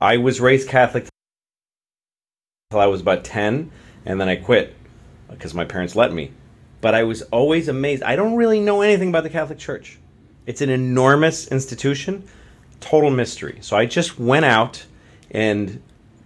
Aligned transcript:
I 0.00 0.18
was 0.18 0.40
raised 0.40 0.68
Catholic 0.68 1.06
until 2.70 2.80
I 2.80 2.86
was 2.86 3.00
about 3.00 3.24
10, 3.24 3.70
and 4.04 4.20
then 4.20 4.28
I 4.28 4.36
quit 4.36 4.74
because 5.30 5.54
my 5.54 5.64
parents 5.64 5.96
let 5.96 6.12
me. 6.12 6.32
But 6.80 6.94
I 6.94 7.04
was 7.04 7.22
always 7.22 7.68
amazed. 7.68 8.02
I 8.02 8.16
don't 8.16 8.36
really 8.36 8.60
know 8.60 8.82
anything 8.82 9.08
about 9.08 9.22
the 9.22 9.30
Catholic 9.30 9.58
Church. 9.58 9.98
It's 10.44 10.60
an 10.60 10.68
enormous 10.70 11.48
institution, 11.48 12.24
total 12.80 13.10
mystery. 13.10 13.58
So 13.62 13.76
I 13.76 13.86
just 13.86 14.18
went 14.18 14.44
out 14.44 14.84
and 15.30 15.82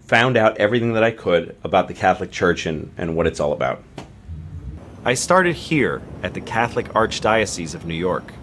found 0.07 0.37
out 0.37 0.59
everything 0.59 0.95
that 0.95 1.05
I 1.05 1.13
could 1.13 1.57
about 1.63 1.87
the 1.87 1.95
Catholic 1.95 2.33
Church 2.33 2.67
and, 2.67 2.93
and 2.99 3.17
what 3.17 3.27
it's 3.27 3.39
all 3.39 3.53
about. 3.53 3.83
I 5.05 5.15
started 5.15 5.55
here 5.55 6.03
at 6.23 6.35
the 6.35 6.41
Catholic 6.41 6.89
Archdiocese 6.89 7.75
of 7.75 7.87
New 7.87 7.95
York. 7.95 8.35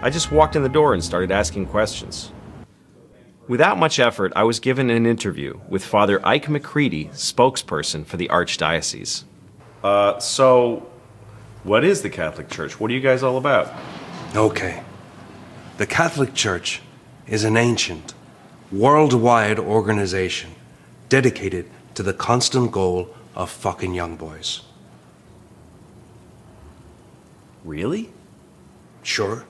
I 0.00 0.10
just 0.10 0.32
walked 0.32 0.56
in 0.56 0.62
the 0.62 0.68
door 0.68 0.94
and 0.94 1.04
started 1.04 1.30
asking 1.30 1.66
questions. 1.66 2.32
Without 3.46 3.76
much 3.76 3.98
effort, 3.98 4.32
I 4.34 4.44
was 4.44 4.58
given 4.58 4.88
an 4.88 5.04
interview 5.04 5.60
with 5.68 5.84
Father 5.84 6.24
Ike 6.26 6.48
McCready, 6.48 7.06
spokesperson 7.08 8.06
for 8.06 8.16
the 8.16 8.28
Archdiocese. 8.28 9.24
Uh, 9.82 10.18
so, 10.18 10.88
what 11.62 11.84
is 11.84 12.00
the 12.00 12.08
Catholic 12.08 12.48
Church? 12.48 12.80
What 12.80 12.90
are 12.90 12.94
you 12.94 13.00
guys 13.00 13.22
all 13.22 13.36
about? 13.36 13.70
Okay. 14.34 14.82
The 15.76 15.86
Catholic 15.86 16.32
Church 16.32 16.80
is 17.26 17.44
an 17.44 17.58
ancient, 17.58 18.14
worldwide 18.72 19.58
organization 19.58 20.54
dedicated 21.10 21.68
to 21.96 22.02
the 22.02 22.14
constant 22.14 22.72
goal 22.72 23.14
of 23.34 23.50
fucking 23.50 23.92
young 23.92 24.16
boys. 24.16 24.62
Really? 27.62 28.10
Sure. 29.02 29.44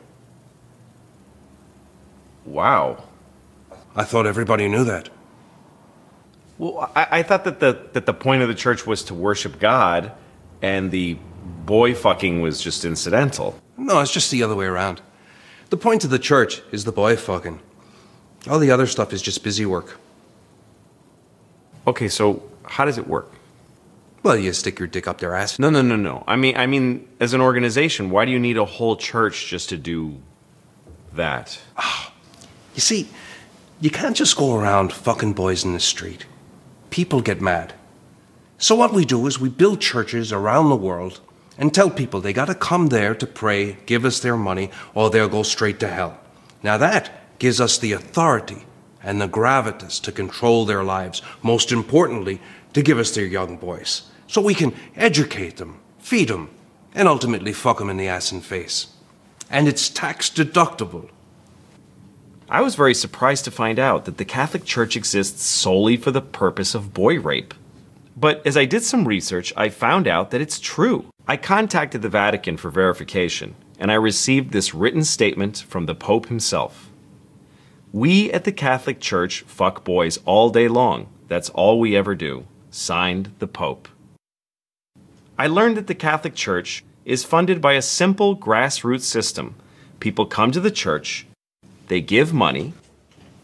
Wow. 2.44 3.04
I 3.96 4.04
thought 4.04 4.26
everybody 4.26 4.68
knew 4.68 4.84
that. 4.84 5.08
Well, 6.58 6.90
I, 6.94 7.06
I 7.10 7.22
thought 7.22 7.44
that 7.44 7.60
the 7.60 7.88
that 7.92 8.06
the 8.06 8.14
point 8.14 8.42
of 8.42 8.48
the 8.48 8.54
church 8.54 8.86
was 8.86 9.02
to 9.04 9.14
worship 9.14 9.58
God, 9.58 10.12
and 10.62 10.90
the 10.90 11.18
boy 11.66 11.94
fucking 11.94 12.40
was 12.40 12.60
just 12.60 12.84
incidental. 12.84 13.58
No, 13.76 14.00
it's 14.00 14.12
just 14.12 14.30
the 14.30 14.42
other 14.42 14.54
way 14.54 14.66
around. 14.66 15.00
The 15.70 15.76
point 15.76 16.04
of 16.04 16.10
the 16.10 16.18
church 16.18 16.62
is 16.70 16.84
the 16.84 16.92
boy 16.92 17.16
fucking. 17.16 17.60
All 18.48 18.58
the 18.58 18.70
other 18.70 18.86
stuff 18.86 19.12
is 19.12 19.22
just 19.22 19.42
busy 19.42 19.66
work. 19.66 19.98
Okay, 21.86 22.08
so 22.08 22.42
how 22.64 22.84
does 22.84 22.98
it 22.98 23.06
work? 23.06 23.32
Well, 24.22 24.36
you 24.36 24.52
stick 24.52 24.78
your 24.78 24.88
dick 24.88 25.06
up 25.06 25.18
their 25.18 25.34
ass. 25.34 25.58
No, 25.58 25.68
no, 25.68 25.82
no, 25.82 25.96
no. 25.96 26.24
I 26.26 26.36
mean, 26.36 26.56
I 26.56 26.66
mean, 26.66 27.08
as 27.20 27.34
an 27.34 27.40
organization, 27.40 28.10
why 28.10 28.24
do 28.24 28.32
you 28.32 28.38
need 28.38 28.56
a 28.56 28.64
whole 28.64 28.96
church 28.96 29.48
just 29.48 29.68
to 29.68 29.76
do 29.76 30.16
that? 31.12 31.58
Ah, 31.76 32.12
you 32.74 32.80
see, 32.80 33.08
you 33.80 33.90
can't 33.90 34.16
just 34.16 34.36
go 34.36 34.54
around 34.54 34.92
fucking 34.92 35.32
boys 35.32 35.64
in 35.64 35.72
the 35.72 35.80
street. 35.80 36.26
People 36.90 37.20
get 37.20 37.40
mad. 37.40 37.74
So 38.58 38.74
what 38.74 38.92
we 38.92 39.04
do 39.04 39.26
is 39.26 39.38
we 39.38 39.48
build 39.48 39.80
churches 39.80 40.32
around 40.32 40.68
the 40.68 40.76
world 40.76 41.20
and 41.58 41.72
tell 41.72 41.90
people 41.90 42.20
they 42.20 42.32
gotta 42.32 42.54
come 42.54 42.88
there 42.88 43.14
to 43.14 43.26
pray, 43.26 43.78
give 43.86 44.04
us 44.04 44.20
their 44.20 44.36
money, 44.36 44.70
or 44.94 45.10
they'll 45.10 45.28
go 45.28 45.42
straight 45.42 45.80
to 45.80 45.88
hell. 45.88 46.18
Now 46.62 46.78
that 46.78 47.10
gives 47.38 47.60
us 47.60 47.78
the 47.78 47.92
authority 47.92 48.64
and 49.02 49.20
the 49.20 49.28
gravitas 49.28 50.00
to 50.02 50.10
control 50.10 50.64
their 50.64 50.82
lives. 50.82 51.20
Most 51.42 51.70
importantly, 51.70 52.40
to 52.72 52.82
give 52.82 52.98
us 52.98 53.14
their 53.14 53.26
young 53.26 53.56
boys. 53.56 54.10
So 54.26 54.40
we 54.40 54.54
can 54.54 54.74
educate 54.96 55.58
them, 55.58 55.80
feed 55.98 56.28
them, 56.28 56.50
and 56.94 57.06
ultimately 57.06 57.52
fuck 57.52 57.78
them 57.78 57.90
in 57.90 57.98
the 57.98 58.08
ass 58.08 58.32
and 58.32 58.42
face. 58.42 58.88
And 59.50 59.68
it's 59.68 59.90
tax 59.90 60.30
deductible. 60.30 61.10
I 62.48 62.60
was 62.60 62.74
very 62.74 62.94
surprised 62.94 63.44
to 63.46 63.50
find 63.50 63.78
out 63.78 64.04
that 64.04 64.18
the 64.18 64.24
Catholic 64.24 64.64
Church 64.64 64.96
exists 64.96 65.44
solely 65.44 65.96
for 65.96 66.10
the 66.10 66.20
purpose 66.20 66.74
of 66.74 66.92
boy 66.92 67.18
rape. 67.18 67.54
But 68.16 68.46
as 68.46 68.56
I 68.56 68.66
did 68.66 68.82
some 68.82 69.08
research, 69.08 69.52
I 69.56 69.70
found 69.70 70.06
out 70.06 70.30
that 70.30 70.42
it's 70.42 70.60
true. 70.60 71.06
I 71.26 71.38
contacted 71.38 72.02
the 72.02 72.10
Vatican 72.10 72.58
for 72.58 72.70
verification, 72.70 73.54
and 73.78 73.90
I 73.90 73.94
received 73.94 74.52
this 74.52 74.74
written 74.74 75.04
statement 75.04 75.64
from 75.68 75.86
the 75.86 75.94
Pope 75.94 76.26
himself. 76.26 76.90
We 77.92 78.30
at 78.30 78.44
the 78.44 78.52
Catholic 78.52 79.00
Church 79.00 79.40
fuck 79.42 79.82
boys 79.82 80.18
all 80.26 80.50
day 80.50 80.68
long. 80.68 81.08
That's 81.28 81.48
all 81.50 81.80
we 81.80 81.96
ever 81.96 82.14
do. 82.14 82.46
Signed, 82.70 83.32
the 83.38 83.46
Pope. 83.46 83.88
I 85.38 85.46
learned 85.46 85.78
that 85.78 85.86
the 85.86 85.94
Catholic 85.94 86.34
Church 86.34 86.84
is 87.06 87.24
funded 87.24 87.62
by 87.62 87.72
a 87.72 87.82
simple 87.82 88.36
grassroots 88.36 89.02
system. 89.02 89.54
People 89.98 90.26
come 90.26 90.52
to 90.52 90.60
the 90.60 90.70
church, 90.70 91.26
they 91.88 92.00
give 92.00 92.32
money, 92.32 92.72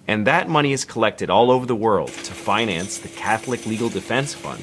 and 0.07 0.27
that 0.27 0.49
money 0.49 0.73
is 0.73 0.85
collected 0.85 1.31
all 1.31 1.51
over 1.51 1.67
the 1.67 1.77
world 1.77 2.09
to 2.09 2.33
finance 2.33 2.99
the 2.99 3.09
Catholic 3.09 3.67
Legal 3.67 3.89
Defense 3.89 4.35
Fund 4.35 4.63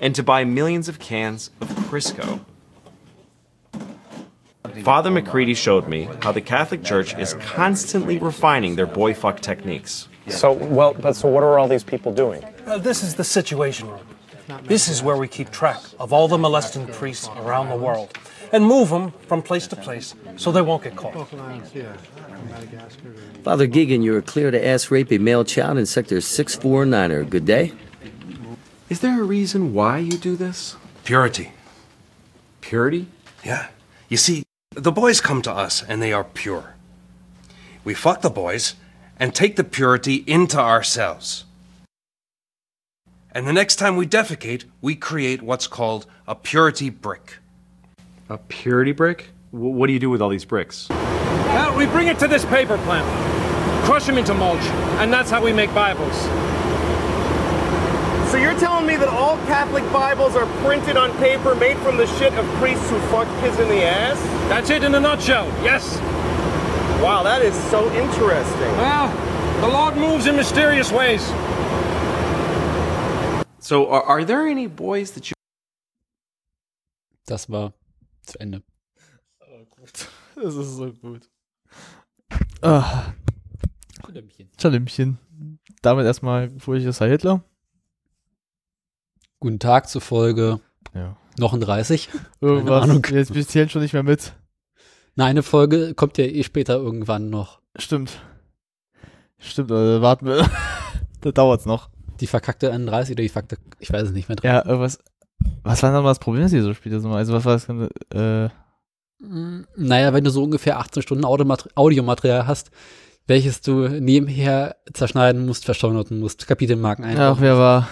and 0.00 0.14
to 0.14 0.22
buy 0.22 0.44
millions 0.44 0.88
of 0.88 0.98
cans 0.98 1.50
of 1.60 1.68
Crisco. 1.68 2.40
Father 4.82 5.10
McCready 5.10 5.54
showed 5.54 5.88
me 5.88 6.08
how 6.22 6.30
the 6.30 6.40
Catholic 6.40 6.84
Church 6.84 7.16
is 7.18 7.34
constantly 7.34 8.18
refining 8.18 8.76
their 8.76 8.86
boy 8.86 9.12
fuck 9.12 9.40
techniques. 9.40 10.08
So, 10.28 10.52
well, 10.52 10.94
but 10.94 11.16
so 11.16 11.28
what 11.28 11.42
are 11.42 11.58
all 11.58 11.68
these 11.68 11.82
people 11.82 12.12
doing? 12.12 12.44
Uh, 12.66 12.78
this 12.78 13.02
is 13.02 13.16
the 13.16 13.24
situation 13.24 13.88
room. 13.88 14.06
This 14.62 14.88
is 14.88 15.02
where 15.02 15.16
we 15.16 15.28
keep 15.28 15.50
track 15.50 15.80
of 15.98 16.12
all 16.12 16.28
the 16.28 16.38
molesting 16.38 16.86
priests 16.86 17.28
around 17.36 17.68
the 17.68 17.76
world 17.76 18.16
and 18.52 18.64
move 18.64 18.90
them 18.90 19.12
from 19.26 19.42
place 19.42 19.66
to 19.68 19.76
place 19.76 20.14
so 20.36 20.52
they 20.52 20.62
won't 20.62 20.82
get 20.82 20.96
caught. 20.96 21.14
Father 23.42 23.66
Gigan, 23.66 24.02
you 24.02 24.14
are 24.16 24.22
clear 24.22 24.50
to 24.50 24.66
ask 24.66 24.90
rape 24.90 25.12
a 25.12 25.18
male 25.18 25.44
child 25.44 25.78
in 25.78 25.86
Sector 25.86 26.18
649er. 26.18 27.28
Good 27.28 27.46
day. 27.46 27.72
Is 28.88 29.00
there 29.00 29.20
a 29.20 29.24
reason 29.24 29.74
why 29.74 29.98
you 29.98 30.16
do 30.16 30.36
this? 30.36 30.76
Purity. 31.04 31.52
Purity? 32.60 33.06
Yeah. 33.44 33.68
You 34.08 34.16
see, 34.16 34.44
the 34.70 34.92
boys 34.92 35.20
come 35.20 35.42
to 35.42 35.52
us 35.52 35.82
and 35.82 36.00
they 36.00 36.12
are 36.12 36.24
pure. 36.24 36.74
We 37.84 37.94
fuck 37.94 38.22
the 38.22 38.30
boys 38.30 38.74
and 39.18 39.34
take 39.34 39.56
the 39.56 39.64
purity 39.64 40.24
into 40.26 40.58
ourselves. 40.58 41.44
And 43.32 43.46
the 43.46 43.52
next 43.52 43.76
time 43.76 43.96
we 43.96 44.06
defecate, 44.06 44.64
we 44.80 44.94
create 44.94 45.42
what's 45.42 45.66
called 45.66 46.06
a 46.26 46.34
purity 46.34 46.90
brick. 46.90 47.38
A 48.30 48.36
purity 48.36 48.92
brick? 48.92 49.30
W- 49.52 49.72
what 49.74 49.86
do 49.86 49.94
you 49.94 49.98
do 49.98 50.10
with 50.10 50.20
all 50.20 50.28
these 50.28 50.44
bricks? 50.44 50.88
Well, 50.90 51.74
we 51.76 51.86
bring 51.86 52.08
it 52.08 52.18
to 52.18 52.28
this 52.28 52.44
paper 52.44 52.76
plant, 52.78 53.06
crush 53.86 54.04
them 54.04 54.18
into 54.18 54.34
mulch, 54.34 54.60
and 55.00 55.10
that's 55.10 55.30
how 55.30 55.42
we 55.42 55.50
make 55.52 55.72
Bibles. 55.74 56.14
So 58.30 58.36
you're 58.36 58.58
telling 58.58 58.86
me 58.86 58.96
that 58.96 59.08
all 59.08 59.38
Catholic 59.46 59.82
Bibles 59.90 60.36
are 60.36 60.44
printed 60.62 60.98
on 60.98 61.10
paper 61.16 61.54
made 61.54 61.78
from 61.78 61.96
the 61.96 62.06
shit 62.18 62.34
of 62.34 62.44
priests 62.56 62.90
who 62.90 62.98
fuck 63.08 63.26
kids 63.40 63.58
in 63.58 63.68
the 63.68 63.82
ass? 63.82 64.20
That's 64.50 64.68
it 64.68 64.84
in 64.84 64.94
a 64.94 65.00
nutshell, 65.00 65.46
yes. 65.62 65.96
Wow, 67.02 67.22
that 67.22 67.40
is 67.40 67.54
so 67.70 67.90
interesting. 67.94 68.76
Well, 68.76 69.08
the 69.62 69.68
Lord 69.68 69.96
moves 69.96 70.26
in 70.26 70.36
mysterious 70.36 70.92
ways. 70.92 71.24
So, 73.60 73.88
are, 73.88 74.02
are 74.02 74.24
there 74.24 74.46
any 74.46 74.66
boys 74.66 75.12
that 75.12 75.30
you. 75.30 75.34
Das 77.26 77.48
war 77.48 77.72
zu 78.28 78.40
Ende. 78.40 78.62
Das 80.40 80.54
ist 80.54 80.76
so 80.76 80.92
gut. 80.92 81.28
Ah, 82.62 83.12
Schalümpchen. 84.60 85.18
Damit 85.82 86.06
erstmal 86.06 86.50
fröhliches 86.58 87.00
Heil 87.00 87.10
Hitler. 87.10 87.42
Guten 89.40 89.58
Tag 89.58 89.88
zur 89.88 90.00
Folge 90.00 90.60
Ja. 90.94 91.16
39. 91.38 92.08
Irgendwas. 92.40 92.82
Ahnung. 92.82 93.04
Jetzt 93.10 93.34
wir 93.34 93.46
zählen 93.46 93.68
schon 93.68 93.82
nicht 93.82 93.92
mehr 93.92 94.02
mit. 94.02 94.32
Nein, 95.14 95.30
eine 95.30 95.42
Folge 95.42 95.94
kommt 95.94 96.18
ja 96.18 96.24
eh 96.24 96.42
später 96.42 96.76
irgendwann 96.76 97.30
noch. 97.30 97.60
Stimmt. 97.76 98.20
Stimmt, 99.38 99.70
also 99.70 100.02
warten 100.02 100.26
wir. 100.26 100.48
da 101.20 101.32
dauert's 101.32 101.66
noch. 101.66 101.90
Die 102.20 102.26
verkackte 102.26 102.72
31 102.72 103.14
oder 103.14 103.22
die 103.22 103.28
verkackte, 103.28 103.58
ich 103.78 103.92
weiß 103.92 104.08
es 104.08 104.12
nicht 104.12 104.28
mehr 104.28 104.36
drin. 104.36 104.50
Ja, 104.50 104.64
irgendwas. 104.64 104.98
Was 105.62 105.82
war 105.82 105.90
denn 105.90 105.96
nochmal 105.96 106.10
das 106.10 106.18
Problem, 106.18 106.42
dass 106.44 106.52
ihr 106.52 106.62
so 106.62 106.74
spielt? 106.74 106.94
Also, 106.94 107.32
was 107.32 107.44
war 107.44 107.52
das 107.54 107.68
äh, 108.14 108.48
Mm, 109.20 109.64
Naja, 109.76 110.12
wenn 110.12 110.22
du 110.22 110.30
so 110.30 110.44
ungefähr 110.44 110.78
18 110.78 111.02
Stunden 111.02 111.24
Audiomater- 111.24 111.70
Audiomaterial 111.74 112.46
hast, 112.46 112.70
welches 113.26 113.60
du 113.60 113.88
nebenher 113.88 114.76
zerschneiden 114.92 115.44
musst, 115.44 115.64
verschaunern 115.64 116.20
musst, 116.20 116.46
Kapitelmarken 116.46 117.04
Ach, 117.04 117.08
einbauen 117.10 117.36
wer 117.40 117.58
war. 117.58 117.88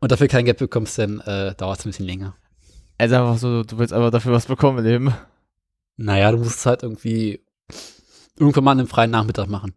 und 0.00 0.12
dafür 0.12 0.28
kein 0.28 0.44
Geld 0.44 0.58
bekommst, 0.58 0.96
dann 0.98 1.18
äh, 1.20 1.54
dauert 1.56 1.80
es 1.80 1.84
ein 1.84 1.88
bisschen 1.90 2.06
länger. 2.06 2.36
Also 2.98 3.16
einfach 3.16 3.36
so, 3.38 3.64
du 3.64 3.78
willst 3.78 3.92
einfach 3.92 4.10
dafür 4.12 4.32
was 4.32 4.46
bekommen 4.46 4.78
im 4.78 4.84
Leben. 4.84 5.14
Naja, 5.96 6.30
du 6.30 6.38
musst 6.38 6.58
es 6.60 6.66
halt 6.66 6.84
irgendwie 6.84 7.40
irgendwann 8.38 8.64
mal 8.64 8.70
einen 8.72 8.86
freien 8.86 9.10
Nachmittag 9.10 9.48
machen. 9.48 9.74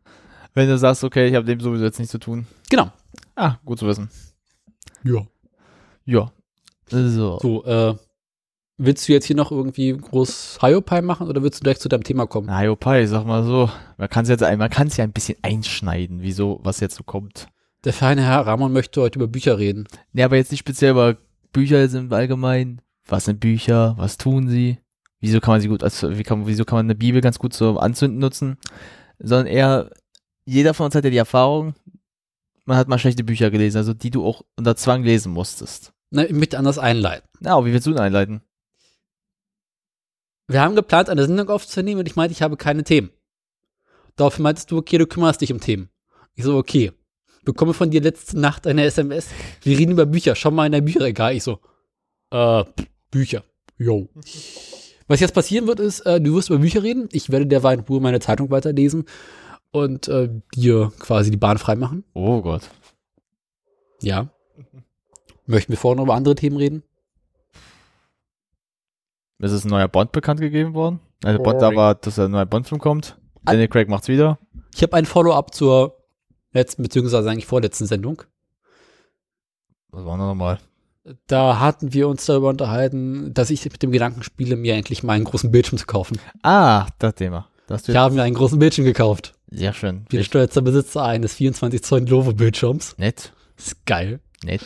Wenn 0.54 0.70
du 0.70 0.78
sagst, 0.78 1.04
okay, 1.04 1.28
ich 1.28 1.34
habe 1.36 1.46
dem 1.46 1.60
sowieso 1.60 1.84
jetzt 1.86 1.98
nichts 1.98 2.12
zu 2.12 2.20
tun. 2.20 2.46
Genau. 2.70 2.92
Ah, 3.36 3.56
gut 3.66 3.80
zu 3.80 3.88
wissen. 3.88 4.10
Ja. 5.04 5.26
Ja. 6.06 6.32
So. 6.90 7.40
So, 7.40 7.66
äh, 7.66 7.96
willst 8.78 9.08
du 9.08 9.14
jetzt 9.14 9.26
hier 9.26 9.36
noch 9.36 9.52
irgendwie 9.52 9.96
groß 9.96 10.60
Hiopai 10.62 11.02
machen 11.02 11.28
oder 11.28 11.42
willst 11.42 11.60
du 11.60 11.64
direkt 11.64 11.82
zu 11.82 11.90
deinem 11.90 12.04
Thema 12.04 12.28
kommen? 12.28 12.48
Na, 12.48 12.64
Jopai, 12.64 13.06
sag 13.06 13.26
mal 13.26 13.44
so. 13.44 13.70
Man 13.98 14.10
kann 14.10 14.24
es 14.24 14.30
jetzt, 14.30 14.42
man 14.42 14.70
kann 14.70 14.88
es 14.88 14.98
ja 14.98 15.04
ein 15.04 15.14
bisschen 15.14 15.38
einschneiden, 15.42 16.22
wieso, 16.22 16.60
was 16.64 16.80
jetzt 16.80 16.96
so 16.96 17.04
kommt. 17.04 17.48
Der 17.84 17.94
feine 17.94 18.24
Herr 18.24 18.48
Ramon 18.48 18.74
möchte 18.74 19.02
heute 19.02 19.20
über 19.20 19.28
Bücher 19.28 19.58
reden. 19.58 19.88
Nee, 20.12 20.24
aber 20.24 20.38
jetzt 20.38 20.52
nicht 20.52 20.62
speziell 20.62 20.92
über 20.92 21.18
Bücher 21.54 21.84
im 21.84 22.12
Allgemeinen. 22.12 22.82
Was 23.08 23.26
sind 23.26 23.40
Bücher? 23.40 23.96
Was 23.98 24.18
tun 24.18 24.50
sie? 24.50 24.80
Wieso 25.20 25.40
kann 25.40 25.54
man 25.54 25.62
sie 25.62 25.70
gut, 25.70 25.84
also 25.84 26.18
wie 26.18 26.24
kann, 26.24 26.46
wieso 26.46 26.66
kann 26.66 26.78
man 26.78 26.86
eine 26.88 26.96
Bibel 26.96 27.22
ganz 27.22 27.40
gut 27.40 27.54
zum 27.54 27.78
Anzünden 27.78 28.20
nutzen? 28.20 28.58
Sondern 29.18 29.48
eher, 29.48 29.90
jeder 30.46 30.74
von 30.74 30.88
uns 30.88 30.96
hat 30.96 31.04
ja 31.04 31.10
die 31.10 31.18
Erfahrung, 31.18 31.74
man 32.66 32.78
hat 32.78 32.88
mal 32.88 33.00
schlechte 33.00 33.24
Bücher 33.24 33.50
gelesen, 33.50 33.78
also 33.78 33.94
die 33.94 34.12
du 34.12 34.26
auch 34.26 34.44
unter 34.58 34.76
Zwang 34.76 35.04
lesen 35.04 35.32
musstest. 35.32 35.94
Na, 36.10 36.26
ich 36.26 36.34
möchte 36.34 36.58
anders 36.58 36.78
einleiten. 36.78 37.28
Na, 37.40 37.64
wie 37.66 37.74
willst 37.74 37.88
du 37.88 37.92
denn 37.92 38.00
einleiten? 38.00 38.42
Wir 40.48 40.62
haben 40.62 40.76
geplant, 40.76 41.10
eine 41.10 41.26
Sendung 41.26 41.50
aufzunehmen 41.50 42.00
und 42.00 42.08
ich 42.08 42.16
meinte, 42.16 42.34
ich 42.34 42.42
habe 42.42 42.58
keine 42.58 42.84
Themen. 42.84 43.10
Daraufhin 44.16 44.44
meintest 44.44 44.72
du, 44.72 44.78
okay, 44.78 44.98
du 44.98 45.08
kümmerst 45.08 45.42
dich 45.42 45.52
um 45.52 45.60
Themen. 45.60 45.90
Ich 46.36 46.44
so, 46.44 46.58
okay. 46.58 46.92
Bekomme 47.44 47.74
von 47.74 47.92
dir 47.92 48.02
letzte 48.02 48.40
Nacht 48.40 48.66
eine 48.66 48.84
SMS. 48.84 49.30
Wir 49.62 49.78
reden 49.78 49.92
über 49.92 50.06
Bücher. 50.06 50.36
Schau 50.36 50.52
mal 50.52 50.66
in 50.66 50.72
dein 50.72 50.86
Bücherregal. 50.86 51.36
Ich 51.36 51.44
so, 51.44 51.60
äh, 52.32 52.64
Bücher. 53.12 53.44
Jo. 53.78 54.10
Was 55.08 55.20
jetzt 55.20 55.34
passieren 55.34 55.68
wird, 55.68 55.80
ist, 55.80 56.02
äh, 56.02 56.20
du 56.20 56.36
wirst 56.36 56.50
über 56.50 56.60
Bücher 56.60 56.82
reden. 56.82 57.10
Ich 57.12 57.30
werde 57.30 57.46
derweil 57.46 57.78
in 57.78 57.86
Ruhe 57.86 58.02
meine 58.02 58.20
Zeitung 58.20 58.50
weiterlesen 58.50 59.06
und 59.72 60.08
äh, 60.08 60.30
dir 60.56 60.92
quasi 61.00 61.30
die 61.30 61.38
Bahn 61.38 61.58
freimachen. 61.58 62.04
Oh 62.14 62.42
Gott. 62.42 62.70
Ja. 64.02 64.30
Möchten 65.46 65.72
wir 65.72 65.78
vorher 65.78 65.98
noch 65.98 66.04
über 66.04 66.16
andere 66.16 66.36
Themen 66.36 66.58
reden? 66.58 66.84
Es 69.40 69.52
ist 69.52 69.66
ein 69.66 69.70
neuer 69.70 69.88
Bond 69.88 70.12
bekannt 70.12 70.40
gegeben 70.40 70.74
worden. 70.74 71.00
Also 71.24 71.42
Bond, 71.42 71.62
da 71.62 71.76
war, 71.76 71.96
dass 71.96 72.18
ein 72.20 72.32
neuer 72.32 72.46
Bond-Film 72.46 72.80
kommt. 72.80 73.18
Daniel 73.44 73.68
Craig 73.68 73.90
macht's 73.90 74.08
wieder. 74.08 74.40
Ich 74.74 74.82
habe 74.82 74.96
ein 74.96 75.06
Follow-up 75.06 75.54
zur 75.54 75.98
letzten, 76.52 76.84
beziehungsweise 76.84 77.30
eigentlich 77.30 77.46
vorletzten 77.46 77.86
Sendung. 77.86 78.24
Was 79.90 80.06
war 80.06 80.18
noch 80.18 80.28
nochmal? 80.28 80.60
Da 81.28 81.60
hatten 81.60 81.94
wir 81.94 82.08
uns 82.08 82.26
darüber 82.26 82.50
unterhalten, 82.50 83.34
dass 83.34 83.52
ich 83.52 83.64
mit 83.66 83.84
dem 83.84 83.92
Gedanken 83.92 84.24
spiele, 84.24 84.56
mir 84.56 84.74
endlich 84.74 85.04
mal 85.04 85.14
einen 85.14 85.26
großen 85.26 85.52
Bildschirm 85.52 85.78
zu 85.78 85.86
kaufen. 85.86 86.20
Ah, 86.42 86.88
das 86.98 87.16
Thema. 87.16 87.48
Das 87.68 87.88
Ich 87.88 87.96
habe 87.96 88.16
mir 88.16 88.24
einen 88.24 88.36
großen 88.36 88.58
Bildschirm 88.58 88.86
gekauft. 88.86 89.34
Sehr 89.52 89.74
schön. 89.74 90.06
Bin 90.06 90.24
stolzer 90.24 90.62
Besitzer 90.62 91.04
eines 91.04 91.36
24 91.36 91.84
Zoll 91.84 92.00
Lenovo-Bildschirms. 92.00 92.98
Nett. 92.98 93.34
Ist 93.58 93.86
geil. 93.86 94.20
Nett. 94.44 94.66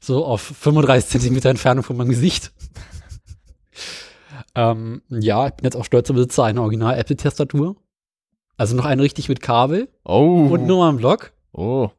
So 0.00 0.24
auf 0.24 0.40
35 0.40 1.10
Zentimeter 1.10 1.50
Entfernung 1.50 1.84
von 1.84 1.96
meinem 1.96 2.10
Gesicht. 2.10 2.52
ähm, 4.54 5.02
ja, 5.08 5.48
ich 5.48 5.54
bin 5.54 5.64
jetzt 5.64 5.76
auch 5.76 5.84
stolzer 5.84 6.14
Besitzer 6.14 6.44
einer 6.44 6.62
Original-Apple-Tastatur. 6.62 7.76
Also 8.56 8.74
noch 8.76 8.84
eine 8.86 9.02
richtig 9.02 9.28
mit 9.28 9.40
Kabel 9.40 9.88
Oh. 10.04 10.48
und 10.50 10.66
nur 10.66 10.84
am 10.84 10.96
Block, 10.96 11.32
Oh. 11.52 11.90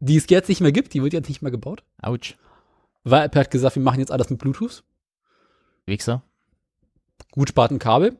die 0.00 0.16
es 0.16 0.26
jetzt 0.28 0.48
nicht 0.48 0.60
mehr 0.60 0.72
gibt. 0.72 0.94
Die 0.94 1.02
wird 1.02 1.12
jetzt 1.12 1.28
nicht 1.28 1.42
mehr 1.42 1.50
gebaut. 1.50 1.84
Autsch. 2.00 2.36
Weil 3.04 3.24
Apple 3.26 3.40
hat 3.42 3.50
gesagt, 3.50 3.76
wir 3.76 3.82
machen 3.82 4.00
jetzt 4.00 4.10
alles 4.10 4.30
mit 4.30 4.38
Bluetooth. 4.38 4.82
Wichser. 5.86 6.22
Gut 7.30 7.50
spart 7.50 7.70
ein 7.70 7.78
Kabel. 7.78 8.18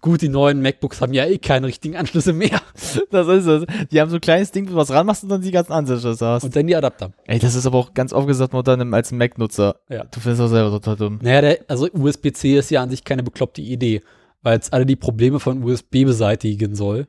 Gut, 0.00 0.22
die 0.22 0.28
neuen 0.28 0.60
MacBooks 0.60 1.00
haben 1.00 1.14
ja 1.14 1.24
eh 1.26 1.38
keine 1.38 1.66
richtigen 1.66 1.96
Anschlüsse 1.96 2.32
mehr. 2.32 2.60
Das 3.10 3.28
ist 3.28 3.46
es. 3.46 3.64
Die 3.90 4.00
haben 4.00 4.10
so 4.10 4.16
ein 4.16 4.20
kleines 4.20 4.50
Ding, 4.52 4.66
wo 4.66 4.70
du 4.70 4.76
was 4.76 4.90
ranmachst 4.90 5.22
und 5.22 5.28
dann 5.28 5.40
die 5.40 5.50
ganzen 5.50 5.72
Anschlüsse 5.72 6.26
hast. 6.26 6.44
Und 6.44 6.54
dann 6.54 6.66
die 6.66 6.76
Adapter. 6.76 7.12
Ey, 7.26 7.38
das 7.38 7.54
ist 7.54 7.66
aber 7.66 7.78
auch 7.78 7.94
ganz 7.94 8.12
oft 8.12 8.26
gesagt 8.26 8.52
worden 8.52 8.92
als 8.94 9.12
Mac-Nutzer. 9.12 9.76
Ja. 9.88 10.04
Du 10.04 10.20
findest 10.20 10.42
auch 10.42 10.48
selber 10.48 10.70
total 10.70 10.96
dumm. 10.96 11.18
Naja, 11.22 11.40
der, 11.40 11.58
also 11.68 11.88
USB-C 11.92 12.58
ist 12.58 12.70
ja 12.70 12.82
an 12.82 12.90
sich 12.90 13.04
keine 13.04 13.22
bekloppte 13.22 13.62
Idee, 13.62 14.02
weil 14.42 14.58
es 14.58 14.72
alle 14.72 14.86
die 14.86 14.96
Probleme 14.96 15.40
von 15.40 15.62
USB 15.62 16.04
beseitigen 16.04 16.74
soll. 16.74 17.06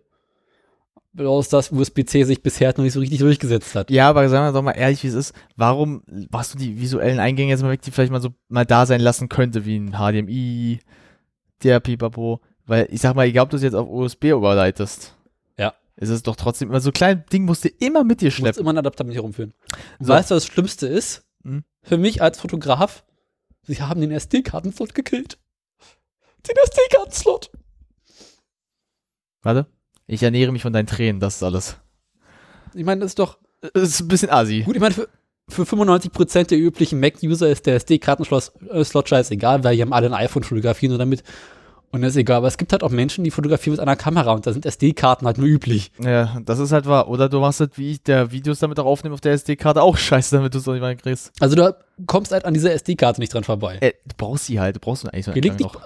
Bloß, 1.14 1.50
dass 1.50 1.72
USB-C 1.72 2.24
sich 2.24 2.44
bisher 2.44 2.70
noch 2.78 2.84
nicht 2.84 2.94
so 2.94 3.00
richtig 3.00 3.20
durchgesetzt 3.20 3.74
hat. 3.76 3.90
Ja, 3.90 4.10
aber 4.10 4.30
sagen 4.30 4.46
wir 4.46 4.52
doch 4.54 4.62
mal 4.62 4.72
ehrlich, 4.74 5.04
wie 5.04 5.08
es 5.08 5.16
ist. 5.16 5.34
Warum 5.56 6.04
machst 6.32 6.54
du 6.54 6.60
die 6.60 6.80
visuellen 6.80 7.20
Eingänge 7.20 7.50
jetzt 7.50 7.64
mal 7.64 7.72
weg, 7.72 7.82
die 7.82 7.92
vielleicht 7.92 8.12
mal 8.12 8.22
so 8.22 8.30
mal 8.50 8.66
da 8.66 8.86
sein 8.86 9.02
lassen 9.02 9.28
könnte, 9.28 9.66
wie 9.66 9.78
ein 9.78 9.94
HDMI, 9.94 10.80
der 11.64 11.80
Pipapo? 11.80 12.42
Weil 12.68 12.88
ich 12.92 13.02
sag 13.02 13.16
mal, 13.16 13.26
egal 13.26 13.46
ob 13.46 13.50
du 13.50 13.58
es 13.58 13.64
jetzt 13.64 13.74
auf 13.74 13.90
USB 13.90 14.26
überleitest. 14.26 15.16
Ja. 15.58 15.74
Ist 15.96 16.10
es 16.10 16.22
doch 16.22 16.36
trotzdem 16.36 16.70
immer 16.70 16.80
so 16.82 16.90
ein 16.90 16.94
kleines 16.94 17.26
Ding, 17.32 17.46
musst 17.46 17.64
du 17.66 17.70
immer 17.70 18.04
mit 18.04 18.22
dir 18.22 18.26
Du 18.26 18.28
musst 18.28 18.38
schleppen. 18.38 18.60
immer 18.62 18.70
einen 18.70 18.78
Adapter 18.80 19.04
mit 19.06 19.16
herumführen. 19.16 19.54
So. 20.00 20.10
Weißt 20.10 20.30
du, 20.32 20.36
was 20.36 20.44
das 20.44 20.54
Schlimmste 20.54 20.86
ist? 20.88 21.24
Hm? 21.44 21.64
Für 21.82 21.98
mich 21.98 22.22
als 22.22 22.40
Fotograf, 22.40 23.04
sie 23.64 23.82
haben 23.82 24.02
den 24.02 24.12
SD-Kartenslot 24.12 24.94
gekillt. 24.94 25.40
Den 26.48 26.56
SD-Kartenslot. 26.64 27.52
Warte. 29.42 29.68
Ich 30.06 30.24
ernähre 30.24 30.52
mich 30.52 30.62
von 30.62 30.74
deinen 30.74 30.88
Tränen, 30.88 31.20
das 31.20 31.36
ist 31.38 31.44
alles. 31.44 31.78
Ich 32.74 32.86
meine, 32.86 33.02
das 33.02 33.12
ist 33.12 33.20
doch, 33.20 33.38
Das 33.74 33.84
ist 33.84 34.00
ein 34.02 34.08
bisschen 34.08 34.30
assi. 34.30 34.62
gut, 34.62 34.76
ich 34.76 34.82
meine, 34.82 34.94
für, 34.94 35.08
für 35.50 35.64
95% 35.64 36.48
der 36.48 36.58
üblichen 36.58 37.00
Mac-User 37.00 37.50
ist 37.50 37.66
der 37.66 37.76
SD-Kartenslot 37.76 38.52
äh, 38.70 39.08
scheißegal, 39.08 39.64
weil 39.64 39.76
die 39.76 39.82
haben 39.82 39.94
alle 39.94 40.08
ein 40.08 40.14
iPhone 40.14 40.44
fotografieren 40.44 40.92
nur 40.92 41.00
damit. 41.00 41.24
Und 41.92 42.02
das 42.02 42.12
ist 42.12 42.18
egal. 42.18 42.38
Aber 42.38 42.48
es 42.48 42.58
gibt 42.58 42.74
halt 42.74 42.84
auch 42.84 42.90
Menschen, 42.90 43.24
die 43.24 43.32
fotografieren 43.32 43.74
mit 43.74 43.80
einer 43.80 43.96
Kamera 43.96 44.34
und 44.34 44.46
da 44.46 44.52
sind 44.54 44.66
SD-Karten 44.66 45.26
halt 45.26 45.38
nur 45.38 45.48
üblich. 45.48 45.92
Ja, 46.00 46.38
das 46.46 46.60
ist 46.60 46.72
halt 46.74 46.86
wahr. 46.86 47.08
Oder 47.08 47.30
du 47.30 47.40
machst 47.40 47.60
halt, 47.62 47.78
wie 47.78 47.92
ich, 47.92 48.04
der 48.04 48.32
Videos 48.32 48.60
damit 48.60 48.78
auch 48.80 48.86
aufnehme 48.86 49.14
auf 49.14 49.22
der 49.22 49.32
SD-Karte 49.34 49.82
auch 49.82 49.98
scheiße, 49.98 50.36
damit 50.36 50.54
du 50.54 50.58
es 50.60 50.68
auch 50.68 50.74
nicht 50.74 50.82
mehr 50.82 50.96
kriegst. 50.96 51.32
Also 51.40 51.56
du 51.56 51.76
kommst 52.06 52.32
halt 52.34 52.46
an 52.46 52.54
dieser 52.54 52.74
SD-Karte 52.74 53.22
nicht 53.22 53.34
dran 53.34 53.44
vorbei. 53.44 53.78
Äh, 53.80 53.94
du 54.06 54.16
brauchst 54.18 54.46
sie 54.46 54.60
halt, 54.60 54.76
du 54.76 54.80
brauchst 54.80 55.04
sie 55.04 55.14
eigentlich 55.14 55.26
so 55.26 55.32
Gelegentlich- 55.32 55.74
noch. 55.74 55.82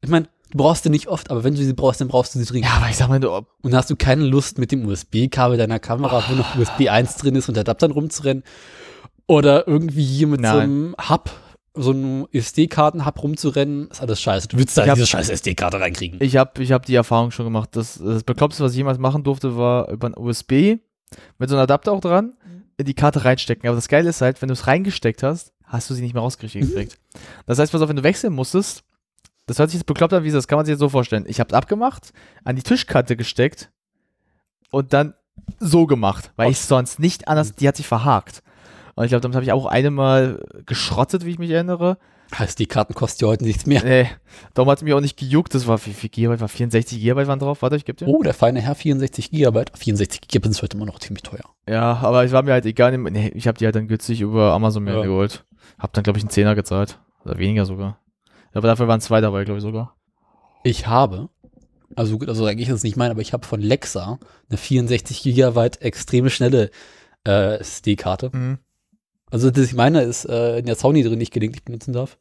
Ich 0.00 0.10
meine, 0.10 0.26
du 0.50 0.58
brauchst 0.58 0.82
sie 0.84 0.90
nicht 0.90 1.06
oft, 1.06 1.30
aber 1.30 1.44
wenn 1.44 1.54
du 1.54 1.62
sie 1.62 1.72
brauchst, 1.74 2.00
dann 2.00 2.08
brauchst 2.08 2.34
du 2.34 2.38
sie 2.40 2.44
dringend. 2.46 2.68
Ja, 2.70 2.76
aber 2.78 2.88
ich 2.88 2.96
sag 2.96 3.08
mal, 3.08 3.20
du, 3.20 3.30
Und 3.30 3.46
dann 3.62 3.76
hast 3.76 3.88
du 3.90 3.94
keine 3.94 4.24
Lust, 4.24 4.58
mit 4.58 4.72
dem 4.72 4.84
USB-Kabel 4.86 5.56
deiner 5.58 5.78
Kamera, 5.78 6.24
wo 6.28 6.34
noch 6.34 6.56
USB 6.56 6.88
1 6.88 7.16
drin 7.16 7.36
ist 7.36 7.48
und 7.48 7.56
Adaptern 7.58 7.92
rumzurennen. 7.92 8.42
Oder 9.28 9.68
irgendwie 9.68 10.04
hier 10.04 10.26
mit 10.26 10.40
so 10.40 10.46
Nein. 10.46 10.58
einem 10.60 10.96
Hub, 11.08 11.30
so 11.74 11.90
einem 11.90 12.26
SD-Karten-Hub 12.32 13.22
rumzurennen. 13.22 13.88
ist 13.90 14.00
alles 14.02 14.20
scheiße. 14.20 14.48
Du 14.48 14.58
willst 14.58 14.76
da 14.76 14.84
Ich 14.84 14.88
hab- 14.90 14.94
diese 14.96 15.06
scheiß 15.06 15.28
SD-Karte 15.30 15.80
reinkriegen. 15.80 16.18
Ich 16.22 16.36
habe 16.36 16.62
ich 16.62 16.72
hab 16.72 16.84
die 16.84 16.94
Erfahrung 16.94 17.30
schon 17.30 17.46
gemacht. 17.46 17.70
Das, 17.72 17.98
das 17.98 18.24
Bekloppste, 18.24 18.62
was 18.62 18.72
ich 18.72 18.78
jemals 18.78 18.98
machen 18.98 19.24
durfte, 19.24 19.56
war 19.56 19.88
über 19.90 20.08
ein 20.08 20.14
USB 20.16 20.78
mit 21.38 21.48
so 21.48 21.54
einem 21.56 21.62
Adapter 21.62 21.92
auch 21.92 22.00
dran 22.00 22.34
in 22.76 22.84
die 22.84 22.94
Karte 22.94 23.24
reinstecken. 23.24 23.66
Aber 23.68 23.76
das 23.76 23.88
Geile 23.88 24.10
ist 24.10 24.20
halt, 24.20 24.40
wenn 24.42 24.48
du 24.48 24.52
es 24.54 24.66
reingesteckt 24.66 25.22
hast, 25.22 25.52
hast 25.64 25.88
du 25.88 25.94
sie 25.94 26.02
nicht 26.02 26.14
mehr 26.14 26.22
rausgekriegt. 26.22 26.96
Das 27.46 27.58
heißt, 27.58 27.72
pass 27.72 27.80
auf, 27.82 27.88
wenn 27.88 27.96
du 27.96 28.02
wechseln 28.02 28.32
musstest, 28.34 28.84
das 29.46 29.58
hört 29.58 29.70
sich 29.70 29.78
jetzt 29.80 29.86
bekloppt 29.86 30.12
an, 30.14 30.24
wie 30.24 30.30
das 30.30 30.46
kann 30.48 30.56
man 30.56 30.64
sich 30.66 30.72
jetzt 30.72 30.80
so 30.80 30.88
vorstellen. 30.88 31.24
Ich 31.26 31.40
habe 31.40 31.48
es 31.48 31.54
abgemacht, 31.54 32.12
an 32.44 32.56
die 32.56 32.62
Tischkante 32.62 33.16
gesteckt 33.16 33.70
und 34.70 34.92
dann 34.92 35.14
so 35.58 35.86
gemacht, 35.86 36.32
weil 36.36 36.50
ich 36.50 36.58
sonst 36.60 36.98
nicht 37.00 37.28
anders, 37.28 37.54
die 37.54 37.66
hat 37.68 37.76
sich 37.76 37.86
verhakt. 37.86 38.42
Und 38.94 39.04
ich 39.04 39.08
glaube, 39.10 39.22
damit 39.22 39.34
habe 39.36 39.44
ich 39.44 39.52
auch 39.52 39.66
einmal 39.66 40.42
geschrottet, 40.66 41.24
wie 41.24 41.30
ich 41.30 41.38
mich 41.38 41.50
erinnere. 41.50 41.98
SD-Karten 42.38 42.94
kosten 42.94 43.24
ja 43.24 43.28
heute 43.30 43.44
nichts 43.44 43.66
mehr. 43.66 43.82
Nee, 43.84 44.08
darum 44.54 44.70
hat 44.70 44.78
es 44.78 44.84
mich 44.84 44.94
auch 44.94 45.00
nicht 45.00 45.18
gejuckt. 45.18 45.54
Das 45.54 45.66
war, 45.66 45.84
wie 45.84 45.92
viel 45.92 46.08
Gigabyte 46.08 46.40
war? 46.40 46.48
64 46.48 46.98
Gigabyte 46.98 47.26
waren 47.26 47.38
drauf. 47.38 47.60
Warte, 47.60 47.76
ich 47.76 47.84
geb 47.84 47.98
dir. 47.98 48.08
Oh, 48.08 48.22
der 48.22 48.32
feine 48.32 48.60
Herr 48.60 48.74
64 48.74 49.30
Gigabyte. 49.30 49.70
64 49.76 50.22
Gigabyte 50.22 50.50
ist 50.52 50.62
heute 50.62 50.76
immer 50.78 50.86
noch 50.86 50.98
ziemlich 50.98 51.22
teuer. 51.22 51.44
Ja, 51.68 51.98
aber 51.98 52.24
es 52.24 52.32
war 52.32 52.42
mir 52.42 52.52
halt 52.52 52.64
egal. 52.64 52.96
Nee, 52.96 53.28
ich 53.34 53.46
habe 53.46 53.58
die 53.58 53.66
halt 53.66 53.74
dann 53.76 53.86
günstig 53.86 54.22
über 54.22 54.52
Amazon 54.52 54.84
mir 54.84 54.94
Ja. 54.94 55.02
geholt. 55.02 55.44
Hab 55.78 55.92
dann, 55.92 56.04
glaube 56.04 56.18
ich, 56.18 56.24
einen 56.24 56.30
Zehner 56.30 56.54
gezahlt. 56.54 56.98
Oder 57.24 57.38
weniger 57.38 57.66
sogar. 57.66 57.98
Aber 58.54 58.66
dafür 58.66 58.88
waren 58.88 59.00
zwei 59.00 59.20
dabei, 59.20 59.44
glaube 59.44 59.58
ich 59.58 59.62
sogar. 59.62 59.94
Ich 60.64 60.86
habe, 60.86 61.28
also 61.96 62.18
gut, 62.18 62.28
also 62.28 62.46
eigentlich 62.46 62.68
ist 62.68 62.76
es 62.76 62.82
nicht 62.82 62.96
mein, 62.96 63.10
aber 63.10 63.20
ich 63.20 63.32
habe 63.32 63.46
von 63.46 63.60
Lexa 63.60 64.18
eine 64.48 64.56
64 64.58 65.22
Gigabyte 65.22 65.82
extreme 65.82 66.30
schnelle 66.30 66.70
äh, 67.26 67.56
SD-Karte. 67.58 68.30
Mhm. 68.32 68.58
Also 69.32 69.50
das 69.50 69.64
ich 69.64 69.74
meine 69.74 70.02
ist 70.02 70.26
äh, 70.26 70.58
in 70.58 70.66
der 70.66 70.76
Sony 70.76 71.02
drin, 71.02 71.20
ich 71.20 71.30
gelegentlich 71.30 71.64
benutzen 71.64 71.92
darf. 71.94 72.18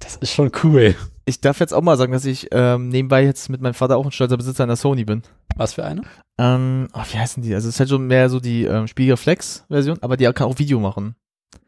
Das 0.00 0.16
ist 0.16 0.32
schon 0.32 0.50
cool. 0.64 0.96
Ich 1.26 1.40
darf 1.40 1.60
jetzt 1.60 1.72
auch 1.74 1.82
mal 1.82 1.96
sagen, 1.96 2.12
dass 2.12 2.24
ich 2.24 2.48
ähm, 2.50 2.88
nebenbei 2.88 3.22
jetzt 3.22 3.50
mit 3.50 3.60
meinem 3.60 3.74
Vater 3.74 3.96
auch 3.98 4.04
ein 4.04 4.10
stolzer 4.10 4.38
Besitzer 4.38 4.64
einer 4.64 4.76
Sony 4.76 5.04
bin. 5.04 5.22
Was 5.56 5.74
für 5.74 5.84
eine? 5.84 6.02
Ähm, 6.38 6.88
oh, 6.94 7.02
wie 7.12 7.18
heißen 7.18 7.42
die? 7.42 7.54
Also 7.54 7.68
es 7.68 7.74
ist 7.74 7.80
halt 7.80 7.90
schon 7.90 8.06
mehr 8.06 8.30
so 8.30 8.40
die 8.40 8.64
ähm, 8.64 8.88
Spiegelreflex-Version, 8.88 9.98
aber 10.00 10.16
die 10.16 10.24
kann 10.32 10.48
auch 10.48 10.58
Video 10.58 10.80
machen. 10.80 11.14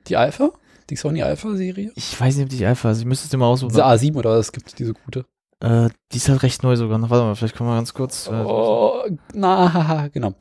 Die 0.09 0.16
Alpha? 0.16 0.50
Die 0.90 0.97
Sony 0.97 1.23
Alpha-Serie? 1.23 1.92
Ich 1.94 2.18
weiß 2.18 2.37
nicht, 2.37 2.44
ob 2.44 2.50
die 2.59 2.64
Alpha 2.64 2.90
ist. 2.90 3.00
Ich 3.00 3.04
müsste 3.04 3.25
es 3.26 3.30
dir 3.30 3.37
mal 3.37 3.47
aussuchen. 3.47 3.68
Diese 3.68 3.87
A7 3.87 4.16
oder 4.16 4.38
was 4.38 4.50
gibt 4.50 4.78
diese 4.78 4.94
gute? 4.94 5.26
Äh, 5.61 5.90
die 6.12 6.16
ist 6.16 6.28
halt 6.28 6.42
recht 6.42 6.62
neu 6.62 6.76
sogar 6.76 6.99
noch. 6.99 7.11
Warte 7.11 7.25
mal, 7.25 7.37
vielleicht 7.37 7.54
können 7.54 7.68
wir 7.68 7.76
ganz 7.76 7.94
kurz 7.94 8.28
äh, 8.28 8.33
Oh, 8.33 9.02
na, 9.35 9.73
haha, 9.73 10.09
genau. 10.12 10.35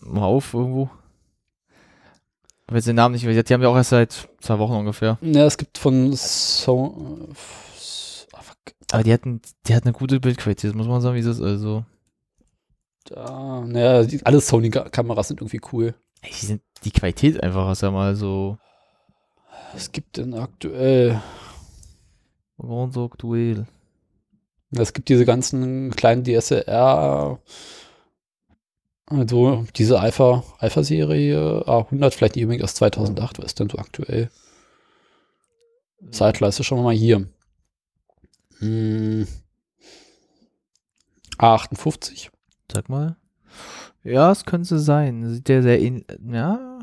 mal 0.00 0.24
auf 0.24 0.52
irgendwo. 0.52 0.90
Ich 2.68 2.74
weiß 2.74 2.84
den 2.84 2.96
Namen 2.96 3.14
nicht, 3.14 3.24
die 3.24 3.54
haben 3.54 3.62
ja 3.62 3.68
auch 3.68 3.76
erst 3.76 3.90
seit 3.90 4.28
zwei 4.40 4.58
Wochen 4.58 4.74
ungefähr. 4.74 5.18
Ja, 5.22 5.46
es 5.46 5.56
gibt 5.56 5.78
von 5.78 6.12
so. 6.12 7.28
ah, 8.34 8.42
fuck. 8.42 8.56
Aber 8.92 9.02
die 9.02 9.12
hatten, 9.12 9.40
die 9.66 9.74
hatten 9.74 9.88
eine 9.88 9.96
gute 9.96 10.20
Bildqualität, 10.20 10.74
muss 10.74 10.86
man 10.86 11.00
sagen, 11.00 11.16
wie 11.16 11.20
es 11.20 11.26
ist. 11.26 11.40
Also, 11.40 11.84
Da, 13.04 13.62
naja, 13.66 14.04
die, 14.04 14.24
alle 14.26 14.40
Sony-Kameras 14.40 15.28
sind 15.28 15.40
irgendwie 15.40 15.60
cool. 15.72 15.94
ey, 16.20 16.30
die, 16.30 16.46
sind, 16.46 16.62
die 16.84 16.90
Qualität 16.90 17.42
einfach 17.42 17.70
ist 17.72 17.82
ja 17.82 17.90
mal 17.90 18.14
so 18.14 18.58
Es 19.74 19.90
gibt 19.90 20.18
denn 20.18 20.34
aktuell. 20.34 21.22
ganz 22.58 22.92
so 22.92 23.04
aktuell. 23.06 23.66
Es 24.72 24.92
gibt 24.92 25.08
diese 25.08 25.24
ganzen 25.24 25.90
kleinen 25.96 26.24
DSLR 26.24 27.38
Also 29.10 29.64
diese 29.76 30.00
Alpha, 30.00 30.44
Alpha-Serie 30.58 31.64
A100, 31.66 32.10
vielleicht 32.10 32.34
die 32.34 32.42
übrigens 32.42 32.64
aus 32.64 32.74
2008, 32.74 33.38
was 33.38 33.46
ist 33.46 33.60
denn 33.60 33.70
so 33.70 33.78
aktuell? 33.78 34.30
Zeitleiste, 36.10 36.62
schauen 36.62 36.80
wir 36.80 36.84
mal 36.84 36.94
hier. 36.94 37.26
Hm. 38.58 39.26
A58. 41.38 42.28
Sag 42.70 42.88
mal. 42.88 43.16
Ja, 44.04 44.30
es 44.30 44.44
könnte 44.44 44.78
sein. 44.78 45.32
Sieht 45.32 45.48
der 45.48 45.62
sehr 45.62 45.80
ähnlich. 45.80 46.06
Ja. 46.30 46.78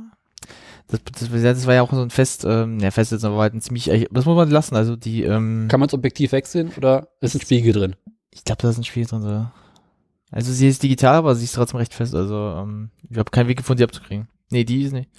Das, 0.88 1.00
das, 1.03 1.29
das 1.29 1.67
war 1.67 1.74
ja 1.74 1.82
auch 1.82 1.91
so 1.91 2.01
ein 2.01 2.12
Fest, 2.12 2.46
ähm, 2.46 2.79
ja, 2.79 2.91
Fest 2.91 3.12
jetzt 3.12 3.25
aber 3.25 3.38
halt 3.38 3.53
ein 3.53 3.62
ziemlich, 3.62 3.86
das 4.12 4.25
muss 4.25 4.36
man 4.36 4.50
lassen, 4.51 4.75
also 4.75 4.96
die, 4.96 5.24
ähm, 5.24 5.67
Kann 5.67 5.79
man 5.79 5.88
das 5.88 5.96
Objektiv 5.96 6.32
wechseln 6.32 6.72
oder 6.77 7.08
ist 7.22 7.34
ein 7.34 7.41
Spiegel 7.41 7.74
drin? 7.74 7.96
ich 8.36 8.44
glaube, 8.44 8.62
da 8.62 8.70
ist 8.70 8.77
ein 8.77 8.84
Spiel 8.84 9.05
drin, 9.05 9.22
so. 9.22 9.48
Also 10.36 10.51
sie 10.51 10.68
ist 10.68 10.84
digital, 10.84 11.15
aber 11.15 11.34
sie 11.34 11.46
ist 11.46 11.56
trotzdem 11.56 11.77
recht 11.77 11.94
fest, 11.94 12.13
also, 12.13 12.36
ähm, 12.36 12.89
ich 13.10 13.18
habe 13.18 13.32
keinen 13.32 13.48
Weg 13.48 13.58
gefunden, 13.58 13.77
die 13.77 13.86
abzukriegen. 13.86 14.27
Nee, 14.51 14.65
die 14.65 14.82
ist 14.82 14.92
nicht. 14.92 15.10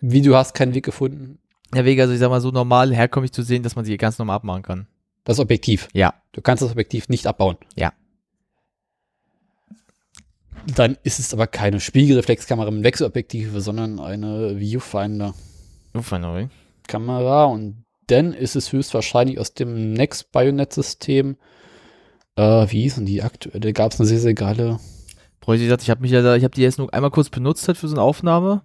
Wie 0.00 0.22
du 0.22 0.34
hast 0.34 0.54
keinen 0.54 0.72
Weg 0.72 0.86
gefunden. 0.86 1.38
Ja, 1.74 1.84
Weg, 1.84 2.00
also 2.00 2.14
ich 2.14 2.18
sag 2.18 2.30
mal, 2.30 2.40
so 2.40 2.50
normal 2.50 2.94
herkömmlich 2.94 3.32
zu 3.32 3.42
sehen, 3.42 3.62
dass 3.62 3.76
man 3.76 3.84
sie 3.84 3.98
ganz 3.98 4.18
normal 4.18 4.36
abmachen 4.36 4.62
kann. 4.62 4.86
Das 5.24 5.38
Objektiv. 5.38 5.90
Ja. 5.92 6.14
Du 6.32 6.40
kannst 6.40 6.62
das 6.62 6.70
Objektiv 6.70 7.10
nicht 7.10 7.26
abbauen. 7.26 7.58
Ja. 7.76 7.92
Dann 10.74 10.96
ist 11.02 11.18
es 11.18 11.34
aber 11.34 11.46
keine 11.46 11.78
Spiegelreflexkamera 11.78 12.70
mit 12.70 12.84
Wechselobjektive, 12.84 13.60
sondern 13.60 14.00
eine 14.00 14.58
Viewfinder-Kamera. 14.58 17.44
Uff, 17.44 17.52
Und 17.52 17.84
dann 18.06 18.32
ist 18.32 18.56
es 18.56 18.72
höchstwahrscheinlich 18.72 19.38
aus 19.38 19.52
dem 19.52 19.92
Next 19.92 20.32
Bayonet-System. 20.32 21.36
Äh, 22.38 22.70
wie 22.70 22.82
hießen 22.82 23.04
die 23.04 23.20
aktuell? 23.20 23.58
Da 23.58 23.72
gab 23.72 23.92
es 23.92 23.98
eine 23.98 24.06
sehr, 24.06 24.20
sehr 24.20 24.34
geile. 24.34 24.78
Bräuchte 25.40 25.62
ich 25.62 25.66
gesagt, 25.66 25.82
ich 25.82 25.90
habe 25.90 26.02
mich 26.02 26.12
ja 26.12 26.22
da, 26.22 26.36
ich 26.36 26.44
habe 26.44 26.54
die 26.54 26.62
erst 26.62 26.78
nur 26.78 26.94
einmal 26.94 27.10
kurz 27.10 27.30
benutzt 27.30 27.66
halt 27.66 27.76
für 27.76 27.88
so 27.88 27.96
eine 27.96 28.02
Aufnahme. 28.02 28.62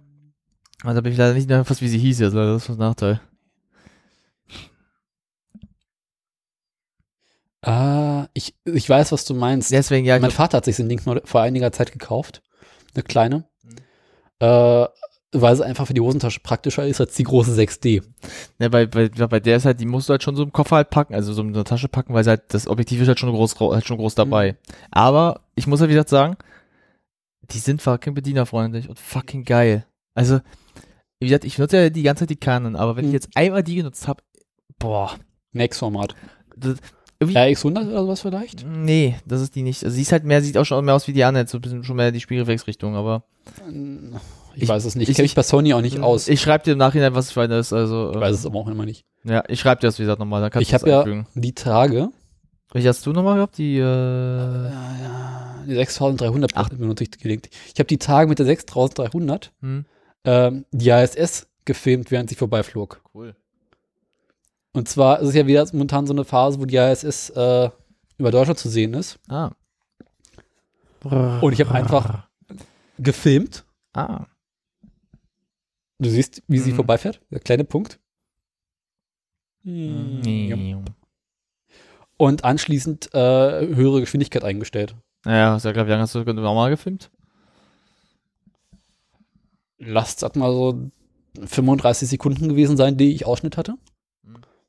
Also 0.84 0.98
habe 0.98 1.08
ich 1.08 1.16
leider 1.16 1.34
nicht 1.34 1.48
mehr 1.48 1.56
erfasst, 1.56 1.82
wie 1.82 1.88
sie 1.88 1.98
hieß 1.98 2.20
jetzt, 2.20 2.36
also 2.36 2.54
das 2.54 2.62
ist 2.62 2.70
ein 2.70 2.78
Nachteil. 2.78 3.20
Ah, 7.62 8.28
ich, 8.32 8.54
ich 8.64 8.88
weiß, 8.88 9.10
was 9.10 9.24
du 9.24 9.34
meinst. 9.34 9.72
Deswegen, 9.72 10.06
ja, 10.06 10.18
mein 10.20 10.30
Vater 10.30 10.58
hat 10.58 10.66
sich 10.66 10.76
den 10.76 10.88
Ding 10.88 11.00
nur 11.04 11.22
vor 11.24 11.40
einiger 11.40 11.72
Zeit 11.72 11.90
gekauft. 11.90 12.42
Eine 12.94 13.02
kleine. 13.02 13.44
Mhm. 13.62 13.76
Äh, 14.38 14.86
weil 15.34 15.52
es 15.54 15.60
einfach 15.60 15.86
für 15.86 15.94
die 15.94 16.00
Hosentasche 16.00 16.40
praktischer 16.40 16.86
ist 16.86 17.00
als 17.00 17.14
die 17.14 17.24
große 17.24 17.52
6D. 17.52 18.02
ne, 18.58 18.70
bei, 18.70 18.86
bei, 18.86 19.08
bei 19.08 19.40
der 19.40 19.56
ist 19.56 19.64
halt, 19.66 19.80
die 19.80 19.86
musst 19.86 20.08
du 20.08 20.12
halt 20.12 20.22
schon 20.22 20.36
so 20.36 20.42
im 20.42 20.52
Koffer 20.52 20.76
halt 20.76 20.90
packen, 20.90 21.14
also 21.14 21.32
so 21.32 21.42
in 21.42 21.52
der 21.52 21.64
Tasche 21.64 21.88
packen, 21.88 22.14
weil 22.14 22.24
halt, 22.26 22.42
das 22.54 22.66
Objektiv 22.68 23.00
ist 23.00 23.08
halt 23.08 23.18
schon 23.18 23.30
groß, 23.30 23.58
halt 23.60 23.86
schon 23.86 23.98
groß 23.98 24.14
dabei. 24.14 24.56
Aber 24.90 25.40
ich 25.54 25.66
muss 25.66 25.80
halt 25.80 25.90
wie 25.90 25.94
gesagt 25.94 26.08
sagen, 26.10 26.36
die 27.50 27.58
sind 27.58 27.82
fucking 27.82 28.14
bedienerfreundlich 28.14 28.88
und 28.88 28.98
fucking 28.98 29.44
geil. 29.44 29.84
Also, 30.14 30.40
wie 31.20 31.26
gesagt, 31.26 31.44
ich 31.44 31.58
nutze 31.58 31.76
ja 31.76 31.90
die 31.90 32.02
ganze 32.02 32.22
Zeit 32.22 32.30
die 32.30 32.36
Canon, 32.36 32.76
aber 32.76 32.96
wenn 32.96 33.04
Mhm. 33.04 33.10
ich 33.10 33.14
jetzt 33.14 33.28
einmal 33.34 33.62
die 33.62 33.76
genutzt 33.76 34.08
habe, 34.08 34.22
boah, 34.78 35.12
irgendwie, 37.20 37.38
RX100 37.38 37.88
oder 37.88 38.00
sowas 38.02 38.20
vielleicht? 38.20 38.64
nee, 38.66 39.16
das 39.26 39.40
ist 39.40 39.54
die 39.54 39.62
nicht. 39.62 39.84
Also 39.84 39.94
sie 39.94 40.02
ist 40.02 40.12
halt 40.12 40.24
mehr, 40.24 40.42
sieht 40.42 40.58
auch 40.58 40.64
schon 40.64 40.84
mehr 40.84 40.94
aus 40.94 41.06
wie 41.08 41.12
die 41.12 41.24
anderen, 41.24 41.46
so 41.46 41.58
ein 41.58 41.60
bisschen 41.60 41.84
schon 41.84 41.96
mehr 41.96 42.12
die 42.12 42.20
Spiegelreflexrichtung, 42.20 42.96
aber 42.96 43.24
Ich, 44.56 44.62
Ich- 44.64 44.68
weiß 44.68 44.84
es 44.84 44.94
nicht. 44.94 45.08
ich- 45.08 45.16
kenne 45.16 45.24
mich 45.24 45.34
bei 45.34 45.42
Sony 45.42 45.74
auch 45.74 45.80
nicht 45.80 46.00
aus. 46.00 46.28
Ich 46.28 46.40
schreibe 46.40 46.64
dir 46.64 46.72
im 46.72 46.78
Nachhinein, 46.78 47.14
was 47.14 47.30
ich 47.30 47.36
meine, 47.36 47.58
ist, 47.58 47.72
also, 47.72 48.10
Ich 48.12 48.20
weiß 48.20 48.36
es 48.36 48.46
aber 48.46 48.58
auch 48.58 48.68
immer 48.68 48.84
nicht. 48.84 49.04
ja, 49.24 49.42
ich 49.48 49.60
schreibe 49.60 49.80
dir 49.80 49.88
das, 49.88 49.98
wie 49.98 50.02
gesagt, 50.02 50.18
nochmal, 50.20 50.40
dann 50.40 50.50
kannst 50.50 50.68
Ich 50.68 50.74
habe 50.74 50.88
ja 50.88 51.00
einfügen. 51.00 51.26
die 51.34 51.54
Tage, 51.54 52.08
Welche 52.72 52.88
hast 52.88 53.06
du 53.06 53.12
nochmal 53.12 53.36
gehabt? 53.36 53.56
Die, 53.58 53.76
äh, 53.76 53.80
ja, 53.80 54.70
ja, 54.70 55.64
die 55.66 55.74
6300 55.74 56.52
Ach. 56.56 56.68
benutze 56.70 57.04
ich 57.04 57.10
gelegentlich. 57.12 57.52
Ich 57.72 57.78
habe 57.78 57.86
die 57.86 57.98
Tage 57.98 58.28
mit 58.28 58.38
der 58.40 58.46
6300 58.46 59.52
hm? 59.60 59.84
ähm, 60.24 60.64
die 60.72 60.88
ISS 60.90 61.46
gefilmt, 61.64 62.10
während 62.10 62.30
sie 62.30 62.34
vorbeiflog. 62.34 63.00
Cool. 63.14 63.36
Und 64.72 64.88
zwar 64.88 65.20
ist 65.20 65.28
es 65.28 65.34
ja 65.36 65.46
wieder 65.46 65.64
momentan 65.72 66.06
so 66.08 66.12
eine 66.12 66.24
Phase, 66.24 66.58
wo 66.60 66.64
die 66.64 66.74
ISS 66.76 67.30
äh, 67.30 67.70
über 68.18 68.30
Deutschland 68.32 68.58
zu 68.58 68.68
sehen 68.68 68.92
ist. 68.94 69.20
Ah. 69.28 69.52
Und 71.04 71.52
ich 71.52 71.60
habe 71.60 71.70
einfach 71.72 72.26
gefilmt. 72.98 73.64
Ah. 73.92 74.24
Du 75.98 76.08
siehst, 76.10 76.42
wie 76.48 76.58
sie 76.58 76.72
Mhm. 76.72 76.76
vorbeifährt. 76.76 77.20
Der 77.30 77.40
kleine 77.40 77.64
Punkt. 77.64 77.98
Ja. 79.62 80.56
Und 82.16 82.44
anschließend 82.44 83.14
äh, 83.14 83.18
höhere 83.74 84.00
Geschwindigkeit 84.00 84.44
eingestellt. 84.44 84.94
Naja, 85.24 85.56
ist 85.56 85.64
ja 85.64 85.72
klar, 85.72 85.86
wie 85.86 85.90
lange 85.90 86.02
hast 86.02 86.14
du 86.14 86.22
normal 86.24 86.70
gefilmt? 86.70 87.10
Lasst 89.78 90.20
sag 90.20 90.36
mal 90.36 90.52
so 90.52 90.90
35 91.44 92.08
Sekunden 92.08 92.48
gewesen 92.48 92.76
sein, 92.76 92.96
die 92.96 93.12
ich 93.14 93.26
Ausschnitt 93.26 93.56
hatte. 93.56 93.74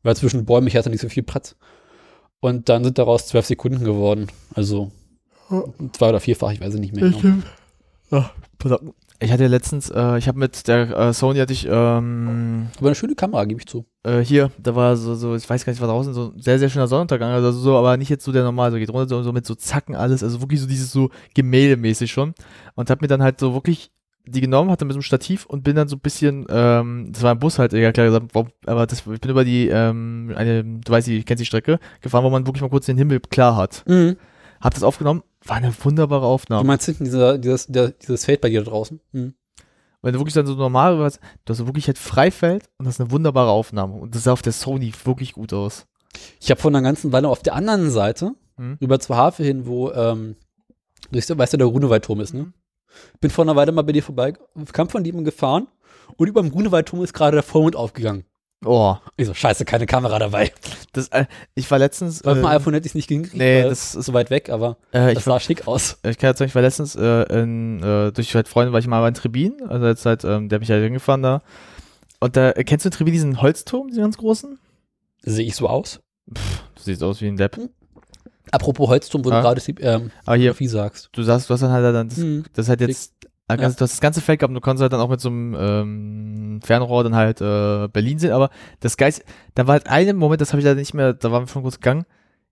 Weil 0.02 0.16
zwischen 0.16 0.46
Bäumen, 0.46 0.68
ich 0.68 0.76
hatte 0.76 0.90
nicht 0.90 1.02
so 1.02 1.10
viel 1.10 1.24
Platz. 1.24 1.56
Und 2.40 2.70
dann 2.70 2.84
sind 2.84 2.98
daraus 2.98 3.28
12 3.28 3.46
Sekunden 3.46 3.84
geworden. 3.84 4.28
Also 4.54 4.92
zwei 5.94 6.10
oder 6.10 6.20
vierfach, 6.20 6.52
ich 6.52 6.62
weiß 6.62 6.74
es 6.74 6.80
nicht 6.80 6.96
mehr. 6.96 7.10
Genau. 7.10 7.44
Ja, 8.12 8.32
pass 8.58 8.72
auf. 8.74 8.82
Ich 9.20 9.32
hatte 9.32 9.48
letztens, 9.48 9.90
äh, 9.90 10.18
ich 10.18 10.28
habe 10.28 10.40
mit 10.40 10.68
der 10.68 10.90
äh, 10.98 11.14
Sony 11.14 11.40
hatte 11.40 11.54
ich, 11.54 11.66
ähm, 11.70 12.68
Aber 12.78 12.88
eine 12.88 12.96
schöne 12.96 13.16
Kamera, 13.16 13.46
gebe 13.46 13.62
ich 13.62 13.68
zu. 13.68 13.86
äh, 14.04 14.20
hier, 14.20 14.52
da 14.58 14.76
war 14.76 14.98
so, 14.98 15.16
so, 15.16 15.36
ich 15.36 15.50
weiß 15.50 15.66
gar 15.66 15.72
nicht, 15.72 15.82
was 15.82 15.88
draußen, 15.90 16.14
so 16.14 16.34
ein 16.36 16.42
sehr, 16.42 16.60
sehr 16.60 16.70
schöner 16.70 16.88
Sonnenuntergang, 16.88 17.32
also 17.32 17.52
so, 17.52 17.78
aber 17.78 17.96
nicht 17.98 18.10
jetzt 18.10 18.26
so 18.26 18.32
der 18.32 18.44
normal, 18.44 18.72
so 18.72 18.78
geht 18.78 18.90
runter, 18.90 19.08
so, 19.08 19.24
so 19.24 19.32
mit 19.32 19.46
so 19.46 19.56
Zacken 19.56 19.96
alles, 19.96 20.22
also 20.22 20.42
wirklich 20.42 20.60
so 20.60 20.68
dieses 20.68 20.92
so 20.92 21.10
gemäldemäßig 21.34 22.12
schon. 22.12 22.34
Und 22.76 22.90
hab 22.90 23.02
mir 23.02 23.08
dann 23.08 23.24
halt 23.24 23.40
so 23.40 23.54
wirklich 23.54 23.92
die 24.28 24.42
genommen, 24.42 24.72
hatte 24.72 24.86
mit 24.86 24.94
so 24.94 24.98
einem 24.98 25.04
Stativ 25.04 25.46
und 25.46 25.64
bin 25.64 25.76
dann 25.76 25.88
so 25.88 25.96
ein 25.96 26.00
bisschen, 26.00 26.46
ähm, 26.50 27.10
das 27.12 27.24
war 27.24 27.32
ein 27.32 27.40
Bus 27.40 27.60
halt, 27.60 27.74
ja 27.74 27.92
klar 27.92 28.08
gesagt, 28.08 28.36
aber 28.66 28.88
das, 28.88 29.06
ich 29.06 29.22
bin 29.22 29.32
über 29.32 29.46
die, 29.46 29.68
ähm, 29.70 30.34
eine, 30.36 30.64
du 30.64 30.92
weißt, 30.92 31.08
die, 31.08 31.24
kennst 31.24 31.42
die 31.42 31.46
Strecke, 31.46 31.80
gefahren, 32.02 32.24
wo 32.24 32.30
man 32.30 32.46
wirklich 32.48 32.62
mal 32.64 32.70
kurz 32.70 32.88
den 32.88 32.98
Himmel 32.98 33.20
klar 33.20 33.56
hat. 33.56 33.84
Hab 34.66 34.74
das 34.74 34.84
aufgenommen, 34.84 35.22
war 35.44 35.58
eine 35.58 35.72
wunderbare 35.84 36.22
Du 36.24 36.28
Aufnahme. 36.28 36.64
meinst 36.66 36.86
hinten 36.86 37.04
dieser, 37.06 37.38
dieses, 37.38 37.68
der, 37.68 37.90
dieses 37.92 38.26
Feld 38.26 38.42
bei 38.42 38.50
dir 38.50 38.64
da 38.64 38.72
draußen? 38.72 39.00
Mhm. 39.12 39.36
Wenn 40.02 40.14
du 40.14 40.20
wirklich 40.20 40.34
dann 40.34 40.46
so 40.46 40.56
normal 40.56 41.00
warst, 41.00 41.20
du 41.46 41.52
hast 41.52 41.58
so 41.60 41.68
wirklich 41.68 41.88
halt 41.88 41.98
Freifeld 41.98 42.70
und 42.78 42.86
das 42.86 42.96
ist 42.96 43.02
eine 43.02 43.12
wunderbare 43.12 43.50
Aufnahme. 43.50 43.94
Und 43.96 44.16
das 44.16 44.24
sah 44.24 44.34
auf 44.34 44.42
der 44.42 44.54
Sony 44.54 44.92
wirklich 45.04 45.34
gut 45.34 45.54
aus. 45.54 45.86
Ich 46.40 46.50
habe 46.52 46.60
vor 46.62 46.72
einer 46.72 46.82
ganzen 46.82 47.12
Weile 47.12 47.28
auf 47.30 47.42
der 47.44 47.54
anderen 47.56 47.90
Seite, 47.92 48.34
Mhm. 48.58 48.78
rüber 48.82 49.00
zur 49.00 49.18
Hafe 49.18 49.44
hin, 49.44 49.66
wo, 49.68 49.92
ähm, 49.92 50.36
du 51.12 51.18
weißt, 51.38 51.54
du, 51.54 51.58
der 51.58 51.68
Grunewaldturm 51.68 52.22
ist, 52.22 52.34
ne? 52.34 52.54
Bin 53.20 53.30
vor 53.30 53.44
einer 53.44 53.56
Weile 53.56 53.72
mal 53.72 53.82
bei 53.84 53.92
dir 53.92 54.02
vorbei, 54.04 54.34
kam 54.72 54.90
von 54.90 55.04
dem 55.04 55.24
gefahren 55.26 55.68
und 56.18 56.28
über 56.28 56.42
dem 56.42 56.52
Grunewaldturm 56.52 57.04
ist 57.04 57.14
gerade 57.14 57.36
der 57.36 57.44
Vollmond 57.44 57.76
aufgegangen. 57.76 58.24
Oh, 58.66 58.98
Ich 59.18 59.28
so, 59.28 59.34
scheiße, 59.34 59.64
keine 59.66 59.86
Kamera 59.86 60.18
dabei. 60.20 60.52
das, 60.94 61.08
äh, 61.10 61.26
ich 61.54 61.70
war 61.70 61.80
letztens, 61.80 62.20
dem 62.22 62.44
äh, 62.44 62.48
iPhone 62.48 62.74
hätte 62.74 62.86
ich 62.88 62.92
es 62.92 62.96
nicht 62.96 63.10
hingekriegt, 63.10 63.38
nee, 63.38 63.64
das 63.64 63.96
ist 63.96 64.06
so 64.06 64.14
weit 64.14 64.30
weg, 64.30 64.50
aber 64.50 64.78
äh, 64.92 65.14
das 65.14 65.24
sah 65.26 65.40
schick 65.40 65.68
aus. 65.68 65.98
Ich 66.04 66.18
kann 66.18 66.30
jetzt 66.32 66.40
sagen, 66.40 66.50
ich 66.50 66.56
war 66.56 66.62
letztens 66.62 66.96
äh, 66.96 67.24
in, 67.42 67.82
äh, 67.84 68.12
durch 68.12 68.34
halt 68.36 68.48
Freunde, 68.48 68.74
war 68.74 68.80
ich 68.80 68.88
mal 68.88 69.02
bei 69.02 69.12
Trebin, 69.12 69.54
also 69.68 69.86
jetzt 69.86 70.06
halt, 70.06 70.24
ähm, 70.24 70.50
der 70.50 70.58
hat 70.58 70.62
mich 70.62 70.72
halt 70.72 70.84
hingefahren 70.84 71.22
da. 71.24 71.42
Und 72.20 72.36
da, 72.38 72.52
äh, 72.52 72.64
kennst 72.64 72.86
du 72.86 72.90
in 72.90 72.94
Trebin 72.94 73.14
diesen 73.14 73.42
Holzturm, 73.42 73.88
diesen 73.90 74.02
ganz 74.04 74.18
großen? 74.18 74.58
Sehe 75.22 75.46
ich 75.46 75.56
so 75.56 75.68
aus? 75.68 76.00
Du 76.28 76.82
siehst 76.82 77.04
aus 77.04 77.22
wie 77.22 77.28
ein 77.28 77.38
Depp. 77.38 77.60
Apropos 78.52 78.88
Holzturm, 78.88 79.26
wo 79.26 79.30
Ah. 79.32 79.38
du 79.38 79.42
gerade 79.42 79.62
ähm, 79.82 80.12
hier, 80.36 80.54
sagst. 80.70 81.10
du 81.12 81.24
sagst, 81.24 81.50
du 81.50 81.54
hast 81.54 81.62
dann 81.62 81.72
halt 81.72 81.84
dann, 81.94 82.10
das, 82.10 82.18
Mhm. 82.20 82.46
das 82.54 82.66
ist 82.66 82.70
halt 82.70 82.82
jetzt, 82.82 83.12
äh, 83.12 83.15
du 83.48 83.62
hast 83.64 83.80
das 83.82 84.02
ganze 84.02 84.22
Feld 84.22 84.40
gehabt 84.40 84.50
und 84.50 84.56
du 84.56 84.62
konntest 84.62 84.82
halt 84.82 84.94
dann 84.94 85.02
auch 85.02 85.10
mit 85.10 85.20
so 85.22 85.30
einem 85.30 85.56
ähm, 85.58 86.60
Fernrohr 86.64 87.04
dann 87.04 87.16
halt 87.16 87.42
äh, 87.42 87.88
Berlin 87.90 88.18
sehen, 88.20 88.32
aber 88.32 88.50
das 88.80 88.98
Geist, 88.98 89.24
da 89.54 89.68
war 89.68 89.74
halt 89.74 89.88
ein 89.88 90.16
Moment, 90.16 90.42
das 90.42 90.52
habe 90.52 90.60
ich 90.60 90.66
leider 90.66 90.80
nicht 90.80 90.94
mehr, 90.94 91.14
da 91.14 91.32
waren 91.32 91.44
wir 91.44 91.48
schon 91.48 91.62
kurz 91.64 91.76
gegangen, 91.76 92.06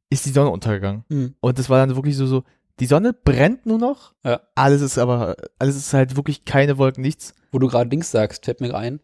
ist 0.09 0.25
die 0.25 0.29
Sonne 0.31 0.49
untergegangen. 0.51 1.03
Mhm. 1.09 1.35
Und 1.39 1.57
das 1.59 1.69
war 1.69 1.79
dann 1.85 1.95
wirklich 1.95 2.15
so, 2.15 2.25
so, 2.27 2.43
die 2.79 2.85
Sonne 2.85 3.13
brennt 3.13 3.65
nur 3.65 3.79
noch, 3.79 4.13
Ja. 4.23 4.41
alles 4.55 4.81
ist 4.81 4.97
aber, 4.97 5.35
alles 5.59 5.75
ist 5.75 5.93
halt 5.93 6.15
wirklich 6.15 6.45
keine 6.45 6.77
Wolken, 6.77 7.01
nichts. 7.01 7.33
Wo 7.51 7.59
du 7.59 7.67
gerade 7.67 7.89
Dings 7.89 8.11
sagst, 8.11 8.45
fällt 8.45 8.61
mir 8.61 8.73
ein. 8.75 8.99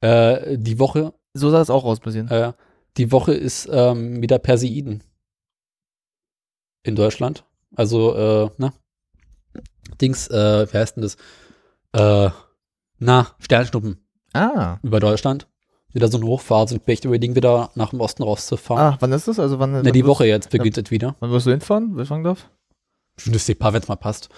Äh, 0.00 0.56
die 0.58 0.78
Woche, 0.78 1.12
So 1.34 1.50
sah 1.50 1.58
das 1.58 1.70
auch 1.70 1.84
aus 1.84 2.00
bisschen. 2.00 2.28
äh, 2.30 2.52
die 2.96 3.12
Woche 3.12 3.32
ist 3.34 3.68
ähm, 3.70 4.20
wieder 4.22 4.38
Perseiden. 4.38 5.02
In 6.82 6.96
Deutschland. 6.96 7.44
Also, 7.76 8.14
äh, 8.16 8.50
na, 8.58 8.72
Dings, 10.00 10.28
äh, 10.28 10.66
wie 10.72 10.76
heißt 10.76 10.96
denn 10.96 11.02
das? 11.02 11.16
Äh, 11.92 12.30
na, 12.98 13.28
Sternschnuppen 13.40 13.98
Ah. 14.32 14.78
über 14.82 15.00
Deutschland. 15.00 15.46
Wieder 15.92 16.06
so 16.08 16.18
eine 16.18 16.26
Hochphase 16.26 16.74
und 16.76 16.84
vielleicht 16.84 17.04
überlegen 17.04 17.34
wieder 17.34 17.70
nach 17.74 17.90
dem 17.90 18.00
Osten 18.00 18.22
rauszufahren. 18.22 18.94
Ah, 18.94 18.96
wann 19.00 19.10
ist 19.12 19.26
das? 19.26 19.40
Also 19.40 19.58
wann? 19.58 19.72
ne, 19.72 19.84
wann 19.84 19.92
die 19.92 20.06
Woche 20.06 20.24
jetzt 20.26 20.50
beginnt 20.50 20.78
es 20.78 20.90
wieder. 20.92 21.16
Wann 21.18 21.30
wirst 21.32 21.46
du 21.46 21.50
hinfahren, 21.50 21.98
ich 21.98 22.06
fragen 22.06 22.22
darf? 22.22 22.48
Schönes 23.16 23.44
Depart, 23.46 23.74
wenn 23.74 23.82
es 23.82 23.88
mal 23.88 23.96
passt. 23.96 24.28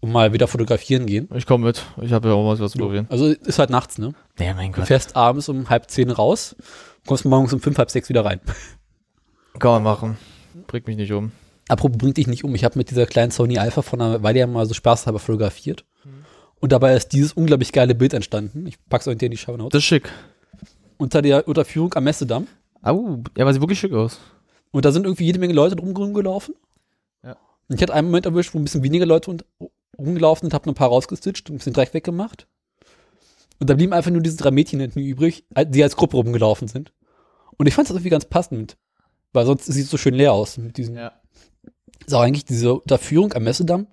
Und 0.00 0.10
mal 0.10 0.32
wieder 0.32 0.48
fotografieren 0.48 1.06
gehen. 1.06 1.28
Ich 1.34 1.46
komme 1.46 1.66
mit. 1.66 1.84
Ich 2.02 2.12
habe 2.12 2.28
ja 2.28 2.34
auch 2.34 2.42
mal 2.44 2.58
was 2.58 2.72
zu 2.72 2.78
probieren. 2.78 3.06
Also 3.08 3.26
ist 3.26 3.58
halt 3.60 3.70
nachts, 3.70 3.98
ne? 3.98 4.14
Nee, 4.38 4.52
mein 4.52 4.72
Du 4.72 4.84
fährst 4.84 5.14
abends 5.14 5.48
um 5.48 5.70
halb 5.70 5.88
zehn 5.90 6.10
raus, 6.10 6.56
kommst 7.06 7.24
morgens 7.24 7.52
um 7.52 7.60
fünf, 7.60 7.78
halb 7.78 7.90
sechs 7.90 8.08
wieder 8.08 8.24
rein. 8.24 8.40
Kann 9.60 9.70
man 9.70 9.82
machen. 9.84 10.18
Bringt 10.66 10.88
mich 10.88 10.96
nicht 10.96 11.12
um. 11.12 11.30
Apropos 11.68 11.98
bringt 11.98 12.16
dich 12.16 12.26
nicht 12.26 12.44
um. 12.44 12.54
Ich 12.54 12.64
habe 12.64 12.78
mit 12.78 12.90
dieser 12.90 13.06
kleinen 13.06 13.30
Sony 13.32 13.58
Alpha 13.58 13.82
von 13.82 14.00
einer 14.00 14.22
Weile 14.22 14.38
ja 14.40 14.46
mal 14.46 14.66
so 14.66 14.74
spaßhalber 14.74 15.18
fotografiert. 15.18 15.84
Und 16.60 16.72
dabei 16.72 16.94
ist 16.96 17.08
dieses 17.08 17.32
unglaublich 17.32 17.72
geile 17.72 17.94
Bild 17.94 18.14
entstanden. 18.14 18.66
Ich 18.66 18.76
pack's 18.88 19.06
euch 19.08 19.20
in 19.20 19.30
die 19.30 19.36
Show 19.36 19.56
Notes. 19.56 19.72
Das 19.72 19.80
ist 19.80 19.86
schick. 19.86 20.10
Unter 20.96 21.20
der 21.22 21.46
Unterführung 21.46 21.92
am 21.94 22.04
Messedamm. 22.04 22.46
Au, 22.82 23.18
ja, 23.36 23.44
aber 23.44 23.52
sieht 23.52 23.60
wirklich 23.60 23.78
schick 23.80 23.92
aus. 23.92 24.18
Und 24.70 24.84
da 24.84 24.92
sind 24.92 25.04
irgendwie 25.04 25.24
jede 25.24 25.38
Menge 25.38 25.52
Leute 25.54 25.76
drum 25.76 25.94
rumgelaufen. 25.94 26.54
Ja. 27.22 27.32
Und 27.68 27.76
ich 27.76 27.82
hatte 27.82 27.92
einen 27.94 28.08
Moment 28.08 28.26
erwischt, 28.26 28.54
wo 28.54 28.58
ein 28.58 28.64
bisschen 28.64 28.82
weniger 28.82 29.06
Leute 29.06 29.30
und- 29.30 29.44
rumgelaufen 29.98 30.46
sind, 30.46 30.54
habe 30.54 30.70
ein 30.70 30.74
paar 30.74 30.88
rausgestitcht 30.88 31.48
und 31.50 31.56
ein 31.56 31.58
bisschen 31.58 31.72
Dreck 31.72 31.94
weggemacht. 31.94 32.46
Und 33.58 33.70
da 33.70 33.74
blieben 33.74 33.92
einfach 33.94 34.10
nur 34.10 34.20
diese 34.20 34.36
drei 34.36 34.50
Mädchen 34.50 34.78
hinten 34.80 35.00
übrig, 35.00 35.44
die 35.68 35.82
als 35.82 35.96
Gruppe 35.96 36.16
rumgelaufen 36.18 36.68
sind. 36.68 36.92
Und 37.56 37.66
ich 37.66 37.74
fand 37.74 37.88
das 37.88 37.94
irgendwie 37.96 38.10
ganz 38.10 38.26
passend, 38.26 38.76
weil 39.32 39.46
sonst 39.46 39.64
sieht 39.66 39.84
es 39.84 39.90
so 39.90 39.96
schön 39.96 40.14
leer 40.14 40.32
aus. 40.34 40.58
Mit 40.58 40.76
diesen, 40.76 40.96
Ja. 40.96 41.12
Ist 42.06 42.14
auch 42.14 42.20
eigentlich 42.22 42.44
diese 42.44 42.74
Unterführung 42.74 43.32
am 43.34 43.44
Messedamm 43.44 43.86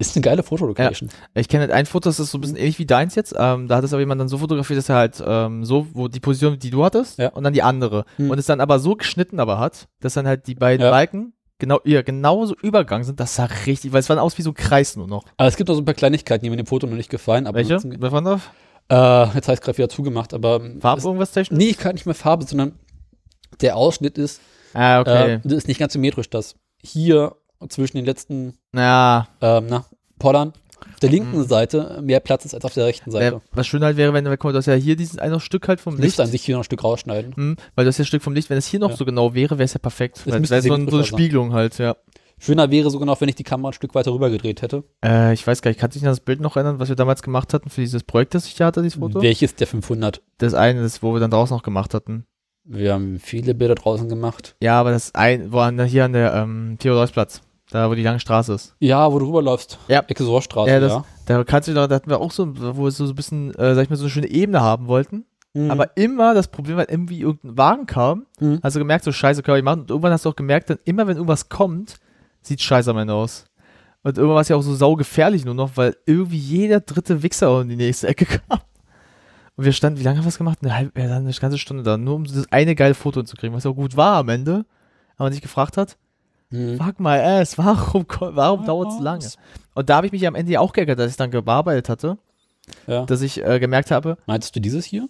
ist 0.00 0.14
eine 0.14 0.22
geile 0.22 0.44
Fotolocation. 0.44 1.08
Ich 1.34 1.48
kenne 1.48 1.62
halt 1.62 1.72
ein 1.72 1.84
Foto, 1.84 2.08
das 2.08 2.20
ist 2.20 2.30
so 2.30 2.38
ein 2.38 2.40
bisschen 2.40 2.56
ähnlich 2.56 2.78
wie 2.78 2.86
deins 2.86 3.16
jetzt. 3.16 3.34
Ähm, 3.36 3.66
da 3.66 3.76
hat 3.78 3.84
es 3.84 3.92
aber 3.92 3.98
jemand 3.98 4.20
dann 4.20 4.28
so 4.28 4.38
fotografiert, 4.38 4.78
dass 4.78 4.88
er 4.88 4.94
halt 4.94 5.20
ähm, 5.26 5.64
so, 5.64 5.88
wo 5.92 6.06
die 6.06 6.20
Position, 6.20 6.56
die 6.56 6.70
du 6.70 6.84
hattest, 6.84 7.18
Ja. 7.18 7.30
und 7.30 7.42
dann 7.42 7.52
die 7.52 7.64
andere. 7.64 8.04
Hm. 8.16 8.30
Und 8.30 8.38
es 8.38 8.46
dann 8.46 8.60
aber 8.60 8.78
so 8.78 8.94
geschnitten 8.94 9.40
aber 9.40 9.58
hat, 9.58 9.88
dass 9.98 10.14
dann 10.14 10.24
halt 10.28 10.46
die 10.46 10.54
beiden 10.54 10.84
Ja. 10.84 10.92
Balken 10.92 11.32
genau, 11.58 11.80
ja, 11.84 12.02
genauso 12.02 12.54
übergegangen 12.62 13.02
sind. 13.04 13.18
Das 13.18 13.34
sah 13.34 13.46
richtig, 13.66 13.92
weil 13.92 13.98
es 13.98 14.08
waren 14.08 14.20
aus 14.20 14.38
wie 14.38 14.42
so 14.42 14.50
ein 14.50 14.54
Kreis 14.54 14.94
nur 14.94 15.08
noch. 15.08 15.24
Aber 15.36 15.48
es 15.48 15.56
gibt 15.56 15.66
noch 15.66 15.74
so 15.74 15.82
ein 15.82 15.84
paar 15.84 15.94
Kleinigkeiten, 15.94 16.44
die 16.44 16.50
mir 16.50 16.54
in 16.54 16.64
dem 16.64 16.66
Foto 16.66 16.86
noch 16.86 16.94
nicht 16.94 17.10
gefallen. 17.10 17.48
Aber 17.48 17.56
Welche? 17.56 17.74
Äh, 17.74 17.96
Wer 17.98 18.12
war 18.12 18.22
das? 18.22 18.42
jetzt 19.34 19.48
habe 19.48 19.54
ich 19.54 19.60
gerade 19.60 19.78
wieder 19.78 19.88
zugemacht, 19.88 20.32
aber 20.32 20.60
Farbe 20.78 21.02
irgendwas 21.02 21.32
technisch? 21.32 21.58
Nee, 21.58 21.72
gar 21.72 21.92
nicht 21.92 22.06
mehr 22.06 22.14
Farbe, 22.14 22.44
sondern 22.46 22.78
der 23.60 23.76
Ausschnitt 23.76 24.16
ist, 24.16 24.40
Ah, 24.74 25.00
okay. 25.00 25.32
äh, 25.34 25.40
das 25.42 25.54
ist 25.54 25.66
nicht 25.68 25.80
ganz 25.80 25.92
symmetrisch, 25.94 26.30
dass 26.30 26.54
hier 26.82 27.36
zwischen 27.68 27.96
den 27.96 28.06
letzten 28.06 28.54
ja, 28.74 29.28
ähm, 29.40 29.66
na, 29.68 29.84
Pollern 30.18 30.52
auf 30.92 31.00
der 31.00 31.10
linken 31.10 31.44
Seite 31.44 32.00
mehr 32.02 32.20
Platz 32.20 32.44
ist 32.44 32.54
als 32.54 32.64
auf 32.64 32.74
der 32.74 32.86
rechten 32.86 33.10
Seite. 33.10 33.40
was 33.52 33.66
schön 33.66 33.82
halt 33.82 33.96
wäre, 33.96 34.12
wenn, 34.12 34.24
guck 34.24 34.44
mal, 34.44 34.52
du 34.52 34.58
hast 34.58 34.66
ja 34.66 34.74
hier 34.74 34.96
dieses 34.96 35.18
eine 35.18 35.40
Stück 35.40 35.66
halt 35.68 35.80
vom 35.80 35.94
Licht. 35.94 36.04
müsste 36.04 36.22
an 36.22 36.28
sich 36.28 36.42
hier 36.42 36.54
noch 36.54 36.60
ein 36.62 36.64
Stück 36.64 36.84
rausschneiden. 36.84 37.34
Hm, 37.34 37.56
weil 37.74 37.84
du 37.84 37.88
hast 37.88 37.98
ja 37.98 38.02
ein 38.02 38.06
Stück 38.06 38.22
vom 38.22 38.32
Licht, 38.34 38.48
wenn 38.50 38.58
es 38.58 38.66
hier 38.66 38.80
noch 38.80 38.90
Ja. 38.90 38.96
so 38.96 39.04
genau 39.04 39.34
wäre, 39.34 39.58
wäre 39.58 39.64
es 39.64 39.74
ja 39.74 39.80
perfekt. 39.80 40.24
Müsste 40.26 40.32
wäre 40.32 40.42
so, 40.42 40.54
ein, 40.54 40.60
so 40.62 40.74
eine 40.74 40.78
symmetrischer 40.78 41.10
sein. 41.10 41.18
Spiegelung 41.18 41.52
halt, 41.52 41.78
ja. 41.78 41.96
Schöner 42.40 42.70
wäre 42.70 42.90
sogar 42.90 43.06
noch, 43.06 43.20
wenn 43.20 43.28
ich 43.28 43.34
die 43.34 43.42
Kamera 43.44 43.70
ein 43.70 43.74
Stück 43.74 43.94
weiter 43.96 44.12
rüber 44.12 44.30
gedreht 44.30 44.62
hätte. 44.62 44.84
Äh, 45.04 45.34
ich 45.34 45.44
weiß 45.44 45.60
gar 45.60 45.70
nicht, 45.72 45.80
kannst 45.80 45.96
du 45.96 45.98
dich 45.98 46.06
an 46.06 46.12
das 46.12 46.20
Bild 46.20 46.40
noch 46.40 46.56
erinnern, 46.56 46.78
was 46.78 46.88
wir 46.88 46.94
damals 46.96 47.22
gemacht 47.22 47.52
hatten 47.52 47.68
für 47.70 47.80
dieses 47.80 48.04
Projekt, 48.04 48.34
das 48.34 48.46
ich 48.46 48.54
da 48.54 48.66
hatte, 48.66 48.82
dieses 48.82 48.98
Foto? 49.00 49.20
Welches 49.20 49.56
der 49.56 49.66
500? 49.66 50.22
Das 50.38 50.54
eine, 50.54 50.82
das, 50.82 51.02
wo 51.02 51.12
wir 51.12 51.20
dann 51.20 51.32
draußen 51.32 51.54
noch 51.56 51.64
gemacht 51.64 51.94
hatten. 51.94 52.26
Wir 52.70 52.92
haben 52.92 53.18
viele 53.18 53.54
Bilder 53.54 53.74
draußen 53.74 54.08
gemacht. 54.08 54.54
Ja, 54.60 54.78
aber 54.78 54.90
das 54.90 55.14
ein, 55.14 55.52
wo 55.52 55.58
an, 55.60 55.82
hier 55.84 56.04
an 56.04 56.12
der 56.12 56.34
ähm, 56.34 56.76
Theodorsplatz, 56.78 57.40
da 57.70 57.88
wo 57.90 57.94
die 57.94 58.02
lange 58.02 58.20
Straße 58.20 58.52
ist. 58.52 58.74
Ja, 58.78 59.10
wo 59.10 59.18
du 59.18 59.26
rüberläufst. 59.26 59.78
Ja. 59.88 60.00
Ecke 60.06 60.22
Sohrstraße, 60.22 60.68
Ja, 60.70 60.74
ja. 60.74 60.80
das- 60.80 61.02
Da 61.26 61.44
kannst 61.44 61.68
du 61.68 61.74
da, 61.74 61.86
da 61.86 61.94
hatten 61.94 62.10
wir 62.10 62.20
auch 62.20 62.30
so, 62.30 62.46
wo 62.76 62.84
wir 62.84 62.90
so 62.90 63.04
ein 63.04 63.14
bisschen, 63.14 63.54
äh, 63.54 63.74
sag 63.74 63.84
ich 63.84 63.90
mal, 63.90 63.96
so 63.96 64.04
eine 64.04 64.10
schöne 64.10 64.28
Ebene 64.28 64.60
haben 64.60 64.86
wollten. 64.86 65.24
Mhm. 65.54 65.70
Aber 65.70 65.96
immer 65.96 66.34
das 66.34 66.48
Problem 66.48 66.76
war, 66.76 66.88
irgendwie 66.90 67.20
irgendein 67.22 67.56
Wagen 67.56 67.86
kam, 67.86 68.26
Mhm. 68.38 68.60
hast 68.62 68.76
du 68.76 68.80
gemerkt, 68.80 69.04
so 69.04 69.12
scheiße, 69.12 69.42
kann 69.42 69.56
ich 69.56 69.62
machen. 69.64 69.80
Und 69.80 69.90
irgendwann 69.90 70.12
hast 70.12 70.26
du 70.26 70.28
auch 70.28 70.36
gemerkt, 70.36 70.68
dann 70.68 70.78
immer 70.84 71.06
wenn 71.06 71.16
irgendwas 71.16 71.48
kommt, 71.48 71.96
sieht 72.42 72.60
scheiße 72.60 72.90
am 72.90 72.98
Ende 72.98 73.14
aus. 73.14 73.46
Und 74.02 74.16
irgendwann 74.18 74.36
war 74.36 74.42
es 74.42 74.48
ja 74.48 74.56
auch 74.56 74.62
so 74.62 74.74
saugefährlich 74.74 75.44
nur 75.46 75.54
noch, 75.54 75.70
weil 75.76 75.96
irgendwie 76.06 76.36
jeder 76.38 76.80
dritte 76.80 77.22
Wichser 77.22 77.62
in 77.62 77.68
die 77.70 77.76
nächste 77.76 78.08
Ecke 78.08 78.26
kam. 78.48 78.60
Und 79.58 79.64
wir 79.64 79.72
standen, 79.72 79.98
wie 79.98 80.04
lange 80.04 80.18
haben 80.18 80.24
wir 80.24 80.28
das 80.28 80.38
gemacht? 80.38 80.58
Eine, 80.62 80.72
halbe, 80.74 81.00
ja, 81.00 81.08
dann 81.08 81.24
eine 81.24 81.32
ganze 81.34 81.58
Stunde 81.58 81.82
da, 81.82 81.96
nur 81.96 82.14
um 82.14 82.24
das 82.24 82.50
eine 82.52 82.76
geile 82.76 82.94
Foto 82.94 83.18
hinzukriegen, 83.20 83.56
was 83.56 83.66
auch 83.66 83.74
gut 83.74 83.96
war 83.96 84.18
am 84.18 84.28
Ende. 84.28 84.64
Aber 85.16 85.32
sich 85.32 85.42
gefragt 85.42 85.76
hat, 85.76 85.98
Mhm. 86.50 86.78
fuck 86.78 86.98
my 87.00 87.18
ass, 87.18 87.58
warum, 87.58 88.06
warum 88.20 88.64
dauert 88.64 88.92
es 88.92 89.00
lange? 89.00 89.28
Und 89.74 89.90
da 89.90 89.96
habe 89.96 90.06
ich 90.06 90.12
mich 90.12 90.26
am 90.26 90.34
Ende 90.36 90.52
ja 90.52 90.60
auch 90.60 90.72
geärgert, 90.72 90.98
dass 90.98 91.10
ich 91.10 91.16
dann 91.16 91.30
bearbeitet 91.30 91.88
hatte, 91.88 92.16
Ja. 92.86 93.04
dass 93.04 93.20
ich 93.20 93.44
äh, 93.44 93.58
gemerkt 93.58 93.90
habe, 93.90 94.16
Meintest 94.26 94.54
du 94.56 94.60
dieses 94.60 94.84
hier? 94.86 95.08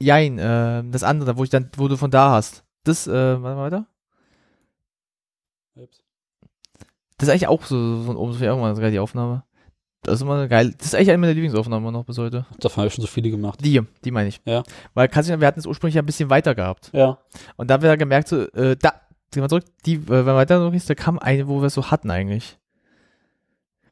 jein, 0.00 0.38
äh, 0.38 0.82
das 0.90 1.02
andere, 1.02 1.36
wo 1.36 1.44
ich 1.44 1.50
dann, 1.50 1.70
wo 1.76 1.88
du 1.88 1.96
von 1.98 2.10
da 2.12 2.30
hast. 2.30 2.62
Das, 2.84 3.06
äh, 3.06 3.12
warte 3.12 3.56
mal 3.56 3.56
weiter. 3.58 3.86
Das 7.18 7.28
ist 7.28 7.30
eigentlich 7.30 7.48
auch 7.48 7.64
so 7.64 8.02
von 8.06 8.16
oben, 8.16 8.32
so 8.32 8.42
irgendwann 8.44 8.74
sogar 8.76 8.90
die 8.90 8.98
Aufnahme. 8.98 9.42
Das 10.02 10.14
ist 10.14 10.22
immer 10.22 10.48
geile, 10.48 10.72
das 10.78 10.88
ist 10.88 10.94
eigentlich 10.94 11.10
eine 11.10 11.18
meiner 11.18 11.34
Lieblingsaufnahmen 11.34 11.92
noch 11.92 12.04
bis 12.04 12.16
heute. 12.16 12.46
Davon 12.58 12.82
habe 12.82 12.88
ich 12.88 12.94
schon 12.94 13.02
so 13.02 13.08
viele 13.08 13.30
gemacht. 13.30 13.58
Die, 13.62 13.80
die 14.04 14.10
meine 14.10 14.28
ich. 14.28 14.40
Ja. 14.46 14.62
Weil 14.94 15.08
kannst 15.08 15.28
du, 15.28 15.38
wir 15.38 15.46
hatten 15.46 15.60
es 15.60 15.66
ursprünglich 15.66 15.94
ja 15.94 16.02
ein 16.02 16.06
bisschen 16.06 16.30
weiter 16.30 16.54
gehabt. 16.54 16.90
Ja. 16.94 17.18
Und 17.56 17.68
da 17.68 17.74
haben 17.74 17.82
wir 17.82 17.90
dann 17.90 17.98
gemerkt, 17.98 18.28
so, 18.28 18.48
äh, 18.52 18.76
da, 18.80 18.94
gehen 19.30 19.42
wir 19.42 19.48
zurück, 19.48 19.64
die, 19.84 19.96
äh, 19.96 20.08
wenn 20.08 20.24
wir 20.26 20.34
weiter 20.34 20.70
gehst, 20.70 20.88
da 20.88 20.94
kam 20.94 21.18
eine, 21.18 21.48
wo 21.48 21.60
wir 21.60 21.66
es 21.66 21.74
so 21.74 21.90
hatten 21.90 22.10
eigentlich. 22.10 22.56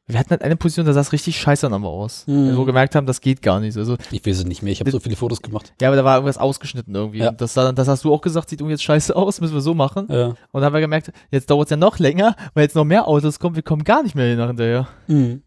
Wir 0.07 0.17
hatten 0.17 0.31
halt 0.31 0.41
eine 0.41 0.55
Position, 0.55 0.87
da 0.87 0.93
sah 0.93 1.01
es 1.01 1.11
richtig 1.13 1.39
scheiße 1.39 1.67
dann 1.67 1.73
aber 1.75 1.89
aus. 1.89 2.25
Mhm. 2.25 2.55
Wo 2.55 2.61
wir 2.61 2.65
gemerkt 2.65 2.95
haben, 2.95 3.05
das 3.05 3.21
geht 3.21 3.43
gar 3.43 3.59
nicht. 3.59 3.77
Also, 3.77 3.95
Ich 4.09 4.25
weiß 4.25 4.39
es 4.39 4.45
nicht 4.45 4.63
mehr. 4.63 4.73
Ich 4.73 4.79
habe 4.79 4.89
so 4.89 4.99
viele 4.99 5.15
Fotos 5.15 5.43
gemacht. 5.43 5.71
ja, 5.79 5.87
aber 5.89 5.97
da 5.97 6.03
war 6.03 6.15
irgendwas 6.15 6.39
ausgeschnitten 6.39 6.95
irgendwie. 6.95 7.19
Ja. 7.19 7.31
Das, 7.31 7.53
sah 7.53 7.71
das 7.71 7.87
hast 7.87 8.03
du 8.03 8.11
auch 8.11 8.21
gesagt, 8.21 8.49
sieht 8.49 8.59
irgendwie 8.59 8.73
jetzt 8.73 8.83
scheiße 8.83 9.15
aus, 9.15 9.39
müssen 9.39 9.53
wir 9.53 9.61
so 9.61 9.75
machen. 9.75 10.07
Ja. 10.09 10.29
Und 10.29 10.37
dann 10.53 10.63
haben 10.63 10.73
wir 10.73 10.81
gemerkt, 10.81 11.11
jetzt 11.29 11.51
dauert 11.51 11.67
es 11.67 11.69
ja 11.69 11.77
noch 11.77 11.99
länger, 11.99 12.35
weil 12.55 12.63
jetzt 12.63 12.75
noch 12.75 12.85
mehr 12.85 13.07
Autos 13.07 13.37
kommen, 13.37 13.55
wir 13.55 13.61
kommen 13.61 13.83
gar 13.83 14.01
nicht 14.01 14.15
mehr 14.15 14.35
nach 14.35 14.47
hinterher. 14.47 14.87
Mhm. 15.05 15.43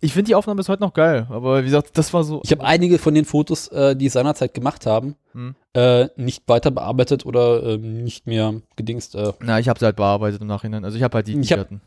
Ich 0.00 0.12
finde 0.12 0.28
die 0.28 0.34
Aufnahme 0.34 0.58
bis 0.58 0.68
heute 0.68 0.82
noch 0.82 0.94
geil, 0.94 1.26
aber 1.30 1.60
wie 1.60 1.64
gesagt, 1.64 1.96
das 1.98 2.12
war 2.12 2.22
so. 2.24 2.40
Ich 2.44 2.52
habe 2.52 2.62
einige 2.64 2.98
von 2.98 3.14
den 3.14 3.24
Fotos, 3.24 3.68
äh, 3.68 3.96
die 3.96 4.08
seinerzeit 4.08 4.54
gemacht 4.54 4.86
haben, 4.86 5.16
Hm. 5.32 5.54
äh, 5.74 6.08
nicht 6.16 6.42
weiter 6.46 6.70
bearbeitet 6.70 7.24
oder 7.26 7.62
ähm, 7.64 8.04
nicht 8.04 8.26
mehr 8.26 8.54
gedingst. 8.76 9.14
Äh, 9.16 9.32
Na, 9.40 9.58
ich 9.58 9.68
habe 9.68 9.78
sie 9.80 9.86
halt 9.86 9.96
bearbeitet 9.96 10.40
im 10.40 10.46
Nachhinein. 10.46 10.84
Also 10.84 10.96
ich 10.96 11.02
habe 11.02 11.16
halt 11.16 11.26
die, 11.26 11.38
Ich 11.40 11.48
wir 11.50 11.56
hab- 11.58 11.64
hatten. 11.66 11.80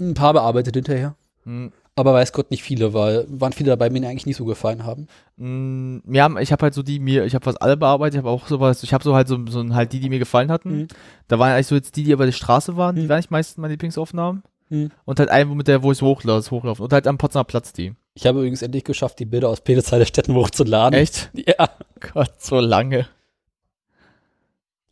ein 0.00 0.14
paar 0.14 0.32
bearbeitet 0.34 0.74
hinterher. 0.74 1.14
Hm. 1.44 1.72
Aber 1.94 2.12
weiß 2.14 2.32
Gott 2.32 2.50
nicht 2.52 2.62
viele, 2.62 2.92
weil 2.94 3.24
waren 3.28 3.52
viele 3.52 3.70
dabei, 3.70 3.90
mir 3.90 4.06
eigentlich 4.08 4.26
nicht 4.26 4.36
so 4.36 4.44
gefallen 4.44 4.84
haben. 4.84 5.08
Mm, 5.36 5.98
Ja, 6.14 6.28
ich 6.38 6.52
habe 6.52 6.62
halt 6.62 6.74
so 6.74 6.82
die 6.84 7.00
mir, 7.00 7.24
ich 7.24 7.34
habe 7.34 7.44
fast 7.44 7.60
alle 7.60 7.76
bearbeitet, 7.76 8.14
ich 8.14 8.18
habe 8.18 8.30
auch 8.30 8.46
sowas, 8.46 8.82
ich 8.84 8.92
habe 8.94 9.02
so 9.02 9.14
halt 9.16 9.26
so, 9.26 9.38
so 9.48 9.74
halt 9.74 9.92
die, 9.92 9.98
die 10.00 10.08
mir 10.08 10.20
gefallen 10.20 10.50
hatten. 10.52 10.82
Mhm. 10.82 10.88
Da 11.28 11.38
waren 11.40 11.50
eigentlich 11.52 11.66
so 11.66 11.74
jetzt 11.74 11.96
die, 11.96 12.04
die 12.04 12.12
über 12.12 12.26
die 12.26 12.32
Straße 12.32 12.76
waren, 12.76 12.94
die 12.94 13.02
Mhm. 13.02 13.08
waren 13.08 13.16
nicht 13.18 13.30
meistens 13.32 13.56
meine 13.56 13.72
Lieblingsaufnahmen. 13.74 14.42
Mhm. 14.70 14.90
Und 15.04 15.18
halt 15.18 15.30
eine, 15.30 15.54
mit 15.54 15.68
der, 15.68 15.82
wo 15.82 15.92
ich 15.92 15.98
so 15.98 16.06
hochlasse, 16.06 16.50
hochlaufen. 16.50 16.84
Und 16.84 16.92
halt 16.92 17.06
am 17.06 17.18
Potsdamer 17.18 17.44
Platz 17.44 17.72
die. 17.72 17.94
Ich 18.14 18.26
habe 18.26 18.38
übrigens 18.38 18.62
endlich 18.62 18.84
geschafft, 18.84 19.18
die 19.18 19.24
Bilder 19.24 19.48
aus 19.48 19.60
Pelezeile 19.60 20.04
Städten 20.06 20.34
hochzuladen. 20.34 20.98
Echt? 20.98 21.30
Ja. 21.34 21.68
Gott, 22.12 22.40
so 22.40 22.58
lange. 22.60 23.06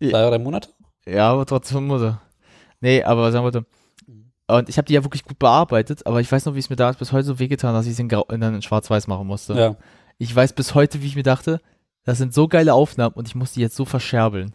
Drei, 0.01 0.29
drei 0.29 0.39
Monate? 0.39 0.71
Ja, 1.07 1.33
aber 1.33 1.47
trotzdem 1.47 1.87
muss 1.87 2.03
er. 2.03 2.21
Nee, 2.81 3.03
aber 3.03 3.33
sagen 3.33 3.45
wir 3.45 3.53
mal. 4.49 4.59
Und 4.59 4.69
ich 4.69 4.79
habe 4.79 4.87
die 4.87 4.95
ja 4.95 5.03
wirklich 5.03 5.25
gut 5.25 5.39
bearbeitet, 5.39 6.07
aber 6.07 6.21
ich 6.21 6.31
weiß 6.31 6.45
noch, 6.47 6.55
wie 6.55 6.61
es 6.61 6.71
mir 6.71 6.77
damals 6.77 6.99
bis 6.99 7.11
heute 7.13 7.25
so 7.25 7.39
wehgetan 7.39 7.71
hat, 7.71 7.81
dass 7.81 7.87
ich 7.87 7.93
es 7.93 7.99
in, 7.99 8.09
Grau- 8.09 8.31
in, 8.31 8.43
in 8.43 8.63
Schwarz-Weiß 8.63 9.07
machen 9.09 9.27
musste. 9.27 9.55
Ja. 9.55 9.77
Ich 10.19 10.35
weiß 10.35 10.53
bis 10.53 10.75
heute, 10.75 11.03
wie 11.03 11.07
ich 11.07 11.17
mir 11.17 11.25
dachte, 11.25 11.61
das 12.05 12.19
sind 12.19 12.33
so 12.33 12.47
geile 12.47 12.73
Aufnahmen 12.75 13.15
und 13.15 13.27
ich 13.27 13.35
muss 13.35 13.53
die 13.53 13.61
jetzt 13.61 13.75
so 13.75 13.85
verscherbeln. 13.85 14.55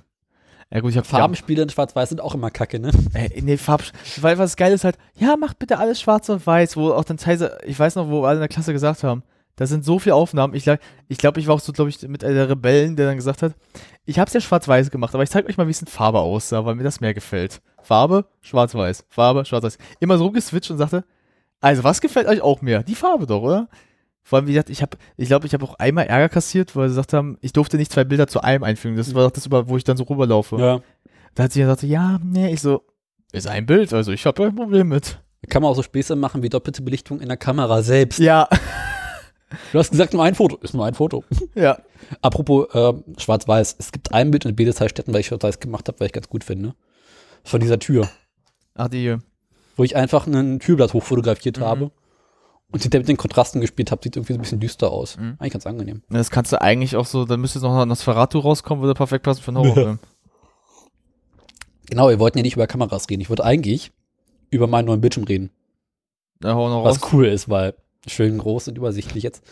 Ja 0.73 0.79
gut, 0.79 0.91
ich 0.91 0.97
habe 0.97 1.07
Farbenspiele 1.07 1.63
in 1.63 1.69
Schwarz-Weiß 1.69 2.09
sind 2.09 2.21
auch 2.21 2.33
immer 2.33 2.49
kacke, 2.49 2.79
ne? 2.79 2.91
Ey, 3.13 3.41
nee, 3.41 3.57
Farb. 3.57 3.83
Weil 4.21 4.37
was 4.37 4.55
geil 4.55 4.71
ist 4.71 4.85
halt, 4.85 4.97
ja, 5.17 5.35
macht 5.35 5.59
bitte 5.59 5.77
alles 5.77 5.99
schwarz 5.99 6.29
und 6.29 6.45
weiß, 6.47 6.77
wo 6.77 6.91
auch 6.91 7.03
dann 7.03 7.17
teilweise, 7.17 7.57
ich 7.65 7.77
weiß 7.77 7.95
noch, 7.95 8.09
wo 8.09 8.23
alle 8.23 8.35
in 8.35 8.41
der 8.41 8.47
Klasse 8.47 8.71
gesagt 8.71 9.03
haben, 9.03 9.23
da 9.57 9.67
sind 9.67 9.83
so 9.83 9.99
viele 9.99 10.15
Aufnahmen. 10.15 10.55
Ich 10.55 10.63
glaube, 10.63 10.79
ich, 11.09 11.17
glaub, 11.17 11.35
ich 11.35 11.47
war 11.47 11.55
auch 11.55 11.59
so, 11.59 11.73
glaube 11.73 11.89
ich, 11.89 12.01
mit 12.07 12.23
einer 12.23 12.33
der 12.33 12.49
Rebellen, 12.49 12.95
der 12.95 13.07
dann 13.07 13.17
gesagt 13.17 13.41
hat, 13.41 13.53
ich 14.05 14.17
habe 14.17 14.27
es 14.27 14.33
ja 14.33 14.39
schwarz-weiß 14.39 14.91
gemacht, 14.91 15.13
aber 15.13 15.23
ich 15.23 15.29
zeige 15.29 15.49
euch 15.49 15.57
mal, 15.57 15.67
wie 15.67 15.71
es 15.71 15.81
in 15.81 15.87
Farbe 15.87 16.19
aussah, 16.19 16.63
weil 16.63 16.75
mir 16.75 16.83
das 16.83 17.01
mehr 17.01 17.13
gefällt. 17.13 17.61
Farbe, 17.83 18.25
schwarz-weiß, 18.41 19.05
Farbe, 19.09 19.43
schwarz-weiß. 19.43 19.77
Immer 19.99 20.17
so 20.17 20.31
geswitcht 20.31 20.71
und 20.71 20.77
sagte, 20.77 21.03
also 21.59 21.83
was 21.83 21.99
gefällt 21.99 22.27
euch 22.27 22.41
auch 22.41 22.61
mehr? 22.61 22.81
Die 22.81 22.95
Farbe 22.95 23.27
doch, 23.27 23.41
oder? 23.41 23.67
Vor 24.23 24.37
allem, 24.39 24.47
wie 24.47 24.53
gesagt, 24.53 24.69
ich 24.69 24.81
habe, 24.81 24.97
ich 25.17 25.27
glaube, 25.27 25.47
ich 25.47 25.53
habe 25.53 25.65
auch 25.65 25.75
einmal 25.75 26.05
Ärger 26.07 26.29
kassiert, 26.29 26.75
weil 26.75 26.87
sie 26.89 26.93
gesagt 26.95 27.13
haben, 27.13 27.37
ich 27.41 27.53
durfte 27.53 27.77
nicht 27.77 27.91
zwei 27.91 28.03
Bilder 28.03 28.27
zu 28.27 28.41
einem 28.41 28.63
einfügen. 28.63 28.95
Das 28.97 29.13
war 29.15 29.23
doch 29.23 29.31
das, 29.31 29.45
über, 29.45 29.67
wo 29.67 29.77
ich 29.77 29.83
dann 29.83 29.97
so 29.97 30.03
rüberlaufe. 30.03 30.57
Ja. 30.57 30.81
Da 31.35 31.43
hat 31.43 31.51
sie 31.53 31.61
gesagt, 31.61 31.83
ja, 31.83 32.19
nee, 32.23 32.53
ich 32.53 32.61
so, 32.61 32.83
ist 33.31 33.47
ein 33.47 33.65
Bild, 33.65 33.93
also 33.93 34.11
ich 34.11 34.25
habe 34.25 34.43
kein 34.43 34.55
Problem 34.55 34.89
mit. 34.89 35.19
Kann 35.49 35.61
man 35.63 35.71
auch 35.71 35.75
so 35.75 35.81
Späße 35.83 36.15
machen 36.15 36.43
wie 36.43 36.49
doppelte 36.49 36.81
Belichtung 36.83 37.19
in 37.19 37.27
der 37.29 37.37
Kamera 37.37 37.81
selbst. 37.81 38.19
Ja, 38.19 38.47
Du 39.73 39.79
hast 39.79 39.91
gesagt, 39.91 40.13
nur 40.13 40.23
ein 40.23 40.33
Foto. 40.33 40.55
Ist 40.61 40.73
nur 40.73 40.85
ein 40.85 40.93
Foto. 40.93 41.25
ja. 41.55 41.77
Apropos 42.21 42.73
äh, 42.73 42.93
Schwarz-Weiß. 43.17 43.75
Es 43.79 43.91
gibt 43.91 44.13
ein 44.13 44.31
Bild 44.31 44.45
in 44.45 44.55
Bedesheim 44.55 44.87
Städten, 44.87 45.11
weil 45.13 45.19
ich 45.21 45.27
Schwarz-Weiß 45.27 45.59
gemacht 45.59 45.89
habe, 45.89 45.99
weil 45.99 46.05
ich 46.07 46.13
ganz 46.13 46.29
gut 46.29 46.45
finde. 46.45 46.73
Von 47.43 47.59
dieser 47.59 47.77
Tür. 47.77 48.09
Ach, 48.75 48.87
die, 48.87 49.17
Wo 49.75 49.83
ich 49.83 49.97
einfach 49.97 50.25
ein 50.25 50.59
Türblatt 50.59 50.93
hochfotografiert 50.93 51.57
Mhm. 51.59 51.63
habe. 51.63 51.91
Und 52.71 52.81
hinterher 52.81 53.01
mit 53.01 53.09
den 53.09 53.17
Kontrasten 53.17 53.59
gespielt 53.59 53.91
habe, 53.91 54.01
sieht 54.01 54.15
irgendwie 54.15 54.33
so 54.33 54.39
ein 54.39 54.41
bisschen 54.41 54.59
düster 54.59 54.91
aus. 54.91 55.17
Mhm. 55.17 55.35
Eigentlich 55.39 55.53
ganz 55.53 55.67
angenehm. 55.67 56.03
das 56.09 56.31
kannst 56.31 56.53
du 56.53 56.61
eigentlich 56.61 56.95
auch 56.95 57.05
so, 57.05 57.25
dann 57.25 57.41
müsste 57.41 57.59
jetzt 57.59 57.63
noch 57.63 57.77
ein 57.77 57.87
Nosferatu 57.87 58.39
rauskommen, 58.39 58.81
würde 58.81 58.93
perfekt 58.93 59.23
passen 59.23 59.41
für 59.41 59.49
einen 59.51 59.57
Horrorfilm. 59.65 59.99
Genau, 61.89 62.07
wir 62.07 62.19
wollten 62.19 62.37
ja 62.37 62.43
nicht 62.43 62.55
über 62.55 62.67
Kameras 62.67 63.09
reden. 63.09 63.21
Ich 63.21 63.29
wollte 63.29 63.43
eigentlich 63.43 63.91
über 64.49 64.67
meinen 64.67 64.85
neuen 64.85 65.01
Bildschirm 65.01 65.25
reden. 65.25 65.49
Ja, 66.43 66.55
hau 66.55 66.69
noch 66.69 66.85
raus. 66.85 67.01
Was 67.01 67.13
cool 67.13 67.25
ist, 67.25 67.49
weil 67.49 67.73
schön 68.07 68.37
groß 68.37 68.69
und 68.69 68.77
übersichtlich 68.77 69.23
jetzt. 69.23 69.43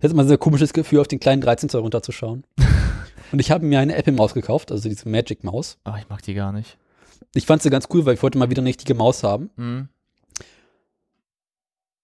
Jetzt 0.00 0.14
mal 0.14 0.22
ein 0.22 0.28
sehr 0.28 0.38
komisches 0.38 0.72
Gefühl, 0.72 1.00
auf 1.00 1.08
den 1.08 1.18
kleinen 1.18 1.40
13 1.40 1.68
Zoll 1.68 1.80
runterzuschauen. 1.80 2.44
und 3.32 3.38
ich 3.38 3.50
habe 3.50 3.64
mir 3.64 3.80
eine 3.80 3.96
Apple-Maus 3.96 4.34
gekauft, 4.34 4.70
also 4.70 4.88
diese 4.88 5.08
Magic-Maus. 5.08 5.78
Ach, 5.84 5.98
ich 5.98 6.08
mag 6.08 6.22
die 6.22 6.34
gar 6.34 6.52
nicht. 6.52 6.76
Ich 7.34 7.46
fand 7.46 7.62
sie 7.62 7.70
ganz 7.70 7.88
cool, 7.92 8.06
weil 8.06 8.14
ich 8.14 8.22
wollte 8.22 8.38
mal 8.38 8.50
wieder 8.50 8.60
eine 8.60 8.68
richtige 8.68 8.94
Maus 8.94 9.22
haben. 9.22 9.50
Mhm. 9.56 9.88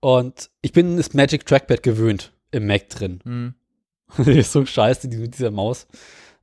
Und 0.05 0.51
ich 0.61 0.73
bin 0.73 0.99
das 0.99 1.15
Magic 1.15 1.47
Trackpad 1.47 1.83
gewöhnt 1.83 2.35
im 2.51 2.67
Mac 2.67 2.91
drin. 2.91 3.21
Mhm. 3.25 3.55
Das 4.19 4.29
ist 4.29 4.53
so 4.53 4.67
scheiße, 4.67 5.09
die, 5.09 5.17
mit 5.17 5.33
dieser 5.33 5.51
Maus. 5.51 5.87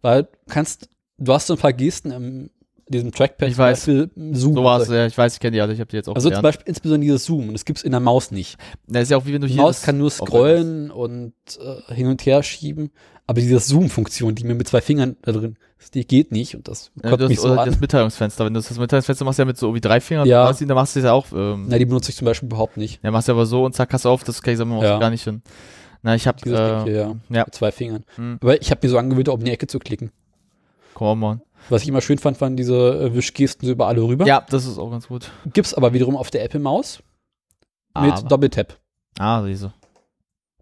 Weil 0.01 0.23
du 0.23 0.29
kannst, 0.49 0.89
du 1.19 1.31
hast 1.31 1.45
so 1.45 1.53
ein 1.53 1.59
paar 1.59 1.71
Gesten 1.71 2.09
im 2.11 2.49
diesem 2.87 3.11
Trackpad, 3.11 3.49
Ich 3.49 3.57
weiß. 3.57 3.83
zum 3.83 4.09
Beispiel 4.09 4.33
Zoom. 4.33 4.55
So 4.55 4.63
war 4.63 4.81
es, 4.81 4.89
ja, 4.89 5.05
ich 5.05 5.15
weiß, 5.17 5.35
ich 5.35 5.39
kenne 5.39 5.51
die 5.51 5.61
alle, 5.61 5.73
ich 5.73 5.79
habe 5.79 5.89
die 5.91 5.95
jetzt 5.95 6.09
auch 6.09 6.15
Also 6.15 6.29
zum 6.29 6.41
gelernt. 6.41 6.43
Beispiel 6.43 6.67
insbesondere 6.69 7.05
dieses 7.05 7.23
Zoom, 7.25 7.47
und 7.49 7.53
das 7.53 7.63
gibt 7.63 7.77
es 7.77 7.83
in 7.85 7.91
der 7.91 7.99
Maus 7.99 8.31
nicht. 8.31 8.57
Das 8.87 9.03
ist 9.03 9.11
ja 9.11 9.17
auch 9.17 9.25
wie 9.27 9.33
wenn 9.33 9.41
du 9.41 9.47
Die 9.47 9.53
hier 9.53 9.61
Maus 9.61 9.77
das 9.77 9.85
kann 9.85 9.99
nur 9.99 10.09
scrollen 10.09 10.89
und 10.89 11.33
äh, 11.59 11.93
hin 11.93 12.07
und 12.07 12.25
her 12.25 12.41
schieben, 12.41 12.89
aber 13.31 13.41
diese 13.41 13.59
Zoom-Funktion, 13.59 14.35
die 14.35 14.43
mir 14.43 14.53
mit 14.55 14.67
zwei 14.67 14.81
Fingern 14.81 15.15
da 15.21 15.31
drin 15.31 15.55
ist, 15.79 15.95
die 15.95 16.05
geht 16.05 16.31
nicht 16.31 16.55
und 16.55 16.67
das 16.67 16.91
Ja, 17.03 17.09
kommt 17.09 17.27
mich 17.29 17.39
so 17.39 17.49
an. 17.53 17.65
das 17.67 17.79
Mitteilungsfenster. 17.79 18.45
Wenn 18.45 18.53
du 18.53 18.59
das 18.61 18.77
Mitteilungsfenster 18.77 19.25
machst, 19.25 19.39
ja 19.39 19.45
mit 19.45 19.57
so 19.57 19.73
wie 19.73 19.81
drei 19.81 19.99
Fingern, 19.99 20.27
Ja. 20.27 20.47
aussieht, 20.49 20.69
dann 20.69 20.75
machst 20.75 20.95
du 20.95 20.99
das 20.99 21.05
ja 21.07 21.13
auch. 21.13 21.25
Ähm, 21.33 21.65
Na, 21.69 21.77
die 21.77 21.85
benutze 21.85 22.09
ich 22.11 22.17
zum 22.17 22.25
Beispiel 22.25 22.47
überhaupt 22.47 22.77
nicht. 22.77 22.99
ja, 23.03 23.09
machst 23.11 23.27
du 23.27 23.31
aber 23.31 23.45
so 23.45 23.63
und 23.65 23.73
zack, 23.73 23.91
hast 23.93 24.05
du 24.05 24.09
auf, 24.09 24.23
das 24.23 24.41
kriegst 24.43 24.61
du 24.61 24.65
aber 24.65 24.83
Ja. 24.83 24.99
gar 24.99 25.09
nicht 25.09 25.23
hin. 25.23 25.41
Na, 26.03 26.15
ich 26.15 26.27
hab, 26.27 26.37
Dieses 26.41 26.57
Ding 26.59 26.67
äh, 26.79 26.83
hier, 26.83 26.93
ja, 26.93 27.15
ja. 27.29 27.43
mit 27.45 27.55
zwei 27.55 27.71
Fingern. 27.71 28.03
Mhm. 28.17 28.37
Aber 28.41 28.61
ich 28.61 28.69
habe 28.71 28.79
mir 28.83 28.89
so 28.89 28.97
angewöhnt, 28.97 29.29
um 29.29 29.43
die 29.43 29.51
Ecke 29.51 29.67
zu 29.67 29.79
klicken. 29.79 30.11
come 30.93 31.25
on. 31.25 31.41
Was 31.69 31.83
ich 31.83 31.87
immer 31.89 32.01
schön 32.01 32.17
fand, 32.17 32.41
waren 32.41 32.57
diese 32.57 32.75
äh, 32.75 33.13
Wischgesten 33.15 33.65
so 33.67 33.71
über 33.71 33.87
alle 33.87 34.01
rüber. 34.01 34.25
Ja, 34.25 34.45
das 34.49 34.65
ist 34.65 34.77
auch 34.77 34.89
ganz 34.91 35.07
gut. 35.07 35.31
Gibt's 35.53 35.73
aber 35.73 35.93
wiederum 35.93 36.15
auf 36.17 36.29
der 36.31 36.43
Apple-Maus 36.43 37.01
mit 37.99 38.31
Doppeltap. 38.31 38.77
Ah, 39.19 39.43
siehst 39.43 39.69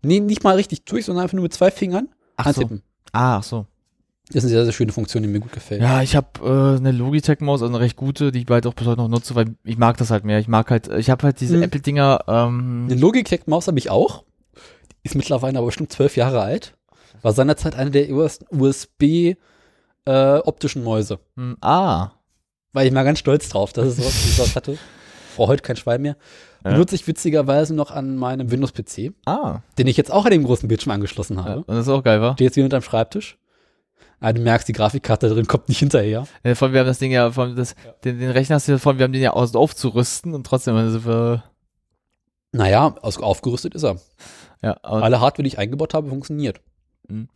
Nee, 0.02 0.20
nicht 0.20 0.44
mal 0.44 0.56
richtig 0.56 0.86
durch, 0.86 1.06
sondern 1.06 1.24
einfach 1.24 1.34
nur 1.36 1.44
mit 1.44 1.54
zwei 1.54 1.72
Fingern 1.72 2.10
Ach 2.40 2.46
so. 2.54 2.62
antippen. 2.62 2.82
Ah, 3.12 3.38
ach 3.38 3.44
so. 3.44 3.66
Das 4.28 4.36
ist 4.38 4.44
eine 4.44 4.50
sehr, 4.52 4.64
sehr 4.66 4.74
schöne 4.74 4.92
Funktion, 4.92 5.24
die 5.24 5.30
mir 5.30 5.40
gut 5.40 5.52
gefällt. 5.54 5.82
Ja, 5.82 6.04
ich 6.04 6.16
habe 6.16 6.28
äh, 6.44 6.78
eine 6.78 6.92
Logitech-Maus, 6.92 7.64
also 7.64 7.74
eine 7.74 7.80
recht 7.84 7.96
gute, 7.96 8.32
die 8.32 8.40
ich 8.40 8.46
bald 8.46 8.68
auch 8.68 8.76
bis 8.76 8.86
heute 8.86 9.02
noch 9.02 9.08
nutze, 9.08 9.34
weil 9.34 9.56
ich 9.64 9.78
mag 9.80 9.98
das 9.98 10.12
halt 10.12 10.24
mehr. 10.24 10.38
Ich 10.40 10.48
mag 10.48 10.70
halt, 10.70 10.88
ich 10.88 11.10
habe 11.10 11.24
halt 11.24 11.40
diese 11.42 11.58
Mhm. 11.58 11.64
Apple-Dinger, 11.64 12.26
ähm, 12.28 12.88
Eine 12.90 13.00
Logitech-Maus 13.00 13.66
habe 13.68 13.80
ich 13.80 13.90
auch. 13.90 14.24
Die 15.04 15.08
ist 15.08 15.16
mittlerweile 15.16 15.58
aber 15.58 15.66
bestimmt 15.68 15.92
zwölf 15.92 16.16
Jahre 16.16 16.42
alt. 16.42 16.76
War 17.24 17.32
seinerzeit 17.34 17.76
eine 17.76 17.90
der 17.90 18.08
ersten 18.10 18.46
USB-optischen 20.06 20.84
Mäuse. 20.84 21.20
mh, 21.36 21.56
ah, 21.62 22.12
War 22.74 22.86
ich 22.86 22.92
mal 22.92 23.04
ganz 23.04 23.18
stolz 23.20 23.50
drauf, 23.50 23.74
dass 23.74 23.88
es 23.88 23.96
sowas, 23.98 24.36
sowas 24.38 24.56
hatte. 24.56 24.78
Brauche 25.40 25.54
heute 25.54 25.64
kein 25.64 25.78
Schwein 25.78 26.02
mehr. 26.02 26.18
Ja. 26.66 26.72
Benutze 26.72 26.96
ich 26.96 27.08
witzigerweise 27.08 27.74
noch 27.74 27.92
an 27.92 28.18
meinem 28.18 28.52
Windows-PC, 28.52 29.14
ah. 29.26 29.60
den 29.78 29.88
ich 29.88 29.96
jetzt 29.96 30.12
auch 30.12 30.26
an 30.26 30.32
dem 30.32 30.44
großen 30.44 30.68
Bildschirm 30.68 30.92
angeschlossen 30.92 31.38
Ja, 31.38 31.46
habe. 31.46 31.60
und 31.60 31.70
das 31.70 31.88
ist 31.88 31.90
auch 31.90 32.04
geil, 32.04 32.22
wa? 32.22 32.34
Steht 32.34 32.46
jetzt 32.48 32.56
hier 32.56 32.66
unterm 32.66 32.82
Schreibtisch. 32.82 33.38
Ah, 34.20 34.34
du 34.34 34.42
merkst, 34.42 34.68
die 34.68 34.74
Grafikkarte 34.74 35.30
drin 35.30 35.48
kommt 35.48 35.70
nicht 35.70 35.80
hinterher. 35.80 36.26
Ja, 36.44 36.56
vor 36.56 36.66
allem, 36.66 36.74
wir 36.74 36.82
haben 36.82 36.88
das 36.88 37.00
Ding 37.00 37.14
ja, 37.14 37.32
vor 37.32 37.46
allem 37.46 37.56
das, 37.56 37.74
Den, 38.04 38.20
den 38.20 38.32
Rechner 38.32 38.56
hast 38.56 38.68
du 38.68 38.74
ja, 38.74 38.78
vor 38.78 38.92
allem, 38.92 39.00
wir 39.00 39.06
haben 39.06 39.14
den 39.14 39.22
ja 39.22 39.32
aus, 39.32 39.56
aufzurüsten 39.56 40.34
und 40.34 40.46
trotzdem, 40.46 40.76
also 40.76 41.06
wir, 41.06 41.44
Naja, 42.52 42.94
aus, 43.02 43.18
aufgerüstet 43.18 43.76
ist 43.76 43.84
er. 43.84 43.96
ja, 44.62 44.74
Alle 44.84 45.22
Hardware, 45.22 45.44
die 45.44 45.48
ich 45.48 45.58
eingebaut 45.58 45.94
habe, 45.94 46.10
funktioniert. 46.10 46.60
Mhm. 47.08 47.30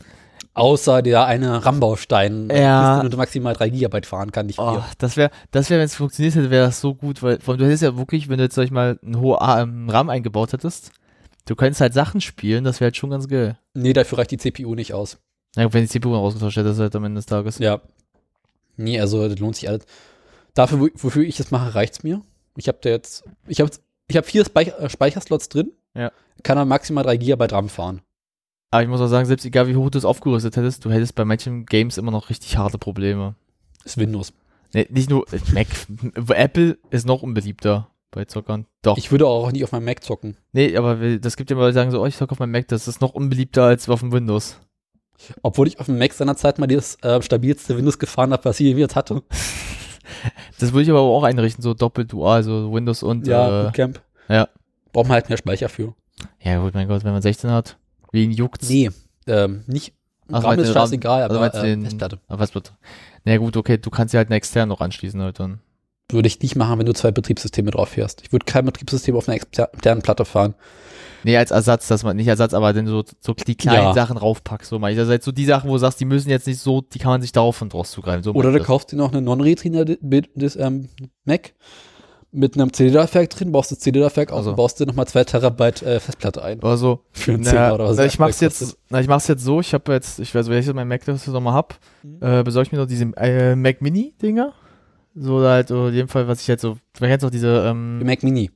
Außer 0.55 1.01
der 1.01 1.25
eine 1.25 1.65
RAM-Baustein, 1.65 2.49
Ja. 2.53 3.01
nur 3.01 3.15
maximal 3.17 3.53
3 3.55 3.69
GB 3.69 4.01
fahren 4.03 4.31
kann, 4.31 4.45
nicht 4.45 4.57
4. 4.57 4.65
oh, 4.65 4.83
das 4.99 5.17
wäre, 5.17 5.31
das 5.49 5.69
wäre, 5.71 5.79
wenn 5.79 5.85
es 5.85 5.95
funktioniert 5.95 6.35
hätte, 6.35 6.51
wäre 6.51 6.67
das 6.67 6.79
so 6.79 6.93
gut, 6.93 7.23
weil, 7.23 7.39
vor 7.39 7.53
allem, 7.53 7.59
du 7.59 7.65
hättest 7.65 7.81
ja 7.83 7.97
wirklich, 7.97 8.29
wenn 8.29 8.37
du 8.37 8.43
jetzt, 8.43 8.53
sag 8.55 8.63
ich 8.65 8.71
mal, 8.71 8.99
einen 9.03 9.19
hohen 9.19 9.39
ähm, 9.41 9.89
RAM 9.89 10.09
eingebaut 10.09 10.53
hättest, 10.53 10.91
du 11.45 11.55
könntest 11.55 11.81
halt 11.81 11.95
Sachen 11.95 12.21
spielen, 12.21 12.63
das 12.63 12.79
wäre 12.79 12.87
halt 12.89 12.97
schon 12.97 13.09
ganz 13.09 13.27
geil. 13.27 13.57
Nee, 13.73 13.93
dafür 13.93 14.19
reicht 14.19 14.29
die 14.31 14.37
CPU 14.37 14.75
nicht 14.75 14.93
aus. 14.93 15.17
Ja, 15.55 15.73
wenn 15.73 15.81
die 15.81 15.89
CPU 15.89 16.13
rausgetauscht 16.13 16.57
hätte, 16.57 16.69
das 16.69 16.79
halt 16.79 16.95
am 16.95 17.03
Ende 17.05 17.17
des 17.19 17.25
Tages. 17.25 17.57
Ja. 17.57 17.81
Nee, 18.77 18.99
also 18.99 19.27
das 19.27 19.39
lohnt 19.39 19.55
sich 19.55 19.67
alles. 19.69 19.85
Dafür, 20.53 20.79
wo- 20.79 20.89
wofür 20.95 21.23
ich 21.23 21.37
das 21.37 21.49
mache, 21.51 21.73
reicht's 21.73 22.03
mir. 22.03 22.21
Ich 22.57 22.67
habe 22.67 22.77
da 22.81 22.89
jetzt, 22.89 23.23
ich 23.47 23.59
habe 23.59 23.71
ich 24.07 24.17
hab 24.17 24.25
vier 24.27 24.43
äh, 24.55 24.89
Speicherslots 24.89 25.49
drin. 25.49 25.71
Ja. 25.95 26.11
Kann 26.43 26.57
dann 26.57 26.67
maximal 26.67 27.03
3 27.03 27.17
GB 27.17 27.45
RAM 27.51 27.69
fahren. 27.69 28.01
Aber 28.73 28.81
ich 28.81 28.89
muss 28.89 29.01
auch 29.01 29.07
sagen, 29.07 29.27
selbst 29.27 29.45
egal 29.45 29.67
wie 29.67 29.75
hoch 29.75 29.91
du 29.91 29.99
es 29.99 30.03
aufgerüstet 30.05 30.57
hättest, 30.57 30.83
du 30.83 30.89
hättest 30.89 31.13
bei 31.13 31.25
manchen 31.25 31.67
Games 31.67 31.99
immer 31.99 32.09
noch 32.09 32.31
richtig 32.31 32.57
harte 32.57 32.79
Probleme. 32.79 33.35
Ist 33.85 33.99
Windows. 33.99 34.33
Nee, 34.73 34.87
nicht 34.89 35.11
nur 35.11 35.31
äh, 35.31 35.39
Mac, 35.53 35.67
Apple 36.35 36.79
ist 36.89 37.05
noch 37.05 37.21
unbeliebter 37.21 37.89
bei 38.09 38.25
Zockern. 38.25 38.65
Doch. 38.81 38.97
Ich 38.97 39.11
würde 39.11 39.27
auch 39.27 39.51
nicht 39.51 39.63
auf 39.63 39.73
meinem 39.73 39.85
Mac 39.85 40.03
zocken. 40.03 40.37
nee, 40.53 40.75
aber 40.75 40.95
das 41.19 41.37
gibt 41.37 41.51
ja 41.51 41.55
mal 41.55 41.67
die 41.69 41.75
sagen 41.75 41.91
so, 41.91 42.01
oh, 42.01 42.07
ich 42.07 42.17
zocke 42.17 42.31
auf 42.31 42.39
meinem 42.39 42.49
Mac, 42.49 42.67
das 42.67 42.87
ist 42.87 42.99
noch 42.99 43.13
unbeliebter 43.13 43.63
als 43.65 43.87
auf 43.89 43.99
dem 43.99 44.11
Windows. 44.11 44.59
Obwohl 45.43 45.67
ich 45.67 45.79
auf 45.79 45.85
dem 45.85 45.99
Mac 45.99 46.11
seinerzeit 46.13 46.57
mal 46.57 46.65
das 46.65 46.95
äh, 47.03 47.21
stabilste 47.21 47.77
Windows 47.77 47.99
gefahren 47.99 48.33
habe, 48.33 48.45
was 48.45 48.59
ich 48.59 48.75
jetzt 48.75 48.95
hatte. 48.95 49.21
Das 50.59 50.71
würde 50.73 50.83
ich 50.83 50.89
aber 50.89 51.01
auch 51.01 51.23
einrichten, 51.23 51.61
so 51.61 51.73
doppelt 51.73 52.11
dual, 52.11 52.43
so 52.43 52.71
Windows 52.73 53.03
und 53.03 53.27
Ja, 53.27 53.61
äh, 53.61 53.63
Bootcamp. 53.65 54.01
ja. 54.29 54.47
Braucht 54.91 55.07
man 55.07 55.15
halt 55.15 55.29
mehr 55.29 55.37
Speicher 55.37 55.69
für. 55.69 55.93
ja 56.41 56.59
gut, 56.59 56.73
mein 56.73 56.87
Gott, 56.87 57.03
wenn 57.03 57.13
man 57.13 57.21
16 57.21 57.51
hat, 57.51 57.77
wen 58.13 58.31
juckt's? 58.31 58.69
Nee, 58.69 58.89
ähm, 59.27 59.63
nicht. 59.67 59.93
RAM 60.29 60.43
meinst 60.43 60.65
ist 60.65 60.73
scheißegal, 60.73 61.23
Also 61.23 61.37
aber 61.37 61.49
du 61.49 61.57
äh, 61.57 61.81
Festplatte. 61.81 62.19
Aber 62.27 62.53
wird? 62.53 62.73
Na 63.25 63.37
gut, 63.37 63.57
okay, 63.57 63.77
du 63.77 63.89
kannst 63.89 64.13
ja 64.13 64.19
halt 64.19 64.29
einen 64.29 64.37
extern 64.37 64.69
noch 64.69 64.79
anschließen 64.79 65.21
halt 65.21 65.39
dann. 65.39 65.59
Würde 66.09 66.27
ich 66.27 66.39
nicht 66.41 66.55
machen, 66.55 66.79
wenn 66.79 66.85
du 66.85 66.93
zwei 66.93 67.11
Betriebssysteme 67.11 67.71
drauf 67.71 67.89
fährst. 67.89 68.21
Ich 68.23 68.31
würde 68.31 68.45
kein 68.45 68.65
Betriebssystem 68.65 69.15
auf 69.15 69.27
einer 69.27 69.35
externen 69.35 70.01
Platte 70.01 70.25
fahren. 70.25 70.55
Nee, 71.23 71.37
als 71.37 71.51
Ersatz, 71.51 71.87
dass 71.87 72.03
man, 72.03 72.17
nicht 72.17 72.27
Ersatz, 72.27 72.53
aber 72.53 72.73
dann 72.73 72.85
so, 72.85 73.03
so 73.21 73.33
die 73.33 73.55
kleinen 73.55 73.83
Ja. 73.83 73.93
Sachen 73.93 74.17
raufpackst. 74.17 74.69
So 74.69 74.79
meine 74.79 75.01
ich. 75.01 75.07
Halt 75.07 75.23
so 75.23 75.31
die 75.31 75.45
Sachen, 75.45 75.69
wo 75.69 75.73
du 75.73 75.79
sagst, 75.79 75.99
die 76.01 76.05
müssen 76.05 76.29
jetzt 76.29 76.47
nicht 76.47 76.59
so, 76.59 76.81
die 76.81 76.99
kann 76.99 77.11
man 77.11 77.21
sich 77.21 77.31
darauf 77.31 77.55
von 77.55 77.69
draus 77.69 77.91
zugreifen. 77.91 78.23
So 78.23 78.33
Oder 78.33 78.51
du 78.51 78.59
kaufst 78.59 78.91
dir 78.91 78.97
noch 78.97 79.11
eine 79.11 79.21
Non-Retina 79.21 79.85
das 80.35 80.55
ähm, 80.57 80.89
Mac 81.23 81.53
mit 82.35 82.55
einem 82.55 82.73
CD-Laufwerk 82.73 83.29
drin, 83.29 83.51
baust 83.51 83.71
das 83.71 83.79
CD-Laufwerk 83.79 84.31
auf 84.31 84.39
Also. 84.39 84.49
und 84.51 84.55
baust 84.55 84.79
dir 84.79 84.85
nochmal 84.87 85.07
zwei 85.07 85.23
Terabyte 85.23 85.83
äh, 85.83 85.99
Festplatte 85.99 86.43
ein. 86.43 86.59
Oder 86.59 86.77
so. 86.77 87.01
Für 87.11 87.33
einen 87.33 87.43
Na, 87.43 87.73
oder 87.73 87.85
was. 87.89 87.97
na, 87.97 88.05
ich 88.05 88.17
mach's 88.19 88.39
jetzt, 88.39 88.77
na, 88.89 88.99
ich 88.99 89.07
mach's 89.07 89.27
jetzt 89.27 89.43
so, 89.43 89.59
ich 89.59 89.73
habe 89.73 89.93
jetzt, 89.93 90.19
ich 90.19 90.33
weiß, 90.33 90.47
wenn 90.49 90.57
ich 90.59 90.65
jetzt 90.65 90.75
mein 90.75 90.87
Mac 90.87 91.05
das 91.05 91.27
nochmal 91.27 91.53
hab, 91.53 91.77
Mhm. 92.01 92.17
äh, 92.21 92.43
besorge 92.43 92.67
ich 92.67 92.71
mir 92.71 92.79
noch 92.79 92.87
diese 92.87 93.05
äh, 93.17 93.55
Mac 93.55 93.81
Mini 93.81 94.13
Dinger. 94.21 94.53
So 95.15 95.41
halt, 95.41 95.69
oder 95.71 95.89
in 95.89 95.95
dem 95.95 96.07
Fall, 96.07 96.27
was 96.27 96.41
ich 96.41 96.47
jetzt 96.47 96.61
so, 96.63 96.73
du 96.73 96.99
kennst 97.05 97.23
auch 97.23 97.29
diese, 97.29 97.65
ähm, 97.67 97.97
Die 98.01 98.05
Mac 98.05 98.23
Mini. 98.23 98.49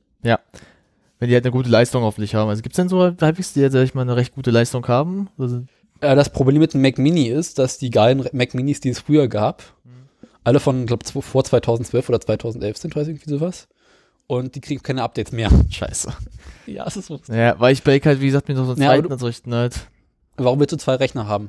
wenn 1.20 1.28
die 1.28 1.34
halt 1.34 1.44
eine 1.44 1.52
gute 1.52 1.68
Leistung 1.70 2.02
hoffentlich 2.02 2.34
haben. 2.34 2.48
Also 2.48 2.62
gibt's 2.62 2.76
denn 2.76 2.88
so 2.88 3.00
halbwegs, 3.20 3.52
die 3.52 3.60
jetzt, 3.60 3.72
sag 3.72 3.82
ich 3.82 3.94
mal, 3.94 4.02
eine 4.02 4.16
recht 4.16 4.34
gute 4.34 4.50
Leistung 4.50 4.86
haben? 4.88 5.28
Also, 5.38 5.62
Äh, 6.00 6.14
das 6.14 6.30
Problem 6.30 6.58
mit 6.60 6.74
dem 6.74 6.82
Mac 6.82 6.98
Mini 6.98 7.26
ist, 7.28 7.58
dass 7.58 7.78
die 7.78 7.90
geilen 7.90 8.24
Mac 8.32 8.54
Minis, 8.54 8.80
die 8.80 8.88
es 8.90 9.00
früher 9.00 9.26
gab, 9.28 9.62
Mhm. 9.84 9.90
Alle 10.48 10.60
von, 10.60 10.86
glaube 10.86 11.04
vor 11.06 11.44
2012 11.44 12.08
oder 12.08 12.20
2011 12.20 12.76
sind, 12.78 12.96
weiß 12.96 13.08
ich 13.08 13.14
irgendwie 13.16 13.30
sowas. 13.30 13.68
Und 14.26 14.54
die 14.54 14.60
kriegen 14.60 14.82
keine 14.82 15.02
Updates 15.02 15.32
mehr. 15.32 15.48
scheiße. 15.70 16.12
Ja, 16.66 16.86
es 16.86 16.96
ist 16.96 17.06
so. 17.06 17.20
Ja, 17.28 17.58
weil 17.60 17.72
ich 17.72 17.82
bei 17.82 17.98
halt, 17.98 18.20
wie 18.20 18.26
gesagt, 18.26 18.48
mir 18.48 18.54
noch 18.54 18.66
so 18.66 18.72
einen 18.72 18.82
Ja, 18.82 18.88
zweiten 18.88 19.10
entrichten 19.12 19.54
halt. 19.54 19.76
Warum 20.36 20.60
willst 20.60 20.72
du 20.72 20.76
zwei 20.76 20.94
Rechner 20.96 21.26
haben? 21.26 21.48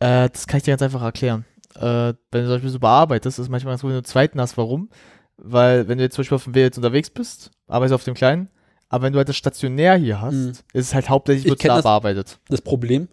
Äh, 0.00 0.28
das 0.30 0.46
kann 0.46 0.58
ich 0.58 0.64
dir 0.64 0.72
ganz 0.72 0.82
einfach 0.82 1.02
erklären. 1.02 1.44
Äh, 1.76 1.80
wenn 1.80 2.14
du 2.32 2.42
zum 2.44 2.48
Beispiel 2.54 2.70
so 2.70 2.78
bearbeitest, 2.80 3.38
ist 3.38 3.48
manchmal 3.48 3.72
ganz 3.72 3.82
gut, 3.82 3.88
wenn 3.88 3.94
du 3.94 3.98
einen 3.98 4.04
zweiten 4.04 4.40
hast. 4.40 4.56
Warum? 4.56 4.88
Weil, 5.36 5.86
wenn 5.88 5.98
du 5.98 6.04
jetzt 6.04 6.14
zum 6.14 6.22
Beispiel 6.22 6.36
auf 6.36 6.44
dem 6.44 6.54
Weg 6.54 6.64
jetzt 6.64 6.76
unterwegs 6.78 7.10
bist, 7.10 7.50
arbeitest 7.68 7.94
auf 7.94 8.04
dem 8.04 8.14
kleinen, 8.14 8.48
aber 8.88 9.04
wenn 9.04 9.12
du 9.12 9.18
halt 9.18 9.28
das 9.28 9.36
stationär 9.36 9.96
hier 9.96 10.20
hast, 10.20 10.34
Mhm. 10.34 10.48
ist 10.72 10.86
es 10.88 10.94
halt 10.94 11.08
hauptsächlich 11.08 11.44
Ich 11.44 11.50
wird 11.50 11.64
da 11.64 11.80
bearbeitet. 11.80 12.38
Das 12.48 12.62
Problem. 12.62 13.08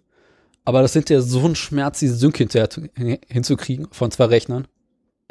Aber 0.65 0.82
das 0.82 0.93
sind 0.93 1.10
ja 1.10 1.19
so 1.22 1.46
ein 1.46 1.56
Schmerz, 1.56 2.00
diese 2.00 2.15
Sync 2.15 2.38
hinterher 2.38 2.69
zu, 2.69 2.84
hin- 2.96 3.19
hinzukriegen 3.28 3.88
von 3.91 4.10
zwei 4.12 4.26
Rechnern. 4.26 4.67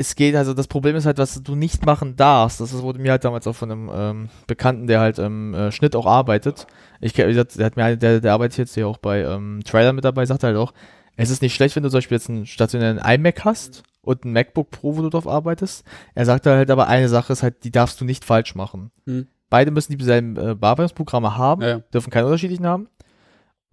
Es 0.02 0.16
geht, 0.16 0.34
also 0.34 0.52
das 0.52 0.66
Problem 0.66 0.96
ist 0.96 1.06
halt, 1.06 1.18
was 1.18 1.40
du 1.44 1.54
nicht 1.54 1.86
machen 1.86 2.16
darfst. 2.16 2.60
Das 2.60 2.72
wurde 2.82 2.98
mir 2.98 3.12
halt 3.12 3.24
damals 3.24 3.46
auch 3.46 3.54
von 3.54 3.70
einem 3.70 3.90
ähm, 3.94 4.28
Bekannten, 4.48 4.88
der 4.88 4.98
halt 4.98 5.20
im 5.20 5.54
äh, 5.54 5.70
Schnitt 5.70 5.94
auch 5.94 6.06
arbeitet. 6.06 6.66
Ich 7.00 7.16
wie 7.16 7.22
gesagt, 7.22 7.56
der 7.56 7.66
hat 7.66 7.76
mir 7.76 7.96
der, 7.96 8.18
der 8.20 8.32
arbeitet 8.32 8.58
jetzt 8.58 8.74
hier 8.74 8.88
auch 8.88 8.98
bei 8.98 9.20
ähm, 9.22 9.60
Trailer 9.64 9.92
mit 9.92 10.04
dabei, 10.04 10.26
sagt 10.26 10.42
halt 10.42 10.56
auch, 10.56 10.72
es 11.14 11.30
ist 11.30 11.40
nicht 11.40 11.54
schlecht, 11.54 11.76
wenn 11.76 11.84
du 11.84 11.88
zum 11.88 11.98
Beispiel 11.98 12.16
jetzt 12.16 12.28
einen 12.28 12.46
stationären 12.46 12.98
iMac 12.98 13.44
hast 13.44 13.84
und 14.00 14.24
ein 14.24 14.32
MacBook 14.32 14.72
Pro, 14.72 14.96
wo 14.96 15.02
du 15.02 15.08
drauf 15.08 15.28
arbeitest. 15.28 15.84
Er 16.16 16.26
sagt 16.26 16.46
halt 16.46 16.72
aber 16.72 16.88
eine 16.88 17.08
Sache 17.08 17.32
ist 17.32 17.44
halt, 17.44 17.62
die 17.62 17.70
darfst 17.70 18.00
du 18.00 18.04
nicht 18.04 18.24
falsch 18.24 18.56
machen. 18.56 18.90
Mhm. 19.04 19.28
Beide 19.50 19.70
müssen 19.70 19.96
dieselben 19.96 20.36
äh, 20.36 20.56
Bearbeitungsprogramme 20.56 21.36
haben, 21.36 21.62
Ja, 21.62 21.68
ja. 21.68 21.78
dürfen 21.94 22.10
keine 22.10 22.26
unterschiedlichen 22.26 22.66
haben. 22.66 22.88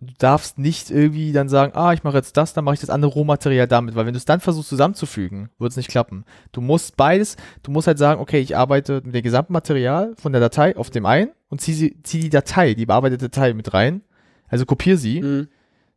Du 0.02 0.14
darfst 0.18 0.58
nicht 0.58 0.90
irgendwie 0.92 1.32
dann 1.34 1.50
sagen, 1.50 1.74
ah, 1.76 1.94
ich 1.94 2.04
mache 2.04 2.18
jetzt 2.18 2.38
das, 2.38 2.54
dann 2.54 2.64
mache 2.64 2.76
ich 2.76 2.82
das 2.82 2.90
andere 2.90 3.12
Rohmaterial 3.12 3.68
damit, 3.68 3.96
weil 3.96 4.06
wenn 4.06 4.14
du 4.14 4.18
es 4.18 4.26
dann 4.26 4.40
versuchst 4.40 4.70
zusammenzufügen, 4.70 5.50
wird 5.60 5.72
es 5.72 5.78
nicht 5.78 5.90
klappen. 5.90 6.24
Du 6.52 6.62
musst 6.62 6.96
beides, 6.96 7.36
du 7.64 7.72
musst 7.72 7.88
halt 7.88 7.98
sagen, 7.98 8.22
okay, 8.22 8.40
ich 8.40 8.56
arbeite 8.56 9.02
mit 9.04 9.14
dem 9.14 9.24
gesamten 9.24 9.54
Material 9.54 10.14
von 10.16 10.32
der 10.32 10.42
Datei 10.42 10.76
auf 10.78 10.90
dem 10.90 11.06
einen 11.06 11.32
und 11.50 11.60
zieh, 11.60 11.74
sie, 11.74 12.02
zieh 12.04 12.22
die 12.22 12.30
Datei, 12.30 12.76
die 12.76 12.86
bearbeitete 12.86 13.30
Datei 13.30 13.54
mit 13.54 13.74
rein. 13.74 14.02
Also 14.48 14.66
kopier 14.66 14.98
sie. 14.98 15.22
Mhm. 15.22 15.48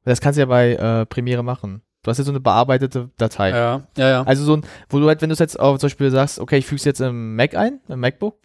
Das 0.04 0.20
kannst 0.20 0.36
du 0.36 0.40
ja 0.40 0.46
bei 0.46 0.74
äh, 0.74 1.06
Premiere 1.06 1.44
machen. 1.44 1.82
Du 2.02 2.10
hast 2.10 2.18
jetzt 2.18 2.26
so 2.26 2.32
eine 2.32 2.40
bearbeitete 2.40 3.10
Datei. 3.16 3.50
Ja, 3.50 3.82
ja, 3.96 4.08
ja. 4.08 4.22
Also 4.24 4.42
so 4.42 4.56
ein, 4.56 4.62
wo 4.88 4.98
du 4.98 5.06
halt, 5.06 5.22
wenn 5.22 5.28
du 5.28 5.34
es 5.34 5.38
jetzt 5.38 5.60
auch 5.60 5.78
zum 5.78 5.86
Beispiel 5.86 6.10
sagst, 6.10 6.40
okay, 6.40 6.58
ich 6.58 6.66
füge 6.66 6.78
es 6.78 6.84
jetzt 6.84 7.00
im 7.00 7.36
Mac 7.36 7.54
ein, 7.54 7.80
im 7.88 8.00
MacBook, 8.00 8.38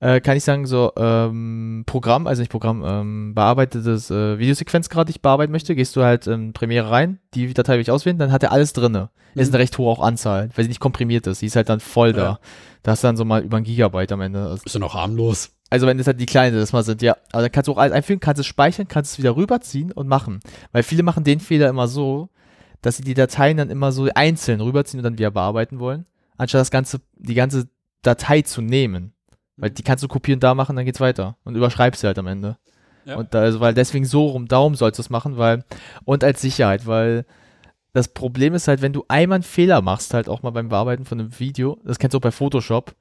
äh, 0.00 0.20
kann 0.20 0.36
ich 0.36 0.44
sagen, 0.44 0.66
so 0.66 0.92
ähm, 0.96 1.84
Programm, 1.86 2.26
also 2.26 2.40
nicht 2.42 2.50
Programm, 2.50 2.82
ähm, 2.84 3.34
bearbeitetes 3.34 4.10
äh, 4.10 4.38
Videosequenz 4.38 4.88
gerade 4.88 5.10
ich 5.10 5.22
bearbeiten 5.22 5.52
möchte, 5.52 5.74
gehst 5.74 5.96
du 5.96 6.02
halt 6.02 6.26
in 6.26 6.52
Premiere 6.52 6.90
rein, 6.90 7.18
die 7.34 7.52
Datei 7.54 7.74
will 7.74 7.80
ich 7.80 7.90
auswählen, 7.90 8.18
dann 8.18 8.32
hat 8.32 8.42
er 8.42 8.52
alles 8.52 8.72
drinne. 8.72 9.10
Ist 9.34 9.48
eine 9.52 9.58
recht 9.58 9.76
hohe 9.78 9.90
auch 9.90 10.00
Anzahl, 10.00 10.50
weil 10.54 10.64
sie 10.64 10.68
nicht 10.68 10.78
komprimiert 10.78 11.26
ist. 11.26 11.42
Die 11.42 11.46
ist 11.46 11.56
halt 11.56 11.68
dann 11.68 11.80
voll 11.80 12.12
da. 12.12 12.22
Ja. 12.22 12.38
Da 12.84 12.92
hast 12.92 13.02
du 13.02 13.08
dann 13.08 13.16
so 13.16 13.24
mal 13.24 13.42
über 13.42 13.56
ein 13.56 13.64
Gigabyte 13.64 14.12
am 14.12 14.20
Ende. 14.20 14.44
Also- 14.46 14.62
Ist 14.64 14.74
ja 14.74 14.78
noch 14.80 14.94
harmlos. 14.94 15.50
Also 15.70 15.88
wenn 15.88 15.98
das 15.98 16.06
halt 16.06 16.20
die 16.20 16.26
kleinen 16.26 16.56
das 16.56 16.72
mal 16.72 16.84
sind, 16.84 17.02
ja. 17.02 17.16
Aber 17.32 17.42
dann 17.42 17.50
kannst 17.50 17.66
du 17.66 17.72
auch 17.72 17.78
alles 17.78 17.92
einfügen, 17.92 18.20
kannst 18.20 18.38
es 18.38 18.46
speichern, 18.46 18.86
kannst 18.86 19.12
es 19.12 19.18
wieder 19.18 19.34
rüberziehen 19.34 19.90
und 19.90 20.06
machen. 20.06 20.38
Weil 20.70 20.84
viele 20.84 21.02
machen 21.02 21.24
den 21.24 21.40
Fehler 21.40 21.68
immer 21.68 21.88
so, 21.88 22.28
dass 22.80 22.96
sie 22.98 23.02
die 23.02 23.14
Dateien 23.14 23.56
dann 23.56 23.70
immer 23.70 23.90
so 23.90 24.08
einzeln 24.14 24.60
rüberziehen 24.60 25.00
und 25.00 25.04
dann 25.04 25.18
wieder 25.18 25.32
bearbeiten 25.32 25.80
wollen, 25.80 26.06
anstatt 26.36 26.60
das 26.60 26.70
ganze, 26.70 27.00
die 27.16 27.34
ganze 27.34 27.66
Datei 28.02 28.42
zu 28.42 28.60
nehmen. 28.62 29.13
Weil 29.56 29.70
die 29.70 29.82
kannst 29.82 30.02
du 30.02 30.08
kopieren, 30.08 30.40
da 30.40 30.54
machen, 30.54 30.76
dann 30.76 30.84
geht's 30.84 31.00
weiter. 31.00 31.36
Und 31.44 31.54
überschreibst 31.54 32.00
sie 32.00 32.06
halt 32.06 32.18
am 32.18 32.26
Ende. 32.26 32.56
Ja. 33.04 33.16
Und 33.16 33.34
da, 33.34 33.40
also, 33.40 33.60
weil 33.60 33.74
deswegen 33.74 34.04
so 34.04 34.26
rum, 34.28 34.48
darum 34.48 34.74
sollst 34.74 34.98
du 34.98 35.02
es 35.02 35.10
machen, 35.10 35.36
weil, 35.36 35.64
und 36.04 36.24
als 36.24 36.40
Sicherheit, 36.40 36.86
weil 36.86 37.24
das 37.92 38.08
Problem 38.08 38.54
ist 38.54 38.66
halt, 38.66 38.82
wenn 38.82 38.92
du 38.92 39.04
einmal 39.08 39.36
einen 39.36 39.42
Fehler 39.44 39.80
machst, 39.82 40.14
halt 40.14 40.28
auch 40.28 40.42
mal 40.42 40.50
beim 40.50 40.68
Bearbeiten 40.68 41.04
von 41.04 41.20
einem 41.20 41.38
Video, 41.38 41.78
das 41.84 41.98
kennst 41.98 42.14
du 42.14 42.18
auch 42.18 42.22
bei 42.22 42.32
Photoshop, 42.32 42.94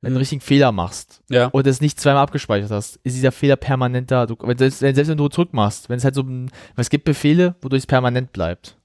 wenn 0.00 0.12
du 0.12 0.14
einen 0.14 0.18
richtigen 0.18 0.40
Fehler 0.40 0.70
machst, 0.72 1.22
Ja. 1.28 1.46
und 1.48 1.66
es 1.66 1.80
nicht 1.80 2.00
zweimal 2.00 2.22
abgespeichert 2.22 2.70
hast, 2.70 2.96
ist 3.02 3.16
dieser 3.16 3.32
Fehler 3.32 3.56
permanent 3.56 4.10
da. 4.10 4.26
Du, 4.26 4.36
wenn, 4.40 4.56
selbst, 4.56 4.80
wenn, 4.80 4.94
selbst 4.94 5.10
wenn 5.10 5.18
du 5.18 5.28
zurückmachst, 5.28 5.88
wenn 5.90 5.98
es 5.98 6.04
halt 6.04 6.14
so 6.14 6.24
weil 6.26 6.48
es 6.76 6.88
gibt 6.88 7.04
Befehle, 7.04 7.56
wodurch 7.60 7.80
es 7.80 7.86
permanent 7.86 8.32
bleibt. 8.32 8.77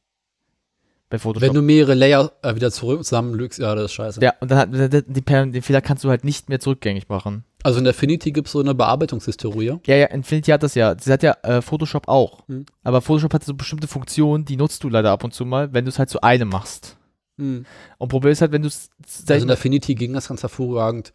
Bei 1.14 1.20
Photoshop. 1.20 1.48
Wenn 1.48 1.54
du 1.54 1.62
mehrere 1.62 1.94
Layer 1.94 2.32
äh, 2.42 2.56
wieder 2.56 2.72
zurück 2.72 3.06
zusammenlügst, 3.06 3.60
ja, 3.60 3.76
das 3.76 3.86
ist 3.86 3.94
scheiße. 3.94 4.20
ja, 4.22 4.34
und 4.40 4.50
dann 4.50 4.58
hat, 4.58 4.74
den, 4.74 5.52
den, 5.52 5.62
Fehler 5.62 5.82
kannst 5.82 6.04
du 6.04 6.10
halt 6.10 6.24
nicht 6.24 6.50
mehr 6.50 6.60
zurückgängig 6.60 7.08
machen. 7.08 7.44
Also 7.62 7.80
in 7.80 7.88
Affinity 7.88 8.32
gibt 8.32 8.48
es 8.48 8.54
so 8.54 8.60
eine 8.60 8.74
Bearbeitungshistorie. 8.74 9.78
Ja, 9.86 9.96
ja, 9.96 10.08
Infinity 10.08 10.50
hat 10.50 10.64
das 10.64 10.74
ja. 10.74 10.96
Sie 11.00 11.14
hat 11.14 11.22
ja 11.22 11.38
äh, 11.44 11.62
Photoshop 11.62 12.08
auch. 12.08 12.48
Hm. 12.48 12.66
Aber 12.84 13.02
Photoshop 13.02 13.32
hat 13.36 13.44
so 13.44 13.54
bestimmte 13.54 13.88
Funktionen, 13.88 14.46
die 14.46 14.58
nutzt 14.58 14.84
du 14.84 14.90
leider 14.90 15.12
ab 15.12 15.24
und 15.24 15.36
zu 15.36 15.46
mal, 15.46 15.72
wenn 15.72 15.86
du 15.86 15.90
es 15.90 16.00
halt 16.00 16.10
zu 16.10 16.22
einem 16.22 16.50
machst. 16.50 16.98
Und 17.38 17.66
Problem 18.10 18.32
ist 18.32 18.42
halt, 18.42 18.52
wenn 18.52 18.62
du 18.62 18.68
es. 18.68 18.90
Also 19.30 19.46
in 19.46 19.52
Affinity 19.52 19.96
ging 19.96 20.14
das 20.14 20.28
ganz 20.28 20.42
hervorragend, 20.42 21.14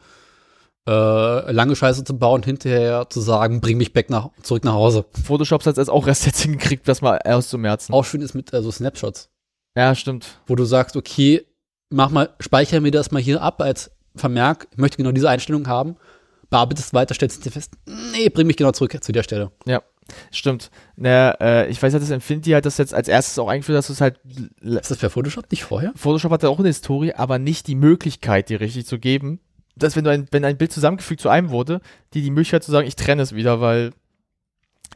äh, 0.88 1.52
lange 1.52 1.76
Scheiße 1.76 2.04
zu 2.04 2.18
bauen, 2.18 2.42
hinterher 2.42 3.08
zu 3.10 3.20
sagen, 3.20 3.60
bring 3.60 3.78
mich 3.78 3.92
back 3.92 4.10
nach, 4.10 4.30
zurück 4.42 4.64
nach 4.64 4.74
Hause. 4.74 5.04
Photoshop 5.24 5.64
hat 5.66 5.78
es 5.78 5.88
auch 5.88 6.06
erst 6.06 6.26
jetzt 6.26 6.40
hingekriegt, 6.40 6.88
das 6.88 7.02
mal 7.02 7.18
auszumerzen. 7.24 7.92
Auch 7.92 8.04
schön 8.04 8.20
ist 8.20 8.34
mit 8.34 8.52
äh, 8.52 8.62
so 8.62 8.70
Snapshots, 8.70 9.30
Ja, 9.78 9.94
stimmt. 9.94 10.40
wo 10.48 10.56
du 10.56 10.64
sagst, 10.64 10.96
okay, 10.96 11.46
mach 11.88 12.10
mal, 12.10 12.30
speicher 12.40 12.80
mir 12.80 12.90
das 12.90 13.12
mal 13.12 13.22
hier 13.22 13.40
ab 13.40 13.60
als 13.60 13.92
Vermerk, 14.16 14.66
ich 14.72 14.78
möchte 14.78 14.96
genau 14.96 15.12
diese 15.12 15.30
Einstellung 15.30 15.68
haben, 15.68 15.94
bearbeitest 16.50 16.94
weiter, 16.94 17.14
stellst 17.14 17.44
dir 17.44 17.52
fest, 17.52 17.74
nee, 17.86 18.28
bring 18.28 18.48
mich 18.48 18.56
genau 18.56 18.72
zurück 18.72 18.96
zu 19.00 19.12
der 19.12 19.22
Stelle. 19.22 19.52
Ja, 19.66 19.82
stimmt. 20.32 20.72
Na, 20.96 21.30
äh, 21.40 21.68
ich 21.68 21.80
weiß 21.80 21.92
halt, 21.92 22.02
dass 22.02 22.10
Infinity 22.10 22.50
hat 22.50 22.66
das 22.66 22.78
jetzt 22.78 22.92
als 22.92 23.06
erstes 23.06 23.38
auch 23.38 23.46
eingeführt, 23.46 23.78
dass 23.78 23.86
du 23.86 23.92
es 23.92 24.00
halt. 24.00 24.18
Ist 24.60 24.90
das 24.90 24.98
per 24.98 25.10
Photoshop 25.10 25.48
nicht 25.50 25.62
vorher? 25.62 25.92
Photoshop 25.94 26.32
hatte 26.32 26.48
auch 26.48 26.58
eine 26.58 26.68
Historie, 26.68 27.12
aber 27.12 27.38
nicht 27.38 27.68
die 27.68 27.76
Möglichkeit, 27.76 28.48
die 28.48 28.56
richtig 28.56 28.86
zu 28.86 28.98
geben. 28.98 29.38
Dass, 29.76 29.94
wenn 29.94 30.02
du 30.02 30.10
ein, 30.10 30.26
wenn 30.32 30.44
ein 30.44 30.56
Bild 30.58 30.72
zusammengefügt 30.72 31.20
zu 31.20 31.28
einem 31.28 31.50
wurde, 31.50 31.80
die 32.14 32.22
die 32.22 32.32
Möglichkeit 32.32 32.64
zu 32.64 32.72
sagen, 32.72 32.88
ich 32.88 32.96
trenne 32.96 33.22
es 33.22 33.32
wieder, 33.32 33.60
weil 33.60 33.92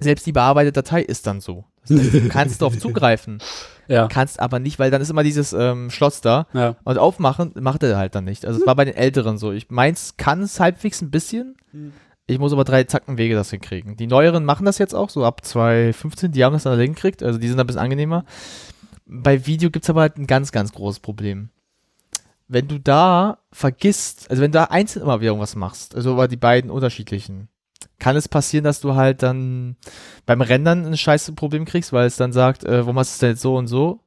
selbst 0.00 0.26
die 0.26 0.32
bearbeitete 0.32 0.72
Datei 0.72 1.02
ist 1.02 1.28
dann 1.28 1.40
so. 1.40 1.66
Das 1.88 1.98
heißt, 1.98 2.14
du 2.14 2.28
kannst 2.28 2.62
darauf 2.62 2.78
zugreifen, 2.78 3.38
Ja. 3.88 4.06
kannst 4.08 4.38
aber 4.40 4.58
nicht, 4.60 4.78
weil 4.78 4.90
dann 4.90 5.02
ist 5.02 5.10
immer 5.10 5.22
dieses 5.24 5.52
ähm, 5.52 5.90
Schloss 5.90 6.20
da. 6.20 6.46
Ja. 6.52 6.76
Und 6.84 6.98
aufmachen 6.98 7.52
macht 7.60 7.82
er 7.82 7.96
halt 7.96 8.14
dann 8.14 8.24
nicht. 8.24 8.46
Also 8.46 8.60
es 8.60 8.66
war 8.66 8.76
bei 8.76 8.84
den 8.84 8.94
Älteren 8.94 9.36
so. 9.38 9.52
Ich 9.52 9.70
meins 9.70 10.16
kann 10.16 10.42
es 10.42 10.60
halbwegs 10.60 11.02
ein 11.02 11.10
bisschen. 11.10 11.56
Ich 12.26 12.38
muss 12.38 12.52
aber 12.52 12.64
drei 12.64 12.84
Zackenwege 12.84 13.34
das 13.34 13.50
hinkriegen. 13.50 13.96
Die 13.96 14.06
neueren 14.06 14.44
machen 14.44 14.64
das 14.64 14.78
jetzt 14.78 14.94
auch, 14.94 15.10
so 15.10 15.24
ab 15.24 15.44
2015, 15.44 16.30
die 16.32 16.44
haben 16.44 16.52
das 16.52 16.62
dann 16.62 16.78
hingekriegt. 16.78 17.22
Also 17.22 17.38
die 17.38 17.48
sind 17.48 17.58
ein 17.58 17.66
bisschen 17.66 17.82
angenehmer. 17.82 18.24
Bei 19.06 19.44
Video 19.46 19.70
gibt 19.70 19.84
es 19.84 19.90
aber 19.90 20.02
halt 20.02 20.16
ein 20.18 20.26
ganz, 20.28 20.52
ganz 20.52 20.72
großes 20.72 21.00
Problem. 21.00 21.50
Wenn 22.48 22.68
du 22.68 22.78
da 22.78 23.38
vergisst, 23.50 24.30
also 24.30 24.42
wenn 24.42 24.52
du 24.52 24.58
da 24.58 24.64
einzeln 24.64 25.02
immer 25.02 25.20
wieder 25.20 25.30
irgendwas 25.30 25.56
machst, 25.56 25.94
also 25.96 26.12
aber 26.12 26.28
die 26.28 26.36
beiden 26.36 26.70
unterschiedlichen, 26.70 27.48
kann 28.02 28.16
es 28.16 28.26
passieren, 28.28 28.64
dass 28.64 28.80
du 28.80 28.96
halt 28.96 29.22
dann 29.22 29.76
beim 30.26 30.40
Rendern 30.40 30.84
ein 30.86 30.96
scheiße 30.96 31.34
Problem 31.34 31.64
kriegst, 31.64 31.92
weil 31.92 32.06
es 32.06 32.16
dann 32.16 32.32
sagt, 32.32 32.64
äh, 32.64 32.80
warum 32.80 32.98
hast 32.98 33.10
du 33.10 33.14
es 33.14 33.18
denn 33.20 33.30
jetzt 33.30 33.42
so 33.42 33.56
und 33.56 33.68
so? 33.68 34.00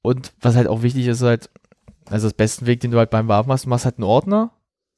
Und 0.00 0.32
was 0.40 0.54
halt 0.54 0.68
auch 0.68 0.82
wichtig 0.82 1.08
ist, 1.08 1.20
halt, 1.22 1.50
also 2.08 2.26
das 2.28 2.34
besten 2.34 2.66
Weg, 2.66 2.78
den 2.80 2.92
du 2.92 2.98
halt 2.98 3.10
beim 3.10 3.26
Bearbeiten 3.26 3.48
machst, 3.48 3.64
du 3.64 3.68
machst 3.68 3.84
halt 3.84 3.96
einen 3.98 4.04
Ordner 4.04 4.52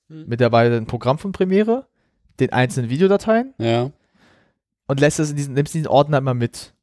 mit 0.09 0.43
dabei 0.43 0.67
ein 0.77 0.85
Programm 0.85 1.17
von 1.19 1.33
Premiere, 1.33 1.87
den 2.39 2.53
einzelnen 2.53 2.91
Videodateien 2.91 3.55
Ja. 3.57 3.91
und 4.89 5.01
lässt 5.01 5.19
es 5.19 5.31
in 5.31 5.37
diesen, 5.37 5.55
nimmst 5.55 5.73
diesen 5.73 5.87
Ordner 5.89 6.19
immer 6.19 6.35
mit. 6.35 6.75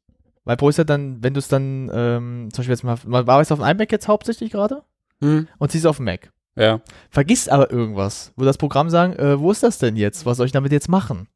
Weil 0.44 0.56
Pro 0.56 0.68
ist 0.68 0.78
ja 0.78 0.84
dann, 0.84 1.22
wenn 1.22 1.34
du 1.34 1.38
es 1.38 1.46
dann, 1.46 1.88
ähm, 1.94 2.48
zum 2.52 2.62
Beispiel 2.62 2.72
jetzt 2.74 2.82
mal, 2.82 2.96
man 3.06 3.20
arbeitest 3.28 3.52
auf 3.52 3.60
dem 3.60 3.68
iMac 3.68 3.92
jetzt 3.92 4.08
hauptsächlich 4.08 4.50
gerade 4.50 4.82
Hm. 5.20 5.46
und 5.58 5.70
ziehst 5.70 5.86
auf 5.86 5.98
den 5.98 6.06
Mac. 6.06 6.32
Ja. 6.56 6.80
Vergisst 7.10 7.50
aber 7.50 7.70
irgendwas, 7.70 8.32
wo 8.36 8.44
das 8.44 8.58
Programm 8.58 8.90
sagen, 8.90 9.14
äh, 9.14 9.38
wo 9.38 9.50
ist 9.50 9.62
das 9.62 9.78
denn 9.78 9.96
jetzt? 9.96 10.26
Was 10.26 10.36
soll 10.36 10.46
ich 10.46 10.52
damit 10.52 10.72
jetzt 10.72 10.88
machen? 10.88 11.28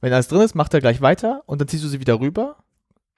Wenn 0.00 0.12
alles 0.12 0.28
drin 0.28 0.40
ist, 0.40 0.54
macht 0.54 0.74
er 0.74 0.80
gleich 0.80 1.00
weiter 1.00 1.42
und 1.46 1.60
dann 1.60 1.68
ziehst 1.68 1.84
du 1.84 1.88
sie 1.88 2.00
wieder 2.00 2.20
rüber, 2.20 2.56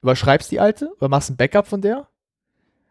überschreibst 0.03 0.51
die 0.51 0.61
alte 0.61 0.91
oder 0.99 1.09
machst 1.09 1.31
ein 1.31 1.37
Backup 1.37 1.67
von 1.67 1.81
der 1.81 2.09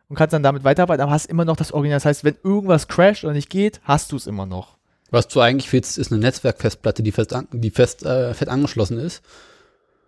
und 0.10 0.16
kannst 0.16 0.34
dann 0.34 0.44
damit 0.44 0.64
weiterarbeiten, 0.64 1.02
aber 1.02 1.12
hast 1.12 1.28
immer 1.28 1.46
noch 1.46 1.56
das 1.56 1.72
Original. 1.72 1.98
Das 1.98 2.06
heißt, 2.06 2.24
wenn 2.24 2.36
irgendwas 2.44 2.88
crasht 2.88 3.24
oder 3.24 3.34
nicht 3.34 3.50
geht, 3.50 3.82
hast 3.84 4.12
du 4.12 4.16
es 4.16 4.28
immer 4.28 4.46
noch. 4.46 4.78
Was 5.12 5.28
du 5.28 5.42
eigentlich 5.42 5.72
willst, 5.72 6.00
ist 6.00 6.12
eine 6.12 6.22
Netzwerkfestplatte, 6.22 7.04
die 7.04 7.12
fest, 7.12 7.34
an, 7.34 7.48
die 7.52 7.70
fest, 7.70 8.04
äh, 8.04 8.34
fett 8.34 8.50
angeschlossen 8.50 8.98
ist, 8.98 9.22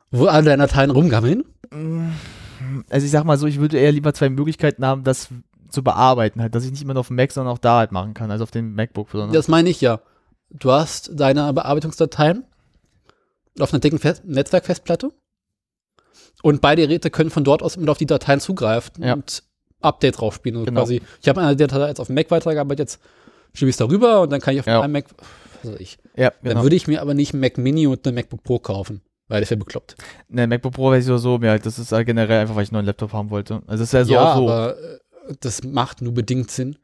wo 0.10 0.26
alle 0.26 0.46
deine 0.46 0.64
Dateien 0.64 0.90
rumgammeln. 0.90 1.44
Also 2.90 3.06
ich 3.06 3.12
sag 3.12 3.24
mal 3.24 3.38
so, 3.38 3.46
ich 3.46 3.60
würde 3.60 3.78
eher 3.78 3.92
lieber 3.92 4.14
zwei 4.16 4.30
Möglichkeiten 4.30 4.84
haben, 4.84 5.04
das 5.04 5.30
zu 5.70 5.84
bearbeiten, 5.84 6.42
halt, 6.42 6.56
dass 6.56 6.64
ich 6.66 6.72
nicht 6.72 6.82
immer 6.84 6.94
nur 6.94 7.02
auf 7.02 7.08
dem 7.08 7.16
Mac, 7.18 7.32
sondern 7.32 7.54
auch 7.54 7.58
da 7.60 7.78
halt 7.80 7.92
machen 7.92 8.14
kann, 8.14 8.32
also 8.32 8.44
auf 8.44 8.52
dem 8.52 8.74
MacBook. 8.76 9.10
Sondern 9.12 9.32
Das 9.34 9.48
meine 9.48 9.70
ich 9.70 9.82
ja. 9.82 10.00
Du 10.50 10.72
hast 10.72 11.12
deine 11.14 11.52
Bearbeitungsdateien 11.54 12.46
auf 13.60 13.74
einer 13.74 13.80
dicken 13.80 14.00
Fest 14.00 14.24
Netzwerkfestplatte 14.26 15.12
und 16.44 16.62
beide 16.62 16.84
Geräte 16.84 17.10
können 17.10 17.30
von 17.30 17.44
dort 17.44 17.64
aus 17.64 17.76
immer 17.76 17.92
auf 17.92 17.98
die 17.98 18.06
Dateien 18.06 18.40
zugreifen 18.40 19.04
Ja. 19.04 19.14
und 19.14 19.44
Update 19.82 20.20
draufspielen. 20.20 20.58
Also 20.58 20.66
Genau. 20.66 20.82
quasi, 20.82 21.02
ich 21.22 21.28
habe 21.30 21.42
eine 21.42 21.56
Datei 21.56 21.88
jetzt 21.88 22.00
auf 22.00 22.08
dem 22.08 22.16
Mac 22.16 22.30
weitergearbeitet, 22.32 22.80
jetzt 22.80 23.00
schiebe 23.54 23.70
ich 23.70 23.74
es 23.74 23.78
darüber 23.78 24.22
und 24.22 24.32
dann 24.32 24.42
kann 24.42 24.54
ich 24.54 24.60
auf 24.62 24.66
Ja. 24.68 24.82
einem 24.82 24.94
Mac, 24.94 25.06
was 25.64 25.74
weiß 25.74 25.80
ich. 25.80 25.98
ja, 26.16 26.30
Dann 26.42 26.52
genau. 26.52 26.64
würde 26.64 26.76
ich 26.76 26.88
mir 26.88 27.02
aber 27.02 27.14
nicht 27.14 27.34
einen 27.34 27.42
Mac 27.42 27.58
Mini 27.58 27.88
und 27.88 28.06
einen 28.06 28.16
MacBook 28.16 28.44
Pro 28.44 28.60
kaufen, 28.60 29.02
weil 29.28 29.42
das 29.42 29.50
wäre 29.50 29.60
bekloppt. 29.60 29.96
Ne, 30.28 30.48
MacBook 30.48 30.74
Pro 30.74 30.92
weiß 30.92 31.08
ich 31.08 31.20
so, 31.22 31.38
mir 31.38 31.52
halt, 31.52 31.66
das 31.66 31.80
ist 31.80 31.92
halt 31.92 32.06
generell 32.06 32.42
einfach, 32.42 32.56
weil 32.56 32.64
ich 32.64 32.70
einen 32.70 32.76
neuen 32.78 32.86
Laptop 32.88 33.14
haben 33.14 33.30
wollte. 33.30 33.56
Also 33.68 33.82
das 33.84 33.90
ist 33.90 33.94
ja 33.94 34.06
so 34.06 34.14
ja, 34.14 34.34
auch 34.34 34.38
so. 34.38 34.50
aber 34.50 34.78
äh, 34.78 34.98
das 35.40 35.64
macht 35.64 36.02
nur 36.02 36.14
bedingt 36.14 36.52
Sinn, 36.52 36.78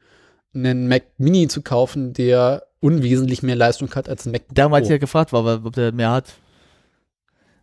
einen 0.54 0.88
Mac 0.88 1.04
Mini 1.18 1.48
zu 1.48 1.62
kaufen, 1.62 2.14
der 2.14 2.64
unwesentlich 2.80 3.44
mehr 3.44 3.56
Leistung 3.56 3.94
hat 3.96 4.10
als 4.10 4.26
ein 4.26 4.32
Pro. 4.82 4.86
ich 4.86 4.92
ja 4.92 4.98
gefragt, 4.98 5.32
war, 5.34 5.64
ob 5.66 5.74
der 5.74 5.92
mehr 5.92 6.12
hat. 6.12 6.34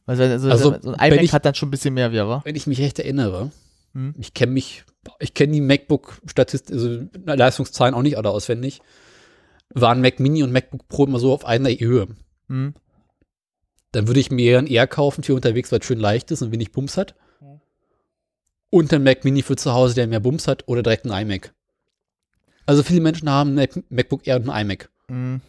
Also, 0.06 0.22
also, 0.22 0.50
Also, 0.50 0.76
so 0.80 0.92
ein 0.94 1.12
iMac 1.12 1.22
ich- 1.22 1.32
hat 1.32 1.44
dann 1.44 1.54
schon 1.54 1.68
ein 1.68 1.70
bisschen 1.72 1.94
mehr, 1.94 2.12
wie 2.12 2.16
war. 2.28 2.44
wenn 2.44 2.56
ich 2.56 2.66
mich 2.66 2.80
recht 2.80 2.98
erinnere, 2.98 3.50
Hm. 3.94 4.14
ich 4.18 4.32
kenne 4.34 4.52
mich, 4.52 4.84
ich 5.20 5.34
kenne 5.34 5.52
die 5.52 5.60
MacBook-Statistik, 5.60 6.74
also 6.74 7.00
Leistungszahlen 7.26 7.94
auch 7.94 8.02
nicht 8.02 8.16
alle 8.16 8.30
auswendig, 8.30 8.80
waren 9.74 10.00
Mac 10.00 10.18
Mini 10.20 10.42
und 10.42 10.52
MacBook 10.52 10.88
Pro 10.88 11.04
immer 11.04 11.18
so 11.18 11.32
auf 11.32 11.44
einer 11.44 11.68
Höhe. 11.70 12.08
Hm. 12.48 12.74
Dann 13.92 14.06
würde 14.06 14.20
ich 14.20 14.30
mir 14.30 14.58
einen 14.58 14.66
eher 14.66 14.86
kaufen 14.86 15.22
für 15.24 15.34
unterwegs, 15.34 15.72
weil 15.72 15.80
es 15.80 15.86
schön 15.86 15.98
leicht 16.00 16.30
ist 16.30 16.42
und 16.42 16.52
wenig 16.52 16.72
Bums 16.72 16.96
hat. 16.96 17.14
Und 18.70 18.92
einen 18.92 19.04
Mac 19.04 19.24
Mini 19.24 19.42
für 19.42 19.56
zu 19.56 19.72
Hause, 19.72 19.94
der 19.94 20.06
mehr 20.06 20.20
Bums 20.20 20.46
hat, 20.46 20.66
oder 20.68 20.82
direkt 20.82 21.06
einen 21.10 21.30
iMac. 21.30 21.54
Also 22.66 22.82
viele 22.82 23.00
Menschen 23.00 23.30
haben 23.30 23.50
einen 23.50 23.56
Mac- 23.56 23.84
MacBook 23.90 24.26
Air 24.26 24.36
und 24.36 24.50
einen 24.50 24.70
iMac. 24.70 24.90
Hm. 25.08 25.40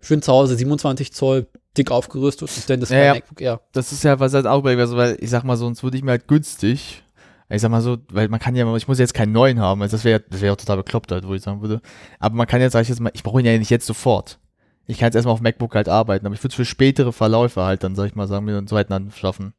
Schön 0.00 0.20
zu 0.22 0.30
Hause, 0.32 0.56
27 0.56 1.12
Zoll, 1.12 1.46
dick 1.76 1.90
aufgerüstet 1.90 2.42
und 2.54 2.70
dann 2.70 2.80
das 2.80 2.90
Ja, 2.90 2.98
ja. 3.04 3.14
MacBook 3.14 3.40
Air. 3.40 3.60
Das 3.72 3.92
ist 3.92 4.04
ja 4.04 4.20
was 4.20 4.34
halt 4.34 4.46
auch 4.46 4.62
bei, 4.62 4.76
also, 4.76 4.96
weil 4.96 5.16
ich 5.20 5.30
sag 5.30 5.42
mal, 5.44 5.56
sonst 5.56 5.82
würde 5.82 5.96
ich 5.96 6.02
mir 6.04 6.10
halt 6.12 6.28
günstig, 6.28 7.02
ich 7.48 7.62
sag 7.62 7.70
mal 7.70 7.80
so, 7.80 7.96
weil 8.10 8.28
man 8.28 8.40
kann 8.40 8.54
ja, 8.56 8.76
ich 8.76 8.88
muss 8.88 8.98
jetzt 8.98 9.14
keinen 9.14 9.32
neuen 9.32 9.58
haben, 9.60 9.80
also 9.80 9.96
das 9.96 10.04
wäre 10.04 10.20
das 10.28 10.40
wäre 10.40 10.52
auch 10.52 10.56
total 10.56 10.76
bekloppt 10.78 11.12
halt, 11.12 11.26
wo 11.26 11.32
ich 11.34 11.42
sagen 11.42 11.62
würde. 11.62 11.80
Aber 12.18 12.34
man 12.34 12.46
kann 12.46 12.60
jetzt, 12.60 12.72
sag 12.74 12.82
ich 12.82 12.88
jetzt 12.88 13.00
mal, 13.00 13.12
ich 13.14 13.22
brauche 13.22 13.40
ihn 13.40 13.46
ja 13.46 13.56
nicht 13.56 13.70
jetzt 13.70 13.86
sofort. 13.86 14.38
Ich 14.86 14.98
kann 14.98 15.06
jetzt 15.06 15.14
erstmal 15.14 15.32
auf 15.32 15.40
MacBook 15.40 15.74
halt 15.74 15.88
arbeiten, 15.88 16.26
aber 16.26 16.34
ich 16.34 16.40
würde 16.42 16.52
es 16.52 16.56
für 16.56 16.64
spätere 16.64 17.12
Verläufe 17.12 17.62
halt 17.62 17.82
dann, 17.82 17.94
sag 17.96 18.06
ich 18.06 18.14
mal, 18.14 18.28
sagen, 18.28 18.44
mir 18.44 18.58
einen 18.58 18.68
zweiten 18.68 18.92
anschaffen. 18.92 19.54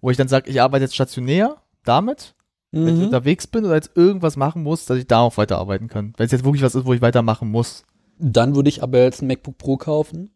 Wo 0.00 0.10
ich 0.10 0.16
dann 0.16 0.28
sage, 0.28 0.50
ich 0.50 0.60
arbeite 0.60 0.84
jetzt 0.84 0.94
stationär 0.94 1.56
damit, 1.84 2.34
wenn 2.72 2.88
ich 2.88 2.94
Mhm. 2.94 3.04
unterwegs 3.04 3.46
bin 3.46 3.64
oder 3.64 3.74
jetzt 3.76 3.92
irgendwas 3.94 4.36
machen 4.36 4.62
muss, 4.62 4.84
dass 4.86 4.98
ich 4.98 5.06
darauf 5.06 5.36
weiterarbeiten 5.38 5.88
kann. 5.88 6.12
Wenn 6.16 6.26
es 6.26 6.32
jetzt 6.32 6.44
wirklich 6.44 6.62
was 6.62 6.74
ist, 6.74 6.84
wo 6.86 6.92
ich 6.92 7.00
weitermachen 7.02 7.50
muss, 7.50 7.84
Dann 8.18 8.54
würde 8.54 8.68
ich 8.68 8.82
aber 8.82 8.98
jetzt 9.00 9.22
ein 9.22 9.26
MacBook 9.26 9.58
Pro 9.58 9.76
kaufen, 9.76 10.30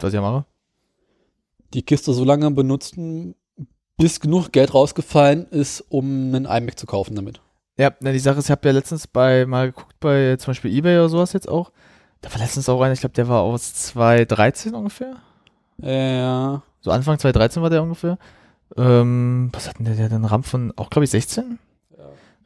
was 0.00 0.08
ich 0.08 0.14
ja 0.14 0.20
mache. 0.20 0.44
die 1.74 1.82
Kiste 1.82 2.12
so 2.12 2.24
lange 2.24 2.50
benutzen, 2.50 3.34
bis 3.96 4.20
genug 4.20 4.52
Geld 4.52 4.74
rausgefallen 4.74 5.46
ist, 5.46 5.80
um 5.88 6.34
einen 6.34 6.44
iMac 6.44 6.78
zu 6.78 6.86
kaufen 6.86 7.14
damit. 7.14 7.40
Ja, 7.78 7.88
die 7.90 8.18
Sache 8.18 8.38
ist, 8.40 8.46
ich 8.46 8.50
habe 8.50 8.68
ja 8.68 8.74
letztens 8.74 9.06
bei 9.06 9.46
mal 9.46 9.68
geguckt, 9.72 9.96
bei 10.00 10.36
zum 10.36 10.50
Beispiel 10.50 10.72
Ebay 10.76 10.98
oder 10.98 11.08
sowas 11.08 11.32
jetzt 11.32 11.48
auch, 11.48 11.72
Da 12.20 12.30
war 12.32 12.38
letztens 12.38 12.68
auch 12.68 12.80
einer, 12.82 12.92
ich 12.92 13.00
glaube, 13.00 13.14
der 13.14 13.28
war 13.28 13.40
aus 13.40 13.74
2013 13.74 14.74
ungefähr. 14.74 15.16
Ja. 15.78 16.62
So 16.80 16.90
Anfang 16.90 17.18
2013 17.18 17.62
war 17.62 17.70
der 17.70 17.82
ungefähr. 17.82 18.18
Ähm, 18.76 19.50
was 19.52 19.68
hat 19.68 19.78
denn 19.78 19.84
der, 19.86 19.94
der 19.96 20.06
hat 20.06 20.12
einen 20.12 20.24
RAM 20.24 20.42
von 20.42 20.72
auch, 20.76 20.90
glaube 20.90 21.04
ich, 21.04 21.10
16? 21.10 21.58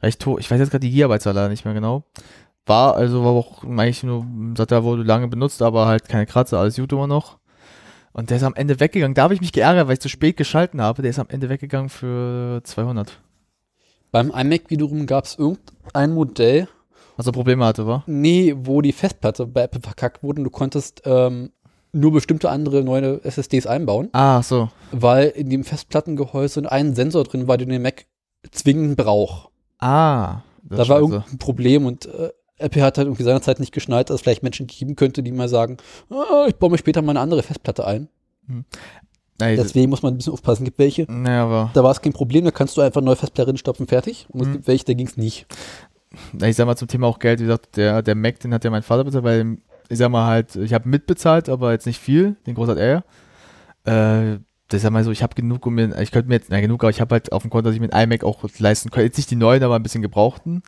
Recht 0.01 0.23
hoch. 0.25 0.37
Ich 0.39 0.49
weiß 0.51 0.59
jetzt 0.59 0.69
gerade 0.69 0.85
die 0.85 0.91
Gigabyte-Zahl 0.91 1.33
leider 1.33 1.49
nicht 1.49 1.65
mehr 1.65 1.73
genau. 1.73 2.03
War, 2.65 2.95
also 2.95 3.23
war 3.23 3.31
auch 3.31 3.63
eigentlich 3.63 4.03
nur, 4.03 4.25
SATA 4.55 4.83
wurde 4.83 5.03
lange 5.03 5.27
benutzt, 5.27 5.61
aber 5.61 5.87
halt 5.87 6.07
keine 6.09 6.25
Kratzer, 6.25 6.59
alles 6.59 6.75
gut 6.75 6.91
immer 6.91 7.07
noch. 7.07 7.37
Und 8.11 8.29
der 8.29 8.37
ist 8.37 8.43
am 8.43 8.55
Ende 8.55 8.79
weggegangen. 8.79 9.15
Da 9.15 9.23
habe 9.23 9.33
ich 9.33 9.41
mich 9.41 9.53
geärgert, 9.53 9.87
weil 9.87 9.93
ich 9.93 9.99
zu 9.99 10.09
spät 10.09 10.37
geschalten 10.37 10.81
habe. 10.81 11.01
Der 11.01 11.11
ist 11.11 11.19
am 11.19 11.27
Ende 11.29 11.49
weggegangen 11.49 11.89
für 11.89 12.61
200. 12.63 13.19
Beim 14.11 14.31
iMac 14.31 14.69
wiederum 14.69 15.05
gab 15.05 15.25
es 15.25 15.37
irgendein 15.37 16.13
Modell, 16.13 16.67
Was 17.15 17.25
er 17.27 17.31
Probleme 17.31 17.65
hatte, 17.65 17.85
war? 17.87 18.03
nee, 18.07 18.53
wo 18.55 18.81
die 18.81 18.91
Festplatte 18.93 19.45
bei 19.45 19.63
Apple 19.63 19.81
verkackt 19.81 20.23
wurde 20.23 20.41
und 20.41 20.45
du 20.45 20.49
konntest 20.51 21.01
ähm, 21.05 21.51
nur 21.97 22.11
bestimmte 22.13 22.49
andere 22.49 22.83
neue 22.83 23.23
SSDs 23.23 23.65
einbauen, 23.67 24.09
Ah, 24.13 24.41
so. 24.43 24.69
weil 24.91 25.29
in 25.29 25.49
dem 25.49 25.63
Festplattengehäuse 25.63 26.69
ein 26.71 26.95
Sensor 26.95 27.23
drin 27.23 27.47
war, 27.47 27.57
den 27.57 27.69
der 27.69 27.79
Mac 27.79 28.05
zwingend 28.51 28.97
braucht. 28.97 29.49
Ah. 29.79 30.41
das 30.63 30.69
Da 30.69 30.77
war 30.77 30.85
scheiße. 30.99 31.13
irgendein 31.13 31.37
Problem 31.39 31.85
und 31.85 32.05
äh, 32.05 32.29
Apple 32.59 32.81
hat 32.81 32.97
halt 32.97 33.07
irgendwie 33.07 33.23
seinerzeit 33.23 33.59
nicht 33.59 33.71
geschnallt, 33.73 34.09
dass 34.09 34.15
es 34.15 34.21
vielleicht 34.21 34.41
Menschen 34.43 34.65
geben 34.67 34.95
könnte, 34.95 35.21
die 35.21 35.31
mal 35.31 35.47
sagen, 35.49 35.77
ah, 36.09 36.45
ich 36.47 36.55
baue 36.55 36.71
mir 36.71 36.77
später 36.79 37.01
mal 37.01 37.11
eine 37.11 37.19
andere 37.19 37.43
Festplatte 37.43 37.85
ein. 37.85 38.09
Ey, 39.39 39.55
Deswegen 39.55 39.89
muss 39.91 40.01
man 40.01 40.13
ein 40.13 40.17
bisschen 40.17 40.33
aufpassen. 40.33 40.63
Es 40.63 40.65
gibt 40.65 40.79
welche, 40.79 41.05
naja, 41.11 41.43
aber 41.45 41.69
da 41.75 41.83
war 41.83 41.91
es 41.91 42.01
kein 42.01 42.13
Problem, 42.13 42.43
da 42.45 42.49
kannst 42.51 42.75
du 42.75 42.81
einfach 42.81 43.01
neue 43.01 43.15
Festplatte 43.15 43.55
stopfen, 43.57 43.85
fertig. 43.85 44.25
Und 44.31 44.41
es 44.41 44.47
Mhm. 44.47 44.53
gibt 44.53 44.67
welche, 44.67 44.85
da 44.85 44.93
ging 44.93 45.05
es 45.07 45.17
nicht. 45.17 45.45
Ich 46.41 46.55
sag 46.55 46.65
mal 46.65 46.75
zum 46.75 46.87
Thema 46.87 47.05
auch 47.07 47.19
Geld, 47.19 47.39
wie 47.39 47.43
gesagt, 47.43 47.77
der, 47.77 48.01
der 48.01 48.15
Mac, 48.15 48.39
den 48.39 48.53
hat 48.53 48.63
ja 48.63 48.71
mein 48.71 48.81
Vater 48.81 49.03
bezahlt, 49.03 49.23
weil 49.25 49.57
ich 49.89 49.97
sag 49.97 50.09
mal 50.09 50.27
halt, 50.27 50.55
ich 50.55 50.73
habe 50.73 50.89
mitbezahlt, 50.89 51.49
aber 51.49 51.71
jetzt 51.71 51.85
nicht 51.85 51.99
viel, 51.99 52.35
den 52.45 52.55
Groß 52.55 52.69
hat 52.69 52.77
er. 52.77 53.03
Äh, 53.85 54.39
das 54.67 54.81
sag 54.81 54.91
mal 54.91 55.03
so, 55.03 55.11
ich 55.11 55.23
habe 55.23 55.35
genug, 55.35 55.65
um 55.65 55.75
mir, 55.75 55.97
ich 55.99 56.11
könnte 56.11 56.27
mir 56.27 56.35
jetzt, 56.35 56.49
na 56.49 56.59
genug, 56.59 56.83
aber 56.83 56.89
ich 56.89 56.99
habe 56.99 57.15
halt 57.15 57.31
auf 57.31 57.41
dem 57.41 57.51
Konto, 57.51 57.69
dass 57.69 57.75
ich 57.75 57.79
mir 57.79 57.91
einen 57.93 58.11
iMac 58.11 58.23
auch 58.23 58.43
leisten 58.59 58.89
könnte. 58.89 59.05
Jetzt 59.05 59.17
nicht 59.17 59.31
die 59.31 59.35
neuen, 59.35 59.63
aber 59.63 59.75
ein 59.75 59.83
bisschen 59.83 60.01
gebrauchten. 60.01 60.61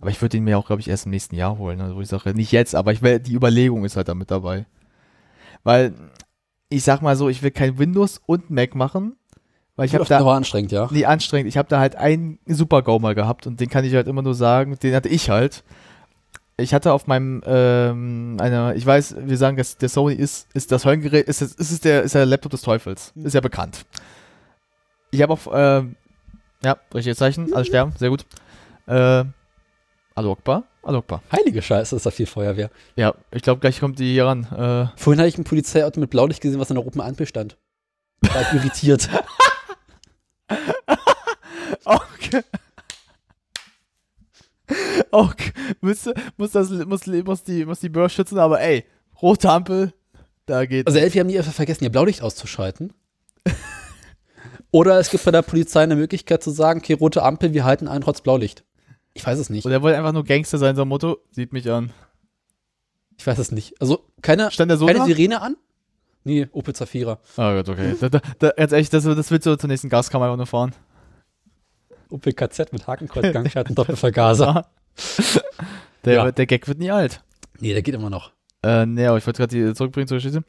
Aber 0.00 0.10
ich 0.10 0.20
würde 0.20 0.36
den 0.36 0.44
mir 0.44 0.58
auch, 0.58 0.66
glaube 0.66 0.80
ich, 0.80 0.88
erst 0.88 1.06
im 1.06 1.10
nächsten 1.10 1.36
Jahr 1.36 1.56
holen. 1.56 1.80
Also 1.80 1.96
wo 1.96 2.00
ich 2.00 2.08
sage, 2.08 2.34
nicht 2.34 2.52
jetzt, 2.52 2.74
aber 2.74 2.92
ich 2.92 3.00
will, 3.00 3.20
die 3.20 3.34
Überlegung 3.34 3.84
ist 3.84 3.96
halt 3.96 4.08
damit 4.08 4.30
dabei. 4.30 4.66
Weil, 5.62 5.94
ich 6.68 6.82
sag 6.82 7.00
mal 7.00 7.16
so, 7.16 7.28
ich 7.28 7.42
will 7.42 7.52
kein 7.52 7.78
Windows 7.78 8.20
und 8.26 8.50
Mac 8.50 8.74
machen, 8.74 9.16
weil 9.76 9.86
ich 9.86 9.94
habe 9.94 10.04
da, 10.04 10.18
anstrengend, 10.18 10.72
ja. 10.72 10.88
nie 10.90 11.06
anstrengend. 11.06 11.48
Ich 11.48 11.56
habe 11.56 11.68
da 11.68 11.80
halt 11.80 11.96
einen 11.96 12.38
Super-Go 12.46 12.98
mal 12.98 13.14
gehabt 13.14 13.46
und 13.46 13.60
den 13.60 13.68
kann 13.68 13.84
ich 13.84 13.94
halt 13.94 14.06
immer 14.06 14.22
nur 14.22 14.34
sagen, 14.34 14.76
den 14.82 14.94
hatte 14.94 15.08
ich 15.08 15.30
halt. 15.30 15.64
Ich 16.56 16.72
hatte 16.72 16.92
auf 16.92 17.06
meinem, 17.08 17.42
ähm, 17.46 18.36
einer, 18.40 18.76
ich 18.76 18.86
weiß, 18.86 19.16
wir 19.18 19.36
sagen, 19.36 19.56
dass 19.56 19.76
der 19.76 19.88
Sony 19.88 20.14
ist, 20.14 20.46
ist 20.54 20.70
das 20.70 20.84
Höllengerät, 20.84 21.26
ist, 21.26 21.42
ist 21.42 21.58
es 21.58 21.80
der, 21.80 22.02
ist 22.02 22.14
der 22.14 22.26
Laptop 22.26 22.52
des 22.52 22.62
Teufels. 22.62 23.12
Ist 23.16 23.34
ja 23.34 23.40
bekannt. 23.40 23.84
Ich 25.10 25.20
habe 25.20 25.32
auf, 25.32 25.48
ähm, 25.52 25.96
ja, 26.62 26.76
richtiges 26.94 27.18
Zeichen, 27.18 27.52
alle 27.52 27.64
sterben, 27.64 27.92
sehr 27.98 28.08
gut. 28.08 28.24
Äh, 28.86 29.24
Alokba, 30.14 30.62
Alokba. 30.84 31.22
Heilige 31.32 31.60
Scheiße, 31.60 31.96
ist 31.96 32.06
da 32.06 32.12
viel 32.12 32.26
Feuerwehr. 32.26 32.70
Ja, 32.94 33.14
ich 33.32 33.42
glaube, 33.42 33.60
gleich 33.60 33.80
kommt 33.80 33.98
die 33.98 34.12
hier 34.12 34.26
ran. 34.26 34.44
Äh, 34.44 34.96
Vorhin 34.96 35.18
habe 35.18 35.28
ich 35.28 35.36
ein 35.36 35.44
Polizeiauto 35.44 35.98
mit 35.98 36.10
Blaulicht 36.10 36.40
gesehen, 36.40 36.60
was 36.60 36.70
an 36.70 36.76
der 36.76 36.84
roten 36.84 37.00
Ampel 37.00 37.26
stand. 37.26 37.56
War 38.20 38.54
irritiert. 38.54 39.08
Okay. 41.84 42.42
Okay. 45.10 45.52
Müsste, 45.80 46.14
muss, 46.36 46.52
das, 46.52 46.70
muss, 46.70 47.06
muss, 47.06 47.44
die, 47.44 47.64
muss 47.64 47.80
die 47.80 47.88
Börse 47.88 48.16
schützen, 48.16 48.38
aber 48.38 48.60
ey, 48.60 48.84
rote 49.22 49.48
Ampel, 49.50 49.92
da 50.46 50.66
geht. 50.66 50.86
Also 50.86 50.98
Elfi 50.98 51.18
haben 51.18 51.28
die 51.28 51.38
einfach 51.38 51.52
vergessen, 51.52 51.84
ihr 51.84 51.90
Blaulicht 51.90 52.22
auszuschalten. 52.22 52.92
Oder 54.70 54.98
es 54.98 55.10
gibt 55.10 55.24
bei 55.24 55.30
der 55.30 55.42
Polizei 55.42 55.82
eine 55.82 55.96
Möglichkeit 55.96 56.42
zu 56.42 56.50
sagen, 56.50 56.80
okay, 56.80 56.94
rote 56.94 57.22
Ampel, 57.22 57.52
wir 57.52 57.64
halten 57.64 57.86
ein 57.86 58.00
trotz 58.00 58.22
Blaulicht. 58.22 58.64
Ich 59.12 59.24
weiß 59.24 59.38
es 59.38 59.50
nicht. 59.50 59.64
Und 59.64 59.72
er 59.72 59.82
wollte 59.82 59.96
einfach 59.96 60.12
nur 60.12 60.24
Gangster 60.24 60.58
sein, 60.58 60.74
so 60.74 60.82
ein 60.82 60.88
Motto. 60.88 61.18
Sieht 61.30 61.52
mich 61.52 61.70
an. 61.70 61.92
Ich 63.16 63.26
weiß 63.26 63.38
es 63.38 63.52
nicht. 63.52 63.80
Also 63.80 64.04
keine, 64.20 64.50
Stand 64.50 64.70
der 64.70 64.78
so 64.78 64.86
keine? 64.86 65.04
Sirene 65.04 65.40
an? 65.40 65.56
Nee, 66.24 66.48
Opel 66.52 66.74
Zafira. 66.74 67.20
Oh 67.36 67.52
Gott, 67.52 67.68
okay. 67.68 67.94
Da, 68.00 68.08
da, 68.08 68.20
da, 68.38 68.50
ganz 68.56 68.72
ehrlich, 68.72 68.90
das, 68.90 69.04
das 69.04 69.30
willst 69.30 69.46
du 69.46 69.56
zur 69.56 69.68
nächsten 69.68 69.90
Gaskammer 69.90 70.24
einfach 70.24 70.38
nur 70.38 70.46
fahren. 70.46 70.74
Opel 72.14 72.32
KZ 72.32 72.72
mit 72.72 72.86
Hakenkreuz, 72.86 73.30
Gangschatten, 73.32 73.74
Doppelvergaser. 73.74 74.66
Der, 76.04 76.14
Ja. 76.14 76.30
der 76.32 76.46
Gag 76.46 76.68
wird 76.68 76.78
nie 76.78 76.90
alt. 76.90 77.22
Nee, 77.60 77.72
der 77.72 77.80
geht 77.82 77.94
immer 77.94 78.10
noch. 78.10 78.32
Äh, 78.62 78.84
nee, 78.84 79.06
aber 79.06 79.16
ich 79.16 79.26
wollte 79.26 79.38
gerade 79.46 79.56
die 79.68 79.74
zurückbringen 79.74 80.06
zur 80.06 80.18
Geschichte. 80.18 80.44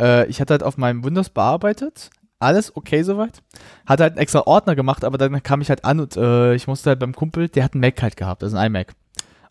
Äh, 0.00 0.26
ich 0.26 0.40
hatte 0.40 0.52
halt 0.54 0.62
auf 0.64 0.76
meinem 0.78 1.04
Windows 1.04 1.30
bearbeitet. 1.30 2.10
Alles 2.40 2.74
okay 2.76 3.02
soweit. 3.02 3.40
Hatte 3.86 4.02
halt 4.02 4.14
einen 4.14 4.20
extra 4.22 4.40
Ordner 4.46 4.74
gemacht, 4.74 5.04
aber 5.04 5.16
dann 5.16 5.42
kam 5.44 5.60
ich 5.60 5.68
halt 5.68 5.84
an 5.84 6.00
und 6.00 6.16
äh, 6.16 6.54
ich 6.54 6.66
musste 6.66 6.90
halt 6.90 6.98
beim 6.98 7.14
Kumpel, 7.14 7.48
der 7.48 7.62
hat 7.64 7.74
einen 7.74 7.80
Mac 7.82 8.02
halt 8.02 8.16
gehabt, 8.16 8.42
also 8.42 8.56
ein 8.56 8.66
iMac. 8.66 8.94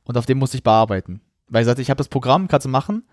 Und 0.04 0.18
auf 0.18 0.26
dem 0.26 0.38
musste 0.40 0.58
ich 0.58 0.64
bearbeiten. 0.64 1.22
Weil 1.48 1.62
ich 1.62 1.66
sagte, 1.68 1.82
ich 1.82 1.90
habe 1.90 1.98
das 2.00 2.10
Programm, 2.10 2.48
kannst 2.50 2.66
du 2.66 2.70
machen. 2.70 3.04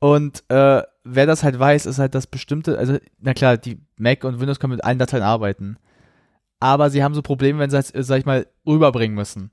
Und 0.00 0.42
äh, 0.50 0.82
wer 1.04 1.26
das 1.26 1.42
halt 1.44 1.58
weiß, 1.58 1.86
ist 1.86 1.98
halt 1.98 2.14
das 2.14 2.26
bestimmte, 2.26 2.76
also, 2.76 2.98
na 3.20 3.34
klar, 3.34 3.56
die 3.56 3.80
Mac 3.96 4.24
und 4.24 4.40
Windows 4.40 4.58
können 4.58 4.72
mit 4.74 4.84
allen 4.84 4.98
Dateien 4.98 5.22
arbeiten. 5.22 5.76
Aber 6.60 6.90
sie 6.90 7.02
haben 7.02 7.14
so 7.14 7.22
Probleme, 7.22 7.58
wenn 7.58 7.70
sie 7.70 7.78
es, 7.78 7.94
äh, 7.94 8.02
sag 8.02 8.18
ich 8.18 8.26
mal, 8.26 8.46
rüberbringen 8.66 9.14
müssen. 9.14 9.50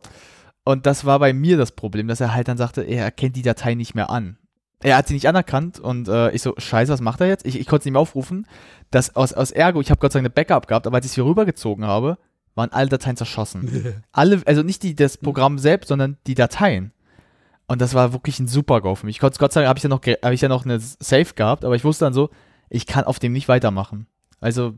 Und 0.64 0.86
das 0.86 1.06
war 1.06 1.20
bei 1.20 1.34
mir 1.34 1.58
das 1.58 1.72
Problem, 1.72 2.08
dass 2.08 2.20
er 2.20 2.34
halt 2.34 2.48
dann 2.48 2.58
sagte, 2.58 2.82
er 2.82 3.04
erkennt 3.04 3.36
die 3.36 3.44
Datei 3.44 3.76
nicht 3.76 3.94
mehr 3.94 4.10
an. 4.10 4.38
Er 4.82 4.98
hat 4.98 5.08
sie 5.08 5.14
nicht 5.14 5.28
anerkannt 5.28 5.80
und 5.80 6.08
äh, 6.08 6.32
ich 6.32 6.42
so, 6.42 6.54
scheiße, 6.58 6.92
was 6.92 7.02
macht 7.02 7.22
er 7.22 7.28
jetzt? 7.28 7.46
Ich, 7.46 7.60
ich 7.60 7.66
konnte 7.66 7.82
es 7.82 7.86
nicht 7.86 7.94
mehr 7.94 8.02
aufrufen. 8.02 8.48
Das 8.92 9.16
aus, 9.16 9.34
aus 9.34 9.52
Ergo, 9.52 9.80
ich 9.82 9.90
habe 9.90 10.00
Gott 10.00 10.12
sei 10.12 10.20
Dank 10.20 10.26
eine 10.26 10.34
Backup 10.34 10.68
gehabt, 10.68 10.88
aber 10.88 10.98
als 10.98 11.06
ich 11.06 11.12
es 11.12 11.16
hier 11.16 11.26
rübergezogen 11.26 11.86
habe, 11.86 12.18
waren 12.56 12.72
alle 12.72 12.90
Dateien 12.90 13.16
zerschossen. 13.16 14.04
alle, 14.12 14.42
also 14.46 14.64
nicht 14.64 14.84
die, 14.84 14.96
das 14.96 15.18
Programm 15.18 15.60
selbst, 15.60 15.88
sondern 15.90 16.18
die 16.28 16.36
Dateien. 16.36 16.92
Und 17.68 17.82
das 17.82 17.94
war 17.94 18.14
wirklich 18.14 18.40
ein 18.40 18.48
super 18.48 18.82
Go 18.82 18.96
für 18.96 19.06
mich. 19.06 19.20
Gott, 19.20 19.38
Gott 19.40 19.54
sei 19.54 19.62
Dank 19.62 19.70
habe 19.70 19.78
ich, 19.78 19.84
ja 19.84 19.90
noch 19.90 20.02
hab 20.02 20.32
ich 20.32 20.42
ja 20.42 20.50
noch 20.50 20.66
eine 20.66 20.80
Safe 20.80 21.34
gehabt, 21.36 21.66
aber 21.66 21.76
ich 21.76 21.84
wusste 21.84 22.06
dann 22.06 22.14
so, 22.14 22.30
ich 22.70 22.86
kann 22.86 23.06
auf 23.06 23.20
dem 23.20 23.34
nicht 23.34 23.48
weitermachen. 23.48 24.08
Also, 24.46 24.74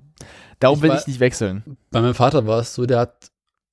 darum 0.60 0.78
Ich 0.78 0.84
will 0.84 0.90
war- 0.92 1.00
ich 1.00 1.08
nicht 1.08 1.20
wechseln. 1.20 1.78
Bei 1.92 2.02
meinem 2.02 2.14
Vater 2.16 2.48
war 2.48 2.60
es 2.60 2.74
so, 2.74 2.86
der 2.86 3.00
hat 3.00 3.32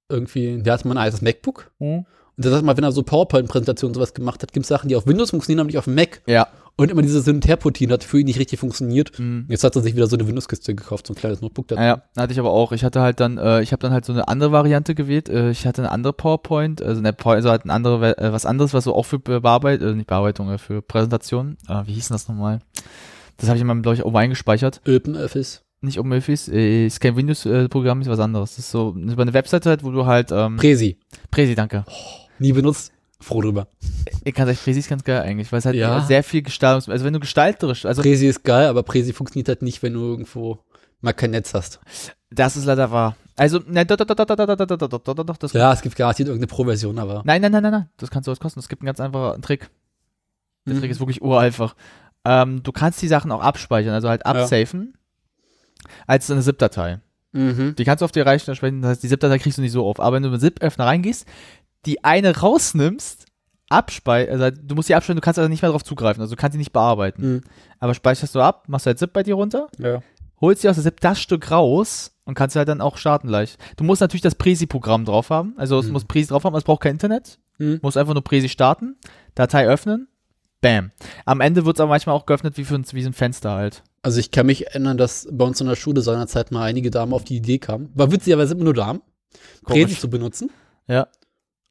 irgendwie, 0.09 0.61
der 0.61 0.73
hatte 0.75 0.89
mal 0.89 0.95
ein 0.95 1.05
altes 1.05 1.23
MacBook. 1.23 1.71
Mhm. 1.79 2.05
Und 2.37 2.45
der 2.45 2.51
sagt 2.51 2.65
mal, 2.65 2.77
wenn 2.77 2.83
er 2.85 2.91
so 2.93 3.05
PowerPoint-Präsentationen 3.05 3.95
sowas 3.95 4.13
gemacht 4.13 4.43
hat, 4.43 4.53
gibt 4.53 4.65
es 4.65 4.69
Sachen, 4.69 4.89
die 4.89 4.97
auf 4.97 5.07
Windows 5.07 5.31
funktionieren, 5.31 5.61
aber 5.61 5.69
nicht 5.69 5.79
auf 5.79 5.85
dem 5.85 5.95
Mac. 5.95 6.21
Ja. 6.27 6.49
Und 6.77 6.91
immer 6.91 7.03
diese 7.03 7.23
Hin- 7.23 7.37
und 7.37 7.91
hat 7.93 8.03
für 8.03 8.19
ihn 8.19 8.25
nicht 8.27 8.41
richtig 8.41 8.59
funktioniert. 8.59 9.17
Mhm. 9.21 9.47
Jetzt 9.49 9.63
hat 9.63 9.77
er 9.77 9.83
sich 9.83 9.95
wieder 9.95 10.09
so 10.09 10.17
eine 10.17 10.27
Windows-Kiste 10.27 10.75
gekauft, 10.75 11.07
so 11.07 11.13
ein 11.13 11.17
kleines 11.17 11.41
Notebook 11.41 11.69
dazu. 11.69 11.81
Ja, 11.81 12.03
hatte 12.17 12.33
ich 12.33 12.41
aber 12.41 12.51
auch. 12.51 12.73
Ich 12.73 12.83
hatte 12.83 13.01
halt 13.01 13.21
dann, 13.21 13.39
äh, 13.39 13.63
ich 13.63 13.71
habe 13.71 13.79
dann 13.81 13.93
halt 13.93 14.05
so 14.05 14.13
eine 14.13 14.27
andere 14.27 14.51
Variante 14.51 14.97
gewählt. 14.97 15.29
Äh, 15.29 15.51
ich 15.51 15.65
hatte 15.65 15.83
eine 15.83 15.93
andere 15.93 16.13
PowerPoint, 16.13 16.83
also, 16.83 16.99
eine, 16.99 17.15
also 17.17 17.51
halt 17.51 17.65
ein 17.65 17.71
andere, 17.71 18.19
äh, 18.19 18.33
was 18.33 18.45
anderes, 18.45 18.75
was 18.75 18.83
so 18.83 18.95
auch 18.97 19.05
für 19.05 19.21
Be- 19.21 19.41
Bearbeitung, 19.41 19.89
äh, 19.91 19.95
nicht 19.95 20.09
Bearbeitung, 20.09 20.51
äh, 20.51 20.59
für 20.59 20.83
Präsentation. 20.83 21.57
Äh, 21.69 21.83
wie 21.87 21.93
hieß 21.93 22.09
denn 22.09 22.17
das 22.17 22.27
nochmal? 22.29 22.59
Das 23.37 23.49
habe 23.49 23.57
ich 23.57 23.63
immer, 23.63 23.77
glaube 23.77 23.95
ich, 23.95 24.05
oben 24.05 24.17
eingespeichert. 24.17 24.81
OpenOffice. 24.89 25.63
Nicht 25.85 25.99
äh, 26.49 26.87
ist 26.87 27.01
kein 27.01 27.17
Windows-Programm, 27.17 28.01
ist 28.01 28.09
was 28.09 28.19
anderes. 28.19 28.51
Das 28.57 28.61
ist 28.61 28.71
so 28.71 28.95
über 28.97 29.23
eine 29.23 29.33
Webseite 29.35 29.69
halt, 29.71 29.85
wo 29.85 29.91
du 29.91 30.07
halt, 30.07 30.31
ähm, 30.33 30.57
Presi. 30.57 30.99
Presi, 31.31 31.55
danke. 31.55 31.85
Nie 32.39 32.53
benutzt. 32.53 32.93
Froh 33.21 33.41
drüber. 33.41 33.69
Ich 34.25 34.35
kann 34.35 34.47
sagen, 34.47 34.59
Presi 34.63 34.81
ist 34.81 34.89
ganz 34.89 35.03
geil 35.05 35.23
eigentlich, 35.23 35.51
weil 35.53 35.59
es 35.61 35.65
halt 35.65 35.77
Ja. 35.77 36.01
sehr 36.03 36.23
viel 36.23 36.43
Gestaltungs... 36.43 36.89
Also 36.89 37.05
wenn 37.05 37.13
du 37.15 37.21
gestalterisch, 37.21 37.87
also 37.87 38.03
Presi 38.03 38.27
ist 38.27 38.45
geil, 38.45 38.67
aber 38.69 38.83
Presi 38.83 39.13
funktioniert 39.13 39.49
halt 39.49 39.63
nicht, 39.63 39.83
wenn 39.83 39.95
du 39.95 40.01
irgendwo 40.01 40.59
mal 41.01 41.13
kein 41.13 41.31
Netz 41.31 41.55
hast. 41.55 41.81
das 42.31 42.57
ist 42.57 42.65
leider 42.65 42.91
wahr. 42.91 43.17
Also, 43.37 43.61
ne, 43.67 43.85
doch, 43.87 43.97
doch, 43.97 44.07
doch, 44.07 44.15
doch, 44.15 44.27
doch, 44.37 44.47
doch, 44.57 44.99
doch, 45.15 45.25
doch, 45.25 45.37
das 45.37 45.53
Ja, 45.55 45.73
es 45.73 45.83
gibt 45.83 45.97
garantiert 45.97 46.29
irgendeine 46.29 46.47
Pro-Version, 46.49 46.99
aber. 46.99 47.23
Nein, 47.25 47.41
nein, 47.43 47.51
nein, 47.53 47.63
nein, 47.63 47.73
nein. 47.73 47.89
Das 47.97 48.11
kannst 48.11 48.27
du 48.27 48.31
was 48.31 48.39
kosten. 48.41 48.61
Es 48.61 48.69
gibt 48.69 48.83
einen 48.83 48.87
ganz 48.87 49.01
einfachen 49.01 49.43
Trick. 49.43 49.71
Der 50.67 50.75
Mhm. 50.75 50.81
Trick 50.81 50.91
ist 50.91 51.01
wirklich 51.01 51.21
uralteinfach. 51.23 51.75
Ähm, 52.25 52.63
du 52.63 52.73
kannst 52.73 53.03
die 53.03 53.09
Sachen 53.09 53.33
auch 53.33 53.41
abspeichern, 53.43 53.93
also 53.93 54.09
halt 54.09 54.25
absafen, 54.25 54.95
als 56.07 56.31
eine 56.31 56.43
ZIP-Datei. 56.43 57.01
Mhm. 57.33 57.75
Die 57.77 57.85
kannst 57.85 58.01
du 58.01 58.05
auf 58.05 58.13
dir 58.13 58.25
reichen, 58.27 58.49
entsprechend, 58.51 58.85
das 58.85 58.91
heißt, 58.93 59.03
die 59.03 59.09
ZIP-Datei 59.09 59.39
kriegst 59.39 59.59
du 59.59 59.63
nicht 59.63 59.73
so 59.73 59.87
auf. 59.87 60.01
Aber 60.01 60.17
wenn 60.17 60.23
du 60.23 60.31
mit 60.31 60.41
ZIP-Öffner 60.41 60.87
reingehst, 60.87 61.27
die 61.87 62.05
eine 62.05 62.37
rausnimmst, 62.39 63.27
abspeichern, 63.71 64.41
also 64.41 64.57
du 64.63 64.75
musst 64.75 64.89
die 64.89 64.95
abspeichern, 64.95 65.17
du 65.17 65.21
kannst 65.23 65.39
also 65.39 65.49
nicht 65.49 65.63
mehr 65.63 65.71
darauf 65.71 65.85
zugreifen, 65.85 66.21
also 66.21 66.35
du 66.35 66.41
kannst 66.41 66.55
die 66.55 66.59
nicht 66.59 66.73
bearbeiten. 66.73 67.23
Mhm. 67.35 67.41
Aber 67.81 67.95
speicherst 67.95 68.35
du 68.35 68.41
ab, 68.41 68.65
machst 68.69 68.87
du 68.87 68.89
halt 68.89 68.99
ZIP 68.99 69.13
bei 69.13 69.23
dir 69.23 69.35
runter, 69.35 69.69
Ja. 69.79 70.01
holst 70.41 70.63
dir 70.65 70.71
aus 70.71 70.77
der 70.77 70.85
ZIP 70.85 71.01
das 71.01 71.21
Stück 71.21 71.51
raus 71.51 72.13
und 72.25 72.35
kannst 72.35 72.57
halt 72.57 72.69
dann 72.69 72.81
auch 72.81 72.97
starten 72.99 73.29
leicht. 73.29 73.59
Du 73.77 73.85
musst 73.85 74.01
natürlich 74.01 74.23
das 74.23 74.35
Presi-Programm 74.35 75.05
drauf 75.05 75.31
haben, 75.31 75.55
also 75.57 75.79
es 75.79 75.87
Mhm. 75.87 75.93
muss 75.93 76.05
Presi 76.05 76.29
drauf 76.29 76.45
haben, 76.45 76.55
es 76.55 76.65
braucht 76.65 76.83
kein 76.83 76.93
Internet, 76.93 77.39
Mhm. 77.59 77.81
muss 77.83 77.97
einfach 77.97 78.15
nur 78.15 78.23
Presi 78.25 78.49
starten, 78.49 78.97
Datei 79.35 79.67
öffnen, 79.67 80.09
bam. 80.61 80.91
Am 81.25 81.41
Ende 81.41 81.65
wird 81.67 81.77
es 81.77 81.81
aber 81.81 81.91
manchmal 81.91 82.15
auch 82.15 82.27
geöffnet 82.27 82.57
wie, 82.57 82.65
für 82.65 82.75
ein, 82.77 82.85
wie 82.93 83.03
so 83.03 83.09
ein 83.11 83.13
Fenster 83.15 83.53
halt. 83.53 83.83
Also 84.05 84.21
ich 84.21 84.31
kann 84.31 84.45
mich 84.45 84.67
erinnern, 84.67 84.99
dass 84.99 85.27
bei 85.31 85.47
uns 85.47 85.61
in 85.63 85.67
der 85.67 85.77
Schule 85.77 86.03
seinerzeit 86.03 86.51
mal 86.51 86.63
einige 86.65 86.91
Damen 86.91 87.15
auf 87.15 87.25
die 87.25 87.37
Idee 87.37 87.59
kamen. 87.59 87.91
War 87.95 88.13
witzigerweise 88.13 88.53
immer 88.55 88.65
nur 88.65 88.75
Damen, 88.75 89.01
Komisch. 89.65 89.99
zu 89.99 90.11
benutzen. 90.11 90.51
Ja. 90.87 91.09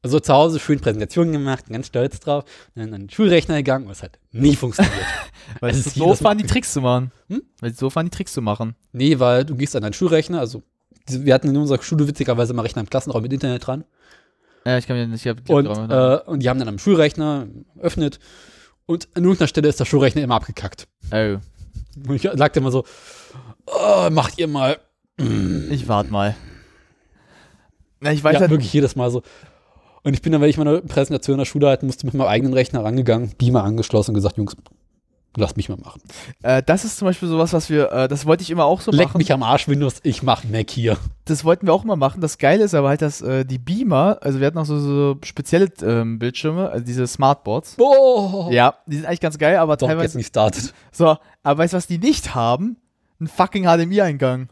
Also 0.02 0.18
zu 0.18 0.32
Hause 0.34 0.58
schön 0.58 0.80
Präsentation 0.80 1.30
gemacht, 1.30 1.66
ganz 1.68 1.86
stolz 1.86 2.18
drauf. 2.18 2.44
Und 2.74 2.82
dann 2.82 2.92
an 2.92 3.02
den 3.02 3.10
Schulrechner 3.10 3.56
gegangen 3.58 3.86
und 3.86 3.92
es 3.92 4.02
hat 4.02 4.18
nie 4.32 4.56
funktioniert. 4.56 4.94
Weil 5.60 5.70
Es 5.70 5.94
so 5.94 6.06
Mal 6.06 6.20
waren, 6.22 6.38
die 6.38 6.44
Tricks 6.44 6.72
zu 6.72 6.80
machen. 6.80 7.12
Hm? 7.28 7.42
Weil 7.60 7.70
es 7.70 7.78
so 7.78 7.94
waren, 7.94 8.06
die 8.06 8.10
Tricks 8.10 8.32
zu 8.32 8.42
machen. 8.42 8.74
nee, 8.92 9.18
weil 9.20 9.44
du 9.44 9.54
gehst 9.54 9.76
an 9.76 9.82
deinen 9.82 9.92
Schulrechner, 9.92 10.40
also 10.40 10.62
wir 11.06 11.32
hatten 11.34 11.48
in 11.48 11.56
unserer 11.56 11.80
Schule 11.82 12.08
witzigerweise 12.08 12.52
mal 12.52 12.62
Rechner 12.62 12.80
im 12.80 12.90
Klassenraum 12.90 13.22
mit 13.22 13.32
Internet 13.32 13.64
dran. 13.66 13.84
Ja, 14.66 14.76
ich 14.76 14.86
kann 14.88 14.96
mir 14.96 15.06
nicht. 15.06 15.24
Ich 15.24 15.30
hab, 15.30 15.48
Und, 15.48 15.66
äh, 15.66 16.18
und 16.26 16.40
die 16.42 16.48
haben 16.48 16.58
dann 16.58 16.68
am 16.68 16.78
Schulrechner 16.78 17.46
öffnet 17.78 18.18
und 18.86 19.08
an 19.14 19.22
irgendeiner 19.22 19.48
Stelle 19.48 19.68
ist 19.68 19.80
der 19.80 19.84
Schulrechner 19.84 20.22
immer 20.22 20.34
abgekackt. 20.34 20.88
oh, 21.12 21.36
Und 21.96 22.14
ich 22.14 22.22
sagte 22.22 22.60
immer 22.60 22.70
so, 22.70 22.84
oh, 23.66 24.10
macht 24.10 24.38
ihr 24.38 24.48
mal. 24.48 24.78
ich 25.70 25.88
warte 25.88 26.10
mal. 26.10 26.34
Na, 28.00 28.12
ich 28.12 28.22
weiß 28.22 28.34
ja, 28.34 28.40
halt, 28.40 28.50
wirklich 28.50 28.72
jedes 28.72 28.96
Mal 28.96 29.10
so. 29.10 29.22
Und 30.02 30.12
ich 30.12 30.20
bin 30.20 30.32
dann, 30.32 30.42
wenn 30.42 30.50
ich 30.50 30.58
meine 30.58 30.82
Präsentation 30.82 31.34
in 31.34 31.38
der 31.38 31.46
Schule 31.46 31.68
halten 31.68 31.86
musste, 31.86 32.04
mit 32.04 32.14
meinem 32.14 32.28
eigenen 32.28 32.52
Rechner 32.52 32.84
rangegangen, 32.84 33.32
Beamer 33.38 33.64
angeschlossen 33.64 34.10
und 34.10 34.16
gesagt, 34.16 34.36
Jungs, 34.36 34.56
lasst 35.36 35.56
mich 35.56 35.68
mal 35.68 35.78
machen. 35.78 36.00
äh, 36.42 36.62
das 36.62 36.84
ist 36.84 36.98
zum 36.98 37.06
Beispiel 37.06 37.28
sowas, 37.28 37.52
was 37.52 37.70
wir, 37.70 37.90
äh, 37.92 38.08
das 38.08 38.26
wollte 38.26 38.42
ich 38.42 38.50
immer 38.50 38.64
auch 38.64 38.80
so 38.80 38.90
Leck 38.90 39.08
machen. 39.08 39.18
mich 39.18 39.32
am 39.32 39.42
Arsch, 39.42 39.68
Windows, 39.68 40.00
ich 40.02 40.22
mach 40.22 40.44
Mac 40.44 40.70
hier. 40.70 40.96
Das 41.24 41.44
wollten 41.44 41.66
wir 41.66 41.72
auch 41.72 41.84
immer 41.84 41.96
machen. 41.96 42.20
Das 42.20 42.38
Geile 42.38 42.64
ist 42.64 42.74
aber 42.74 42.88
halt, 42.88 43.02
dass 43.02 43.22
äh, 43.22 43.44
die 43.44 43.58
Beamer, 43.58 44.18
also 44.20 44.40
wir 44.40 44.46
hatten 44.46 44.58
auch 44.58 44.66
so, 44.66 44.78
so 44.78 45.16
spezielle 45.22 45.68
ähm, 45.82 46.18
Bildschirme, 46.18 46.70
also 46.70 46.84
diese 46.84 47.06
Smartboards. 47.06 47.76
Boah. 47.76 48.50
Ja, 48.52 48.74
die 48.86 48.96
sind 48.96 49.06
eigentlich 49.06 49.20
ganz 49.20 49.38
geil, 49.38 49.56
aber 49.56 49.74
jetzt 49.74 49.80
teilweise. 49.80 50.18
nicht 50.18 50.28
startet. 50.28 50.74
So, 50.92 51.16
aber 51.42 51.58
weißt 51.58 51.72
du, 51.72 51.76
was 51.76 51.86
die 51.86 51.98
nicht 51.98 52.34
haben? 52.34 52.76
Ein 53.20 53.28
fucking 53.28 53.64
HDMI-Eingang. 53.64 54.48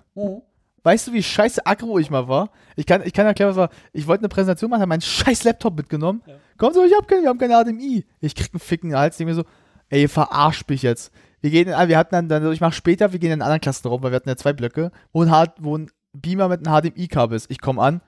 Weißt 0.85 1.07
du, 1.07 1.13
wie 1.13 1.23
scheiße 1.23 1.65
aggro 1.67 1.99
ich 1.99 2.11
mal 2.11 2.27
war? 2.27 2.51
Ich 2.75 2.87
kann, 2.87 3.03
ich 3.05 3.13
kann 3.13 3.27
erklären, 3.27 3.51
was 3.51 3.57
war. 3.57 3.71
Ich 3.93 4.07
wollte 4.07 4.23
eine 4.23 4.29
Präsentation 4.29 4.71
machen, 4.71 4.81
habe 4.81 4.89
meinen 4.89 5.01
scheiß 5.03 5.45
Laptop 5.45 5.77
mitgenommen. 5.77 6.23
Komm 6.59 6.73
so, 6.73 6.85
ich 6.85 6.93
hab 6.95 7.07
kein, 7.07 7.23
wir 7.23 7.29
haben 7.29 7.39
keine 7.39 7.55
HDMI. 7.55 8.05
Ich 8.21 8.35
krieg 8.35 8.51
einen 8.53 8.61
ficken 8.61 8.97
Hals, 8.97 9.17
denke 9.17 9.33
mir 9.33 9.37
so, 9.37 9.45
ey, 9.93 10.03
ihr 10.03 10.09
verarscht 10.09 10.69
mich 10.69 10.83
jetzt. 10.83 11.13
Wir 11.41 11.51
gehen, 11.51 11.69
in, 11.69 11.89
wir 11.89 11.99
hatten 11.99 12.15
dann, 12.15 12.29
dann, 12.29 12.53
ich 12.53 12.61
mach 12.61 12.73
später, 12.73 13.13
wir 13.13 13.19
gehen 13.19 13.29
in 13.29 13.35
einen 13.35 13.43
anderen 13.43 13.61
Klassenraum, 13.61 14.03
weil 14.03 14.11
wir 14.13 14.17
hatten 14.17 14.29
ja 14.29 14.37
zwei 14.37 14.53
Blöcke, 14.53 14.91
wo 15.13 15.23
ein, 15.23 15.31
H- 15.31 15.55
wo 15.61 15.77
ein 15.77 15.91
Beamer 16.13 16.49
mit 16.49 16.67
einem 16.67 16.75
HDMI-Kabel 16.93 17.37
ist. 17.37 17.51
Ich 17.51 17.61
komme 17.61 17.83
an. 17.83 18.01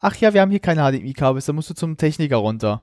Ach 0.00 0.14
ja, 0.16 0.32
wir 0.32 0.40
haben 0.40 0.50
hier 0.50 0.60
keine 0.60 0.82
HDMI-Kabel, 0.82 1.38
da 1.46 1.52
musst 1.52 1.70
du 1.70 1.74
zum 1.74 1.96
Techniker 1.96 2.36
runter. 2.36 2.82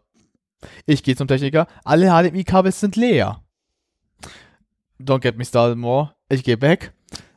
Ich 0.86 1.04
gehe 1.04 1.16
zum 1.16 1.28
Techniker, 1.28 1.68
alle 1.84 2.08
HDMI-Kabel 2.10 2.72
sind 2.72 2.96
leer. 2.96 3.42
Don't 5.00 5.20
get 5.22 5.38
me 5.38 5.46
started 5.46 5.78
more. 5.78 6.14
Ich 6.30 6.44
gehe 6.44 6.62
weg, 6.62 6.94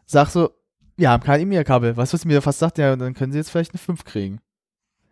sag 0.06 0.28
so, 0.30 0.50
wir 0.96 1.10
haben 1.10 1.22
kein 1.22 1.40
du, 1.40 1.96
was 1.96 2.10
sie 2.22 2.28
mir 2.28 2.42
fast 2.42 2.58
sagt? 2.58 2.78
Ja, 2.78 2.94
dann 2.96 3.14
können 3.14 3.32
sie 3.32 3.38
jetzt 3.38 3.50
vielleicht 3.50 3.72
eine 3.72 3.78
5 3.78 4.04
kriegen. 4.04 4.40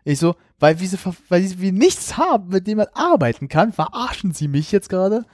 Ich 0.05 0.19
so, 0.19 0.35
weil, 0.59 0.81
ver- 0.99 1.15
weil 1.29 1.43
wir 1.61 1.73
nichts 1.73 2.17
haben, 2.17 2.49
mit 2.49 2.67
dem 2.67 2.79
man 2.79 2.87
arbeiten 2.95 3.49
kann, 3.49 3.73
verarschen 3.73 4.33
sie 4.33 4.49
mich 4.49 4.73
jetzt 4.73 4.89
gerade? 4.89 5.25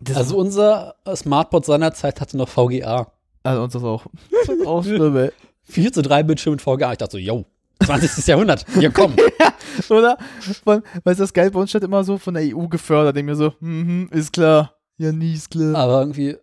Das 0.00 0.16
Also 0.16 0.36
unser 0.38 0.94
Smartboard 1.14 1.64
seinerzeit 1.66 2.20
hatte 2.20 2.36
noch 2.36 2.48
VGA. 2.48 3.12
also 3.42 3.62
uns 3.62 3.72
das 3.74 3.84
auch. 3.84 4.06
Das 4.46 4.56
ist 4.56 4.66
auch 4.66 4.82
schlimm, 4.82 5.16
ey. 5.16 5.30
4 5.64 5.92
zu 5.92 6.02
3 6.02 6.22
Bildschirm 6.24 6.52
mit 6.54 6.62
VGA. 6.62 6.92
Ich 6.92 6.98
dachte 6.98 7.12
so, 7.12 7.18
yo, 7.18 7.44
20. 7.84 8.26
Jahrhundert, 8.26 8.64
hier 8.78 8.90
komm. 8.90 9.14
Oder? 9.88 10.16
Von, 10.64 10.82
weißt 11.04 11.20
du, 11.20 11.22
das 11.24 11.32
geil 11.32 11.50
bei 11.50 11.60
uns 11.60 11.70
steht 11.70 11.84
immer 11.84 12.02
so 12.04 12.18
von 12.18 12.34
der 12.34 12.42
EU 12.56 12.66
gefördert. 12.68 13.16
Denk 13.16 13.26
mir 13.26 13.36
so, 13.36 13.52
mhm, 13.60 14.08
ist 14.12 14.32
klar. 14.32 14.74
Ja, 14.98 15.12
nie 15.12 15.34
ist 15.34 15.50
klar. 15.50 15.74
Aber 15.76 16.00
irgendwie, 16.00 16.36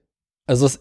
also 0.45 0.65
was 0.65 0.79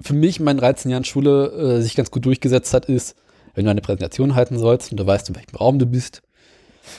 für 0.00 0.14
mich 0.14 0.38
in 0.38 0.44
meinen 0.44 0.58
13 0.58 0.90
Jahren 0.90 1.04
Schule 1.04 1.46
äh, 1.78 1.82
sich 1.82 1.96
ganz 1.96 2.10
gut 2.10 2.24
durchgesetzt 2.26 2.72
hat, 2.74 2.86
ist, 2.86 3.16
wenn 3.54 3.64
du 3.64 3.70
eine 3.70 3.80
Präsentation 3.80 4.34
halten 4.36 4.58
sollst 4.58 4.90
und 4.92 4.98
du 5.00 5.06
weißt, 5.06 5.28
in 5.30 5.34
welchem 5.36 5.56
Raum 5.56 5.78
du 5.80 5.86
bist, 5.86 6.22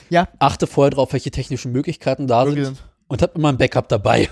Ja. 0.09 0.27
achte 0.39 0.67
vorher 0.67 0.89
drauf, 0.91 1.13
welche 1.13 1.31
technischen 1.31 1.71
Möglichkeiten 1.71 2.27
da 2.27 2.45
Wirklich. 2.45 2.65
sind 2.65 2.79
und 3.07 3.21
hab 3.21 3.35
immer 3.37 3.49
ein 3.49 3.57
Backup 3.57 3.87
dabei. 3.87 4.27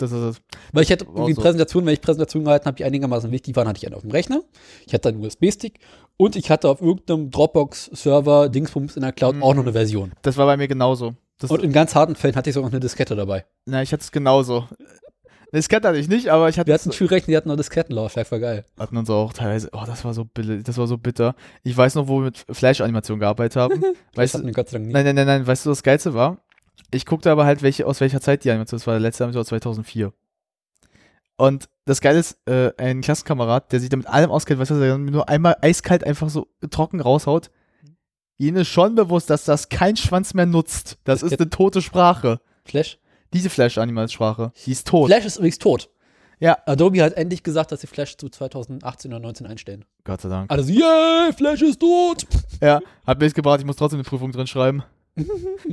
Das 0.00 0.12
ist 0.12 0.18
es. 0.18 0.36
Weil 0.72 0.82
ich 0.84 0.92
hatte 0.92 1.04
irgendwie 1.04 1.34
so. 1.34 1.40
Präsentationen, 1.42 1.86
wenn 1.86 1.94
ich 1.94 2.00
Präsentationen 2.00 2.44
gehalten 2.44 2.66
habe, 2.66 2.76
die 2.76 2.84
einigermaßen 2.84 3.30
wichtig 3.30 3.54
waren, 3.56 3.68
hatte 3.68 3.78
ich 3.78 3.86
einen 3.86 3.94
auf 3.94 4.02
dem 4.02 4.10
Rechner, 4.10 4.40
ich 4.86 4.94
hatte 4.94 5.08
einen 5.10 5.24
USB-Stick 5.24 5.78
und 6.16 6.36
ich 6.36 6.50
hatte 6.50 6.68
auf 6.68 6.80
irgendeinem 6.80 7.30
Dropbox-Server 7.30 8.48
Dingsbums 8.48 8.96
in 8.96 9.02
der 9.02 9.12
Cloud 9.12 9.36
Mhm. 9.36 9.42
auch 9.42 9.54
noch 9.54 9.62
eine 9.62 9.72
Version. 9.72 10.12
Das 10.22 10.36
war 10.36 10.46
bei 10.46 10.56
mir 10.56 10.68
genauso. 10.68 11.14
Das, 11.38 11.50
Und 11.50 11.62
in 11.62 11.72
ganz 11.72 11.94
harten 11.94 12.16
Fällen 12.16 12.36
hatte 12.36 12.50
ich 12.50 12.54
sogar 12.54 12.68
noch 12.68 12.72
eine 12.74 12.80
Diskette 12.80 13.16
dabei. 13.16 13.44
na, 13.66 13.82
ich 13.82 13.92
hatte 13.92 14.02
es 14.02 14.12
genauso. 14.12 14.66
Das 15.52 15.68
kannte 15.68 15.88
hatte 15.88 15.98
ich 15.98 16.08
nicht, 16.08 16.28
aber 16.28 16.48
ich 16.48 16.58
hatte 16.58 16.68
Wir 16.68 16.74
hatten 16.74 16.92
Schulrechner, 16.92 17.26
die 17.32 17.36
hatten 17.36 17.48
noch 17.48 17.56
Diskettenlaufwerk, 17.56 18.30
war 18.30 18.38
geil. 18.38 18.64
hatten 18.78 18.96
uns 18.96 19.10
auch 19.10 19.32
teilweise, 19.32 19.68
oh, 19.72 19.82
das 19.84 20.04
war 20.04 20.14
so 20.14 20.24
billig, 20.24 20.62
das 20.62 20.78
war 20.78 20.86
so 20.86 20.96
bitter. 20.96 21.34
Ich 21.64 21.76
weiß 21.76 21.96
noch, 21.96 22.06
wo 22.06 22.18
wir 22.18 22.26
mit 22.26 22.44
Flash-Animation 22.50 23.18
gearbeitet 23.18 23.56
haben. 23.56 23.80
Das 23.80 23.90
weißt 24.14 24.34
hatten 24.34 24.42
du, 24.44 24.46
wir 24.48 24.54
Gott 24.54 24.68
sei 24.68 24.74
Dank 24.78 24.86
nicht. 24.86 24.94
nein, 24.94 25.04
nein, 25.06 25.14
nein, 25.16 25.26
nein, 25.26 25.46
weißt 25.46 25.66
du, 25.66 25.70
was 25.70 25.78
das 25.78 25.82
Geilste 25.82 26.14
war? 26.14 26.38
Ich 26.90 27.06
guckte 27.06 27.30
aber 27.30 27.44
halt, 27.44 27.62
welche, 27.62 27.86
aus 27.86 28.00
welcher 28.00 28.20
Zeit 28.20 28.44
die 28.44 28.50
Animation, 28.50 28.78
das 28.78 28.86
war 28.86 28.94
der 28.94 29.00
letzte 29.00 29.24
Animation 29.24 29.42
aus 29.42 29.48
2004. 29.48 30.12
Und 31.36 31.68
das 31.86 32.00
Geile 32.00 32.18
ist, 32.18 32.38
äh, 32.46 32.72
ein 32.76 33.00
Klassenkamerad, 33.00 33.72
der 33.72 33.80
sich 33.80 33.88
damit 33.88 34.06
allem 34.06 34.30
auskennt, 34.30 34.60
weißt 34.60 34.72
du, 34.72 34.80
der 34.80 34.98
nur 34.98 35.28
einmal 35.28 35.56
eiskalt 35.62 36.04
einfach 36.04 36.28
so 36.28 36.48
trocken 36.70 37.00
raushaut, 37.00 37.50
ihnen 38.38 38.58
ist 38.58 38.68
schon 38.68 38.94
bewusst, 38.94 39.30
dass 39.30 39.44
das 39.44 39.68
kein 39.68 39.96
Schwanz 39.96 40.34
mehr 40.34 40.46
nutzt. 40.46 40.98
Das 41.04 41.22
ist 41.22 41.38
eine 41.38 41.48
tote 41.48 41.80
Sprache. 41.82 42.40
Flash? 42.64 42.98
Diese 43.32 43.48
Flash-Animal-Sprache, 43.48 44.52
die 44.66 44.72
ist 44.72 44.86
tot. 44.88 45.06
Flash 45.06 45.24
ist 45.24 45.36
übrigens 45.36 45.58
tot. 45.58 45.88
Ja. 46.40 46.58
Adobe 46.66 47.02
hat 47.02 47.12
endlich 47.14 47.42
gesagt, 47.42 47.70
dass 47.70 47.82
sie 47.82 47.86
Flash 47.86 48.16
zu 48.16 48.28
2018 48.28 49.12
oder 49.12 49.20
19 49.20 49.46
einstellen. 49.46 49.84
Gott 50.04 50.22
sei 50.22 50.30
Dank. 50.30 50.50
Alle 50.50 50.62
so, 50.62 50.72
yay, 50.72 51.32
Flash 51.34 51.62
ist 51.62 51.80
tot. 51.80 52.26
Ja, 52.60 52.80
hat 53.06 53.22
jetzt 53.22 53.34
gebracht, 53.34 53.60
ich 53.60 53.66
muss 53.66 53.76
trotzdem 53.76 53.98
eine 53.98 54.04
Prüfung 54.04 54.32
drin 54.32 54.46
schreiben. 54.46 54.82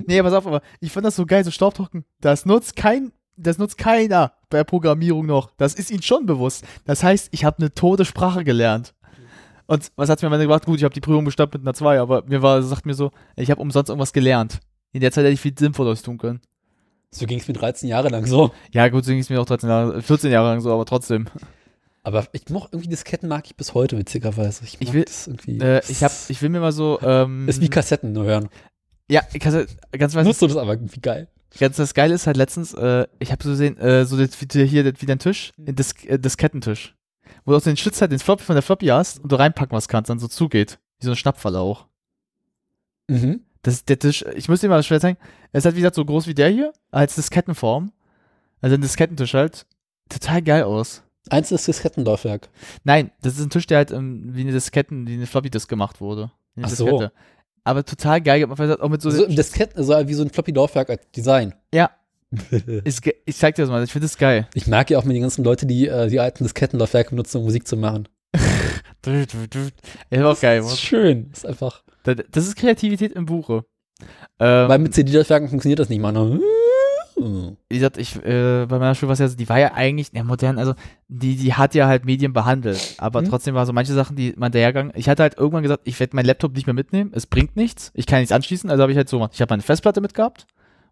Nee, 0.08 0.22
pass 0.22 0.34
auf, 0.34 0.46
aber 0.48 0.62
ich 0.80 0.92
fand 0.92 1.06
das 1.06 1.16
so 1.16 1.26
geil, 1.26 1.44
so 1.44 1.52
Staubtrocken. 1.52 2.06
Das 2.22 2.46
nutzt 2.46 2.76
kein, 2.76 3.12
das 3.36 3.58
nutzt 3.58 3.78
keiner 3.78 4.34
bei 4.50 4.64
Programmierung 4.64 5.26
noch. 5.26 5.52
Das 5.58 5.74
ist 5.74 5.92
ihnen 5.92 6.02
schon 6.04 6.26
bewusst. 6.26 6.64
Das 6.86 7.04
heißt, 7.04 7.30
ich 7.32 7.46
habe 7.46 7.58
eine 7.60 7.74
tote 7.74 8.06
Sprache 8.06 8.44
gelernt. 8.44 8.94
Und 9.66 9.92
was 9.98 10.10
hat's 10.10 10.22
mir 10.22 10.28
am 10.28 10.34
Ende 10.34 10.46
gebracht? 10.46 10.66
Gut, 10.66 10.78
ich 10.78 10.84
habe 10.86 10.94
die 10.94 11.02
Prüfung 11.02 11.26
bestanden 11.26 11.60
mit 11.60 11.68
einer 11.68 11.74
2, 11.74 12.00
aber 12.00 12.24
mir 12.26 12.42
war, 12.42 12.62
sagt 12.64 12.86
mir 12.86 12.94
so, 12.94 13.12
ich 13.36 13.52
habe 13.52 13.62
umsonst 13.62 13.90
irgendwas 13.90 14.14
gelernt. 14.14 14.60
In 14.94 15.02
der 15.02 15.12
Zeit 15.12 15.26
hätte 15.26 15.34
ich 15.34 15.42
viel 15.42 15.58
Sinnvolles 15.58 16.02
tun 16.02 16.18
können. 16.18 16.40
So 17.12 17.26
ging 17.26 17.40
es 17.40 17.48
mir 17.48 17.54
13 17.54 17.90
Jahre 17.90 18.08
lang 18.10 18.26
so. 18.26 18.52
Ja, 18.72 18.88
gut, 18.90 19.04
so 19.04 19.12
ging 19.12 19.20
es 19.20 19.30
mir 19.30 19.42
auch 19.42 19.46
13 19.46 19.70
Jahre, 19.70 20.02
14 20.02 20.32
Jahre 20.32 20.50
lang 20.50 20.62
so, 20.62 20.72
aber 20.74 20.86
trotzdem. 20.86 21.28
Aber 22.04 22.26
ich 22.32 22.48
mochte 22.50 22.70
irgendwie 22.78 22.90
Disketten 22.90 23.28
mag 23.28 23.46
ich 23.46 23.58
bis 23.58 23.74
heute, 23.74 23.98
witzigerweise. 23.98 24.64
Ich, 24.64 24.78
Ich 24.80 24.94
will- 24.94 25.04
das 25.04 25.28
irgendwie. 25.28 25.60
Äh, 25.60 25.82
ich, 25.90 26.02
hab, 26.04 26.12
ich 26.30 26.42
will 26.42 26.48
mir 26.50 26.62
mal 26.62 26.72
so. 26.72 27.00
Ähm, 27.02 27.48
ist 27.50 27.60
wie 27.60 27.68
Kassetten 27.68 28.14
nur 28.14 28.24
hören. 28.24 28.48
Ja, 29.10 29.22
ich 29.34 29.40
kann, 29.40 29.66
ganz 29.92 30.16
weiß 30.16 30.26
Nutzt 30.26 30.42
du 30.42 30.48
das 30.48 30.58
aber 30.58 30.74
irgendwie 30.74 31.00
geil. 31.00 31.28
Ganz 31.60 31.78
das 31.78 31.94
Geile 31.94 32.14
ist 32.14 32.28
halt 32.28 32.38
letztens, 32.38 32.74
äh, 32.74 33.08
ich 33.20 33.32
habe 33.32 33.44
so 33.44 33.52
gesehen, 33.52 33.78
äh, 33.78 34.06
so 34.06 34.18
das, 34.18 34.30
wie, 34.42 34.66
hier 34.66 34.84
das, 34.84 35.02
wie 35.02 35.06
dein 35.06 35.20
Tisch, 35.20 35.54
Mhm. 35.58 35.76
das, 35.76 35.94
äh, 36.06 36.20
das 36.20 36.38
Kettentisch. 36.38 36.96
Wo 37.46 37.52
du 37.52 37.58
auch 37.58 37.62
den 37.62 37.78
Schlitz 37.78 38.02
halt, 38.02 38.12
den 38.12 38.20
Floppy 38.20 38.44
von 38.44 38.56
der 38.56 38.64
Floppy 38.64 38.88
hast 38.88 39.20
und 39.20 39.32
du 39.32 39.38
reinpacken 39.38 39.76
was 39.76 39.88
kannst, 39.88 40.10
dann 40.10 40.20
so 40.20 40.28
zugeht. 40.28 40.80
Wie 41.00 41.06
so 41.06 41.12
ein 41.12 41.16
Schnappfalle 41.18 41.60
auch. 41.60 41.88
Mhm. 43.08 43.42
Das 43.64 43.86
der 43.86 44.00
Tisch, 44.00 44.24
ich 44.36 44.50
muss 44.50 44.62
dir 44.62 44.70
mal 44.70 44.84
schwer 44.84 45.00
zeigen, 45.00 45.18
er 45.52 45.58
ist 45.58 45.66
halt 45.66 45.76
wie 45.76 45.80
gesagt 45.80 45.96
so 45.96 46.06
groß 46.06 46.28
wie 46.28 46.34
der 46.34 46.50
hier, 46.50 46.74
als 46.92 47.16
Diskettenform. 47.16 47.92
Also 48.62 48.76
ein 48.76 48.82
Diskettentisch 48.82 49.34
halt. 49.34 49.66
Total 50.10 50.42
geil 50.42 50.64
aus. 50.64 51.04
Eins 51.30 51.52
ist 51.52 51.68
Diskettenlaufwerk. 51.68 52.50
Nein, 52.84 53.12
das 53.22 53.38
ist 53.38 53.42
ein 53.42 53.50
Tisch, 53.50 53.68
der 53.68 53.78
halt 53.80 53.92
ähm, 53.92 54.30
wie 54.34 54.42
eine 54.42 54.52
Disketten, 54.52 55.08
wie 55.08 55.14
eine 55.14 55.28
Floppy 55.28 55.50
Disk 55.50 55.70
gemacht 55.70 56.00
wurde. 56.00 56.32
Eine 56.56 56.66
Ach 56.66 56.70
so. 56.70 57.10
Aber 57.68 57.84
total 57.86 58.22
geil, 58.22 58.46
man 58.48 58.58
weiß 58.58 58.80
auch 58.80 58.90
mit 58.90 59.02
so, 59.02 59.10
So, 59.10 59.26
Disketten, 59.28 59.84
so 59.84 59.94
wie 60.08 60.14
so 60.14 60.24
ein 60.24 60.30
Floppy-Laufwerk 60.30 60.90
als 60.90 61.02
Design. 61.16 61.54
ja, 61.74 61.92
ist, 62.84 63.02
ich 63.26 63.36
zeig 63.38 63.56
dir 63.56 63.62
das 63.64 63.70
mal, 63.72 63.84
ich 63.84 63.92
finde 63.92 64.06
das 64.06 64.18
geil. 64.18 64.48
Ich 64.54 64.68
mag 64.68 64.90
ja 64.90 64.98
auch 65.00 65.04
mit 65.06 65.16
den 65.16 65.22
ganzen 65.22 65.44
Leute, 65.44 65.66
die 65.66 65.88
äh, 65.88 66.08
die 66.10 66.20
alten 66.20 66.44
Diskettenlaufwerke 66.44 67.12
benutzen, 67.12 67.38
um 67.38 67.44
Musik 67.44 67.68
zu 67.68 67.78
machen. 67.78 68.08
Ist 69.06 70.22
auch 70.24 70.40
geil. 70.40 70.60
Das 70.60 70.74
ist 70.74 70.82
schön. 70.82 71.30
Das 71.30 71.40
ist 71.40 71.46
einfach. 71.46 71.84
Da- 72.04 72.16
Das 72.16 72.46
ist 72.48 72.56
Kreativität 72.58 73.14
im 73.14 73.26
Buche. 73.26 73.64
Ähm, 74.40 74.70
Weil 74.70 74.80
mit 74.80 74.94
CD-Laufwerken 74.94 75.50
funktioniert 75.50 75.80
das 75.80 75.90
nicht 75.90 76.00
mal. 76.02 76.12
Ne? 76.12 76.40
Wie 77.20 77.76
gesagt, 77.76 77.98
ich, 77.98 78.16
äh, 78.18 78.66
bei 78.68 78.78
meiner 78.80 78.94
Schule 78.96 79.08
war 79.10 79.14
es 79.14 79.20
ja 79.20 79.28
so, 79.28 79.36
die 79.36 79.50
war 79.50 79.60
ja 79.60 79.74
eigentlich, 79.74 80.10
ja, 80.14 80.24
modern, 80.24 80.60
also, 80.60 80.74
die, 81.08 81.36
die 81.36 81.54
hat 81.54 81.74
ja 81.74 81.88
halt 81.88 82.06
Medien 82.06 82.32
behandelt, 82.34 82.96
aber 83.00 83.22
Mhm. 83.22 83.30
trotzdem 83.30 83.56
war 83.56 83.66
so 83.66 83.74
manche 83.74 83.94
Sachen, 83.94 84.16
die 84.16 84.34
man 84.38 84.52
dahergegangen, 84.52 84.94
ich 84.96 85.10
hatte 85.10 85.24
halt 85.24 85.38
irgendwann 85.38 85.64
gesagt, 85.64 85.82
ich 85.86 86.00
werde 86.00 86.16
meinen 86.16 86.26
Laptop 86.26 86.54
nicht 86.54 86.68
mehr 86.68 86.74
mitnehmen, 86.76 87.12
es 87.14 87.26
bringt 87.26 87.56
nichts, 87.56 87.92
ich 87.96 88.06
kann 88.06 88.20
nichts 88.20 88.32
anschließen, 88.32 88.70
also 88.70 88.84
habe 88.84 88.92
ich 88.92 88.98
halt 88.98 89.10
so 89.10 89.18
gemacht, 89.18 89.32
ich 89.34 89.42
habe 89.42 89.52
meine 89.52 89.64
Festplatte 89.64 90.00
mitgehabt, 90.00 90.46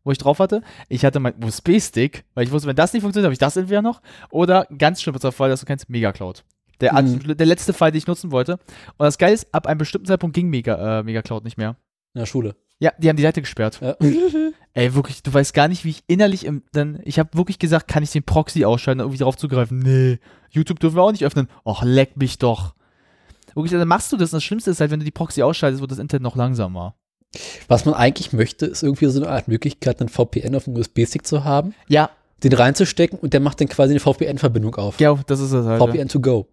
wo 0.04 0.12
ich 0.12 0.18
drauf 0.18 0.40
hatte, 0.40 0.62
ich 0.90 1.06
hatte 1.06 1.20
meinen 1.20 1.44
USB-Stick, 1.44 2.26
weil 2.34 2.46
ich 2.46 2.52
wusste, 2.52 2.68
wenn 2.68 2.76
das 2.76 2.94
nicht 2.94 3.04
funktioniert, 3.04 3.26
habe 3.28 3.34
ich 3.34 3.40
das 3.40 3.56
entweder 3.58 3.82
noch, 3.84 4.02
oder 4.32 4.68
ganz 4.78 5.02
schlimmer 5.02 5.20
Fall, 5.32 5.50
dass 5.50 5.60
du 5.60 5.66
kennst, 5.68 5.90
Mega 5.90 6.12
Cloud. 6.12 6.44
Der, 6.82 6.92
Mhm. 7.02 7.38
der 7.38 7.46
letzte 7.46 7.72
Fall, 7.72 7.92
den 7.92 8.00
ich 8.00 8.08
nutzen 8.08 8.32
wollte. 8.32 8.54
Und 8.54 9.06
das 9.06 9.18
Geile 9.18 9.34
ist, 9.34 9.48
ab 9.54 9.66
einem 9.66 9.78
bestimmten 9.78 10.08
Zeitpunkt 10.08 10.36
ging 10.36 10.50
Mega, 10.50 11.00
äh, 11.00 11.04
Mega 11.04 11.22
Cloud 11.22 11.46
nicht 11.46 11.58
mehr. 11.58 11.78
In 12.14 12.20
der 12.20 12.26
Schule. 12.26 12.56
Ja, 12.80 12.92
die 12.98 13.08
haben 13.10 13.16
die 13.16 13.24
Seite 13.24 13.42
gesperrt. 13.42 13.80
Ja. 13.82 13.96
Ey, 14.74 14.94
wirklich, 14.94 15.24
du 15.24 15.34
weißt 15.34 15.54
gar 15.54 15.68
nicht, 15.70 15.86
wie 15.86 15.92
ich 15.92 16.04
innerlich 16.08 16.46
im, 16.46 16.64
dann, 16.74 17.00
ich 17.06 17.18
habe 17.20 17.30
wirklich 17.38 17.60
gesagt, 17.60 17.88
kann 17.88 18.04
ich 18.04 18.12
den 18.12 18.24
Proxy 18.24 18.66
ausschalten, 18.66 19.00
um 19.02 19.06
irgendwie 19.08 19.24
drauf 19.24 19.38
zugreifen? 19.38 19.80
Nee. 19.80 20.20
YouTube 20.50 20.80
dürfen 20.82 20.98
wir 20.98 21.04
auch 21.04 21.12
nicht 21.14 21.24
öffnen. 21.26 21.48
Och, 21.66 21.84
leck 21.84 22.18
mich 22.18 22.38
doch. 22.38 22.74
Wirklich, 23.54 23.72
dann 23.72 23.88
machst 23.88 24.12
du 24.12 24.18
das. 24.18 24.34
Und 24.34 24.38
das 24.38 24.44
Schlimmste 24.44 24.72
ist 24.72 24.82
halt, 24.82 24.92
wenn 24.92 25.00
du 25.00 25.06
die 25.06 25.12
Proxy 25.12 25.42
ausschaltest, 25.44 25.80
wird 25.80 25.92
das 25.92 26.00
Internet 26.00 26.24
noch 26.24 26.36
langsamer. 26.36 26.96
Was 27.70 27.86
man 27.86 27.94
eigentlich 27.96 28.34
möchte, 28.34 28.66
ist 28.66 28.84
irgendwie 28.84 29.06
so 29.08 29.22
eine 29.22 29.30
Art 29.30 29.48
Möglichkeit, 29.48 30.00
einen 30.02 30.10
VPN 30.10 30.56
auf 30.56 30.66
dem 30.66 30.76
USB-Stick 30.76 31.26
zu 31.26 31.44
haben, 31.46 31.74
Ja, 31.88 32.10
den 32.44 32.52
reinzustecken 32.54 33.18
und 33.20 33.34
der 33.34 33.40
macht 33.40 33.62
dann 33.62 33.70
quasi 33.70 33.94
eine 33.94 34.00
VPN-Verbindung 34.02 34.76
auf. 34.76 35.00
ja, 35.00 35.18
das 35.28 35.40
ist 35.40 35.52
es 35.54 35.66
halt. 35.66 35.80
ja. 35.82 35.88
VPN 35.88 36.08
to 36.10 36.20
go. 36.20 36.48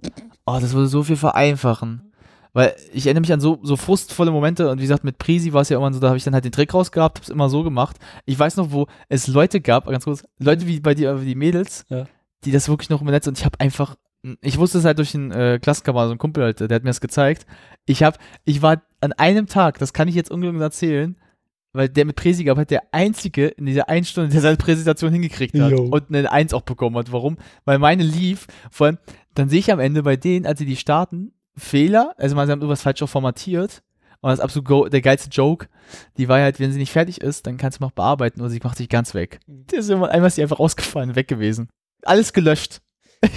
Oh, 0.47 0.59
das 0.61 0.73
würde 0.73 0.87
so 0.89 1.03
viel 1.03 1.17
vereinfachen. 1.17 2.12
Weil 2.55 2.75
ich 2.93 3.07
erinnere 3.07 3.23
mich 3.23 3.33
an 3.33 3.41
so, 3.41 3.59
so 3.63 3.77
frustvolle 3.77 4.31
Momente 4.31 4.69
und 4.71 4.79
wie 4.79 4.83
gesagt, 4.83 5.05
mit 5.05 5.17
Prisi 5.19 5.53
war 5.55 5.63
es 5.63 5.71
ja 5.71 5.79
immer 5.79 5.93
so, 5.93 6.01
da 6.01 6.09
habe 6.09 6.19
ich 6.19 6.25
dann 6.25 6.35
halt 6.35 6.45
den 6.45 6.53
Trick 6.53 6.75
rausgehabt, 6.75 7.19
hab's 7.19 7.29
immer 7.31 7.49
so 7.49 7.63
gemacht. 7.63 7.97
Ich 8.27 8.39
weiß 8.39 8.57
noch, 8.57 8.73
wo 8.73 8.87
es 9.09 9.27
Leute 9.27 9.61
gab, 9.63 9.87
ganz 9.87 10.05
kurz, 10.05 10.23
Leute 10.39 10.67
wie 10.67 10.81
bei 10.81 10.95
dir, 10.95 11.15
die 11.15 11.35
Mädels, 11.35 11.87
Ja. 11.89 12.05
die 12.45 12.53
das 12.53 12.69
wirklich 12.69 12.91
noch 12.91 13.01
im 13.01 13.07
Netz 13.07 13.27
und 13.27 13.39
ich 13.39 13.45
habe 13.47 13.59
einfach, 13.59 13.97
ich 14.43 14.59
wusste 14.59 14.79
es 14.79 14.85
halt 14.85 14.99
durch 14.99 15.15
einen 15.15 15.31
äh, 15.33 15.59
Klassenkameraden, 15.63 16.11
so 16.11 16.15
ein 16.15 16.19
Kumpel 16.19 16.45
halt, 16.45 16.61
der 16.61 16.69
hat 16.75 16.83
mir 16.85 16.91
das 16.91 17.01
gezeigt. 17.01 17.47
Ich 17.87 18.03
habe, 18.03 18.19
ich 18.45 18.61
war 18.61 18.83
an 19.01 19.13
einem 19.15 19.47
Tag, 19.47 19.79
das 19.79 19.95
kann 19.95 20.07
ich 20.09 20.15
jetzt 20.15 20.31
ungelogen 20.31 20.61
erzählen, 20.61 21.17
weil 21.73 21.89
der 21.89 22.05
mit 22.05 22.17
Präsi 22.17 22.45
gab, 22.45 22.59
hat 22.59 22.71
der 22.71 22.83
einzige 22.93 23.47
in 23.49 23.65
dieser 23.65 23.89
einen 23.89 24.05
Stunde, 24.05 24.29
der 24.31 24.43
seine 24.43 24.59
Präsentation 24.59 25.11
hingekriegt 25.11 25.59
hat 25.59 25.71
Jo. 25.73 25.85
und 25.85 26.11
eine 26.15 26.31
Eins 26.31 26.53
auch 26.53 26.61
bekommen 26.61 26.97
hat. 26.99 27.11
Warum? 27.13 27.39
Weil 27.65 27.79
meine 27.79 28.03
lief, 28.03 28.47
vor 28.71 28.89
allem, 28.89 28.99
dann 29.35 29.49
sehe 29.49 29.61
ich 29.61 29.73
am 29.73 29.81
Ende 29.81 30.03
bei 30.03 30.17
denen, 30.17 30.45
als 30.45 30.59
sie 30.59 30.67
die 30.67 30.77
starten, 30.77 31.33
Fehler, 31.57 32.15
also 32.17 32.35
man, 32.35 32.47
sie 32.47 32.53
haben 32.53 32.61
irgendwas 32.61 32.83
falsch 32.83 33.03
auch 33.03 33.09
formatiert. 33.09 33.83
Und 34.21 34.31
das 34.31 34.39
ist 34.39 34.45
absolut 34.45 34.69
go 34.69 34.89
der 34.89 35.01
geilste 35.01 35.29
Joke, 35.31 35.67
die 36.17 36.29
war 36.29 36.41
halt, 36.41 36.61
wenn 36.61 36.71
sie 36.73 36.79
nicht 36.79 36.93
fertig 36.93 37.21
ist, 37.21 37.47
dann 37.47 37.57
kannst 37.57 37.81
du 37.81 37.85
noch 37.85 37.91
bearbeiten 37.91 38.41
oder 38.41 38.51
sie 38.51 38.61
macht 38.63 38.77
sich 38.79 38.89
ganz 38.89 39.15
weg. 39.15 39.41
Der 39.49 39.81
ist 39.81 39.91
immer, 39.91 40.11
einmal 40.11 40.29
ist 40.29 40.37
sie 40.37 40.43
einfach 40.43 40.61
ausgefallen, 40.61 41.17
weg 41.17 41.27
gewesen. 41.27 41.69
Alles 42.05 42.33
gelöscht. 42.33 42.81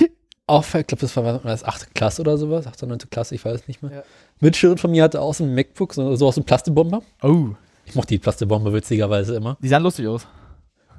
Auch, 0.48 0.64
ich 0.64 0.86
glaube, 0.86 1.02
das 1.02 1.16
war 1.18 1.24
war 1.24 1.40
das 1.40 1.64
8. 1.64 1.96
Klasse 1.96 2.22
oder 2.22 2.38
sowas, 2.38 2.68
8. 2.68 2.84
oder 2.84 2.90
9. 2.92 3.10
Klasse, 3.10 3.34
ich 3.34 3.44
weiß 3.44 3.62
es 3.62 3.68
nicht 3.68 3.82
mehr. 3.82 3.92
Ja. 3.92 4.04
Mitschülerin 4.42 4.78
von 4.78 4.92
mir 4.92 5.02
hatte 5.02 5.20
auch 5.22 5.34
so 5.34 5.44
ein 5.44 5.56
MacBook, 5.56 5.96
so, 5.96 6.16
so 6.16 6.28
aus 6.28 6.38
einem 6.38 6.46
Plastikbomber. 6.46 7.02
Oh, 7.24 7.48
Ich 7.86 7.96
mochte 7.96 8.10
die 8.10 8.20
Plastikbomber 8.20 8.72
witzigerweise 8.72 9.36
immer. 9.36 9.58
die 9.60 9.70
sahen 9.70 9.82
lustig 9.82 10.08
aus. 10.08 10.28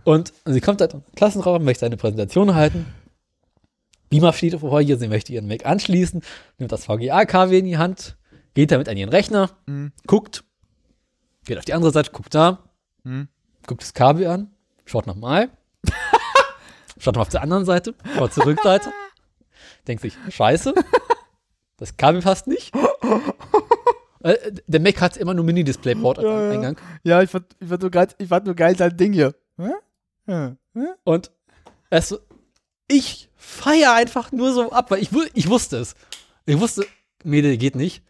Und 0.02 0.32
sie 0.46 0.60
kommt 0.60 0.80
halt 0.80 0.94
in 0.94 1.00
den 1.02 1.14
Klassenraum, 1.14 1.62
möchte 1.62 1.86
eine 1.86 1.96
Präsentation 1.96 2.56
halten. 2.56 2.86
Beamer 4.08 4.32
steht 4.32 4.58
vor 4.60 4.80
ihr, 4.80 4.96
sie 4.98 5.08
möchte 5.08 5.32
ihren 5.32 5.46
Mac 5.48 5.66
anschließen, 5.66 6.22
nimmt 6.58 6.72
das 6.72 6.84
VGA-KW 6.84 7.58
in 7.58 7.64
die 7.64 7.78
Hand, 7.78 8.16
geht 8.54 8.70
damit 8.70 8.88
an 8.88 8.96
ihren 8.96 9.10
Rechner, 9.10 9.50
Mhm. 9.66 9.92
guckt, 10.06 10.44
geht 11.44 11.58
auf 11.58 11.64
die 11.64 11.74
andere 11.74 11.92
Seite, 11.92 12.10
guckt 12.12 12.34
da, 12.34 12.64
Mhm. 13.04 13.28
guckt 13.66 13.82
das 13.82 13.94
Kabel 13.94 14.26
an, 14.28 14.50
schaut 14.84 15.06
nochmal, 15.06 15.50
schaut 16.98 17.14
nochmal 17.14 17.22
auf 17.22 17.28
der 17.30 17.42
anderen 17.42 17.64
Seite, 17.64 17.94
schaut 18.16 18.32
zur 18.32 18.46
Rückseite, 18.46 18.92
denkt 19.88 20.02
sich, 20.02 20.16
scheiße, 20.30 20.72
das 21.78 21.96
Kabel 21.96 22.22
passt 22.22 22.46
nicht. 22.46 22.72
Äh, 24.22 24.52
der 24.66 24.80
Mac 24.80 25.00
hat 25.00 25.16
immer 25.18 25.34
nur 25.34 25.44
Mini-Display-Port 25.44 26.18
Ja, 26.18 26.42
ja. 26.42 26.50
Eingang. 26.50 26.76
Ja, 27.04 27.22
ich 27.22 27.30
fand, 27.30 27.46
ich 27.60 27.68
fand 27.68 27.82
nur 27.82 27.90
geil, 27.92 28.08
ich 28.18 28.28
fand 28.28 28.46
nur 28.46 28.54
geil 28.56 28.74
dein 28.74 28.96
Ding 28.96 29.12
hier. 29.12 29.34
Hä? 29.56 29.70
Hä? 30.26 30.56
Und 31.04 31.30
es, 31.90 32.18
ich 32.88 33.28
feier 33.46 33.94
einfach 33.94 34.32
nur 34.32 34.52
so 34.52 34.72
ab, 34.72 34.90
weil 34.90 35.00
ich, 35.00 35.10
ich 35.34 35.48
wusste 35.48 35.78
es. 35.78 35.94
Ich 36.46 36.58
wusste, 36.58 36.86
Mädel, 37.22 37.56
geht 37.56 37.76
nicht. 37.76 38.02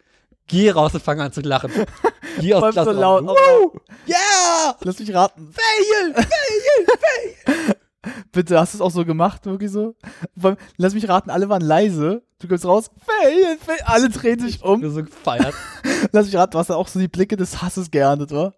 Geh 0.47 0.71
raus 0.71 0.95
und 0.95 1.03
fang 1.03 1.21
an 1.21 1.33
zu 1.33 1.41
lachen. 1.41 1.71
Geh 2.41 2.55
aus 2.55 2.75
so 2.75 2.91
laut. 2.93 3.25
Woo! 3.27 3.81
Yeah! 4.07 4.77
Lass 4.81 4.99
mich 4.99 5.13
raten. 5.13 5.53
Fail! 5.53 6.15
Fail! 6.15 7.77
Bitte, 8.33 8.59
hast 8.59 8.73
du 8.73 8.79
es 8.79 8.83
auch 8.83 8.91
so 8.91 9.05
gemacht, 9.05 9.45
wirklich 9.47 9.71
so? 9.71 9.97
Lass 10.77 10.95
mich 10.95 11.09
raten, 11.09 11.31
alle 11.31 11.49
waren 11.49 11.63
leise. 11.63 12.23
Du 12.39 12.47
kommst 12.47 12.65
raus, 12.65 12.91
fail, 13.05 13.59
fail, 13.59 13.79
alle 13.85 14.09
drehen 14.09 14.39
sich 14.39 14.63
um. 14.63 14.89
So 14.89 15.03
gefeiert. 15.03 15.55
Lass 16.13 16.27
mich 16.27 16.37
raten, 16.37 16.53
du 16.53 16.59
hast 16.59 16.71
dann 16.71 16.77
auch 16.77 16.89
so 16.89 17.01
die 17.01 17.09
Blicke 17.09 17.37
des 17.37 17.63
Hasses 17.63 17.91
geerntet, 17.91 18.31
wa? 18.31 18.55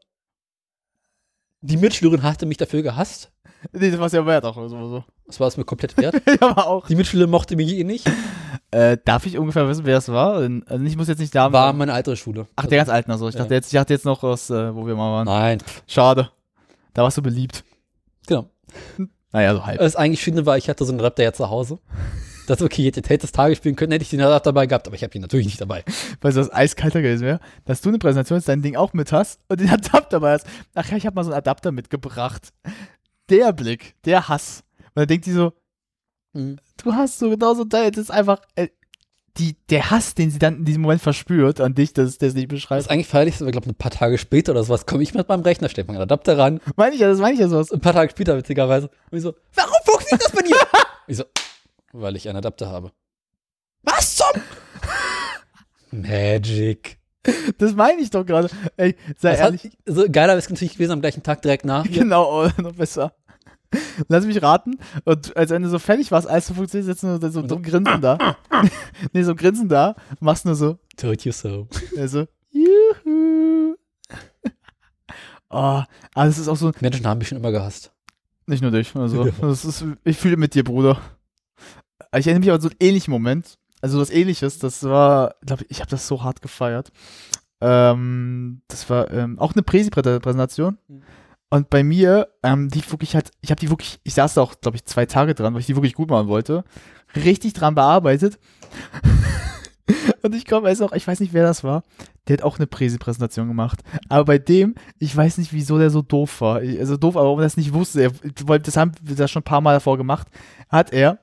Die 1.61 1.77
Mitschülerin 1.77 2.23
hatte 2.23 2.47
mich 2.47 2.57
dafür 2.57 2.83
gehasst. 2.83 3.31
Nee, 3.73 3.91
das 3.91 3.99
war 3.99 4.09
ja 4.11 4.25
wert 4.25 4.45
auch 4.45 4.55
so. 4.69 5.05
Das 5.27 5.41
war 5.41 5.49
es 5.49 5.57
mir 5.57 5.65
komplett 5.65 5.97
wert. 5.97 6.15
ja, 6.27 6.49
aber 6.49 6.67
auch. 6.69 6.87
Die 6.87 6.95
Mitschülerin 6.95 7.31
mochte 7.31 7.57
mich 7.57 7.73
eh 7.73 7.85
nicht. 7.85 8.09
Äh, 8.71 8.99
darf 9.05 9.27
ich 9.27 9.37
ungefähr 9.37 9.69
wissen, 9.69 9.85
wer 9.85 9.97
das 9.97 10.09
war? 10.09 10.35
Also 10.37 10.85
ich 10.85 10.97
muss 10.97 11.09
jetzt 11.09 11.19
nicht 11.19 11.35
Namen 11.35 11.53
War 11.53 11.73
meine 11.73 11.93
alte 11.93 12.17
Schule. 12.17 12.47
Ach, 12.55 12.67
der 12.67 12.79
ganz 12.79 12.89
alten, 12.89 13.11
also. 13.11 13.29
Ich 13.29 13.35
Ja. 13.35 13.41
dachte 13.41 13.55
jetzt, 13.55 13.67
ich 13.73 13.79
dachte 13.79 13.93
jetzt 13.93 14.05
noch 14.05 14.23
aus, 14.23 14.51
äh, 14.51 14.75
wo 14.75 14.87
wir 14.87 14.95
mal 14.95 15.11
waren. 15.13 15.27
Nein. 15.27 15.59
Schade. 15.87 16.31
Da 16.95 17.03
warst 17.03 17.17
du 17.19 17.23
beliebt. 17.23 17.65
Genau. 18.27 18.49
Naja, 19.33 19.55
so 19.55 19.67
halb. 19.67 19.79
Das 19.79 19.97
eigentlich 19.97 20.23
Schöne 20.23 20.47
war, 20.47 20.57
ich 20.57 20.69
hatte 20.69 20.85
so 20.85 20.93
einen 20.93 21.01
Adapter 21.01 21.23
ja 21.25 21.33
zu 21.33 21.51
Hause. 21.51 21.79
Das 22.49 22.63
okay, 22.63 22.85
hätte 22.87 23.01
ich 23.13 23.21
das 23.21 23.33
Tage 23.33 23.55
spielen 23.57 23.77
können, 23.77 23.93
hätte 23.93 24.03
ich 24.03 24.11
den 24.11 24.21
Adapter 24.23 24.53
dabei 24.53 24.67
gehabt, 24.67 24.87
aber 24.87 24.97
ich 24.97 25.03
habe 25.03 25.15
ihn 25.15 25.21
natürlich 25.21 25.47
nicht 25.47 25.61
dabei. 25.61 25.85
Weißt 26.23 26.37
du, 26.37 26.41
was 26.41 26.53
eiskalter 26.53 27.03
gewesen 27.03 27.25
wäre? 27.27 27.41
Dass 27.67 27.81
du 27.83 27.91
eine 27.91 27.99
Präsentation 27.99 28.39
jetzt 28.39 28.49
dein 28.49 28.63
Ding 28.63 28.75
auch 28.77 28.95
mit 28.95 29.13
hast 29.13 29.41
und 29.49 29.61
den 29.61 29.69
Adapter 29.69 30.09
dabei 30.21 30.33
hast. 30.33 30.47
Ach 30.75 30.89
ja, 30.89 30.97
ich 30.97 31.05
habe 31.07 31.15
mal 31.15 31.25
so 31.25 31.31
einen 31.31 31.39
Adapter 31.39 31.73
mitgebracht. 31.73 32.53
Der 33.29 33.53
Blick, 33.53 33.95
der 34.05 34.29
Hass. 34.29 34.65
Und 34.79 34.93
dann 34.97 35.07
denkt 35.09 35.27
die 35.27 35.33
so, 35.33 35.53
Mhm. 36.35 36.59
du 36.83 36.93
hast 36.93 37.19
so 37.19 37.31
genauso 37.31 37.65
dein, 37.65 37.91
das 37.91 38.03
ist 38.05 38.11
einfach, 38.11 38.41
äh, 38.55 38.69
die, 39.39 39.57
der 39.71 39.91
Hass, 39.91 40.15
den 40.15 40.31
sie 40.31 40.39
dann 40.39 40.57
in 40.59 40.65
diesem 40.65 40.83
Moment 40.83 41.01
verspürt 41.01 41.61
an 41.61 41.75
dich, 41.75 41.93
das, 41.93 42.19
das 42.19 42.35
nicht 42.35 42.51
Das 42.51 42.57
beschreibt. 42.57 42.83
ist 42.83 42.91
eigentlich 42.91 43.07
feierlich, 43.07 43.39
so, 43.39 43.47
ich 43.47 43.53
glaube, 43.53 43.69
ein 43.69 43.75
paar 43.75 43.91
Tage 43.91 44.19
später 44.19 44.53
oder 44.53 44.65
sowas, 44.65 44.85
komme 44.85 45.03
ich 45.03 45.15
mit 45.15 45.29
meinem 45.29 45.43
Rechner, 45.43 45.69
stecke 45.69 45.91
meinen 45.93 46.03
Adapter 46.03 46.37
ran. 46.37 46.61
Meine 46.77 46.95
ich 46.95 47.01
ja, 47.01 47.09
das 47.09 47.19
meine 47.19 47.35
ich 47.35 47.41
ja 47.41 47.49
sowas. 47.49 47.71
Ein 47.73 47.81
paar 47.81 47.93
Tage 47.93 48.11
später, 48.11 48.37
witzigerweise. 48.37 48.91
Und 49.11 49.17
ich 49.19 49.23
so, 49.23 49.35
warum 49.55 49.75
funktioniert 49.85 50.25
das 50.25 50.33
bei 50.33 50.43
dir? 50.43 50.57
ich 51.07 51.17
so, 51.17 51.25
weil 51.93 52.17
ich 52.17 52.29
einen 52.29 52.39
Adapter 52.39 52.69
habe. 52.69 52.93
Was 53.83 54.17
zum? 54.17 54.43
Magic. 55.91 56.99
Das 57.59 57.75
meine 57.75 58.01
ich 58.01 58.11
doch 58.11 58.25
gerade. 58.25 58.49
Ey, 58.77 58.97
sei 59.19 59.33
Das 59.33 59.41
ehrlich. 59.41 59.65
hat, 59.65 59.73
so 59.87 60.07
geiler 60.11 60.37
ist 60.37 60.45
es 60.45 60.51
natürlich 60.51 60.75
gewesen 60.75 60.93
am 60.93 61.01
gleichen 61.01 61.23
Tag 61.23 61.43
direkt 61.43 61.65
nach. 61.65 61.85
Genau, 61.91 62.45
oh, 62.45 62.63
noch 62.63 62.73
besser. 62.73 63.13
Lass 64.09 64.25
mich 64.25 64.41
raten. 64.43 64.79
Und 65.05 65.37
als 65.37 65.51
wenn 65.51 65.63
du 65.63 65.69
so 65.69 65.79
fertig 65.79 66.11
warst, 66.11 66.27
alles 66.27 66.47
so 66.47 66.55
funktioniert, 66.55 66.87
sitzt 66.87 67.03
nur 67.03 67.21
so 67.31 67.43
dumm 67.43 67.63
grinsen 67.63 68.01
da. 68.01 68.37
nee, 69.13 69.23
so 69.23 69.35
grinsen 69.35 69.69
da, 69.69 69.95
machst 70.21 70.47
nur 70.47 70.55
so. 70.55 70.79
Told 70.97 71.25
you 71.25 71.33
so. 71.33 71.69
Also, 71.97 72.27
juhu. 72.51 73.77
oh, 75.51 75.55
aber 75.55 75.87
das 76.15 76.39
ist 76.39 76.49
auch 76.49 76.57
so, 76.57 76.73
Menschen 76.81 77.07
haben 77.07 77.19
mich 77.19 77.29
schon 77.29 77.39
immer 77.39 77.53
gehasst. 77.53 77.93
nicht 78.47 78.63
nur 78.63 78.71
dich, 78.71 78.95
also, 78.97 79.25
das 79.41 79.67
ist, 79.67 79.85
ich 80.05 80.17
fühle 80.17 80.39
mit 80.39 80.55
dir, 80.55 80.65
Bruder. 80.65 80.99
Ich 82.17 82.27
erinnere 82.27 82.41
mich 82.41 82.49
aber 82.49 82.57
an 82.57 82.61
so 82.61 82.69
einen 82.69 82.77
ähnlichen 82.81 83.11
Moment, 83.11 83.59
also 83.81 84.01
was 84.01 84.11
ähnliches, 84.11 84.59
das 84.59 84.83
war, 84.83 85.35
glaube 85.45 85.65
ich, 85.65 85.71
ich 85.71 85.81
habe 85.81 85.91
das 85.91 86.07
so 86.07 86.23
hart 86.23 86.43
gefeiert. 86.43 86.91
Ähm, 87.61 88.63
das 88.69 88.89
war 88.91 89.11
ähm, 89.11 89.39
auch 89.39 89.55
eine 89.55 89.63
Präsi-Präsentation. 89.63 90.79
Mhm. 90.89 91.03
Und 91.51 91.71
bei 91.71 91.83
mir, 91.83 92.29
ähm, 92.43 92.69
die 92.69 92.83
wirklich 92.91 93.15
halt, 93.15 93.31
ich 93.41 93.51
habe 93.51 93.61
die 93.61 93.71
wirklich, 93.71 94.01
ich 94.05 94.15
saß 94.15 94.35
da 94.35 94.43
auch, 94.43 94.61
glaube 94.61 94.77
ich, 94.77 94.85
zwei 94.85 95.07
Tage 95.07 95.35
dran, 95.35 95.55
weil 95.55 95.61
ich 95.61 95.67
die 95.67 95.77
wirklich 95.77 95.95
gut 95.95 96.11
machen 96.11 96.29
wollte. 96.29 96.65
Richtig 97.17 97.55
dran 97.55 97.75
bearbeitet. 97.75 98.39
Und 100.23 100.35
ich 100.35 100.47
komme 100.47 100.67
weiß 100.67 100.83
auch, 100.83 100.93
ich 100.93 101.07
weiß 101.07 101.21
nicht, 101.21 101.33
wer 101.33 101.45
das 101.45 101.65
war. 101.65 101.83
Der 102.27 102.35
hat 102.35 102.43
auch 102.43 102.59
eine 102.59 102.67
Präsi-Präsentation 102.67 103.49
gemacht. 103.49 103.81
Aber 104.11 104.27
bei 104.27 104.39
dem, 104.39 104.75
ich 104.99 105.17
weiß 105.17 105.39
nicht, 105.39 105.55
wieso 105.55 105.79
der 105.79 105.89
so 105.89 106.03
doof 106.03 106.43
war. 106.43 106.57
Also 106.57 106.99
doof, 106.99 107.17
aber 107.17 107.25
warum 107.25 107.39
er 107.39 107.45
das 107.45 107.57
nicht 107.57 107.73
wusste. 107.73 108.03
Er, 108.03 108.59
das 108.59 108.77
haben 108.77 108.93
wir 109.01 109.17
das 109.17 109.31
schon 109.31 109.41
ein 109.41 109.45
paar 109.45 109.63
Mal 109.63 109.73
davor 109.73 109.97
gemacht. 109.97 110.29
Hat 110.69 110.93
er 110.93 111.21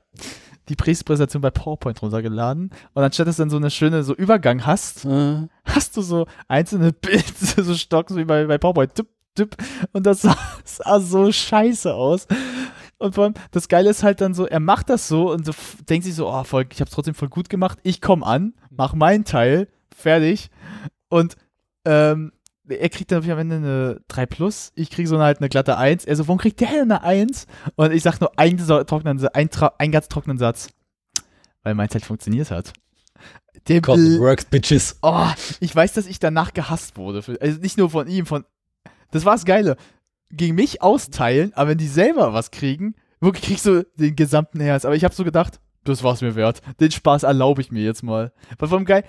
die 0.69 0.75
Präsi-Präsentation 0.75 1.41
bei 1.41 1.51
PowerPoint 1.51 2.01
runtergeladen. 2.01 2.71
Und 2.93 3.03
anstatt 3.03 3.27
dass 3.27 3.37
du 3.37 3.43
dann 3.43 3.49
so 3.49 3.57
eine 3.57 3.71
schöne 3.71 4.03
so 4.03 4.13
Übergang 4.15 4.65
hast, 4.65 5.05
Äh, 5.05 5.47
hast 5.63 5.97
du 5.97 6.01
so 6.01 6.27
einzelne 6.47 6.91
Bilder, 7.01 7.63
so 7.63 7.73
Stock, 7.75 8.09
so 8.09 8.17
wie 8.17 8.25
bei, 8.25 8.45
bei 8.45 8.57
PowerPoint. 8.57 8.95
Tipp, 8.95 9.07
tipp. 9.35 9.55
Und 9.93 10.05
das 10.05 10.21
sah, 10.21 10.37
sah 10.63 10.99
so 10.99 11.31
scheiße 11.31 11.93
aus. 11.93 12.27
Und 12.97 13.15
vor 13.15 13.25
allem, 13.25 13.33
das 13.51 13.67
Geile 13.67 13.89
ist 13.89 14.03
halt 14.03 14.21
dann 14.21 14.33
so, 14.33 14.45
er 14.45 14.59
macht 14.59 14.89
das 14.89 15.07
so 15.07 15.31
und 15.31 15.45
so 15.45 15.51
denkt 15.89 16.05
sich 16.05 16.15
so, 16.15 16.29
oh, 16.29 16.43
voll, 16.43 16.65
ich 16.71 16.79
hab's 16.79 16.91
trotzdem 16.91 17.13
voll 17.13 17.29
gut 17.29 17.49
gemacht. 17.49 17.77
Ich 17.83 18.01
komme 18.01 18.25
an, 18.25 18.53
mach 18.69 18.93
meinen 18.93 19.25
Teil, 19.25 19.67
fertig. 19.93 20.49
Und 21.09 21.35
ähm, 21.83 22.31
er 22.67 22.89
kriegt 22.89 23.11
dann 23.11 23.29
am 23.29 23.37
Ende 23.39 23.55
eine 23.55 24.01
3 24.07 24.25
Plus, 24.25 24.71
ich 24.75 24.89
kriege 24.89 25.07
so 25.07 25.15
eine, 25.15 25.25
halt 25.25 25.39
eine 25.39 25.49
glatte 25.49 25.77
1. 25.77 26.05
Er 26.05 26.15
so, 26.15 26.27
warum 26.27 26.39
kriegt 26.39 26.59
der 26.59 26.69
denn 26.69 26.91
eine 26.91 27.03
1? 27.03 27.47
Und 27.75 27.91
ich 27.91 28.03
sag 28.03 28.19
nur 28.19 28.37
einen, 28.37 28.57
trockenen, 28.57 29.27
einen, 29.27 29.49
einen 29.77 29.91
ganz 29.91 30.07
trockenen 30.07 30.37
Satz. 30.37 30.69
Weil 31.63 31.75
meins 31.75 31.93
halt 31.93 32.05
funktioniert 32.05 32.51
hat. 32.51 32.73
Der 33.67 33.77
it 33.77 33.87
works, 33.87 34.45
bitches. 34.45 34.97
Oh, 35.01 35.27
ich 35.59 35.75
weiß, 35.75 35.93
dass 35.93 36.05
ich 36.05 36.19
danach 36.19 36.53
gehasst 36.53 36.97
wurde. 36.97 37.23
Also 37.39 37.59
nicht 37.59 37.77
nur 37.77 37.89
von 37.89 38.07
ihm, 38.07 38.25
von. 38.25 38.45
Das 39.11 39.25
war 39.25 39.33
das 39.33 39.45
Geile. 39.45 39.77
Gegen 40.29 40.55
mich 40.55 40.81
austeilen, 40.81 41.53
aber 41.55 41.71
wenn 41.71 41.77
die 41.77 41.87
selber 41.87 42.33
was 42.33 42.51
kriegen, 42.51 42.95
wirklich 43.21 43.45
kriegst 43.45 43.65
du 43.65 43.85
den 43.95 44.15
gesamten 44.15 44.59
Herz. 44.59 44.85
Aber 44.85 44.95
ich 44.95 45.03
habe 45.03 45.15
so 45.15 45.23
gedacht, 45.23 45.59
das 45.83 46.03
war's 46.03 46.21
mir 46.21 46.35
wert. 46.35 46.61
Den 46.79 46.91
Spaß 46.91 47.23
erlaube 47.23 47.61
ich 47.61 47.71
mir 47.71 47.83
jetzt 47.83 48.03
mal. 48.03 48.33
Weil 48.57 48.69
allem 48.71 48.85
geil, 48.85 49.03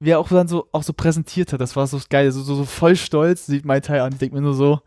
wie 0.00 0.10
er 0.10 0.18
auch 0.18 0.28
dann 0.28 0.48
so, 0.48 0.68
auch 0.72 0.82
so 0.82 0.92
präsentiert 0.92 1.52
hat, 1.52 1.60
das 1.60 1.76
war 1.76 1.86
so 1.86 2.00
geil, 2.08 2.30
so, 2.30 2.42
so, 2.42 2.54
so 2.54 2.64
voll 2.64 2.96
stolz, 2.96 3.46
sieht 3.46 3.64
mein 3.64 3.82
Teil 3.82 4.00
an. 4.00 4.12
Ich 4.12 4.18
denke 4.18 4.36
mir 4.36 4.42
nur 4.42 4.54
so, 4.54 4.80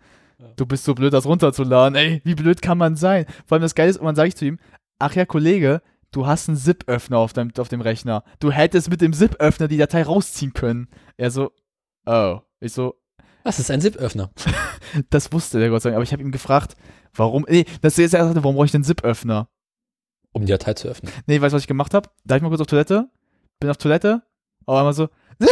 du 0.55 0.65
bist 0.65 0.85
so 0.85 0.95
blöd, 0.95 1.13
das 1.13 1.25
runterzuladen. 1.25 1.95
Ey, 1.95 2.21
wie 2.23 2.35
blöd 2.35 2.61
kann 2.61 2.77
man 2.77 2.95
sein? 2.95 3.25
Vor 3.45 3.55
allem 3.55 3.61
das 3.61 3.75
Geile 3.75 3.89
ist, 3.89 3.97
und 3.97 4.05
dann 4.05 4.15
sage 4.15 4.29
ich 4.29 4.35
zu 4.35 4.45
ihm, 4.45 4.59
ach 4.99 5.13
ja, 5.15 5.25
Kollege, 5.25 5.81
du 6.11 6.25
hast 6.27 6.47
einen 6.47 6.57
Zip-Öffner 6.57 7.17
auf, 7.17 7.33
deinem, 7.33 7.51
auf 7.57 7.69
dem 7.69 7.81
Rechner. 7.81 8.23
Du 8.39 8.51
hättest 8.51 8.89
mit 8.89 9.01
dem 9.01 9.13
Zip-Öffner 9.13 9.67
die 9.67 9.77
Datei 9.77 10.03
rausziehen 10.03 10.53
können. 10.53 10.87
Er 11.17 11.31
so, 11.31 11.51
oh. 12.05 12.39
Ich 12.59 12.73
so, 12.73 12.95
Was 13.43 13.59
ist 13.59 13.71
ein 13.71 13.81
Zip-Öffner? 13.81 14.31
Das 15.09 15.31
wusste 15.31 15.59
der 15.59 15.69
Gott 15.69 15.81
sei 15.81 15.89
Dank, 15.89 15.95
aber 15.95 16.03
ich 16.03 16.11
habe 16.11 16.21
ihm 16.21 16.31
gefragt, 16.31 16.75
warum, 17.13 17.45
nee, 17.47 17.65
das 17.81 17.97
ist 17.97 18.13
er 18.13 18.25
sagte, 18.25 18.43
warum 18.43 18.55
brauche 18.55 18.65
ich 18.65 18.71
den 18.71 18.83
Zip-Öffner? 18.83 19.47
Um 20.33 20.45
die 20.45 20.51
Datei 20.51 20.73
zu 20.73 20.87
öffnen. 20.87 21.11
Nee, 21.27 21.39
weißt 21.41 21.53
du, 21.53 21.55
was 21.55 21.63
ich 21.63 21.67
gemacht 21.67 21.93
habe? 21.93 22.09
Da 22.25 22.35
ich 22.35 22.41
mal 22.41 22.49
kurz 22.49 22.61
auf 22.61 22.67
Toilette, 22.67 23.09
bin 23.59 23.69
auf 23.69 23.77
Toilette, 23.77 24.23
aber 24.71 24.79
einmal 24.79 24.93
so, 24.93 25.09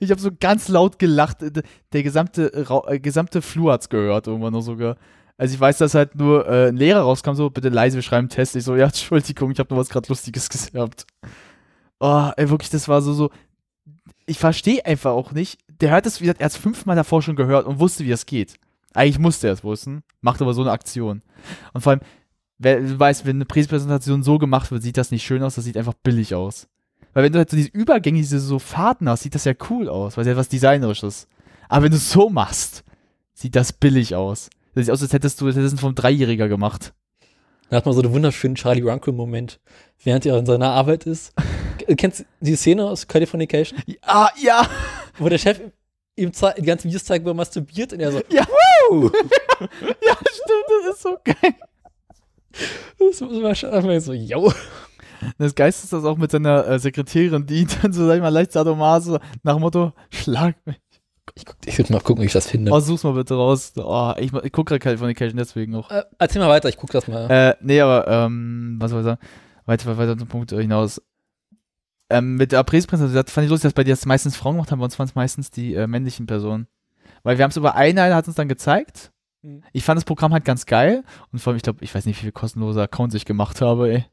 ich 0.00 0.10
habe 0.10 0.20
so 0.20 0.30
ganz 0.38 0.68
laut 0.68 0.98
gelacht, 0.98 1.38
der 1.92 2.02
gesamte, 2.02 2.52
äh, 2.86 3.00
gesamte 3.00 3.42
Flur 3.42 3.72
hat's 3.72 3.88
gehört, 3.88 4.26
irgendwann 4.26 4.52
noch 4.52 4.60
sogar. 4.60 4.96
Also 5.36 5.54
ich 5.54 5.60
weiß, 5.60 5.78
dass 5.78 5.94
halt 5.94 6.14
nur 6.14 6.46
äh, 6.46 6.68
ein 6.68 6.76
Lehrer 6.76 7.00
rauskam, 7.00 7.34
so, 7.34 7.50
bitte 7.50 7.70
leise, 7.70 7.96
wir 7.96 8.02
schreiben 8.02 8.28
Test. 8.28 8.54
Ich 8.56 8.64
so, 8.64 8.76
ja, 8.76 8.84
Entschuldigung, 8.86 9.50
ich 9.50 9.58
habe 9.58 9.74
nur 9.74 9.80
was 9.80 9.88
gerade 9.88 10.08
Lustiges 10.08 10.48
gehabt. 10.48 11.06
Oh, 11.98 12.30
ey, 12.36 12.48
wirklich, 12.48 12.70
das 12.70 12.88
war 12.88 13.02
so, 13.02 13.12
so, 13.12 13.30
ich 14.26 14.38
verstehe 14.38 14.84
einfach 14.86 15.12
auch 15.12 15.32
nicht. 15.32 15.58
Der 15.80 15.90
hört 15.90 16.06
es, 16.06 16.20
wie 16.20 16.24
gesagt, 16.24 16.40
er 16.40 16.44
hat 16.44 16.52
es 16.52 16.58
fünfmal 16.58 16.94
davor 16.94 17.22
schon 17.22 17.36
gehört 17.36 17.66
und 17.66 17.80
wusste, 17.80 18.04
wie 18.04 18.12
es 18.12 18.26
geht. 18.26 18.54
Eigentlich 18.94 19.18
musste 19.18 19.48
er 19.48 19.54
es 19.54 19.64
wissen, 19.64 20.02
macht 20.20 20.40
aber 20.42 20.54
so 20.54 20.60
eine 20.60 20.72
Aktion. 20.72 21.22
Und 21.72 21.80
vor 21.80 21.92
allem, 21.92 22.00
wer 22.58 22.80
du 22.80 22.98
weißt, 22.98 23.24
wenn 23.24 23.36
eine 23.36 23.46
Präsentation 23.46 24.22
so 24.22 24.38
gemacht 24.38 24.70
wird, 24.70 24.82
sieht 24.82 24.96
das 24.96 25.10
nicht 25.10 25.24
schön 25.24 25.42
aus, 25.42 25.56
das 25.56 25.64
sieht 25.64 25.76
einfach 25.76 25.94
billig 25.94 26.34
aus. 26.34 26.68
Weil 27.12 27.24
wenn 27.24 27.32
du 27.32 27.38
halt 27.38 27.50
so 27.50 27.56
diese 27.56 27.70
Übergänge, 27.70 28.18
diese 28.18 28.38
so 28.40 28.58
Fahrten 28.58 29.08
hast, 29.08 29.22
sieht 29.22 29.34
das 29.34 29.44
ja 29.44 29.52
cool 29.68 29.88
aus, 29.88 30.16
weil 30.16 30.22
es 30.22 30.28
ja 30.28 30.36
was 30.36 30.48
Designerisches. 30.48 31.26
Aber 31.68 31.84
wenn 31.84 31.90
du 31.90 31.96
es 31.96 32.10
so 32.10 32.30
machst, 32.30 32.84
sieht 33.34 33.56
das 33.56 33.72
billig 33.72 34.14
aus. 34.14 34.50
Das 34.74 34.84
sieht 34.86 34.92
aus, 34.92 35.02
als 35.02 35.12
hättest 35.12 35.40
du, 35.40 35.48
hättest 35.48 35.72
du 35.74 35.80
vom 35.80 35.94
Dreijähriger 35.94 36.48
gemacht. 36.48 36.92
Da 37.68 37.76
hat 37.76 37.86
man 37.86 37.94
so 37.94 38.00
einen 38.02 38.12
wunderschönen 38.12 38.54
Charlie 38.56 38.82
Runkel-Moment, 38.82 39.60
während 40.02 40.26
er 40.26 40.36
in 40.38 40.46
seiner 40.46 40.70
Arbeit 40.72 41.06
ist. 41.06 41.32
K- 41.78 41.94
Kennst 41.94 42.20
du 42.20 42.24
die 42.40 42.56
Szene 42.56 42.84
aus 42.84 43.06
Californication? 43.06 43.78
Ah, 44.02 44.30
ja! 44.40 44.68
Wo 45.18 45.28
der 45.28 45.38
Chef 45.38 45.60
ihm 46.16 46.32
die 46.58 46.62
ganzen 46.62 46.88
Videos 46.88 47.04
zeigt, 47.04 47.24
wo 47.24 47.30
er 47.30 47.34
masturbiert 47.34 47.92
und 47.92 48.00
er 48.00 48.12
so, 48.12 48.18
Ja! 48.28 48.44
ja, 48.90 50.16
stimmt, 50.16 50.66
das 50.86 50.94
ist 50.96 51.02
so 51.02 51.16
geil. 51.24 51.54
das 52.98 53.20
war 53.20 53.54
schon 53.54 53.70
einfach 53.70 54.00
so, 54.00 54.12
yo. 54.12 54.52
Das 55.38 55.54
Geist 55.54 55.84
ist 55.84 55.92
das 55.92 56.04
auch 56.04 56.16
mit 56.16 56.30
seiner 56.30 56.66
äh, 56.66 56.78
Sekretärin, 56.78 57.46
die 57.46 57.66
dann 57.66 57.92
so, 57.92 58.06
sag 58.06 58.16
ich 58.16 58.22
mal, 58.22 58.28
leicht 58.28 58.52
sadomaso 58.52 59.18
nach 59.42 59.54
dem 59.54 59.60
Motto, 59.60 59.92
schlag 60.10 60.54
mich. 60.66 60.80
Ich, 61.34 61.44
guck, 61.44 61.56
ich 61.64 61.78
will 61.78 61.86
mal 61.90 62.00
gucken, 62.00 62.22
wie 62.22 62.26
ich 62.26 62.32
das 62.32 62.48
finde. 62.48 62.72
Oh, 62.72 62.80
such's 62.80 63.04
mal 63.04 63.12
bitte 63.12 63.34
raus. 63.34 63.72
Oh, 63.76 64.12
ich, 64.18 64.32
ich 64.32 64.52
guck 64.52 64.66
gerade 64.66 64.80
Californication 64.80 65.36
deswegen 65.36 65.72
noch. 65.72 65.90
Äh, 65.90 66.02
erzähl 66.18 66.42
mal 66.42 66.48
weiter, 66.48 66.68
ich 66.68 66.76
guck 66.76 66.90
das 66.90 67.06
mal. 67.06 67.30
Äh, 67.30 67.54
nee, 67.60 67.80
aber, 67.80 68.08
ähm, 68.08 68.76
was 68.80 68.90
soll 68.90 69.00
ich 69.00 69.04
sagen? 69.04 69.20
Weiter, 69.66 69.96
weiter 69.96 70.18
zum 70.18 70.28
Punkt 70.28 70.50
hinaus. 70.50 71.00
Ähm, 72.08 72.34
mit 72.34 72.50
der 72.50 72.58
Aprilspräsentation, 72.58 73.22
das 73.24 73.32
fand 73.32 73.44
ich 73.44 73.50
lustig, 73.50 73.68
dass 73.68 73.74
bei 73.74 73.84
dir 73.84 73.92
das 73.92 74.06
meistens 74.06 74.36
Frauen 74.36 74.54
gemacht 74.54 74.72
haben, 74.72 74.80
bei 74.80 74.84
uns 74.84 74.98
waren 74.98 75.06
es 75.06 75.14
meistens 75.14 75.50
die 75.50 75.74
äh, 75.74 75.86
männlichen 75.86 76.26
Personen. 76.26 76.66
Weil 77.22 77.38
wir 77.38 77.44
haben 77.44 77.50
es 77.50 77.56
über 77.56 77.76
eine, 77.76 78.02
eine 78.02 78.14
hat 78.16 78.26
uns 78.26 78.36
dann 78.36 78.48
gezeigt. 78.48 79.12
Mhm. 79.42 79.62
Ich 79.72 79.84
fand 79.84 79.96
das 79.96 80.04
Programm 80.04 80.32
halt 80.32 80.44
ganz 80.44 80.66
geil 80.66 81.02
und 81.32 81.38
vor 81.38 81.50
allem, 81.50 81.56
ich 81.56 81.62
glaube, 81.62 81.82
ich 81.82 81.94
weiß 81.94 82.04
nicht, 82.06 82.16
wie 82.16 82.20
viele 82.20 82.32
kostenlose 82.32 82.82
Accounts 82.82 83.14
ich 83.14 83.24
gemacht 83.24 83.60
habe, 83.60 83.90
ey. 83.90 84.04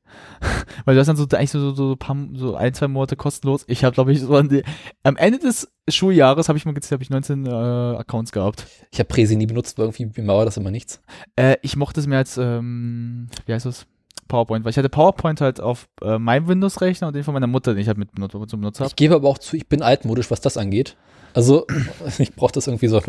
Weil 0.86 0.96
du 0.96 1.00
hast 1.00 1.08
dann 1.08 1.18
so 1.18 1.26
eigentlich 1.26 1.52
so, 1.52 1.60
so, 1.60 1.74
so, 1.74 1.92
ein 1.92 1.98
paar, 1.98 2.16
so 2.34 2.56
ein, 2.56 2.74
zwei 2.74 2.88
Monate 2.88 3.16
kostenlos. 3.16 3.66
Ich 3.68 3.84
habe, 3.84 3.94
glaube 3.94 4.14
ich, 4.14 4.22
so 4.22 4.36
an 4.36 4.50
die, 4.50 4.64
am 5.04 5.18
Ende 5.18 5.40
des 5.40 5.72
Schuljahres 5.90 6.48
habe 6.48 6.58
ich 6.58 6.66
mal 6.66 6.74
gezählt, 6.74 6.94
habe 6.94 7.04
ich 7.04 7.10
19 7.10 7.46
äh, 7.46 7.50
Accounts 7.50 8.32
gehabt. 8.32 8.66
Ich 8.92 9.00
habe 9.00 9.08
Presi 9.08 9.36
nie 9.36 9.48
benutzt, 9.48 9.78
weil 9.78 9.86
irgendwie 9.86 10.22
mir 10.22 10.28
war 10.28 10.46
das 10.46 10.58
immer 10.58 10.72
nichts. 10.72 11.02
Äh, 11.36 11.58
ich 11.62 11.76
mochte 11.76 12.00
es 12.00 12.08
mehr 12.08 12.20
als, 12.20 12.38
ähm, 12.38 13.28
wie 13.46 13.54
heißt 13.54 13.66
das? 13.66 13.86
PowerPoint, 14.28 14.66
weil 14.66 14.72
ich 14.72 14.78
hatte 14.78 14.90
PowerPoint 14.90 15.40
halt 15.40 15.62
auf 15.62 15.88
äh, 16.02 16.20
meinem 16.20 16.50
Windows-Rechner 16.50 17.08
und 17.08 17.16
den 17.16 17.24
von 17.24 17.34
meiner 17.34 17.48
Mutter, 17.48 17.74
den 17.74 17.82
ich 17.82 17.88
halt 17.88 17.98
mit 17.98 18.12
benutzt, 18.12 18.34
zum 18.50 18.60
benutzt 18.60 18.82
habe. 18.82 18.90
Ich 18.90 18.96
gebe 18.98 19.16
aber 19.16 19.30
auch 19.30 19.38
zu, 19.38 19.56
ich 19.56 19.68
bin 19.68 19.82
altmodisch, 19.82 20.30
was 20.30 20.42
das 20.42 20.58
angeht. 20.58 20.98
Also, 21.34 21.66
ich 22.18 22.34
brauche 22.36 22.52
das 22.52 22.68
irgendwie 22.68 22.88
so 22.88 23.02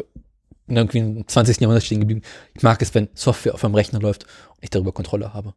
in 0.69 0.77
irgendwie 0.77 0.99
im 0.99 1.27
20. 1.27 1.61
Jahrhundert 1.61 1.85
stehen 1.85 2.01
geblieben. 2.01 2.23
Ich 2.55 2.63
mag 2.63 2.81
es, 2.83 2.95
wenn 2.95 3.09
Software 3.15 3.55
auf 3.55 3.63
meinem 3.63 3.75
Rechner 3.75 4.01
läuft 4.01 4.25
und 4.25 4.63
ich 4.63 4.71
darüber 4.71 4.93
Kontrolle 4.93 5.35
habe. 5.35 5.55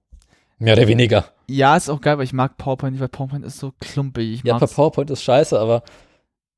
Mehr 0.60 0.74
oder 0.78 0.88
weniger. 0.88 1.26
Ja, 1.48 1.76
ist 1.76 1.90
auch 1.90 2.02
geil, 2.02 2.18
weil 2.18 2.26
ich 2.26 2.34
mag 2.34 2.58
PowerPoint 2.58 2.94
nicht, 2.94 3.02
weil 3.02 3.10
PowerPoint 3.10 3.44
ist 3.46 3.58
so 3.58 3.74
klumpig. 3.80 4.32
Ich 4.34 4.44
Ja. 4.44 4.60
PowerPoint 4.60 5.10
ist 5.10 5.24
scheiße, 5.24 5.60
aber 5.60 5.84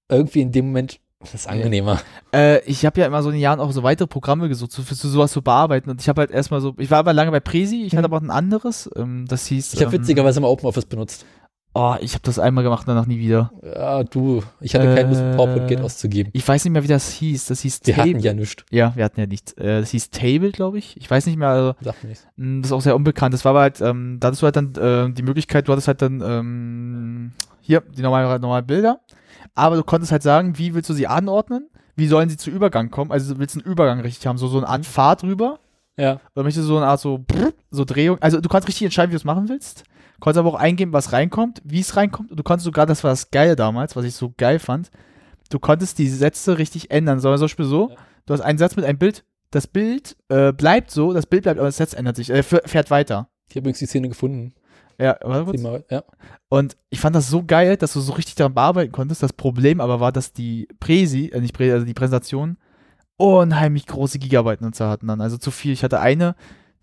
irgendwie 0.09 0.41
in 0.41 0.51
dem 0.51 0.67
Moment 0.67 0.99
ist 1.23 1.33
es 1.33 1.47
angenehmer. 1.47 2.01
Äh, 2.33 2.59
ich 2.65 2.85
habe 2.85 2.99
ja 2.99 3.07
immer 3.07 3.23
so 3.23 3.29
in 3.29 3.35
den 3.35 3.41
Jahren 3.41 3.61
auch 3.61 3.71
so 3.71 3.81
weitere 3.81 4.07
Programme 4.07 4.49
gesucht, 4.49 4.73
so 4.73 4.81
für 4.81 4.95
so 4.95 5.07
sowas 5.07 5.31
zu 5.31 5.41
bearbeiten. 5.41 5.89
Und 5.89 6.01
ich 6.01 6.09
habe 6.09 6.19
halt 6.19 6.31
erstmal 6.31 6.59
so, 6.59 6.73
ich 6.77 6.91
war 6.91 6.99
aber 6.99 7.13
lange 7.13 7.31
bei 7.31 7.39
Presi, 7.39 7.83
ich 7.83 7.95
hatte 7.95 8.05
aber 8.05 8.17
auch 8.17 8.21
ein 8.21 8.29
anderes, 8.29 8.89
ähm, 8.97 9.25
das 9.27 9.47
hieß. 9.47 9.73
Mhm. 9.73 9.77
Ich 9.77 9.85
habe 9.85 9.95
ähm, 9.95 10.01
witzigerweise 10.01 10.41
mal 10.41 10.47
OpenOffice 10.47 10.85
benutzt. 10.85 11.25
Oh, 11.75 11.95
ich 12.01 12.13
habe 12.13 12.21
das 12.23 12.37
einmal 12.37 12.63
gemacht, 12.63 12.87
danach 12.87 13.07
nie 13.07 13.17
wieder. 13.17 13.51
Ja, 13.63 14.03
du, 14.03 14.43
ich 14.61 14.75
hatte 14.75 14.93
keine 14.93 15.09
Lust, 15.09 15.21
Äh, 15.21 15.35
PowerPoint 15.35 15.67
Geld 15.67 15.81
auszugeben. 15.81 16.31
Ich 16.35 16.47
weiß 16.47 16.63
nicht 16.65 16.71
mehr, 16.71 16.83
wie 16.83 16.87
das 16.87 17.09
hieß. 17.13 17.45
Das 17.45 17.61
hieß 17.61 17.81
Wir 17.85 17.95
Table. 17.95 18.11
hatten 18.13 18.19
ja 18.23 18.33
nichts. 18.33 18.63
Ja, 18.69 18.95
wir 18.95 19.03
hatten 19.03 19.19
ja 19.19 19.25
nichts. 19.25 19.53
Äh, 19.53 19.79
das 19.81 19.89
hieß 19.89 20.11
Table, 20.11 20.51
glaube 20.51 20.77
ich. 20.77 20.95
Ich 20.97 21.09
weiß 21.09 21.25
nicht 21.25 21.37
mehr. 21.37 21.47
Also, 21.49 21.73
mir 21.81 22.09
nichts. 22.09 22.27
mh, 22.35 22.61
das 22.61 22.67
ist 22.67 22.73
auch 22.73 22.81
sehr 22.81 22.95
unbekannt. 22.95 23.33
Das 23.33 23.43
war 23.43 23.49
aber 23.51 23.61
halt, 23.61 23.81
ähm, 23.81 24.17
da 24.19 24.27
hattest 24.27 24.43
du 24.43 24.45
halt 24.45 24.55
dann 24.55 24.75
äh, 24.75 25.11
die 25.13 25.23
Möglichkeit, 25.23 25.67
du 25.67 25.71
hattest 25.71 25.87
halt 25.87 26.03
dann 26.03 26.21
ähm, 26.21 27.31
hier 27.61 27.81
die 27.81 28.03
normalen, 28.03 28.39
normalen 28.39 28.67
Bilder. 28.67 28.99
Aber 29.55 29.75
du 29.75 29.83
konntest 29.83 30.11
halt 30.11 30.21
sagen, 30.23 30.57
wie 30.59 30.75
willst 30.75 30.91
du 30.91 30.93
sie 30.93 31.07
anordnen? 31.07 31.69
Wie 31.95 32.07
sollen 32.07 32.29
sie 32.29 32.37
zu 32.37 32.51
Übergang 32.51 32.91
kommen? 32.91 33.11
Also 33.11 33.33
du 33.33 33.39
willst 33.39 33.55
einen 33.55 33.65
Übergang 33.65 33.99
richtig 34.01 34.27
haben, 34.27 34.37
so, 34.37 34.47
so 34.47 34.57
eine 34.59 34.67
Art 34.67 34.85
Fahrt 34.85 35.23
rüber. 35.23 35.59
Ja. 35.97 36.19
Oder 36.35 36.43
möchtest 36.43 36.65
du 36.65 36.67
so 36.67 36.77
eine 36.77 36.87
Art 36.87 36.99
so, 36.99 37.23
so 37.71 37.85
Drehung? 37.85 38.17
Also 38.19 38.41
du 38.41 38.49
kannst 38.49 38.67
richtig 38.67 38.85
entscheiden, 38.85 39.09
wie 39.11 39.15
du 39.15 39.17
es 39.17 39.25
machen 39.25 39.47
willst. 39.49 39.83
Konntest 40.19 40.39
aber 40.39 40.49
auch 40.49 40.59
eingeben, 40.59 40.93
was 40.93 41.11
reinkommt, 41.11 41.61
wie 41.65 41.79
es 41.79 41.95
reinkommt. 41.95 42.31
Und 42.31 42.39
du 42.39 42.43
konntest 42.43 42.65
sogar, 42.65 42.85
das 42.85 43.03
war 43.03 43.11
das 43.11 43.31
Geile 43.31 43.55
damals, 43.55 43.95
was 43.95 44.05
ich 44.05 44.15
so 44.15 44.33
geil 44.37 44.59
fand, 44.59 44.91
du 45.49 45.59
konntest 45.59 45.99
die 45.99 46.07
Sätze 46.07 46.57
richtig 46.57 46.91
ändern. 46.91 47.19
Sondern 47.19 47.39
zum 47.39 47.45
Beispiel 47.45 47.65
so, 47.65 47.91
du 48.25 48.33
hast 48.33 48.41
einen 48.41 48.57
Satz 48.57 48.75
mit 48.75 48.85
einem 48.85 48.99
Bild, 48.99 49.25
das 49.51 49.67
Bild 49.67 50.15
äh, 50.29 50.51
bleibt 50.51 50.91
so, 50.91 51.13
das 51.13 51.25
Bild 51.25 51.43
bleibt, 51.43 51.59
aber 51.59 51.67
das 51.67 51.77
Satz 51.77 51.93
ändert 51.93 52.15
sich, 52.15 52.29
äh, 52.29 52.43
fährt 52.43 52.89
weiter. 52.89 53.29
Ich 53.49 53.55
habe 53.55 53.61
übrigens 53.61 53.79
die 53.79 53.85
Szene 53.85 54.09
gefunden. 54.09 54.53
Ja, 54.99 55.17
warte 55.21 55.45
kurz. 55.45 55.61
Mal, 55.61 55.85
ja. 55.89 56.03
Und 56.49 56.77
ich 56.89 56.99
fand 56.99 57.15
das 57.15 57.29
so 57.29 57.43
geil, 57.43 57.77
dass 57.77 57.93
du 57.93 57.99
so 57.99 58.13
richtig 58.13 58.35
daran 58.35 58.53
bearbeiten 58.53 58.91
konntest. 58.91 59.23
Das 59.23 59.33
Problem 59.33 59.81
aber 59.81 59.99
war, 59.99 60.11
dass 60.11 60.33
die 60.33 60.67
Präsi, 60.79 61.27
äh, 61.27 61.39
nicht 61.39 61.53
Präsi, 61.53 61.73
also 61.73 61.85
die 61.85 61.93
Präsentation, 61.93 62.57
unheimlich 63.17 63.85
große 63.85 64.19
Gigabyte-Nutzer 64.19 64.89
hatten 64.89 65.07
dann. 65.07 65.21
Also 65.21 65.37
zu 65.37 65.51
viel. 65.51 65.73
Ich 65.73 65.83
hatte 65.83 65.99
eine, 65.99 66.35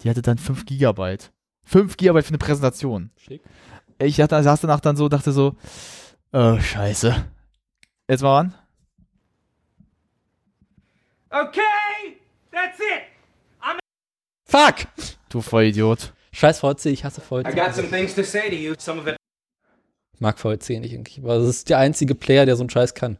die 0.02 0.10
hatte 0.10 0.22
dann 0.22 0.38
5 0.38 0.66
Gigabyte. 0.66 1.32
5 1.70 1.96
Gigabyte 1.96 2.24
für 2.24 2.30
eine 2.30 2.38
Präsentation. 2.38 3.10
Schick. 3.16 3.42
Ich 3.98 4.16
dachte, 4.16 4.42
saß 4.42 4.62
danach 4.62 4.80
dann 4.80 4.96
so, 4.96 5.08
dachte 5.08 5.30
so, 5.30 5.54
oh, 6.32 6.58
scheiße. 6.58 7.24
Jetzt 8.08 8.22
mal 8.22 8.40
an. 8.40 8.54
Okay, 11.30 12.18
that's 12.50 12.80
it. 12.80 13.04
Fuck! 14.44 14.88
Du 15.28 15.40
Vollidiot. 15.40 16.12
Scheiß 16.32 16.58
VC, 16.58 16.86
ich 16.86 17.04
hasse 17.04 17.20
I 17.20 17.24
VC. 17.24 17.54
got 17.54 17.72
some 17.72 17.88
things 17.88 18.16
to 18.16 18.24
say 18.24 18.50
to 18.50 18.56
you. 18.56 18.74
Some 18.76 19.00
of 19.00 19.06
it 19.06 19.14
Ich 20.14 20.20
mag 20.20 20.40
VC 20.40 20.80
nicht 20.80 20.92
irgendwie. 20.92 21.20
Aber 21.20 21.38
das 21.38 21.48
ist 21.48 21.70
der 21.70 21.78
einzige 21.78 22.16
Player, 22.16 22.46
der 22.46 22.56
so 22.56 22.64
einen 22.64 22.70
Scheiß 22.70 22.94
kann. 22.94 23.16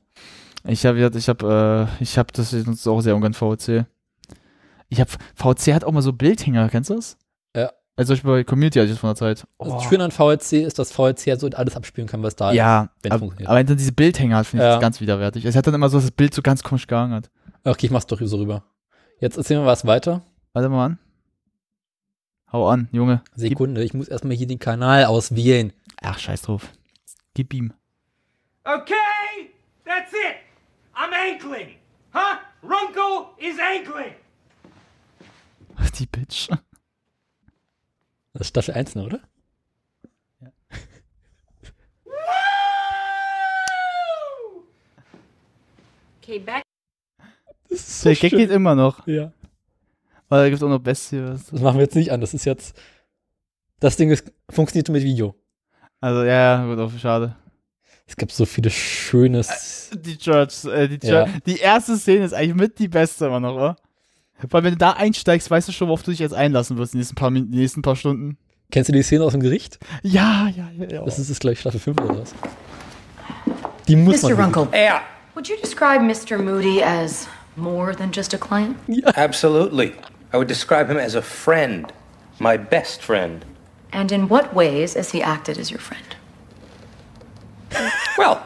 Ich 0.65 0.85
habe, 0.85 1.09
ich 1.15 1.29
habe, 1.29 1.89
äh, 2.01 2.03
ich 2.03 2.19
habe 2.19 2.33
das 2.33 2.53
ist 2.53 2.89
auch 2.89 3.01
sehr 3.01 3.15
ungern 3.15 3.33
VC. 3.33 3.87
Ich 4.89 4.99
habe, 5.01 5.11
VC 5.37 5.73
hat 5.73 5.85
auch 5.85 5.93
mal 5.93 6.03
so 6.03 6.13
Bildhänger, 6.13 6.69
kennst 6.69 6.91
du 6.91 6.95
das? 6.95 7.17
Ja. 8.01 8.03
Also 8.03 8.15
zum 8.15 8.17
Beispiel 8.17 8.31
bei 8.31 8.45
Community 8.45 8.79
hatte 8.79 8.87
ich 8.87 8.93
das 8.93 9.01
von 9.01 9.09
der 9.11 9.17
Zeit. 9.17 9.47
Also 9.59 9.73
Oh. 9.73 9.77
Das 9.79 9.85
Schöne 9.89 10.05
an 10.05 10.11
VLC 10.11 10.53
ist, 10.65 10.79
dass 10.79 10.93
VLC 10.93 11.27
halt 11.29 11.41
so 11.41 11.49
alles 11.49 11.77
abspielen 11.77 12.09
kann, 12.09 12.23
was 12.23 12.35
da 12.37 12.51
ist. 12.51 12.57
Ja, 12.57 12.89
wenn 13.03 13.13
ab, 13.13 13.19
funktioniert. 13.21 13.49
aber 13.51 13.63
dann 13.65 13.77
diese 13.77 13.93
Bildhänger 13.93 14.37
hat, 14.39 14.47
finde 14.47 14.65
ich 14.65 14.69
Ja. 14.69 14.75
das 14.77 14.81
ganz 14.81 15.01
widerwärtig. 15.01 15.45
Es 15.45 15.55
hat 15.57 15.67
dann 15.67 15.75
immer 15.75 15.89
so, 15.89 15.99
dass 15.99 16.05
das 16.07 16.11
Bild 16.13 16.35
so 16.35 16.43
ganz 16.43 16.63
komisch 16.63 16.87
gehangen 16.87 17.13
hat. 17.15 17.31
Okay, 17.65 17.87
ich 17.87 17.93
mach's 17.93 18.07
doch 18.07 18.19
hier 18.19 18.29
so 18.29 18.39
rüber. 18.39 18.65
Jetzt 19.21 19.37
erzählen 19.37 19.61
wir 19.61 19.67
was 19.67 19.87
weiter. 19.87 20.23
Warte 20.53 20.69
mal 20.69 20.85
an. 20.87 20.99
Hau 22.53 22.69
an, 22.69 22.89
Junge. 22.91 23.23
Gib, 23.37 23.51
Sekunde, 23.51 23.85
ich 23.85 23.95
muss 23.95 24.09
erstmal 24.09 24.37
hier 24.37 24.47
den 24.49 24.59
Kanal 24.59 25.05
auswählen. 25.05 25.73
ach, 26.03 26.19
scheiß 26.19 26.43
drauf. 26.43 26.71
Gib 27.35 27.53
ihm. 27.55 27.73
Okay, 28.65 28.95
that's 29.85 30.13
it. 30.13 30.37
I'm 30.95 31.13
ankling. 31.13 31.77
Huh? 32.13 32.39
Runko 32.63 33.29
is 33.39 33.57
ankling. 33.59 34.15
Die 35.99 36.07
Bitch. 36.07 36.49
Das 38.33 38.43
ist 38.43 38.49
Staffel 38.49 38.75
1, 38.75 38.95
ne, 38.95 39.05
oder? 39.05 39.21
Okay, 46.23 46.39
back. 46.39 46.63
Das 47.69 47.81
ist 47.81 48.05
Der 48.05 48.15
Gag 48.15 48.31
geht 48.33 48.51
immer 48.51 48.75
noch. 48.75 49.07
Ja. 49.07 49.33
Weil 50.29 50.43
da 50.45 50.49
gibt 50.49 50.57
es 50.59 50.63
auch 50.63 50.69
noch 50.69 50.79
Bestie. 50.81 51.23
was- 51.23 51.47
Das 51.47 51.61
machen 51.61 51.77
wir 51.77 51.85
jetzt 51.85 51.95
nicht 51.95 52.13
an. 52.13 52.21
Das 52.21 52.35
ist 52.35 52.45
jetzt. 52.45 52.77
Das 53.81 53.97
Ding 53.97 54.11
ist, 54.11 54.31
funktioniert 54.51 54.89
mit 54.91 55.03
Video. 55.03 55.35
Also, 56.01 56.23
ja, 56.25 56.65
ja, 56.65 56.67
gut, 56.67 56.79
auch 56.79 56.99
schade. 56.99 57.37
Es 58.07 58.17
gibt 58.17 58.33
so 58.33 58.45
viele 58.45 58.71
schönes. 58.71 59.91
Die 59.95 60.19
Church, 60.19 60.65
äh, 60.67 60.89
die 60.89 61.07
Ja. 61.07 61.25
Church. 61.27 61.41
Die 61.47 61.59
erste 61.59 61.97
Szene 61.97 62.25
ist 62.25 62.33
eigentlich 62.35 62.55
mit 62.57 62.79
die 62.79 62.89
beste 62.89 63.27
immer 63.27 63.41
noch, 63.41 63.55
oder? 63.55 63.77
Weil 64.49 64.65
wenn 64.65 64.73
du 64.73 64.79
da 64.79 64.93
einsteigst, 64.93 65.51
weißt 65.51 65.69
du 65.69 65.73
schon, 65.73 65.89
worauf 65.89 66.03
du 66.03 66.11
dich 66.11 66.21
jetzt 66.21 66.35
einlassen 66.35 66.79
wirst 66.79 66.95
in 66.95 66.99
den 66.99 67.01
nächsten 67.01 67.15
paar, 67.17 67.31
Min- 67.31 67.51
nächsten 67.51 67.83
paar 67.83 67.97
Stunden. 67.97 68.39
Kennst 68.71 68.89
du 68.89 68.93
die 68.93 69.03
Szene 69.03 69.25
aus 69.25 69.33
dem 69.33 69.41
Gericht? 69.43 69.79
Ja, 70.03 70.49
ja, 70.55 70.69
ja, 70.79 70.87
ja. 70.89 71.05
Das 71.05 71.19
ist, 71.19 71.29
ist 71.29 71.41
gleich 71.41 71.59
Staffel 71.61 71.81
5 71.81 72.01
oder 72.01 72.21
was. 72.21 72.35
Die 73.89 73.97
muss 73.97 74.23
Mr. 74.23 74.35
man. 74.37 74.55
Runkle, 74.55 74.69
Yeah. 74.79 75.01
Would 75.35 75.49
you 75.49 75.57
describe 75.61 76.03
Mr. 76.03 76.39
Moody 76.39 76.83
as 76.83 77.27
more 77.57 77.95
than 77.95 78.11
just 78.13 78.33
a 78.35 78.39
client? 78.39 78.77
Absolutely. 79.17 79.93
I 80.33 80.37
would 80.37 80.49
describe 80.49 80.89
him 80.89 80.97
as 80.99 81.15
a 81.15 81.23
friend, 81.23 81.93
my 82.39 82.57
best 82.57 83.03
friend. 83.03 83.45
And 83.93 84.13
in 84.13 84.29
what 84.29 84.55
ways 84.55 84.95
has 84.95 85.11
he 85.13 85.21
acted 85.23 85.59
as 85.59 85.71
your 85.71 85.81
friend? 85.81 86.05
Well, 88.17 88.41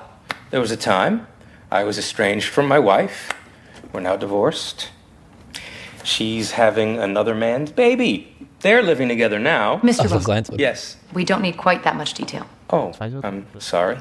there 0.51 0.61
was 0.61 0.71
a 0.71 0.77
time 0.77 1.27
I 1.71 1.85
was 1.85 1.99
estranged 1.99 2.49
from 2.49 2.67
my 2.67 2.79
wife. 2.79 3.33
We're 3.93 4.01
now 4.01 4.17
divorced. 4.17 4.89
She's 6.05 6.53
having 6.53 6.99
another 6.99 7.35
man's 7.35 7.73
baby. 7.73 8.35
They're 8.61 8.83
living 8.83 9.09
together 9.09 9.39
now. 9.39 9.79
Mr. 9.83 10.05
Ach, 10.05 10.11
das 10.11 10.27
Runkle. 10.29 10.61
Yes. 10.61 10.97
we 11.13 11.25
don't 11.25 11.43
need 11.43 11.57
quite 11.57 11.83
that 11.85 11.97
much 11.97 12.15
detail. 12.15 12.47
Oh, 12.71 12.93
I'm 13.01 13.47
sorry. 13.61 13.99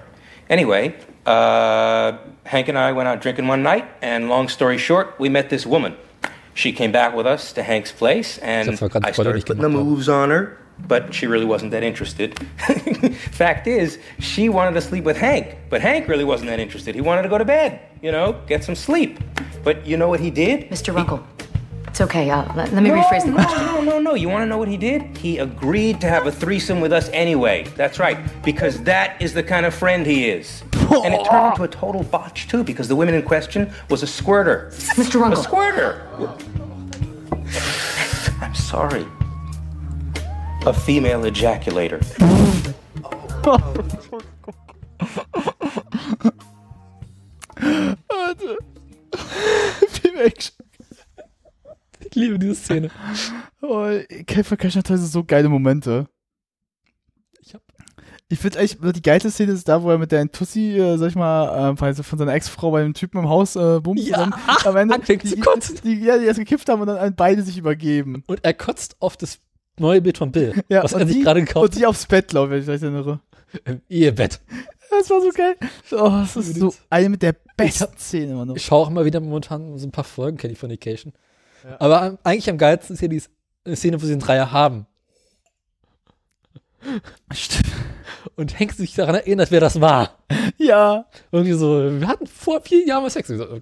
Anyway, 0.49 0.95
uh, 1.25 2.17
Hank 2.45 2.67
and 2.67 2.77
I 2.77 2.91
went 2.91 3.07
out 3.07 3.21
drinking 3.21 3.47
one 3.47 3.63
night, 3.63 3.85
and 4.01 4.29
long 4.29 4.47
story 4.49 4.77
short, 4.77 5.15
we 5.19 5.29
met 5.29 5.49
this 5.49 5.65
woman. 5.65 5.95
She 6.53 6.71
came 6.71 6.91
back 6.91 7.15
with 7.15 7.25
us 7.25 7.51
to 7.53 7.63
Hank's 7.63 7.91
place, 7.91 8.37
and 8.39 8.69
Ich 8.69 8.79
hab's 8.79 8.91
grad 8.91 9.05
I 9.05 9.11
Spoiler 9.11 9.13
started 9.13 9.35
nicht 9.35 9.47
putting 9.47 9.61
the 9.61 9.69
gemacht, 9.69 9.81
aber- 9.81 9.83
moves 9.89 10.09
on 10.09 10.29
her, 10.29 10.57
but 10.87 11.13
she 11.13 11.27
really 11.27 11.45
wasn't 11.45 11.71
that 11.71 11.83
interested. 11.83 12.37
Fact 13.31 13.67
is, 13.67 13.97
she 14.19 14.49
wanted 14.49 14.73
to 14.75 14.81
sleep 14.81 15.03
with 15.03 15.17
Hank, 15.17 15.55
but 15.69 15.81
Hank 15.81 16.07
really 16.07 16.23
wasn't 16.25 16.49
that 16.49 16.59
interested. 16.59 16.93
He 16.95 17.01
wanted 17.01 17.23
to 17.23 17.29
go 17.29 17.37
to 17.37 17.45
bed, 17.45 17.79
you 18.01 18.11
know, 18.11 18.33
get 18.47 18.63
some 18.63 18.75
sleep. 18.75 19.19
But 19.63 19.85
you 19.87 19.97
know 19.97 20.09
what 20.09 20.19
he 20.19 20.29
did? 20.29 20.69
Mr. 20.69 20.93
Runkle, 20.93 21.25
it's 21.93 22.01
okay. 22.01 22.27
Uh, 22.31 22.41
let, 22.55 22.73
let 22.73 22.81
me 22.81 22.89
no, 22.89 22.95
rephrase 22.95 23.23
the 23.23 23.31
question. 23.33 23.59
No, 23.65 23.79
no, 23.79 23.99
no. 23.99 24.15
You 24.15 24.27
want 24.27 24.41
to 24.41 24.47
know 24.47 24.57
what 24.57 24.67
he 24.67 24.77
did? 24.77 25.15
He 25.15 25.37
agreed 25.37 26.01
to 26.01 26.09
have 26.09 26.25
a 26.25 26.31
threesome 26.31 26.81
with 26.81 26.91
us 26.91 27.07
anyway. 27.09 27.65
That's 27.75 27.99
right, 27.99 28.17
because 28.41 28.81
that 28.85 29.21
is 29.21 29.35
the 29.35 29.43
kind 29.43 29.63
of 29.63 29.75
friend 29.75 30.03
he 30.03 30.27
is. 30.27 30.63
and 30.73 31.13
it 31.13 31.23
turned 31.29 31.51
into 31.51 31.61
a 31.61 31.67
total 31.67 32.01
botch 32.01 32.47
too, 32.47 32.63
because 32.63 32.87
the 32.87 32.95
woman 32.95 33.13
in 33.13 33.21
question 33.21 33.71
was 33.91 34.01
a 34.01 34.07
squirter. 34.07 34.71
Mr. 34.95 35.31
A 35.31 35.35
squirter. 35.35 36.09
I'm 38.41 38.55
sorry. 38.55 39.05
A 40.65 40.73
female 40.73 41.21
ejaculator. 41.25 42.01
Ich 52.13 52.15
liebe 52.15 52.37
diese 52.37 52.53
Szene. 52.55 52.89
Oh, 53.63 53.87
Käfer 54.27 54.55
Cash 54.55 54.75
hat 54.75 54.85
teilweise 54.85 55.07
so 55.07 55.23
geile 55.23 55.49
Momente. 55.49 56.07
Ich 57.41 57.55
hab- 57.55 57.63
Ich 58.29 58.37
finde 58.39 58.59
eigentlich, 58.59 58.77
die 58.93 59.01
geilste 59.01 59.31
Szene 59.31 59.53
ist 59.53 59.67
da, 59.67 59.81
wo 59.81 59.89
er 59.89 59.97
mit 59.97 60.11
der 60.11 60.31
Tussi, 60.31 60.77
äh, 60.77 60.97
sag 60.97 61.09
ich 61.09 61.15
mal, 61.15 61.73
äh, 61.73 61.93
von 62.03 62.19
seiner 62.19 62.33
Ex-Frau 62.33 62.69
bei 62.71 62.83
dem 62.83 62.93
Typen 62.93 63.17
im 63.19 63.29
Haus 63.29 63.55
äh, 63.55 63.79
bumst. 63.79 64.07
Ja, 64.07 64.25
und 64.25 64.33
dann 64.63 64.65
am 64.67 64.75
Ende 64.77 64.99
die, 65.07 65.17
zu 65.27 65.35
die, 65.35 65.41
kotzen. 65.41 65.79
Die, 65.83 66.01
ja, 66.03 66.17
die 66.19 66.25
erst 66.25 66.39
gekifft 66.39 66.69
haben 66.69 66.81
und 66.81 66.87
dann 66.87 67.15
beide 67.15 67.41
sich 67.41 67.57
übergeben. 67.57 68.23
Und 68.27 68.43
er 68.43 68.53
kotzt 68.53 68.95
auf 68.99 69.17
das 69.17 69.39
neue 69.79 70.01
Bild 70.01 70.19
von 70.19 70.31
Bill, 70.31 70.53
Ja, 70.69 70.83
was 70.83 70.93
und 70.93 71.01
er 71.01 71.07
sich 71.07 71.23
gerade 71.23 71.39
Und 71.39 71.47
gekauft 71.47 71.75
die 71.75 71.85
aufs 71.87 72.05
Bett 72.05 72.31
laufen, 72.31 72.51
wenn 72.51 72.61
ich 72.61 72.67
mich 72.67 72.81
erinnere. 72.81 73.21
hat. 73.53 73.61
Im 73.65 73.81
Ehebett. 73.89 74.39
Das 74.91 75.09
war 75.09 75.19
so 75.21 75.29
geil. 75.29 75.55
Oh, 75.91 76.09
das 76.21 76.35
ist 76.37 76.57
so 76.57 76.73
eine 76.91 77.09
mit 77.09 77.23
der 77.23 77.35
besten 77.57 77.97
Szenen 77.97 78.33
immer 78.33 78.45
noch. 78.45 78.55
Ich 78.55 78.63
schaue 78.65 78.85
auch 78.85 78.89
immer 78.91 79.03
wieder 79.05 79.19
momentan 79.19 79.77
so 79.79 79.87
ein 79.87 79.91
paar 79.91 80.03
Folgen 80.03 80.37
Californication. 80.37 81.13
Aber 81.79 82.01
am- 82.01 82.17
eigentlich 82.23 82.49
am 82.49 82.57
geilsten 82.57 82.95
ist 82.95 83.01
ja 83.01 83.07
die 83.07 83.21
Szene, 83.75 84.01
wo 84.01 84.05
sie 84.05 84.11
einen 84.13 84.21
Dreier 84.21 84.51
haben. 84.51 84.85
Stimmt. 87.33 87.71
Und 88.35 88.59
Hank 88.59 88.73
sich 88.73 88.93
daran 88.95 89.15
erinnert, 89.15 89.51
wer 89.51 89.59
das 89.61 89.79
war. 89.79 90.17
Ja. 90.57 91.05
Irgendwie 91.31 91.53
so, 91.53 91.99
wir 91.99 92.07
hatten 92.07 92.27
vor 92.27 92.61
vier 92.61 92.85
Jahren 92.85 93.03
mal 93.03 93.09
Sex. 93.09 93.29
Äh, 93.29 93.61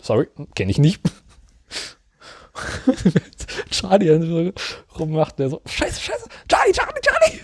sorry, 0.00 0.28
kenne 0.54 0.70
ich 0.70 0.78
nicht. 0.78 1.00
Charlie 3.70 4.06
dann 4.08 4.22
so 4.22 4.52
rummacht, 4.98 5.38
der 5.38 5.48
so, 5.50 5.60
scheiße, 5.64 6.00
scheiße, 6.00 6.28
Charlie, 6.48 6.72
Charlie, 6.72 7.00
Charlie. 7.02 7.40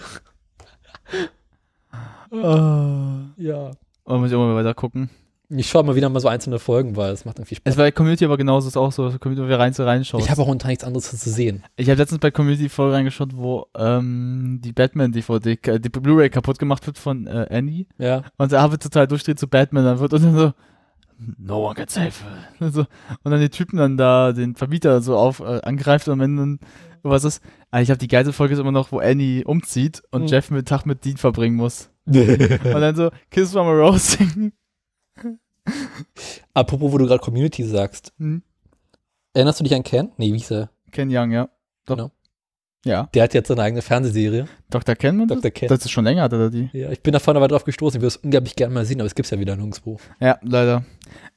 Oh. 2.31 3.20
Ja. 3.37 3.70
Oh, 4.05 4.18
muss 4.18 4.31
ich 4.31 4.37
auch 4.37 4.41
mal 4.41 4.55
weiter 4.55 4.74
gucken. 4.74 5.11
Ich 5.53 5.68
schaue 5.68 5.82
mal 5.82 5.96
wieder 5.96 6.09
mal 6.09 6.20
so 6.20 6.28
einzelne 6.28 6.61
Folgen, 6.61 6.94
weil 6.94 7.12
es 7.12 7.24
macht 7.24 7.38
irgendwie 7.38 7.57
Spaß. 7.57 7.72
Es 7.72 7.76
war 7.76 7.84
bei 7.84 7.90
Community 7.90 8.24
aber 8.24 8.36
genauso, 8.36 8.68
ist 8.68 8.76
auch 8.76 8.92
so, 8.92 9.11
Community, 9.18 9.44
wo 9.44 9.48
wir 9.48 9.59
rein, 9.59 9.72
reinschauen. 9.72 10.22
Ich 10.22 10.30
habe 10.30 10.42
auch 10.42 10.46
unter 10.46 10.68
nichts 10.68 10.84
anderes 10.84 11.11
zu 11.11 11.30
sehen. 11.30 11.64
Ich 11.76 11.88
habe 11.90 11.98
letztens 11.98 12.20
bei 12.20 12.30
Community 12.30 12.68
voll 12.68 12.92
reingeschaut, 12.92 13.36
wo 13.36 13.66
ähm, 13.76 14.61
die 14.62 14.72
Batman-DVD, 14.72 15.59
äh, 15.66 15.80
die 15.80 15.88
Blu-ray 15.88 16.30
kaputt 16.30 16.61
gemacht 16.61 16.86
wird 16.86 16.98
von 16.98 17.26
äh, 17.26 17.46
Annie. 17.51 17.86
Ja. 17.98 18.22
Und 18.38 18.53
der 18.53 18.70
wird 18.70 18.82
total 18.82 19.09
durchdreht 19.09 19.40
zu 19.40 19.48
Batman, 19.48 19.84
dann 19.84 19.98
wird 19.98 20.12
und 20.12 20.22
dann 20.22 20.36
so, 20.36 20.53
no 21.36 21.66
one 21.66 21.74
can 21.74 21.88
save 21.88 22.07
her. 22.07 22.48
Und, 22.61 22.72
so, 22.72 22.80
und 23.24 23.32
dann 23.32 23.40
die 23.40 23.51
Typen 23.51 23.76
dann 23.76 23.96
da 23.96 24.32
den 24.32 24.55
Vermieter 24.55 25.03
so 25.03 25.16
auf 25.16 25.40
äh, 25.40 25.61
angreift 25.62 26.07
und 26.07 26.20
wenn 26.20 26.36
dann 26.36 26.61
was 27.03 27.24
ist. 27.24 27.42
Aber 27.70 27.82
ich 27.82 27.90
habe 27.90 27.98
die 27.98 28.09
geilste 28.09 28.32
Folge 28.32 28.55
ist 28.55 28.61
immer 28.61 28.72
noch, 28.72 28.92
wo 28.92 28.98
Annie 29.01 29.44
umzieht 29.44 30.03
und 30.11 30.22
Mhm. 30.22 30.28
Jeff 30.28 30.51
mit 30.51 30.68
Tag 30.68 30.86
mit 30.86 31.05
Dean 31.05 31.16
verbringen 31.16 31.57
muss. 31.57 31.90
und 32.07 32.14
dann 32.64 32.94
so 32.94 33.11
Kiss 33.30 33.53
from 33.53 33.66
a 33.66 33.72
Rose 33.72 34.16
singen. 34.16 34.53
Apropos, 36.54 36.92
wo 36.92 36.98
du 36.98 37.06
gerade 37.06 37.20
Community 37.20 37.64
sagst. 37.64 38.12
Hm. 38.18 38.42
Erinnerst 39.32 39.60
du 39.60 39.64
dich 39.64 39.74
an 39.74 39.82
Ken? 39.82 40.10
Nee, 40.16 40.32
wie 40.32 40.38
hieß 40.38 40.50
er? 40.52 40.70
Ken 40.90 41.08
Young, 41.10 41.30
ja. 41.30 41.48
Doch. 41.86 41.96
Genau. 41.96 42.10
Ja. 42.84 43.08
Der 43.12 43.24
hat 43.24 43.34
jetzt 43.34 43.48
seine 43.48 43.62
eigene 43.62 43.82
Fernsehserie. 43.82 44.46
Dr. 44.70 44.94
Ken, 44.94 45.16
man 45.16 45.28
Dr. 45.28 45.50
Ken. 45.50 45.68
Das 45.68 45.84
ist 45.84 45.90
schon 45.90 46.04
länger, 46.04 46.22
hat 46.22 46.32
er 46.32 46.48
die. 46.48 46.70
Ja, 46.72 46.90
ich 46.90 47.02
bin 47.02 47.12
davon 47.12 47.36
aber 47.36 47.46
drauf 47.46 47.64
gestoßen. 47.64 47.98
Ich 47.98 48.02
würde 48.02 48.08
es 48.08 48.16
unglaublich 48.16 48.56
gerne 48.56 48.72
mal 48.72 48.86
sehen, 48.86 49.00
aber 49.00 49.06
es 49.06 49.14
gibt 49.14 49.26
es 49.26 49.30
ja 49.30 49.38
wieder 49.38 49.54
nirgendwo. 49.54 49.98
Ja, 50.18 50.38
leider. 50.42 50.84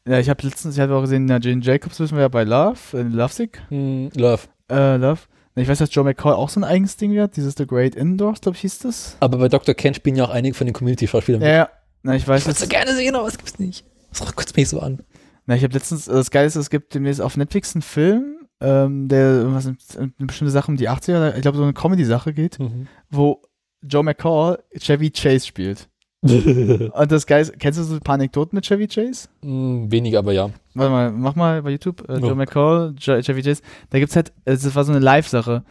Ja, 0.08 0.20
ich 0.20 0.30
habe 0.30 0.42
letztens, 0.48 0.76
ich 0.76 0.82
habe 0.82 0.96
auch 0.96 1.02
gesehen, 1.02 1.28
ja, 1.28 1.40
Jane 1.42 1.62
Jacobs 1.62 2.00
wissen 2.00 2.16
wir 2.16 2.22
ja 2.22 2.28
bei 2.30 2.46
Love, 2.46 2.78
äh, 2.94 3.02
Lovesick. 3.02 3.62
Hm, 3.70 4.10
Love. 4.16 4.44
Äh, 4.72 4.96
Love. 4.96 5.20
Ich 5.56 5.68
weiß, 5.68 5.78
dass 5.78 5.94
Joe 5.94 6.04
McCall 6.04 6.34
auch 6.34 6.50
so 6.50 6.60
ein 6.62 6.64
eigenes 6.64 6.98
Ding 6.98 7.18
hat, 7.20 7.36
dieses 7.36 7.56
The 7.56 7.68
Great 7.68 7.94
Indoors, 7.94 8.42
glaube 8.42 8.56
ich, 8.56 8.62
hieß 8.62 8.80
das. 8.80 9.18
Aber 9.20 9.38
bei 9.38 9.50
Dr. 9.50 9.76
Ken 9.76 9.94
spielen 9.94 10.16
ja 10.16 10.24
auch 10.24 10.32
einige 10.32 10.56
von 10.56 10.66
den 10.66 10.74
Community-Schauspielern 10.74 11.42
Ja, 11.42 11.50
ja. 11.50 11.70
Na, 12.04 12.16
ich 12.16 12.28
weiß, 12.28 12.42
Ich 12.42 12.48
würde 12.48 12.60
so 12.60 12.68
gerne 12.68 12.94
sehen, 12.96 13.16
aber 13.16 13.28
es 13.28 13.38
gibt's 13.38 13.60
nicht. 13.60 13.86
Das 14.12 14.20
guckt 14.36 14.56
mich 14.56 14.70
so 14.70 14.80
an. 14.80 15.00
na, 15.46 15.56
ich 15.56 15.64
habe 15.64 15.74
letztens, 15.74 16.08
äh, 16.08 16.14
das 16.14 16.32
Geile 16.32 16.48
ist, 16.48 16.56
es 16.56 16.70
gibt 16.70 16.94
demnächst 16.94 17.22
auf 17.22 17.36
Netflix 17.38 17.74
einen 17.76 17.82
Film, 17.82 18.36
ähm, 18.62 19.08
der 19.08 19.20
irgendwas, 19.42 19.66
eine 19.98 20.12
bestimmte 20.20 20.52
Sache 20.52 20.70
um 20.72 20.78
die 20.78 20.90
80er, 20.90 21.36
ich 21.36 21.42
glaube, 21.42 21.58
so 21.58 21.64
eine 21.64 21.74
Comedy-Sache 21.74 22.34
geht, 22.34 22.60
Mhm. 22.60 22.88
wo 23.10 23.42
Joe 23.82 24.04
McCall 24.04 24.60
Chevy 24.78 25.10
Chase 25.12 25.46
spielt. 25.48 25.90
Und 26.24 27.12
das 27.12 27.26
Geile 27.28 27.42
ist, 27.42 27.60
kennst 27.60 27.80
du 27.80 27.84
so 27.84 27.96
ein 27.96 28.00
paar 28.00 28.16
Anekdoten 28.16 28.56
mit 28.56 28.66
Chevy 28.66 28.88
Chase? 28.88 29.28
Hm, 29.42 29.92
weniger, 29.92 30.20
aber 30.20 30.32
ja. 30.32 30.50
Warte 30.74 30.92
mal, 30.92 31.12
mach 31.12 31.36
mal 31.36 31.62
bei 31.62 31.72
YouTube, 31.72 32.08
äh, 32.08 32.14
Joe 32.20 32.30
Ja. 32.30 32.36
McCall, 32.36 32.96
Jo- 32.98 33.22
Chevy 33.22 33.42
Chase. 33.44 33.62
Da 33.90 34.00
gibt's 34.00 34.16
halt, 34.16 34.30
äh, 34.46 34.52
das 34.54 34.74
war 34.76 34.86
so 34.86 34.92
eine 34.94 35.00
Live-Sache. 35.02 35.64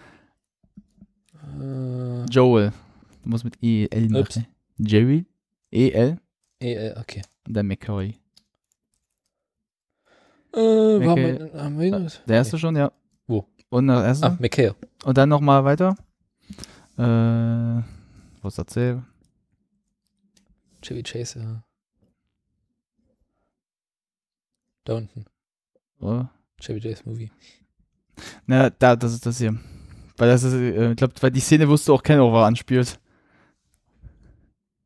Äh, 1.58 2.24
Joel. 2.30 2.72
Du 3.22 3.30
musst 3.30 3.44
mit 3.44 3.54
E-L 3.62 4.14
Ups. 4.16 4.36
machen. 4.36 4.46
Jerry, 4.78 5.24
E-L 5.72 6.18
äh, 6.60 6.92
okay. 6.98 7.22
und 7.46 7.54
dann 7.56 7.66
McCoy. 7.66 8.18
Äh, 10.54 10.58
warum 10.58 11.10
Okay. 11.10 11.50
haben 11.54 11.78
wir 11.78 11.86
ihn? 11.86 12.10
Der 12.26 12.36
erste 12.36 12.58
schon, 12.58 12.76
ja. 12.76 12.92
Wo? 13.26 13.46
Und 13.70 13.86
der 13.86 14.04
erste. 14.04 14.26
Ah, 14.26 14.36
McHale. 14.38 14.76
Und 15.04 15.16
dann 15.16 15.30
nochmal 15.30 15.64
weiter. 15.64 15.96
Äh, 16.98 17.82
wo 18.42 18.48
ist 18.48 18.58
das 18.58 18.66
Zähl? 18.66 19.02
Chevy 20.82 21.02
Chase, 21.02 21.38
ja. 21.40 21.64
Da 24.84 24.94
unten. 24.96 25.24
Oh. 26.00 26.24
Chevy 26.60 26.80
Chase 26.80 27.02
Movie. 27.06 27.30
Na, 28.46 28.68
da, 28.68 28.94
das 28.94 29.14
ist 29.14 29.24
das 29.24 29.38
hier. 29.38 29.58
Weil 30.18 30.28
das 30.28 30.42
ist, 30.42 30.52
äh, 30.52 30.90
ich 30.90 30.96
glaube, 30.96 31.14
weil 31.20 31.30
die 31.30 31.40
Szene 31.40 31.68
wusste 31.68 31.92
auch 31.92 32.02
keiner, 32.02 32.24
wo 32.30 32.36
er 32.36 32.46
anspielt. 32.46 33.00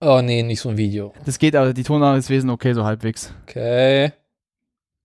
Oh 0.01 0.21
nee, 0.23 0.43
nicht 0.43 0.61
so 0.61 0.69
ein 0.69 0.77
Video. 0.77 1.15
Das 1.25 1.39
geht 1.39 1.57
aber, 1.57 1.73
die 1.73 1.83
Tonlage 1.83 2.19
ist 2.19 2.29
wesen 2.29 2.51
okay, 2.51 2.75
so 2.75 2.85
halbwegs. 2.85 3.33
Okay. 3.49 4.13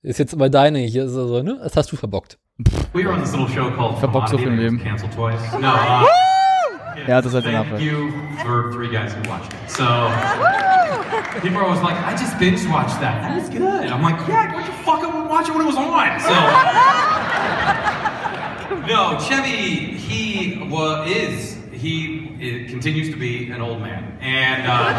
Ist 0.03 0.19
jetzt 0.19 0.33
aber 0.33 0.49
deine 0.49 0.79
hier, 0.79 1.05
ist 1.05 1.15
also, 1.15 1.41
ne? 1.41 1.57
Das 1.63 1.77
hast 1.77 1.89
du 1.91 1.95
verbockt. 1.95 2.37
We 2.93 3.03
were 3.05 3.13
on 3.13 3.21
this 3.21 3.31
little 3.31 3.47
show 3.47 3.71
called 3.71 3.97
Verbockt 3.99 4.27
so 4.29 4.37
viel 4.37 4.49
that 4.49 4.57
Leben. 4.57 4.79
canceled 4.83 5.13
twice. 5.13 5.39
No, 5.59 5.69
uh, 5.69 6.05
Ja, 7.07 7.21
das 7.21 7.33
hat 7.33 7.45
den 7.45 7.53
thank 7.53 7.79
you 7.81 8.11
for 8.43 8.69
three 8.71 8.89
guys 8.89 9.13
who 9.13 9.21
watched 9.29 9.53
it. 9.53 9.69
So 9.71 9.85
people 11.41 11.57
are 11.57 11.63
always 11.65 11.81
like, 11.81 11.95
I 12.05 12.11
just 12.11 12.37
binge 12.37 12.67
watched 12.67 12.99
that. 12.99 13.21
That 13.21 13.35
was 13.37 13.49
good. 13.49 13.89
I'm 13.89 14.01
like, 14.03 14.19
yeah, 14.27 14.51
why'd 14.53 14.67
you 14.67 14.73
fucking 14.83 15.29
watch 15.29 15.47
it 15.47 15.53
when 15.55 15.61
it 15.61 15.67
was 15.67 15.77
on? 15.77 16.19
So 16.19 16.33
no, 18.87 19.17
Chevy, 19.19 19.95
he 19.97 20.57
was 20.69 21.09
is 21.09 21.57
he 21.81 22.29
it 22.39 22.69
continues 22.69 23.09
to 23.09 23.17
be 23.17 23.49
an 23.49 23.59
old 23.59 23.81
man, 23.81 24.17
and 24.21 24.67
uh, 24.67 24.93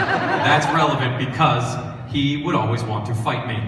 that's 0.45 0.67
relevant 0.75 1.17
because 1.19 1.65
he 2.13 2.43
would 2.43 2.57
always 2.57 2.83
want 2.83 3.07
to 3.07 3.15
fight 3.15 3.47
me 3.47 3.59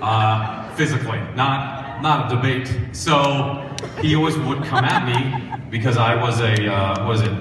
uh, 0.00 0.68
physically, 0.74 1.20
not 1.36 2.00
not 2.02 2.32
a 2.32 2.36
debate. 2.36 2.74
So 2.92 3.76
he 4.00 4.16
always 4.16 4.38
would 4.38 4.64
come 4.64 4.84
at 4.84 5.02
me 5.06 5.58
because 5.70 5.98
I 5.98 6.20
was 6.20 6.40
a 6.40 6.66
uh, 6.66 7.06
was 7.06 7.20
it 7.20 7.32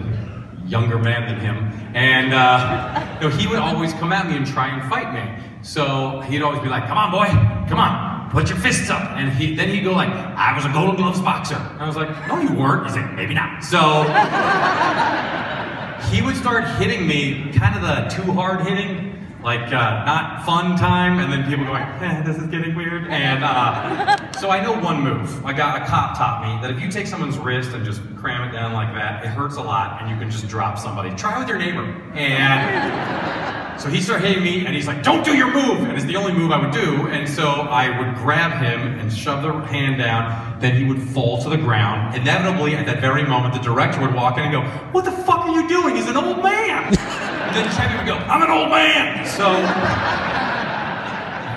younger 0.66 1.00
man 1.00 1.28
than 1.30 1.40
him, 1.40 1.72
and 1.96 2.34
uh, 2.34 3.20
no, 3.22 3.30
he 3.30 3.48
would 3.48 3.60
always 3.60 3.94
come 3.94 4.12
at 4.12 4.28
me 4.28 4.36
and 4.36 4.46
try 4.46 4.68
and 4.68 4.90
fight 4.90 5.14
me. 5.14 5.44
So 5.62 6.20
he'd 6.22 6.42
always 6.42 6.62
be 6.62 6.68
like, 6.68 6.88
"Come 6.88 6.98
on, 6.98 7.12
boy, 7.12 7.28
come 7.70 7.80
on, 7.80 8.11
put 8.32 8.50
your 8.50 8.58
fists 8.58 8.90
up." 8.90 9.12
And 9.18 9.32
he 9.34 9.56
then 9.56 9.70
he'd 9.70 9.84
go 9.84 9.94
like, 9.94 10.10
"I 10.10 10.56
was 10.56 10.66
a 10.66 10.70
Golden 10.70 10.96
Gloves 10.96 11.20
boxer." 11.20 11.56
And 11.56 11.82
I 11.82 11.86
was 11.86 11.96
like, 11.96 12.10
"No, 12.28 12.40
you 12.40 12.54
weren't." 12.54 12.88
He's 12.88 12.96
like, 12.96 13.14
"Maybe 13.14 13.34
not." 13.34 13.64
So 13.64 13.80
he 16.12 16.22
would 16.22 16.36
start 16.36 16.66
hitting 16.82 17.08
me, 17.08 17.52
kind 17.54 17.76
of 17.76 17.82
the 17.82 18.16
too 18.16 18.32
hard 18.32 18.68
hitting, 18.68 19.11
like 19.44 19.74
uh, 19.74 20.06
not 20.06 20.46
fun 20.46 20.78
time, 20.78 21.20
and 21.20 21.32
then 21.34 21.50
people 21.50 21.66
going, 21.66 21.82
eh, 21.82 22.22
"This 22.24 22.38
is 22.38 22.48
getting 22.48 22.76
weird." 22.76 23.08
And 23.08 23.44
uh, 23.44 24.32
so 24.39 24.50
I 24.50 24.62
know 24.62 24.74
one 24.80 25.02
move. 25.02 25.46
I 25.46 25.54
got 25.54 25.82
a 25.82 25.86
cop 25.86 26.18
taught 26.18 26.44
me 26.44 26.62
that 26.62 26.76
if 26.76 26.82
you 26.82 26.92
take 26.92 27.08
someone's 27.08 27.38
wrist 27.38 27.72
and 27.72 27.84
just 27.84 28.02
cram 28.18 28.48
it 28.48 28.52
down 28.52 28.74
like 28.74 28.94
that, 28.94 29.26
it 29.26 29.30
hurts 29.30 29.56
a 29.56 29.62
lot, 29.62 30.02
and 30.02 30.10
you 30.10 30.18
can 30.18 30.30
just 30.30 30.48
drop 30.48 30.78
somebody. 30.78 31.10
Try 31.16 31.36
it 31.36 31.39
with 31.39 31.48
your 31.48 31.58
neighbor. 31.58 31.84
And 32.14 33.82
so 33.82 33.89
he 33.89 34.00
started 34.00 34.28
hitting 34.28 34.44
me, 34.44 34.66
and 34.66 34.76
he's 34.76 34.86
like, 34.86 35.02
"Don't 35.02 35.26
do 35.26 35.36
your 35.36 35.52
move," 35.52 35.89
and 35.89 35.94
it's 35.94 36.06
the 36.06 36.18
only 36.18 36.34
move 36.34 36.52
I 36.52 36.60
would 36.62 36.74
do. 36.74 37.08
And 37.08 37.28
so 37.28 37.48
I 37.50 37.98
would 37.98 38.16
grab 38.18 38.62
him 38.62 39.00
and 39.00 39.12
shove 39.12 39.42
the 39.42 39.54
hand 39.68 39.98
down. 39.98 40.60
Then 40.60 40.76
he 40.76 40.84
would 40.84 41.02
fall 41.02 41.42
to 41.42 41.50
the 41.50 41.58
ground. 41.58 42.16
Inevitably, 42.16 42.76
at 42.76 42.86
that 42.86 43.02
very 43.02 43.24
moment, 43.24 43.56
the 43.56 43.62
director 43.62 44.02
would 44.02 44.14
walk 44.14 44.38
in 44.38 44.44
and 44.44 44.52
go, 44.52 44.62
"What 44.92 45.06
the 45.06 45.12
fuck 45.12 45.48
are 45.48 45.60
you 45.60 45.68
doing? 45.68 45.96
He's 45.96 46.08
an 46.08 46.18
old 46.18 46.44
man." 46.44 46.96
then 47.54 47.70
Chevy 47.76 47.95
would 47.97 48.06
go, 48.06 48.16
"I'm 48.16 48.41
an 48.41 48.49
old 48.52 48.70
man." 48.70 49.26
So 49.26 49.52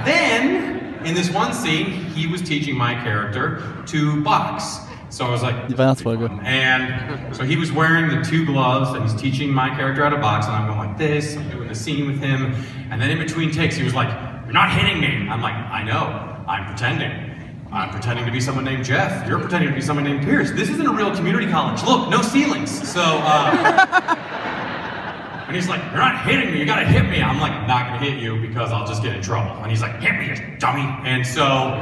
then, 0.04 1.04
in 1.04 1.14
this 1.14 1.30
one 1.30 1.52
scene, 1.52 1.86
he 1.90 2.26
was 2.26 2.42
teaching 2.42 2.76
my 2.76 2.94
character 2.94 3.62
to 3.86 4.22
box. 4.22 4.78
So 5.10 5.24
I 5.24 5.30
was 5.30 5.42
like, 5.42 5.68
That's 5.68 6.02
Die 6.02 6.10
Weihnachtsfolge. 6.10 6.44
and 6.44 7.36
so 7.36 7.44
he 7.44 7.56
was 7.56 7.70
wearing 7.70 8.08
the 8.08 8.22
two 8.24 8.44
gloves 8.44 8.90
and 8.92 9.02
he's 9.08 9.14
teaching 9.20 9.50
my 9.52 9.68
character 9.70 10.02
how 10.02 10.10
to 10.10 10.16
box. 10.18 10.46
And 10.46 10.56
I'm 10.56 10.66
going 10.66 10.78
like 10.88 10.98
this, 10.98 11.36
I'm 11.36 11.48
doing 11.50 11.68
the 11.68 11.74
scene 11.74 12.06
with 12.06 12.20
him. 12.20 12.54
And 12.90 13.00
then 13.00 13.10
in 13.10 13.18
between 13.18 13.50
takes, 13.52 13.76
he 13.76 13.84
was 13.84 13.94
like, 13.94 14.08
You're 14.44 14.52
not 14.52 14.72
hitting 14.72 15.00
me. 15.00 15.28
I'm 15.28 15.40
like, 15.40 15.54
I 15.54 15.82
know, 15.84 16.04
I'm 16.48 16.66
pretending. 16.66 17.30
I'm 17.72 17.90
pretending 17.90 18.24
to 18.26 18.30
be 18.32 18.40
someone 18.40 18.64
named 18.64 18.84
Jeff. 18.84 19.26
You're 19.28 19.38
pretending 19.40 19.68
to 19.70 19.74
be 19.74 19.80
someone 19.80 20.04
named 20.04 20.24
Pierce. 20.24 20.50
This 20.52 20.68
isn't 20.68 20.86
a 20.86 20.92
real 20.92 21.14
community 21.14 21.50
college. 21.50 21.82
Look, 21.84 22.08
no 22.08 22.22
ceilings. 22.22 22.70
So, 22.88 23.00
uh, 23.02 24.33
and 25.46 25.54
he's 25.54 25.68
like, 25.68 25.82
You're 25.84 26.00
not 26.00 26.24
hitting 26.24 26.52
me. 26.52 26.58
You 26.58 26.64
got 26.64 26.80
to 26.80 26.86
hit 26.86 27.08
me. 27.08 27.22
I'm 27.22 27.40
like, 27.40 27.66
not 27.66 27.98
to 27.98 28.04
hit 28.04 28.18
you 28.18 28.40
because 28.40 28.72
I'll 28.72 28.86
just 28.86 29.02
get 29.02 29.14
in 29.14 29.22
trouble. 29.22 29.50
And 29.62 29.70
he's 29.70 29.82
like, 29.82 30.00
Hit 30.00 30.18
me, 30.18 30.28
you 30.28 30.58
dummy. 30.58 30.82
And 31.04 31.26
so, 31.26 31.78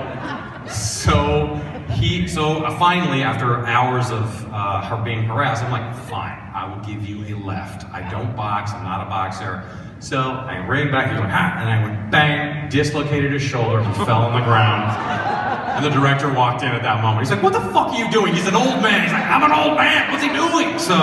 so 0.68 1.54
he, 1.90 2.26
so 2.26 2.64
uh, 2.64 2.78
finally, 2.78 3.22
after 3.22 3.64
hours 3.66 4.10
of 4.10 4.52
uh, 4.52 4.82
her 4.82 5.02
being 5.02 5.22
harassed, 5.22 5.62
I'm 5.62 5.70
like, 5.70 5.94
Fine, 6.08 6.38
I 6.54 6.72
will 6.72 6.84
give 6.84 7.06
you 7.06 7.24
a 7.34 7.38
left. 7.38 7.84
I 7.92 8.08
don't 8.10 8.34
box. 8.34 8.72
I'm 8.72 8.84
not 8.84 9.06
a 9.06 9.08
boxer. 9.08 9.62
So 10.00 10.18
I 10.18 10.66
ran 10.66 10.90
back. 10.90 11.06
He 11.06 11.12
was 11.14 11.20
like, 11.20 11.32
ah, 11.32 11.60
and 11.60 11.70
I 11.70 11.82
went 11.84 12.10
bang, 12.10 12.68
dislocated 12.68 13.32
his 13.32 13.42
shoulder. 13.42 13.84
He 13.84 13.92
fell 14.04 14.22
on 14.22 14.32
the 14.32 14.44
ground. 14.44 14.90
And 15.76 15.84
the 15.84 15.90
director 15.90 16.32
walked 16.32 16.62
in 16.62 16.68
at 16.68 16.82
that 16.82 17.00
moment. 17.02 17.20
He's 17.20 17.30
like, 17.30 17.42
What 17.42 17.52
the 17.52 17.60
fuck 17.60 17.94
are 17.94 17.98
you 17.98 18.10
doing? 18.10 18.34
He's 18.34 18.48
an 18.48 18.56
old 18.56 18.82
man. 18.82 19.02
He's 19.02 19.12
like, 19.12 19.24
I'm 19.24 19.44
an 19.44 19.52
old 19.52 19.78
man. 19.78 20.10
What's 20.10 20.24
he 20.24 20.28
doing? 20.28 20.76
So, 20.78 20.98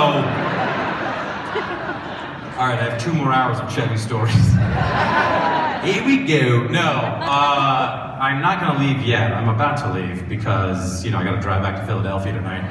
all 2.59 2.67
right, 2.67 2.77
I 2.77 2.89
have 2.89 3.01
two 3.01 3.13
more 3.13 3.31
hours 3.31 3.57
of 3.57 3.73
Chevy 3.73 3.95
stories. 3.95 4.35
Here 5.87 6.03
we 6.03 6.27
go. 6.27 6.67
No, 6.67 6.91
uh, 7.23 8.17
I'm 8.19 8.41
not 8.41 8.59
going 8.59 8.73
to 8.73 8.79
leave 8.83 9.07
yet. 9.07 9.31
I'm 9.31 9.47
about 9.47 9.77
to 9.77 9.93
leave 9.93 10.27
because, 10.27 11.05
you 11.05 11.11
know, 11.11 11.19
I 11.19 11.23
got 11.23 11.35
to 11.35 11.39
drive 11.39 11.63
back 11.63 11.79
to 11.79 11.87
Philadelphia 11.87 12.33
tonight. 12.33 12.67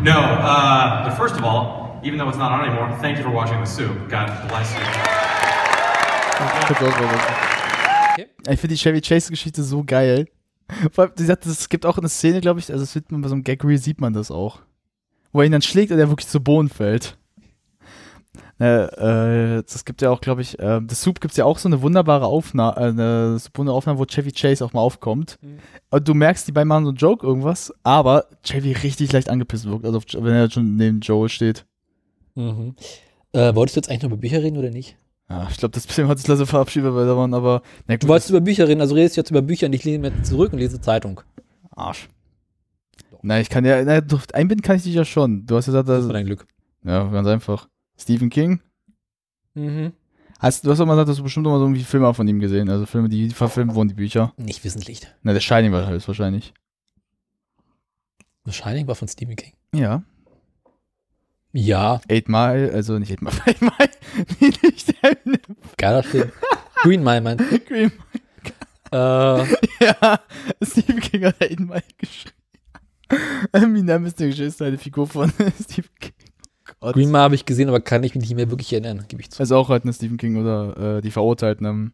no, 0.02 0.18
uh, 0.18 1.04
but 1.04 1.14
first 1.18 1.36
of 1.36 1.44
all, 1.44 2.00
even 2.02 2.18
though 2.18 2.30
it's 2.30 2.38
not 2.38 2.50
on 2.50 2.64
anymore, 2.64 2.96
thank 3.02 3.18
you 3.18 3.24
for 3.24 3.28
watching 3.28 3.60
The 3.60 3.66
Soup. 3.66 4.08
God 4.08 4.28
bless 4.48 4.72
you. 4.72 4.80
Ich 8.48 8.58
finde 8.58 8.74
die 8.74 8.78
Chevy 8.78 9.02
Chase-Geschichte 9.02 9.62
so 9.62 9.84
geil. 9.84 10.28
Vor 10.92 11.04
allem, 11.04 11.12
sie 11.14 11.26
sagt, 11.26 11.44
es 11.44 11.68
gibt 11.68 11.84
auch 11.84 11.98
eine 11.98 12.08
Szene, 12.08 12.40
glaube 12.40 12.58
ich, 12.58 12.72
also 12.72 12.84
es 12.84 12.94
wird 12.94 13.04
bei 13.10 13.28
so 13.28 13.34
einem 13.34 13.44
Gag 13.44 13.62
Reel 13.64 13.76
sieht 13.76 14.00
man 14.00 14.14
das 14.14 14.30
auch. 14.30 14.60
Wo 15.30 15.40
er 15.40 15.46
ihn 15.46 15.52
dann 15.52 15.60
schlägt 15.60 15.92
und 15.92 15.98
er 15.98 16.08
wirklich 16.08 16.28
zu 16.28 16.40
Boden 16.40 16.70
fällt. 16.70 17.18
Äh, 18.60 19.56
äh, 19.58 19.62
das 19.62 19.84
gibt 19.84 20.00
ja 20.00 20.10
auch, 20.10 20.20
glaube 20.20 20.42
ich, 20.42 20.58
äh, 20.60 20.80
The 20.88 20.94
Soup 20.94 21.20
gibt 21.20 21.32
es 21.32 21.36
ja 21.38 21.44
auch 21.44 21.58
so 21.58 21.68
eine 21.68 21.82
wunderbare 21.82 22.26
Aufnahme, 22.26 22.76
äh, 22.76 22.80
eine 22.84 23.38
wunderbare 23.54 23.76
Aufnahme, 23.76 23.98
wo 23.98 24.04
Chevy 24.04 24.30
Chase 24.30 24.64
auch 24.64 24.72
mal 24.72 24.80
aufkommt. 24.80 25.38
Und 25.90 26.08
du 26.08 26.14
merkst, 26.14 26.46
die 26.46 26.52
beiden 26.52 26.68
machen 26.68 26.84
so 26.84 26.90
einen 26.90 26.96
Joke 26.98 27.26
irgendwas, 27.26 27.72
aber 27.82 28.26
Chevy 28.44 28.72
richtig 28.72 29.12
leicht 29.12 29.28
angepisst 29.28 29.64
wirkt, 29.66 29.84
also 29.84 30.00
wenn 30.12 30.34
er 30.34 30.50
schon 30.50 30.76
neben 30.76 31.00
Joel 31.00 31.28
steht. 31.28 31.66
Mhm. 32.36 32.76
Äh, 33.32 33.54
wolltest 33.56 33.76
du 33.76 33.78
jetzt 33.78 33.90
eigentlich 33.90 34.02
noch 34.02 34.10
über 34.10 34.18
Bücher 34.18 34.42
reden 34.42 34.56
oder 34.56 34.70
nicht? 34.70 34.96
Ja, 35.28 35.48
ich 35.50 35.56
glaube, 35.56 35.72
das 35.72 35.86
Film 35.86 36.06
hat 36.08 36.18
sich 36.18 36.28
leider 36.28 36.46
verabschiedet, 36.46 36.94
weil 36.94 37.06
da 37.06 37.16
waren 37.16 37.34
aber. 37.34 37.62
Na 37.88 37.96
Du 37.96 38.06
wolltest 38.06 38.30
über 38.30 38.40
Bücher 38.40 38.68
reden, 38.68 38.80
also 38.80 38.94
redest 38.94 39.16
du 39.16 39.20
jetzt 39.20 39.30
über 39.30 39.42
Bücher 39.42 39.66
und 39.66 39.72
ich 39.72 39.82
lehne 39.84 40.10
mir 40.10 40.22
zurück 40.22 40.52
und 40.52 40.58
lese 40.58 40.80
Zeitung. 40.80 41.22
Arsch. 41.70 42.08
Nein, 43.22 43.40
ich 43.40 43.48
kann 43.48 43.64
ja, 43.64 43.82
na, 43.82 44.00
einbinden 44.34 44.62
kann 44.62 44.76
ich 44.76 44.82
dich 44.82 44.94
ja 44.94 45.04
schon. 45.04 45.46
Du 45.46 45.56
hast 45.56 45.66
ja 45.66 45.72
gesagt, 45.72 45.88
Das 45.88 45.96
dass, 46.00 46.06
war 46.06 46.12
dein 46.12 46.26
Glück. 46.26 46.46
ja, 46.84 47.04
ganz 47.08 47.26
einfach. 47.26 47.68
Stephen 47.98 48.30
King. 48.30 48.60
Mhm. 49.54 49.92
Hast, 50.40 50.66
du 50.66 50.70
hast 50.70 50.78
doch 50.78 50.86
mal 50.86 50.94
gesagt, 50.94 51.08
dass 51.10 51.16
du 51.16 51.22
bestimmt 51.22 51.46
auch 51.46 51.52
mal 51.52 51.58
so 51.58 51.64
irgendwie 51.64 51.84
Filme 51.84 52.12
von 52.12 52.28
ihm 52.28 52.40
gesehen, 52.40 52.68
also 52.68 52.86
Filme, 52.86 53.08
die 53.08 53.30
verfilmt 53.30 53.74
wurden, 53.74 53.88
die 53.88 53.94
Bücher. 53.94 54.34
Nicht 54.36 54.62
wissentlich. 54.64 55.00
Na, 55.22 55.32
der 55.32 55.40
Shining 55.40 55.72
war 55.72 55.86
halt 55.86 56.06
wahrscheinlich. 56.06 56.52
The 58.44 58.52
Shining 58.52 58.86
war 58.86 58.94
von 58.94 59.08
Stephen 59.08 59.36
King. 59.36 59.52
Ja. 59.74 60.02
Ja, 61.52 62.00
Eight 62.08 62.28
Mile, 62.28 62.72
also 62.72 62.98
nicht 62.98 63.12
Eight 63.12 63.22
Mile, 63.22 63.34
Eight 63.46 63.62
Mile, 63.62 63.90
nee, 64.40 64.52
nicht 64.62 65.02
der 65.02 65.16
geiler 65.76 66.02
Film. 66.02 66.32
Green 66.82 67.02
Mile 67.02 67.20
meint. 67.20 67.40
Green 67.66 67.92
Äh, 68.92 68.96
Ja, 68.96 70.20
Stephen 70.62 71.00
King 71.00 71.24
hat 71.26 71.40
Eight 71.40 71.60
Mile 71.60 71.82
geschrieben. 71.96 72.34
Eminem 73.52 74.06
ist 74.06 74.18
der 74.18 74.28
ist 74.28 74.60
eine 74.60 74.78
Figur 74.78 75.06
von 75.06 75.30
Stephen 75.62 75.94
King. 76.00 76.13
Gott. 76.84 76.94
Green 76.94 77.10
Mile 77.10 77.22
habe 77.22 77.34
ich 77.34 77.44
gesehen, 77.46 77.68
aber 77.68 77.80
kann 77.80 78.02
ich 78.04 78.14
mich 78.14 78.22
nicht 78.22 78.34
mehr 78.36 78.50
wirklich 78.50 78.72
erinnern, 78.72 79.04
gebe 79.08 79.20
ich 79.22 79.30
zu. 79.30 79.40
Also 79.40 79.56
auch 79.56 79.68
halt 79.68 79.84
eine 79.84 79.92
Stephen 79.92 80.16
King 80.16 80.36
oder 80.36 80.96
äh, 80.98 81.00
die 81.02 81.10
Verurteilten. 81.10 81.66
Ähm. 81.66 81.92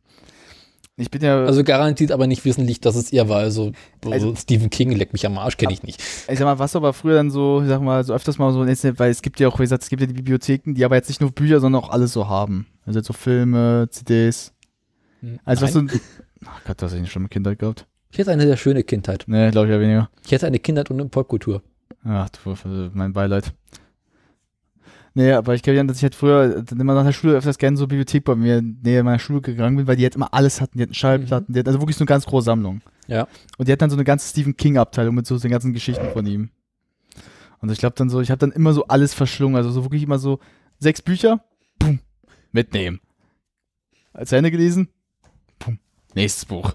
Ich 0.97 1.11
bin 1.11 1.22
ja, 1.22 1.45
Also 1.45 1.64
garantiert 1.64 2.12
aber 2.12 2.26
nicht 2.26 2.45
wissentlich, 2.45 2.80
dass 2.80 2.95
es 2.95 3.11
er 3.12 3.28
war. 3.28 3.38
Also, 3.38 3.72
Also- 4.05 4.34
Stephen 4.36 4.68
King 4.68 4.93
leckt 4.93 5.12
mich 5.14 5.24
am 5.24 5.38
Arsch, 5.38 5.57
kenne 5.57 5.72
ich 5.72 5.82
nicht. 5.82 6.01
ich 6.01 6.38
sag 6.38 6.45
mal, 6.45 6.59
was 6.59 6.76
aber 6.76 6.93
früher 6.93 7.14
dann 7.14 7.30
so, 7.30 7.62
ich 7.62 7.68
sag 7.68 7.80
mal, 7.80 8.05
so 8.05 8.12
öfters 8.12 8.38
mal 8.38 8.53
so, 8.53 8.61
weil 8.99 9.11
es 9.11 9.22
gibt 9.22 9.41
ja 9.41 9.49
auch, 9.49 9.59
wie 9.59 9.62
gesagt, 9.62 9.82
es 9.82 9.88
gibt 9.88 10.03
ja 10.03 10.07
die 10.07 10.12
Bibliotheken, 10.14 10.74
die 10.74 10.84
aber 10.84 10.97
jetzt 10.97 11.09
nicht 11.09 11.20
nur 11.22 11.30
Bücher, 11.32 11.61
sondern 11.61 11.82
auch 11.82 11.91
alles 11.91 12.12
so 12.12 12.28
haben. 12.28 12.66
Also 12.84 12.99
jetzt 12.99 13.07
so 13.07 13.12
Filme, 13.14 13.88
CDs. 13.91 14.53
Also 15.45 15.62
was 15.62 15.72
so, 15.72 15.82
ach 16.47 16.64
Gott, 16.66 16.82
das 16.82 16.86
hast 16.86 16.93
du 16.93 16.99
eine 16.99 17.07
schlimme 17.07 17.28
Kindheit 17.28 17.59
gehabt. 17.59 17.86
Ich 18.12 18.18
hätte 18.18 18.32
eine 18.32 18.43
sehr 18.43 18.57
schöne 18.57 18.82
Kindheit. 18.82 19.24
Nee, 19.26 19.51
glaube 19.51 19.68
ich 19.68 19.72
ja 19.72 19.80
weniger. 19.80 20.11
Ich 20.24 20.32
hätte 20.32 20.47
eine 20.47 20.59
Kindheit 20.59 20.91
und 20.91 21.01
eine 21.01 21.09
Popkultur. 21.09 21.62
Ach, 22.05 22.28
du, 22.30 22.51
äh, 22.53 22.91
mein 22.93 23.12
Beileid. 23.12 23.53
Nee, 25.15 25.33
aber 25.33 25.55
ich 25.55 25.63
glaube, 25.63 25.77
ja, 25.77 25.85
dass 25.85 25.97
ich 25.97 26.03
halt 26.05 26.15
früher 26.15 26.63
dann 26.63 26.79
immer 26.79 26.95
nach 26.95 27.05
der 27.05 27.13
Schule 27.13 27.35
öfters 27.35 27.59
gerne 27.59 27.77
so 27.77 27.87
Bibliothek 27.87 28.25
bei 28.25 28.37
mir 28.37 28.63
näher 28.63 29.03
meiner 29.03 29.19
Schule 29.19 29.41
gegangen 29.41 29.77
bin, 29.77 29.87
weil 29.87 29.97
die 29.97 30.05
halt 30.05 30.15
immer 30.15 30.33
alles 30.33 30.61
hatten. 30.61 30.79
Die 30.79 30.83
hatten 30.83 30.95
Schallplatten, 30.95 31.53
die 31.53 31.59
hatten 31.59 31.69
also 31.69 31.81
wirklich 31.81 31.97
so 31.97 32.03
eine 32.03 32.09
ganz 32.09 32.27
große 32.27 32.45
Sammlung. 32.45 32.81
Ja. 33.09 33.27
Und 33.59 33.67
die 33.67 33.73
hatten 33.73 33.81
dann 33.81 33.91
so 33.91 33.97
eine 33.97 34.05
ganze 34.05 34.29
Stephen 34.29 34.57
King-Abteilung 34.57 35.15
mit 35.15 35.27
so 35.27 35.37
den 35.37 35.51
ganzen 35.51 35.73
Geschichten 35.73 36.11
von 36.13 36.27
ihm. 36.27 36.51
Und 37.61 37.71
ich 37.73 37.79
glaube 37.79 37.97
dann 37.97 38.09
so, 38.09 38.21
ich 38.21 38.31
habe 38.31 38.39
dann 38.39 38.53
immer 38.53 38.73
so 38.73 38.87
alles 38.87 39.13
verschlungen. 39.13 39.57
Also 39.57 39.71
so 39.71 39.85
wirklich 39.85 40.05
immer 40.05 40.19
so 40.19 40.39
sechs 40.79 41.03
Bücher, 41.03 41.45
pum, 41.79 41.99
mitnehmen. 42.53 43.01
Zu 44.25 44.37
Ende 44.37 44.51
gelesen, 44.51 44.89
pum, 45.59 45.79
nächstes 46.15 46.47
Buch. 46.47 46.75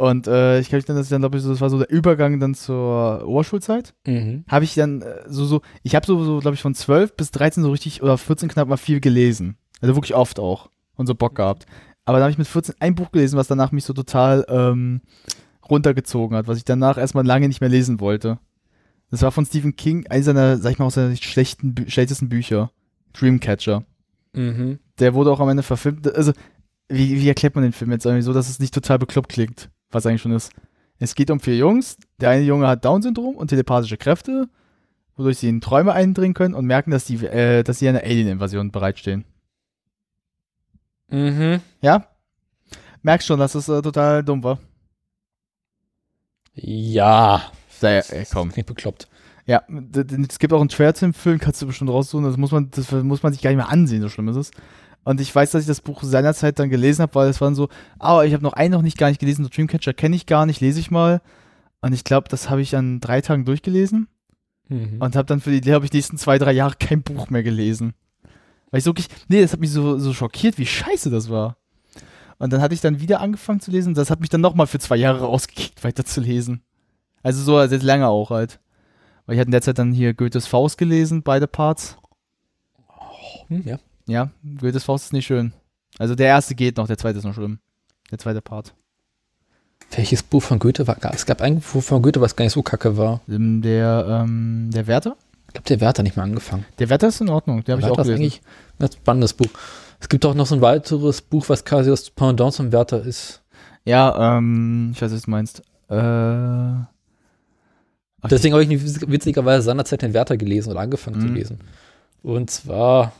Und 0.00 0.26
äh, 0.28 0.60
ich 0.60 0.70
glaube 0.70 0.82
dann, 0.84 0.96
dann, 0.96 1.20
glaube 1.20 1.36
ich, 1.36 1.42
so, 1.42 1.50
das 1.50 1.60
war 1.60 1.68
so 1.68 1.76
der 1.76 1.90
Übergang 1.90 2.40
dann 2.40 2.54
zur 2.54 3.22
Oberschulzeit 3.26 3.92
Mhm. 4.06 4.44
habe 4.48 4.64
ich 4.64 4.72
dann 4.72 5.02
äh, 5.02 5.24
so, 5.28 5.44
so 5.44 5.60
ich 5.82 5.94
habe 5.94 6.06
so, 6.06 6.24
so 6.24 6.38
glaube 6.38 6.54
ich, 6.54 6.62
von 6.62 6.74
12 6.74 7.16
bis 7.16 7.30
13 7.32 7.62
so 7.62 7.70
richtig, 7.70 8.02
oder 8.02 8.16
14 8.16 8.48
knapp 8.48 8.66
mal 8.66 8.78
viel 8.78 9.00
gelesen. 9.00 9.58
Also 9.82 9.94
wirklich 9.94 10.14
oft 10.14 10.40
auch. 10.40 10.70
Und 10.96 11.06
so 11.06 11.14
Bock 11.14 11.34
gehabt. 11.34 11.66
Aber 12.06 12.16
dann 12.16 12.22
habe 12.22 12.32
ich 12.32 12.38
mit 12.38 12.46
14 12.46 12.76
ein 12.80 12.94
Buch 12.94 13.10
gelesen, 13.10 13.36
was 13.36 13.48
danach 13.48 13.72
mich 13.72 13.84
so 13.84 13.92
total 13.92 14.46
ähm, 14.48 15.02
runtergezogen 15.68 16.34
hat, 16.34 16.48
was 16.48 16.56
ich 16.56 16.64
danach 16.64 16.96
erstmal 16.96 17.26
lange 17.26 17.46
nicht 17.46 17.60
mehr 17.60 17.68
lesen 17.68 18.00
wollte. 18.00 18.38
Das 19.10 19.20
war 19.20 19.32
von 19.32 19.44
Stephen 19.44 19.76
King, 19.76 20.06
eines 20.06 20.24
seiner, 20.24 20.56
sag 20.56 20.72
ich 20.72 20.78
mal, 20.78 20.86
aus 20.86 20.94
seiner 20.94 21.14
schlechten, 21.16 21.74
schlechtesten 21.88 22.30
Bücher. 22.30 22.70
Dreamcatcher. 23.12 23.84
Mhm. 24.32 24.78
Der 24.98 25.12
wurde 25.12 25.30
auch 25.30 25.40
am 25.40 25.48
Ende 25.50 25.62
verfilmt. 25.62 26.10
Also, 26.14 26.32
wie, 26.88 27.20
wie 27.20 27.28
erklärt 27.28 27.54
man 27.54 27.64
den 27.64 27.72
Film 27.72 27.90
jetzt 27.92 28.06
irgendwie 28.06 28.22
so, 28.22 28.32
dass 28.32 28.48
es 28.48 28.60
nicht 28.60 28.72
total 28.72 28.98
bekloppt 28.98 29.28
klingt? 29.30 29.68
Was 29.90 30.06
eigentlich 30.06 30.22
schon 30.22 30.32
ist. 30.32 30.52
Es 30.98 31.14
geht 31.14 31.30
um 31.30 31.40
vier 31.40 31.56
Jungs. 31.56 31.96
Der 32.20 32.30
eine 32.30 32.44
Junge 32.44 32.68
hat 32.68 32.84
Down-Syndrom 32.84 33.36
und 33.36 33.48
telepathische 33.48 33.96
Kräfte, 33.96 34.48
wodurch 35.16 35.38
sie 35.38 35.48
in 35.48 35.60
Träume 35.60 35.92
eindringen 35.92 36.34
können 36.34 36.54
und 36.54 36.66
merken, 36.66 36.90
dass, 36.90 37.06
die, 37.06 37.24
äh, 37.26 37.62
dass 37.62 37.78
sie 37.78 37.88
einer 37.88 38.02
Alien-Invasion 38.02 38.70
bereitstehen. 38.70 39.24
Mhm. 41.08 41.60
Ja? 41.80 42.06
Merkst 43.02 43.26
schon, 43.26 43.40
dass 43.40 43.54
es 43.54 43.68
äh, 43.68 43.82
total 43.82 44.22
dumm 44.22 44.44
war. 44.44 44.58
Ja. 46.54 47.42
Sei, 47.68 47.98
ey, 47.98 48.26
komm. 48.30 48.52
Klingt 48.52 48.66
bekloppt. 48.66 49.08
Ja, 49.46 49.64
es 50.28 50.38
gibt 50.38 50.52
auch 50.52 50.60
einen 50.60 50.68
Trailer 50.68 50.94
zum 50.94 51.14
Film, 51.14 51.38
kannst 51.38 51.60
du 51.60 51.66
bestimmt 51.66 51.90
raussuchen. 51.90 52.24
Das 52.24 52.36
muss 52.36 52.52
man, 52.52 52.70
das 52.70 52.92
muss 52.92 53.22
man 53.22 53.32
sich 53.32 53.42
gar 53.42 53.50
nicht 53.50 53.56
mehr 53.56 53.70
ansehen, 53.70 54.02
so 54.02 54.08
schlimm 54.08 54.28
ist 54.28 54.36
es. 54.36 54.50
Und 55.04 55.20
ich 55.20 55.34
weiß, 55.34 55.50
dass 55.52 55.62
ich 55.62 55.68
das 55.68 55.80
Buch 55.80 56.02
seinerzeit 56.02 56.58
dann 56.58 56.68
gelesen 56.70 57.02
habe, 57.02 57.14
weil 57.14 57.28
es 57.28 57.40
waren 57.40 57.54
so, 57.54 57.68
ah, 57.98 58.22
ich 58.22 58.32
habe 58.34 58.42
noch 58.42 58.52
einen 58.52 58.72
noch 58.72 58.82
nicht 58.82 58.98
gar 58.98 59.08
nicht 59.08 59.18
gelesen, 59.20 59.44
so 59.44 59.50
Dreamcatcher 59.50 59.94
kenne 59.94 60.16
ich 60.16 60.26
gar 60.26 60.46
nicht, 60.46 60.60
lese 60.60 60.78
ich 60.80 60.90
mal. 60.90 61.22
Und 61.80 61.92
ich 61.94 62.04
glaube, 62.04 62.28
das 62.28 62.50
habe 62.50 62.60
ich 62.60 62.76
an 62.76 63.00
drei 63.00 63.20
Tagen 63.20 63.44
durchgelesen 63.44 64.08
Mhm. 64.68 65.00
und 65.00 65.16
habe 65.16 65.26
dann 65.26 65.40
für 65.40 65.50
die, 65.60 65.72
habe 65.72 65.84
ich 65.84 65.92
nächsten 65.92 66.16
zwei, 66.16 66.38
drei 66.38 66.52
Jahre 66.52 66.76
kein 66.78 67.02
Buch 67.02 67.28
mehr 67.28 67.42
gelesen. 67.42 67.92
Weil 68.70 68.78
ich 68.78 68.84
so 68.84 68.90
wirklich, 68.90 69.08
nee, 69.28 69.42
das 69.42 69.52
hat 69.52 69.58
mich 69.58 69.72
so, 69.72 69.98
so 69.98 70.14
schockiert, 70.14 70.58
wie 70.58 70.66
scheiße 70.66 71.10
das 71.10 71.28
war. 71.28 71.56
Und 72.38 72.52
dann 72.52 72.62
hatte 72.62 72.74
ich 72.74 72.80
dann 72.80 73.00
wieder 73.00 73.20
angefangen 73.20 73.58
zu 73.60 73.72
lesen. 73.72 73.94
Das 73.94 74.10
hat 74.10 74.20
mich 74.20 74.28
dann 74.28 74.40
nochmal 74.40 74.68
für 74.68 74.78
zwei 74.78 74.96
Jahre 74.96 75.20
rausgekickt, 75.24 75.82
weiter 75.82 76.04
zu 76.04 76.20
lesen. 76.20 76.62
Also 77.22 77.42
so 77.42 77.66
sehr 77.66 77.82
lange 77.82 78.06
auch 78.06 78.30
halt. 78.30 78.60
Weil 79.26 79.34
ich 79.34 79.40
hatte 79.40 79.48
in 79.48 79.52
der 79.52 79.62
Zeit 79.62 79.78
dann 79.78 79.92
hier 79.92 80.14
Goethes 80.14 80.46
Faust 80.46 80.78
gelesen, 80.78 81.22
beide 81.24 81.48
Parts. 81.48 81.96
Hm, 83.48 83.62
ja. 83.66 83.78
Ja, 84.10 84.30
Goethes 84.58 84.84
Faust 84.84 85.06
ist 85.06 85.12
nicht 85.12 85.26
schön. 85.26 85.52
Also 85.98 86.14
der 86.14 86.26
erste 86.28 86.54
geht 86.54 86.76
noch, 86.76 86.86
der 86.86 86.98
zweite 86.98 87.18
ist 87.18 87.24
noch 87.24 87.34
schlimm. 87.34 87.58
Der 88.10 88.18
zweite 88.18 88.40
Part. 88.40 88.74
Welches 89.92 90.22
Buch 90.22 90.42
von 90.42 90.58
Goethe 90.58 90.86
war? 90.86 90.96
Es 91.12 91.26
gab 91.26 91.40
ein 91.40 91.60
Buch 91.60 91.82
von 91.82 92.02
Goethe, 92.02 92.20
was 92.20 92.36
gar 92.36 92.44
nicht 92.44 92.52
so 92.52 92.62
kacke 92.62 92.96
war. 92.96 93.20
Ähm, 93.28 93.62
Der, 93.62 94.06
ähm, 94.24 94.70
der 94.72 94.86
Werther? 94.86 95.16
Ich 95.48 95.54
glaube, 95.54 95.66
der 95.68 95.80
Wert 95.80 95.98
hat 95.98 96.04
nicht 96.04 96.16
mal 96.16 96.22
angefangen. 96.24 96.64
Der 96.78 96.88
Werther 96.90 97.08
ist 97.08 97.20
in 97.20 97.28
Ordnung, 97.28 97.64
der 97.64 97.72
habe 97.74 97.80
ich 97.82 97.86
Werther 97.88 98.00
auch 98.02 98.04
gelesen. 98.04 98.20
eigentlich 98.22 98.40
ein 98.78 98.92
spannendes 98.92 99.32
Buch. 99.34 99.48
Es 99.98 100.08
gibt 100.08 100.24
auch 100.24 100.34
noch 100.34 100.46
so 100.46 100.54
ein 100.54 100.60
weiteres 100.60 101.20
Buch, 101.22 101.48
was 101.48 101.64
quasi 101.64 101.90
das 101.90 102.08
Pendant 102.10 102.52
zum 102.54 102.70
Werther 102.72 103.02
ist. 103.02 103.42
Ja, 103.84 104.36
ähm, 104.38 104.92
ich 104.94 105.02
weiß, 105.02 105.12
was 105.12 105.22
du 105.22 105.30
meinst. 105.30 105.60
Äh, 105.88 105.94
ach, 105.96 106.88
Deswegen 108.30 108.54
habe 108.54 108.62
ich 108.62 108.68
nicht 108.68 109.10
witzigerweise 109.10 109.62
seinerzeit 109.62 110.02
den 110.02 110.14
Werther 110.14 110.36
gelesen 110.36 110.70
oder 110.70 110.80
angefangen 110.80 111.20
zu 111.20 111.26
Mhm. 111.26 111.34
lesen. 111.34 111.58
Und 112.22 112.50
zwar, 112.50 113.12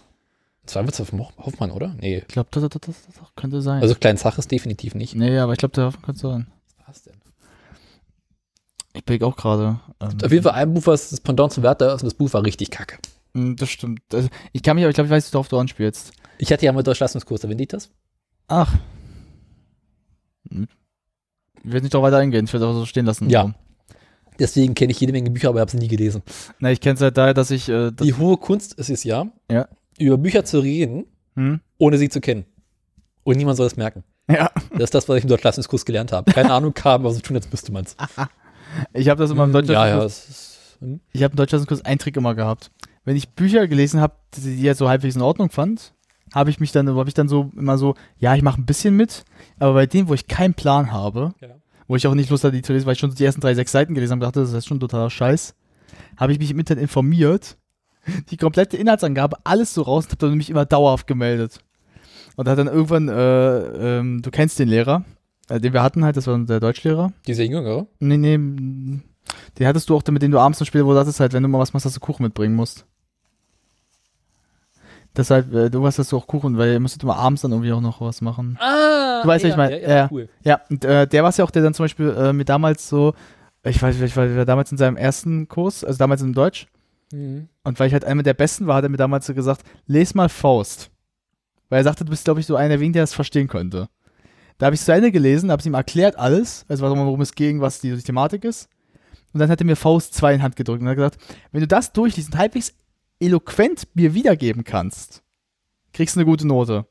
zwar 0.70 0.84
wird 0.84 0.94
es 0.94 1.00
auf 1.00 1.12
Hoffmann, 1.38 1.70
oder? 1.70 1.94
Nee. 2.00 2.18
ich 2.18 2.28
glaube, 2.28 2.48
das, 2.52 2.62
das, 2.62 2.70
das, 2.80 3.06
das, 3.06 3.16
könnte 3.36 3.62
sein. 3.62 3.82
Also 3.82 3.94
Klein 3.94 4.16
Zach 4.16 4.38
ist 4.38 4.50
definitiv 4.50 4.94
nicht. 4.94 5.14
nee, 5.14 5.38
aber 5.38 5.52
ich 5.52 5.58
glaube, 5.58 5.74
der 5.74 5.92
könnte 6.02 6.20
sein. 6.20 6.46
Was 6.86 7.02
denn? 7.02 7.14
Ich 8.92 9.04
blick 9.04 9.22
auch 9.22 9.36
gerade. 9.36 9.80
Ähm, 10.00 10.18
Auf 10.22 10.32
jeden 10.32 10.42
Fall 10.42 10.54
ein 10.54 10.74
Buch, 10.74 10.86
was 10.86 11.10
das 11.10 11.20
Pendant 11.20 11.52
zum 11.52 11.62
Werther 11.62 11.94
ist 11.94 12.02
und 12.02 12.06
das 12.06 12.14
Buch 12.14 12.32
war 12.32 12.44
richtig 12.44 12.70
kacke. 12.70 12.98
Mm, 13.34 13.54
Das 13.54 13.70
stimmt. 13.70 14.00
Also, 14.12 14.28
ich 14.52 14.62
kann 14.62 14.74
mich, 14.74 14.84
aber 14.84 14.90
ich 14.90 14.94
glaube, 14.94 15.06
ich 15.06 15.12
weiß, 15.12 15.32
worauf 15.32 15.48
du 15.48 15.58
anspielst. 15.58 16.12
Ich 16.38 16.52
hatte 16.52 16.64
ja 16.66 16.72
mal 16.72 16.82
Durchleistungskurs, 16.82 17.44
erwähnt 17.44 17.60
ich 17.60 17.68
das? 17.68 17.90
Ach. 18.48 18.74
Hm. 20.50 20.66
Ich 21.62 21.70
werde 21.72 21.82
nicht 21.82 21.94
darauf 21.94 22.06
weiter 22.06 22.16
eingehen, 22.16 22.46
ich 22.46 22.52
werde 22.52 22.66
auch 22.66 22.72
so 22.72 22.86
stehen 22.86 23.06
lassen. 23.06 23.28
Ja. 23.30 23.54
Deswegen 24.38 24.74
kenne 24.74 24.90
ich 24.90 25.00
jede 25.00 25.12
Menge 25.12 25.30
Bücher, 25.30 25.50
aber 25.50 25.60
habe 25.60 25.70
sie 25.70 25.76
nie 25.76 25.88
gelesen. 25.88 26.22
Na, 26.58 26.72
ich 26.72 26.80
kenne 26.80 26.94
es 26.94 27.00
halt 27.02 27.18
daher, 27.18 27.34
dass 27.34 27.50
ich. 27.50 27.68
Äh, 27.68 27.92
Die 27.92 28.14
hohe 28.14 28.38
Kunst 28.38 28.72
ist 28.74 28.88
es 28.88 29.04
ja, 29.04 29.26
Ja. 29.50 29.68
Über 30.06 30.18
Bücher 30.18 30.44
zu 30.44 30.60
reden, 30.60 31.04
hm? 31.34 31.60
ohne 31.78 31.98
sie 31.98 32.08
zu 32.08 32.20
kennen. 32.20 32.44
Und 33.22 33.36
niemand 33.36 33.56
soll 33.56 33.66
es 33.66 33.76
merken. 33.76 34.02
Ja. 34.28 34.50
Das 34.72 34.84
ist 34.84 34.94
das, 34.94 35.08
was 35.08 35.18
ich 35.18 35.24
im 35.24 35.28
Durchleistungskurs 35.28 35.84
gelernt 35.84 36.12
habe. 36.12 36.30
Keine 36.32 36.52
Ahnung 36.52 36.72
kam, 36.74 37.02
aber 37.02 37.12
so 37.12 37.20
tun, 37.20 37.36
als 37.36 37.50
müsste 37.50 37.72
man 37.72 37.84
es. 37.84 37.96
Ich 38.92 39.08
habe 39.08 39.20
das 39.20 39.32
immer 39.32 39.42
im 39.44 39.52
Ja, 39.52 39.58
ja. 39.60 39.62
Deutschlandkurs. 39.66 40.12
es 40.12 40.28
ist, 40.28 40.76
hm. 40.80 41.00
Ich 41.12 41.24
habe 41.24 41.32
im 41.32 41.36
Deutschlandkurs 41.36 41.84
einen 41.84 41.98
Trick 41.98 42.16
immer 42.16 42.36
gehabt. 42.36 42.70
Wenn 43.04 43.16
ich 43.16 43.30
Bücher 43.30 43.66
gelesen 43.66 44.00
habe, 44.00 44.14
die 44.36 44.42
die 44.56 44.62
jetzt 44.62 44.78
so 44.78 44.88
halbwegs 44.88 45.16
in 45.16 45.22
Ordnung 45.22 45.50
fand, 45.50 45.92
habe 46.32 46.50
ich 46.50 46.60
mich 46.60 46.70
dann, 46.70 46.88
habe 46.88 47.08
ich 47.08 47.14
dann 47.14 47.28
so 47.28 47.50
immer 47.56 47.76
so, 47.78 47.94
ja, 48.18 48.36
ich 48.36 48.42
mache 48.42 48.60
ein 48.60 48.66
bisschen 48.66 48.96
mit, 48.96 49.24
aber 49.58 49.74
bei 49.74 49.86
denen, 49.86 50.08
wo 50.08 50.14
ich 50.14 50.28
keinen 50.28 50.54
Plan 50.54 50.92
habe, 50.92 51.32
Ja. 51.40 51.48
wo 51.88 51.96
ich 51.96 52.06
auch 52.06 52.14
nicht 52.14 52.30
Lust 52.30 52.44
hatte, 52.44 52.54
die 52.54 52.62
zu 52.62 52.72
lesen, 52.72 52.86
weil 52.86 52.92
ich 52.92 53.00
schon 53.00 53.12
die 53.12 53.24
ersten 53.24 53.40
drei, 53.40 53.54
sechs 53.54 53.72
Seiten 53.72 53.94
gelesen 53.94 54.12
habe, 54.12 54.20
dachte, 54.20 54.40
das 54.40 54.52
ist 54.52 54.66
schon 54.68 54.78
totaler 54.78 55.10
Scheiß, 55.10 55.56
habe 56.16 56.32
ich 56.32 56.38
mich 56.38 56.52
im 56.52 56.60
Internet 56.60 56.82
informiert, 56.82 57.56
die 58.30 58.36
komplette 58.36 58.76
Inhaltsangabe, 58.76 59.36
alles 59.44 59.74
so 59.74 59.82
raus 59.82 60.04
und 60.06 60.12
habe 60.12 60.26
dann 60.28 60.36
mich 60.36 60.50
immer 60.50 60.64
dauerhaft 60.64 61.06
gemeldet. 61.06 61.60
Und 62.36 62.48
hat 62.48 62.58
dann 62.58 62.68
irgendwann, 62.68 63.08
äh, 63.08 63.98
ähm, 63.98 64.22
du 64.22 64.30
kennst 64.30 64.58
den 64.58 64.68
Lehrer, 64.68 65.04
äh, 65.48 65.60
den 65.60 65.72
wir 65.72 65.82
hatten 65.82 66.04
halt, 66.04 66.16
das 66.16 66.26
war 66.26 66.38
der 66.38 66.60
Deutschlehrer. 66.60 67.12
Dieser 67.26 67.44
Jüngere? 67.44 67.86
Nee, 67.98 68.16
nee, 68.16 68.36
den 68.36 69.66
hattest 69.66 69.88
du 69.90 69.96
auch, 69.96 70.02
mit 70.10 70.22
dem 70.22 70.30
du 70.30 70.38
abends 70.38 70.60
noch 70.60 70.66
später, 70.66 70.84
wo 70.86 70.90
du 70.90 70.96
sagtest 70.96 71.20
halt, 71.20 71.32
wenn 71.32 71.42
du 71.42 71.48
mal 71.48 71.58
was 71.58 71.72
machst, 71.72 71.86
dass 71.86 71.94
du 71.94 72.00
Kuchen 72.00 72.22
mitbringen 72.22 72.54
musst. 72.54 72.86
Deshalb, 75.16 75.52
äh, 75.52 75.70
du 75.70 75.82
dass 75.84 76.08
du 76.08 76.16
auch 76.16 76.26
Kuchen, 76.26 76.56
weil 76.56 76.72
ihr 76.72 76.80
müsstet 76.80 77.02
immer 77.02 77.16
abends 77.16 77.42
dann 77.42 77.50
irgendwie 77.50 77.72
auch 77.72 77.80
noch 77.80 78.00
was 78.00 78.20
machen. 78.20 78.56
Ah, 78.60 79.22
Du 79.22 79.28
weißt, 79.28 79.44
was 79.44 79.50
ich 79.50 79.56
meine. 79.56 79.80
Ja, 79.82 79.88
ja, 79.88 79.96
Ja. 79.96 80.08
cool. 80.10 80.28
Ja, 80.44 80.60
und 80.70 80.84
äh, 80.84 81.06
der 81.06 81.22
war 81.22 81.30
es 81.30 81.36
ja 81.36 81.44
auch, 81.44 81.50
der 81.50 81.62
dann 81.62 81.74
zum 81.74 81.84
Beispiel 81.84 82.10
äh, 82.10 82.32
mir 82.32 82.44
damals 82.44 82.88
so, 82.88 83.14
ich 83.64 83.82
weiß, 83.82 84.00
ich 84.00 84.16
war, 84.16 84.26
ich 84.26 84.36
war 84.36 84.44
damals 84.46 84.70
in 84.72 84.78
seinem 84.78 84.96
ersten 84.96 85.48
Kurs, 85.48 85.84
also 85.84 85.98
damals 85.98 86.22
in 86.22 86.32
Deutsch, 86.32 86.68
Mhm. 87.12 87.48
und 87.64 87.80
weil 87.80 87.88
ich 87.88 87.92
halt 87.92 88.04
einer 88.04 88.22
der 88.22 88.34
Besten 88.34 88.66
war, 88.66 88.76
hat 88.76 88.84
er 88.84 88.88
mir 88.88 88.96
damals 88.96 89.26
so 89.26 89.34
gesagt, 89.34 89.62
les 89.86 90.14
mal 90.14 90.28
Faust. 90.28 90.90
Weil 91.68 91.80
er 91.80 91.84
sagte, 91.84 92.04
du 92.04 92.10
bist, 92.10 92.24
glaube 92.24 92.40
ich, 92.40 92.46
so 92.46 92.56
einer 92.56 92.70
der 92.70 92.80
wenigen, 92.80 92.94
der 92.94 93.02
das 93.02 93.14
verstehen 93.14 93.48
könnte. 93.48 93.88
Da 94.58 94.66
habe 94.66 94.74
ich 94.74 94.80
es 94.80 94.84
zu 94.86 94.92
Ende 94.92 95.10
gelesen, 95.10 95.50
habe 95.50 95.60
es 95.60 95.66
ihm 95.66 95.74
erklärt 95.74 96.18
alles, 96.18 96.66
also 96.68 96.84
worum 96.86 97.20
es 97.20 97.34
ging, 97.34 97.60
was 97.60 97.80
die, 97.80 97.94
die 97.94 98.02
Thematik 98.02 98.44
ist. 98.44 98.68
Und 99.32 99.40
dann 99.40 99.48
hat 99.48 99.60
er 99.60 99.66
mir 99.66 99.76
Faust 99.76 100.14
2 100.14 100.32
in 100.32 100.38
die 100.38 100.42
Hand 100.42 100.56
gedrückt 100.56 100.82
und 100.82 100.88
hat 100.88 100.96
gesagt, 100.96 101.18
wenn 101.52 101.60
du 101.60 101.68
das 101.68 101.92
durchliest 101.92 102.32
und 102.32 102.38
halbwegs 102.38 102.74
eloquent 103.20 103.88
mir 103.94 104.14
wiedergeben 104.14 104.64
kannst, 104.64 105.22
kriegst 105.92 106.16
du 106.16 106.20
eine 106.20 106.26
gute 106.26 106.46
Note. 106.46 106.86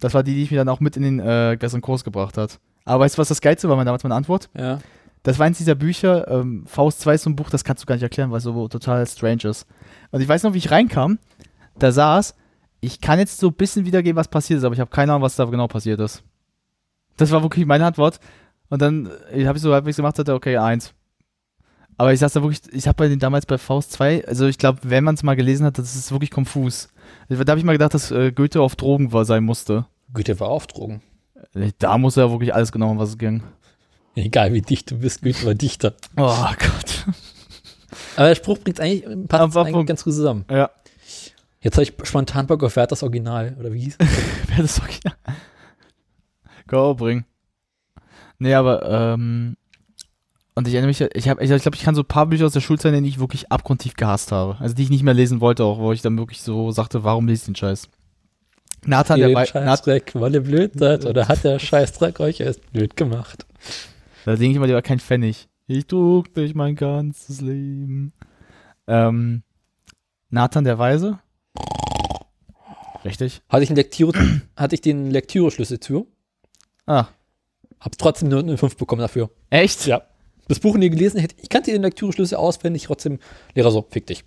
Das 0.00 0.14
war 0.14 0.22
die, 0.22 0.34
die 0.34 0.42
ich 0.42 0.50
mir 0.50 0.58
dann 0.58 0.68
auch 0.68 0.80
mit 0.80 0.96
in 0.96 1.02
den 1.02 1.20
äh, 1.20 1.56
besseren 1.58 1.80
Kurs 1.80 2.04
gebracht 2.04 2.36
hat. 2.36 2.60
Aber 2.84 3.04
weißt 3.04 3.16
du, 3.16 3.18
was 3.18 3.28
das 3.28 3.40
Geilste 3.40 3.68
war, 3.68 3.76
meine 3.76 3.86
damals 3.86 4.04
meine 4.04 4.14
Antwort? 4.14 4.48
Ja. 4.56 4.78
Das 5.26 5.40
war 5.40 5.46
eins 5.46 5.58
dieser 5.58 5.74
Bücher, 5.74 6.28
ähm, 6.28 6.62
Faust 6.68 7.00
2 7.00 7.14
ist 7.14 7.24
so 7.24 7.30
ein 7.30 7.34
Buch, 7.34 7.50
das 7.50 7.64
kannst 7.64 7.82
du 7.82 7.86
gar 7.88 7.96
nicht 7.96 8.04
erklären, 8.04 8.30
weil 8.30 8.38
es 8.38 8.44
so 8.44 8.68
total 8.68 9.04
strange 9.08 9.42
ist. 9.42 9.66
Und 10.12 10.20
ich 10.20 10.28
weiß 10.28 10.44
noch, 10.44 10.54
wie 10.54 10.58
ich 10.58 10.70
reinkam, 10.70 11.18
da 11.80 11.90
saß, 11.90 12.36
ich 12.78 13.00
kann 13.00 13.18
jetzt 13.18 13.40
so 13.40 13.48
ein 13.48 13.54
bisschen 13.54 13.84
wiedergeben, 13.86 14.16
was 14.16 14.28
passiert 14.28 14.58
ist, 14.58 14.64
aber 14.64 14.74
ich 14.74 14.80
habe 14.80 14.88
keine 14.88 15.10
Ahnung, 15.10 15.22
was 15.22 15.34
da 15.34 15.44
genau 15.46 15.66
passiert 15.66 15.98
ist. 15.98 16.22
Das 17.16 17.32
war 17.32 17.42
wirklich 17.42 17.66
meine 17.66 17.84
Antwort. 17.84 18.20
Und 18.68 18.80
dann 18.80 19.10
äh, 19.32 19.44
habe 19.46 19.58
ich 19.58 19.62
so 19.62 19.72
halbwegs 19.74 19.96
gemacht, 19.96 20.16
hatte, 20.16 20.32
okay, 20.32 20.58
eins. 20.58 20.94
Aber 21.96 22.12
ich 22.12 22.20
saß 22.20 22.34
da 22.34 22.42
wirklich, 22.42 22.60
ich 22.72 22.86
habe 22.86 22.94
bei 22.94 23.08
den 23.08 23.18
damals 23.18 23.46
bei 23.46 23.58
Faust 23.58 23.90
2, 23.94 24.28
also 24.28 24.46
ich 24.46 24.58
glaube, 24.58 24.78
wenn 24.84 25.02
man 25.02 25.16
es 25.16 25.24
mal 25.24 25.34
gelesen 25.34 25.66
hat, 25.66 25.76
das 25.76 25.96
ist 25.96 26.12
wirklich 26.12 26.30
konfus. 26.30 26.88
Also 27.28 27.42
Da 27.42 27.50
habe 27.50 27.58
ich 27.58 27.66
mal 27.66 27.72
gedacht, 27.72 27.94
dass 27.94 28.12
äh, 28.12 28.30
Goethe 28.30 28.60
auf 28.60 28.76
Drogen 28.76 29.12
war, 29.12 29.24
sein 29.24 29.42
musste. 29.42 29.86
Goethe 30.14 30.38
war 30.38 30.50
auf 30.50 30.68
Drogen. 30.68 31.02
Äh, 31.52 31.72
Da 31.80 31.98
muss 31.98 32.16
er 32.16 32.30
wirklich 32.30 32.54
alles 32.54 32.70
genommen, 32.70 33.00
was 33.00 33.08
es 33.08 33.18
ging. 33.18 33.42
Egal 34.16 34.54
wie 34.54 34.62
dicht 34.62 34.90
du 34.90 34.98
bist, 34.98 35.22
Goethe 35.22 35.44
war 35.44 35.54
Dichter. 35.54 35.94
Oh 36.16 36.46
Gott. 36.58 37.04
Aber 38.16 38.28
der 38.28 38.34
Spruch 38.34 38.58
bringt 38.58 38.80
eigentlich, 38.80 39.04
passt 39.28 39.56
Aber 39.56 39.66
eigentlich 39.66 39.86
ganz 39.86 40.04
gut 40.04 40.14
zusammen. 40.14 40.46
Ja. 40.50 40.70
Jetzt 41.60 41.76
habe 41.76 41.82
ich 41.82 41.92
spontan 42.04 42.46
Bock 42.46 42.62
auf 42.62 42.76
Werthers 42.76 43.02
Original, 43.02 43.56
oder 43.60 43.72
wie 43.72 43.80
hieß 43.80 43.96
es? 43.98 44.08
Wer 44.48 44.62
das 44.62 44.80
okay. 44.80 45.00
Go 46.66 46.94
bringen. 46.94 47.26
Nee, 48.38 48.54
aber, 48.54 48.88
ähm, 48.88 49.56
und 50.54 50.66
ich 50.66 50.74
erinnere 50.74 50.88
mich, 50.88 51.00
ich 51.00 51.28
habe, 51.28 51.44
ich, 51.44 51.62
glaube, 51.62 51.76
ich 51.76 51.82
kann 51.82 51.94
so 51.94 52.02
ein 52.02 52.08
paar 52.08 52.26
Bücher 52.26 52.46
aus 52.46 52.52
der 52.52 52.60
Schulzeit 52.60 52.92
nennen, 52.92 53.04
die 53.04 53.10
ich 53.10 53.18
wirklich 53.18 53.52
abgrundtief 53.52 53.94
gehasst 53.94 54.32
habe. 54.32 54.56
Also 54.60 54.74
die 54.74 54.82
ich 54.82 54.90
nicht 54.90 55.02
mehr 55.02 55.14
lesen 55.14 55.40
wollte, 55.40 55.64
auch, 55.64 55.78
wo 55.78 55.92
ich 55.92 56.00
dann 56.00 56.16
wirklich 56.16 56.40
so 56.40 56.70
sagte, 56.70 57.04
warum 57.04 57.26
lese 57.26 57.42
ich 57.42 57.46
den 57.46 57.56
Scheiß? 57.56 57.88
Nathan, 58.86 59.18
der 59.18 59.30
Nat 59.30 59.48
Scheißdreck, 59.48 60.12
weil 60.14 60.34
ihr 60.34 60.42
blöd 60.42 60.72
seid, 60.74 61.04
oder 61.04 61.28
hat 61.28 61.44
der 61.44 61.58
Scheißdreck 61.58 62.20
euch 62.20 62.40
erst 62.40 62.72
blöd 62.72 62.96
gemacht? 62.96 63.44
Da 64.26 64.32
denke 64.32 64.50
ich 64.50 64.56
immer, 64.56 64.66
der 64.66 64.74
war 64.74 64.82
kein 64.82 64.98
Pfennig. 64.98 65.48
Ich 65.68 65.86
trug 65.86 66.34
dich 66.34 66.56
mein 66.56 66.74
ganzes 66.74 67.40
Leben. 67.40 68.12
Ähm, 68.88 69.44
Nathan 70.30 70.64
der 70.64 70.80
Weise. 70.80 71.20
Richtig. 73.04 73.40
Hatte 73.48 73.62
ich, 73.62 73.70
Lektüre, 73.70 74.12
hatte 74.56 74.74
ich 74.74 74.80
den 74.80 75.12
Lektüre-Schlüssel 75.12 75.78
zu, 75.78 76.08
Ah, 76.86 77.06
hab 77.78 77.96
trotzdem 77.98 78.28
nur 78.28 78.40
eine 78.40 78.58
5 78.58 78.76
bekommen 78.76 79.00
dafür. 79.00 79.30
echt? 79.50 79.86
Ja. 79.86 80.02
Das 80.48 80.58
Buch 80.58 80.76
nie 80.76 80.90
gelesen 80.90 81.20
hätte, 81.20 81.36
ich 81.40 81.48
kannte 81.48 81.70
den 81.70 81.82
Lektüre-Schlüssel 81.82 82.34
auswendig, 82.34 82.82
trotzdem 82.84 83.20
Lehrer 83.54 83.70
so, 83.70 83.86
fick 83.90 84.08
dich. 84.08 84.24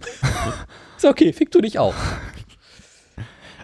Ist 0.97 1.03
okay, 1.05 1.33
fick 1.33 1.51
du 1.51 1.59
dich 1.59 1.77
auch. 1.77 1.93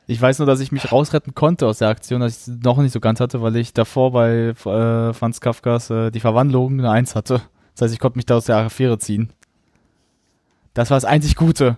Ich 0.08 0.22
weiß 0.22 0.38
nur, 0.40 0.46
dass 0.46 0.60
ich 0.60 0.72
mich 0.72 0.92
rausretten 0.92 1.34
konnte 1.34 1.66
aus 1.68 1.80
der 1.80 1.88
Aktion, 1.90 2.22
dass 2.22 2.34
ich 2.34 2.54
es 2.54 2.64
noch 2.64 2.78
nicht 2.78 2.92
so 2.92 3.00
ganz 3.00 3.20
hatte, 3.20 3.42
weil 3.42 3.56
ich 3.56 3.74
davor 3.74 4.12
bei 4.12 4.50
äh, 4.50 5.14
Franz 5.14 5.42
Kafkas 5.42 5.90
äh, 5.90 6.12
die 6.12 6.20
Verwandlung 6.20 6.80
eine 6.80 6.92
Eins 6.92 7.16
hatte. 7.16 7.42
Das 7.74 7.82
heißt, 7.86 7.94
ich 7.94 8.00
konnte 8.00 8.18
mich 8.18 8.26
da 8.26 8.36
aus 8.38 8.46
der 8.46 8.58
Affäre 8.58 8.98
ziehen. 9.00 9.34
Das 10.74 10.90
war 10.92 10.98
das 10.98 11.06
einzig 11.06 11.36
Gute. 11.36 11.78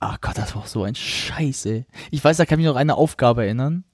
Ah 0.00 0.16
Gott, 0.20 0.36
das 0.36 0.54
war 0.54 0.62
auch 0.62 0.66
so 0.66 0.82
ein 0.82 0.94
Scheiß, 0.96 1.66
ey. 1.66 1.86
Ich 2.10 2.24
weiß, 2.24 2.36
da 2.38 2.44
kann 2.44 2.58
ich 2.58 2.64
mich 2.64 2.66
noch 2.72 2.74
an 2.76 2.80
eine 2.82 2.96
Aufgabe 2.96 3.44
erinnern. 3.44 3.84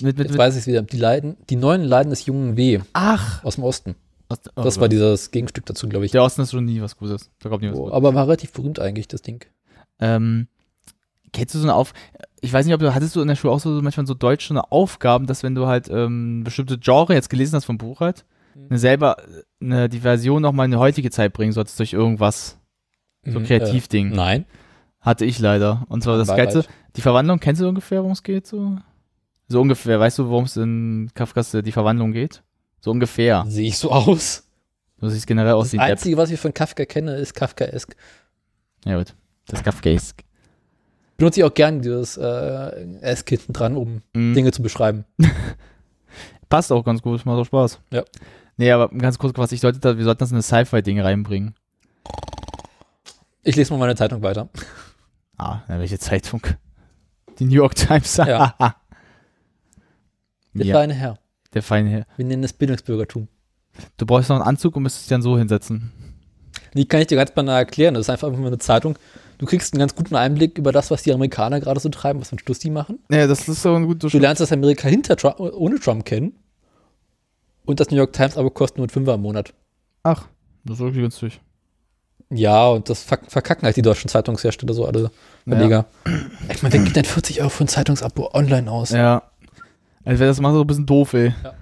Mit, 0.00 0.16
mit, 0.18 0.28
Jetzt 0.28 0.38
weiß 0.38 0.54
ich 0.54 0.60
es 0.60 0.66
wieder. 0.68 0.82
Die 0.82 0.96
Leiden, 0.98 1.36
die 1.50 1.56
neuen 1.56 1.82
Leiden 1.82 2.10
des 2.10 2.26
jungen 2.26 2.56
W. 2.56 2.80
ach! 2.92 3.42
aus 3.42 3.56
dem 3.56 3.64
Osten. 3.64 3.96
Oh, 4.30 4.62
Das 4.62 4.78
war 4.80 4.88
dieses 4.88 5.30
Gegenstück 5.32 5.66
dazu, 5.66 5.88
glaube 5.88 6.06
ich. 6.06 6.12
Der 6.12 6.22
Osten 6.22 6.42
ist 6.42 6.52
schon 6.52 6.64
nie 6.64 6.80
was 6.80 6.96
Gutes. 6.96 7.30
Da 7.40 7.48
kommt 7.48 7.62
nie 7.62 7.68
was 7.70 7.76
Oh, 7.76 7.80
Gutes. 7.84 7.94
aber 7.96 8.14
war 8.14 8.24
relativ 8.26 8.52
berühmt 8.52 8.78
eigentlich, 8.78 9.08
das 9.08 9.20
Ding. 9.22 9.44
Ähm, 9.98 10.46
kennst 11.32 11.54
du 11.54 11.58
so 11.58 11.64
eine 11.64 11.74
Auf... 11.74 11.92
Ich 12.40 12.52
weiß 12.52 12.66
nicht, 12.66 12.74
ob 12.74 12.80
du, 12.80 12.92
hattest 12.94 13.14
du 13.14 13.20
in 13.20 13.28
der 13.28 13.36
Schule 13.36 13.52
auch 13.52 13.60
so 13.60 13.70
manchmal 13.82 14.06
so 14.06 14.14
deutsche 14.14 14.48
so 14.48 14.54
eine 14.54 14.72
Aufgaben, 14.72 15.26
dass 15.26 15.42
wenn 15.42 15.54
du 15.54 15.66
halt 15.66 15.88
ähm, 15.88 16.42
bestimmte 16.44 16.78
Genre 16.78 17.14
jetzt 17.14 17.30
gelesen 17.30 17.54
hast 17.54 17.66
vom 17.66 17.78
Buch 17.78 18.00
halt, 18.00 18.24
eine 18.68 18.78
selber, 18.78 19.16
eine, 19.60 19.88
die 19.88 20.00
Version 20.00 20.42
nochmal 20.42 20.64
in 20.66 20.72
die 20.72 20.76
heutige 20.76 21.10
Zeit 21.10 21.32
bringen 21.32 21.52
solltest 21.52 21.78
durch 21.78 21.92
irgendwas. 21.92 22.58
So 23.24 23.38
ein 23.38 23.42
Mhm, 23.42 23.46
Kreativding. 23.46 24.12
Äh, 24.12 24.16
nein. 24.16 24.44
Hatte 25.00 25.24
ich 25.24 25.38
leider. 25.38 25.84
Und 25.88 26.02
zwar 26.02 26.18
das 26.18 26.28
Beileid. 26.28 26.52
Geilste, 26.52 26.72
die 26.96 27.00
Verwandlung, 27.00 27.38
kennst 27.40 27.62
du 27.62 27.68
ungefähr, 27.68 27.98
worum 27.98 28.12
es 28.12 28.22
geht? 28.22 28.46
So? 28.46 28.76
so 29.48 29.60
ungefähr, 29.60 30.00
weißt 30.00 30.18
du, 30.18 30.28
worum 30.28 30.44
es 30.44 30.56
in 30.56 31.10
Kafkas 31.14 31.54
äh, 31.54 31.62
die 31.62 31.72
Verwandlung 31.72 32.12
geht? 32.12 32.42
So 32.80 32.90
ungefähr. 32.90 33.44
Sehe 33.46 33.68
ich 33.68 33.78
so 33.78 33.92
aus? 33.92 34.48
Du 34.98 35.08
siehst 35.08 35.26
generell 35.26 35.52
aus 35.52 35.70
Das. 35.70 35.80
Einzige, 35.80 36.16
was 36.16 36.30
ich 36.30 36.40
von 36.40 36.52
Kafka 36.54 36.84
kenne, 36.84 37.14
ist 37.16 37.34
Kafkaesk. 37.34 37.94
Ja 38.84 38.98
gut, 38.98 39.14
das 39.46 39.60
ist 39.60 39.64
Kafkaesk. 39.64 40.22
Benutze 41.16 41.40
ich 41.40 41.44
auch 41.44 41.54
gerne 41.54 41.80
dieses 41.80 42.16
äh, 42.16 42.98
Esk 43.00 43.28
hinten 43.28 43.52
dran, 43.52 43.76
um 43.76 44.02
Mhm. 44.14 44.34
Dinge 44.34 44.52
zu 44.52 44.62
beschreiben. 44.62 45.04
Passt 46.48 46.72
auch 46.72 46.84
ganz 46.84 47.00
gut, 47.02 47.24
macht 47.24 47.38
auch 47.38 47.44
Spaß. 47.44 47.80
Ja. 47.92 48.04
Nee, 48.56 48.70
aber 48.70 48.88
ganz 48.90 49.18
kurz 49.18 49.32
gefasst, 49.34 49.52
ich 49.52 49.60
sollte 49.60 49.78
da, 49.78 49.96
wir 49.96 50.04
sollten 50.04 50.18
das 50.20 50.30
in 50.30 50.36
eine 50.36 50.42
Sci-Fi-Ding 50.42 51.00
reinbringen. 51.00 51.54
Ich 53.42 53.56
lese 53.56 53.72
mal 53.72 53.78
meine 53.78 53.96
Zeitung 53.96 54.22
weiter. 54.22 54.48
Ah, 55.38 55.60
welche 55.68 55.98
Zeitung? 55.98 56.42
Die 57.38 57.44
New 57.46 57.54
York 57.54 57.74
Times. 57.74 58.16
Ja. 58.18 58.54
Der 60.54 60.66
Ja, 60.66 60.74
feine 60.76 60.92
Herr. 60.92 61.18
der 61.54 61.62
feine 61.62 61.88
Herr. 61.88 62.06
Wir 62.16 62.26
nennen 62.26 62.44
es 62.44 62.52
Bildungsbürgertum. 62.52 63.28
Du 63.96 64.04
brauchst 64.04 64.28
noch 64.28 64.36
einen 64.36 64.44
Anzug 64.44 64.76
und 64.76 64.82
müsstest 64.82 65.06
dich 65.06 65.14
dann 65.14 65.22
so 65.22 65.38
hinsetzen. 65.38 65.90
Die 66.74 66.86
kann 66.86 67.00
ich 67.02 67.06
dir 67.08 67.16
ganz 67.16 67.30
banal 67.32 67.58
erklären. 67.58 67.94
Das 67.94 68.02
ist 68.06 68.10
einfach 68.10 68.30
nur 68.30 68.46
eine 68.46 68.58
Zeitung. 68.58 68.96
Du 69.38 69.46
kriegst 69.46 69.74
einen 69.74 69.80
ganz 69.80 69.94
guten 69.94 70.14
Einblick 70.14 70.56
über 70.58 70.72
das, 70.72 70.90
was 70.90 71.02
die 71.02 71.12
Amerikaner 71.12 71.60
gerade 71.60 71.80
so 71.80 71.88
treiben, 71.88 72.20
was 72.20 72.28
für 72.28 72.32
einen 72.34 72.38
Stuss 72.38 72.60
die 72.60 72.70
machen. 72.70 72.98
Ja, 73.10 73.26
das 73.26 73.48
ist 73.48 73.62
so 73.62 73.74
ein 73.74 73.86
guter 73.86 74.08
Du 74.08 74.18
lernst 74.18 74.40
das 74.40 74.52
Amerika 74.52 74.88
hinter 74.88 75.16
Trump, 75.16 75.40
ohne 75.40 75.78
Trump 75.80 76.04
kennen. 76.04 76.34
Und 77.64 77.80
das 77.80 77.90
New 77.90 77.96
York 77.96 78.12
Times 78.12 78.36
aber 78.36 78.50
kostet 78.50 78.78
nur 78.78 78.86
ein 78.86 78.90
Fünfer 78.90 79.14
im 79.14 79.22
Monat. 79.22 79.52
Ach, 80.02 80.26
das 80.64 80.76
ist 80.76 80.80
wirklich 80.80 81.02
günstig. 81.02 81.40
Ja, 82.30 82.66
und 82.68 82.88
das 82.88 83.04
verk- 83.06 83.28
verkacken 83.28 83.64
halt 83.66 83.76
die 83.76 83.82
deutschen 83.82 84.08
Zeitungshersteller 84.08 84.72
so 84.74 84.86
alle 84.86 85.10
Verleger. 85.46 85.84
Ich 86.52 86.62
meine, 86.62 86.72
wer 86.72 86.80
gibt 86.80 86.96
denn 86.96 87.04
40 87.04 87.40
Euro 87.40 87.50
für 87.50 87.64
ein 87.64 87.68
Zeitungsabo 87.68 88.30
online 88.32 88.70
aus? 88.70 88.90
Ja. 88.90 89.22
Also 90.04 90.24
das 90.24 90.40
mal 90.40 90.52
so 90.52 90.62
ein 90.62 90.66
bisschen 90.66 90.86
doof, 90.86 91.12
ey. 91.14 91.34
Ja. 91.44 91.54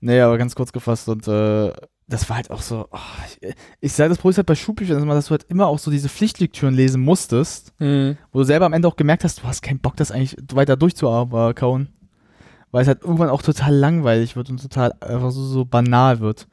Nee, 0.00 0.20
aber 0.20 0.36
ganz 0.38 0.54
kurz 0.54 0.72
gefasst 0.72 1.08
und 1.08 1.26
äh, 1.28 1.72
das 2.12 2.28
war 2.28 2.36
halt 2.36 2.50
auch 2.50 2.62
so, 2.62 2.86
oh, 2.90 2.98
ich, 3.40 3.54
ich 3.80 3.92
sage 3.92 4.10
das 4.10 4.18
Problem 4.18 4.30
ist 4.30 4.36
halt 4.38 4.46
bei 4.46 4.54
Schulbüchern, 4.54 5.06
dass 5.08 5.26
du 5.26 5.30
halt 5.32 5.44
immer 5.48 5.66
auch 5.66 5.78
so 5.78 5.90
diese 5.90 6.08
Pflichtlektüren 6.08 6.74
lesen 6.74 7.02
musstest, 7.02 7.72
Mhm. 7.78 8.16
wo 8.32 8.40
du 8.40 8.44
selber 8.44 8.66
am 8.66 8.72
Ende 8.72 8.86
auch 8.88 8.96
gemerkt 8.96 9.24
hast, 9.24 9.40
du 9.40 9.44
hast 9.44 9.62
keinen 9.62 9.80
Bock, 9.80 9.96
das 9.96 10.10
eigentlich 10.12 10.36
weiter 10.52 10.76
durchzukauen. 10.76 11.88
Weil 12.70 12.82
es 12.82 12.88
halt 12.88 13.02
irgendwann 13.02 13.28
auch 13.28 13.42
total 13.42 13.74
langweilig 13.74 14.34
wird 14.36 14.48
und 14.48 14.62
total 14.62 14.92
einfach 15.00 15.30
so, 15.30 15.42
so 15.44 15.64
banal 15.66 16.20
wird. 16.20 16.46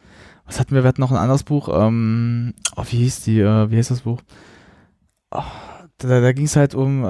Was 0.46 0.60
hatten 0.60 0.74
wir? 0.76 0.84
Wir 0.84 0.88
hatten 0.90 1.00
noch 1.02 1.12
ein 1.12 1.18
anderes 1.18 1.44
Buch, 1.44 1.70
ähm, 1.72 2.54
oh, 2.76 2.84
wie 2.90 2.98
hieß 2.98 3.22
die, 3.24 3.40
äh, 3.40 3.70
wie 3.72 3.78
heißt 3.78 3.92
das 3.92 4.02
Buch? 4.02 4.20
Oh, 5.32 5.44
da 6.00 6.22
da 6.22 6.32
ging 6.34 6.46
es 6.46 6.56
halt 6.56 6.74
um, 6.76 7.04
äh, 7.04 7.08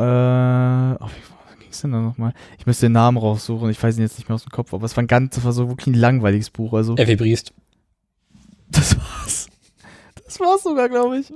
oh, 1.00 1.08
wie 1.08 1.60
ging 1.60 1.70
es 1.72 1.82
denn 1.82 1.92
da 1.92 2.02
nochmal? 2.02 2.34
Ich 2.58 2.66
müsste 2.66 2.88
den 2.88 2.92
Namen 2.94 3.18
raussuchen, 3.18 3.70
ich 3.70 3.82
weiß 3.82 3.98
ihn 3.98 4.02
jetzt 4.02 4.18
nicht 4.20 4.28
mehr 4.28 4.36
aus 4.36 4.44
dem 4.44 4.52
Kopf, 4.52 4.74
aber 4.74 4.84
es 4.86 4.96
war 4.98 5.04
ein 5.04 5.08
ganz, 5.08 5.36
das 5.36 5.44
war 5.46 5.54
so 5.54 5.70
wirklich 5.70 5.88
ein 5.88 6.00
langweiliges 6.00 6.50
Buch, 6.50 6.74
also. 6.74 6.96
Effi 6.98 7.16
Briest. 7.16 7.54
Das 8.72 8.98
war's. 8.98 9.48
Das 10.26 10.40
war's 10.40 10.64
sogar, 10.64 10.90
glaube 10.90 11.20
ich. 11.20 11.34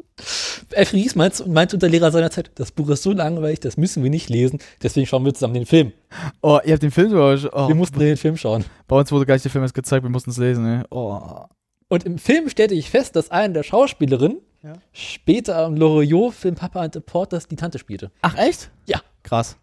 Effi 0.72 0.98
Briest 0.98 1.16
meint, 1.16 1.48
meint 1.48 1.74
unter 1.74 1.90
Lehrer 1.90 2.12
seiner 2.12 2.32
Zeit, 2.32 2.52
das 2.56 2.72
Buch 2.72 2.90
ist 2.90 3.04
so 3.04 3.12
langweilig, 3.12 3.60
das 3.60 3.78
müssen 3.78 4.04
wir 4.04 4.10
nicht 4.10 4.30
lesen, 4.30 4.60
deswegen 4.82 5.06
schauen 5.06 5.26
wir 5.26 5.34
zusammen 5.34 5.56
den 5.56 5.66
Film. 5.66 5.94
Oh, 6.42 6.60
ihr 6.64 6.74
habt 6.74 6.84
den 6.84 6.92
Film 6.92 7.10
sogar 7.10 7.38
oh, 7.54 7.68
Wir 7.68 7.76
mussten 7.76 8.00
den 8.00 8.18
Film 8.18 8.38
schauen. 8.38 8.66
Bei 8.88 8.96
uns 8.96 9.12
wurde 9.12 9.26
gleich 9.26 9.42
der 9.42 9.52
Film 9.52 9.64
erst 9.64 9.74
gezeigt, 9.74 10.04
wir 10.04 10.10
mussten 10.10 10.30
es 10.30 10.38
lesen, 10.38 10.66
ey. 10.66 10.84
Oh. 10.90 11.46
Und 11.90 12.06
im 12.06 12.18
Film 12.18 12.50
stellte 12.50 12.74
ich 12.76 12.90
fest, 12.90 13.16
dass 13.16 13.30
eine 13.30 13.54
der 13.54 13.64
Schauspielerinnen 13.64 14.40
Ja. 14.64 14.74
später 14.92 15.66
im 15.66 15.76
Loriot-Film 15.76 16.56
Papa 16.56 16.82
and 16.82 16.94
the 16.94 17.00
Porters 17.00 17.48
die 17.48 17.56
Tante 17.56 17.80
spielte. 17.80 18.12
Ach, 18.22 18.36
echt? 18.38 18.72
Ja. 18.86 19.02
Krass. 19.24 19.58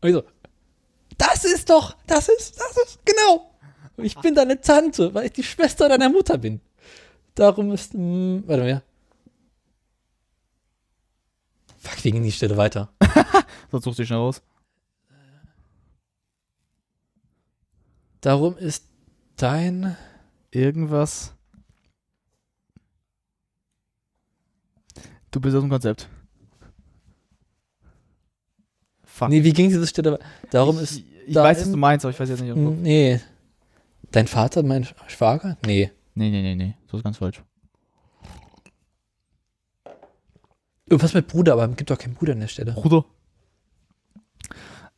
Und 0.00 0.08
ich 0.08 0.14
so, 0.14 0.22
das 1.18 1.44
ist 1.44 1.68
doch, 1.70 1.96
das 2.06 2.28
ist, 2.28 2.58
das 2.58 2.76
ist, 2.84 2.98
genau. 3.04 3.50
Und 3.96 4.04
ich 4.04 4.16
bin 4.18 4.34
deine 4.34 4.60
Tante, 4.60 5.12
weil 5.14 5.26
ich 5.26 5.32
die 5.32 5.42
Schwester 5.42 5.88
deiner 5.88 6.08
Mutter 6.08 6.38
bin. 6.38 6.60
Darum 7.38 7.70
ist, 7.70 7.94
mh, 7.94 8.42
warte 8.46 8.62
mal. 8.64 8.82
Fuck, 11.78 12.04
wie 12.04 12.10
ging 12.10 12.24
die 12.24 12.32
Stelle 12.32 12.56
weiter? 12.56 12.92
Sonst 13.70 13.84
such 13.84 13.96
dich 13.96 14.08
schnell 14.08 14.18
raus. 14.18 14.42
Darum 18.20 18.56
ist 18.56 18.84
dein, 19.36 19.96
Irgendwas. 20.50 21.34
Du 25.30 25.40
bist 25.40 25.54
aus 25.54 25.62
dem 25.62 25.70
Konzept. 25.70 26.08
Fuck. 29.04 29.28
nee, 29.28 29.44
wie 29.44 29.52
ging 29.52 29.68
diese 29.68 29.86
Stelle 29.86 30.12
weiter? 30.12 30.24
Darum 30.50 30.78
ist, 30.78 30.98
ich, 30.98 31.04
ich 31.26 31.34
da 31.34 31.44
weiß, 31.44 31.60
was 31.60 31.70
du 31.70 31.76
meinst, 31.76 32.04
aber 32.04 32.12
ich 32.12 32.20
weiß 32.20 32.30
jetzt 32.30 32.40
nicht. 32.40 32.56
nee. 32.56 33.20
Dein 34.10 34.26
Vater, 34.26 34.62
mein 34.62 34.88
Schwager? 35.06 35.58
Nee. 35.66 35.92
Nee, 36.18 36.30
nee, 36.30 36.42
nee, 36.42 36.56
nee. 36.56 36.74
So 36.90 36.96
ist 36.96 37.04
ganz 37.04 37.18
falsch. 37.18 37.44
Irgendwas 40.86 41.14
mit 41.14 41.28
Bruder, 41.28 41.52
aber 41.52 41.70
es 41.70 41.76
gibt 41.76 41.90
doch 41.90 41.98
keinen 41.98 42.14
Bruder 42.14 42.32
an 42.32 42.40
der 42.40 42.48
Stelle. 42.48 42.72
Bruder. 42.72 43.04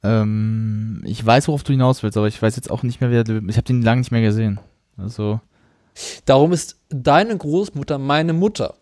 Ähm, 0.02 1.02
ich 1.04 1.24
weiß, 1.24 1.48
worauf 1.48 1.62
du 1.62 1.72
hinaus 1.72 2.02
willst, 2.02 2.16
aber 2.16 2.26
ich 2.26 2.40
weiß 2.40 2.56
jetzt 2.56 2.70
auch 2.70 2.82
nicht 2.82 3.02
mehr, 3.02 3.10
wer 3.10 3.24
du. 3.24 3.46
Ich 3.48 3.58
habe 3.58 3.66
den 3.66 3.82
lange 3.82 4.00
nicht 4.00 4.12
mehr 4.12 4.22
gesehen. 4.22 4.60
Also. 4.96 5.40
Darum 6.24 6.52
ist 6.52 6.80
deine 6.88 7.36
Großmutter 7.36 7.98
meine 7.98 8.32
Mutter. 8.32 8.76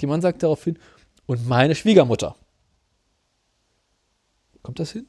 Die 0.00 0.06
Mann 0.06 0.20
sagt 0.20 0.44
daraufhin, 0.44 0.78
und 1.26 1.48
meine 1.48 1.74
Schwiegermutter. 1.74 2.36
Kommt 4.62 4.78
das 4.78 4.92
hin? 4.92 5.08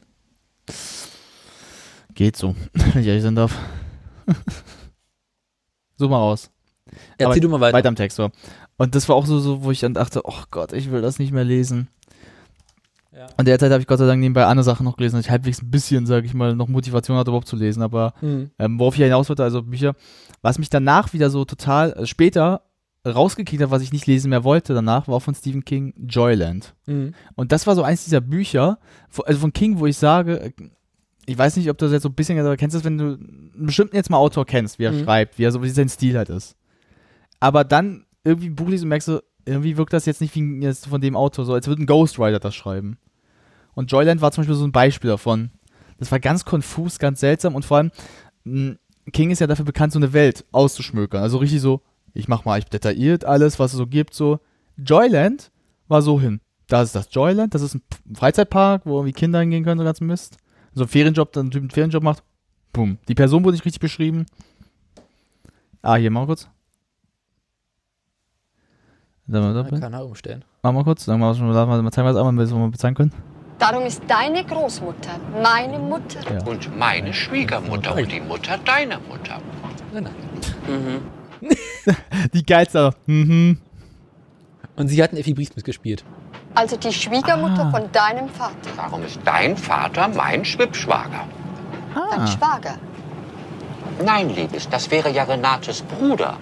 Geht 2.16 2.38
so, 2.38 2.56
wenn 2.74 3.02
ich 3.02 3.08
ehrlich 3.08 3.22
sein 3.22 3.36
darf. 3.36 3.56
Such 5.98 6.10
mal 6.10 6.18
raus. 6.18 6.50
Erzähl 7.18 7.26
Aber 7.26 7.40
du 7.40 7.50
mal 7.50 7.60
weiter. 7.62 7.78
Weiter 7.78 7.90
am 7.90 7.96
Text, 7.96 8.18
so. 8.18 8.30
Und 8.78 8.96
das 8.96 9.08
war 9.10 9.16
auch 9.16 9.26
so, 9.26 9.40
so, 9.40 9.64
wo 9.64 9.72
ich 9.72 9.80
dann 9.80 9.94
dachte, 9.94 10.22
oh 10.24 10.44
Gott, 10.52 10.74
ich 10.74 10.92
will 10.92 11.02
das 11.02 11.20
nicht 11.20 11.32
mehr 11.32 11.44
lesen. 11.44 11.88
Ja. 13.16 13.28
Und 13.38 13.48
derzeit 13.48 13.72
habe 13.72 13.82
ich 13.82 13.88
Gott 13.88 14.00
sei 14.00 14.06
Dank 14.08 14.20
nebenbei 14.20 14.46
andere 14.46 14.66
Sachen 14.66 14.84
noch 14.84 14.98
gelesen, 14.98 15.16
dass 15.16 15.26
ich 15.26 15.32
halbwegs 15.32 15.62
ein 15.62 15.72
bisschen, 15.72 16.06
sage 16.06 16.26
ich 16.26 16.34
mal, 16.34 16.54
noch 16.56 16.68
Motivation 16.68 17.16
hatte, 17.18 17.30
überhaupt 17.32 17.48
zu 17.48 17.56
lesen. 17.56 17.82
Aber 17.82 18.14
Mhm. 18.22 18.52
ähm, 18.60 18.78
worauf 18.80 18.96
ich 18.96 19.02
hinaus 19.02 19.30
wollte, 19.30 19.44
also 19.44 19.64
Bücher, 19.64 19.94
was 20.42 20.60
mich 20.60 20.70
danach 20.70 21.14
wieder 21.14 21.30
so 21.30 21.46
total 21.46 21.94
äh, 21.94 22.06
später 22.06 22.62
rausgekickt 23.08 23.62
hat, 23.64 23.72
was 23.72 23.84
ich 23.84 23.94
nicht 23.94 24.08
lesen 24.08 24.30
mehr 24.32 24.44
wollte 24.44 24.74
danach, 24.74 25.08
war 25.08 25.22
von 25.22 25.34
Stephen 25.36 25.64
King 25.64 25.94
Joyland. 26.08 26.74
Mhm. 26.88 27.14
Und 27.36 27.52
das 27.52 27.66
war 27.68 27.76
so 27.76 27.84
eins 27.84 28.04
dieser 28.04 28.20
Bücher, 28.22 28.80
also 29.26 29.40
von 29.40 29.54
King, 29.54 29.80
wo 29.80 29.86
ich 29.86 29.98
sage, 29.98 30.40
äh, 30.42 30.52
ich 31.28 31.38
weiß 31.38 31.56
nicht, 31.56 31.70
ob 31.70 31.78
du 31.78 31.86
das 31.86 31.94
jetzt 31.94 32.04
so 32.04 32.10
ein 32.10 32.16
bisschen, 32.16 32.38
aber 32.38 32.58
kennst 32.58 32.74
du 32.74 32.80
das, 32.80 32.84
wenn 32.86 32.98
du 32.98 33.06
einen 33.06 33.52
bestimmten 33.66 33.96
jetzt 33.96 34.10
mal 34.10 34.18
Autor 34.18 34.46
kennst, 34.46 34.78
wie 34.78 34.84
er 34.84 34.92
Mhm. 34.92 35.04
schreibt, 35.06 35.40
wie 35.40 35.44
er 35.44 35.52
so, 35.52 35.64
wie 35.64 35.70
sein 35.70 35.88
Stil 35.90 36.18
halt 36.18 36.30
ist. 36.30 36.56
Aber 37.40 37.64
dann 37.64 38.06
irgendwie 38.24 38.48
ein 38.48 38.56
Buch 38.56 38.70
liest 38.70 38.84
und 38.84 38.90
merkst 38.90 39.08
du, 39.08 39.24
irgendwie 39.46 39.78
wirkt 39.78 39.94
das 39.94 40.06
jetzt 40.06 40.22
nicht 40.22 40.36
wie 40.36 40.64
jetzt 40.64 40.88
von 40.88 41.02
dem 41.02 41.16
Autor, 41.16 41.46
so 41.46 41.54
als 41.54 41.68
würde 41.68 41.84
ein 41.84 41.86
Ghostwriter 41.86 42.40
das 42.40 42.56
schreiben. 42.56 42.98
Und 43.74 43.92
Joyland 43.92 44.22
war 44.22 44.32
zum 44.32 44.42
Beispiel 44.42 44.56
so 44.56 44.66
ein 44.66 44.72
Beispiel 44.72 45.10
davon. 45.10 45.52
Das 45.98 46.12
war 46.12 46.20
ganz 46.20 46.46
konfus, 46.46 47.00
ganz 47.00 47.20
seltsam 47.20 47.56
und 47.56 47.64
vor 47.64 47.78
allem, 47.78 47.92
mh, 48.44 48.76
King 49.14 49.30
ist 49.32 49.40
ja 49.40 49.48
dafür 49.48 49.66
bekannt, 49.66 49.94
so 49.94 50.00
eine 50.00 50.14
Welt 50.14 50.46
auszuschmökern. 50.52 51.22
Also 51.22 51.38
richtig 51.38 51.62
so, 51.62 51.82
ich 52.14 52.28
mach 52.28 52.46
mal 52.46 52.58
ich 52.58 52.66
detailliert 52.66 53.26
alles, 53.26 53.60
was 53.60 53.74
es 53.74 53.78
so 53.78 53.86
gibt, 53.88 54.14
so. 54.14 54.40
Joyland 54.78 55.52
war 55.88 56.02
so 56.02 56.20
hin. 56.20 56.42
Da 56.68 56.82
ist 56.82 56.96
das 56.96 57.10
Joyland, 57.12 57.54
das 57.54 57.62
ist 57.62 57.76
ein 57.76 57.82
Freizeitpark, 58.14 58.86
wo 58.86 58.98
irgendwie 58.98 59.14
Kinder 59.14 59.40
hingehen 59.40 59.64
können, 59.64 59.78
so 59.78 59.86
ganz 59.86 60.02
Mist. 60.02 60.38
So 60.74 60.84
ein 60.84 60.88
Ferienjob, 60.88 61.32
dann 61.32 61.48
ein 61.48 61.52
Typ 61.52 61.62
einen 61.62 61.70
Ferienjob 61.70 62.04
macht. 62.04 62.24
Boom. 62.74 62.98
Die 63.08 63.16
Person 63.16 63.44
wurde 63.44 63.54
nicht 63.54 63.66
richtig 63.66 63.80
beschrieben. 63.80 64.26
Ah, 65.82 65.96
hier, 65.96 66.10
mal 66.10 66.26
kurz. 66.26 66.50
Man 69.28 69.80
kann 69.80 69.94
er 69.94 70.06
umstellen. 70.06 70.46
Mach 70.62 70.72
mal 70.72 70.84
kurz, 70.84 71.06
dann 71.06 71.20
mal, 71.20 71.34
mal 71.34 71.92
zeigen 71.92 72.08
wir 72.08 72.14
das 72.14 72.18
einmal, 72.18 72.34
wir 72.34 72.44
es 72.44 72.52
mal 72.52 72.70
bezahlen 72.70 72.96
können. 72.96 73.12
Darum 73.58 73.84
ist 73.84 74.02
deine 74.08 74.44
Großmutter 74.44 75.20
meine 75.42 75.80
Mutter. 75.80 76.20
Ja. 76.32 76.44
Und 76.46 76.78
meine 76.78 77.14
Schwiegermutter 77.14 77.96
und 77.96 78.12
die 78.12 78.20
Mutter 78.20 78.58
deiner 78.60 79.00
Mutter. 79.00 79.40
Nein, 79.94 80.04
nein. 80.04 81.02
Die 82.34 82.46
geilste. 82.46 82.92
Mhm. 83.06 83.60
Und 84.76 84.88
sie 84.90 85.02
hatten 85.02 85.16
Effi 85.16 85.34
Briest 85.34 85.56
mitgespielt. 85.56 86.04
Also 86.54 86.78
die 86.78 86.92
Schwiegermutter 86.92 87.70
von 87.70 87.92
deinem 87.92 88.30
Vater, 88.30 88.56
Darum 88.76 89.04
ist 89.04 89.20
dein 89.26 89.58
Vater 89.58 90.08
mein 90.10 90.44
Schwippschwager. 90.46 91.26
dein 91.94 92.28
Schwager. 92.28 92.76
Nein, 94.04 94.30
Liebes, 94.36 94.68
das 94.70 94.90
wäre 94.92 95.10
ja 95.12 95.24
Renates 95.24 95.82
Bruder. 95.82 96.38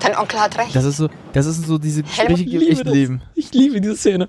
Dein 0.00 0.16
Onkel 0.16 0.40
hat 0.40 0.58
recht. 0.58 0.74
Das 0.74 0.84
ist 0.84 0.96
so, 0.98 1.08
das 1.32 1.46
ist 1.46 1.64
so 1.66 1.78
diese 1.78 2.02
Gespräche 2.02 2.42
im 2.44 2.48
liebe 2.50 2.68
echten 2.68 2.84
das. 2.84 2.94
Leben. 2.94 3.22
Ich 3.34 3.52
liebe 3.52 3.80
diese 3.80 3.96
Szene. 3.96 4.28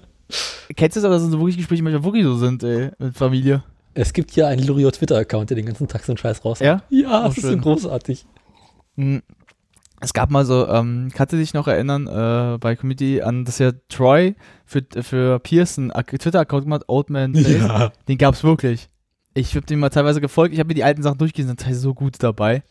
Kennst 0.75 0.95
du 0.95 0.99
das 1.01 1.05
aber, 1.05 1.15
dass 1.15 1.23
so 1.23 1.39
wirklich 1.39 1.57
Gespräche 1.57 1.83
manchmal 1.83 2.03
wirklich 2.03 2.23
so 2.23 2.35
sind, 2.37 2.63
ey, 2.63 2.91
mit 2.99 3.15
Familie? 3.17 3.63
Es 3.93 4.13
gibt 4.13 4.35
ja 4.35 4.47
einen 4.47 4.65
Lurio 4.65 4.91
Twitter-Account, 4.91 5.49
der 5.49 5.55
den 5.55 5.65
ganzen 5.65 5.87
Tag 5.87 6.03
so 6.03 6.11
einen 6.11 6.17
Scheiß 6.17 6.43
raus. 6.45 6.59
Ja? 6.59 6.83
Ja, 6.89 7.21
Oh, 7.23 7.27
das 7.27 7.37
ist 7.37 7.43
so 7.43 7.49
schön. 7.49 7.61
großartig. 7.61 8.25
Hm. 8.97 9.21
Es 9.99 10.13
gab 10.13 10.29
mal 10.29 10.45
so, 10.45 10.67
ähm, 10.67 11.09
kannst 11.13 11.33
du 11.33 11.37
dich 11.37 11.55
noch 11.55 11.67
erinnern, 11.67 12.05
äh, 12.05 12.57
bei 12.59 12.75
Community 12.75 13.21
an, 13.23 13.45
dass 13.45 13.57
ja 13.57 13.71
Troy 13.89 14.35
für, 14.65 14.83
für 15.01 15.39
Pearson 15.39 15.91
einen 15.91 16.05
Twitter-Account 16.05 16.65
gemacht, 16.65 16.83
Old 16.87 17.09
Man 17.09 17.33
Place. 17.33 17.47
Ja. 17.61 17.91
Den 18.07 18.17
gab's 18.19 18.43
wirklich. 18.43 18.89
Ich 19.33 19.55
habe 19.55 19.65
dem 19.65 19.79
mal 19.79 19.89
teilweise 19.89 20.21
gefolgt, 20.21 20.53
ich 20.53 20.59
habe 20.59 20.67
mir 20.67 20.73
die 20.75 20.83
alten 20.83 21.01
Sachen 21.01 21.17
durchgelesen, 21.17 21.49
sind 21.49 21.61
teilweise 21.61 21.79
so 21.79 21.93
gut 21.95 22.15
dabei. 22.19 22.63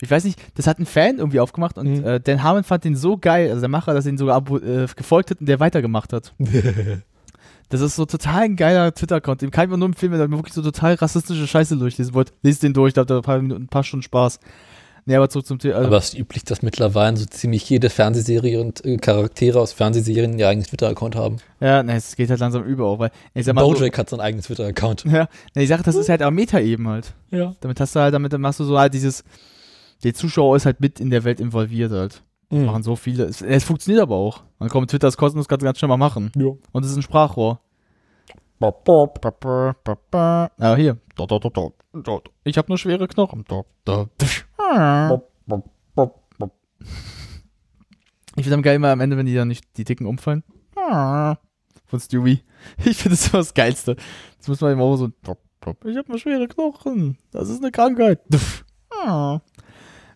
Ich 0.00 0.10
weiß 0.10 0.24
nicht, 0.24 0.40
das 0.56 0.66
hat 0.66 0.78
ein 0.78 0.86
Fan 0.86 1.18
irgendwie 1.18 1.40
aufgemacht 1.40 1.76
und 1.78 2.04
äh, 2.04 2.20
Dan 2.20 2.42
Harmon 2.42 2.64
fand 2.64 2.84
den 2.84 2.96
so 2.96 3.16
geil, 3.16 3.48
also 3.48 3.60
der 3.60 3.68
Macher, 3.68 3.94
dass 3.94 4.06
er 4.06 4.12
ihn 4.12 4.18
sogar 4.18 4.42
äh, 4.62 4.86
gefolgt 4.94 5.30
hat 5.30 5.40
und 5.40 5.48
der 5.48 5.60
weitergemacht 5.60 6.12
hat. 6.12 6.34
Das 7.70 7.82
ist 7.82 7.96
so 7.96 8.06
total 8.06 8.44
ein 8.44 8.56
geiler 8.56 8.94
Twitter-Account. 8.94 9.42
Dem 9.42 9.50
kann 9.50 9.64
ich 9.64 9.70
mir 9.70 9.76
nur 9.76 9.88
empfehlen, 9.88 10.12
wenn 10.12 10.20
ihr 10.20 10.30
wirklich 10.30 10.54
so 10.54 10.62
total 10.62 10.94
rassistische 10.94 11.46
Scheiße 11.46 11.76
durchlesen 11.76 12.14
wollt. 12.14 12.32
Lest 12.42 12.62
den 12.62 12.72
durch, 12.72 12.94
da 12.94 13.02
habt 13.02 13.10
ihr 13.10 13.16
ein 13.16 13.22
paar, 13.22 13.42
Minuten, 13.42 13.64
ein 13.64 13.68
paar 13.68 13.84
Stunden 13.84 14.02
Spaß. 14.04 14.40
Nee, 15.04 15.16
aber 15.16 15.30
zurück 15.30 15.46
zum 15.46 15.58
Thema. 15.58 15.76
Also, 15.76 15.86
Aber 15.86 15.96
es 15.96 16.10
ist 16.10 16.18
üblich, 16.18 16.44
dass 16.44 16.60
mittlerweile 16.60 17.16
so 17.16 17.24
ziemlich 17.24 17.68
jede 17.68 17.88
Fernsehserie 17.88 18.60
und 18.60 18.84
äh, 18.84 18.98
Charaktere 18.98 19.58
aus 19.58 19.72
Fernsehserien 19.72 20.38
ihr 20.38 20.48
eigenes 20.48 20.68
Twitter-Account 20.68 21.16
haben. 21.16 21.38
ja, 21.60 21.82
ne, 21.82 21.96
es 21.96 22.14
geht 22.14 22.28
halt 22.28 22.40
langsam 22.40 22.64
über 22.64 22.86
auch, 22.86 22.98
weil 22.98 23.10
ich 23.32 23.46
sag 23.46 23.54
mal 23.54 23.62
so, 23.62 23.72
Bojack 23.72 23.96
hat 23.96 24.10
sein 24.10 24.20
eigenes 24.20 24.46
Twitter-Account. 24.46 25.04
Ja, 25.04 25.28
ne, 25.54 25.62
ich 25.62 25.68
sag, 25.68 25.82
das 25.82 25.94
ist 25.94 26.10
halt 26.10 26.22
auch 26.22 26.30
Meta-Eben 26.30 26.88
halt. 26.88 27.14
Ja. 27.30 27.54
Damit 27.60 27.80
hast 27.80 27.96
du 27.96 28.00
halt, 28.00 28.12
damit 28.12 28.36
machst 28.38 28.60
du 28.60 28.64
so 28.64 28.78
halt 28.78 28.92
dieses, 28.92 29.24
der 30.04 30.14
Zuschauer 30.14 30.56
ist 30.56 30.66
halt 30.66 30.80
mit 30.80 31.00
in 31.00 31.10
der 31.10 31.24
Welt 31.24 31.40
involviert 31.40 31.92
halt. 31.92 32.22
Das 32.50 32.58
Mhm. 32.58 32.64
machen 32.66 32.82
so 32.82 32.96
viele. 32.96 33.24
Es, 33.24 33.42
es 33.42 33.64
funktioniert 33.64 34.02
aber 34.02 34.14
auch. 34.16 34.42
Man 34.58 34.68
kommt, 34.70 34.90
Twitter 34.90 35.08
ist 35.08 35.16
kostenlos, 35.18 35.48
kannst 35.48 35.64
ganz 35.64 35.78
schnell 35.78 35.88
mal 35.88 35.96
machen. 35.98 36.32
Ja. 36.36 36.46
Und 36.72 36.84
es 36.84 36.90
ist 36.90 36.96
ein 36.96 37.02
Sprachrohr. 37.02 37.60
Aber 40.58 40.76
hier. 40.76 40.96
Ich 42.44 42.56
habe 42.58 42.68
nur 42.68 42.78
schwere 42.78 43.06
Knochen. 43.06 43.44
Ich 48.36 48.44
finde 48.44 48.54
am 48.54 48.62
geil 48.62 48.76
immer 48.76 48.90
am 48.90 49.00
Ende, 49.00 49.16
wenn 49.16 49.26
die 49.26 49.34
dann 49.34 49.48
nicht 49.48 49.64
die 49.76 49.84
Dicken 49.84 50.06
umfallen. 50.06 50.42
Von 51.86 52.00
Stewie. 52.00 52.40
Ich 52.84 52.96
finde 52.96 53.16
das 53.16 53.28
immer 53.28 53.38
das 53.38 53.54
Geilste. 53.54 53.96
Das 54.38 54.48
muss 54.48 54.60
man 54.60 54.72
immer 54.72 54.96
so. 54.96 55.10
Ich 55.84 55.96
habe 55.96 56.08
nur 56.08 56.18
schwere 56.18 56.48
Knochen. 56.48 57.18
Das 57.30 57.48
ist 57.48 57.62
eine 57.62 57.70
Krankheit. 57.70 58.20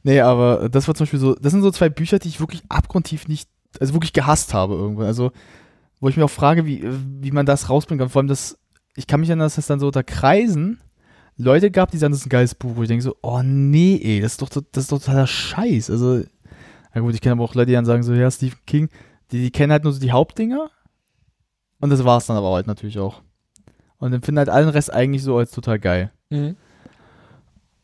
Nee, 0.03 0.21
aber 0.21 0.69
das 0.69 0.89
war 0.89 0.95
zum 0.95 1.05
Beispiel 1.05 1.21
so, 1.21 1.35
das 1.35 1.53
sind 1.53 1.63
so 1.63 1.71
zwei 1.71 1.89
Bücher, 1.89 2.19
die 2.19 2.29
ich 2.29 2.41
wirklich 2.41 2.63
abgrundtief 2.69 3.29
nicht, 3.29 3.49
also 3.81 3.95
wirklich 3.95 4.13
gehasst 4.13 4.53
habe 4.53 4.75
irgendwann. 4.75 5.07
Also, 5.07 5.33
wo 6.01 6.09
ich 6.09 6.17
mir 6.17 6.25
auch 6.25 6.31
frage, 6.31 6.67
wie, 6.67 6.85
wie 7.21 7.31
man 7.31 7.47
das 7.47 7.71
rausbringen 7.71 8.01
kann. 8.01 8.09
Vor 8.09 8.21
allem 8.21 8.29
das, 8.29 8.59
ich 8.97 9.07
kann 9.07 9.21
mich 9.21 9.29
erinnern, 9.29 9.47
dass 9.47 9.59
es 9.59 9.67
dann 9.67 9.79
so 9.79 9.87
unter 9.87 10.03
Kreisen 10.03 10.81
Leute 11.37 11.71
gab, 11.71 11.91
die 11.91 11.99
sagen, 11.99 12.13
das 12.13 12.21
ist 12.21 12.27
ein 12.27 12.31
geiles 12.31 12.55
Buch, 12.55 12.73
wo 12.75 12.83
ich 12.83 12.89
denke 12.89 13.03
so, 13.03 13.17
oh 13.23 13.43
nee, 13.43 14.01
ey, 14.03 14.21
das 14.21 14.33
ist 14.33 14.43
doch, 14.43 14.49
das 14.49 14.85
ist 14.85 14.93
doch 14.93 14.99
totaler 14.99 15.27
Scheiß. 15.27 15.91
Also, 15.91 16.23
na 16.95 17.01
gut, 17.01 17.15
ich 17.15 17.21
kenne 17.21 17.35
aber 17.35 17.45
auch 17.45 17.55
Leute, 17.55 17.67
die 17.67 17.73
dann 17.73 17.85
sagen 17.85 18.03
so, 18.03 18.13
ja, 18.13 18.31
Stephen 18.31 18.59
King, 18.67 18.89
die, 19.31 19.41
die 19.41 19.51
kennen 19.51 19.73
halt 19.73 19.85
nur 19.85 19.93
so 19.93 20.01
die 20.01 20.13
Hauptdinger. 20.13 20.71
Und 21.81 21.91
das 21.91 22.05
war's 22.05 22.27
dann 22.27 22.37
aber 22.37 22.53
halt 22.53 22.67
natürlich 22.67 22.99
auch. 22.99 23.23
Und 23.99 24.13
empfinden 24.13 24.39
halt 24.39 24.49
allen 24.49 24.69
Rest 24.69 24.93
eigentlich 24.93 25.23
so 25.23 25.37
als 25.37 25.53
total 25.53 25.79
geil. 25.79 26.13
Mhm. 26.31 26.57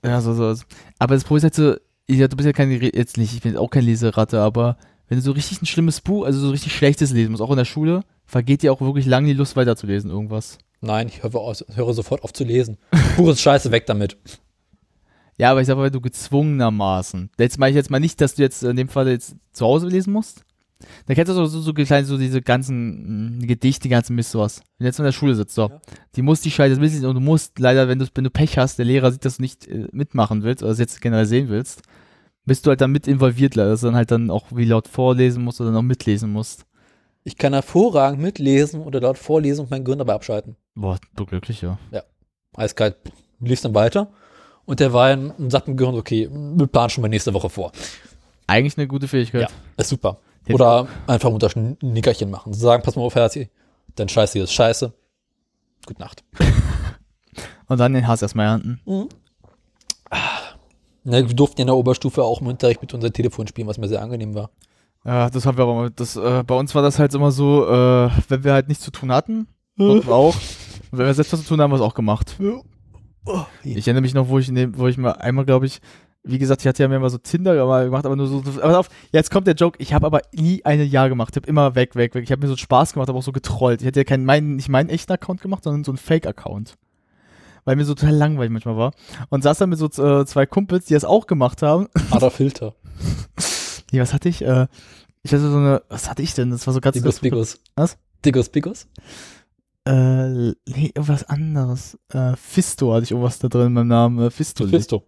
Ja, 0.05 0.21
so, 0.21 0.35
so. 0.35 0.63
Aber 0.99 1.15
das 1.15 1.25
Problem 1.25 1.39
ist 1.39 1.45
halt 1.45 1.55
so, 1.55 1.77
ich, 2.09 2.19
du 2.19 2.37
bist 2.37 2.47
ja 2.47 2.53
kein, 2.53 2.71
jetzt 2.71 3.19
nicht, 3.19 3.35
ich 3.35 3.43
bin 3.43 3.57
auch 3.57 3.71
kein 3.71 3.85
Leseratte, 3.85 4.41
aber 4.41 4.77
wenn 5.09 5.19
du 5.19 5.23
so 5.23 5.33
richtig 5.33 5.63
ein 5.63 5.67
schlimmes 5.67 6.01
Buch, 6.01 6.25
also 6.25 6.41
so 6.41 6.51
richtig 6.51 6.75
schlechtes 6.75 7.13
lesen 7.13 7.31
musst, 7.31 7.43
auch 7.43 7.51
in 7.51 7.57
der 7.57 7.65
Schule, 7.65 8.03
vergeht 8.27 8.63
dir 8.63 8.73
auch 8.73 8.81
wirklich 8.81 9.07
lange 9.07 9.29
die 9.29 9.35
Lust 9.35 9.57
weiterzulesen, 9.57 10.11
irgendwas. 10.11 10.59
Nein, 10.81 11.09
ich 11.09 11.23
höre, 11.23 11.37
aus, 11.37 11.65
höre 11.75 11.93
sofort 11.93 12.25
auf 12.25 12.33
zu 12.33 12.45
lesen. 12.45 12.79
Pures 13.17 13.41
Scheiße, 13.41 13.71
weg 13.71 13.87
damit. 13.87 14.17
Ja, 15.37 15.51
aber 15.51 15.61
ich 15.61 15.67
sag 15.67 15.77
mal, 15.77 15.91
du 15.91 16.01
gezwungenermaßen, 16.01 17.31
jetzt 17.39 17.59
meine 17.59 17.71
ich 17.71 17.77
jetzt 17.77 17.91
mal 17.91 18.01
nicht, 18.01 18.21
dass 18.21 18.35
du 18.35 18.43
jetzt 18.43 18.63
in 18.63 18.77
dem 18.77 18.89
Fall 18.89 19.09
jetzt 19.09 19.37
zu 19.53 19.67
Hause 19.67 19.87
lesen 19.87 20.13
musst. 20.13 20.45
Da 21.07 21.15
kennst 21.15 21.31
du 21.31 21.35
so, 21.35 21.47
so, 21.47 21.61
so, 21.61 21.73
kleine, 21.73 22.07
so 22.07 22.17
diese 22.19 22.41
ganzen 22.41 23.39
mh, 23.39 23.47
Gedichte, 23.47 23.83
die 23.83 23.89
ganzen 23.89 24.15
Mist, 24.15 24.31
sowas. 24.31 24.63
Wenn 24.79 24.85
du 24.85 24.89
jetzt 24.89 24.99
in 24.99 25.05
der 25.05 25.13
Schule 25.13 25.35
sitzt, 25.35 25.55
so. 25.55 25.71
Die 26.15 26.23
muss 26.23 26.41
die 26.41 26.51
Scheiße 26.51 26.81
wissen 26.81 27.05
und 27.05 27.15
du 27.15 27.21
musst 27.21 27.59
leider, 27.59 27.89
wenn 27.89 27.99
du, 27.99 28.07
wenn 28.15 28.25
du 28.25 28.31
Pech 28.31 28.59
hast, 28.59 28.79
der 28.79 28.85
Lehrer 28.85 29.11
sieht, 29.11 29.25
dass 29.25 29.37
du 29.39 29.43
nicht 29.43 29.67
äh, 29.67 29.89
mitmachen 29.93 30.43
willst 30.43 30.63
oder 30.63 30.73
es 30.73 30.79
jetzt 30.79 31.01
generell 31.01 31.27
sehen 31.27 31.49
willst, 31.49 31.83
bist 32.45 32.65
du 32.65 32.71
halt 32.71 32.81
dann 32.81 32.93
mit 32.93 33.09
involviert, 33.09 33.57
leider, 33.57 33.71
dass 33.71 33.81
du 33.81 33.87
dann 33.87 33.97
halt 33.97 34.11
dann 34.11 34.31
auch 34.31 34.47
wie 34.51 34.65
laut 34.65 34.89
vorlesen 34.89 35.45
musst 35.45 35.61
oder 35.61 35.71
dann 35.71 35.79
auch 35.79 35.83
mitlesen 35.83 36.33
musst. 36.33 36.65
Ich 37.25 37.37
kann 37.37 37.53
hervorragend 37.53 38.23
mitlesen 38.23 38.81
oder 38.81 39.01
laut 39.01 39.19
vorlesen 39.19 39.63
und 39.63 39.71
mein 39.71 39.85
Gehirn 39.85 39.99
dabei 39.99 40.15
abschalten. 40.15 40.57
Boah, 40.75 40.99
du 41.17 41.27
glücklich, 41.27 41.61
ja. 41.61 41.79
Ja. 41.91 42.03
Eiskalt. 42.57 42.97
Lief 43.41 43.61
dann 43.61 43.75
weiter. 43.75 44.11
Und 44.65 44.81
der 44.81 44.93
war 44.93 45.13
in, 45.13 45.31
und 45.31 45.51
sagt 45.51 45.67
dem 45.67 45.77
Gehirn, 45.77 45.95
okay, 45.95 46.29
wir 46.31 46.67
planen 46.67 46.91
schon 46.91 47.03
mal 47.03 47.09
nächste 47.09 47.35
Woche 47.35 47.49
vor. 47.51 47.73
Eigentlich 48.47 48.79
eine 48.79 48.87
gute 48.87 49.09
Fähigkeit. 49.09 49.43
Ja, 49.43 49.49
ist 49.77 49.91
super. 49.91 50.19
Oder 50.55 50.89
einfach 51.07 51.31
unter 51.31 51.49
ein 51.57 51.77
Nickerchen 51.81 52.31
machen. 52.31 52.53
Sagen, 52.53 52.83
pass 52.83 52.97
mal 52.97 53.03
auf, 53.03 53.15
Herzi, 53.15 53.51
dein 53.97 54.09
Scheiße 54.09 54.35
hier 54.35 54.45
ist 54.45 54.53
scheiße. 54.53 54.93
Gute 55.87 56.01
Nacht. 56.01 56.25
Und 57.69 57.79
dann 57.79 57.93
den 57.93 58.07
Hass 58.07 58.23
erstmal 58.23 58.47
ernten. 58.47 58.81
Mhm. 58.87 59.09
Ne, 61.05 61.29
wir 61.29 61.37
durften 61.37 61.61
ja 61.61 61.63
in 61.63 61.69
der 61.69 61.77
Oberstufe 61.77 62.23
auch 62.23 62.41
im 62.41 62.47
Unterricht 62.49 62.81
mit 62.81 62.93
unserem 62.93 63.13
Telefon 63.13 63.47
spielen, 63.47 63.69
was 63.69 63.79
mir 63.79 63.89
sehr 63.89 64.03
angenehm 64.03 64.35
war. 64.35 64.51
Ja, 65.05 65.31
das 65.31 65.47
haben 65.47 65.57
wir 65.57 65.65
aber 65.65 65.75
mal. 65.75 65.91
Das, 65.91 66.17
äh, 66.17 66.43
bei 66.47 66.55
uns 66.55 66.75
war 66.75 66.83
das 66.83 66.99
halt 66.99 67.15
immer 67.15 67.31
so, 67.31 67.67
äh, 67.67 68.11
wenn 68.29 68.45
wir 68.45 68.53
halt 68.53 68.69
nichts 68.69 68.85
zu 68.85 68.91
tun 68.91 69.13
hatten, 69.13 69.49
und 69.79 70.07
wir 70.07 70.15
auch. 70.15 70.35
Und 70.91 70.99
wenn 70.99 71.07
wir 71.07 71.15
selbst 71.15 71.33
was 71.33 71.43
zu 71.43 71.49
tun 71.49 71.61
haben, 71.61 71.71
haben 71.71 71.79
wir 71.79 71.85
es 71.85 71.89
auch 71.89 71.95
gemacht. 71.95 72.37
Ich 73.63 73.87
erinnere 73.87 74.03
mich 74.03 74.15
noch, 74.15 74.29
wo 74.29 74.39
ich, 74.39 74.53
dem, 74.53 74.77
wo 74.77 74.87
ich 74.89 74.99
mal 74.99 75.13
einmal, 75.13 75.45
glaube 75.45 75.67
ich, 75.67 75.81
wie 76.25 76.39
gesagt, 76.39 76.63
ich 76.63 76.67
hatte 76.67 76.83
ja 76.83 76.89
mir 76.89 76.99
mal 76.99 77.11
so 77.11 77.19
Tinder 77.19 77.65
mal 77.67 77.87
gemacht, 77.87 78.05
aber 78.05 78.17
nur 78.17 78.27
so. 78.27 78.43
Aber 78.61 78.79
auf, 78.79 78.89
jetzt 79.13 79.31
kommt 79.31 79.47
der 79.47 79.55
Joke. 79.55 79.79
Ich 79.81 79.95
habe 79.95 80.07
aber 80.07 80.21
nie 80.33 80.65
eine 80.65 80.85
Jahr 80.85 81.09
gemacht. 81.09 81.31
Ich 81.33 81.37
habe 81.37 81.49
immer 81.49 81.75
weg, 81.75 81.95
weg, 81.95 82.15
weg. 82.15 82.25
Ich 82.25 82.33
habe 82.33 82.43
mir 82.43 82.49
so 82.49 82.57
Spaß 82.57 82.93
gemacht, 82.93 83.09
aber 83.09 83.19
auch 83.19 83.23
so 83.23 83.33
getrollt. 83.33 83.81
Ich 83.81 83.87
hätte 83.87 84.01
ja 84.01 84.05
keinen, 84.05 84.25
meinen, 84.25 84.57
nicht 84.57 84.69
meinen 84.69 84.91
echten 84.91 85.13
Account 85.13 85.41
gemacht, 85.41 85.65
sondern 85.65 85.85
so 85.85 85.93
einen 85.93 85.99
Fake-Account. 85.99 86.75
Weil 87.65 87.77
mir 87.77 87.85
so 87.85 87.95
total 87.95 88.15
langweilig 88.15 88.51
manchmal 88.51 88.77
war. 88.77 88.93
Und 89.31 89.43
saß 89.43 89.59
dann 89.59 89.71
mit 89.71 89.79
so 89.79 89.87
äh, 89.87 90.27
zwei 90.27 90.47
Kumpels, 90.47 90.87
die 90.87 90.95
das 90.95 91.05
auch 91.05 91.27
gemacht 91.27 91.63
haben. 91.63 91.89
Adolf 92.11 92.35
Filter. 92.35 92.75
Nee, 93.93 94.01
was 94.01 94.13
hatte 94.13 94.29
ich? 94.29 94.43
Äh, 94.43 94.67
ich 95.23 95.33
hatte 95.33 95.51
so 95.51 95.57
eine, 95.57 95.83
was 95.89 96.09
hatte 96.11 96.23
ich 96.23 96.35
denn? 96.35 96.51
Das 96.51 96.67
war 96.67 96.75
so 96.75 96.81
ganz 96.81 96.95
Digus 96.95 97.21
Bigus. 97.21 97.61
Was? 97.75 97.97
Digus 98.25 98.49
Bigus? 98.49 98.87
Äh, 99.85 100.29
nee, 100.29 100.93
irgendwas 100.95 101.25
anderes. 101.25 101.99
Äh, 102.13 102.37
Fisto 102.37 102.93
hatte 102.93 103.05
ich 103.05 103.11
irgendwas 103.13 103.39
da 103.39 103.49
drin 103.49 103.69
in 103.69 103.73
meinem 103.73 103.89
Namen. 103.89 104.27
Äh, 104.27 104.31
Fisto. 104.31 104.67
Fisto. 104.67 105.05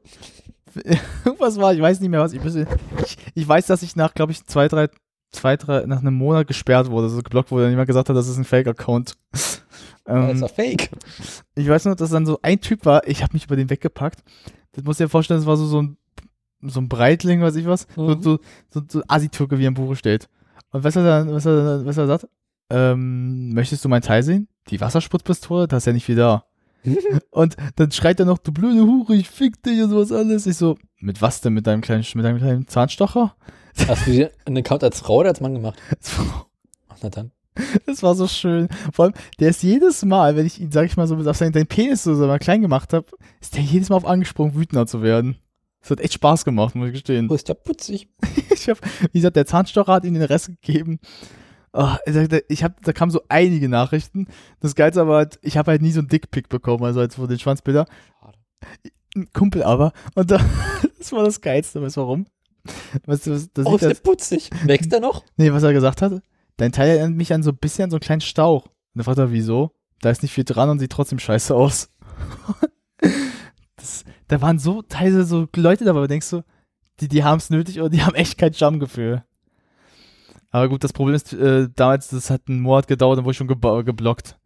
irgendwas 1.25 1.59
war, 1.59 1.73
ich 1.75 1.81
weiß 1.81 2.01
nicht 2.01 2.11
mehr 2.11 2.21
was. 2.21 2.33
Ich, 2.33 2.41
weiß- 2.41 2.67
ich, 3.07 3.17
ich 3.35 3.49
weiß, 3.49 3.67
dass 3.67 3.83
ich 3.83 3.97
nach, 3.97 4.15
glaube 4.15 4.33
ich, 4.33 4.45
zwei, 4.47 4.69
drei, 4.69 4.89
zwei, 5.31 5.57
drei, 5.57 5.87
nach 5.87 6.01
einem 6.01 6.15
Monat 6.15 6.47
gesperrt 6.47 6.91
wurde, 6.91 7.09
so 7.09 7.23
geblockt 7.23 7.51
wurde 7.51 7.65
und 7.65 7.71
jemand 7.71 7.87
gesagt 7.89 8.09
hat, 8.09 8.17
das 8.17 8.29
ist 8.29 8.37
ein 8.39 8.45
Fake-Account. 8.45 9.15
Das 10.05 10.25
ist 10.27 10.33
ähm, 10.33 10.41
doch 10.41 10.51
fake. 10.55 10.91
ich 11.55 11.69
weiß 11.69 11.85
nur, 11.85 11.95
dass 11.95 12.11
dann 12.11 12.27
so 12.27 12.41
ein 12.43 12.61
Typ 12.61 12.85
war, 12.85 13.07
ich 13.07 13.23
habe 13.23 13.33
mich 13.35 13.45
über 13.45 13.55
den 13.55 13.71
weggepackt. 13.71 14.25
Das 14.73 14.83
musst 14.83 14.99
du 14.99 15.05
dir 15.05 15.09
vorstellen, 15.09 15.39
das 15.39 15.47
war 15.47 15.57
so, 15.57 15.67
so 15.67 15.83
ein 15.83 15.97
so 16.63 16.81
ein 16.81 16.89
Breitling, 16.89 17.41
weiß 17.43 17.55
ich 17.57 17.67
was, 17.67 17.87
so, 17.95 18.21
so, 18.21 18.39
so, 18.71 18.83
so 18.89 19.03
Asitürke, 19.07 19.59
wie 19.59 19.65
er 19.65 19.69
im 19.69 19.75
Buche 19.75 19.95
steht. 19.95 20.29
Und 20.73 20.83
was 20.85 20.97
er 20.97 21.05
dann, 21.05 21.33
was 21.33 21.47
er, 21.47 21.65
dann- 21.65 21.87
was 21.87 21.97
er 21.97 22.07
sagt, 22.09 22.27
ähm, 22.71 23.53
möchtest 23.53 23.85
du 23.85 23.89
mein 23.89 24.03
Teil 24.03 24.23
sehen? 24.25 24.49
Die 24.69 24.81
Wasserspritzpistole, 24.81 25.69
da 25.69 25.77
ist 25.77 25.87
ja 25.87 25.93
nicht 25.93 26.07
viel 26.07 26.17
da. 26.17 26.45
und 27.31 27.57
dann 27.77 27.93
schreit 27.93 28.21
er 28.21 28.27
noch, 28.27 28.39
du 28.39 28.53
blöde 28.53 28.83
Hure, 28.83 29.15
ich 29.15 29.29
fick 29.29 29.63
dich 29.63 29.83
und 29.83 29.91
sowas 29.91 30.13
alles. 30.13 30.47
Ich 30.47 30.57
so, 30.57 30.77
mit 30.99 31.21
was 31.23 31.41
denn? 31.41 31.55
Mit 31.55 31.67
deinem 31.67 31.81
kleinen, 31.81 32.05
mit 32.15 32.25
deinem 32.25 32.39
kleinen 32.39 32.67
Zahnstocher? 32.67 33.35
Hast 33.89 34.07
du 34.07 34.13
dir 34.13 34.31
einen 34.45 34.59
Account 34.59 34.85
als 34.85 35.01
Frau 35.01 35.19
oder 35.19 35.31
als 35.31 35.41
Mann 35.41 35.55
gemacht? 35.55 35.79
Ach, 36.89 36.97
na 37.03 37.09
dann. 37.09 37.33
Das 37.87 38.03
war 38.03 38.15
so 38.15 38.27
schön. 38.27 38.69
Vor 38.93 39.07
allem, 39.07 39.15
der 39.39 39.51
ist 39.51 39.63
jedes 39.63 40.05
Mal, 40.05 40.37
wenn 40.37 40.47
ich 40.47 40.61
ihn, 40.61 40.73
sag 40.73 40.87
ich 40.87 40.97
mal, 40.97 41.07
so 41.07 41.17
auf 41.17 41.37
seinen, 41.37 41.53
seinen 41.53 41.67
Penis 41.67 42.03
so, 42.03 42.15
so 42.15 42.27
mal 42.27 42.39
klein 42.39 42.63
gemacht 42.63 42.93
habe, 42.93 43.07
ist 43.41 43.55
der 43.55 43.63
jedes 43.63 43.89
Mal 43.89 43.97
auf 43.97 44.07
angesprungen, 44.07 44.55
wütender 44.55 44.87
zu 44.87 45.03
werden. 45.03 45.37
Das 45.81 45.91
hat 45.91 46.01
echt 46.01 46.15
Spaß 46.15 46.45
gemacht, 46.45 46.75
muss 46.75 46.89
ich 46.89 46.93
gestehen. 46.95 47.29
Wo 47.29 47.35
ist 47.35 47.49
der 47.49 47.55
putzig? 47.55 48.09
ich 48.51 48.69
hab, 48.69 48.79
wie 49.13 49.19
gesagt, 49.19 49.37
der 49.37 49.47
Zahnstocher 49.47 49.93
hat 49.93 50.05
ihm 50.05 50.15
den 50.15 50.23
Rest 50.23 50.49
gegeben. 50.63 51.01
Oh, 51.73 51.95
er 52.05 52.51
ich 52.51 52.65
hab, 52.65 52.83
da 52.83 52.93
kamen 52.93 53.13
so 53.13 53.23
einige 53.29 53.69
Nachrichten. 53.69 54.27
Das 54.59 54.75
Geilste 54.75 55.03
aber 55.03 55.17
halt, 55.17 55.39
ich 55.43 55.57
habe 55.57 55.71
halt 55.71 55.83
nie 55.83 55.93
so 55.93 56.01
einen 56.01 56.09
Dickpick 56.09 56.49
bekommen, 56.49 56.85
also 56.85 57.01
als 57.01 57.15
von 57.15 57.29
den 57.29 57.39
Schwanzbilder. 57.39 57.87
Ein 59.15 59.33
Kumpel 59.33 59.63
aber. 59.63 59.93
Und 60.15 60.31
da, 60.31 60.41
das 60.99 61.13
war 61.13 61.25
das 61.25 61.41
Geilste. 61.41 61.81
Weißt 61.81 61.97
du 61.97 62.01
warum? 62.01 62.27
Weißt 63.07 63.27
du, 63.27 63.31
das 63.55 63.67
Oh, 63.67 63.75
ist 63.77 63.83
der 63.83 63.95
putzig. 63.95 64.51
Wächst 64.65 64.93
der 64.93 65.01
noch? 65.01 65.25
Nee, 65.37 65.53
was 65.53 65.63
er 65.63 65.73
gesagt 65.73 66.03
hat? 66.03 66.23
Dein 66.57 66.73
Teil 66.73 66.91
erinnert 66.91 67.17
mich 67.17 67.33
an 67.33 67.43
so 67.43 67.51
ein 67.51 67.57
bisschen 67.57 67.85
an 67.85 67.91
so 67.91 67.97
einen 67.97 68.03
kleinen 68.03 68.21
Stauch. 68.21 68.67
Und 68.67 68.73
dann 68.97 69.05
fragt 69.05 69.19
er, 69.19 69.33
wieso? 69.33 69.71
Da 70.01 70.11
ist 70.11 70.23
nicht 70.23 70.33
viel 70.33 70.45
dran 70.45 70.71
und 70.71 70.79
sieht 70.79 70.93
trotzdem 70.93 71.19
scheiße 71.19 71.55
aus. 71.55 71.91
das, 73.77 74.05
da 74.29 74.41
waren 74.41 74.59
so 74.59 74.83
teilweise 74.83 75.25
so 75.25 75.47
Leute 75.57 75.85
dabei, 75.85 75.99
wo 75.99 76.03
du 76.03 76.09
denkst 76.09 76.31
du, 76.31 76.43
die, 77.01 77.09
die 77.09 77.25
haben 77.25 77.39
es 77.39 77.51
nötig 77.51 77.81
oder 77.81 77.91
die 77.91 78.03
haben 78.03 78.15
echt 78.15 78.37
kein 78.39 78.53
Jam-Gefühl. 78.53 79.25
Aber 80.51 80.69
gut, 80.69 80.83
das 80.85 80.93
Problem 80.93 81.15
ist, 81.15 81.33
äh, 81.33 81.69
damals, 81.75 82.09
das 82.09 82.31
hat 82.31 82.43
einen 82.49 82.61
Monat 82.61 82.89
gedauert, 82.89 83.19
dann 83.19 83.25
wurde 83.25 83.33
ich 83.33 83.37
schon 83.39 83.47
geblockt. 83.47 84.39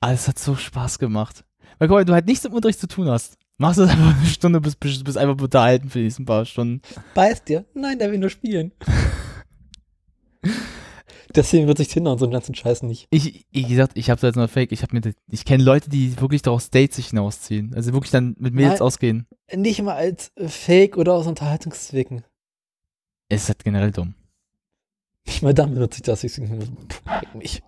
Aber 0.00 0.12
es 0.12 0.28
hat 0.28 0.38
so 0.38 0.56
Spaß 0.56 0.98
gemacht. 0.98 1.44
Weil 1.78 1.88
guck 1.88 1.96
mal, 1.98 2.04
du 2.04 2.12
halt 2.14 2.26
nichts 2.26 2.44
im 2.44 2.52
Unterricht 2.52 2.80
zu 2.80 2.88
tun 2.88 3.08
hast 3.08 3.38
Machst 3.58 3.78
du 3.78 3.82
das 3.82 3.90
einfach 3.92 4.16
eine 4.16 4.26
Stunde, 4.26 4.60
bist, 4.60 4.78
bist, 4.80 5.04
bist 5.04 5.16
einfach 5.18 5.42
unterhalten 5.42 5.88
für 5.88 6.00
diesen 6.00 6.26
paar 6.26 6.44
Stunden. 6.44 6.82
Beißt 7.14 7.48
dir? 7.48 7.64
Nein, 7.74 7.98
der 7.98 8.10
will 8.10 8.18
nur 8.18 8.30
spielen. 8.30 8.72
Deswegen 11.34 11.66
wird 11.66 11.78
sich 11.78 11.88
Tinder 11.88 12.12
und 12.12 12.18
so 12.18 12.24
einen 12.24 12.32
ganzen 12.32 12.54
Scheiß 12.54 12.82
nicht. 12.82 13.08
Ich, 13.10 13.46
wie 13.50 13.64
gesagt, 13.64 13.92
ich 13.96 14.08
habe 14.10 14.24
jetzt 14.26 14.36
mal 14.36 14.48
Fake. 14.48 14.72
Ich 14.72 14.90
mir, 14.92 15.00
das- 15.00 15.14
ich 15.30 15.44
kenne 15.44 15.62
Leute, 15.64 15.90
die 15.90 16.18
wirklich 16.20 16.40
daraus 16.40 16.70
Dates 16.70 16.96
sich 16.96 17.08
hinausziehen. 17.08 17.74
Also 17.74 17.92
wirklich 17.92 18.10
dann 18.12 18.36
mit 18.38 18.54
Mädels 18.54 18.74
Nein. 18.74 18.82
ausgehen. 18.86 19.26
Nicht 19.54 19.82
mal 19.82 19.96
als 19.96 20.32
Fake 20.46 20.96
oder 20.96 21.12
aus 21.14 21.26
Unterhaltungszwecken. 21.26 22.22
Es 23.28 23.42
ist 23.42 23.48
halt 23.48 23.64
generell 23.64 23.90
dumm. 23.90 24.14
Nicht 25.26 25.42
mal 25.42 25.54
damit 25.54 25.78
wird 25.78 25.94
sich 25.94 26.02
das 26.02 26.24
ich 26.24 26.40
mich. 27.34 27.62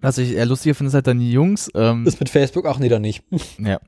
Was 0.00 0.18
ich 0.18 0.32
eher 0.32 0.46
lustiger 0.46 0.74
finde, 0.74 0.88
ist 0.88 0.94
halt 0.94 1.06
dann 1.06 1.18
die 1.18 1.32
Jungs. 1.32 1.70
Ähm, 1.74 2.06
Ist 2.06 2.20
mit 2.20 2.28
Facebook 2.28 2.66
auch 2.66 2.80
wieder 2.80 2.98
nicht. 2.98 3.24
Ja. 3.58 3.80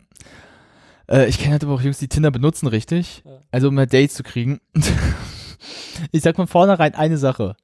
Äh, 1.09 1.28
ich 1.28 1.39
kenne 1.39 1.53
halt 1.53 1.65
aber 1.65 1.74
auch 1.74 1.81
Jungs, 1.81 1.99
die 1.99 2.09
Tinder 2.09 2.31
benutzen, 2.31 2.66
richtig. 2.66 3.23
Ja. 3.24 3.39
Also 3.51 3.69
um 3.69 3.74
mehr 3.74 3.86
Dates 3.86 4.15
zu 4.15 4.23
kriegen. 4.23 4.61
ich 6.12 6.23
sag 6.23 6.36
von 6.36 6.49
vornherein 6.49 6.95
eine 6.95 7.19
Sache. 7.19 7.57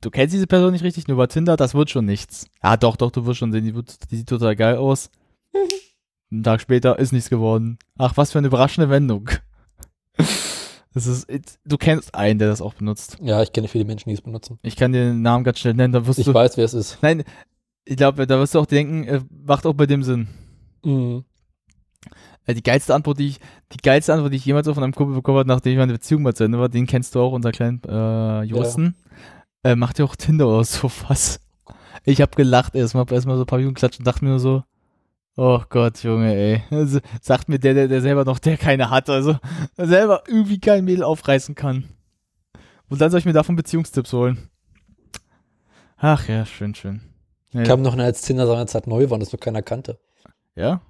Du 0.00 0.10
kennst 0.10 0.34
diese 0.34 0.46
Person 0.46 0.72
nicht 0.72 0.84
richtig, 0.84 1.08
nur 1.08 1.16
über 1.16 1.28
Tinder, 1.28 1.56
das 1.56 1.74
wird 1.74 1.90
schon 1.90 2.04
nichts. 2.04 2.46
Ja, 2.62 2.76
doch, 2.76 2.96
doch, 2.96 3.10
du 3.10 3.26
wirst 3.26 3.38
schon 3.38 3.52
sehen, 3.52 3.64
die, 3.64 3.74
wird, 3.74 4.10
die 4.10 4.16
sieht 4.16 4.28
total 4.28 4.54
geil 4.54 4.76
aus. 4.76 5.10
Einen 6.30 6.42
Tag 6.42 6.60
später 6.60 6.98
ist 6.98 7.12
nichts 7.12 7.30
geworden. 7.30 7.78
Ach, 7.96 8.16
was 8.16 8.32
für 8.32 8.38
eine 8.38 8.48
überraschende 8.48 8.90
Wendung. 8.90 9.30
Das 10.94 11.06
ist, 11.06 11.26
du 11.64 11.76
kennst 11.76 12.14
einen, 12.14 12.38
der 12.38 12.48
das 12.48 12.60
auch 12.62 12.74
benutzt. 12.74 13.18
Ja, 13.20 13.42
ich 13.42 13.52
kenne 13.52 13.68
viele 13.68 13.84
Menschen, 13.84 14.08
die 14.08 14.14
es 14.14 14.22
benutzen. 14.22 14.58
Ich 14.62 14.74
kann 14.76 14.92
dir 14.92 15.04
den 15.04 15.22
Namen 15.22 15.44
ganz 15.44 15.58
schnell 15.58 15.74
nennen, 15.74 15.92
da 15.92 16.06
wirst 16.06 16.18
Ich 16.18 16.24
du. 16.24 16.34
weiß, 16.34 16.56
wer 16.56 16.64
es 16.64 16.74
ist. 16.74 16.98
Nein, 17.02 17.24
ich 17.84 17.96
glaube, 17.96 18.26
da 18.26 18.38
wirst 18.38 18.54
du 18.54 18.58
auch 18.60 18.66
denken, 18.66 19.04
äh, 19.04 19.20
macht 19.46 19.66
auch 19.66 19.74
bei 19.74 19.86
dem 19.86 20.02
Sinn. 20.02 20.28
Mhm. 20.84 21.24
Äh, 22.46 22.54
Die 22.54 22.62
geilste 22.62 22.94
Antwort, 22.94 23.18
die 23.18 23.28
ich, 23.28 23.40
die 23.72 23.76
geilste 23.82 24.14
Antwort, 24.14 24.32
die 24.32 24.36
ich 24.38 24.44
jemals 24.46 24.66
von 24.66 24.82
einem 24.82 24.94
Kumpel 24.94 25.14
bekommen 25.16 25.38
habe, 25.38 25.48
nachdem 25.48 25.72
ich 25.72 25.78
meine 25.78 25.92
Beziehung 25.92 26.22
mal 26.22 26.34
zu 26.34 26.44
Ende 26.44 26.58
war, 26.58 26.68
den 26.68 26.86
kennst 26.86 27.14
du 27.14 27.20
auch, 27.20 27.32
unser 27.32 27.52
kleinen 27.52 27.82
äh, 27.86 28.42
Juristen. 28.44 28.94
Äh, 29.64 29.76
macht 29.76 29.98
ja 29.98 30.04
auch 30.04 30.16
Tinder 30.16 30.48
oder 30.48 30.64
sowas. 30.64 31.40
Ich 32.04 32.20
habe 32.22 32.34
gelacht 32.36 32.74
erstmal, 32.74 33.02
hab 33.02 33.12
erstmal 33.12 33.36
so 33.36 33.42
ein 33.42 33.46
paar 33.46 33.58
Minuten 33.58 33.74
geklatscht 33.74 33.98
und 33.98 34.06
dachte 34.06 34.24
mir 34.24 34.30
nur 34.30 34.40
so, 34.40 34.62
oh 35.38 35.62
Gott, 35.70 36.02
Junge, 36.02 36.34
ey. 36.34 36.62
Also, 36.70 36.98
sagt 37.22 37.48
mir 37.48 37.58
der, 37.58 37.72
der, 37.74 37.88
der 37.88 38.02
selber 38.02 38.24
noch, 38.24 38.38
der 38.38 38.56
keine 38.58 38.90
hat, 38.90 39.08
also 39.08 39.38
selber 39.76 40.24
irgendwie 40.28 40.58
kein 40.60 40.84
Mädel 40.84 41.02
aufreißen 41.04 41.54
kann. 41.54 41.84
Und 42.90 43.00
dann 43.00 43.10
soll 43.10 43.20
ich 43.20 43.26
mir 43.26 43.32
davon 43.32 43.56
Beziehungstipps 43.56 44.12
holen. 44.12 44.50
Ach 45.96 46.28
ja, 46.28 46.44
schön, 46.46 46.74
schön. 46.74 47.00
Ja, 47.52 47.62
Kam 47.64 47.82
noch 47.82 47.92
eine 47.94 48.04
als 48.04 48.22
Tinder 48.22 48.46
seinerzeit 48.46 48.86
neu 48.86 49.08
war 49.10 49.18
das 49.18 49.32
noch 49.32 49.40
keiner 49.40 49.62
kannte. 49.62 49.98
Ja. 50.54 50.80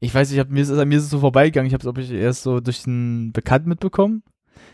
Ich 0.00 0.14
weiß, 0.14 0.30
ich 0.32 0.38
hab, 0.38 0.50
mir, 0.50 0.60
ist, 0.60 0.68
es- 0.70 0.84
mir 0.84 0.96
ist 0.98 1.04
es 1.04 1.10
so 1.10 1.20
vorbeigegangen. 1.20 1.66
Ich 1.66 1.74
habe 1.74 1.82
es, 1.82 1.86
ob 1.86 1.98
ich 1.98 2.10
erst 2.10 2.42
so 2.42 2.60
durch 2.60 2.86
einen 2.86 3.32
Bekannten 3.32 3.68
mitbekommen. 3.68 4.22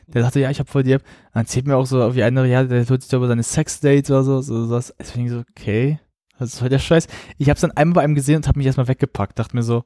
Der 0.08 0.22
dachte, 0.22 0.40
ja, 0.40 0.50
ich 0.50 0.58
habe 0.58 0.70
voll 0.70 0.82
die 0.82 0.92
App. 0.92 1.04
Dann 1.32 1.42
erzählt 1.44 1.66
mir 1.66 1.76
auch 1.76 1.86
so 1.86 2.14
wie 2.14 2.22
einer, 2.22 2.44
ja, 2.44 2.64
der 2.64 2.84
tut 2.86 3.02
sich 3.02 3.10
da 3.10 3.16
über 3.16 3.28
seine 3.28 3.42
Sexdates 3.42 4.10
oder 4.10 4.22
so. 4.24 4.40
so 4.40 4.68
das. 4.70 4.94
Deswegen 4.98 5.28
so, 5.28 5.42
okay, 5.56 6.00
was 6.40 6.54
ist 6.54 6.58
voll 6.58 6.68
der 6.68 6.78
Scheiß. 6.78 7.06
Ich 7.38 7.48
habe 7.48 7.54
es 7.54 7.60
dann 7.60 7.70
einmal 7.72 7.94
bei 7.94 8.02
einem 8.02 8.14
gesehen 8.14 8.36
und 8.36 8.48
habe 8.48 8.58
mich 8.58 8.66
erstmal 8.66 8.88
weggepackt. 8.88 9.38
Dachte 9.38 9.54
mir 9.54 9.62
so, 9.62 9.84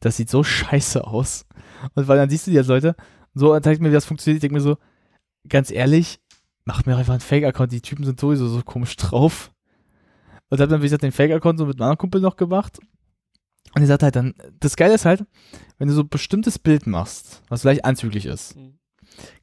das 0.00 0.16
sieht 0.16 0.28
so 0.30 0.42
scheiße 0.42 1.06
aus. 1.06 1.46
Und 1.94 2.08
weil 2.08 2.18
dann 2.18 2.28
siehst 2.30 2.46
du 2.46 2.50
die 2.50 2.58
als 2.58 2.66
Leute, 2.66 2.94
so 3.34 3.54
und 3.54 3.62
zeigt 3.62 3.80
mir, 3.80 3.90
wie 3.90 3.94
das 3.94 4.04
funktioniert. 4.04 4.36
Ich 4.36 4.40
denke 4.42 4.54
mir 4.54 4.60
so, 4.60 4.76
ganz 5.48 5.70
ehrlich, 5.70 6.20
mach 6.64 6.84
mir 6.86 6.96
einfach 6.96 7.12
einen 7.14 7.20
Fake-Account. 7.20 7.72
Die 7.72 7.80
Typen 7.80 8.04
sind 8.04 8.20
sowieso 8.20 8.48
so 8.48 8.62
komisch 8.62 8.96
drauf. 8.96 9.52
Und 10.48 10.60
hab 10.60 10.68
dann, 10.68 10.80
wie 10.80 10.86
gesagt, 10.86 11.02
den 11.02 11.12
Fake-Account 11.12 11.58
so 11.58 11.66
mit 11.66 11.76
einem 11.76 11.82
anderen 11.82 11.98
Kumpel 11.98 12.20
noch 12.20 12.36
gemacht. 12.36 12.78
Und 13.74 13.82
er 13.82 13.88
sagt 13.88 14.02
halt 14.02 14.16
dann, 14.16 14.34
das 14.60 14.76
Geile 14.76 14.94
ist 14.94 15.04
halt, 15.04 15.24
wenn 15.78 15.88
du 15.88 15.94
so 15.94 16.02
ein 16.02 16.08
bestimmtes 16.08 16.58
Bild 16.58 16.86
machst, 16.86 17.42
was 17.48 17.62
vielleicht 17.62 17.84
anzüglich 17.84 18.26
ist, 18.26 18.56
Mhm. 18.56 18.78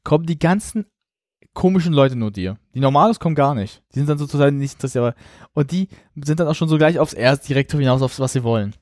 kommen 0.04 0.26
die 0.26 0.40
ganzen 0.40 0.86
komischen 1.54 1.94
Leute 1.94 2.16
nur 2.16 2.32
dir. 2.32 2.58
Die 2.74 2.80
Normales 2.80 3.20
kommen 3.20 3.36
gar 3.36 3.54
nicht. 3.56 3.82
Die 3.94 4.00
sind 4.00 4.10
dann 4.10 4.18
sozusagen 4.18 4.58
nicht 4.58 4.74
interessiert. 4.74 5.04
aber- 5.04 5.16
Und 5.54 5.72
die 5.72 5.88
sind 6.24 6.40
dann 6.40 6.48
auch 6.48 6.56
schon 6.56 6.68
so 6.70 6.78
gleich 6.78 7.00
aufs 7.00 7.14
erst 7.14 7.48
direkt 7.48 7.72
hinaus, 7.72 8.02
aufs, 8.02 8.20
was 8.20 8.34
sie 8.34 8.44
wollen. 8.44 8.74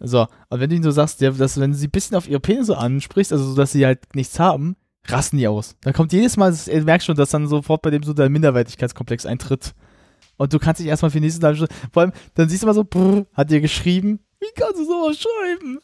So, 0.00 0.26
und 0.50 0.60
wenn 0.60 0.68
du 0.68 0.76
ihnen 0.76 0.84
so 0.84 0.90
sagst, 0.90 1.22
dass, 1.22 1.58
wenn 1.60 1.70
du 1.70 1.76
sie 1.76 1.86
ein 1.86 1.90
bisschen 1.90 2.16
auf 2.16 2.28
ihre 2.28 2.40
Penisse 2.40 2.76
ansprichst, 2.76 3.32
also 3.32 3.44
so, 3.44 3.54
dass 3.56 3.72
sie 3.72 3.86
halt 3.86 4.14
nichts 4.14 4.38
haben, 4.38 4.76
rasten 5.06 5.38
die 5.38 5.48
aus. 5.48 5.76
Da 5.82 5.92
kommt 5.92 6.12
jedes 6.12 6.36
Mal, 6.36 6.50
das- 6.50 6.66
du 6.66 6.80
merkst 6.82 7.06
schon, 7.06 7.16
dass 7.16 7.30
dann 7.30 7.46
sofort 7.46 7.80
bei 7.82 7.90
dem 7.90 8.02
so 8.02 8.12
der 8.12 8.28
Minderwertigkeitskomplex 8.28 9.24
eintritt. 9.24 9.74
Und 10.36 10.52
du 10.52 10.58
kannst 10.58 10.80
dich 10.80 10.88
erstmal 10.88 11.10
für 11.10 11.18
die 11.20 11.26
nächsten 11.26 11.44
halbe 11.44 11.56
Stunde, 11.56 11.74
vor 11.92 12.02
allem, 12.02 12.12
dann 12.34 12.48
siehst 12.48 12.62
du 12.64 12.66
mal 12.66 12.74
so, 12.74 12.84
brr, 12.84 13.24
hat 13.34 13.50
dir 13.50 13.60
geschrieben, 13.60 14.18
wie 14.40 14.46
kannst 14.56 14.78
du 14.80 14.84
sowas 14.84 15.16
schreiben? 15.18 15.78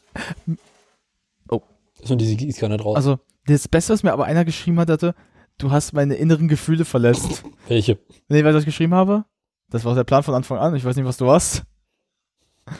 Ist 2.01 2.09
nur 2.09 2.17
diese 2.17 2.35
Gießkanne 2.35 2.77
draus. 2.77 2.95
Also, 2.95 3.19
das 3.45 3.67
Beste, 3.67 3.93
was 3.93 4.01
mir 4.03 4.11
aber 4.11 4.25
einer 4.25 4.43
geschrieben 4.43 4.79
hat, 4.79 4.89
hatte, 4.89 5.13
du 5.61 5.71
hast 5.71 5.93
meine 5.93 6.15
inneren 6.15 6.47
Gefühle 6.47 6.85
verletzt. 6.85 7.43
Welche? 7.67 7.99
Nee, 8.29 8.43
weil 8.43 8.51
ich 8.51 8.57
das 8.57 8.65
geschrieben 8.65 8.93
habe? 8.93 9.25
Das 9.69 9.85
war 9.85 9.95
der 9.95 10.03
Plan 10.03 10.23
von 10.23 10.33
Anfang 10.33 10.57
an. 10.57 10.75
Ich 10.75 10.83
weiß 10.83 10.95
nicht, 10.95 11.05
was 11.05 11.17
du 11.17 11.29
hast. 11.31 11.63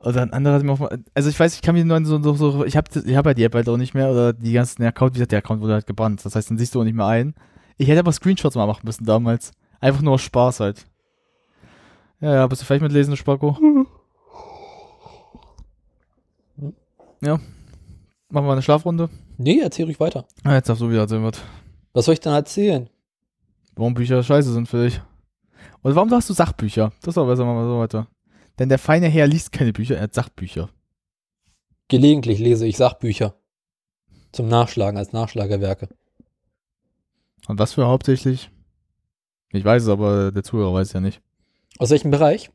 Oder 0.00 0.22
ein 0.22 0.32
anderer 0.32 0.54
hat 0.54 0.62
mir 0.62 0.72
auch 0.72 0.78
mal, 0.78 0.98
also 1.14 1.28
ich 1.28 1.38
weiß, 1.38 1.54
ich 1.54 1.62
kann 1.62 1.74
mir 1.74 1.84
nur 1.84 2.04
so, 2.04 2.22
so, 2.22 2.34
so 2.34 2.64
ich 2.64 2.76
habe 2.76 2.88
ich 3.04 3.16
hab 3.16 3.26
ja 3.26 3.34
die 3.34 3.42
App 3.44 3.54
halt 3.54 3.68
auch 3.68 3.76
nicht 3.76 3.94
mehr 3.94 4.10
oder 4.10 4.32
die 4.32 4.52
ganzen 4.52 4.84
Account, 4.84 5.14
wie 5.14 5.18
gesagt, 5.18 5.32
der 5.32 5.40
Account 5.40 5.60
wurde 5.60 5.72
halt 5.72 5.88
gebannt. 5.88 6.24
Das 6.24 6.36
heißt, 6.36 6.50
dann 6.50 6.58
siehst 6.58 6.74
du 6.74 6.80
auch 6.80 6.84
nicht 6.84 6.94
mehr 6.94 7.06
ein. 7.06 7.34
Ich 7.78 7.88
hätte 7.88 7.98
aber 7.98 8.12
Screenshots 8.12 8.54
mal 8.54 8.66
machen 8.66 8.82
müssen 8.84 9.04
damals. 9.04 9.50
Einfach 9.80 10.00
nur 10.00 10.14
aus 10.14 10.22
Spaß 10.22 10.60
halt. 10.60 10.86
Ja, 12.20 12.32
ja, 12.34 12.46
bist 12.46 12.62
du 12.62 12.66
vielleicht 12.66 12.82
mitlesen, 12.82 13.16
Spacko? 13.16 13.56
Ja. 17.20 17.40
Machen 18.30 18.46
wir 18.46 18.52
eine 18.52 18.62
Schlafrunde? 18.62 19.08
Nee, 19.38 19.60
erzähl 19.60 19.86
ruhig 19.86 19.98
weiter. 20.00 20.26
Ah, 20.44 20.54
jetzt 20.54 20.68
darfst 20.68 20.82
du 20.82 20.90
wieder 20.90 21.00
erzählen, 21.00 21.24
was. 21.24 21.40
Was 21.92 22.04
soll 22.04 22.14
ich 22.14 22.20
denn 22.20 22.32
erzählen? 22.32 22.88
Warum 23.74 23.94
Bücher 23.94 24.22
scheiße 24.22 24.52
sind 24.52 24.68
für 24.68 24.84
dich. 24.84 25.00
Und 25.82 25.94
warum 25.94 26.10
hast 26.10 26.28
du 26.28 26.34
Sachbücher? 26.34 26.92
Das 27.02 27.16
aber 27.16 27.28
besser, 27.28 27.44
wir 27.44 27.64
so 27.64 27.78
weiter. 27.78 28.08
Denn 28.58 28.68
der 28.68 28.78
feine 28.78 29.08
Herr 29.08 29.26
liest 29.26 29.52
keine 29.52 29.72
Bücher, 29.72 29.96
er 29.96 30.02
hat 30.02 30.14
Sachbücher. 30.14 30.68
Gelegentlich 31.88 32.38
lese 32.38 32.66
ich 32.66 32.76
Sachbücher. 32.76 33.34
Zum 34.32 34.48
Nachschlagen 34.48 34.98
als 34.98 35.12
Nachschlagewerke. 35.12 35.88
Und 37.46 37.58
was 37.58 37.74
für 37.74 37.86
hauptsächlich? 37.86 38.50
Ich 39.52 39.64
weiß 39.64 39.84
es, 39.84 39.88
aber 39.88 40.32
der 40.32 40.42
Zuhörer 40.42 40.74
weiß 40.74 40.88
es 40.88 40.92
ja 40.92 41.00
nicht. 41.00 41.22
Aus 41.78 41.90
welchem 41.90 42.10
Bereich? 42.10 42.50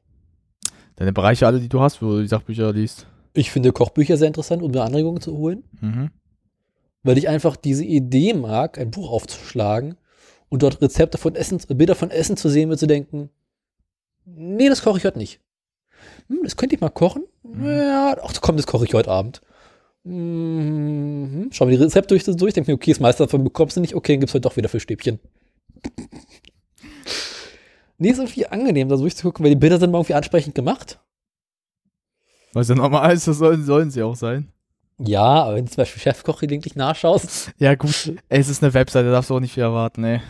Deine 0.97 1.13
Bereiche 1.13 1.47
alle, 1.47 1.59
die 1.59 1.69
du 1.69 1.79
hast, 1.79 2.01
wo 2.01 2.11
du 2.11 2.21
die 2.21 2.27
Sachbücher 2.27 2.71
liest. 2.71 3.07
Ich 3.33 3.49
finde 3.49 3.71
Kochbücher 3.71 4.17
sehr 4.17 4.27
interessant, 4.27 4.61
um 4.61 4.71
mir 4.71 4.83
Anregungen 4.83 5.21
zu 5.21 5.35
holen. 5.35 5.63
Mhm. 5.81 6.11
Weil 7.03 7.17
ich 7.17 7.27
einfach 7.27 7.55
diese 7.55 7.83
Idee 7.83 8.33
mag, 8.33 8.79
ein 8.79 8.91
Buch 8.91 9.11
aufzuschlagen 9.11 9.97
und 10.49 10.63
dort 10.63 10.81
Rezepte 10.81 11.17
von 11.17 11.35
Essen, 11.35 11.59
Bilder 11.67 11.95
von 11.95 12.11
Essen 12.11 12.37
zu 12.37 12.49
sehen, 12.49 12.69
mir 12.69 12.77
zu 12.77 12.87
denken, 12.87 13.29
nee, 14.25 14.69
das 14.69 14.81
koche 14.81 14.97
ich 14.97 15.05
heute 15.05 15.17
nicht. 15.17 15.41
Hm, 16.27 16.39
das 16.43 16.55
könnte 16.55 16.75
ich 16.75 16.81
mal 16.81 16.89
kochen. 16.89 17.23
Ja, 17.61 18.15
ach 18.21 18.33
komm, 18.41 18.57
das 18.57 18.67
koche 18.67 18.85
ich 18.85 18.93
heute 18.93 19.11
Abend. 19.11 19.41
Mhm. 20.03 21.49
Schau 21.51 21.65
mir 21.65 21.71
die 21.71 21.83
Rezepte 21.83 22.09
durch, 22.09 22.23
durch 22.23 22.53
denke 22.53 22.71
mir, 22.71 22.75
okay, 22.75 22.91
das 22.91 22.99
meiste 22.99 23.23
davon 23.23 23.43
bekommst 23.43 23.77
du 23.77 23.81
nicht, 23.81 23.95
okay, 23.95 24.13
dann 24.13 24.21
gibt's 24.21 24.33
heute 24.33 24.41
doch 24.41 24.57
wieder 24.57 24.69
Fischstäbchen. 24.69 25.19
nee, 27.97 28.09
ist 28.09 28.19
irgendwie 28.19 28.47
angenehm, 28.47 28.89
da 28.89 28.95
durchzugucken, 28.95 29.43
weil 29.43 29.51
die 29.51 29.59
Bilder 29.59 29.79
sind 29.79 29.91
mal 29.91 29.99
irgendwie 29.99 30.13
ansprechend 30.13 30.55
gemacht. 30.55 30.99
Was 32.53 32.69
ja 32.69 32.75
normal 32.75 33.13
ist, 33.13 33.27
das 33.27 33.37
sollen, 33.37 33.65
sollen 33.65 33.89
sie 33.89 34.03
auch 34.03 34.15
sein. 34.15 34.52
Ja, 34.99 35.43
aber 35.43 35.55
wenn 35.55 35.65
du 35.65 35.71
zum 35.71 35.81
Beispiel 35.81 36.01
Chefkoch 36.01 36.39
gelegentlich 36.39 36.75
nachschaust, 36.75 37.51
Ja, 37.57 37.75
gut. 37.75 38.13
Ey, 38.29 38.39
es 38.39 38.49
ist 38.49 38.63
eine 38.63 38.73
Webseite, 38.73 39.05
da 39.05 39.11
darfst 39.11 39.29
du 39.29 39.35
auch 39.35 39.39
nicht 39.39 39.53
viel 39.53 39.63
erwarten, 39.63 40.03
ey. 40.03 40.21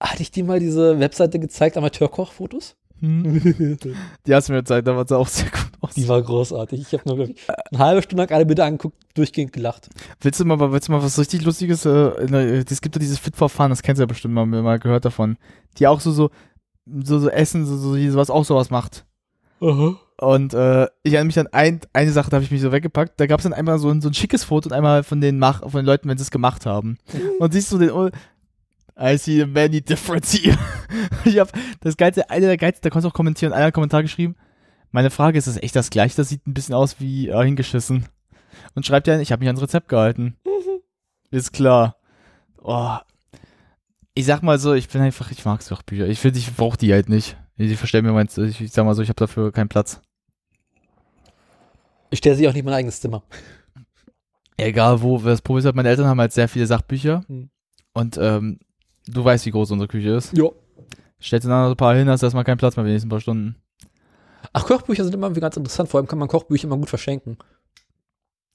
hatte 0.00 0.22
ich 0.22 0.30
dir 0.30 0.44
mal 0.44 0.58
diese 0.60 0.98
Webseite 0.98 1.38
gezeigt, 1.38 1.76
Amateurkochfotos? 1.76 2.76
Hm. 3.00 3.76
Die 4.26 4.34
hast 4.34 4.48
du 4.48 4.52
mir 4.54 4.60
gezeigt, 4.60 4.88
da 4.88 4.96
war 4.96 5.06
sie 5.06 5.16
auch 5.16 5.28
sehr 5.28 5.50
gut 5.50 5.70
aus. 5.82 5.94
Die 5.94 6.08
war 6.08 6.22
großartig. 6.22 6.80
Ich 6.80 6.92
habe 6.94 7.02
nur 7.06 7.28
ich, 7.28 7.36
eine 7.70 7.78
halbe 7.78 8.02
Stunde 8.02 8.22
lang 8.22 8.32
alle 8.32 8.46
Bilder 8.46 8.64
angeguckt, 8.64 8.96
durchgehend 9.14 9.52
gelacht. 9.52 9.90
Willst 10.20 10.40
du 10.40 10.46
mal, 10.46 10.58
willst 10.72 10.88
du 10.88 10.92
mal 10.92 11.02
was 11.02 11.18
richtig 11.18 11.44
Lustiges? 11.44 11.84
Äh, 11.84 12.64
es 12.68 12.80
gibt 12.80 12.96
ja 12.96 12.98
dieses 12.98 13.18
Fit 13.18 13.36
for 13.36 13.50
Fun, 13.50 13.68
das 13.68 13.82
kennst 13.82 13.98
du 13.98 14.02
ja 14.02 14.06
bestimmt 14.06 14.32
mal, 14.32 14.46
mal 14.46 14.78
gehört 14.78 15.04
davon. 15.04 15.36
Die 15.78 15.86
auch 15.86 16.00
so, 16.00 16.10
so, 16.10 16.30
so, 16.86 17.18
so 17.18 17.28
Essen, 17.28 17.66
so, 17.66 17.76
so, 17.76 18.16
was 18.16 18.30
auch 18.30 18.46
sowas 18.46 18.70
macht. 18.70 19.04
Und 20.18 20.54
äh, 20.54 20.84
ich 21.02 21.12
erinnere 21.12 21.26
mich 21.26 21.38
an 21.38 21.48
ein, 21.48 21.80
eine 21.92 22.10
Sache, 22.10 22.30
da 22.30 22.36
habe 22.36 22.44
ich 22.44 22.50
mich 22.50 22.62
so 22.62 22.72
weggepackt. 22.72 23.20
Da 23.20 23.26
gab 23.26 23.40
es 23.40 23.44
dann 23.44 23.52
einmal 23.52 23.78
so 23.78 23.90
ein, 23.90 24.00
so 24.00 24.08
ein 24.08 24.14
schickes 24.14 24.44
Foto 24.44 24.68
und 24.68 24.72
einmal 24.72 25.02
von 25.02 25.20
den, 25.20 25.38
Mach 25.38 25.60
von 25.60 25.72
den 25.72 25.84
Leuten, 25.84 26.08
wenn 26.08 26.16
sie 26.16 26.22
es 26.22 26.30
gemacht 26.30 26.64
haben. 26.64 26.98
Und 27.38 27.52
siehst 27.52 27.70
du 27.72 27.78
den. 27.78 27.90
oh, 27.90 28.08
I 28.98 29.18
see 29.18 29.44
many 29.44 29.82
difference 29.82 30.32
here. 30.42 30.56
ich 31.24 31.38
habe 31.38 31.50
das 31.80 31.98
Geilste, 31.98 32.30
einer 32.30 32.46
der 32.46 32.56
Geilsten, 32.56 32.82
da 32.82 32.88
konntest 32.88 33.04
du 33.04 33.08
auch 33.10 33.14
kommentieren, 33.14 33.52
einer 33.52 33.60
hat 33.60 33.66
einen 33.66 33.72
Kommentar 33.74 34.02
geschrieben. 34.02 34.36
Meine 34.90 35.10
Frage 35.10 35.36
ist, 35.36 35.46
ist 35.46 35.56
das 35.56 35.62
echt 35.62 35.76
das 35.76 35.90
gleiche? 35.90 36.16
Das 36.16 36.30
sieht 36.30 36.46
ein 36.46 36.54
bisschen 36.54 36.74
aus 36.74 36.98
wie 36.98 37.28
äh, 37.28 37.44
hingeschissen. 37.44 38.06
Und 38.74 38.86
schreibt 38.86 39.06
ja, 39.06 39.20
ich 39.20 39.32
habe 39.32 39.40
mich 39.40 39.48
ans 39.48 39.60
Rezept 39.60 39.88
gehalten. 39.88 40.36
Ist 41.30 41.52
klar. 41.52 41.96
Oh. 42.62 42.96
Ich 44.14 44.24
sag 44.24 44.42
mal 44.42 44.58
so, 44.58 44.72
ich 44.72 44.88
bin 44.88 45.02
einfach, 45.02 45.30
ich 45.30 45.44
mag 45.44 45.60
Sachbücher. 45.60 46.06
Ich 46.06 46.20
finde, 46.20 46.38
ich 46.38 46.54
brauche 46.54 46.78
die 46.78 46.92
halt 46.92 47.08
nicht. 47.08 47.36
Ich 47.56 47.76
verstell 47.76 48.02
mir 48.02 48.12
meins, 48.12 48.38
ich, 48.38 48.60
ich 48.60 48.72
sag 48.72 48.84
mal 48.84 48.94
so, 48.94 49.02
ich 49.02 49.08
habe 49.08 49.16
dafür 49.16 49.52
keinen 49.52 49.68
Platz. 49.68 50.00
Ich 52.16 52.20
stelle 52.20 52.34
sich 52.34 52.48
auch 52.48 52.54
nicht 52.54 52.64
mein 52.64 52.72
eigenes 52.72 52.98
Zimmer. 52.98 53.24
Egal 54.56 55.02
wo, 55.02 55.18
das 55.18 55.42
Problem 55.42 55.58
ist 55.58 55.64
halt, 55.66 55.76
meine 55.76 55.90
Eltern 55.90 56.06
haben 56.06 56.18
halt 56.18 56.32
sehr 56.32 56.48
viele 56.48 56.66
Sachbücher. 56.66 57.22
Hm. 57.28 57.50
Und 57.92 58.16
ähm, 58.18 58.58
du 59.06 59.22
weißt, 59.22 59.44
wie 59.44 59.50
groß 59.50 59.70
unsere 59.72 59.86
Küche 59.86 60.12
ist. 60.12 60.34
Ja. 60.34 60.48
Stellst 61.20 61.44
du 61.44 61.50
dann 61.50 61.64
noch 61.64 61.70
ein 61.72 61.76
paar 61.76 61.94
hin, 61.94 62.08
hast 62.08 62.22
du 62.22 62.26
erstmal 62.26 62.44
keinen 62.44 62.56
Platz 62.56 62.74
mehr 62.74 62.84
für 62.84 62.88
die 62.88 62.94
nächsten 62.94 63.10
paar 63.10 63.20
Stunden. 63.20 63.56
Ach, 64.54 64.64
Kochbücher 64.64 65.04
sind 65.04 65.12
immer 65.12 65.26
irgendwie 65.26 65.42
ganz 65.42 65.58
interessant. 65.58 65.90
Vor 65.90 66.00
allem 66.00 66.06
kann 66.06 66.18
man 66.18 66.28
Kochbücher 66.28 66.64
immer 66.64 66.78
gut 66.78 66.88
verschenken. 66.88 67.36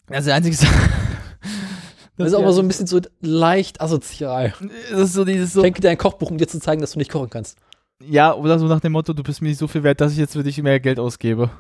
Das 0.07 0.21
ist 0.21 0.25
die 0.25 0.31
einzige 0.31 0.57
Das 2.17 2.29
ist 2.29 2.33
aber 2.33 2.53
so 2.53 2.61
ein 2.61 2.67
bisschen 2.67 2.88
so 2.88 2.99
leicht 3.19 3.79
asozial. 3.79 4.55
Das 4.89 5.01
ist 5.01 5.13
so 5.13 5.23
dieses 5.23 5.53
so. 5.53 5.61
Schenke 5.61 5.81
dir 5.81 5.91
ein 5.91 5.99
Kochbuch, 5.99 6.31
um 6.31 6.39
dir 6.39 6.47
zu 6.47 6.59
zeigen, 6.59 6.81
dass 6.81 6.93
du 6.93 6.97
nicht 6.97 7.11
kochen 7.11 7.29
kannst. 7.29 7.59
Ja, 8.03 8.33
oder 8.33 8.57
so 8.57 8.65
nach 8.65 8.79
dem 8.79 8.93
Motto, 8.93 9.13
du 9.13 9.21
bist 9.21 9.39
mir 9.43 9.49
nicht 9.49 9.59
so 9.59 9.67
viel 9.67 9.83
wert, 9.83 10.01
dass 10.01 10.13
ich 10.13 10.17
jetzt 10.17 10.33
für 10.33 10.41
dich 10.41 10.59
mehr 10.63 10.79
Geld 10.79 10.97
ausgebe. 10.97 11.51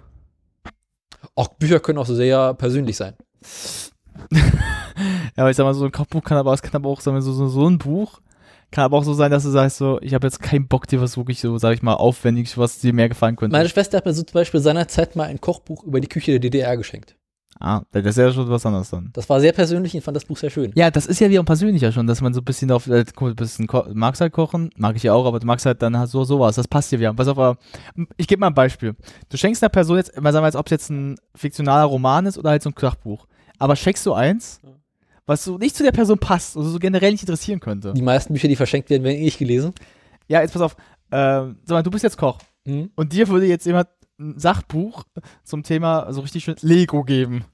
Auch 1.35 1.49
Bücher 1.49 1.79
können 1.79 1.99
auch 1.99 2.05
sehr 2.05 2.53
persönlich 2.55 2.97
sein. 2.97 3.13
ja, 4.31 4.41
aber 5.37 5.49
ich 5.49 5.57
sag 5.57 5.63
mal, 5.63 5.73
so 5.73 5.85
ein 5.85 5.91
Kochbuch 5.91 6.23
kann 6.23 6.37
aber, 6.37 6.53
es 6.53 6.61
kann 6.61 6.75
aber 6.75 6.89
auch 6.89 7.01
sagen 7.01 7.17
wir, 7.17 7.21
so, 7.21 7.33
so, 7.33 7.47
so 7.47 7.67
ein 7.67 7.77
Buch, 7.77 8.21
kann 8.71 8.85
aber 8.85 8.97
auch 8.97 9.03
so 9.03 9.13
sein, 9.13 9.31
dass 9.31 9.43
du 9.43 9.49
sagst, 9.49 9.77
so, 9.77 9.99
ich 10.01 10.13
habe 10.13 10.27
jetzt 10.27 10.41
keinen 10.41 10.67
Bock, 10.67 10.87
dir 10.87 11.01
was 11.01 11.17
wirklich 11.17 11.39
so, 11.39 11.57
sag 11.57 11.73
ich 11.73 11.81
mal, 11.81 11.95
aufwendig, 11.95 12.57
was 12.57 12.79
dir 12.79 12.93
mehr 12.93 13.09
gefallen 13.09 13.35
könnte. 13.35 13.55
Meine 13.55 13.69
Schwester 13.69 13.97
hat 13.97 14.05
mir 14.05 14.13
so 14.13 14.23
zum 14.23 14.33
Beispiel 14.33 14.61
seinerzeit 14.61 15.15
mal 15.15 15.25
ein 15.25 15.41
Kochbuch 15.41 15.83
über 15.83 15.99
die 15.99 16.07
Küche 16.07 16.31
der 16.31 16.39
DDR 16.39 16.77
geschenkt. 16.77 17.15
Ah, 17.63 17.83
das 17.91 18.03
ist 18.05 18.17
ja 18.17 18.31
schon 18.31 18.49
was 18.49 18.65
anderes 18.65 18.89
dann. 18.89 19.11
Das 19.13 19.29
war 19.29 19.39
sehr 19.39 19.53
persönlich 19.53 19.93
und 19.93 20.01
fand 20.01 20.15
das 20.17 20.25
Buch 20.25 20.35
sehr 20.37 20.49
schön. 20.49 20.71
Ja, 20.75 20.89
das 20.89 21.05
ist 21.05 21.19
ja 21.19 21.29
wieder 21.29 21.43
persönlicher 21.43 21.91
schon, 21.91 22.07
dass 22.07 22.19
man 22.21 22.33
so 22.33 22.41
ein 22.41 22.43
bisschen 22.45 22.71
auf, 22.71 22.87
äh, 22.87 23.05
guck, 23.15 23.29
ein 23.29 23.35
bisschen 23.35 23.67
ko 23.67 23.85
magst 23.93 24.19
halt 24.19 24.33
kochen, 24.33 24.71
mag 24.77 24.95
ich 24.95 25.03
ja 25.03 25.13
auch, 25.13 25.25
aber 25.25 25.39
du 25.39 25.45
magst 25.45 25.65
halt 25.65 25.81
dann 25.81 25.95
halt 25.97 26.09
so 26.09 26.23
sowas, 26.23 26.55
das 26.55 26.67
passt 26.67 26.91
dir 26.91 26.99
wieder. 26.99 27.13
Pass 27.13 27.27
auf, 27.27 27.37
aber 27.37 27.57
ich 28.17 28.27
gebe 28.27 28.39
mal 28.39 28.47
ein 28.47 28.53
Beispiel. 28.55 28.95
Du 29.29 29.37
schenkst 29.37 29.61
einer 29.63 29.69
Person 29.69 29.97
jetzt, 29.97 30.19
mal 30.19 30.33
sagen 30.33 30.43
wir 30.43 30.47
jetzt, 30.47 30.55
ob 30.55 30.65
es 30.67 30.71
jetzt 30.71 30.89
ein 30.89 31.17
fiktionaler 31.35 31.85
Roman 31.85 32.25
ist 32.25 32.37
oder 32.37 32.49
halt 32.49 32.63
so 32.63 32.69
ein 32.69 32.75
Kochbuch. 32.75 33.27
Aber 33.59 33.75
schenkst 33.75 34.03
du 34.07 34.13
eins, 34.13 34.59
was 35.27 35.43
so 35.43 35.57
nicht 35.59 35.75
zu 35.75 35.83
der 35.83 35.91
Person 35.91 36.17
passt, 36.17 36.57
also 36.57 36.67
so 36.69 36.79
generell 36.79 37.11
nicht 37.11 37.21
interessieren 37.21 37.59
könnte. 37.59 37.93
Die 37.93 38.01
meisten 38.01 38.33
Bücher, 38.33 38.47
die 38.47 38.55
verschenkt 38.55 38.89
werden, 38.89 39.03
werden 39.03 39.17
eh 39.17 39.23
nicht 39.25 39.37
gelesen. 39.37 39.73
Ja, 40.27 40.41
jetzt 40.41 40.53
pass 40.53 40.63
auf, 40.63 40.75
äh, 41.11 41.17
sag 41.17 41.69
mal, 41.69 41.83
du 41.83 41.91
bist 41.91 42.03
jetzt 42.03 42.17
Koch 42.17 42.39
Mhm. 42.65 42.89
und 42.95 43.13
dir 43.13 43.27
würde 43.27 43.45
jetzt 43.45 43.65
jemand 43.65 43.87
ein 44.21 44.39
Sachbuch 44.39 45.03
zum 45.43 45.63
Thema 45.63 46.11
so 46.13 46.21
richtig 46.21 46.43
schön 46.43 46.55
Lego 46.61 47.03
geben. 47.03 47.45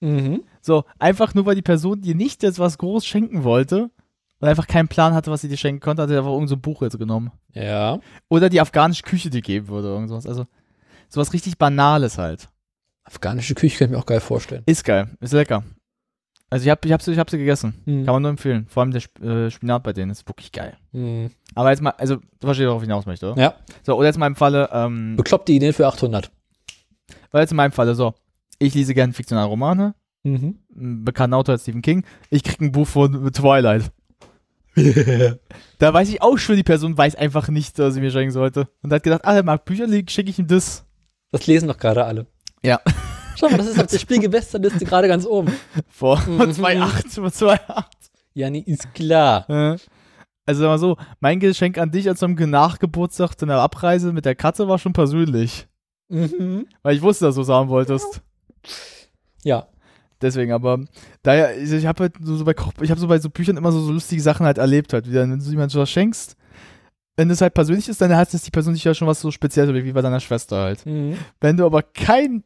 Mhm. 0.00 0.44
So, 0.60 0.84
einfach 0.98 1.34
nur, 1.34 1.46
weil 1.46 1.54
die 1.54 1.62
Person 1.62 2.02
dir 2.02 2.14
nicht 2.14 2.42
jetzt 2.42 2.58
was 2.58 2.78
groß 2.78 3.06
schenken 3.06 3.42
wollte 3.44 3.90
und 4.40 4.48
einfach 4.48 4.66
keinen 4.66 4.88
Plan 4.88 5.14
hatte, 5.14 5.30
was 5.30 5.40
sie 5.40 5.48
dir 5.48 5.56
schenken 5.56 5.80
konnte, 5.80 6.02
hat 6.02 6.10
er 6.10 6.18
einfach 6.18 6.30
irgendein 6.30 6.48
so 6.48 6.56
ein 6.56 6.60
Buch 6.60 6.82
jetzt 6.82 6.98
genommen. 6.98 7.32
Ja. 7.52 8.00
Oder 8.28 8.50
die 8.50 8.60
afghanische 8.60 9.02
Küche 9.02 9.30
dir 9.30 9.40
geben 9.40 9.68
würde 9.68 9.88
oder 9.88 9.96
irgendwas. 9.96 10.26
Also, 10.26 10.46
sowas 11.08 11.32
richtig 11.32 11.58
Banales 11.58 12.18
halt. 12.18 12.50
Afghanische 13.04 13.54
Küche 13.54 13.78
kann 13.78 13.88
ich 13.88 13.92
mir 13.92 13.98
auch 13.98 14.06
geil 14.06 14.20
vorstellen. 14.20 14.62
Ist 14.66 14.84
geil, 14.84 15.10
ist 15.20 15.32
lecker. 15.32 15.62
Also 16.54 16.66
ich 16.66 16.70
hab, 16.70 16.84
ich 16.84 16.92
hab, 16.92 17.02
sie, 17.02 17.10
ich 17.10 17.18
hab 17.18 17.28
sie 17.28 17.38
gegessen. 17.38 17.74
Mhm. 17.84 18.04
Kann 18.04 18.14
man 18.14 18.22
nur 18.22 18.30
empfehlen. 18.30 18.66
Vor 18.68 18.84
allem 18.84 18.92
der 18.92 19.00
Sp 19.02 19.18
äh, 19.26 19.50
Spinat 19.50 19.82
bei 19.82 19.92
denen 19.92 20.12
ist 20.12 20.24
wirklich 20.28 20.52
geil. 20.52 20.76
Mhm. 20.92 21.30
Aber 21.56 21.70
jetzt 21.70 21.82
mal, 21.82 21.90
also 21.98 22.14
du 22.16 22.46
verstehst, 22.46 22.68
worauf 22.68 22.80
ich 22.82 22.86
hinaus 22.86 23.06
möchte, 23.06 23.32
oder? 23.32 23.42
Ja. 23.42 23.54
So, 23.82 23.96
oder 23.96 24.06
jetzt 24.06 24.18
mal 24.18 24.28
im 24.28 24.36
Falle, 24.36 24.68
ähm, 24.72 25.16
Bekloppte 25.16 25.50
Ideen 25.50 25.72
für 25.72 25.88
800. 25.88 26.30
weil 27.32 27.40
jetzt 27.40 27.50
in 27.50 27.56
meinem 27.56 27.72
Falle 27.72 27.96
so, 27.96 28.14
ich 28.60 28.72
lese 28.72 28.94
gerne 28.94 29.12
fiktionale 29.12 29.48
Romane, 29.48 29.96
Mhm. 30.22 30.60
ein 30.76 31.04
bekannter 31.04 31.38
Autor 31.38 31.56
ist 31.56 31.62
Stephen 31.62 31.82
King, 31.82 32.04
ich 32.30 32.44
krieg 32.44 32.60
ein 32.60 32.70
Buch 32.70 32.86
von 32.86 33.32
Twilight. 33.32 33.90
da 35.78 35.92
weiß 35.92 36.08
ich 36.08 36.22
auch 36.22 36.38
schon, 36.38 36.54
die 36.56 36.62
Person 36.62 36.96
weiß 36.96 37.16
einfach 37.16 37.48
nicht, 37.48 37.78
was 37.80 37.94
sie 37.94 38.00
mir 38.00 38.12
schenken 38.12 38.30
sollte. 38.32 38.68
Und 38.82 38.92
hat 38.92 39.02
gedacht, 39.02 39.22
ah, 39.24 39.34
er 39.34 39.42
mag 39.42 39.64
Bücher, 39.64 39.86
schicke 40.08 40.30
ich 40.30 40.38
ihm 40.38 40.46
das. 40.46 40.84
Das 41.32 41.48
lesen 41.48 41.66
doch 41.66 41.78
gerade 41.78 42.04
alle. 42.04 42.26
Ja. 42.62 42.80
Schau 43.36 43.48
mal, 43.48 43.56
das 43.58 43.66
ist 43.68 43.80
auf 43.80 43.86
der 43.86 43.98
Spielgewässerliste 43.98 44.84
gerade 44.84 45.08
ganz 45.08 45.26
oben. 45.26 45.52
Vor 45.88 46.18
Mhm. 46.26 46.40
2,8, 46.50 47.14
vor 47.14 47.28
2,8. 47.28 47.84
Ja, 48.34 48.50
nee, 48.50 48.64
ist 48.66 48.92
klar. 48.94 49.46
Also 50.46 50.60
sag 50.60 50.68
mal 50.68 50.78
so, 50.78 50.96
mein 51.20 51.40
Geschenk 51.40 51.78
an 51.78 51.90
dich 51.90 52.08
als 52.08 52.18
zum 52.18 52.34
Nachgeburtstag 52.34 53.34
zu 53.38 53.46
einer 53.46 53.60
Abreise 53.60 54.12
mit 54.12 54.24
der 54.24 54.34
Katze 54.34 54.68
war 54.68 54.78
schon 54.78 54.92
persönlich. 54.92 55.66
Mhm. 56.08 56.66
Weil 56.82 56.96
ich 56.96 57.02
wusste, 57.02 57.24
dass 57.26 57.36
du 57.36 57.42
es 57.42 57.48
haben 57.48 57.68
wolltest. 57.68 58.20
Ja. 59.42 59.66
Deswegen, 60.20 60.52
aber 60.52 60.80
daher, 61.22 61.56
ich, 61.60 61.70
ich 61.72 61.86
habe 61.86 62.04
halt 62.04 62.14
so, 62.22 62.44
bei 62.44 62.54
Koch, 62.54 62.72
ich 62.80 62.90
habe 62.90 63.00
so 63.00 63.08
bei 63.08 63.18
so 63.18 63.28
Büchern 63.30 63.56
immer 63.56 63.72
so, 63.72 63.80
so 63.80 63.92
lustige 63.92 64.22
Sachen 64.22 64.46
halt 64.46 64.58
erlebt 64.58 64.92
halt. 64.92 65.08
Wie 65.08 65.14
dann, 65.14 65.30
wenn 65.32 65.38
du 65.38 65.44
jemandem 65.50 65.80
was 65.80 65.90
schenkst, 65.90 66.36
wenn 67.16 67.30
es 67.30 67.40
halt 67.40 67.54
persönlich 67.54 67.88
ist, 67.88 68.00
dann 68.00 68.14
heißt 68.14 68.34
es 68.34 68.42
die 68.42 68.50
Person 68.50 68.74
sich 68.74 68.84
ja 68.84 68.94
schon 68.94 69.06
was 69.08 69.20
so 69.20 69.30
Spezielles, 69.30 69.74
wie 69.84 69.92
bei 69.92 70.02
deiner 70.02 70.20
Schwester 70.20 70.56
halt. 70.62 70.84
Mhm. 70.86 71.16
Wenn 71.40 71.56
du 71.56 71.66
aber 71.66 71.82
keinen 71.82 72.42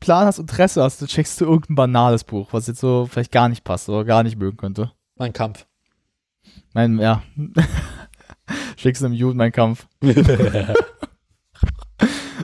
Plan 0.00 0.26
hast, 0.26 0.38
Interesse 0.38 0.82
hast, 0.82 1.00
dann 1.00 1.08
checkst 1.08 1.40
du 1.40 1.44
irgendein 1.44 1.74
banales 1.74 2.24
Buch, 2.24 2.48
was 2.52 2.66
jetzt 2.66 2.80
so 2.80 3.06
vielleicht 3.10 3.32
gar 3.32 3.48
nicht 3.48 3.64
passt 3.64 3.88
oder 3.88 4.04
gar 4.04 4.22
nicht 4.22 4.38
mögen 4.38 4.56
könnte. 4.56 4.92
Mein 5.16 5.32
Kampf. 5.32 5.66
Mein, 6.72 6.98
ja. 6.98 7.22
Schickst 8.76 9.04
einem 9.04 9.14
Juden 9.14 9.38
meinen 9.38 9.52
Kampf. 9.52 9.86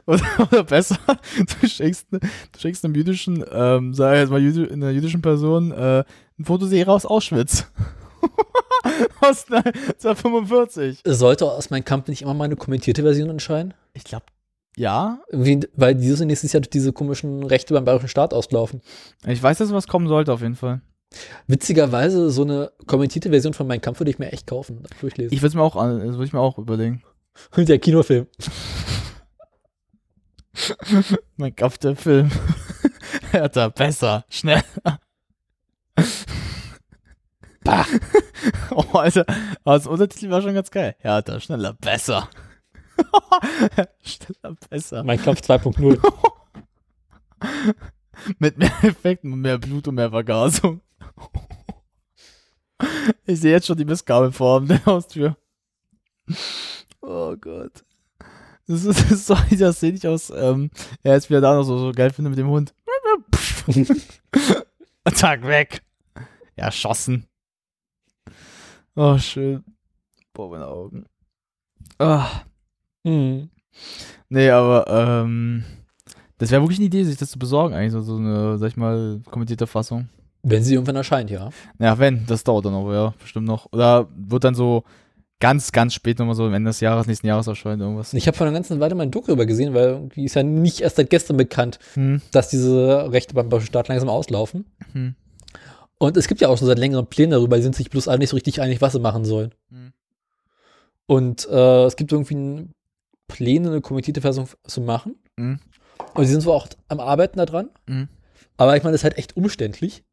oder, 0.07 0.25
oder 0.41 0.65
besser, 0.65 0.99
du 1.39 1.69
schickst, 1.69 2.09
du 2.11 2.19
schickst 2.59 2.85
einem 2.85 2.95
jüdischen, 2.95 3.45
ähm, 3.51 3.95
sag 3.95 4.15
ich 4.15 4.21
jetzt 4.21 4.31
mal, 4.31 4.41
jüdi 4.41 4.73
einer 4.73 4.91
jüdischen 4.91 5.23
Person 5.23 5.73
äh, 5.73 6.05
ein 6.39 6.45
Fotoserie 6.45 6.93
aus 6.93 7.07
Auschwitz. 7.07 7.67
aus 9.21 9.47
1945. 9.51 11.01
Sollte 11.05 11.47
aus 11.47 11.71
meinem 11.71 11.85
Kampf 11.85 12.09
nicht 12.09 12.23
immer 12.23 12.35
mal 12.35 12.45
eine 12.45 12.57
kommentierte 12.57 13.03
Version 13.03 13.31
entscheiden? 13.31 13.75
Ich 13.93 14.05
glaube, 14.05 14.27
ja. 14.77 15.21
Irgendwie, 15.31 15.69
weil 15.75 15.95
dieses 15.95 16.21
und 16.21 16.27
nächstes 16.29 16.53
Jahr 16.53 16.61
durch 16.61 16.71
diese 16.71 16.93
komischen 16.93 17.43
Rechte 17.45 17.75
beim 17.75 17.85
bayerischen 17.85 18.09
Staat 18.09 18.33
auslaufen. 18.35 18.81
Ich 19.27 19.43
weiß, 19.43 19.59
dass 19.59 19.73
was 19.73 19.87
kommen 19.89 20.09
sollte, 20.09 20.33
auf 20.33 20.41
jeden 20.43 20.57
Fall. 20.57 20.81
Witzigerweise, 21.47 22.31
so 22.31 22.43
eine 22.43 22.73
kommentierte 22.87 23.31
Version 23.31 23.55
von 23.55 23.67
Mein 23.69 23.81
Kampf 23.81 24.01
würde 24.01 24.11
ich 24.11 24.19
mir 24.19 24.33
echt 24.33 24.47
kaufen, 24.47 24.83
durchlesen. 25.01 25.33
Ich 25.33 25.41
würde 25.43 25.49
es 25.49 25.55
mir 25.55 25.63
auch, 25.63 25.77
an- 25.77 26.01
das 26.01 26.13
würde 26.17 26.25
ich 26.25 26.33
mir 26.33 26.41
auch 26.41 26.59
überlegen. 26.59 27.03
Und 27.57 27.69
der 27.69 27.79
Kinofilm. 27.79 28.27
mein 31.37 31.55
Kampf, 31.55 31.79
der 31.79 31.95
Film. 31.97 32.31
Härter, 33.31 33.71
besser, 33.71 34.25
schneller. 34.29 34.63
Bah. 37.65 37.87
oh, 38.71 38.85
Alter. 38.99 39.25
Aber 39.65 39.77
das 39.79 39.87
Untertitel 39.87 40.31
war 40.31 40.43
schon 40.43 40.55
ganz 40.55 40.71
geil. 40.71 40.97
Härter, 40.99 41.41
schneller, 41.41 41.73
besser. 41.75 42.29
schneller, 44.03 44.57
besser. 44.69 45.05
Mein 45.05 45.21
Kampf 45.21 45.41
2.0. 45.41 45.99
Mit 48.39 48.59
mehr 48.59 48.73
Effekten 48.83 49.33
und 49.33 49.41
mehr 49.41 49.59
Blut 49.59 49.89
und 49.89 49.97
mehr 49.97 50.11
Vergasung. 50.11 50.81
ich 53.27 53.41
sehe 53.41 53.53
jetzt 53.53 53.67
schon 53.67 53.77
die 53.77 53.85
Missgabel 53.85 54.33
vor 54.33 54.61
der 54.61 54.85
Haustür. 54.87 55.37
Oh 57.01 57.37
Gott. 57.37 57.85
Das 58.67 58.85
ist, 58.85 59.11
das 59.11 59.27
so, 59.27 59.37
das 59.59 59.81
sehe 59.81 59.93
ich 59.93 60.09
aus, 60.09 60.31
ähm, 60.31 60.71
er 61.03 61.17
ist 61.17 61.29
wieder 61.29 61.43
da 61.43 61.55
noch 61.55 61.65
so, 61.65 61.77
so 61.77 61.93
geil 61.93 62.11
finde 62.11 62.31
mit 62.31 62.39
dem 62.39 62.49
Hund. 62.49 62.75
Zack, 65.13 65.47
weg. 65.47 65.83
Erschossen. 66.57 67.27
Oh, 68.95 69.19
schön. 69.19 69.65
Boah, 70.33 70.51
meine 70.51 70.67
Augen. 70.67 71.05
Ah. 71.99 72.45
Mhm. 73.05 73.49
Nee, 74.29 74.51
aber, 74.51 74.87
ähm, 74.89 75.65
das 76.39 76.51
wäre 76.51 76.63
wirklich 76.63 76.79
eine 76.79 76.87
Idee, 76.87 77.05
sich 77.05 77.17
das 77.17 77.31
zu 77.31 77.39
besorgen, 77.39 77.75
eigentlich, 77.75 77.93
so, 77.93 78.01
so 78.03 78.17
eine, 78.17 78.59
sag 78.59 78.69
ich 78.69 78.77
mal, 78.77 79.21
kommentierte 79.31 79.67
Fassung. 79.67 80.09
Wenn 80.43 80.63
sie 80.63 80.75
irgendwann 80.75 80.97
erscheint, 80.97 81.31
ja. 81.31 81.51
Ja, 81.79 81.99
wenn, 81.99 82.27
das 82.27 82.45
dauert 82.45 82.67
dann 82.67 82.73
noch, 82.73 82.91
ja, 82.93 83.15
bestimmt 83.21 83.47
noch. 83.47 83.67
Oder 83.73 84.09
wird 84.17 84.45
dann 84.45 84.55
so 84.55 84.85
ganz, 85.41 85.73
ganz 85.73 85.95
spät 85.95 86.19
nochmal 86.19 86.35
so 86.35 86.45
am 86.45 86.55
Ende 86.55 86.69
des 86.71 86.81
Jahres, 86.81 87.07
nächsten 87.07 87.27
Jahres 87.27 87.47
erscheinen, 87.47 87.81
irgendwas. 87.81 88.13
Ich 88.15 88.27
habe 88.27 88.37
vor 88.37 88.47
einer 88.47 88.55
ganzen 88.55 88.79
Weile 88.81 88.95
mal 88.95 89.05
ein 89.05 89.11
Doku 89.11 89.29
darüber 89.29 89.47
gesehen, 89.47 89.75
weil 89.75 89.89
irgendwie 89.89 90.25
ist 90.25 90.35
ja 90.35 90.43
nicht 90.43 90.81
erst 90.81 90.97
seit 90.97 91.11
gestern 91.11 91.37
bekannt, 91.37 91.79
Hm. 91.95 92.21
dass 92.33 92.49
diese 92.49 93.11
Rechte 93.11 93.35
beim 93.35 93.61
Staat 93.61 93.89
langsam 93.89 94.09
auslaufen. 94.09 94.67
Hm. 94.93 95.15
Und 95.99 96.17
es 96.17 96.29
gibt 96.29 96.41
ja 96.41 96.49
auch 96.49 96.59
schon 96.59 96.67
seit 96.67 96.79
längerem 96.79 97.07
Pläne 97.07 97.37
darüber, 97.37 97.57
die 97.57 97.63
sind 97.63 97.75
sich 97.77 97.89
bloß 97.89 98.09
alle 98.09 98.19
nicht 98.19 98.31
so 98.31 98.37
richtig 98.37 98.61
einig, 98.61 98.81
was 98.83 98.93
sie 98.93 99.01
machen 99.01 99.25
sollen. 99.25 99.55
Hm. 99.71 99.93
Und 101.07 101.49
äh, 101.51 101.85
es 101.85 101.97
gibt 101.97 102.13
irgendwie 102.13 102.35
ein- 102.35 102.71
Pläne, 103.29 103.69
eine 103.69 103.81
kommentierte 103.81 104.21
Fassung 104.21 104.49
zu 104.67 104.81
machen. 104.81 105.17
Hm. 105.39 105.59
Und 106.15 106.25
sie 106.25 106.33
sind 106.33 106.43
zwar 106.43 106.55
auch 106.55 106.69
am 106.89 107.01
Arbeiten 107.01 107.39
daran, 107.39 107.71
Hm. 107.89 108.09
aber 108.57 108.77
ich 108.77 108.83
meine, 108.83 108.95
es 108.95 109.01
ist 109.01 109.05
halt 109.05 109.19
echt 109.19 109.37
umständlich, 109.37 110.05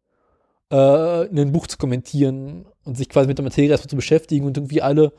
äh, 0.72 1.28
ein 1.28 1.52
Buch 1.52 1.68
zu 1.68 1.78
kommentieren 1.78 2.66
und 2.84 2.98
sich 2.98 3.10
quasi 3.10 3.28
mit 3.28 3.38
der 3.38 3.44
Materie 3.44 3.70
erstmal 3.70 3.90
zu 3.90 3.96
beschäftigen 3.96 4.46
und 4.46 4.58
irgendwie 4.58 4.82
alle 4.82 5.12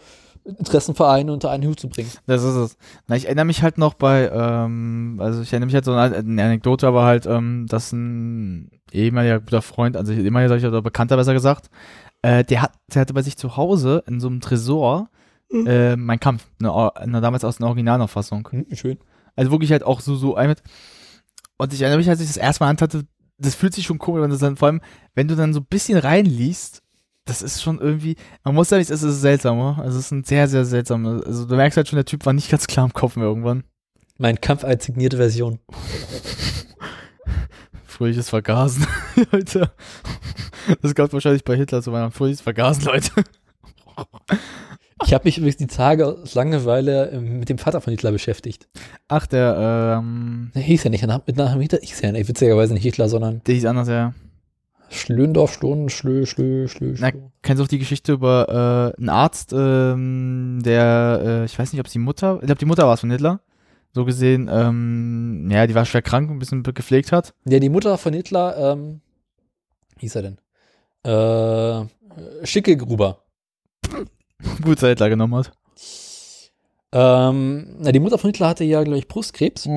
Interessenvereine 0.44 1.32
unter 1.32 1.50
einen 1.50 1.66
Hut 1.66 1.78
zu 1.78 1.88
bringen. 1.88 2.10
Das 2.26 2.42
ist 2.42 2.54
es. 2.54 2.76
Na, 3.06 3.14
ich 3.16 3.26
erinnere 3.26 3.44
mich 3.44 3.62
halt 3.62 3.78
noch 3.78 3.94
bei, 3.94 4.28
ähm, 4.32 5.18
also 5.20 5.40
ich 5.42 5.52
erinnere 5.52 5.66
mich 5.66 5.74
halt 5.74 5.84
so 5.84 5.92
an 5.92 6.14
eine 6.14 6.42
Anekdote, 6.42 6.86
aber 6.86 7.04
halt, 7.04 7.26
ähm, 7.26 7.66
dass 7.68 7.92
ein 7.92 8.70
ehemaliger 8.90 9.38
guter 9.40 9.62
Freund, 9.62 9.96
also 9.96 10.12
ehemaliger 10.12 10.48
sag 10.48 10.56
ich, 10.58 10.66
oder 10.66 10.82
Bekannter 10.82 11.16
besser 11.16 11.32
gesagt, 11.34 11.70
äh, 12.22 12.42
der, 12.44 12.62
hat, 12.62 12.72
der 12.92 13.02
hatte 13.02 13.14
bei 13.14 13.22
sich 13.22 13.36
zu 13.36 13.56
Hause 13.56 14.02
in 14.06 14.18
so 14.18 14.26
einem 14.28 14.40
Tresor 14.40 15.10
Mhm. 15.52 15.66
äh, 15.66 15.96
mein 15.96 16.18
Kampf, 16.18 16.46
eine, 16.58 16.96
eine, 16.96 17.20
damals 17.20 17.44
aus 17.44 17.60
einer 17.60 17.68
Originalauffassung. 17.68 18.48
Hm, 18.50 18.66
schön. 18.72 18.98
Also 19.36 19.50
wirklich 19.50 19.70
halt 19.70 19.84
auch 19.84 20.00
so, 20.00 20.16
so 20.16 20.34
ein 20.34 20.48
mit. 20.48 20.62
Und 21.58 21.72
ich 21.72 21.82
erinnere 21.82 21.98
mich, 21.98 22.08
als 22.08 22.20
ich 22.20 22.26
das 22.26 22.36
erste 22.36 22.64
Mal 22.64 22.70
antatte, 22.70 23.04
das 23.38 23.54
fühlt 23.54 23.74
sich 23.74 23.86
schon 23.86 23.98
komisch, 23.98 24.22
wenn 24.22 24.30
das 24.30 24.40
dann, 24.40 24.56
vor 24.56 24.68
allem, 24.68 24.80
wenn 25.14 25.28
du 25.28 25.36
dann 25.36 25.52
so 25.52 25.60
ein 25.60 25.66
bisschen 25.66 25.98
reinliest, 25.98 26.82
das 27.24 27.42
ist 27.42 27.62
schon 27.62 27.78
irgendwie, 27.78 28.16
man 28.44 28.54
muss 28.54 28.68
sagen, 28.68 28.82
es 28.82 28.90
ist 28.90 29.20
seltsam, 29.20 29.60
oder? 29.60 29.82
Also 29.82 29.98
es 29.98 30.06
ist 30.06 30.10
ein 30.10 30.24
sehr, 30.24 30.48
sehr 30.48 30.64
seltsam. 30.64 31.06
Also 31.06 31.46
du 31.46 31.54
merkst 31.54 31.76
halt 31.76 31.88
schon, 31.88 31.96
der 31.96 32.04
Typ 32.04 32.26
war 32.26 32.32
nicht 32.32 32.50
ganz 32.50 32.66
klar 32.66 32.84
im 32.84 32.92
Kopf 32.92 33.16
irgendwann. 33.16 33.64
Mein 34.18 34.40
Kampf 34.40 34.64
als 34.64 34.84
signierte 34.84 35.18
Version. 35.18 35.60
Fröhliches 37.86 38.30
Vergasen, 38.30 38.86
Leute. 39.32 39.70
Das 40.80 40.94
gab 40.94 41.12
wahrscheinlich 41.12 41.44
bei 41.44 41.56
Hitler 41.56 41.82
zu 41.82 41.90
meinem 41.90 42.10
fröhliches 42.10 42.40
Vergasen, 42.40 42.84
Leute. 42.84 43.10
Ich 45.04 45.12
habe 45.12 45.24
mich 45.24 45.38
übrigens 45.38 45.56
die 45.56 45.66
Tage 45.66 46.06
aus 46.06 46.34
Langeweile 46.34 47.10
ähm, 47.10 47.38
mit 47.38 47.48
dem 47.48 47.58
Vater 47.58 47.80
von 47.80 47.90
Hitler 47.90 48.12
beschäftigt. 48.12 48.68
Ach, 49.08 49.26
der, 49.26 49.98
ähm. 50.00 50.50
Der 50.54 50.62
hieß 50.62 50.84
ja 50.84 50.90
nicht, 50.90 51.02
mit 51.02 51.36
Nachnamen 51.36 51.60
Hitler 51.60 51.80
hieß 51.82 52.00
ja 52.02 52.12
nicht, 52.12 52.28
witzigerweise 52.28 52.74
nicht 52.74 52.82
Hitler, 52.82 53.08
sondern 53.08 53.42
Der 53.46 53.54
hieß 53.54 53.64
anders, 53.66 53.88
ja. 53.88 54.14
Schlöndorf, 54.90 55.54
Schlon, 55.54 55.88
Schlö, 55.88 56.26
Schlö, 56.26 56.68
Schlö, 56.68 56.94
Na, 56.98 57.10
kennst 57.40 57.60
du 57.60 57.64
auch 57.64 57.68
die 57.68 57.78
Geschichte 57.78 58.12
über 58.12 58.92
äh, 58.94 59.00
einen 59.00 59.08
Arzt, 59.08 59.52
ähm, 59.56 60.60
der, 60.62 61.22
äh, 61.24 61.44
ich 61.46 61.58
weiß 61.58 61.72
nicht, 61.72 61.80
ob 61.80 61.86
es 61.86 61.92
die 61.92 61.98
Mutter, 61.98 62.38
ich 62.40 62.46
glaube, 62.46 62.58
die 62.58 62.66
Mutter 62.66 62.86
war 62.86 62.94
es 62.94 63.00
von 63.00 63.10
Hitler. 63.10 63.40
So 63.94 64.06
gesehen, 64.06 64.48
ähm, 64.50 65.48
ja, 65.50 65.66
die 65.66 65.74
war 65.74 65.84
schwer 65.84 66.00
krank, 66.00 66.30
ein 66.30 66.38
bisschen 66.38 66.62
gepflegt 66.62 67.12
hat. 67.12 67.34
Ja, 67.46 67.58
die 67.58 67.68
Mutter 67.68 67.98
von 67.98 68.14
Hitler, 68.14 68.72
ähm, 68.72 69.00
wie 69.96 70.00
hieß 70.00 70.16
er 70.16 70.22
denn? 70.22 70.38
Äh, 71.04 72.46
Schickelgruber. 72.46 73.22
Gut, 74.62 74.76
dass 74.76 74.82
er 74.84 74.88
Hitler 74.90 75.08
genommen 75.08 75.34
hat. 75.34 75.52
Ähm, 76.92 77.76
na, 77.78 77.92
die 77.92 78.00
Mutter 78.00 78.18
von 78.18 78.28
Hitler 78.30 78.48
hatte 78.48 78.64
ja, 78.64 78.82
glaube 78.82 78.98
ich, 78.98 79.08
Brustkrebs. 79.08 79.68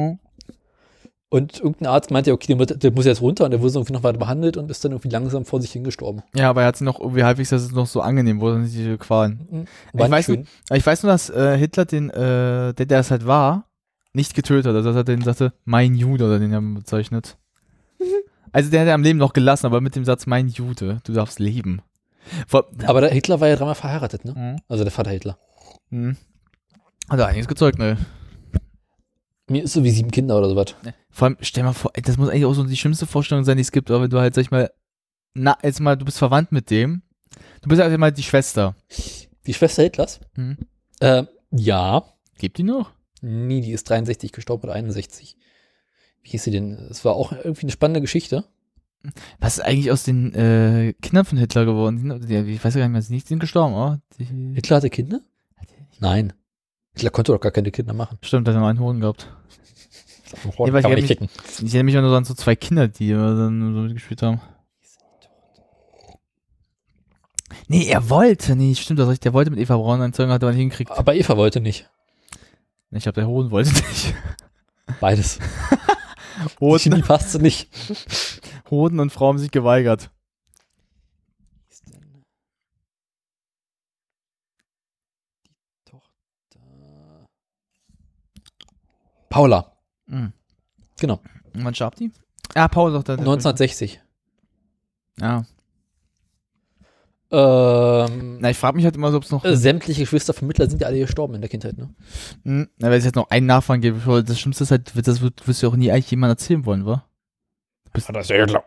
Und 1.30 1.60
irgendein 1.60 1.88
Arzt 1.88 2.12
meinte, 2.12 2.32
okay, 2.32 2.56
Mutter, 2.56 2.76
der 2.76 2.92
muss 2.92 3.06
jetzt 3.06 3.22
runter 3.22 3.46
und 3.46 3.52
der 3.52 3.60
wurde 3.60 3.72
so 3.72 3.80
irgendwie 3.80 3.94
noch 3.94 4.04
weiter 4.04 4.20
behandelt 4.20 4.58
und 4.58 4.70
ist 4.70 4.86
dann 4.86 4.92
irgendwie 4.92 5.10
langsam 5.10 5.44
vor 5.44 5.62
sich 5.62 5.72
hingestorben. 5.72 6.22
Ja, 6.36 6.50
aber 6.50 6.62
er 6.62 6.68
hat 6.68 6.78
sie 6.78 6.86
noch 6.86 7.00
irgendwie 7.00 7.24
halbwegs, 7.24 7.50
dass 7.50 7.64
es 7.64 7.72
noch 7.72 7.88
so 7.88 8.02
angenehm 8.02 8.40
wurde, 8.40 8.60
nicht 8.60 8.74
diese 8.74 8.98
Qualen. 8.98 9.48
Mhm. 9.50 9.66
Ich 9.94 10.12
weiß, 10.12 10.28
nur, 10.30 10.44
ich 10.72 10.86
weiß 10.86 11.04
nur, 11.04 11.12
dass 11.12 11.30
äh, 11.30 11.58
Hitler 11.58 11.86
den, 11.86 12.10
äh, 12.10 12.74
der, 12.74 12.86
der 12.86 13.00
es 13.00 13.12
halt 13.12 13.26
war, 13.26 13.66
nicht 14.14 14.34
getötet 14.34 14.68
hat. 14.68 14.76
Also 14.76 14.90
dass 14.90 14.98
er 14.98 15.04
den 15.04 15.22
sagte, 15.24 15.54
mein 15.66 15.96
Jude, 15.96 16.26
oder 16.26 16.40
den 16.40 16.54
er 16.54 16.62
bezeichnet. 16.62 17.38
Also 18.52 18.72
der 18.72 18.80
hat 18.80 18.88
er 18.88 18.94
am 18.94 19.04
Leben 19.04 19.20
noch 19.20 19.34
gelassen, 19.34 19.66
aber 19.66 19.82
mit 19.82 19.98
dem 19.98 20.06
Satz, 20.06 20.28
mein 20.28 20.48
Jude, 20.48 21.02
du 21.04 21.12
darfst 21.12 21.40
leben. 21.40 21.82
Vor, 22.48 22.70
Aber 22.86 23.02
der 23.02 23.12
Hitler 23.12 23.40
war 23.40 23.48
ja 23.48 23.56
dreimal 23.56 23.76
verheiratet, 23.76 24.26
ne? 24.26 24.34
Mhm. 24.36 24.62
Also 24.68 24.84
der 24.84 24.92
Vater 24.92 25.12
Hitler. 25.12 25.38
Hm. 25.90 26.18
Hat 27.10 27.20
er 27.20 27.28
einiges 27.28 27.48
gezeugt, 27.48 27.78
ne? 27.78 27.98
Mir 29.48 29.64
ist 29.64 29.74
so 29.74 29.84
wie 29.84 29.92
sieben 29.92 30.10
Kinder 30.10 30.38
oder 30.38 30.50
sowas. 30.50 30.76
Vor 31.12 31.28
allem, 31.28 31.38
stell 31.42 31.64
mal 31.64 31.74
vor, 31.74 31.92
das 31.94 32.18
muss 32.18 32.30
eigentlich 32.30 32.46
auch 32.46 32.54
so 32.54 32.64
die 32.64 32.78
schlimmste 32.78 33.06
Vorstellung 33.06 33.44
sein, 33.44 33.58
die 33.58 33.62
es 33.62 33.72
gibt, 33.72 33.92
aber 33.92 34.04
wenn 34.04 34.10
du 34.10 34.20
halt, 34.20 34.34
sag 34.34 34.42
ich 34.42 34.52
mal, 34.52 34.72
na, 35.36 35.58
jetzt 35.62 35.82
mal, 35.82 35.96
du 35.96 36.06
bist 36.06 36.18
verwandt 36.18 36.52
mit 36.52 36.70
dem. 36.72 37.04
Du 37.62 37.70
bist 37.70 37.82
einfach 37.82 37.98
mal 37.98 38.12
die 38.12 38.24
Schwester. 38.24 38.76
Die 39.46 39.54
Schwester 39.54 39.84
Hitlers? 39.84 40.20
Mhm. 40.36 40.58
Ähm, 41.02 41.28
ja. 41.52 42.04
Gibt 42.38 42.58
die 42.58 42.64
noch? 42.64 42.92
Nee, 43.22 43.62
die 43.62 43.72
ist 43.72 43.90
63 43.90 44.32
gestorben 44.32 44.64
oder 44.64 44.74
61. 44.74 45.38
Wie 46.24 46.30
hieß 46.30 46.44
sie 46.44 46.52
denn? 46.52 46.74
Es 46.90 47.06
war 47.06 47.16
auch 47.16 47.32
irgendwie 47.32 47.64
eine 47.64 47.72
spannende 47.72 48.02
Geschichte. 48.02 48.46
Was 49.40 49.58
ist 49.58 49.64
eigentlich 49.64 49.92
aus 49.92 50.04
den 50.04 50.34
äh, 50.34 50.94
Kindern 51.02 51.26
von 51.26 51.38
Hitler 51.38 51.66
geworden? 51.66 52.22
Die, 52.22 52.44
die, 52.44 52.52
ich 52.54 52.64
weiß 52.64 52.74
ja 52.76 52.82
gar 52.82 52.88
nicht 52.90 53.10
mehr, 53.10 53.20
die 53.20 53.28
sind 53.28 53.40
gestorben, 53.40 53.74
oder? 53.74 54.02
Die, 54.20 54.26
Hitler 54.54 54.78
hatte 54.78 54.90
Kinder? 54.90 55.22
Nein. 56.00 56.34
Hitler 56.94 57.10
konnte 57.10 57.32
doch 57.32 57.40
gar 57.42 57.52
keine 57.52 57.72
Kinder 57.72 57.94
machen. 57.94 58.18
stimmt, 58.22 58.48
hat 58.48 58.56
er 58.56 58.60
nur 58.60 58.70
einen 58.70 58.80
Hoden 58.80 59.02
gehabt. 59.02 59.28
Kann 60.42 60.52
Nee, 60.66 60.74
weil 60.74 60.82
man 60.82 60.92
ich 60.98 61.10
nicht 61.10 61.20
mich, 61.22 61.30
ficken. 61.30 61.30
ich 61.68 61.74
erinnere 61.76 61.84
mich 61.84 61.94
nur 61.96 62.10
so 62.10 62.16
an 62.16 62.26
so 62.26 62.34
zwei 62.34 62.56
Kinder, 62.56 62.88
die 62.88 63.12
dann 63.12 63.74
so 63.74 63.82
mitgespielt 63.82 64.22
haben. 64.22 64.42
Nee, 67.68 67.86
er 67.88 68.10
wollte 68.10 68.56
nicht. 68.56 68.82
Stimmt, 68.82 69.00
das 69.00 69.10
recht. 69.10 69.24
Der 69.26 69.34
wollte 69.34 69.52
mit 69.52 69.60
Eva 69.60 69.78
Braun 69.78 70.02
einen 70.02 70.14
Zeugen, 70.14 70.32
hat 70.32 70.44
er 70.44 70.50
nicht 70.50 70.60
hingekriegt. 70.60 70.92
Aber 70.92 71.16
Eva 71.16 71.38
wollte 71.38 71.62
nicht. 71.62 71.90
Ich 72.92 73.04
glaube, 73.04 73.20
der 73.20 73.28
Hoden 73.28 73.52
wollte 73.52 73.72
nicht. 73.74 74.14
Beides. 75.00 75.40
Die 76.60 76.60
Hoden, 76.60 76.80
Chemie 76.80 77.02
passte 77.02 77.40
nicht. 77.40 77.70
Hoden 78.70 79.00
und 79.00 79.12
Frau 79.12 79.28
haben 79.30 79.38
sich 79.38 79.52
geweigert. 79.52 80.12
Paula. 89.30 89.72
Mhm. 90.08 90.34
Genau. 91.00 91.20
Und 91.54 91.66
wann 91.66 91.76
starb 91.76 91.96
die? 91.96 92.12
Ja, 92.56 92.68
Paul 92.68 92.94
doch 92.94 93.04
da. 93.04 93.14
1960. 93.14 94.02
Ja. 95.20 95.46
Ähm, 97.32 98.38
Na, 98.40 98.52
ich 98.52 98.58
frage 98.58 98.76
mich 98.76 98.86
halt 98.86 98.96
immer, 98.96 99.14
ob 99.14 99.24
es 99.24 99.32
noch. 99.32 99.44
äh, 99.44 99.58
sämtliche 99.58 100.02
Geschwistervermittler 100.02 100.70
sind 100.70 100.82
ja 100.82 100.88
alle 100.88 101.00
gestorben 101.00 101.36
in 101.36 101.42
der 101.42 101.50
Kindheit, 101.50 101.78
ne? 101.78 101.90
Hm, 102.44 102.70
Na, 102.78 102.90
wenn 102.92 102.98
es 103.00 103.04
jetzt 103.06 103.16
noch 103.16 103.30
einen 103.30 103.48
Nachfahren 103.48 103.82
gibt, 103.82 104.06
das 104.08 104.40
Schlimmste 104.40 104.64
ist 104.64 104.72
halt, 104.72 104.92
das 104.96 105.22
wirst 105.22 105.64
du 105.64 105.68
auch 105.68 105.76
nie 105.76 105.92
eigentlich 105.92 106.12
jemand 106.12 106.32
erzählen 106.32 106.66
wollen, 106.66 106.86
wa? 106.86 107.04
Das 107.96 108.10
ist 108.10 108.30
ja 108.30 108.46
klar. 108.46 108.66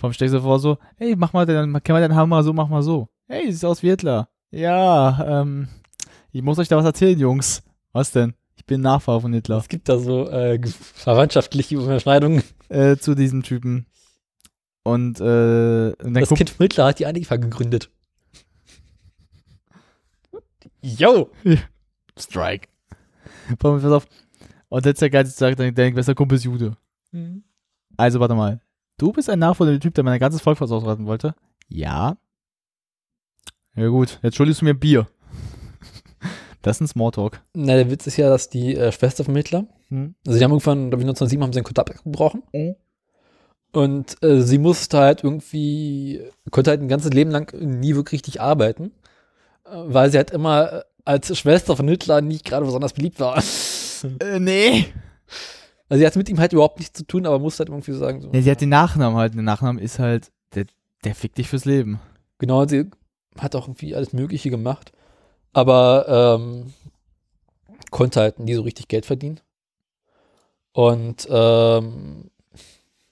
Warum 0.00 0.12
stellst 0.12 0.34
du 0.34 0.38
dir 0.38 0.42
vor 0.44 0.60
so, 0.60 0.78
hey, 0.96 1.16
mach 1.16 1.32
mal 1.32 1.46
den, 1.46 1.82
kenn 1.82 1.94
mal 1.94 2.00
deinen 2.00 2.14
Hammer 2.14 2.42
so, 2.42 2.52
mach 2.52 2.68
mal 2.68 2.82
so. 2.82 3.08
Hey, 3.26 3.46
du 3.46 3.52
siehst 3.52 3.64
aus 3.64 3.82
wie 3.82 3.88
Hitler. 3.88 4.28
Ja, 4.50 5.40
ähm, 5.42 5.68
ich 6.30 6.42
muss 6.42 6.58
euch 6.58 6.68
da 6.68 6.76
was 6.76 6.84
erzählen, 6.84 7.18
Jungs. 7.18 7.62
Was 7.92 8.12
denn? 8.12 8.34
Ich 8.56 8.64
bin 8.64 8.80
Nachfahre 8.80 9.20
von 9.22 9.32
Hitler. 9.32 9.58
Es 9.58 9.68
gibt 9.68 9.88
da 9.88 9.98
so 9.98 10.28
äh, 10.28 10.60
verwandtschaftliche 10.66 11.76
Überschneidungen. 11.76 12.42
Äh, 12.68 12.96
zu 12.96 13.14
diesem 13.14 13.42
Typen. 13.42 13.86
Und, 14.82 15.20
äh, 15.20 15.92
und 16.02 16.14
Das 16.14 16.28
Kind 16.28 16.50
von 16.50 16.64
Hitler 16.64 16.86
hat 16.86 16.98
die 16.98 17.06
Antifa 17.06 17.36
gegründet. 17.36 17.90
Yo! 20.82 21.30
Strike. 22.18 22.68
Pass 23.58 23.70
auf, 23.70 23.82
pass 23.82 23.92
auf. 23.92 24.06
Und 24.68 24.86
jetzt 24.86 25.00
der 25.00 25.10
Geist 25.10 25.36
sagt, 25.36 25.58
dein, 25.58 25.74
dein 25.74 25.94
bester 25.94 26.14
Kumpel 26.14 26.36
ist 26.36 26.44
Jude. 26.44 26.76
Mhm. 27.12 27.44
Also, 27.96 28.20
warte 28.20 28.34
mal. 28.34 28.60
Du 28.98 29.12
bist 29.12 29.30
ein 29.30 29.38
nachfolgender 29.38 29.80
Typ, 29.80 29.94
der 29.94 30.04
mein 30.04 30.18
ganzes 30.18 30.40
Volk 30.40 30.60
was 30.60 30.70
ausraten 30.72 31.06
wollte? 31.06 31.34
Ja. 31.68 32.16
Ja 33.74 33.88
gut, 33.88 34.18
jetzt 34.22 34.36
schuldest 34.36 34.60
du 34.60 34.64
mir 34.64 34.74
Bier. 34.74 35.06
Das 36.62 36.78
ist 36.78 36.80
ein 36.80 36.88
Smalltalk. 36.88 37.40
Na, 37.54 37.76
der 37.76 37.88
Witz 37.88 38.08
ist 38.08 38.16
ja, 38.16 38.28
dass 38.28 38.50
die 38.50 38.74
äh, 38.74 38.90
Schwester 38.90 39.22
von 39.24 39.36
Hitler, 39.36 39.68
Hm. 39.90 40.16
also 40.26 40.36
die 40.38 40.44
haben 40.44 40.50
irgendwann, 40.50 40.90
glaube 40.90 41.02
ich, 41.02 41.06
1907 41.08 41.42
haben 41.42 41.52
sie 41.52 41.60
den 41.60 41.64
Kontakt 41.64 41.90
abgebrochen. 41.90 42.42
Mhm. 42.52 42.74
Und 43.72 44.22
äh, 44.24 44.42
sie 44.42 44.58
musste 44.58 44.98
halt 44.98 45.22
irgendwie, 45.22 46.20
konnte 46.50 46.70
halt 46.70 46.80
ein 46.80 46.88
ganzes 46.88 47.12
Leben 47.12 47.30
lang 47.30 47.52
nie 47.60 47.94
wirklich 47.94 48.18
richtig 48.18 48.40
arbeiten, 48.40 48.90
äh, 49.66 49.70
weil 49.70 50.10
sie 50.10 50.18
halt 50.18 50.32
immer 50.32 50.72
äh, 50.72 50.82
als 51.04 51.38
Schwester 51.38 51.76
von 51.76 51.86
Hitler 51.86 52.20
nicht 52.22 52.44
gerade 52.44 52.66
besonders 52.66 52.92
beliebt 52.92 53.20
war. 53.20 53.40
Äh, 54.04 54.38
nee. 54.38 54.86
Also 55.88 56.00
sie 56.00 56.06
hat 56.06 56.16
mit 56.16 56.28
ihm 56.28 56.38
halt 56.38 56.52
überhaupt 56.52 56.78
nichts 56.78 56.98
zu 56.98 57.06
tun, 57.06 57.26
aber 57.26 57.38
musste 57.38 57.60
halt 57.60 57.70
irgendwie 57.70 57.92
sagen, 57.92 58.20
so, 58.20 58.30
Ja, 58.32 58.42
sie 58.42 58.50
hat 58.50 58.60
den 58.60 58.68
Nachnamen 58.68 59.18
halt. 59.18 59.34
Der 59.34 59.42
Nachname 59.42 59.80
ist 59.80 59.98
halt, 59.98 60.30
der, 60.54 60.66
der 61.04 61.14
fickt 61.14 61.38
dich 61.38 61.48
fürs 61.48 61.64
Leben. 61.64 62.00
Genau, 62.38 62.66
sie 62.66 62.90
hat 63.38 63.56
auch 63.56 63.66
irgendwie 63.66 63.94
alles 63.94 64.12
Mögliche 64.12 64.50
gemacht, 64.50 64.92
aber 65.52 66.38
ähm, 66.40 66.72
konnte 67.90 68.20
halt 68.20 68.38
nie 68.38 68.54
so 68.54 68.62
richtig 68.62 68.88
Geld 68.88 69.06
verdienen. 69.06 69.40
Und 70.72 71.26
ähm, 71.30 72.30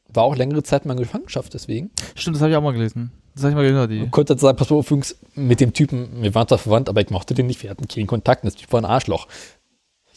war 0.08 0.24
auch 0.24 0.36
längere 0.36 0.62
Zeit 0.62 0.84
mal 0.86 0.92
in 0.94 1.00
Gefangenschaft 1.00 1.54
deswegen. 1.54 1.90
Stimmt, 2.14 2.36
das 2.36 2.42
habe 2.42 2.50
ich 2.50 2.56
auch 2.56 2.62
mal 2.62 2.72
gelesen. 2.72 3.10
Das 3.34 3.44
habe 3.44 3.52
ich 3.52 3.56
mal 3.56 3.68
gehört, 3.68 3.90
die. 3.90 4.00
Und 4.00 4.10
konnte 4.10 4.32
halt 4.32 4.40
sagen, 4.40 4.56
pass 4.56 4.72
auf, 4.72 4.90
Jungs, 4.90 5.16
mit 5.34 5.60
dem 5.60 5.72
Typen, 5.72 6.22
wir 6.22 6.34
waren 6.34 6.48
zwar 6.48 6.58
verwandt, 6.58 6.88
aber 6.88 7.00
ich 7.00 7.10
mochte 7.10 7.34
den 7.34 7.46
nicht, 7.46 7.62
wir 7.62 7.70
hatten 7.70 7.86
keinen 7.86 8.06
Kontakt, 8.06 8.44
das 8.44 8.54
Typ 8.54 8.72
war 8.72 8.80
ein 8.80 8.86
Arschloch. 8.86 9.28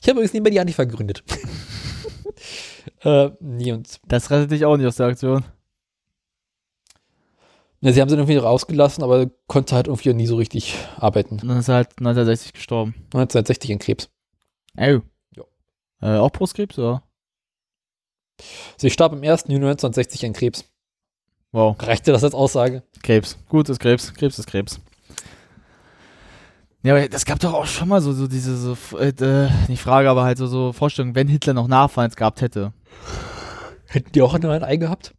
Ich 0.02 0.08
habe 0.08 0.14
übrigens 0.14 0.34
nebenbei 0.34 0.52
die 0.52 0.60
Antifa 0.60 0.86
gegründet. 0.86 1.24
äh, 3.04 3.30
nee, 3.40 3.72
und 3.72 4.00
Das 4.08 4.30
rettet 4.32 4.52
dich 4.52 4.66
auch 4.66 4.78
nicht 4.78 4.88
aus 4.88 4.96
der 4.96 5.08
Aktion. 5.08 5.44
ja, 7.82 7.92
sie 7.92 8.02
haben 8.02 8.10
sie 8.10 8.16
irgendwie 8.16 8.38
rausgelassen, 8.38 9.04
aber 9.04 9.30
konnte 9.48 9.76
halt 9.76 9.88
irgendwie 9.88 10.14
nie 10.14 10.28
so 10.28 10.36
richtig 10.38 10.76
arbeiten. 10.98 11.40
Und 11.42 11.48
dann 11.48 11.60
ist 11.60 11.68
er 11.68 11.76
halt 11.76 11.90
1960 12.00 12.54
gestorben. 12.54 12.94
1960 13.14 13.72
an 13.74 13.80
Krebs. 13.80 14.10
Oh. 14.78 15.02
Ja. 15.36 15.44
Äh, 16.02 16.18
auch 16.20 16.32
Brustkrebs, 16.32 16.78
oder? 16.80 17.04
Sie 18.78 18.90
starb 18.90 19.12
im 19.12 19.22
1. 19.24 19.44
Juni 19.48 19.66
1960 19.66 20.26
an 20.26 20.34
Krebs. 20.34 20.66
Wow. 21.52 21.76
Reicht 21.82 22.08
dir 22.08 22.14
das 22.14 22.24
als 22.24 22.34
Aussage? 22.36 22.84
Krebs. 23.04 23.38
Gut, 23.50 23.68
ist 23.70 23.80
Krebs. 23.80 24.14
Krebs 24.14 24.40
ist 24.40 24.48
Krebs. 24.48 24.80
Ja, 26.82 26.96
aber 26.96 27.10
das 27.10 27.26
gab 27.26 27.40
doch 27.40 27.54
auch 27.54 27.66
schon 27.66 27.90
mal 27.90 28.02
so, 28.02 28.14
so 28.14 28.28
diese, 28.28 28.56
so, 28.56 28.78
äh, 28.98 29.10
äh, 29.10 29.50
nicht 29.68 29.82
Frage, 29.82 30.10
aber 30.10 30.24
halt 30.24 30.38
so, 30.38 30.48
so 30.48 30.72
Vorstellungen, 30.72 31.14
wenn 31.14 31.28
Hitler 31.28 31.54
noch 31.54 31.68
Nachfahren 31.68 32.10
gehabt 32.12 32.42
hätte. 32.42 32.74
Hätten 33.88 34.12
die 34.14 34.22
auch 34.22 34.34
ein 34.34 34.46
Ei 34.46 34.78
gehabt? 34.78 35.14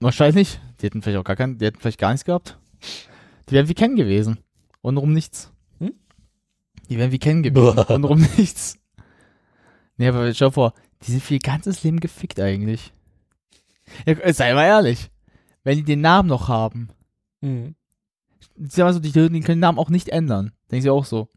Wahrscheinlich. 0.00 0.58
Die 0.80 0.86
hätten 0.86 1.02
vielleicht 1.02 1.18
auch 1.18 1.24
gar 1.24 1.36
kein, 1.36 1.58
die 1.58 1.66
hätten 1.66 1.80
vielleicht 1.80 1.98
gar 1.98 2.10
nichts 2.10 2.24
gehabt. 2.24 2.58
Die 3.48 3.54
wären 3.54 3.68
wie 3.68 3.74
Ken 3.74 3.94
gewesen. 3.94 4.38
Und 4.80 4.96
um 4.96 5.12
nichts. 5.12 5.52
Hm? 5.80 5.92
Die 6.88 6.98
wären 6.98 7.12
wie 7.12 7.18
Ken 7.18 7.42
gewesen. 7.42 7.78
und 7.88 8.04
um 8.04 8.20
nichts. 8.36 8.78
Nee, 9.98 10.08
aber 10.08 10.32
schau 10.32 10.50
vor, 10.50 10.72
die 11.02 11.10
sind 11.10 11.22
für 11.22 11.34
ihr 11.34 11.40
ganzes 11.40 11.82
Leben 11.82 12.00
gefickt 12.00 12.40
eigentlich. 12.40 12.92
Ja, 14.06 14.32
sei 14.32 14.54
mal 14.54 14.64
ehrlich. 14.64 15.10
Wenn 15.62 15.76
die 15.76 15.84
den 15.84 16.00
Namen 16.00 16.28
noch 16.28 16.48
haben. 16.48 16.88
Mhm. 17.40 17.74
Sag 18.68 18.84
mal 18.84 18.92
so, 18.92 19.00
die, 19.00 19.12
die 19.12 19.28
können 19.28 19.42
den 19.42 19.60
Namen 19.60 19.78
auch 19.78 19.90
nicht 19.90 20.08
ändern. 20.08 20.52
Denken 20.70 20.82
sie 20.82 20.90
auch 20.90 21.04
so. 21.04 21.28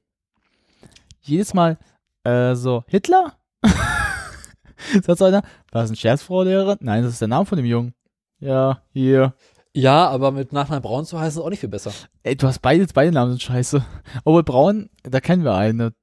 Jedes 1.22 1.53
Mal, 1.53 1.77
äh, 2.23 2.56
so, 2.56 2.84
Hitler? 2.88 3.34
Sagt 5.02 5.19
so 5.19 5.26
einer, 5.26 5.41
war 5.72 5.81
das 5.81 5.89
ein 5.89 5.95
Scherz, 5.95 6.22
Frau 6.22 6.43
Lehrerin? 6.43 6.77
Nein, 6.81 7.03
das 7.03 7.14
ist 7.14 7.22
der 7.22 7.27
Name 7.27 7.45
von 7.45 7.57
dem 7.57 7.65
Jungen. 7.65 7.93
Ja, 8.39 8.81
hier. 8.91 9.34
Ja, 9.73 10.07
aber 10.07 10.31
mit 10.31 10.53
Nachnamen 10.53 10.81
Braun 10.81 11.06
zu 11.06 11.19
heißen 11.19 11.39
ist 11.39 11.45
auch 11.45 11.49
nicht 11.49 11.60
viel 11.60 11.69
besser. 11.69 11.91
Ey, 12.23 12.35
du 12.38 12.47
hast 12.47 12.60
beide, 12.60 12.85
beide 12.93 13.11
Namen 13.11 13.31
sind 13.31 13.41
scheiße. 13.41 13.84
Obwohl 14.23 14.43
Braun, 14.43 14.89
da 15.03 15.19
kennen 15.19 15.43
wir 15.43 15.56
einen. 15.56 15.93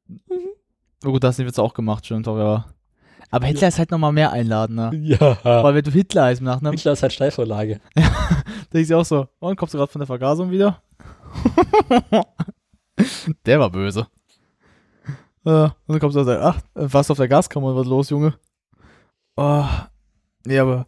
Oh 1.05 1.13
gut, 1.13 1.25
das 1.25 1.37
haben 1.37 1.45
wir 1.45 1.47
jetzt 1.47 1.61
auch 1.61 1.75
gemacht, 1.75 2.05
stimmt, 2.05 2.29
aber. 2.29 2.67
Aber 3.31 3.47
Hitler 3.47 3.69
ist 3.69 3.79
halt 3.79 3.91
nochmal 3.91 4.13
mehr 4.13 4.31
einladender. 4.31 4.93
Ja. 4.93 5.39
Weil 5.43 5.77
wenn 5.77 5.85
du 5.85 5.91
Hitler 5.91 6.25
heißt 6.25 6.41
im 6.41 6.47
Nachnamen. 6.47 6.77
Hitler 6.77 6.93
ist 6.93 7.03
halt 7.03 7.15
Steilvorlage. 7.15 7.81
Ja, 7.97 8.03
denke 8.73 8.81
ich 8.81 8.95
auch 8.95 9.07
so. 9.07 9.27
Und 9.39 9.57
kommst 9.57 9.73
du 9.73 9.79
gerade 9.79 9.91
von 9.91 10.01
der 10.01 10.07
Vergasung 10.07 10.51
wieder? 10.51 10.83
der 13.47 13.61
war 13.61 13.71
böse. 13.71 14.07
Äh, 15.45 15.65
und 15.65 15.75
dann 15.89 16.01
kommst 16.01 16.17
du 16.17 16.21
und 16.21 16.27
sagst, 16.27 16.43
ach, 16.43 16.61
warst 16.75 17.11
du 17.11 17.13
auf 17.13 17.19
der 17.19 17.29
Gaskammer 17.29 17.69
und 17.69 17.77
was 17.77 17.87
los, 17.87 18.11
Junge? 18.11 18.35
Oh. 19.37 19.65
Nee, 20.47 20.59
aber 20.59 20.87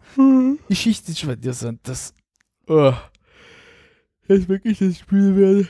die 0.68 0.76
Schicht 0.76 1.08
ist 1.08 1.20
schon 1.20 1.40
das, 1.40 1.66
das 1.82 2.14
oh. 2.68 2.92
Jetzt 4.26 4.48
wirklich 4.48 4.78
das 4.78 4.98
Spiel 4.98 5.36
werde. 5.36 5.68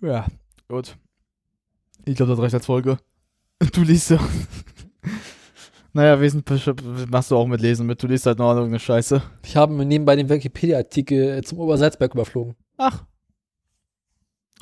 Ja, 0.00 0.26
gut. 0.68 0.96
Ich 2.04 2.16
glaube, 2.16 2.32
das 2.32 2.40
reicht 2.40 2.54
als 2.54 2.66
Folge. 2.66 2.98
Du 3.72 3.82
liest 3.82 4.10
ja. 4.10 4.18
naja, 5.92 6.20
wesentlich 6.20 6.68
machst 7.08 7.30
du 7.30 7.36
auch 7.36 7.46
mit 7.46 7.60
Lesen 7.60 7.86
mit. 7.86 8.02
Du 8.02 8.08
liest 8.08 8.26
halt 8.26 8.38
noch 8.38 8.50
irgendeine 8.50 8.80
Scheiße. 8.80 9.22
Ich 9.44 9.56
habe 9.56 9.72
mir 9.72 9.86
nebenbei 9.86 10.16
den 10.16 10.28
Wikipedia-Artikel 10.28 11.42
zum 11.44 11.60
Obersalzberg 11.60 12.12
überflogen. 12.12 12.56
Ach. 12.76 13.04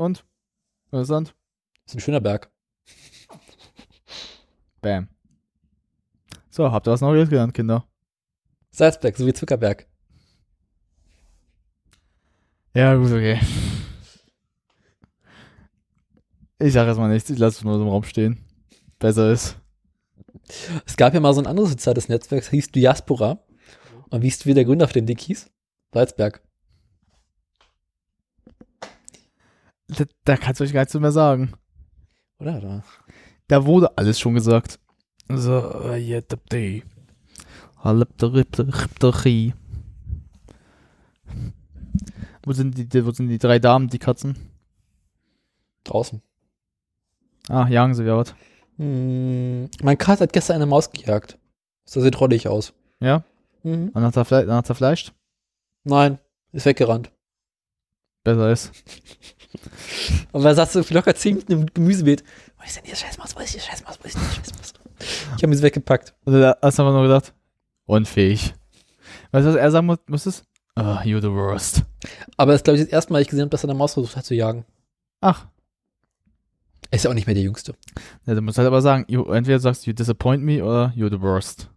Und? 0.00 0.24
Interessant. 0.86 1.34
Das 1.84 1.92
ist 1.92 1.96
ein 1.96 2.00
schöner 2.00 2.22
Berg. 2.22 2.50
Bam. 4.80 5.08
So, 6.48 6.72
habt 6.72 6.88
ihr 6.88 6.92
was 6.92 7.02
Neues 7.02 7.28
gelernt, 7.28 7.52
Kinder? 7.52 7.86
Salzberg, 8.70 9.14
so 9.14 9.26
wie 9.26 9.34
Zuckerberg. 9.34 9.86
Ja, 12.72 12.94
gut, 12.94 13.12
okay. 13.12 13.38
Ich 16.58 16.72
sag 16.72 16.86
erstmal 16.86 17.10
nichts, 17.10 17.28
ich 17.28 17.38
lasse 17.38 17.58
es 17.58 17.64
nur 17.64 17.74
so 17.74 17.82
im 17.82 17.88
Raum 17.88 18.04
stehen. 18.04 18.42
Besser 18.98 19.30
ist. 19.30 19.58
Es 20.86 20.96
gab 20.96 21.12
ja 21.12 21.20
mal 21.20 21.34
so 21.34 21.42
ein 21.42 21.46
anderes 21.46 21.72
soziales 21.72 22.08
Netzwerk, 22.08 22.40
das 22.40 22.50
hieß 22.50 22.72
Diaspora. 22.72 23.44
Und 24.08 24.22
wie 24.22 24.28
ist 24.28 24.46
wie 24.46 24.54
der 24.54 24.64
Gründer 24.64 24.88
von 24.88 24.94
dem 24.94 25.06
Dick 25.06 25.20
hieß? 25.20 25.50
Salzberg. 25.92 26.40
Da, 29.96 30.04
da 30.24 30.36
kannst 30.36 30.60
du 30.60 30.64
euch 30.64 30.72
gar 30.72 30.82
nichts 30.82 30.94
mehr 30.94 31.12
sagen. 31.12 31.52
Oder? 32.38 32.60
Da. 32.60 32.84
Da 33.48 33.66
wurde 33.66 33.96
alles 33.98 34.18
schon 34.20 34.34
gesagt. 34.34 34.78
So, 35.28 35.92
jetzt 35.94 36.36
die. 36.52 36.84
Wo 42.44 42.52
sind 42.52 42.94
die, 42.94 43.06
wo 43.06 43.10
sind 43.10 43.28
die 43.28 43.38
drei 43.38 43.58
Damen, 43.58 43.88
die 43.88 43.98
Katzen? 43.98 44.36
Draußen. 45.84 46.22
Ah, 47.48 47.68
jagen 47.68 47.94
sie, 47.94 48.04
wer 48.04 48.16
was? 48.16 48.34
Hm, 48.76 49.68
mein 49.82 49.98
Kater 49.98 50.22
hat 50.22 50.32
gestern 50.32 50.56
eine 50.56 50.66
Maus 50.66 50.90
gejagt. 50.90 51.38
Das 51.84 51.94
sieht 51.94 52.20
rollig 52.20 52.48
aus. 52.48 52.72
Ja? 53.00 53.24
Mhm. 53.62 53.88
Und 53.88 54.02
hat 54.02 54.16
er, 54.16 54.24
Fle 54.24 54.38
hat 54.38 54.48
er 54.48 54.64
zerfleischt? 54.64 55.12
Nein, 55.84 56.18
ist 56.52 56.66
weggerannt. 56.66 57.10
Besser 58.24 58.52
ist. 58.52 58.72
Und 60.32 60.42
dann 60.42 60.54
saß 60.54 60.72
so 60.72 60.84
locker 60.90 61.14
10 61.14 61.34
Minuten 61.34 61.52
im 61.52 61.66
Gemüsebeet. 61.66 62.22
Wo 62.58 62.64
ist 62.64 62.76
denn 62.76 62.84
die 62.84 62.94
Scheißmaus? 62.96 63.34
Wo 63.36 63.40
ist 63.40 63.54
die 63.54 63.60
Scheißmaus? 63.60 63.98
Wo 64.00 64.06
ist 64.06 64.16
die 64.16 64.36
Scheißmaus? 64.36 64.74
Ich 65.36 65.42
habe 65.42 65.56
sie 65.56 65.62
weggepackt. 65.62 66.14
Und 66.24 66.34
da 66.34 66.56
hast 66.62 66.78
du 66.78 66.82
einfach 66.82 66.92
nur 66.94 67.02
gedacht, 67.02 67.32
unfähig. 67.86 68.54
Weißt 69.32 69.46
du, 69.46 69.50
was 69.50 69.56
er 69.56 69.70
sagen 69.70 69.86
muss, 69.86 69.98
musstest? 70.06 70.44
Ah, 70.76 71.00
you're 71.02 71.20
the 71.20 71.30
worst. 71.30 71.84
Aber 72.36 72.52
das 72.52 72.60
ist, 72.60 72.64
glaube 72.64 72.78
ich, 72.78 72.84
das 72.84 72.92
erste 72.92 73.12
Mal, 73.12 73.22
ich 73.22 73.28
gesehen 73.28 73.42
habe, 73.42 73.50
dass 73.50 73.64
er 73.64 73.70
eine 73.70 73.78
Maus 73.78 73.94
versucht 73.94 74.16
hat 74.16 74.24
zu 74.24 74.34
jagen. 74.34 74.64
Ach. 75.20 75.46
Er 76.90 76.96
ist 76.96 77.04
ja 77.04 77.10
auch 77.10 77.14
nicht 77.14 77.26
mehr 77.26 77.34
der 77.34 77.44
Jüngste. 77.44 77.74
Ja, 78.26 78.34
du 78.34 78.42
musst 78.42 78.58
halt 78.58 78.66
aber 78.66 78.82
sagen, 78.82 79.04
you, 79.08 79.24
entweder 79.30 79.58
sagst 79.60 79.86
you 79.86 79.92
disappoint 79.92 80.42
me 80.42 80.62
oder 80.62 80.92
you're 80.96 81.10
the 81.10 81.20
worst. 81.20 81.68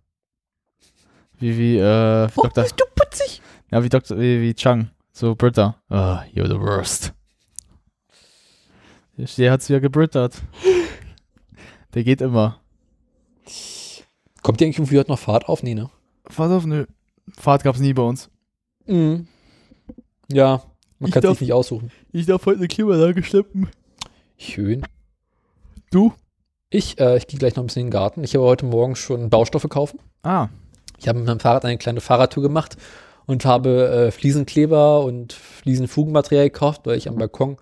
Wie, 1.39 1.57
wie, 1.57 1.77
äh, 1.77 2.27
Oh, 2.35 2.43
Dr. 2.43 2.63
bist 2.63 2.79
du 2.79 2.85
putzig? 2.95 3.41
Ja, 3.71 3.83
wie 3.83 3.89
Dr. 3.89 4.17
wie, 4.17 4.41
wie 4.41 4.53
Chang. 4.53 4.89
So, 5.11 5.35
Britta. 5.35 5.75
Ah, 5.89 6.23
you're 6.33 6.47
the 6.47 6.59
worst. 6.59 7.13
Der 9.17 9.51
hat's 9.51 9.69
wieder 9.69 9.79
gebrittert. 9.79 10.41
Der 11.93 12.03
geht 12.03 12.21
immer. 12.21 12.59
Kommt 14.41 14.59
die 14.59 14.65
eigentlich 14.65 14.79
irgendwie 14.79 14.97
heute 14.97 15.11
noch 15.11 15.19
Fahrt 15.19 15.47
auf? 15.47 15.61
Nee, 15.61 15.75
ne? 15.75 15.89
Fahrt 16.27 16.51
auf, 16.51 16.65
nö. 16.65 16.85
Fahrt 17.37 17.63
gab's 17.63 17.79
nie 17.79 17.93
bei 17.93 18.01
uns. 18.01 18.29
Mhm. 18.87 19.27
Ja, 20.31 20.63
man 20.99 21.11
kann 21.11 21.21
sich 21.21 21.41
nicht 21.41 21.53
aussuchen. 21.53 21.91
Ich 22.11 22.25
darf 22.25 22.45
heute 22.45 22.57
eine 22.57 22.67
Klimaanlage 22.67 23.23
schleppen. 23.23 23.69
Schön. 24.37 24.83
Du? 25.91 26.13
Ich, 26.69 26.99
äh, 26.99 27.17
ich 27.17 27.27
gehe 27.27 27.37
gleich 27.37 27.55
noch 27.55 27.63
ein 27.63 27.67
bisschen 27.67 27.81
in 27.81 27.87
den 27.87 27.91
Garten. 27.91 28.23
Ich 28.23 28.33
habe 28.33 28.45
heute 28.45 28.65
Morgen 28.65 28.95
schon 28.95 29.29
Baustoffe 29.29 29.69
kaufen. 29.69 29.99
Ah. 30.23 30.47
Ich 30.97 31.07
habe 31.07 31.19
mit 31.19 31.27
meinem 31.27 31.39
Fahrrad 31.39 31.65
eine 31.65 31.77
kleine 31.77 32.01
Fahrradtour 32.01 32.41
gemacht 32.41 32.77
und 33.27 33.45
habe 33.45 34.07
äh, 34.07 34.11
Fliesenkleber 34.11 35.03
und 35.03 35.33
Fliesenfugenmaterial 35.33 36.45
gekauft, 36.45 36.81
weil 36.85 36.97
ich 36.97 37.07
am 37.07 37.15
Balkon 37.15 37.57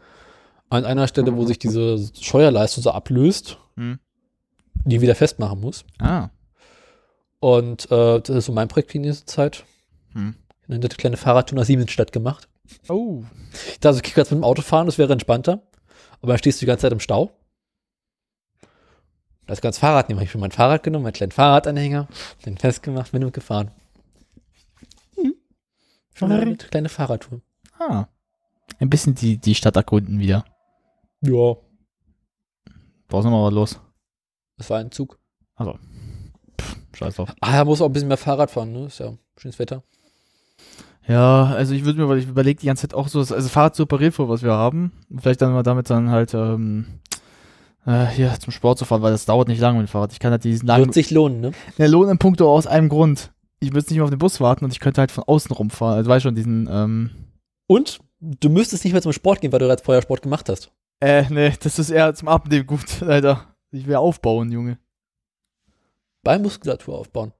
an 0.71 0.85
einer 0.85 1.07
Stelle, 1.07 1.35
wo 1.35 1.45
sich 1.45 1.59
diese 1.59 1.99
Scheuerleistung 2.19 2.83
so 2.83 2.91
ablöst, 2.91 3.57
Hm. 3.75 3.99
die 4.85 5.01
wieder 5.01 5.15
festmachen 5.15 5.59
muss. 5.59 5.85
Ah. 5.99 6.29
Und 7.39 7.91
äh, 7.91 8.19
das 8.21 8.29
ist 8.29 8.45
so 8.45 8.51
mein 8.51 8.67
Projekt 8.67 8.95
in 8.95 9.03
dieser 9.03 9.25
Zeit. 9.25 9.65
Hm. 10.13 10.35
Eine 10.67 10.79
nette 10.79 10.95
kleine 10.95 11.17
Fahrradtour 11.17 11.57
nach 11.57 11.65
Siemensstadt 11.65 12.11
gemacht. 12.11 12.47
Oh. 12.87 13.23
Ich 13.69 13.79
dachte, 13.79 14.01
ich 14.03 14.13
kann 14.13 14.21
jetzt 14.23 14.31
mit 14.31 14.39
dem 14.39 14.43
Auto 14.45 14.61
fahren, 14.61 14.85
das 14.85 14.97
wäre 14.97 15.11
entspannter. 15.11 15.61
Aber 16.21 16.31
dann 16.33 16.37
stehst 16.37 16.61
du 16.61 16.65
die 16.65 16.67
ganze 16.67 16.83
Zeit 16.83 16.93
im 16.93 16.99
Stau. 16.99 17.31
Das 19.47 19.59
ganz 19.59 19.79
Fahrrad 19.79 20.07
nehmen. 20.07 20.21
Ich 20.21 20.29
habe 20.29 20.39
mein 20.39 20.51
Fahrrad 20.51 20.83
genommen, 20.83 21.03
meinen 21.03 21.13
kleinen 21.13 21.31
Fahrradanhänger, 21.31 22.07
den 22.45 22.57
festgemacht, 22.57 23.11
bin 23.11 23.23
mitgefahren. 23.23 23.71
Mhm. 25.17 25.33
Schon 26.13 26.31
eine 26.31 26.55
kleine 26.55 26.87
Fahrradtour. 26.89 27.41
Ah. 27.77 28.05
Ein 28.79 28.89
bisschen 28.89 29.15
die, 29.15 29.37
die 29.37 29.55
Stadt 29.55 29.75
erkunden 29.75 30.19
wieder. 30.19 30.45
Ja. 31.21 31.55
Brauchst 33.07 33.25
noch 33.25 33.31
mal 33.31 33.45
was 33.45 33.53
los. 33.53 33.79
Das 34.57 34.69
war 34.69 34.79
ein 34.79 34.91
Zug. 34.91 35.19
Also. 35.55 35.77
Scheiß 36.93 37.15
drauf. 37.15 37.33
Ah, 37.39 37.57
er 37.57 37.65
muss 37.65 37.81
auch 37.81 37.87
ein 37.87 37.93
bisschen 37.93 38.07
mehr 38.07 38.17
Fahrrad 38.17 38.51
fahren, 38.51 38.71
ne? 38.71 38.85
Ist 38.85 38.99
ja 38.99 39.13
schönes 39.37 39.59
Wetter. 39.59 39.83
Ja, 41.07 41.45
also 41.45 41.73
ich 41.73 41.83
würde 41.83 41.99
mir, 41.99 42.07
weil 42.07 42.19
ich 42.19 42.27
überlege 42.27 42.59
die 42.59 42.67
ganze 42.67 42.87
Zeit 42.87 42.93
auch 42.93 43.07
so, 43.07 43.19
also 43.19 43.49
Fahrrad 43.49 43.75
zu 43.75 43.83
reparieren, 43.83 44.13
was 44.29 44.43
wir 44.43 44.51
haben. 44.51 44.91
Und 45.09 45.21
vielleicht 45.21 45.41
dann 45.41 45.53
mal 45.53 45.63
damit 45.63 45.89
dann 45.89 46.09
halt, 46.09 46.33
ähm, 46.33 46.85
äh, 47.85 48.05
hier 48.07 48.33
zum 48.39 48.51
Sport 48.51 48.77
zu 48.77 48.85
fahren, 48.85 49.01
weil 49.01 49.11
das 49.11 49.25
dauert 49.25 49.47
nicht 49.47 49.59
lange 49.59 49.79
mit 49.79 49.87
dem 49.87 49.91
Fahrrad. 49.91 50.13
Ich 50.13 50.19
kann 50.19 50.31
halt 50.31 50.43
diesen 50.43 50.67
langen. 50.67 50.85
Wird 50.85 50.93
sich 50.93 51.11
lohnen, 51.11 51.41
ne? 51.41 51.51
Der 51.77 51.87
Lohn 51.87 52.09
im 52.09 52.19
Punkto 52.19 52.53
aus 52.53 52.67
einem 52.67 52.89
Grund. 52.89 53.31
Ich 53.59 53.73
müsste 53.73 53.91
nicht 53.91 53.97
mehr 53.97 54.05
auf 54.05 54.09
den 54.11 54.19
Bus 54.19 54.39
warten 54.39 54.65
und 54.65 54.71
ich 54.71 54.79
könnte 54.79 55.01
halt 55.01 55.11
von 55.11 55.23
außen 55.23 55.51
rumfahren. 55.55 55.95
Also 55.95 56.09
weißt 56.09 56.23
schon, 56.23 56.35
diesen, 56.35 56.67
ähm, 56.71 57.09
Und 57.67 57.99
du 58.19 58.49
müsstest 58.49 58.83
nicht 58.83 58.93
mehr 58.93 59.01
zum 59.01 59.13
Sport 59.13 59.41
gehen, 59.41 59.51
weil 59.51 59.59
du 59.59 59.67
gerade 59.67 59.83
vorher 59.83 60.01
Sport 60.01 60.21
gemacht 60.21 60.49
hast. 60.49 60.71
Äh, 61.01 61.25
nee, 61.29 61.53
das 61.61 61.77
ist 61.79 61.89
eher 61.89 62.13
zum 62.15 62.27
Abnehmen 62.29 62.65
gut, 62.65 62.85
leider. 63.01 63.53
Ich 63.71 63.85
will 63.87 63.95
aufbauen, 63.95 64.51
Junge. 64.51 64.77
Bei 66.23 66.37
Muskulatur 66.39 66.97
aufbauen. 66.99 67.33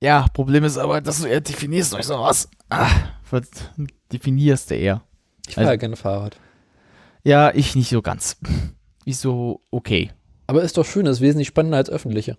Ja, 0.00 0.26
Problem 0.32 0.62
ist 0.64 0.78
aber, 0.78 1.00
dass 1.00 1.20
du 1.20 1.26
eher 1.26 1.40
definierst 1.40 1.92
durch 1.92 2.04
sowas. 2.04 2.48
Ah, 2.70 2.88
was 3.30 3.48
definierst 4.12 4.70
du 4.70 4.76
eher? 4.76 5.02
Ich 5.48 5.54
fahre 5.54 5.66
Also- 5.66 5.72
ja 5.72 5.76
gerne 5.76 5.96
Fahrrad. 5.96 6.38
Ja, 7.24 7.52
ich 7.52 7.74
nicht 7.74 7.90
so 7.90 8.00
ganz. 8.00 8.38
Ich 9.04 9.18
so, 9.18 9.62
okay. 9.70 10.12
Aber 10.46 10.62
ist 10.62 10.78
doch 10.78 10.84
schön, 10.86 11.04
das 11.04 11.16
ist 11.16 11.20
wesentlich 11.22 11.48
spannender 11.48 11.78
als 11.78 11.90
öffentliche. 11.90 12.38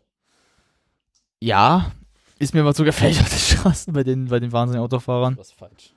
Ja, 1.42 1.92
ist 2.38 2.54
mir 2.54 2.64
mal 2.64 2.74
so 2.76 2.84
gefällt 2.84 3.20
auf 3.20 3.30
den 3.30 3.38
Straßen 3.38 3.94
bei 3.94 4.04
den, 4.04 4.28
bei 4.28 4.40
den 4.40 4.52
wahnsinnigen 4.52 4.84
Autofahrern. 4.84 5.38
Was 5.38 5.52
falsch. 5.52 5.94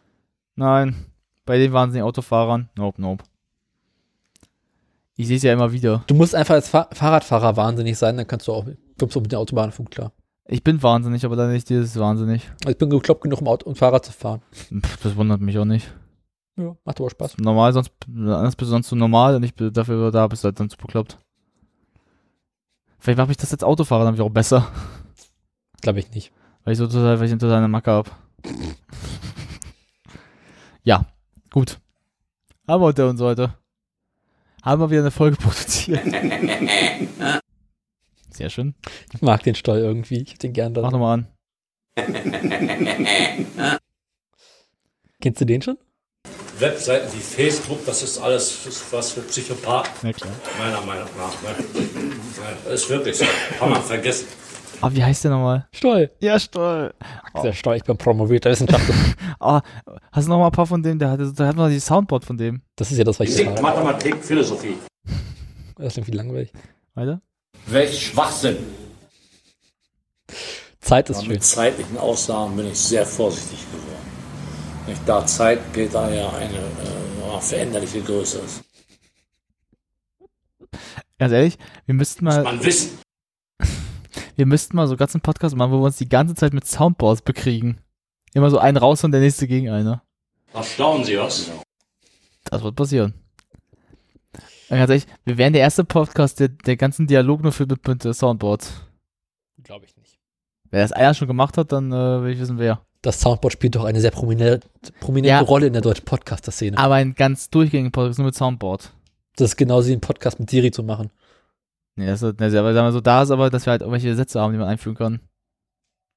Nein, 0.56 1.06
bei 1.46 1.58
den 1.58 1.72
wahnsinnigen 1.72 2.06
Autofahrern. 2.06 2.68
Nope, 2.76 3.00
nope. 3.00 3.24
Ich 5.22 5.28
sehe 5.28 5.36
es 5.36 5.44
ja 5.44 5.52
immer 5.52 5.70
wieder. 5.70 6.02
Du 6.08 6.16
musst 6.16 6.34
einfach 6.34 6.54
als 6.54 6.68
Fa 6.68 6.88
Fahrradfahrer 6.92 7.56
wahnsinnig 7.56 7.96
sein, 7.96 8.16
dann 8.16 8.26
kannst 8.26 8.48
du 8.48 8.52
auch, 8.52 8.66
kommst 8.98 9.14
du 9.14 9.20
mit 9.20 9.30
der 9.30 9.38
Autobahnfunk 9.38 9.92
klar. 9.92 10.10
Ich 10.48 10.64
bin 10.64 10.82
wahnsinnig, 10.82 11.24
aber 11.24 11.36
dann 11.36 11.52
nicht 11.52 11.68
dieses 11.68 11.96
wahnsinnig. 11.96 12.50
Ich 12.66 12.76
bin 12.76 12.90
gekloppt 12.90 13.20
genug, 13.20 13.40
um 13.40 13.46
Auto 13.46 13.68
und 13.68 13.78
Fahrrad 13.78 14.04
zu 14.04 14.10
fahren. 14.10 14.42
Pff, 14.52 15.00
das 15.00 15.14
wundert 15.14 15.40
mich 15.40 15.56
auch 15.60 15.64
nicht. 15.64 15.94
Ja, 16.56 16.74
macht 16.84 16.98
aber 16.98 17.08
Spaß. 17.08 17.38
Normal, 17.38 17.72
sonst, 17.72 17.92
anders 18.08 18.56
bist 18.56 18.68
du 18.68 18.72
sonst 18.72 18.88
so 18.88 18.96
normal 18.96 19.36
und 19.36 19.44
ich 19.44 19.54
bin 19.54 19.72
dafür 19.72 20.10
da, 20.10 20.26
bist 20.26 20.42
du 20.42 20.46
halt 20.46 20.58
dann 20.58 20.68
zu 20.68 20.76
bekloppt. 20.76 21.18
Vielleicht 22.98 23.18
mache 23.18 23.30
ich 23.30 23.36
das 23.36 23.52
als 23.52 23.62
Autofahrer 23.62 24.04
dann 24.04 24.14
wieder 24.14 24.24
auch 24.24 24.30
besser. 24.30 24.66
Glaube 25.82 26.00
ich 26.00 26.10
nicht. 26.10 26.32
Weil 26.64 26.72
ich 26.72 26.78
so 26.78 26.88
total, 26.88 27.20
weil 27.20 27.26
ich 27.26 27.38
total 27.38 27.58
eine 27.58 27.68
Macke 27.68 27.92
habe. 27.92 28.10
ja, 30.82 31.06
gut. 31.48 31.78
Haben 32.66 32.82
wir 32.82 32.88
unter 32.88 33.08
uns 33.08 33.20
heute. 33.20 33.61
Haben 34.62 34.80
wir 34.80 34.90
wieder 34.90 35.00
eine 35.00 35.10
Folge 35.10 35.36
produziert. 35.36 36.00
Sehr 38.30 38.48
schön. 38.48 38.74
Ich 39.12 39.20
mag 39.20 39.42
den 39.42 39.54
Stall 39.54 39.78
irgendwie. 39.80 40.22
Ich 40.22 40.30
hab 40.32 40.38
den 40.38 40.52
gern 40.52 40.72
Mach 40.72 40.82
dran. 40.82 40.92
nochmal 40.92 41.18
an. 41.18 41.26
Kennst 45.20 45.40
du 45.40 45.44
den 45.44 45.62
schon? 45.62 45.76
Webseiten 46.58 47.12
wie 47.12 47.20
Facebook, 47.20 47.84
das 47.86 48.02
ist 48.02 48.18
alles 48.18 48.56
was 48.92 49.12
für 49.12 49.22
Psychopathen. 49.22 49.92
Ja, 50.08 50.12
klar. 50.12 50.32
Meiner 50.58 50.80
Meinung 50.82 51.08
nach. 51.18 51.42
Ne? 51.42 51.56
Das 52.64 52.74
ist 52.74 52.88
wirklich 52.88 53.16
so. 53.16 53.24
Kann 53.58 53.70
man 53.70 53.82
vergessen. 53.82 54.28
Ah, 54.82 54.90
wie 54.92 55.02
heißt 55.02 55.24
der 55.24 55.30
nochmal? 55.30 55.66
Stoll. 55.72 56.10
Ja, 56.20 56.38
Stoll. 56.38 56.92
Axel 57.32 57.52
Stoll, 57.54 57.76
ich 57.76 57.84
bin 57.84 57.96
promovierter 57.96 58.50
Wissenschaftler. 58.50 58.94
Ah, 59.40 59.60
hast 60.12 60.26
du 60.26 60.30
noch 60.30 60.38
mal 60.38 60.46
ein 60.46 60.52
paar 60.52 60.66
von 60.66 60.80
dem? 60.82 60.98
Der 61.00 61.10
hat, 61.10 61.20
der 61.20 61.46
hat 61.48 61.56
noch 61.56 61.68
die 61.68 61.80
Soundboard 61.80 62.24
von 62.24 62.36
dem. 62.36 62.62
Das 62.76 62.92
ist 62.92 62.98
ja 62.98 63.02
das, 63.02 63.18
was 63.18 63.28
ich 63.28 63.34
Physik. 63.34 63.60
Mathematik, 63.60 64.22
Philosophie. 64.22 64.76
Das 65.76 65.86
ist 65.86 65.96
irgendwie 65.98 66.16
langweilig. 66.16 66.52
Weiter? 66.94 67.20
Welch 67.66 68.06
Schwachsinn. 68.06 68.58
Zeit 70.80 71.10
ist 71.10 71.16
Aber 71.16 71.24
schön. 71.24 71.32
Mit 71.32 71.42
zeitlichen 71.42 71.98
Aussagen 71.98 72.54
bin 72.56 72.66
ich 72.68 72.78
sehr 72.78 73.06
vorsichtig 73.06 73.58
geworden. 73.72 74.86
Nicht, 74.86 75.00
da 75.06 75.24
Zeit 75.26 75.58
gilt 75.72 75.94
da 75.94 76.08
ja 76.10 76.28
eine 76.30 76.54
äh, 76.54 77.40
veränderliche 77.40 78.00
Größe 78.02 78.38
ist. 78.38 78.62
Ganz 81.18 81.32
ehrlich, 81.32 81.58
wir 81.86 81.94
müssten 81.94 82.24
mal. 82.24 82.42
Man 82.42 82.64
wissen. 82.64 82.98
Wir 84.36 84.46
müssten 84.46 84.76
mal 84.76 84.86
so 84.86 84.96
ganz 84.96 85.14
einen 85.14 85.22
Podcast 85.22 85.56
machen, 85.56 85.72
wo 85.72 85.78
wir 85.80 85.84
uns 85.86 85.98
die 85.98 86.08
ganze 86.08 86.34
Zeit 86.34 86.52
mit 86.52 86.66
Soundboards 86.66 87.22
bekriegen. 87.22 87.78
Immer 88.34 88.50
so 88.50 88.58
einen 88.58 88.76
raus 88.78 89.04
und 89.04 89.12
der 89.12 89.20
nächste 89.20 89.46
gegen 89.46 89.68
einer. 89.68 90.02
Erstaunen 90.54 91.04
Sie 91.04 91.18
was? 91.18 91.50
Das 92.44 92.62
wird 92.62 92.76
passieren. 92.76 93.14
Ganz 94.68 94.88
ehrlich, 94.88 95.06
wir 95.24 95.36
wären 95.36 95.52
der 95.52 95.60
erste 95.62 95.84
Podcast, 95.84 96.40
der, 96.40 96.48
der 96.48 96.76
ganzen 96.76 97.06
Dialog 97.06 97.42
nur 97.42 97.52
für 97.52 97.66
mit, 97.66 97.86
mit 97.86 98.04
äh, 98.06 98.14
Soundboards. 98.14 98.72
Glaube 99.62 99.84
ich 99.84 99.94
nicht. 99.98 100.18
Wenn 100.70 100.80
das 100.80 100.92
einer 100.92 101.12
schon 101.12 101.28
gemacht 101.28 101.58
hat, 101.58 101.72
dann 101.72 101.92
äh, 101.92 102.22
will 102.22 102.32
ich 102.32 102.40
wissen, 102.40 102.58
wer. 102.58 102.80
Das 103.02 103.20
Soundboard 103.20 103.52
spielt 103.52 103.74
doch 103.74 103.84
eine 103.84 104.00
sehr 104.00 104.12
prominente, 104.12 104.66
prominente 105.00 105.28
Ja. 105.28 105.40
Rolle 105.40 105.66
in 105.66 105.72
der 105.74 105.82
deutschen 105.82 106.04
Podcaster-Szene. 106.06 106.78
Aber 106.78 106.94
ein 106.94 107.14
ganz 107.14 107.50
durchgängiger 107.50 107.90
Podcast 107.90 108.18
nur 108.18 108.26
mit 108.26 108.34
Soundboard. 108.34 108.92
Das 109.36 109.50
ist 109.50 109.56
genauso 109.56 109.88
wie 109.88 109.92
ein 109.92 110.00
Podcast 110.00 110.40
mit 110.40 110.48
Siri 110.48 110.70
zu 110.70 110.82
machen. 110.82 111.10
Nee, 111.96 112.06
das 112.06 112.22
ist, 112.22 112.40
ist 112.40 112.54
aber 112.54 112.72
sagen 112.72 112.86
wir 112.86 112.92
so, 112.92 113.00
da 113.00 113.22
ist 113.22 113.30
aber, 113.30 113.50
dass 113.50 113.66
wir 113.66 113.72
halt 113.72 113.82
irgendwelche 113.82 114.14
Sätze 114.14 114.40
haben, 114.40 114.52
die 114.52 114.58
man 114.58 114.68
einfügen 114.68 114.96
kann. 114.96 115.20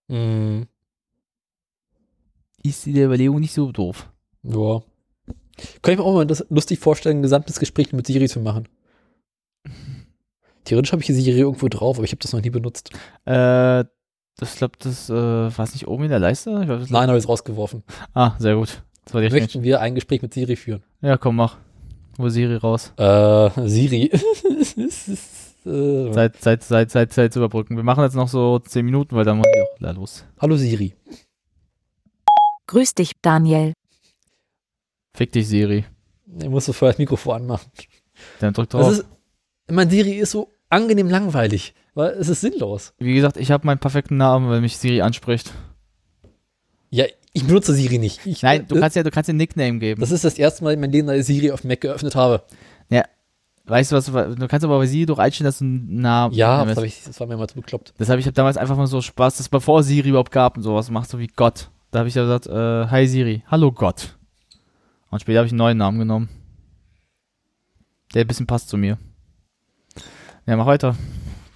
Mhm. 0.08 0.68
Ist 2.64 2.86
die 2.86 3.00
Überlegung 3.02 3.40
nicht 3.40 3.54
so 3.54 3.72
doof. 3.72 4.10
Ja. 4.44 4.82
Kann 5.82 5.94
ich 5.94 6.00
mir 6.00 6.06
auch 6.06 6.14
mal 6.14 6.26
das 6.26 6.46
lustig 6.50 6.80
vorstellen, 6.80 7.20
ein 7.20 7.24
gesamtes 7.24 7.60
Gespräch 7.60 7.94
mit 7.94 8.08
Siri 8.08 8.28
zu 8.28 8.40
machen. 8.40 8.68
Theoretisch 10.64 10.92
habe 10.92 11.02
ich 11.02 11.08
die 11.08 11.14
Siri 11.14 11.40
irgendwo 11.40 11.68
drauf, 11.68 11.98
aber 11.98 12.06
ich 12.06 12.12
habe 12.12 12.22
das 12.22 12.34
noch 12.34 12.42
nie 12.42 12.50
benutzt. 12.50 12.92
Äh, 13.26 13.86
das, 14.38 14.54
ich 14.54 14.58
glaube, 14.58 14.78
das 14.80 15.10
äh, 15.10 15.14
war 15.14 15.60
es 15.60 15.74
nicht 15.74 15.88
oben 15.88 16.04
in 16.06 16.10
der 16.10 16.20
Leiste? 16.20 16.64
Glaub, 16.66 16.90
Nein, 16.90 17.08
habe 17.08 17.18
ich 17.18 17.24
es 17.24 17.30
rausgeworfen. 17.30 17.84
Ah, 18.14 18.36
sehr 18.40 18.56
gut. 18.56 18.84
Das 19.06 19.14
war 19.14 19.22
Möchten 19.22 19.64
wir 19.64 19.82
ein 19.82 19.96
Gespräch 19.96 20.22
mit 20.22 20.34
Siri 20.34 20.56
führen? 20.56 20.84
Ja, 21.02 21.18
komm, 21.18 21.36
mach. 21.36 21.58
Wo 22.18 22.30
Siri 22.30 22.56
raus. 22.56 22.94
Äh, 22.98 23.68
Siri. 23.68 24.12
äh, 25.66 26.12
Zeit, 26.12 26.36
Zeit, 26.42 26.64
Zeit, 26.64 26.92
Zeit, 26.92 27.14
Zeit 27.14 27.34
zu 27.34 27.40
überbrücken. 27.40 27.76
Wir 27.76 27.84
machen 27.84 28.04
jetzt 28.04 28.16
noch 28.16 28.28
so 28.28 28.60
10 28.60 28.86
Minuten, 28.86 29.16
weil 29.16 29.26
dann 29.26 29.38
muss 29.38 29.48
ich 29.54 29.62
auch 29.62 29.80
la- 29.80 29.92
los. 29.92 30.26
Hallo 30.40 30.56
Siri. 30.58 30.96
Grüß 32.68 32.96
dich, 32.96 33.12
Daniel. 33.22 33.74
Fick 35.14 35.32
dich, 35.32 35.48
Siri. 35.48 35.86
Ich 36.42 36.50
muss 36.50 36.66
so 36.66 36.74
vorher 36.74 36.94
das 36.94 37.00
Mikrofon 37.00 37.36
anmachen. 37.42 37.70
Dann 38.40 38.54
drück 38.54 38.70
drauf. 38.70 38.82
Das 38.88 39.00
ist, 39.00 39.06
mein 39.70 39.90
Siri 39.90 40.14
ist 40.14 40.32
so 40.32 40.52
angenehm 40.70 41.10
langweilig, 41.10 41.74
weil 41.94 42.12
es 42.12 42.28
ist 42.30 42.42
sinnlos. 42.42 42.94
Wie 42.98 43.14
gesagt, 43.16 43.38
ich 43.38 43.52
habe 43.52 43.66
meinen 43.68 43.80
perfekten 43.80 44.18
Namen, 44.18 44.50
wenn 44.50 44.62
mich 44.62 44.78
Siri 44.78 45.02
anspricht. 45.02 45.54
Ja, 46.90 47.06
ich 47.34 47.46
benutze 47.46 47.74
Siri 47.74 47.98
nicht. 47.98 48.26
Ich, 48.26 48.42
Nein, 48.42 48.66
du 48.68 48.76
äh, 48.76 48.80
kannst 48.80 48.96
ja, 48.96 49.04
du 49.04 49.12
kannst 49.12 49.28
den 49.30 49.38
Nickname 49.38 49.80
geben. 49.80 50.02
Das 50.02 50.12
ist 50.12 50.24
das 50.24 50.38
erste 50.38 50.64
Mal 50.64 50.74
in 50.74 50.80
meinem 50.80 50.92
Leben, 50.92 51.08
dass 51.08 51.18
ich 51.18 51.26
Siri 51.26 51.52
auf 51.52 51.62
dem 51.62 51.68
Mac 51.70 51.82
geöffnet 51.82 52.16
habe. 52.16 52.44
ja, 52.90 53.04
weißt 53.66 53.92
du 53.92 53.96
was, 53.96 54.06
du 54.06 54.48
kannst 54.48 54.64
aber 54.64 54.78
bei 54.78 54.86
Siri 54.86 55.06
doch 55.06 55.20
einstellen, 55.20 55.46
dass 55.46 55.60
du 55.60 55.66
einen 55.66 56.02
Namen 56.02 56.34
Ja, 56.34 56.64
das, 56.66 56.78
hab 56.78 56.84
ich, 56.84 57.04
das 57.04 57.20
war 57.20 57.28
mir 57.28 57.38
mal 57.38 57.48
zu 57.48 57.56
bekloppt. 57.56 57.94
Deshalb, 58.00 58.20
ich 58.20 58.26
habe 58.26 58.34
damals 58.34 58.58
einfach 58.58 58.78
mal 58.78 58.88
so 58.88 59.02
Spaß, 59.02 59.38
das 59.38 59.50
bevor 59.50 59.84
Siri 59.84 60.10
überhaupt 60.10 60.32
gab 60.32 60.58
und 60.58 60.64
sowas, 60.64 60.90
machst 60.90 61.14
du 61.14 61.18
wie 61.18 61.28
Gott. 61.28 61.70
Da 61.92 62.00
habe 62.00 62.10
ich 62.10 62.16
ja 62.16 62.24
gesagt, 62.24 62.48
äh, 62.48 62.88
hi 62.90 63.08
Siri, 63.08 63.44
hallo 63.48 63.72
Gott. 63.72 64.18
Und 65.10 65.22
später 65.22 65.40
habe 65.40 65.48
ich 65.48 65.52
einen 65.54 65.60
neuen 65.60 65.78
Namen 65.78 66.00
genommen. 66.00 66.30
Der 68.14 68.22
ein 68.22 68.28
bisschen 68.28 68.48
passt 68.48 68.70
zu 68.70 68.78
mir. 68.78 68.98
Ja, 70.46 70.58
mach 70.58 70.66
weiter. 70.66 70.96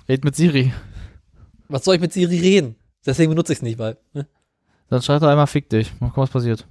Red 0.08 0.24
mit 0.24 0.36
Siri. 0.36 0.74
Was 1.68 1.86
soll 1.86 1.96
ich 1.96 2.02
mit 2.02 2.14
Siri 2.14 2.40
reden? 2.40 2.76
Deswegen 3.06 3.30
benutze 3.30 3.54
ich 3.54 3.60
es 3.60 3.64
nicht, 3.64 3.78
weil. 3.78 3.98
Ne? 4.14 4.28
Dann 4.90 5.02
schreib 5.02 5.22
doch 5.22 5.28
einmal 5.28 5.48
fick 5.48 5.70
dich. 5.70 5.92
Mal 6.00 6.08
gucken, 6.08 6.24
was 6.24 6.32
passiert. 6.32 6.66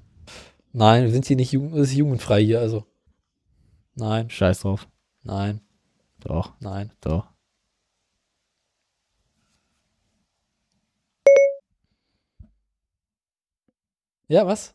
Nein, 0.73 1.05
wir 1.05 1.11
sind 1.11 1.27
hier 1.27 1.37
nicht 1.37 1.53
jugend, 1.53 1.77
ist 1.77 1.95
jugendfrei 1.95 2.43
hier, 2.43 2.61
also. 2.61 2.85
Nein, 3.95 4.29
Scheiß 4.29 4.61
drauf. 4.61 4.89
Nein, 5.23 5.61
Doch, 6.21 6.55
nein. 6.61 6.93
doch. 7.01 7.27
Ja, 14.29 14.47
was? 14.47 14.75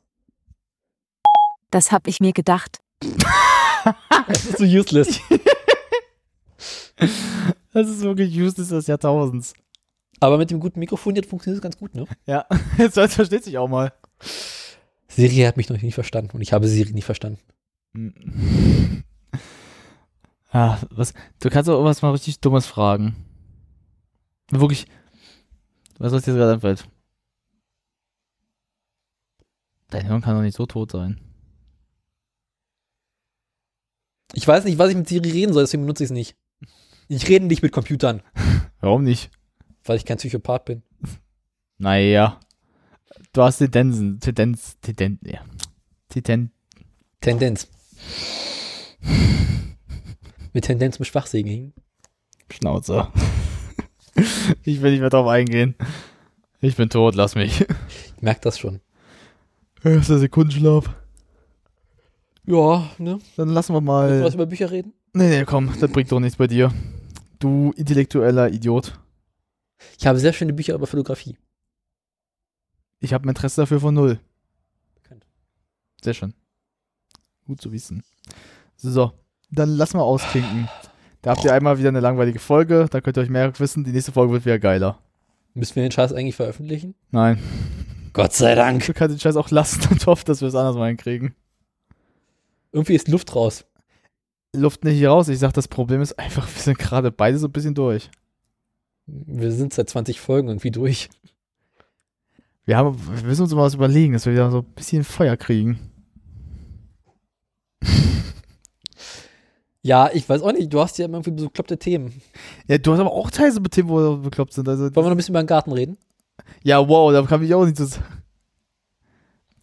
Das 1.72 1.92
hab 1.92 2.08
ich 2.08 2.20
mir 2.20 2.34
gedacht. 2.34 2.80
Das 4.30 4.46
ist 4.46 4.58
so 4.60 4.64
useless. 4.64 5.20
Das 7.74 7.90
ist 7.90 8.02
wirklich 8.02 8.34
useless 8.40 8.70
des 8.70 8.88
Jahrtausends. 8.88 9.54
Aber 10.22 10.38
mit 10.38 10.52
dem 10.52 10.62
guten 10.62 10.80
Mikrofon 10.80 11.16
jetzt 11.18 11.30
funktioniert 11.30 11.58
es 11.58 11.62
ganz 11.62 11.78
gut, 11.78 11.94
ne? 11.96 12.06
Ja, 12.26 12.46
jetzt 12.78 12.94
versteht 12.94 13.44
sich 13.44 13.58
auch 13.58 13.68
mal. 13.68 13.92
Siri 15.10 15.42
hat 15.42 15.58
mich 15.58 15.70
noch 15.70 15.82
nie 15.82 15.92
verstanden 15.92 16.32
und 16.38 16.42
ich 16.42 16.54
habe 16.54 16.68
Siri 16.70 16.94
nie 16.94 17.02
verstanden. 17.02 17.42
Ja, 20.54 20.80
was, 20.92 21.14
du 21.40 21.50
kannst 21.50 21.70
auch 21.70 21.74
irgendwas 21.74 22.02
mal 22.02 22.12
richtig 22.12 22.40
Dummes 22.40 22.66
fragen. 22.68 23.16
Wirklich. 24.52 24.86
Was 25.98 26.14
was 26.14 26.24
dir 26.24 26.34
gerade 26.34 26.54
einfällt? 26.54 26.88
Dein 29.90 30.06
Hirn 30.06 30.22
kann 30.22 30.36
doch 30.36 30.42
nicht 30.42 30.56
so 30.56 30.66
tot 30.66 30.92
sein. 30.92 31.20
Ich 34.34 34.48
weiß 34.48 34.66
nicht, 34.66 34.78
was 34.80 34.90
ich 34.90 34.96
mit 34.96 35.08
Siri 35.08 35.30
reden 35.32 35.54
soll, 35.54 35.64
deswegen 35.64 35.84
benutze 35.84 36.04
ich 36.04 36.10
es 36.10 36.14
nicht. 36.14 36.36
Ich 37.08 37.28
rede 37.28 37.46
nicht 37.46 37.62
mit 37.62 37.72
Computern, 37.72 38.22
Warum 38.80 39.04
nicht? 39.04 39.30
weil 39.86 39.98
ich 39.98 40.06
kein 40.06 40.18
Psychopath 40.18 40.66
bin. 40.66 40.82
Naja. 41.78 42.40
Du 43.34 43.42
hast 43.44 43.58
Tendenzen. 43.58 44.20
Tendenz. 44.20 44.80
Tendenz. 44.80 45.20
Ja. 45.24 45.42
Titen. 46.10 46.52
Tendenz. 47.20 47.68
Mit 50.54 50.66
Tendenz 50.66 50.96
zum 50.96 51.06
Schwachsegen. 51.06 51.74
Schnauze. 52.52 53.08
ich 54.64 54.82
will 54.82 54.92
nicht 54.92 55.02
mehr 55.02 55.10
drauf 55.10 55.28
eingehen. 55.28 55.76
Ich 56.62 56.76
bin 56.76 56.90
tot, 56.90 57.16
lass 57.16 57.36
mich. 57.36 57.62
Ich 58.16 58.22
merke 58.22 58.42
das 58.42 58.58
schon. 58.58 58.80
Erster 59.84 60.20
Sekundenschlaf. 60.20 60.96
Ja, 62.46 62.90
ne? 62.98 63.20
Dann 63.36 63.50
lassen 63.50 63.74
wir 63.74 63.82
Willst 63.82 63.88
du 63.88 64.18
mal. 64.20 64.24
was 64.24 64.36
über 64.36 64.46
Bücher 64.46 64.72
reden? 64.72 64.94
Nee, 65.14 65.30
nee, 65.30 65.46
komm, 65.46 65.74
das 65.80 65.92
bringt 65.92 66.12
doch 66.12 66.20
nichts 66.20 66.38
bei 66.38 66.48
dir. 66.48 66.72
Du 67.40 67.74
intellektueller 67.76 68.50
Idiot. 68.50 69.00
Ich 70.00 70.08
habe 70.08 70.20
sehr 70.20 70.34
schöne 70.34 70.54
Bücher 70.54 70.76
über 70.76 70.88
Fotografie. 70.88 71.38
Ich 73.00 73.14
habe 73.14 73.26
ein 73.26 73.30
Interesse 73.30 73.62
dafür 73.62 73.82
von 73.82 73.94
null. 73.94 74.20
Bekannt. 74.96 75.26
Sehr 76.02 76.14
schön. 76.14 76.34
Gut 77.46 77.60
zu 77.60 77.72
wissen. 77.74 78.04
So, 78.78 79.12
dann 79.56 79.70
lassen 79.70 79.98
wir 79.98 80.04
ausklinken. 80.04 80.68
Da 81.22 81.32
habt 81.32 81.44
ihr 81.46 81.54
einmal 81.54 81.80
wieder 81.80 81.90
eine 81.90 82.00
langweilige 82.00 82.40
Folge. 82.40 82.88
Da 82.90 83.02
könnt 83.02 83.18
ihr 83.18 83.22
euch 83.22 83.30
mehr 83.30 83.58
wissen. 83.60 83.84
Die 83.84 83.92
nächste 83.92 84.12
Folge 84.12 84.34
wird 84.34 84.46
wieder 84.46 84.60
geiler. 84.60 85.00
Müssen 85.54 85.76
wir 85.76 85.84
den 85.84 85.92
Scheiß 85.92 86.12
eigentlich 86.12 86.36
veröffentlichen? 86.36 86.96
Nein. 87.12 87.40
Gott 88.12 88.34
sei 88.34 88.56
Dank. 88.56 88.86
Du 88.86 88.94
kannst 88.94 89.16
den 89.16 89.20
Scheiß 89.20 89.36
auch 89.36 89.50
lassen 89.52 89.88
und 89.90 90.06
hofft, 90.06 90.28
dass 90.28 90.42
wir 90.42 90.48
es 90.48 90.56
anders 90.56 90.76
mal 90.76 90.88
hinkriegen. 90.88 91.34
Irgendwie 92.72 92.96
ist 92.96 93.08
Luft 93.08 93.36
raus. 93.36 93.66
Luft 94.56 94.84
nicht 94.84 94.98
hier 94.98 95.10
raus. 95.10 95.30
Ich 95.30 95.40
sag, 95.40 95.54
das 95.54 95.68
Problem 95.68 96.02
ist 96.02 96.18
einfach, 96.20 96.48
wir 96.48 96.62
sind 96.62 96.78
gerade 96.78 97.12
beide 97.12 97.38
so 97.38 97.48
ein 97.48 97.52
bisschen 97.52 97.76
durch. 97.76 98.10
Wir 99.06 99.52
sind 99.52 99.74
seit 99.74 99.90
20 99.90 100.20
Folgen 100.20 100.48
irgendwie 100.48 100.72
durch. 100.72 101.10
Wir, 102.66 102.78
haben, 102.78 102.98
wir 103.16 103.24
müssen 103.24 103.44
uns 103.44 103.54
mal 103.54 103.64
was 103.64 103.76
überlegen, 103.76 104.14
dass 104.14 104.26
wir 104.26 104.34
wieder 104.34 104.52
so 104.52 104.60
ein 104.60 104.74
bisschen 104.76 105.04
Feuer 105.04 105.38
kriegen. 105.38 105.80
Ja, 109.86 110.10
ich 110.14 110.28
weiß 110.28 110.42
auch 110.42 110.54
nicht. 110.54 110.72
Du 110.74 110.80
hast 110.80 110.98
ja 110.98 111.06
immer 111.06 111.18
irgendwie 111.18 111.42
so 111.42 111.48
bekloppte 111.50 111.78
Themen. 111.78 112.22
Ja, 112.68 112.78
du 112.78 112.94
hast 112.94 113.00
aber 113.00 113.12
auch 113.12 113.30
Teile 113.30 113.60
mit 113.60 113.74
Themen, 113.74 113.90
wo 113.90 114.18
bekloppt 114.18 114.54
sind. 114.54 114.68
Also, 114.68 114.84
Wollen 114.84 114.96
wir 114.96 115.04
noch 115.04 115.12
ein 115.12 115.18
bisschen 115.18 115.34
über 115.34 115.44
den 115.44 115.48
Garten 115.48 115.74
reden? 115.74 115.98
ja, 116.64 116.88
wow, 116.88 117.12
da 117.12 117.22
kann 117.24 117.44
ich 117.44 117.54
auch 117.54 117.66
nicht 117.66 117.78
so 117.78 117.86
sagen. 117.86 118.06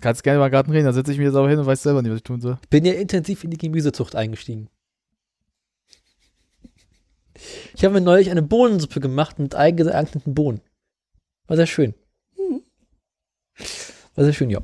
Kannst 0.00 0.22
gerne 0.22 0.36
über 0.38 0.48
den 0.48 0.52
Garten 0.52 0.70
reden, 0.70 0.84
dann 0.84 0.94
setze 0.94 1.12
ich 1.12 1.18
mich 1.18 1.26
jetzt 1.26 1.34
aber 1.34 1.48
hin 1.48 1.58
und 1.58 1.66
weiß 1.66 1.82
selber 1.82 2.00
nicht, 2.02 2.10
was 2.10 2.18
ich 2.18 2.22
tun 2.22 2.40
soll. 2.40 2.58
Bin 2.70 2.84
ja 2.84 2.92
intensiv 2.94 3.44
in 3.44 3.50
die 3.50 3.58
Gemüsezucht 3.58 4.14
eingestiegen. 4.14 4.68
Ich 7.74 7.84
habe 7.84 7.94
mir 7.94 8.00
neulich 8.00 8.30
eine 8.30 8.42
Bohnensuppe 8.42 9.00
gemacht 9.00 9.38
mit 9.38 9.54
eingeeigneten 9.54 10.34
Bohnen. 10.34 10.60
War 11.46 11.56
sehr 11.56 11.66
schön. 11.66 11.94
Hm. 12.36 12.62
War 14.14 14.24
sehr 14.24 14.32
schön, 14.34 14.50
ja. 14.50 14.60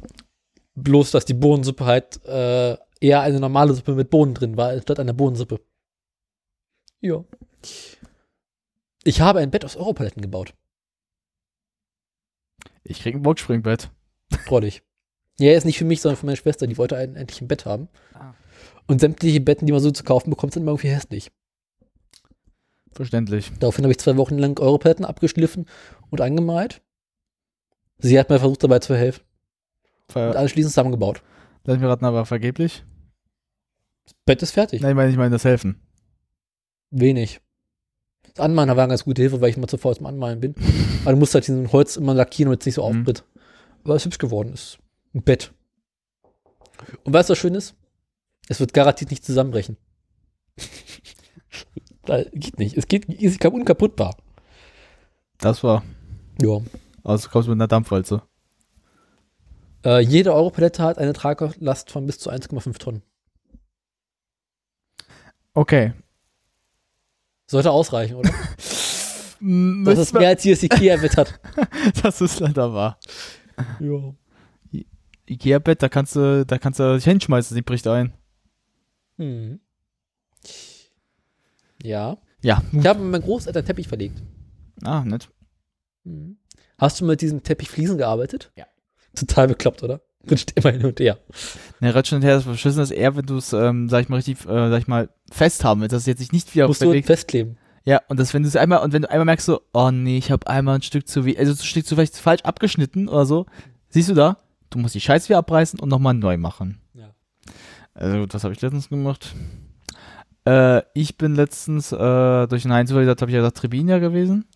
Bloß, 0.75 1.11
dass 1.11 1.25
die 1.25 1.35
Bohnensuppe 1.35 1.85
halt 1.87 2.25
äh, 2.27 2.77
eher 3.01 3.21
eine 3.21 3.41
normale 3.41 3.75
Suppe 3.75 3.95
mit 3.95 4.11
Bohnen 4.11 4.35
drin 4.35 4.57
war, 4.57 4.81
statt 4.81 5.01
einer 5.01 5.13
Bohnensuppe. 5.13 5.61
Ja. 7.01 7.25
Ich 9.05 9.21
habe 9.21 9.41
ein 9.41 9.51
Bett 9.51 9.65
aus 9.65 9.77
Europaletten 9.77 10.23
gebaut. 10.23 10.55
Ich 12.83 13.01
krieg 13.01 13.15
ein 13.15 13.23
Boxspringbett. 13.23 13.91
Freu 14.45 14.61
dich. 14.61 14.83
Ja, 15.39 15.53
ist 15.53 15.65
nicht 15.65 15.79
für 15.79 15.85
mich, 15.85 16.01
sondern 16.01 16.17
für 16.17 16.27
meine 16.27 16.37
Schwester. 16.37 16.67
Die 16.67 16.79
wollte 16.79 16.97
ein, 16.97 17.17
endlich 17.17 17.41
ein 17.41 17.49
Bett 17.49 17.67
haben. 17.67 17.89
Und 18.87 19.01
sämtliche 19.01 19.41
Betten, 19.41 19.67
die 19.67 19.73
man 19.73 19.83
so 19.83 19.91
zu 19.91 20.05
kaufen 20.05 20.31
bekommt, 20.31 20.55
sind 20.55 20.63
immer 20.63 20.73
irgendwie 20.73 20.89
hässlich. 20.89 21.31
Verständlich. 22.93 23.53
Daraufhin 23.61 23.85
habe 23.85 23.93
ich 23.93 23.99
zwei 23.99 24.17
Wochen 24.17 24.39
lang 24.39 24.59
Europaletten 24.59 25.05
abgeschliffen 25.05 25.67
und 26.11 26.21
angemalt. 26.21 26.81
Sie 27.99 28.19
hat 28.19 28.31
mir 28.31 28.39
versucht, 28.39 28.63
dabei 28.63 28.79
zu 28.79 28.97
helfen. 28.97 29.23
Ver 30.09 30.31
Und 30.31 30.37
anschließend 30.37 30.73
zusammengebaut. 30.73 31.23
Lass 31.67 31.79
mich 31.79 31.89
raten, 31.89 32.05
aber 32.05 32.25
vergeblich. 32.25 32.85
Das 34.05 34.15
Bett 34.25 34.43
ist 34.43 34.53
fertig. 34.53 34.81
Nein, 34.81 34.91
ich 34.93 34.97
meine, 34.97 35.11
ich 35.11 35.17
meine 35.17 35.31
das 35.31 35.45
Helfen. 35.45 35.83
Wenig. 36.91 37.41
Das 38.23 38.39
Anmalen 38.45 38.69
war 38.71 38.85
eine 38.85 38.91
ganz 38.91 39.05
gute 39.05 39.23
Hilfe, 39.23 39.41
weil 39.41 39.51
ich 39.51 39.57
immer 39.57 39.67
zu 39.67 39.77
faul 39.77 39.97
zum 39.97 40.07
Anmalen 40.07 40.41
bin. 40.41 40.55
Aber 41.03 41.13
du 41.13 41.19
musst 41.19 41.35
halt 41.35 41.47
diesen 41.47 41.73
Holz 41.73 41.97
immer 41.97 42.15
lackieren, 42.15 42.49
damit 42.49 42.61
es 42.61 42.67
nicht 42.67 42.77
so 42.77 42.83
auftritt. 42.83 43.25
Aber 43.83 43.95
es 43.95 44.03
ist 44.03 44.07
hübsch 44.07 44.19
geworden. 44.19 44.53
Ist 44.53 44.79
ein 45.13 45.23
Bett. 45.23 45.53
Und 47.03 47.13
weißt 47.13 47.29
du, 47.29 47.33
was 47.33 47.39
schön 47.39 47.55
ist? 47.55 47.75
Es 48.49 48.61
wird 48.61 48.73
garantiert 48.73 49.11
nicht 49.11 49.25
zusammenbrechen. 49.25 49.77
geht 52.33 52.59
nicht. 52.59 52.77
Es 52.77 52.87
geht 52.87 53.07
ist 53.07 53.45
unkaputtbar. 53.45 54.17
Das 55.39 55.65
war. 55.65 55.83
Ja. 56.41 56.61
Also 57.03 57.29
kommst 57.29 57.49
du 57.49 57.53
mit 57.53 57.61
einer 57.61 57.69
Dampfwalze. 57.69 58.23
Äh, 59.87 60.01
jede 60.01 60.35
Europalette 60.35 60.83
hat 60.83 60.99
eine 60.99 61.13
Traglast 61.13 61.93
von 61.93 62.07
bis 62.07 62.19
zu 62.19 62.29
1,5 62.29 62.77
Tonnen. 62.79 63.03
Okay. 65.55 65.93
Sollte 67.47 67.71
ausreichen, 67.71 68.17
oder? 68.17 68.31
Das 69.39 69.99
ist 69.99 70.15
mehr 70.15 70.29
als 70.29 70.43
jedes 70.45 70.63
Ikea-Bett 70.63 71.19
hat. 71.19 71.39
das 72.03 72.23
ist 72.23 72.41
leider 72.41 72.73
wahr. 72.73 72.99
Ja. 73.81 74.15
Ikea-Bett, 75.29 75.83
da 75.83 75.91
kannst 75.91 76.17
du, 76.17 76.47
da 76.47 76.57
kannst 76.57 76.81
du 76.81 76.95
dich 76.95 77.05
hinschmeißen, 77.05 77.55
die 77.55 77.63
bricht 77.63 77.87
ein. 77.87 78.15
Hm. 79.19 79.61
Ja. 81.83 82.17
Ja. 82.43 82.63
Ich 82.73 82.87
habe 82.87 83.01
mit 83.01 83.13
meinem 83.13 83.23
Großeltern 83.23 83.67
Teppich 83.67 83.89
verlegt. 83.89 84.23
Ah, 84.83 85.05
nett. 85.05 85.29
Mhm. 86.05 86.39
Hast 86.79 87.01
du 87.01 87.05
mit 87.05 87.21
diesem 87.21 87.43
Teppich 87.43 87.69
Fliesen 87.69 87.99
gearbeitet? 87.99 88.51
Ja. 88.57 88.67
Total 89.17 89.49
bekloppt, 89.49 89.83
oder? 89.83 90.01
Rutscht 90.31 90.53
immer 90.57 90.71
hin 90.71 90.85
und 90.85 90.99
her. 91.01 91.19
Ne, 91.81 91.95
Rutschen 91.95 92.17
und 92.17 92.23
her, 92.23 92.35
das 92.35 92.45
Verschissen 92.45 92.83
ist 92.83 92.91
eher, 92.91 93.17
wenn 93.17 93.27
du 93.27 93.37
es, 93.37 93.53
ähm, 93.53 93.89
sag 93.89 94.03
ich 94.03 94.09
mal, 94.09 94.17
richtig, 94.17 94.41
äh, 94.47 94.71
sag 94.71 94.79
ich 94.79 94.89
mal, 94.89 95.09
fest 95.31 95.65
haben 95.65 95.81
willst, 95.81 95.93
dass 95.93 96.03
es 96.03 96.07
jetzt 96.07 96.19
sich 96.19 96.33
nicht 96.33 96.55
wieder 96.55 96.67
Musst 96.67 96.83
du 96.83 97.03
festkleben. 97.03 97.59
Ja, 97.85 98.01
und 98.09 98.19
das, 98.19 98.35
wenn 98.35 98.43
du 98.43 98.49
es 98.49 98.57
einmal, 98.57 98.83
und 98.83 98.93
wenn 98.93 99.03
du 99.03 99.11
einmal 99.11 99.27
merkst 99.27 99.47
so, 99.47 99.61
oh 99.73 99.91
nee, 99.93 100.19
ich 100.19 100.33
habe 100.33 100.49
einmal 100.49 100.75
ein 100.75 100.83
Stück 100.83 101.07
zu 101.07 101.25
wie, 101.25 101.39
also 101.39 101.53
ein 101.53 101.65
Stück 101.65 101.87
zu 101.87 101.95
vielleicht 101.95 102.17
falsch 102.17 102.43
abgeschnitten 102.43 103.09
oder 103.09 103.27
so, 103.27 103.47
siehst 103.91 104.09
du 104.09 104.15
da, 104.15 104.39
du 104.71 104.79
musst 104.79 104.97
die 104.97 105.01
Scheiße 105.01 105.29
wieder 105.29 105.39
abreißen 105.39 105.79
und 105.79 105.89
nochmal 105.89 106.15
neu 106.15 106.37
machen. 106.37 106.81
Ja. 106.95 107.15
Also 107.95 108.19
gut, 108.19 108.35
was 108.35 108.43
habe 108.43 108.55
ich 108.55 108.61
letztens 108.61 108.89
gemacht? 108.89 109.37
Äh, 110.47 110.83
ich 110.95 111.17
bin 111.17 111.37
letztens, 111.37 111.93
äh, 111.93 112.47
durch 112.49 112.63
den 112.63 112.73
Einzug 112.73 112.97
habe 112.97 113.13
ich 113.13 113.35
ja 113.35 113.41
gesagt, 113.41 113.59
Tribinia 113.59 113.99
gewesen. 113.99 114.47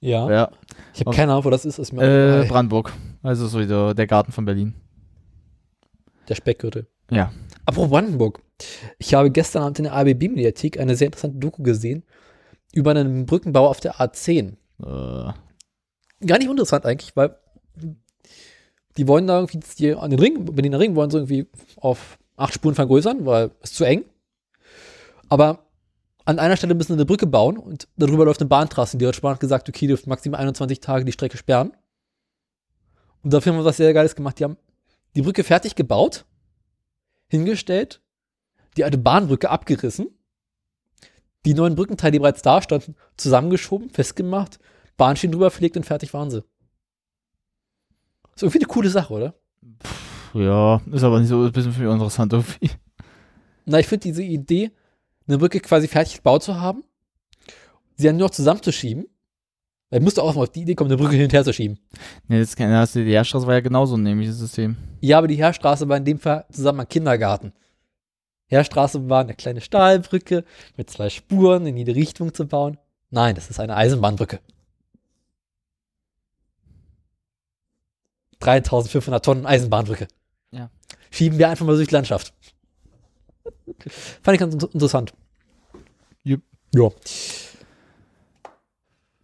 Ja. 0.00 0.30
Ja. 0.30 0.50
Ich 0.94 1.00
habe 1.00 1.14
keine 1.14 1.32
Ahnung, 1.32 1.44
wo 1.44 1.50
das 1.50 1.64
ist. 1.64 1.78
ist 1.78 1.92
Äh. 1.92 2.44
Brandenburg. 2.48 2.92
Also 3.22 3.46
so 3.46 3.64
der, 3.64 3.94
der 3.94 4.06
Garten 4.06 4.32
von 4.32 4.44
Berlin. 4.44 4.74
Der 6.28 6.34
Speckgürtel. 6.34 6.86
Ja. 7.10 7.32
Apropos 7.66 7.90
Brandenburg. 7.90 8.40
Ich 8.98 9.14
habe 9.14 9.30
gestern 9.30 9.62
Abend 9.62 9.78
in 9.78 9.84
der 9.84 9.94
ABB-Mediathek 9.94 10.78
eine 10.78 10.96
sehr 10.96 11.06
interessante 11.06 11.38
Doku 11.38 11.62
gesehen 11.62 12.04
über 12.72 12.90
einen 12.90 13.26
Brückenbau 13.26 13.68
auf 13.68 13.80
der 13.80 13.94
A10. 13.96 14.56
Äh, 14.80 15.32
Gar 16.26 16.38
nicht 16.38 16.48
uninteressant 16.48 16.84
eigentlich, 16.84 17.14
weil 17.16 17.36
die 18.96 19.06
wollen 19.06 19.26
da 19.26 19.38
irgendwie 19.38 19.60
die, 19.78 19.94
an 19.94 20.10
den 20.10 20.18
Ring, 20.18 20.44
Berliner 20.44 20.80
Ring 20.80 20.96
wollen 20.96 21.10
sie 21.10 21.18
irgendwie 21.18 21.46
auf 21.76 22.18
acht 22.36 22.54
Spuren 22.54 22.74
vergrößern, 22.74 23.24
weil 23.24 23.52
es 23.62 23.72
zu 23.72 23.84
eng. 23.84 24.04
Aber 25.28 25.60
an 26.28 26.38
einer 26.38 26.58
Stelle 26.58 26.74
müssen 26.74 26.88
sie 26.88 26.98
eine 26.98 27.06
Brücke 27.06 27.26
bauen 27.26 27.56
und 27.56 27.88
darüber 27.96 28.26
läuft 28.26 28.42
eine 28.42 28.50
Bahntrasse. 28.50 28.98
Die 28.98 29.04
Deutsche 29.06 29.22
Bahn 29.22 29.32
hat 29.32 29.40
gesagt, 29.40 29.66
okay, 29.66 29.86
dürft 29.86 30.06
maximal 30.06 30.38
21 30.40 30.80
Tage 30.80 31.06
die 31.06 31.12
Strecke 31.12 31.38
sperren. 31.38 31.72
Und 33.22 33.32
dafür 33.32 33.52
haben 33.52 33.60
wir 33.60 33.64
was 33.64 33.78
sehr 33.78 33.94
Geiles 33.94 34.14
gemacht. 34.14 34.38
Die 34.38 34.44
haben 34.44 34.58
die 35.16 35.22
Brücke 35.22 35.42
fertig 35.42 35.74
gebaut, 35.74 36.26
hingestellt, 37.28 38.02
die 38.76 38.84
alte 38.84 38.98
Bahnbrücke 38.98 39.48
abgerissen, 39.48 40.08
die 41.46 41.54
neuen 41.54 41.74
Brückenteile, 41.74 42.12
die 42.12 42.18
bereits 42.18 42.42
da 42.42 42.60
standen, 42.60 42.94
zusammengeschoben, 43.16 43.88
festgemacht, 43.88 44.58
Bahnschienen 44.98 45.32
drüber 45.32 45.50
verlegt 45.50 45.78
und 45.78 45.86
fertig 45.86 46.12
waren 46.12 46.30
sie. 46.30 46.44
Ist 48.34 48.42
irgendwie 48.42 48.58
eine 48.58 48.66
coole 48.66 48.90
Sache, 48.90 49.14
oder? 49.14 49.34
ja, 50.34 50.82
ist 50.92 51.04
aber 51.04 51.20
nicht 51.20 51.30
so, 51.30 51.44
ist 51.44 51.48
ein 51.48 51.52
bisschen 51.52 51.72
für 51.72 51.84
mich 51.84 51.90
interessant 51.90 52.34
irgendwie. 52.34 52.70
Na, 53.64 53.78
ich 53.78 53.86
finde 53.86 54.02
diese 54.02 54.22
Idee, 54.22 54.72
eine 55.28 55.38
Brücke 55.38 55.60
quasi 55.60 55.88
fertig 55.88 56.16
gebaut 56.16 56.42
zu 56.42 56.60
haben, 56.60 56.84
sie 57.96 58.06
dann 58.06 58.16
nur 58.16 58.28
noch 58.28 58.34
zusammenzuschieben. 58.34 59.06
Weil 59.90 60.00
musst 60.00 60.18
du 60.18 60.22
auch 60.22 60.34
mal 60.34 60.42
auf 60.42 60.50
die 60.50 60.62
Idee 60.62 60.74
kommen, 60.74 60.90
eine 60.90 60.98
Brücke 60.98 61.14
hin 61.14 61.24
und 61.24 61.32
her 61.32 61.44
zu 61.44 61.52
schieben. 61.52 61.78
Ne, 62.28 62.40
das 62.40 62.54
kann, 62.56 62.70
das, 62.70 62.92
die 62.92 63.04
Lehrstraße 63.04 63.46
war 63.46 63.54
ja 63.54 63.60
genauso 63.60 63.96
ein 63.96 64.04
ähnliches 64.04 64.38
System. 64.38 64.76
Ja, 65.00 65.16
aber 65.16 65.28
die 65.28 65.36
Heerstraße 65.36 65.88
war 65.88 65.96
in 65.96 66.04
dem 66.04 66.18
Fall 66.18 66.44
zusammen 66.52 66.80
am 66.80 66.88
Kindergarten. 66.88 67.52
Heerstraße 68.48 69.08
war 69.08 69.22
eine 69.22 69.34
kleine 69.34 69.62
Stahlbrücke 69.62 70.44
mit 70.76 70.90
zwei 70.90 71.08
Spuren 71.08 71.66
in 71.66 71.76
jede 71.76 71.94
Richtung 71.94 72.34
zu 72.34 72.46
bauen. 72.46 72.76
Nein, 73.10 73.34
das 73.34 73.48
ist 73.48 73.60
eine 73.60 73.76
Eisenbahnbrücke. 73.76 74.40
3500 78.40 79.24
Tonnen 79.24 79.46
Eisenbahnbrücke. 79.46 80.08
Ja. 80.52 80.70
Schieben 81.10 81.38
wir 81.38 81.48
einfach 81.48 81.66
mal 81.66 81.76
durch 81.76 81.88
die 81.88 81.94
Landschaft. 81.94 82.34
Fand 84.22 84.34
ich 84.34 84.40
ganz 84.40 84.54
inter- 84.54 84.72
interessant. 84.72 85.12
Jupp. 86.24 86.42
Ja. 86.74 86.88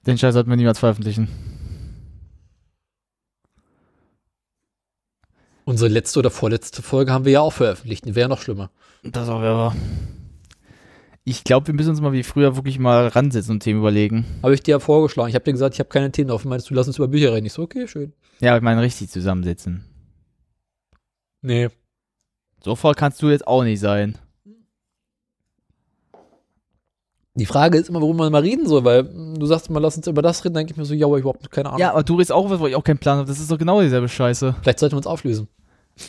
Den 0.07 0.19
Scheiß 0.19 0.35
sollten 0.35 0.51
wir 0.51 0.57
niemals 0.57 0.79
veröffentlichen. 0.79 1.29
Unsere 5.65 5.89
letzte 5.89 6.19
oder 6.19 6.31
vorletzte 6.31 6.83
Folge 6.83 7.13
haben 7.13 7.25
wir 7.25 7.33
ja 7.33 7.41
auch 7.41 7.53
veröffentlicht. 7.53 8.05
Die 8.05 8.15
wäre 8.15 8.29
noch 8.29 8.43
schlimmer. 8.43 8.71
Das 9.03 9.29
auch 9.29 9.41
wäre 9.41 9.57
wahr. 9.57 9.77
Ich 11.27 11.43
glaube, 11.43 11.69
wir 11.69 11.75
müssen 11.75 11.89
uns 11.89 12.03
mal 12.03 12.13
wie 12.13 12.23
früher 12.23 12.55
wirklich 12.55 12.79
mal 12.79 13.09
ransetzen 13.09 13.53
und 13.53 13.61
Themen 13.61 13.81
überlegen. 13.81 14.27
Habe 14.43 14.53
ich 14.55 14.63
dir 14.63 14.73
ja 14.73 14.79
vorgeschlagen. 14.79 15.31
Ich 15.31 15.35
habe 15.35 15.45
dir 15.45 15.53
gesagt, 15.53 15.75
ich 15.75 15.79
habe 15.81 15.89
keine 15.89 16.13
Themen 16.13 16.31
auf. 16.31 16.45
Meinst 16.45 16.69
du, 16.69 16.75
lass 16.75 16.87
uns 16.87 16.99
über 16.99 17.09
Bücher 17.09 17.33
reden? 17.33 17.47
Ich 17.47 17.55
so, 17.55 17.63
okay, 17.63 17.89
schön. 17.89 18.13
Ja, 18.41 18.55
ich 18.57 18.63
meine, 18.63 18.83
richtig 18.83 19.09
zusammensetzen. 19.09 19.85
Nee. 21.41 21.71
So 22.63 22.77
voll 22.77 22.95
kannst 22.95 23.23
du 23.23 23.31
jetzt 23.31 23.47
auch 23.47 23.65
nicht 23.65 23.81
sein. 23.81 24.19
Die 27.37 27.47
Frage 27.47 27.79
ist 27.79 27.89
immer, 27.89 28.01
worüber 28.01 28.25
man 28.25 28.33
mal 28.33 28.43
reden 28.43 28.69
soll, 28.69 28.85
weil 28.85 29.03
mm, 29.03 29.39
du 29.39 29.47
sagst 29.47 29.69
immer, 29.69 29.81
lass 29.81 29.97
uns 29.97 30.07
über 30.07 30.23
das 30.23 30.45
reden, 30.45 30.55
dann 30.55 30.61
denke 30.61 30.73
ich 30.73 30.77
mir 30.77 30.85
so, 30.85 30.95
ja, 30.95 31.07
aber 31.07 31.17
ich 31.17 31.23
überhaupt 31.23 31.51
keine 31.51 31.69
Ahnung. 31.69 31.81
Ja, 31.81 31.91
aber 31.91 32.05
du 32.05 32.15
redest 32.15 32.31
auch 32.31 32.49
was, 32.49 32.61
wo 32.61 32.69
ich 32.69 32.77
auch 32.77 32.85
keinen 32.85 32.99
Plan 32.99 33.19
habe. 33.19 33.27
Das 33.27 33.41
ist 33.41 33.51
doch 33.51 33.59
genau 33.59 33.81
dieselbe 33.81 34.09
Scheiße. 34.09 34.55
Vielleicht 34.63 34.79
sollten 34.79 34.93
wir 34.95 34.99
uns 34.99 35.07
auflösen. 35.07 35.49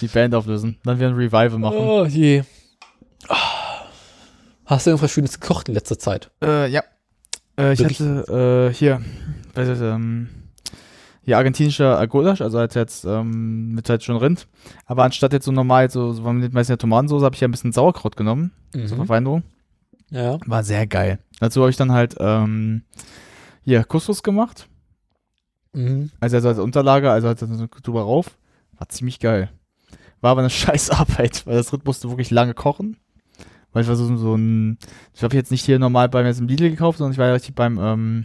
Die 0.00 0.08
Band 0.08 0.34
auflösen. 0.34 0.78
Dann 0.84 0.98
wieder 0.98 1.08
ein 1.08 1.14
Revival 1.14 1.58
machen. 1.58 1.76
Oh 1.78 2.04
je. 2.06 2.44
Ah. 3.28 3.86
Hast 4.66 4.86
du 4.86 4.90
irgendwas 4.90 5.10
Schönes 5.10 5.38
gekocht 5.38 5.68
in 5.68 5.74
letzter 5.74 5.98
Zeit? 5.98 6.30
Äh, 6.42 6.70
ja. 6.70 6.82
Äh, 7.58 7.74
ich 7.74 7.80
Wirklich? 7.80 8.00
hatte, 8.00 8.70
äh, 8.70 8.74
hier, 8.74 9.02
was 9.54 9.68
ist, 9.68 9.80
ähm, 9.82 10.28
hier 11.24 11.38
argentinischer 11.38 12.06
Gulasch, 12.06 12.40
also 12.40 12.58
als 12.58 12.74
jetzt 12.74 13.04
ähm, 13.04 13.72
mit 13.72 13.88
halt 13.88 14.04
schon 14.04 14.16
Rind. 14.16 14.46
Aber 14.86 15.04
anstatt 15.04 15.32
jetzt 15.32 15.46
so 15.46 15.52
normal, 15.52 15.90
so, 15.90 16.12
so 16.12 16.22
man 16.22 16.38
nimmt 16.38 16.54
meistens 16.54 16.74
ja 16.74 16.76
Tomatensauce, 16.76 17.22
habe 17.22 17.34
ich 17.34 17.40
ja 17.40 17.48
ein 17.48 17.50
bisschen 17.50 17.72
Sauerkraut 17.72 18.16
genommen. 18.16 18.52
Mhm. 18.74 18.86
Zur 18.86 18.96
Verfeinerung. 18.98 19.42
Ja. 20.10 20.38
War 20.46 20.62
sehr 20.62 20.86
geil. 20.86 21.18
Dazu 21.40 21.60
habe 21.60 21.70
ich 21.70 21.76
dann 21.76 21.92
halt, 21.92 22.16
ähm, 22.20 22.82
hier, 23.62 23.84
Couscous 23.84 24.22
gemacht. 24.22 24.68
Mhm. 25.72 26.10
Also, 26.20 26.36
also 26.36 26.48
als 26.48 26.58
Unterlage, 26.58 27.10
also 27.10 27.28
halt 27.28 27.38
so 27.38 27.66
drüber 27.82 28.02
rauf. 28.02 28.36
War 28.78 28.88
ziemlich 28.88 29.18
geil. 29.18 29.50
War 30.20 30.32
aber 30.32 30.40
eine 30.40 30.50
scheiß 30.50 30.90
Arbeit, 30.90 31.46
weil 31.46 31.56
das 31.56 31.72
Rind 31.72 31.86
musste 31.86 32.10
wirklich 32.10 32.30
lange 32.30 32.54
kochen. 32.54 32.98
Weil 33.72 33.82
ich 33.82 33.88
war 33.88 33.96
so, 33.96 34.16
so 34.16 34.36
ein, 34.36 34.78
ich 35.14 35.24
habe 35.24 35.34
jetzt 35.34 35.50
nicht 35.50 35.64
hier 35.64 35.78
normal 35.78 36.08
beim 36.08 36.26
jetzt 36.26 36.38
im 36.38 36.46
Lidl 36.46 36.70
gekauft, 36.70 36.98
sondern 36.98 37.12
ich 37.12 37.18
war 37.18 37.26
ja 37.26 37.32
richtig 37.32 37.56
beim, 37.56 37.78
ähm, 37.78 38.24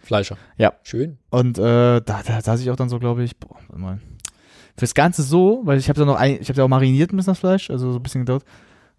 Fleischer. 0.00 0.36
Ja. 0.56 0.74
Schön. 0.82 1.18
Und 1.30 1.58
äh, 1.58 2.00
da, 2.00 2.00
da 2.02 2.40
saß 2.40 2.60
ich 2.60 2.70
auch 2.70 2.76
dann 2.76 2.88
so, 2.88 2.98
glaube 2.98 3.24
ich, 3.24 3.36
boah, 3.38 3.56
warte 3.68 3.80
mal. 3.80 4.00
Fürs 4.76 4.94
Ganze 4.94 5.22
so, 5.22 5.62
weil 5.64 5.78
ich 5.78 5.88
habe 5.88 5.98
da 5.98 6.06
noch 6.06 6.16
ein, 6.16 6.40
ich 6.40 6.48
habe 6.48 6.54
da 6.54 6.64
auch 6.64 6.68
mariniert 6.68 7.12
ein 7.12 7.16
bisschen 7.16 7.32
das 7.32 7.40
Fleisch, 7.40 7.68
also 7.70 7.92
so 7.92 7.98
ein 7.98 8.02
bisschen 8.02 8.22
gedauert. 8.22 8.44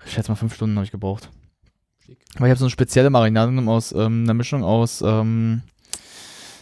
Ich 0.05 0.11
schätze 0.11 0.30
mal 0.30 0.35
fünf 0.35 0.53
Stunden 0.53 0.76
habe 0.76 0.85
ich 0.85 0.91
gebraucht. 0.91 1.30
Weil 2.38 2.47
ich 2.47 2.51
habe 2.51 2.57
so 2.57 2.65
eine 2.65 2.69
spezielle 2.71 3.09
Marinade 3.09 3.51
genommen 3.51 3.69
aus 3.69 3.91
ähm, 3.91 4.23
einer 4.23 4.34
Mischung 4.34 4.63
aus 4.63 5.01
ähm, 5.01 5.61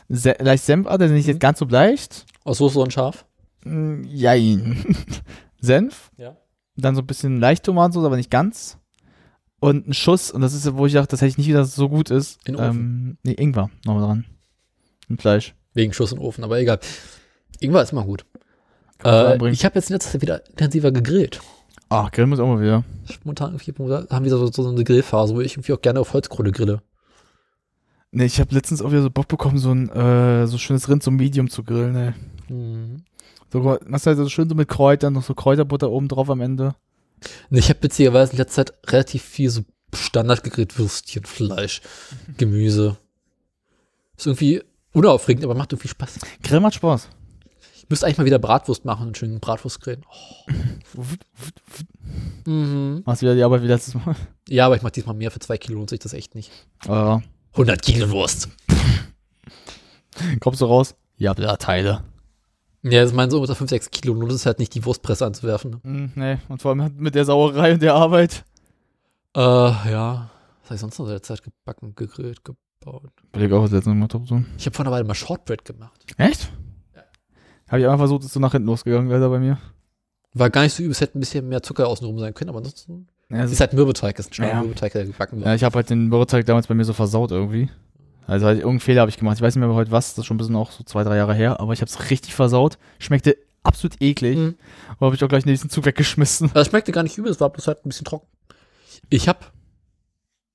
Se 0.10 0.36
leicht 0.40 0.64
Senf, 0.64 0.88
also 0.88 1.06
nicht 1.06 1.28
jetzt 1.28 1.40
ganz 1.40 1.60
so 1.60 1.66
leicht. 1.66 2.26
Aus 2.44 2.60
Soße 2.60 2.80
und 2.80 2.94
Schaf? 2.94 3.26
Mm, 3.66 4.04
Jein. 4.06 4.96
Senf. 5.60 6.12
Ja. 6.18 6.38
Dann 6.78 6.96
so 6.96 7.02
ein 7.02 7.08
bisschen 7.08 7.40
leicht 7.40 7.64
Tomatensauce, 7.66 8.06
aber 8.06 8.16
nicht 8.18 8.32
ganz. 8.32 8.78
Und 9.60 9.88
ein 9.88 9.94
Schuss, 9.94 10.32
und 10.32 10.42
das 10.42 10.54
ist, 10.54 10.72
wo 10.76 10.86
ich 10.86 10.94
dachte, 10.94 11.12
das 11.12 11.22
hätte 11.22 11.30
ich 11.30 11.38
nicht 11.38 11.48
wieder, 11.48 11.66
so 11.66 11.90
gut 11.90 12.12
ist. 12.12 12.40
In 12.48 12.56
Ofen. 12.56 12.66
Ähm, 12.66 13.18
nee, 13.24 13.34
Ingwer 13.34 13.70
nochmal 13.86 14.04
dran. 14.04 14.26
Ein 15.10 15.18
Fleisch. 15.18 15.56
Wegen 15.74 15.94
Schuss 15.94 16.14
und 16.14 16.20
Ofen, 16.20 16.44
aber 16.44 16.60
egal. 16.60 16.80
Ingwer 17.60 17.82
ist 17.82 17.94
mal 17.94 18.06
gut. 18.06 18.26
Äh, 19.04 19.52
ich 19.52 19.66
habe 19.66 19.76
jetzt 19.76 19.90
in 19.90 19.96
letzter 19.96 20.12
Zeit 20.12 20.22
wieder 20.22 20.48
intensiver 20.50 20.92
gegrillt. 20.92 21.42
Ach, 21.90 22.12
Grillen 22.12 22.30
muss 22.30 22.40
auch 22.40 22.48
mal 22.48 22.62
wieder. 22.62 22.84
Spontan 23.10 23.58
haben 23.58 24.24
wir 24.24 24.32
so, 24.32 24.52
so 24.52 24.68
eine 24.68 24.84
Grillphase, 24.84 25.34
wo 25.34 25.42
ich 25.42 25.54
irgendwie 25.54 25.74
auch 25.74 25.82
gerne 25.82 26.00
auf 26.00 26.14
Holzkohle 26.14 26.52
grille. 26.52 26.82
Nee, 28.12 28.26
ich 28.26 28.40
habe 28.40 28.54
letztens 28.54 28.82
auch 28.82 28.92
wieder 28.92 29.02
so 29.02 29.10
Bock 29.10 29.28
bekommen, 29.28 29.58
so 29.58 29.72
ein 29.72 29.90
äh, 29.90 30.48
so 30.48 30.58
schönes 30.58 30.90
Rind, 30.90 31.04
so 31.04 31.12
Medium 31.12 31.50
zu 31.50 31.64
grillen, 31.64 31.96
ey. 31.96 32.14
Mhm. 32.54 33.04
So, 33.52 33.64
was 33.64 34.06
halt 34.06 34.18
so 34.18 34.28
schön 34.28 34.50
so 34.50 34.56
mit 34.56 34.68
Kräutern, 34.68 35.14
noch 35.14 35.24
so 35.24 35.34
Kräuterbutter 35.34 35.90
oben 35.90 36.08
drauf 36.08 36.30
am 36.30 36.42
Ende. 36.42 36.76
Nee, 37.50 37.60
ich 37.60 37.70
habe 37.70 37.84
witzigerweise 37.84 38.34
in 38.34 38.38
letzter 38.38 38.66
Zeit 38.66 38.92
relativ 38.92 39.24
viel 39.24 39.50
so 39.50 39.64
Standard 39.94 40.44
gegrillt, 40.44 40.78
Würstchen, 40.78 41.24
Fleisch, 41.24 41.82
Gemüse. 42.38 42.98
Ist 44.18 44.28
irgendwie 44.28 44.62
unaufregend, 44.94 45.44
aber 45.44 45.56
macht 45.56 45.72
irgendwie 45.72 45.88
Spaß. 45.88 46.20
Grill 46.44 46.60
macht 46.60 46.76
Spaß. 46.76 47.08
Ich 47.76 47.90
müsste 47.90 48.06
eigentlich 48.06 48.18
mal 48.18 48.26
wieder 48.26 48.40
Bratwurst 48.40 48.84
machen 48.84 49.08
und 49.08 49.18
schön 49.18 49.40
Bratwurst 49.40 49.80
grillen. 49.80 50.04
Oh. 50.10 51.02
mhm. 52.50 53.04
Machst 53.06 53.22
wieder 53.22 53.36
die 53.36 53.44
Arbeit 53.44 53.62
wie 53.64 53.68
letztes 53.68 53.94
Mal. 53.94 54.16
Ja, 54.50 54.66
aber 54.66 54.76
ich 54.76 54.82
mache 54.82 54.94
diesmal 54.94 55.16
mehr 55.16 55.32
für 55.32 55.40
zwei 55.40 55.58
Kilo, 55.58 55.78
lohnt 55.78 55.90
sich 55.90 56.00
das 56.00 56.14
echt 56.14 56.36
nicht. 56.36 56.52
Ja. 56.86 57.22
100 57.54 57.82
Kilo 57.82 58.10
Wurst. 58.12 58.50
Kommst 60.40 60.62
du 60.62 60.66
raus? 60.66 60.96
Ja, 61.18 61.34
da 61.34 61.58
Teile. 61.58 62.04
Ja, 62.84 63.04
das 63.04 63.14
meinen 63.14 63.32
so 63.32 63.42
unter 63.42 63.56
5, 63.56 63.70
6 63.70 63.92
Kilo, 63.92 64.14
lohnt 64.14 64.32
es 64.32 64.46
halt 64.46 64.60
nicht, 64.60 64.74
die 64.76 64.86
Wurstpresse 64.86 65.26
anzuwerfen. 65.26 65.80
Ne? 65.84 65.92
Mm, 65.92 66.12
nee, 66.16 66.38
und 66.48 66.62
vor 66.62 66.72
allem 66.72 66.94
mit 66.98 67.16
der 67.16 67.26
Sauerei 67.26 67.74
und 67.74 67.82
der 67.82 67.96
Arbeit. 67.96 68.46
Äh, 69.36 69.40
ja. 69.42 70.30
Was 70.62 70.70
habe 70.70 70.76
ich 70.76 70.82
sonst 70.82 71.00
noch 71.00 71.06
in 71.06 71.12
der 71.12 71.24
Zeit 71.24 71.42
gebacken, 71.44 71.94
gegrillt, 71.96 72.44
gebaut? 72.44 73.12
Überleg 73.34 73.52
auch, 73.52 73.64
was 73.64 73.72
letztes 73.72 73.94
Mal 73.94 74.08
top 74.08 74.28
so. 74.28 74.44
Ich 74.58 74.66
habe 74.66 74.76
vor 74.76 74.86
einer 74.86 74.92
Weile 74.94 75.04
mal 75.06 75.16
Shortbread 75.16 75.66
gemacht. 75.66 76.06
Echt? 76.18 76.52
Ja. 76.96 77.02
Habe 77.68 77.80
ich 77.82 77.86
einfach 77.86 78.00
versucht, 78.00 78.24
ist 78.24 78.34
so 78.34 78.40
nach 78.40 78.52
hinten 78.52 78.68
losgegangen, 78.68 79.10
leider 79.10 79.30
bei 79.30 79.40
mir. 79.40 79.58
War 80.34 80.50
gar 80.50 80.62
nicht 80.62 80.74
so 80.74 80.84
übel, 80.84 80.92
es 80.92 81.02
hätte 81.02 81.18
ein 81.18 81.22
bisschen 81.22 81.48
mehr 81.48 81.64
Zucker 81.64 81.88
außenrum 81.88 82.20
sein 82.20 82.34
können, 82.34 82.50
aber 82.50 82.60
ansonsten. 82.60 83.08
Ja, 83.30 83.44
es 83.44 83.52
ist 83.52 83.60
halt 83.60 83.74
Mürbeteig, 83.74 84.18
es 84.20 84.26
ist 84.26 84.32
ein 84.32 84.34
schneller 84.36 84.54
Ja. 84.54 84.62
Mürbeteig, 84.62 84.94
der 84.94 85.06
gebacken 85.06 85.38
wird. 85.38 85.48
Ja, 85.48 85.56
ich 85.56 85.64
habe 85.64 85.76
halt 85.76 85.90
den 85.90 86.10
Bürgerteig 86.10 86.46
damals 86.46 86.68
bei 86.68 86.76
mir 86.76 86.86
so 86.86 86.94
versaut 86.94 87.32
irgendwie. 87.32 87.70
Also 88.28 88.46
halt 88.46 88.58
irgendeinen 88.58 88.82
Fehler 88.82 89.02
habe 89.02 89.10
ich 89.10 89.18
gemacht. 89.18 89.38
Ich 89.38 89.42
weiß 89.42 89.56
nicht 89.56 89.66
mehr 89.66 89.74
heute 89.74 89.92
was, 89.92 90.10
das 90.10 90.20
ist 90.20 90.26
schon 90.26 90.36
ein 90.36 90.38
bisschen 90.38 90.58
auch 90.58 90.72
so 90.72 90.84
zwei, 90.84 91.04
drei 91.04 91.16
Jahre 91.16 91.34
her, 91.34 91.60
aber 91.60 91.74
ich 91.74 91.82
habe 91.82 91.90
es 91.90 92.12
richtig 92.12 92.36
versaut. 92.36 92.78
Schmeckte 93.00 93.38
absolut 93.64 94.02
eklig. 94.02 94.38
Mhm. 94.38 94.56
Und 95.00 95.06
habe 95.06 95.16
ich 95.16 95.24
auch 95.24 95.30
gleich 95.30 95.44
den 95.44 95.52
nächsten 95.52 95.70
Zug 95.70 95.86
weggeschmissen. 95.86 96.52
Das 96.54 96.68
schmeckte 96.68 96.92
gar 96.92 97.04
nicht 97.04 97.18
übel, 97.18 97.32
es 97.32 97.40
war 97.40 97.50
bloß 97.50 97.68
halt 97.68 97.86
ein 97.86 97.90
bisschen 97.90 98.06
trocken. 98.06 98.28
Ich 99.10 99.30
habe 99.30 99.40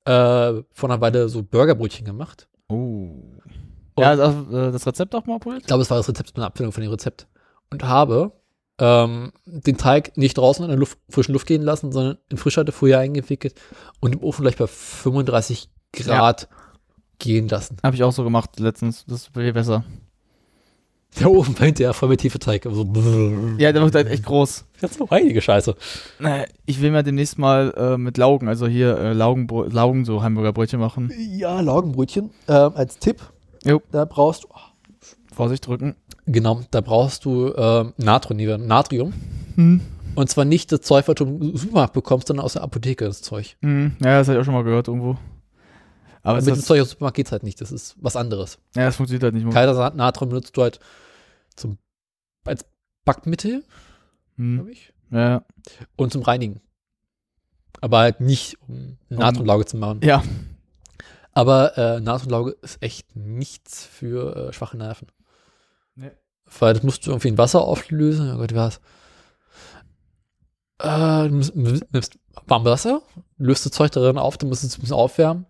äh, 0.04 0.62
vor 0.72 0.90
einer 0.90 1.00
Weile 1.00 1.28
so 1.28 1.42
Burgerbrötchen 1.42 2.04
gemacht. 2.04 2.46
Oh. 2.68 3.08
Ja, 3.98 4.10
also, 4.10 4.46
äh, 4.50 4.72
das 4.72 4.86
Rezept 4.86 5.14
auch 5.14 5.26
mal 5.26 5.36
abholt? 5.36 5.60
Ich 5.60 5.66
glaube, 5.66 5.82
es 5.82 5.90
war 5.90 5.96
das 5.96 6.08
Rezept, 6.08 6.32
eine 6.36 6.46
Abfüllung 6.46 6.72
von 6.72 6.82
dem 6.82 6.90
Rezept. 6.90 7.26
Und 7.70 7.84
habe 7.84 8.32
ähm, 8.78 9.32
den 9.44 9.76
Teig 9.76 10.16
nicht 10.16 10.36
draußen 10.38 10.64
in 10.64 10.70
der 10.70 10.78
Luft, 10.78 10.98
frischen 11.08 11.32
Luft 11.32 11.46
gehen 11.46 11.62
lassen, 11.62 11.92
sondern 11.92 12.18
in 12.28 12.36
Frischhaltefolie 12.36 12.98
eingewickelt 12.98 13.54
und 14.00 14.14
im 14.14 14.22
Ofen 14.22 14.42
gleich 14.42 14.56
bei 14.56 14.66
35 14.66 15.70
Grad 15.92 16.48
gehen 17.22 17.48
lassen. 17.48 17.76
Habe 17.82 17.96
ich 17.96 18.02
auch 18.02 18.12
so 18.12 18.24
gemacht 18.24 18.58
letztens. 18.60 19.04
Das 19.06 19.22
ist 19.22 19.30
viel 19.34 19.52
besser. 19.52 19.84
Der 21.20 21.30
Ofen 21.30 21.58
war 21.58 21.66
hinterher 21.66 21.92
voll 21.92 22.08
mit 22.08 22.24
Hefeteig. 22.24 22.64
So 22.64 22.84
Ja, 23.58 23.70
der 23.72 23.82
wird 23.82 23.94
halt 23.94 24.08
echt 24.08 24.24
groß. 24.24 24.64
Jetzt 24.80 24.98
noch 24.98 25.10
einige 25.10 25.42
Scheiße. 25.42 25.74
Naja, 26.18 26.44
ich 26.64 26.80
will 26.80 26.90
mir 26.90 27.02
demnächst 27.02 27.38
mal 27.38 27.74
äh, 27.76 27.98
mit 27.98 28.16
Laugen, 28.16 28.48
also 28.48 28.66
hier 28.66 28.96
äh, 28.98 29.12
Laugen, 29.12 29.46
Laugen 29.70 30.04
so 30.06 30.22
Hamburgerbrötchen 30.22 30.80
machen. 30.80 31.12
Ja, 31.36 31.60
Laugenbrötchen. 31.60 32.30
Äh, 32.46 32.52
als 32.52 32.98
Tipp, 32.98 33.20
Jo. 33.64 33.82
da 33.90 34.06
brauchst 34.06 34.44
du, 34.44 34.48
Vorsicht 35.34 35.66
drücken. 35.66 35.96
genau, 36.26 36.62
da 36.70 36.80
brauchst 36.80 37.26
du 37.26 37.52
ähm, 37.56 37.92
Natrium, 37.98 38.66
Natrium. 38.66 39.12
Hm. 39.56 39.82
Und 40.14 40.30
zwar 40.30 40.46
nicht 40.46 40.72
das 40.72 40.80
Zeug, 40.80 41.08
was 41.08 41.14
du 41.16 41.24
im 41.24 41.56
Supermarkt 41.56 41.92
bekommst, 41.92 42.28
sondern 42.28 42.44
aus 42.44 42.54
der 42.54 42.62
Apotheke 42.62 43.04
das 43.04 43.20
Zeug. 43.20 43.56
Hm. 43.60 43.96
Ja, 44.00 44.18
das 44.18 44.28
habe 44.28 44.36
ich 44.36 44.40
auch 44.40 44.44
schon 44.46 44.54
mal 44.54 44.64
gehört 44.64 44.88
irgendwo. 44.88 45.16
Aber 46.22 46.38
mit 46.38 46.46
dem 46.46 46.54
Zeug 46.56 46.80
aus 46.80 46.88
dem 46.88 46.90
Supermarkt 46.92 47.16
geht's 47.16 47.32
halt 47.32 47.42
nicht. 47.42 47.60
Das 47.60 47.72
ist 47.72 47.96
was 48.00 48.16
anderes. 48.16 48.58
ja, 48.76 48.84
das 48.86 48.96
funktioniert 48.96 49.24
halt 49.24 49.34
nicht 49.34 49.44
mehr. 49.44 49.52
Kalter 49.52 49.90
Natrium 49.94 50.28
benutzt 50.30 50.56
du 50.56 50.62
halt 50.62 50.78
zum, 51.56 51.78
als 52.44 52.64
Backmittel, 53.04 53.64
Hm. 54.36 54.54
glaube 54.56 54.70
ich. 54.72 54.92
Ja. 55.10 55.44
Und 55.96 56.12
zum 56.12 56.22
Reinigen. 56.22 56.60
Aber 57.80 57.98
halt 57.98 58.20
nicht, 58.20 58.56
um 58.68 58.96
Natriumlauge 59.08 59.66
zu 59.66 59.76
machen. 59.76 60.00
Ja. 60.04 60.22
Aber 61.34 61.76
äh, 61.76 62.00
Natriumlauge 62.00 62.52
ist 62.62 62.80
echt 62.82 63.16
nichts 63.16 63.84
für 63.84 64.36
äh, 64.48 64.52
schwache 64.52 64.76
Nerven. 64.76 65.08
Nee. 65.96 66.12
Weil 66.60 66.74
das 66.74 66.82
musst 66.82 67.06
du 67.06 67.10
irgendwie 67.10 67.28
in 67.28 67.38
Wasser 67.38 67.62
auflösen. 67.62 68.32
Oh 68.32 68.36
Gott, 68.38 68.52
wie 68.52 68.56
war's? 68.56 68.80
Äh, 70.78 71.28
du 71.28 71.34
nimmst, 71.34 72.18
warmes 72.46 72.70
Wasser, 72.70 73.02
löst 73.38 73.64
das 73.66 73.72
Zeug 73.72 73.90
darin 73.92 74.18
auf, 74.18 74.36
du 74.38 74.46
musst 74.46 74.64
es 74.64 74.76
ein 74.76 74.80
bisschen 74.80 74.96
aufwärmen. 74.96 75.46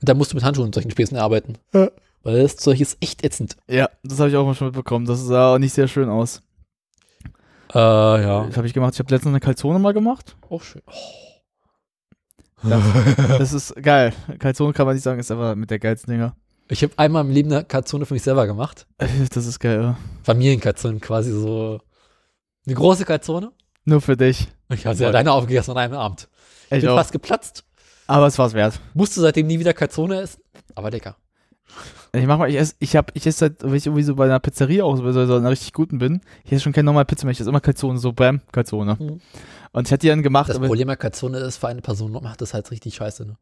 Und 0.00 0.08
dann 0.08 0.18
musst 0.18 0.32
du 0.32 0.36
mit 0.36 0.44
Handschuhen 0.44 0.66
und 0.66 0.74
solchen 0.74 0.90
Späßen 0.90 1.16
arbeiten. 1.16 1.58
Ja. 1.72 1.90
Weil 2.22 2.42
das 2.42 2.56
Zeug 2.56 2.80
ist 2.80 2.98
echt 3.00 3.24
ätzend. 3.24 3.56
Ja, 3.68 3.88
das 4.02 4.18
habe 4.18 4.30
ich 4.30 4.36
auch 4.36 4.44
mal 4.44 4.54
schon 4.54 4.68
mitbekommen. 4.68 5.06
Das 5.06 5.20
sah 5.24 5.54
auch 5.54 5.58
nicht 5.58 5.72
sehr 5.72 5.88
schön 5.88 6.08
aus. 6.08 6.42
Äh, 7.72 7.78
ja. 7.78 8.46
Das 8.46 8.56
habe 8.56 8.66
ich 8.66 8.74
gemacht. 8.74 8.94
Ich 8.94 8.98
habe 8.98 9.12
letztens 9.14 9.30
eine 9.30 9.40
Calzone 9.40 9.78
mal 9.78 9.92
gemacht. 9.92 10.36
Auch 10.50 10.62
schön. 10.62 10.82
Das, 12.62 12.82
das 13.38 13.52
ist 13.52 13.76
geil. 13.82 14.12
Calzone 14.38 14.72
kann 14.72 14.86
man 14.86 14.94
nicht 14.94 15.04
sagen, 15.04 15.20
ist 15.20 15.30
aber 15.30 15.54
mit 15.56 15.70
der 15.70 15.78
geilsten 15.78 16.12
Dinger. 16.12 16.34
Ich 16.68 16.82
habe 16.82 16.92
einmal 16.96 17.24
im 17.24 17.30
Leben 17.30 17.52
eine 17.52 17.64
Kalzone 17.64 18.06
für 18.06 18.14
mich 18.14 18.22
selber 18.22 18.46
gemacht. 18.46 18.86
Das 19.32 19.46
ist 19.46 19.60
geil, 19.60 19.80
ja. 19.80 19.98
Familienkalzone, 20.24 20.98
quasi 20.98 21.30
so 21.30 21.80
eine 22.66 22.74
große 22.74 23.04
Kalzone. 23.04 23.52
Nur 23.84 24.00
für 24.00 24.16
dich. 24.16 24.48
Ich 24.70 24.84
habe 24.84 24.96
sie 24.96 25.06
alleine 25.06 25.30
aufgegessen 25.30 25.70
an 25.72 25.78
einem 25.78 25.94
Abend. 25.94 26.28
Ich 26.70 26.80
bin 26.80 26.88
auch. 26.88 26.96
fast 26.96 27.12
geplatzt. 27.12 27.64
Aber 28.06 28.26
es 28.26 28.38
war's 28.38 28.54
wert. 28.54 28.80
Musste 28.94 29.20
seitdem 29.20 29.46
nie 29.46 29.58
wieder 29.58 29.74
Kalzone 29.74 30.20
essen. 30.20 30.42
Aber 30.74 30.90
lecker. 30.90 31.16
Ich 32.12 32.26
mach 32.26 32.38
mal, 32.38 32.48
ich 32.48 32.56
esse, 32.56 32.74
ich 32.78 32.96
hab, 32.96 33.10
ich 33.14 33.26
esse 33.26 33.38
seit, 33.38 33.62
wenn 33.62 33.74
ich 33.74 33.86
irgendwie 33.86 34.02
so 34.02 34.14
bei 34.14 34.24
einer 34.24 34.40
Pizzeria 34.40 34.84
auch 34.84 34.96
so, 34.96 35.26
so 35.26 35.36
einer 35.36 35.50
richtig 35.50 35.72
guten 35.72 35.98
bin, 35.98 36.20
ich 36.44 36.52
esse 36.52 36.62
schon 36.62 36.72
keine 36.72 36.86
normale 36.86 37.04
Pizza 37.04 37.26
mehr, 37.26 37.32
ich 37.32 37.40
esse 37.40 37.50
immer 37.50 37.60
Calzone, 37.60 37.98
so 37.98 38.12
bam, 38.12 38.40
Calzone. 38.52 38.96
Mhm. 38.98 39.20
Und 39.72 39.86
ich 39.88 39.92
hatte 39.92 40.02
die 40.02 40.08
dann 40.08 40.22
gemacht, 40.22 40.48
Das 40.48 40.58
Problem 40.58 40.86
bei 40.86 40.96
Kalzone 40.96 41.38
ist, 41.38 41.58
für 41.58 41.68
eine 41.68 41.82
Person 41.82 42.12
macht 42.12 42.40
das 42.40 42.54
halt 42.54 42.70
richtig 42.70 42.94
scheiße. 42.94 43.26
Ne? 43.26 43.36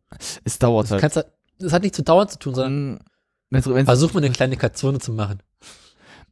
es 0.45 0.59
dauert 0.59 0.85
Das, 0.87 0.93
halt. 0.93 1.01
kannst 1.03 1.17
halt, 1.17 1.27
das 1.61 1.73
hat 1.73 1.83
nichts 1.83 1.97
zu 1.97 2.03
dauern 2.03 2.29
zu 2.29 2.39
tun, 2.39 2.55
sondern 2.55 2.99
Wenn's, 3.51 3.69
wenn's, 3.69 3.85
versuch 3.87 4.13
mal 4.15 4.25
eine 4.25 4.33
kleine 4.33 4.57
Kalzone 4.57 4.99
zu 4.99 5.13
machen. 5.13 5.41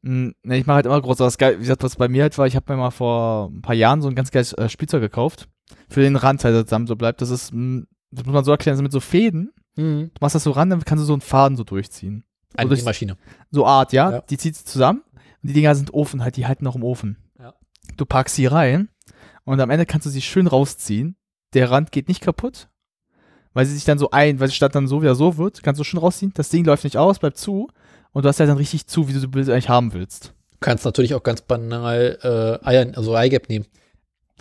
Mm, 0.02 0.30
Ne, 0.42 0.58
ich 0.58 0.66
mache 0.66 0.76
halt 0.76 0.86
immer 0.86 1.00
groß. 1.00 1.20
Aber 1.20 1.26
das 1.28 1.38
geil, 1.38 1.56
wie 1.58 1.60
gesagt, 1.60 1.84
was 1.84 1.94
bei 1.96 2.08
mir 2.08 2.22
halt 2.22 2.36
war, 2.38 2.46
ich 2.46 2.56
habe 2.56 2.72
mir 2.72 2.80
mal 2.80 2.90
vor 2.90 3.50
ein 3.52 3.62
paar 3.62 3.76
Jahren 3.76 4.02
so 4.02 4.08
ein 4.08 4.16
ganz 4.16 4.32
geiles 4.32 4.52
äh, 4.54 4.68
Spielzeug 4.68 5.00
gekauft. 5.02 5.48
Für 5.88 6.00
den 6.00 6.16
Rand 6.16 6.42
halt 6.42 6.66
zusammen 6.66 6.88
so 6.88 6.96
bleibt. 6.96 7.22
Das 7.22 7.30
ist, 7.30 7.52
mm, 7.52 7.82
das 8.12 8.24
muss 8.24 8.34
man 8.34 8.44
so 8.44 8.50
erklären, 8.52 8.76
sind 8.76 8.84
mit 8.84 8.92
so 8.92 9.00
Fäden. 9.00 9.52
Mhm. 9.76 10.10
Du 10.14 10.18
machst 10.20 10.34
das 10.34 10.44
so 10.44 10.50
ran, 10.52 10.70
dann 10.70 10.84
kannst 10.84 11.02
du 11.02 11.06
so 11.06 11.12
einen 11.14 11.22
Faden 11.22 11.56
so 11.56 11.64
durchziehen. 11.64 12.24
Eine 12.54 12.68
so 12.68 12.74
durch- 12.74 12.84
Maschine. 12.84 13.16
So 13.50 13.66
Art, 13.66 13.92
ja? 13.92 14.10
Ja. 14.12 14.20
Die 14.20 14.36
zieht 14.36 14.54
sie 14.56 14.64
zusammen. 14.64 15.02
Und 15.42 15.48
die 15.48 15.54
Dinger 15.54 15.74
sind 15.74 15.92
Ofen 15.94 16.22
halt, 16.22 16.36
die 16.36 16.46
halten 16.46 16.64
noch 16.64 16.76
im 16.76 16.84
Ofen. 16.84 17.16
Ja. 17.38 17.54
Du 17.96 18.04
packst 18.06 18.36
sie 18.36 18.46
rein 18.46 18.88
und 19.44 19.60
am 19.60 19.70
Ende 19.70 19.86
kannst 19.86 20.06
du 20.06 20.10
sie 20.10 20.22
schön 20.22 20.46
rausziehen. 20.46 21.16
Der 21.54 21.70
Rand 21.70 21.90
geht 21.90 22.08
nicht 22.08 22.20
kaputt, 22.20 22.68
weil 23.54 23.66
sie 23.66 23.74
sich 23.74 23.84
dann 23.84 23.98
so 23.98 24.10
ein, 24.10 24.38
weil 24.40 24.48
sie 24.48 24.54
statt 24.54 24.74
dann 24.74 24.86
so 24.86 25.02
wieder 25.02 25.14
so 25.14 25.36
wird, 25.36 25.62
kannst 25.62 25.80
du 25.80 25.84
schön 25.84 25.98
rausziehen. 26.00 26.32
Das 26.34 26.48
Ding 26.50 26.64
läuft 26.64 26.84
nicht 26.84 26.96
aus, 26.96 27.18
bleibt 27.18 27.38
zu 27.38 27.68
und 28.12 28.24
du 28.24 28.28
hast 28.28 28.38
halt 28.40 28.48
dann 28.50 28.56
richtig 28.56 28.86
zu, 28.86 29.08
wie 29.08 29.12
du 29.14 29.26
das 29.26 29.48
eigentlich 29.48 29.68
haben 29.68 29.92
willst. 29.94 30.34
Du 30.52 30.58
kannst 30.60 30.84
natürlich 30.84 31.14
auch 31.14 31.22
ganz 31.24 31.40
banal 31.40 32.18
äh, 32.62 32.66
Eier, 32.66 32.86
also 32.96 33.14
Eigelb 33.16 33.48
nehmen. 33.48 33.66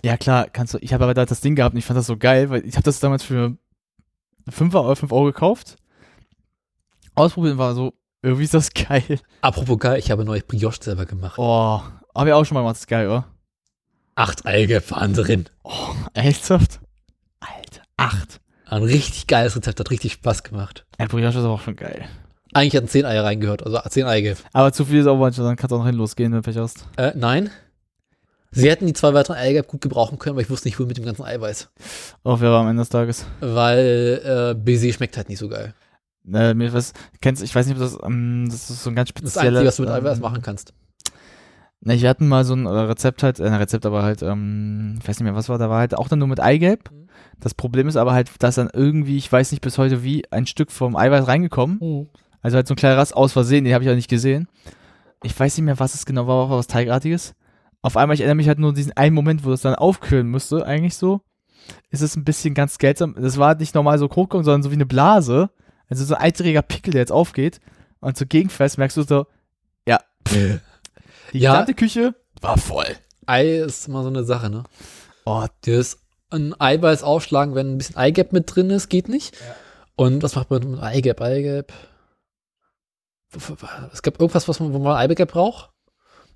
Ja, 0.04 0.16
klar, 0.16 0.48
kannst 0.52 0.74
du. 0.74 0.78
Ich 0.80 0.92
habe 0.94 1.04
aber 1.04 1.14
da 1.14 1.24
das 1.26 1.40
Ding 1.40 1.54
gehabt 1.56 1.74
und 1.74 1.78
ich 1.78 1.84
fand 1.84 1.98
das 1.98 2.06
so 2.06 2.16
geil, 2.16 2.48
weil 2.50 2.64
ich 2.66 2.74
habe 2.74 2.84
das 2.84 3.00
damals 3.00 3.22
für 3.24 3.56
5 4.48 4.74
oder 4.74 4.96
5 4.96 5.12
Euro 5.12 5.24
gekauft. 5.26 5.76
Ausprobieren 7.14 7.58
war 7.58 7.74
so, 7.74 7.92
irgendwie 8.22 8.44
ist 8.44 8.54
das 8.54 8.72
geil. 8.74 9.20
Apropos 9.40 9.78
geil, 9.78 9.98
ich 9.98 10.10
habe 10.10 10.24
neues 10.24 10.44
Brioche 10.44 10.82
selber 10.82 11.06
gemacht. 11.06 11.34
Oh, 11.38 11.80
habe 12.14 12.28
ich 12.28 12.32
auch 12.32 12.44
schon 12.44 12.54
mal 12.54 12.60
gemacht, 12.60 12.76
das 12.76 12.80
ist 12.82 12.88
geil, 12.88 13.06
oder? 13.06 13.26
Acht 14.14 14.44
Eigelb 14.46 14.90
waren 14.90 15.14
drin. 15.14 15.48
Oh, 15.62 15.94
ernsthaft? 16.14 16.80
Alter, 17.40 17.82
acht. 17.96 18.40
Ein 18.66 18.82
richtig 18.82 19.26
geiles 19.26 19.56
Rezept, 19.56 19.80
hat 19.80 19.90
richtig 19.90 20.12
Spaß 20.14 20.42
gemacht. 20.42 20.86
Ein 20.98 21.08
Brioche 21.08 21.38
ist 21.38 21.44
aber 21.44 21.54
auch 21.54 21.60
schon 21.60 21.76
geil. 21.76 22.06
Eigentlich 22.54 22.74
hätten 22.74 22.88
zehn 22.88 23.06
Eier 23.06 23.24
reingehört, 23.24 23.64
also 23.64 23.80
zehn 23.88 24.04
Eigelb. 24.06 24.38
Aber 24.52 24.72
zu 24.72 24.84
viel 24.84 25.00
ist 25.00 25.06
auch 25.06 25.16
manchmal, 25.16 25.46
dann 25.46 25.56
kannst 25.56 25.72
du 25.72 25.76
auch 25.76 25.80
noch 25.80 25.86
hin 25.86 25.96
losgehen, 25.96 26.32
wenn 26.32 26.42
du 26.42 26.50
Pech 26.50 26.58
hast. 26.58 26.86
Äh, 26.96 27.12
nein. 27.14 27.50
Sie 28.54 28.70
hätten 28.70 28.86
die 28.86 28.92
zwei 28.92 29.14
weiteren 29.14 29.36
Eigelb 29.36 29.66
gut 29.66 29.80
gebrauchen 29.80 30.18
können, 30.18 30.34
aber 30.34 30.42
ich 30.42 30.50
wusste 30.50 30.68
nicht, 30.68 30.78
wo 30.78 30.84
mit 30.84 30.98
dem 30.98 31.06
ganzen 31.06 31.24
Eiweiß. 31.24 31.70
Auch 32.22 32.40
wer 32.40 32.50
war 32.50 32.60
am 32.60 32.68
Ende 32.68 32.82
des 32.82 32.90
Tages. 32.90 33.24
Weil 33.40 34.20
äh, 34.24 34.54
Baiser 34.54 34.92
schmeckt 34.92 35.16
halt 35.16 35.30
nicht 35.30 35.38
so 35.38 35.48
geil. 35.48 35.74
Äh, 36.32 36.54
mir 36.54 36.72
was, 36.72 36.92
kennst, 37.20 37.42
ich 37.42 37.54
weiß 37.54 37.66
nicht, 37.66 37.76
ob 37.76 37.82
das, 37.82 37.98
ähm, 38.04 38.46
das 38.46 38.70
ist 38.70 38.84
so 38.84 38.90
ein 38.90 38.96
ganz 38.96 39.10
ist 39.10 39.24
das. 39.24 39.38
Einzige, 39.38 39.66
was 39.66 39.76
du 39.76 39.82
mit 39.82 39.90
ähm, 39.90 39.96
Eiweiß 39.96 40.20
machen 40.20 40.42
kannst. 40.42 40.74
Ne, 41.80 42.00
wir 42.00 42.08
hatten 42.08 42.28
mal 42.28 42.44
so 42.44 42.54
ein 42.54 42.66
äh, 42.66 42.68
Rezept 42.68 43.22
halt, 43.22 43.40
äh, 43.40 43.44
ein 43.44 43.54
Rezept 43.54 43.86
aber 43.86 44.02
halt, 44.02 44.22
ähm, 44.22 44.98
ich 45.00 45.08
weiß 45.08 45.18
nicht 45.18 45.24
mehr, 45.24 45.34
was 45.34 45.48
war, 45.48 45.58
da 45.58 45.68
war 45.68 45.80
halt 45.80 45.96
auch 45.96 46.08
dann 46.08 46.20
nur 46.20 46.28
mit 46.28 46.38
Eigelb. 46.38 46.90
Mhm. 46.92 47.08
Das 47.40 47.54
Problem 47.54 47.88
ist 47.88 47.96
aber 47.96 48.12
halt, 48.12 48.30
dass 48.38 48.54
dann 48.54 48.70
irgendwie, 48.72 49.16
ich 49.16 49.32
weiß 49.32 49.50
nicht 49.50 49.62
bis 49.62 49.78
heute 49.78 50.04
wie, 50.04 50.30
ein 50.30 50.46
Stück 50.46 50.70
vom 50.70 50.94
Eiweiß 50.94 51.26
reingekommen. 51.26 51.78
Mhm. 51.80 52.08
Also 52.40 52.56
halt 52.56 52.68
so 52.68 52.74
ein 52.74 52.76
kleiner 52.76 52.98
Rast 52.98 53.16
aus 53.16 53.32
Versehen, 53.32 53.64
den 53.64 53.74
habe 53.74 53.82
ich 53.82 53.90
auch 53.90 53.94
nicht 53.94 54.10
gesehen. 54.10 54.46
Ich 55.24 55.38
weiß 55.38 55.56
nicht 55.56 55.64
mehr, 55.64 55.78
was 55.78 55.94
es 55.94 56.06
genau 56.06 56.26
war, 56.26 56.36
auch 56.36 56.50
was 56.50 56.66
Teigartiges. 56.66 57.34
Auf 57.82 57.96
einmal, 57.96 58.14
ich 58.14 58.20
erinnere 58.20 58.36
mich 58.36 58.48
halt 58.48 58.58
nur 58.58 58.70
an 58.70 58.74
diesen 58.76 58.96
einen 58.96 59.14
Moment, 59.14 59.44
wo 59.44 59.50
das 59.50 59.62
dann 59.62 59.74
aufkühlen 59.74 60.28
musste, 60.30 60.64
eigentlich 60.64 60.96
so. 60.96 61.20
Ist 61.90 62.00
es 62.00 62.16
ein 62.16 62.24
bisschen 62.24 62.54
ganz 62.54 62.76
seltsam. 62.80 63.14
Das 63.18 63.38
war 63.38 63.54
nicht 63.56 63.74
normal 63.74 63.98
so 63.98 64.08
Krokung, 64.08 64.42
sondern 64.44 64.62
so 64.62 64.70
wie 64.70 64.74
eine 64.76 64.86
Blase. 64.86 65.50
Also 65.88 66.04
so 66.04 66.14
ein 66.14 66.22
eitriger 66.22 66.62
Pickel, 66.62 66.92
der 66.92 67.02
jetzt 67.02 67.12
aufgeht. 67.12 67.60
Und 68.00 68.16
so 68.16 68.24
gegenfest 68.26 68.78
merkst 68.78 68.96
du 68.96 69.02
so, 69.02 69.26
ja, 69.86 70.00
pff, 70.26 70.60
die 71.32 71.38
Ja. 71.38 71.52
gesamte 71.52 71.74
Küche 71.74 72.14
war 72.40 72.56
voll. 72.56 72.86
Ei 73.26 73.58
ist 73.58 73.86
immer 73.88 74.02
so 74.02 74.08
eine 74.08 74.24
Sache, 74.24 74.50
ne? 74.50 74.64
Oh, 75.24 75.46
Das 75.64 75.98
ein 76.30 76.58
Eiweiß 76.58 77.02
aufschlagen, 77.02 77.54
wenn 77.54 77.72
ein 77.74 77.78
bisschen 77.78 77.96
Eigelb 77.96 78.32
mit 78.32 78.54
drin 78.54 78.70
ist, 78.70 78.88
geht 78.88 79.08
nicht. 79.08 79.36
Und 79.96 80.22
was 80.22 80.34
macht 80.34 80.50
man 80.50 80.68
mit 80.70 80.82
Eigelb? 80.82 81.20
Eigelb. 81.20 81.72
Es 83.92 84.02
gab 84.02 84.20
irgendwas, 84.20 84.48
was 84.48 84.58
man, 84.60 84.72
wo 84.72 84.78
man 84.78 84.96
Eigelb 84.96 85.30
braucht. 85.32 85.70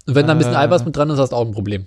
Und 0.07 0.15
wenn 0.15 0.27
da 0.27 0.33
ein 0.33 0.39
bisschen 0.39 0.55
Äh. 0.55 0.59
Eiweiß 0.59 0.85
mit 0.85 0.97
dran 0.97 1.11
ist, 1.11 1.19
hast 1.19 1.31
du 1.31 1.37
auch 1.37 1.47
ein 1.47 1.53
Problem. 1.53 1.87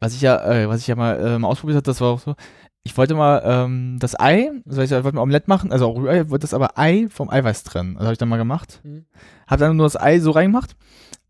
Was 0.00 0.14
ich 0.14 0.20
ja, 0.20 0.44
äh, 0.44 0.68
was 0.68 0.80
ich 0.80 0.86
ja 0.86 0.94
mal 0.94 1.18
ähm, 1.24 1.44
ausprobiert 1.44 1.76
habe, 1.76 1.84
das 1.84 2.00
war 2.00 2.08
auch 2.12 2.20
so. 2.20 2.34
Ich 2.82 2.96
wollte 2.96 3.14
mal 3.14 3.42
ähm, 3.44 3.96
das 3.98 4.18
Ei, 4.18 4.50
also 4.66 4.80
ich 4.82 4.90
wollte 4.92 5.12
mal 5.12 5.22
Omelette 5.22 5.48
machen, 5.48 5.72
also 5.72 5.86
auch 5.86 5.96
Rührei, 5.96 6.28
wollte 6.30 6.42
das 6.42 6.54
aber 6.54 6.78
Ei 6.78 7.08
vom 7.10 7.28
Eiweiß 7.30 7.64
trennen. 7.64 7.94
Das 7.94 8.04
habe 8.04 8.12
ich 8.12 8.18
dann 8.18 8.28
mal 8.28 8.36
gemacht. 8.36 8.80
Mhm. 8.84 9.06
Habe 9.48 9.60
dann 9.60 9.76
nur 9.76 9.86
das 9.86 10.00
Ei 10.00 10.20
so 10.20 10.30
reingemacht. 10.30 10.76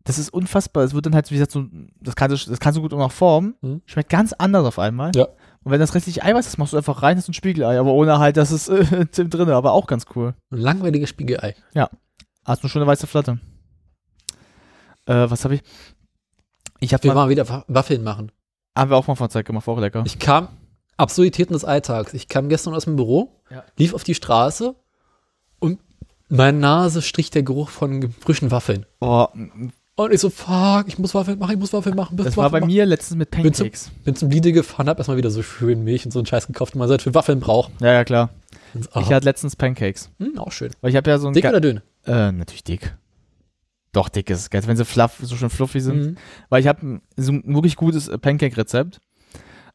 Das 0.03 0.19
ist 0.19 0.29
unfassbar. 0.29 0.83
Es 0.83 0.93
wird 0.93 1.05
dann 1.05 1.15
halt, 1.15 1.29
wie 1.31 1.35
gesagt, 1.35 1.51
so, 1.51 1.65
das 1.99 2.15
kannst 2.15 2.45
du, 2.45 2.49
das 2.51 2.59
kannst 2.59 2.77
du 2.77 2.81
gut 2.81 2.93
auch 2.93 2.99
noch 2.99 3.11
formen. 3.11 3.55
Mhm. 3.61 3.81
Schmeckt 3.85 4.09
ganz 4.09 4.33
anders 4.33 4.65
auf 4.65 4.77
einmal. 4.79 5.11
Ja. 5.15 5.27
Und 5.63 5.71
wenn 5.71 5.79
das 5.79 5.95
restliche 5.95 6.23
Eiweiß 6.23 6.47
ist, 6.47 6.57
machst 6.57 6.73
du 6.73 6.77
einfach 6.77 7.01
rein, 7.01 7.15
das 7.17 7.25
ist 7.25 7.29
ein 7.29 7.33
Spiegelei, 7.33 7.79
aber 7.79 7.91
ohne 7.91 8.19
halt, 8.19 8.37
das 8.37 8.51
ist 8.51 8.69
äh, 8.69 9.05
drin, 9.07 9.49
aber 9.49 9.71
auch 9.71 9.87
ganz 9.87 10.05
cool. 10.15 10.35
Ein 10.51 10.59
langweiliges 10.59 11.09
Spiegelei. 11.09 11.55
Ja. 11.73 11.89
Hast 12.45 12.63
eine 12.63 12.69
schöne 12.69 12.85
weiße 12.87 13.07
Flatte. 13.07 13.39
Äh, 15.07 15.29
was 15.29 15.43
habe 15.43 15.55
ich? 15.55 15.61
Ich 16.79 16.93
habe 16.93 17.03
Wir 17.03 17.13
mal, 17.13 17.25
mal 17.25 17.29
wieder 17.29 17.47
Wa- 17.49 17.65
Waffeln 17.67 18.03
machen. 18.03 18.31
haben 18.77 18.89
wir 18.91 18.97
auch 18.97 19.07
mal 19.07 19.15
vor 19.15 19.29
Zeit 19.29 19.45
gemacht, 19.45 19.65
war 19.67 19.75
auch 19.75 19.79
lecker. 19.79 20.03
Ich 20.05 20.19
kam, 20.19 20.47
Absurditäten 20.97 21.53
des 21.53 21.65
Alltags. 21.65 22.13
Ich 22.13 22.27
kam 22.27 22.49
gestern 22.49 22.73
aus 22.73 22.85
dem 22.85 22.95
Büro, 22.95 23.41
Ja. 23.51 23.63
lief 23.77 23.93
auf 23.93 24.03
die 24.03 24.15
Straße 24.15 24.75
und 25.59 25.79
meine 26.29 26.57
Nase 26.59 27.01
strich 27.01 27.29
der 27.31 27.43
Geruch 27.43 27.69
von 27.69 28.11
frischen 28.19 28.51
Waffeln. 28.51 28.85
Oh, 28.99 29.27
Und 29.95 30.13
ich 30.13 30.19
so, 30.21 30.29
fuck, 30.29 30.85
ich 30.87 30.99
muss 30.99 31.15
Waffeln 31.15 31.39
machen, 31.39 31.53
ich 31.53 31.59
muss 31.59 31.73
Waffeln 31.73 31.95
machen. 31.95 32.17
das 32.17 32.35
war 32.37 32.49
bei 32.51 32.61
mir 32.65 32.85
letztens 32.85 33.17
mit 33.17 33.31
Bin 33.31 33.53
zum, 33.53 33.65
Pancakes. 33.65 33.89
bin 34.05 34.15
zum 34.15 34.29
Lidl 34.29 34.51
gefahren, 34.51 34.89
hab 34.89 34.97
erstmal 34.99 35.17
wieder 35.17 35.31
so 35.31 35.41
schön 35.41 35.83
Milch 35.83 36.05
und 36.05 36.11
so 36.11 36.19
einen 36.19 36.25
Scheiß 36.27 36.47
gekauft, 36.47 36.73
den 36.75 36.79
man 36.79 36.87
seit 36.87 37.01
für 37.01 37.13
Waffeln 37.15 37.39
braucht. 37.39 37.71
Ja, 37.81 37.93
ja, 37.93 38.03
klar. 38.03 38.29
Und, 38.73 38.87
Ich 38.95 39.11
hatte 39.13 39.25
letztens 39.25 39.55
Pancakes. 39.55 40.09
hm, 40.19 40.37
auch 40.37 40.51
schön. 40.51 40.71
Weil 40.81 40.91
ich 40.91 40.95
habe 40.97 41.09
ja 41.09 41.17
so 41.17 41.27
ein. 41.27 41.33
Dick 41.33 41.43
Ga- 41.43 41.49
oder 41.49 41.61
dünn? 41.61 41.81
Äh, 42.05 42.31
natürlich 42.31 42.63
dick. 42.63 42.95
Doch, 43.97 44.09
dick 44.09 44.29
ist 44.29 44.41
es 44.41 44.49
geil. 44.51 44.61
Wenn 44.67 44.77
sie 44.77 44.85
fluff, 44.85 45.17
so 45.23 45.35
schön 45.35 45.49
fluffy 45.49 45.79
sind. 45.79 45.97
Mhm. 45.97 46.17
Weil 46.49 46.61
ich 46.61 46.67
habe 46.67 47.01
so 47.15 47.31
ein 47.31 47.41
wirklich 47.55 47.75
gutes 47.75 48.07
äh, 48.07 48.19
Pancake-Rezept. 48.19 49.01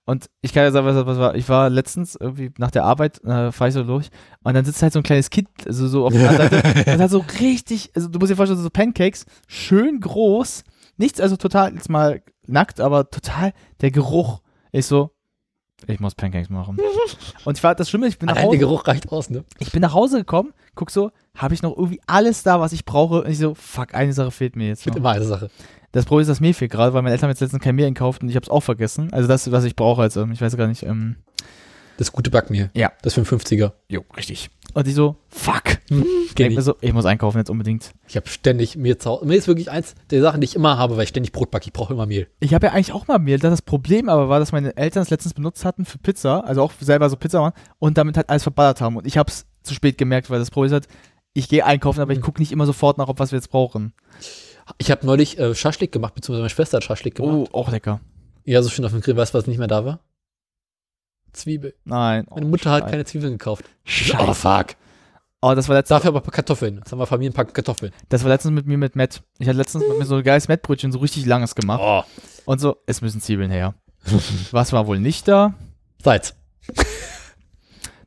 Und 0.04 0.30
ich 0.42 0.52
kann 0.52 0.62
ja 0.62 0.70
sagen, 0.70 0.86
was, 0.86 0.94
was 0.94 1.18
war. 1.18 1.34
Ich 1.34 1.48
war 1.48 1.68
letztens 1.68 2.14
irgendwie 2.14 2.52
nach 2.56 2.70
der 2.70 2.84
Arbeit, 2.84 3.20
äh, 3.24 3.50
fahr 3.50 3.66
ich 3.66 3.74
so 3.74 3.82
durch. 3.82 4.10
Und 4.44 4.54
dann 4.54 4.64
sitzt 4.64 4.80
halt 4.80 4.92
so 4.92 5.00
ein 5.00 5.02
kleines 5.02 5.30
Kind, 5.30 5.48
also 5.66 5.88
so 5.88 6.06
auf 6.06 6.12
der 6.12 6.30
anderen 6.30 6.50
Seite. 6.50 6.90
und 6.92 7.00
hat 7.00 7.10
so 7.10 7.24
richtig, 7.40 7.90
also 7.96 8.06
du 8.06 8.20
musst 8.20 8.30
dir 8.30 8.36
vorstellen, 8.36 8.60
so 8.60 8.70
Pancakes, 8.70 9.26
schön 9.48 9.98
groß. 9.98 10.62
Nichts, 10.98 11.20
also 11.20 11.36
total, 11.36 11.74
jetzt 11.74 11.90
mal 11.90 12.22
nackt, 12.46 12.80
aber 12.80 13.10
total 13.10 13.52
der 13.80 13.90
Geruch. 13.90 14.40
Ich 14.70 14.86
so, 14.86 15.10
ich 15.88 16.00
muss 16.00 16.14
Pancakes 16.14 16.48
machen. 16.48 16.78
und 17.44 17.58
ich 17.58 17.64
war, 17.64 17.74
das 17.74 17.90
Schlimme, 17.90 18.06
ich 18.06 18.18
bin 18.18 18.28
nach 18.28 18.36
Allein 18.36 18.50
der 18.50 18.50
Hause. 18.50 18.58
Geruch 18.58 18.86
reicht 18.86 19.10
aus, 19.10 19.30
ne? 19.30 19.44
Ich 19.58 19.72
bin 19.72 19.82
nach 19.82 19.94
Hause 19.94 20.18
gekommen, 20.18 20.52
guck 20.74 20.90
so, 20.90 21.10
habe 21.36 21.54
ich 21.54 21.62
noch 21.62 21.76
irgendwie 21.76 22.00
alles 22.06 22.42
da, 22.42 22.60
was 22.60 22.72
ich 22.72 22.84
brauche? 22.84 23.22
Und 23.22 23.30
ich 23.30 23.38
so, 23.38 23.54
fuck, 23.54 23.94
eine 23.94 24.12
Sache 24.12 24.30
fehlt 24.30 24.56
mir 24.56 24.68
jetzt. 24.68 24.86
Noch. 24.86 24.96
immer 24.96 25.10
eine 25.10 25.24
Sache. 25.24 25.50
Das 25.92 26.04
Problem 26.06 26.22
ist, 26.22 26.28
dass 26.28 26.40
mir 26.40 26.54
fehlt 26.54 26.70
gerade, 26.70 26.94
weil 26.94 27.02
meine 27.02 27.12
Eltern 27.12 27.26
haben 27.28 27.32
jetzt 27.32 27.40
letztens 27.40 27.62
kein 27.62 27.74
Mehl 27.74 27.88
gekauft 27.88 28.22
und 28.22 28.28
ich 28.28 28.36
habe 28.36 28.44
es 28.44 28.50
auch 28.50 28.62
vergessen. 28.62 29.12
Also 29.12 29.28
das, 29.28 29.50
was 29.52 29.64
ich 29.64 29.76
brauche, 29.76 30.00
also 30.02 30.26
ich 30.32 30.40
weiß 30.40 30.56
gar 30.56 30.66
nicht. 30.66 30.82
Ähm, 30.84 31.16
Das 31.98 32.12
gute 32.12 32.30
Backmehl. 32.30 32.70
Ja. 32.74 32.92
Das 33.02 33.14
für 33.14 33.20
einen 33.20 33.26
50er. 33.26 33.72
jo, 33.88 34.02
richtig. 34.16 34.50
Und 34.74 34.88
ich 34.88 34.94
so, 34.94 35.16
fuck. 35.28 35.62
Hm, 35.88 36.06
Ich, 36.34 36.60
so, 36.64 36.76
ich 36.80 36.94
muss 36.94 37.04
einkaufen 37.04 37.36
jetzt 37.36 37.50
unbedingt. 37.50 37.92
Ich 38.08 38.16
habe 38.16 38.26
ständig 38.26 38.74
Mehl 38.76 38.96
zu 38.96 39.10
Hause. 39.10 39.26
Mehl 39.26 39.36
ist 39.36 39.48
wirklich 39.48 39.70
eins 39.70 39.94
der 40.10 40.22
Sachen, 40.22 40.40
die 40.40 40.46
ich 40.46 40.56
immer 40.56 40.78
habe, 40.78 40.96
weil 40.96 41.02
ich 41.02 41.10
ständig 41.10 41.32
Brot 41.32 41.50
backe. 41.50 41.66
Ich 41.66 41.74
brauche 41.74 41.92
immer 41.92 42.06
Mehl. 42.06 42.26
Ich 42.40 42.54
habe 42.54 42.68
ja 42.68 42.72
eigentlich 42.72 42.92
auch 42.94 43.06
mal 43.06 43.18
Mehl. 43.18 43.38
Das 43.38 43.60
Problem 43.60 44.08
aber 44.08 44.30
war, 44.30 44.38
dass 44.38 44.52
meine 44.52 44.74
Eltern 44.78 45.02
es 45.02 45.10
letztens 45.10 45.34
benutzt 45.34 45.66
hatten 45.66 45.84
für 45.84 45.98
Pizza, 45.98 46.42
also 46.46 46.62
auch 46.62 46.72
selber 46.80 47.10
so 47.10 47.16
Pizza 47.16 47.40
machen 47.40 47.54
und 47.78 47.98
damit 47.98 48.16
halt 48.16 48.30
alles 48.30 48.44
verballert 48.44 48.80
haben. 48.80 48.96
Und 48.96 49.06
ich 49.06 49.18
habe 49.18 49.30
es 49.30 49.44
zu 49.62 49.74
spät 49.74 49.98
gemerkt, 49.98 50.30
weil 50.30 50.38
das 50.38 50.50
Problem 50.50 50.68
ist 50.68 50.72
halt, 50.72 50.88
ich 51.34 51.48
gehe 51.48 51.64
einkaufen, 51.64 52.00
aber 52.00 52.12
ich 52.12 52.18
Hm. 52.18 52.24
gucke 52.24 52.40
nicht 52.40 52.52
immer 52.52 52.66
sofort 52.66 52.98
nach, 52.98 53.08
ob 53.08 53.18
was 53.18 53.32
wir 53.32 53.38
jetzt 53.38 53.48
brauchen. 53.50 53.92
Ich 54.78 54.90
habe 54.90 55.04
neulich 55.06 55.38
äh, 55.38 55.54
Schaschlik 55.54 55.92
gemacht, 55.92 56.14
beziehungsweise 56.14 56.42
meine 56.42 56.50
Schwester 56.50 56.76
hat 56.76 56.84
Schaschlik 56.84 57.16
gemacht. 57.16 57.48
Oh, 57.52 57.58
auch 57.58 57.70
lecker. 57.70 58.00
Ja, 58.44 58.62
so 58.62 58.68
schön 58.70 58.84
auf 58.84 58.92
dem 58.92 59.00
Grill. 59.00 59.16
Weißt 59.16 59.34
du, 59.34 59.38
was 59.38 59.46
nicht 59.46 59.58
mehr 59.58 59.68
da 59.68 59.84
war? 59.84 60.00
Zwiebel. 61.32 61.74
Nein. 61.84 62.26
Meine 62.30 62.46
Mutter 62.46 62.70
hat 62.70 62.82
Scheiße. 62.82 62.90
keine 62.90 63.04
Zwiebeln 63.04 63.32
gekauft. 63.38 63.64
Scheiße. 63.84 64.22
Oh, 64.28 64.34
fuck. 64.34 64.76
Oh, 65.40 65.54
das 65.54 65.68
war 65.68 65.74
letztens, 65.76 65.96
Dafür 65.96 66.08
aber 66.08 66.20
ein 66.20 66.24
paar 66.24 66.32
Kartoffeln. 66.32 66.76
Jetzt 66.76 66.92
haben 66.92 66.98
wir 67.00 67.06
Familienpack 67.06 67.52
Kartoffeln. 67.52 67.92
das 68.10 68.22
war 68.22 68.30
letztens 68.30 68.54
mit 68.54 68.66
mir 68.66 68.78
mit 68.78 68.94
Matt. 68.94 69.22
Ich 69.38 69.48
hatte 69.48 69.56
letztens 69.58 69.84
mit 69.88 69.98
mir 69.98 70.04
so 70.04 70.16
ein 70.16 70.22
geiles 70.22 70.46
Mettbrötchen, 70.46 70.92
so 70.92 70.98
richtig 71.00 71.26
langes 71.26 71.54
gemacht. 71.56 71.80
Oh. 71.82 72.02
Und 72.44 72.60
so, 72.60 72.76
es 72.86 73.00
müssen 73.00 73.20
Zwiebeln 73.20 73.50
her. 73.50 73.74
Was 74.52 74.72
war 74.72 74.86
wohl 74.86 75.00
nicht 75.00 75.26
da? 75.26 75.54
Salz. 76.02 76.34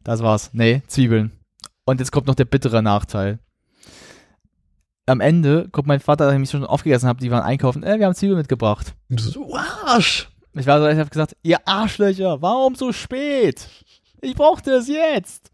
Das 0.04 0.22
war's. 0.22 0.52
Nee, 0.54 0.84
Zwiebeln. 0.88 1.32
Und 1.86 2.00
jetzt 2.00 2.12
kommt 2.12 2.28
noch 2.28 2.36
der 2.36 2.46
bittere 2.46 2.82
Nachteil. 2.82 3.40
Am 5.08 5.22
Ende 5.22 5.68
kommt 5.72 5.88
mein 5.88 6.00
Vater, 6.00 6.26
nachdem 6.26 6.44
ich 6.44 6.50
schon 6.50 6.66
aufgegessen 6.66 7.08
habe, 7.08 7.20
die 7.20 7.30
waren 7.30 7.44
einkaufen, 7.44 7.84
äh, 7.84 8.00
wir 8.00 8.08
haben 8.08 8.16
Zwiebeln 8.16 8.40
mitgebracht. 8.40 8.96
Und 9.10 9.20
du 9.20 9.24
so, 9.24 9.56
Arsch. 9.56 10.30
Ich 10.54 10.66
war 10.66 10.80
so, 10.80 10.88
ich 10.88 10.98
habe 10.98 11.10
gesagt, 11.10 11.36
ihr 11.44 11.68
Arschlöcher, 11.68 12.42
warum 12.42 12.74
so 12.76 12.92
spät? 12.92 13.68
Ich 14.22 14.34
brauchte 14.36 14.72
es 14.72 14.88
jetzt. 14.88 15.52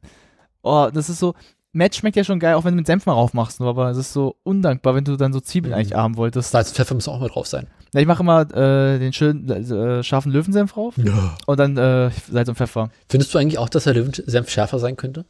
Oh, 0.62 0.90
das 0.94 1.10
ist 1.10 1.20
so, 1.20 1.34
Match 1.74 1.98
schmeckt 1.98 2.16
ja 2.16 2.24
schon 2.24 2.40
geil, 2.40 2.53
auch 2.56 2.64
wenn 2.64 2.74
du 2.74 2.78
mit 2.78 2.88
Senf 2.88 3.06
mal 3.06 3.14
drauf 3.14 3.34
machst, 3.34 3.60
nur, 3.60 3.68
aber 3.70 3.90
es 3.90 3.98
ist 3.98 4.14
so 4.14 4.38
undankbar, 4.44 4.95
wenn 4.95 5.03
du 5.03 5.18
dann 5.18 5.34
so 5.34 5.41
Zwiebeln 5.41 5.74
Mhm. 5.74 5.80
eigentlich 5.80 5.98
haben 5.98 6.16
wolltest. 6.16 6.52
Salz 6.52 6.70
und 6.70 6.76
Pfeffer 6.76 6.95
müssen 6.95 7.10
auch 7.10 7.20
mal 7.20 7.28
drauf 7.30 7.48
sein. 7.48 7.68
Ja, 7.94 7.99
ich 7.99 8.08
mache 8.08 8.24
immer 8.24 8.41
äh, 8.56 8.99
den 8.99 9.12
schönen 9.12 9.49
äh, 9.49 10.02
scharfen 10.03 10.32
Löwensenf 10.32 10.72
drauf 10.74 10.94
Ja. 10.98 11.36
und 11.45 11.60
dann 11.60 11.76
äh, 11.78 12.10
Salz 12.32 12.48
und 12.48 12.56
Pfeffer. 12.56 12.90
Findest 13.10 13.34
du 13.34 13.38
eigentlich 13.38 13.58
auch, 13.58 13.68
dass 13.70 13.84
der 13.84 13.95
Löwensenf 13.95 14.49
schärfer 14.49 14.80
sein 14.80 14.95
könnte? 14.95 15.26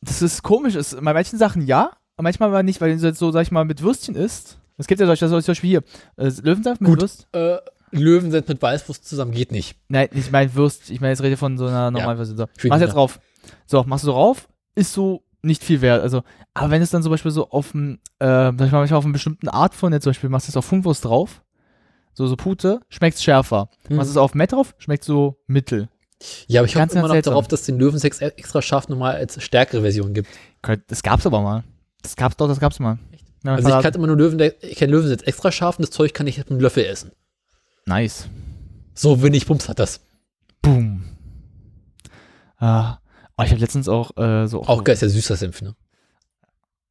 Das 0.00 0.22
ist 0.22 0.42
komisch. 0.42 0.74
Es, 0.74 0.94
bei 0.94 1.12
manchen 1.12 1.38
Sachen 1.38 1.62
ja, 1.66 1.92
aber 2.16 2.24
manchmal 2.24 2.48
aber 2.48 2.62
nicht, 2.62 2.80
weil 2.80 2.96
du 2.96 3.06
jetzt 3.06 3.18
so, 3.18 3.30
sag 3.30 3.42
ich 3.42 3.50
mal, 3.50 3.64
mit 3.64 3.82
Würstchen 3.82 4.14
isst. 4.14 4.58
Es 4.76 4.86
gibt 4.86 5.00
ja 5.00 5.06
solche, 5.06 5.26
das 5.26 5.32
ist 5.32 5.44
zum 5.44 5.52
Beispiel 5.52 5.70
hier, 5.70 5.82
äh, 6.16 6.30
Löwensaft 6.42 6.80
mit 6.80 6.90
Gut. 6.90 7.00
Würst. 7.02 7.28
Äh, 7.32 7.58
Löwensenf 7.92 8.48
mit 8.48 8.62
Weißwurst 8.62 9.04
zusammen 9.04 9.32
geht 9.32 9.52
nicht. 9.52 9.76
Nein, 9.88 10.08
ich 10.12 10.30
meine 10.30 10.54
Würst. 10.54 10.90
Ich 10.90 11.00
meine, 11.00 11.10
jetzt 11.10 11.22
rede 11.22 11.36
von 11.36 11.58
so 11.58 11.66
einer 11.66 11.90
normalen 11.90 12.16
Version. 12.16 12.36
So. 12.36 12.46
Schön 12.56 12.68
Machst 12.68 12.82
jetzt 12.82 12.94
drauf. 12.94 13.20
So, 13.66 13.82
machst 13.84 14.04
du 14.04 14.06
so 14.06 14.12
rauf, 14.12 14.48
ist 14.74 14.92
so 14.92 15.24
nicht 15.42 15.64
viel 15.64 15.80
wert. 15.80 16.02
Also, 16.02 16.22
aber 16.54 16.70
wenn 16.70 16.82
es 16.82 16.90
dann 16.90 17.02
zum 17.02 17.10
Beispiel 17.10 17.30
so 17.30 17.50
auf 17.50 17.74
einem, 17.74 17.98
äh, 18.18 18.26
sag 18.26 18.60
ich 18.66 18.72
mal, 18.72 18.84
auf 18.84 19.04
einer 19.04 19.12
bestimmten 19.12 19.48
Art 19.48 19.74
von 19.74 19.92
jetzt 19.92 20.04
zum 20.04 20.10
Beispiel, 20.10 20.30
machst 20.30 20.48
du 20.48 20.52
es 20.52 20.56
auf 20.56 20.64
Funkwurst 20.64 21.04
drauf, 21.04 21.42
so, 22.12 22.26
so 22.26 22.36
Pute, 22.36 22.80
schmeckt 22.88 23.18
schärfer. 23.18 23.70
Hm. 23.88 23.96
Machst 23.96 24.10
du 24.10 24.12
es 24.12 24.16
auf 24.18 24.34
Met 24.34 24.52
drauf, 24.52 24.74
schmeckt 24.78 25.04
so 25.04 25.40
mittel. 25.46 25.88
Ja, 26.48 26.60
aber 26.60 26.66
ich 26.66 26.74
Ganz, 26.74 26.90
hoffe 26.92 26.98
immer 26.98 27.08
noch 27.08 27.14
seltsam. 27.14 27.32
darauf, 27.32 27.48
dass 27.48 27.60
es 27.60 27.66
den 27.66 27.78
Löwensex 27.78 28.20
extra 28.20 28.60
scharf 28.62 28.88
nochmal 28.88 29.16
als 29.16 29.42
stärkere 29.42 29.80
Version 29.80 30.12
gibt. 30.12 30.28
Das 30.88 31.02
gab's 31.02 31.24
aber 31.26 31.40
mal. 31.40 31.64
Das 32.02 32.16
gab's 32.16 32.36
doch, 32.36 32.48
das 32.48 32.60
gab's 32.60 32.78
mal. 32.78 32.98
Ja, 33.44 33.54
Also 33.54 33.74
ich 33.74 33.82
kann 33.82 33.94
immer 33.94 34.06
nur 34.06 34.16
Löwen, 34.16 34.38
ich 34.60 34.76
kenne 34.76 34.92
Löwensex 34.92 35.22
extra 35.22 35.50
scharf 35.50 35.78
und 35.78 35.82
das 35.82 35.90
Zeug 35.90 36.12
kann 36.12 36.26
ich 36.26 36.36
mit 36.38 36.50
einem 36.50 36.60
Löffel 36.60 36.84
essen. 36.84 37.12
nice. 37.86 38.28
So 38.92 39.22
wenig 39.22 39.46
Pumps 39.46 39.68
hat 39.68 39.78
das. 39.78 40.00
Boom. 40.60 41.04
Ah. 42.58 42.98
Oh, 43.38 43.42
ich 43.44 43.50
habe 43.50 43.60
letztens 43.60 43.88
auch 43.88 44.14
äh, 44.18 44.46
so. 44.46 44.62
Auch 44.64 44.84
geil 44.84 44.92
ist 44.94 45.00
ja 45.00 45.08
süßer 45.08 45.36
Senf, 45.36 45.62
ne? 45.62 45.74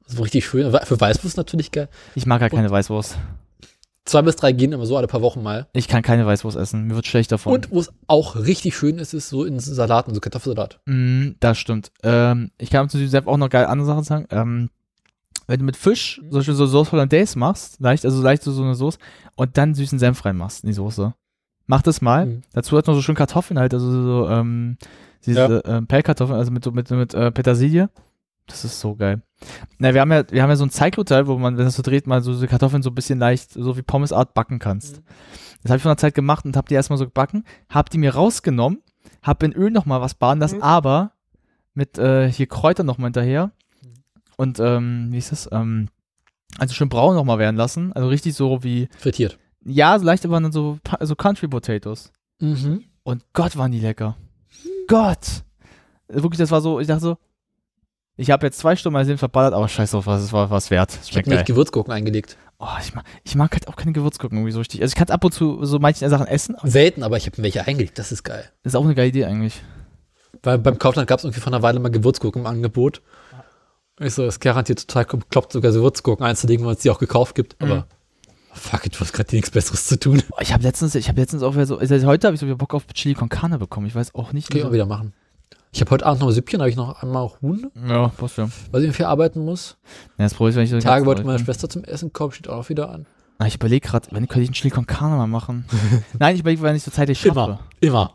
So 0.07 0.23
richtig 0.23 0.43
schön. 0.47 0.71
Für 0.71 0.99
Weißwurst 0.99 1.37
natürlich 1.37 1.71
geil. 1.71 1.87
Ich 2.15 2.25
mag 2.25 2.41
halt 2.41 2.51
keine 2.53 2.71
Weißwurst. 2.71 3.15
Zwei 4.09 4.23
bis 4.23 4.35
drei 4.37 4.53
gehen 4.53 4.71
immer 4.71 4.87
so 4.87 4.97
alle 4.97 5.05
paar 5.05 5.21
Wochen 5.21 5.43
mal. 5.43 5.67
Ich 5.71 5.87
kann 5.87 6.01
keine 6.01 6.25
Weißwurst 6.25 6.57
essen. 6.57 6.87
Mir 6.87 6.95
wird 6.95 7.05
schlecht 7.05 7.31
davon. 7.31 7.53
Und 7.53 7.69
wo 7.69 7.79
es 7.79 7.91
auch 8.07 8.35
richtig 8.35 8.75
schön 8.75 8.97
ist, 8.97 9.13
ist 9.13 9.29
so 9.29 9.45
in 9.45 9.59
Salaten, 9.59 10.15
so 10.15 10.19
Kartoffelsalat. 10.19 10.79
Mm, 10.87 11.33
das 11.39 11.59
stimmt. 11.59 11.91
Ähm, 12.01 12.49
ich 12.57 12.71
kann 12.71 12.89
zu 12.89 12.97
diesem 12.97 13.11
Senf 13.11 13.27
auch 13.27 13.37
noch 13.37 13.49
geil 13.49 13.67
andere 13.67 13.85
Sachen 13.85 14.03
sagen. 14.03 14.25
Ähm, 14.31 14.69
wenn 15.45 15.59
du 15.59 15.65
mit 15.65 15.77
Fisch 15.77 16.15
zum 16.21 16.31
Beispiel 16.31 16.55
so 16.55 16.65
Sauce 16.65 16.91
Hollandaise 16.91 17.37
machst, 17.37 17.79
leicht, 17.79 18.03
also 18.03 18.19
leicht 18.23 18.41
so, 18.41 18.51
so 18.51 18.63
eine 18.63 18.73
Soße, 18.73 18.97
und 19.35 19.57
dann 19.57 19.75
süßen 19.75 19.99
Senf 19.99 20.25
reinmachst 20.25 20.63
in 20.63 20.69
die 20.69 20.73
Soße. 20.73 21.13
Mach 21.67 21.83
das 21.83 22.01
mal. 22.01 22.25
Mhm. 22.25 22.41
Dazu 22.53 22.77
hat 22.77 22.87
noch 22.87 22.95
so 22.95 23.03
schön 23.03 23.13
Kartoffeln 23.13 23.59
halt, 23.59 23.75
also 23.75 23.91
so, 23.91 24.27
ähm, 24.27 24.77
diese 25.23 25.61
ähm, 25.65 25.85
Pellkartoffeln, 25.85 26.39
also 26.39 26.49
mit, 26.49 26.65
mit, 26.73 26.89
mit 26.89 27.13
äh, 27.13 27.31
Petersilie. 27.31 27.89
Das 28.49 28.65
ist 28.65 28.79
so 28.79 28.95
geil. 28.95 29.21
Na, 29.77 29.93
wir 29.93 30.01
haben 30.01 30.11
ja, 30.11 30.29
wir 30.29 30.43
haben 30.43 30.49
ja 30.49 30.55
so 30.55 30.65
ein 30.65 30.69
Zeighotel, 30.69 31.27
wo 31.27 31.37
man, 31.37 31.57
wenn 31.57 31.65
das 31.65 31.75
so 31.75 31.83
dreht, 31.83 32.07
mal 32.07 32.21
so, 32.21 32.33
so 32.33 32.45
Kartoffeln 32.47 32.83
so 32.83 32.89
ein 32.89 32.95
bisschen 32.95 33.19
leicht, 33.19 33.53
so 33.53 33.77
wie 33.77 33.81
Pommesart 33.81 34.33
backen 34.33 34.59
kannst. 34.59 35.01
Das 35.63 35.69
habe 35.69 35.77
ich 35.77 35.83
vor 35.83 35.91
einer 35.91 35.97
Zeit 35.97 36.15
gemacht 36.15 36.45
und 36.45 36.57
habe 36.57 36.67
die 36.67 36.73
erstmal 36.73 36.97
so 36.97 37.05
gebacken, 37.05 37.45
habe 37.69 37.89
die 37.89 37.97
mir 37.97 38.15
rausgenommen, 38.15 38.81
habe 39.21 39.45
in 39.45 39.53
Öl 39.53 39.71
nochmal 39.71 40.01
was 40.01 40.15
baden 40.15 40.39
lassen, 40.39 40.61
aber 40.61 41.13
mit 41.73 41.97
äh, 41.97 42.31
hier 42.31 42.47
Kräutern 42.47 42.85
nochmal 42.85 43.07
hinterher 43.07 43.51
und 44.35 44.59
ähm, 44.59 45.07
wie 45.11 45.17
ist 45.17 45.31
das? 45.31 45.49
Ähm, 45.51 45.89
also 46.57 46.73
schön 46.73 46.89
braun 46.89 47.15
nochmal 47.15 47.39
werden 47.39 47.55
lassen, 47.55 47.93
also 47.93 48.07
richtig 48.07 48.33
so 48.33 48.63
wie 48.63 48.89
Frittiert. 48.97 49.37
ja, 49.63 49.97
so 49.99 50.05
leicht 50.05 50.25
aber 50.25 50.39
dann 50.39 50.51
so, 50.51 50.79
so 51.01 51.15
Country 51.15 51.47
Potatoes. 51.47 52.11
Mhm. 52.39 52.85
Und 53.03 53.23
Gott, 53.33 53.55
waren 53.57 53.71
die 53.71 53.79
lecker. 53.79 54.17
Gott! 54.87 55.43
Wirklich, 56.07 56.39
das 56.39 56.51
war 56.51 56.61
so, 56.61 56.79
ich 56.79 56.87
dachte 56.87 57.01
so, 57.01 57.17
ich 58.19 58.31
habe 58.31 58.45
jetzt 58.45 58.59
zwei 58.59 58.75
Stunden 58.75 58.93
mal 58.93 59.05
Sinn 59.05 59.17
verballert, 59.17 59.53
aber 59.53 59.67
scheiß 59.67 59.91
drauf, 59.91 60.05
was 60.07 60.21
es 60.23 60.33
war 60.33 60.49
was 60.49 60.69
wert. 60.71 60.97
Ich 61.05 61.15
habe 61.15 61.29
mir 61.29 61.37
geil. 61.37 61.45
Gewürzgurken 61.45 61.93
eingelegt. 61.93 62.37
Oh, 62.59 62.67
ich 62.81 62.93
mag, 62.93 63.05
ich 63.23 63.35
mag 63.35 63.51
halt 63.53 63.67
auch 63.69 63.77
keine 63.77 63.93
Gewürzgurken 63.93 64.37
irgendwie 64.37 64.51
so 64.51 64.59
richtig. 64.59 64.81
Also 64.81 64.91
ich 64.91 64.95
kann 64.95 65.07
ab 65.09 65.23
und 65.23 65.33
zu 65.33 65.63
so 65.65 65.79
manche 65.79 66.07
Sachen 66.09 66.27
essen. 66.27 66.55
aber 66.55 66.67
Selten, 66.67 67.03
aber 67.03 67.15
ich 67.17 67.25
habe 67.25 67.37
mir 67.37 67.43
welche 67.43 67.65
eingelegt. 67.65 67.97
Das 67.97 68.11
ist 68.11 68.23
geil. 68.23 68.43
Das 68.63 68.73
ist 68.73 68.75
auch 68.75 68.83
eine 68.83 68.95
geile 68.95 69.07
Idee 69.07 69.25
eigentlich. 69.25 69.61
Weil 70.43 70.57
beim 70.59 70.77
Kaufland 70.77 71.07
gab 71.07 71.19
es 71.19 71.23
irgendwie 71.23 71.39
vor 71.39 71.51
einer 71.53 71.61
Weile 71.61 71.79
mal 71.79 71.89
Gewürzgurken 71.89 72.41
im 72.41 72.47
Angebot. 72.47 73.01
Ich 74.01 74.13
so, 74.13 74.25
ist 74.25 74.39
garantiert 74.39 74.87
total 74.87 75.05
bekloppt, 75.05 75.53
sogar 75.53 75.71
Gewürzgurken 75.71 76.25
einzulegen, 76.25 76.65
weil 76.65 76.73
es 76.75 76.79
die 76.81 76.89
auch 76.89 76.99
gekauft 76.99 77.35
gibt. 77.35 77.55
Aber 77.61 77.75
Mhm. 77.75 77.83
fuck 78.53 78.85
it, 78.85 78.95
du 78.95 78.99
hast 78.99 79.13
gerade 79.13 79.33
nichts 79.35 79.51
Besseres 79.51 79.87
zu 79.87 79.97
tun. 79.99 80.21
Oh, 80.31 80.37
Ich 80.41 80.51
habe 80.53 80.63
letztens, 80.63 80.95
ich 80.95 81.07
habe 81.07 81.19
letztens 81.19 81.43
auch 81.43 81.53
wieder 81.53 81.65
so, 81.65 81.77
also 81.77 81.95
heute 82.07 82.27
habe 82.27 82.35
ich 82.35 82.41
so 82.41 82.45
wieder 82.45 82.55
Bock 82.57 82.73
auf 82.73 82.85
Chili 82.93 83.15
con 83.15 83.29
Carne 83.29 83.57
bekommen. 83.57 83.87
Ich 83.87 83.95
weiß 83.95 84.15
auch 84.15 84.33
nicht. 84.33 84.53
Ich 84.53 84.63
auch 84.65 84.71
wieder 84.73 84.85
machen. 84.85 85.13
Ich 85.71 85.81
habe 85.81 85.91
heute 85.91 86.05
Abend 86.05 86.21
noch 86.21 86.27
ein 86.29 86.33
Süppchen, 86.33 86.59
habe 86.61 86.69
ich 86.69 86.75
noch 86.75 87.01
einmal 87.03 87.29
Huhn, 87.41 87.71
Ja, 87.87 88.07
passt 88.09 88.37
ja. 88.37 88.49
weil 88.71 88.85
ich 88.85 88.95
viel 88.95 89.05
arbeiten 89.05 89.45
muss. 89.45 89.77
Ja, 90.17 90.25
das 90.25 90.33
Problem 90.33 90.49
ist, 90.51 90.55
wenn 90.55 90.63
ich 90.63 90.69
so 90.71 90.79
Tage 90.79 91.05
wollte 91.05 91.23
meine. 91.23 91.39
Schwester 91.39 91.69
zum 91.69 91.83
Essen 91.83 92.11
kommen, 92.11 92.31
steht 92.31 92.47
auch 92.49 92.69
wieder 92.69 92.89
an. 92.89 93.05
Ah, 93.37 93.45
ich 93.45 93.55
überlege 93.55 93.87
gerade, 93.87 94.07
wenn 94.11 94.27
könnte 94.27 94.41
ich 94.41 94.49
einen 94.49 94.53
Chili 94.55 94.71
con 94.71 94.85
Carne 94.87 95.15
mal 95.15 95.27
machen? 95.27 95.65
Nein, 96.19 96.33
ich 96.35 96.41
überlege, 96.41 96.61
wenn 96.63 96.75
ich 96.75 96.83
so 96.83 96.91
zeitlich 96.91 97.19
schaffe. 97.19 97.39
Immer, 97.39 97.59
immer. 97.79 98.13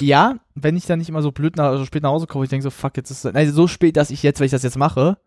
Ja, 0.00 0.36
wenn 0.54 0.76
ich 0.76 0.86
dann 0.86 0.98
nicht 0.98 1.08
immer 1.08 1.22
so 1.22 1.30
blöd 1.32 1.56
nach, 1.56 1.76
so 1.76 1.84
spät 1.84 2.02
nach 2.02 2.10
Hause 2.10 2.26
komme, 2.26 2.44
ich 2.44 2.50
denke 2.50 2.64
so, 2.64 2.70
fuck, 2.70 2.96
jetzt 2.96 3.10
ist 3.10 3.24
nein, 3.24 3.52
so 3.52 3.68
spät, 3.68 3.96
dass 3.96 4.10
ich 4.10 4.22
jetzt, 4.22 4.40
wenn 4.40 4.46
ich 4.46 4.50
das 4.52 4.62
jetzt 4.64 4.78
mache, 4.78 5.18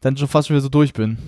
dann 0.00 0.16
schon 0.16 0.26
fast 0.26 0.48
schon 0.48 0.54
wieder 0.56 0.62
so 0.62 0.68
durch 0.70 0.92
bin. 0.92 1.18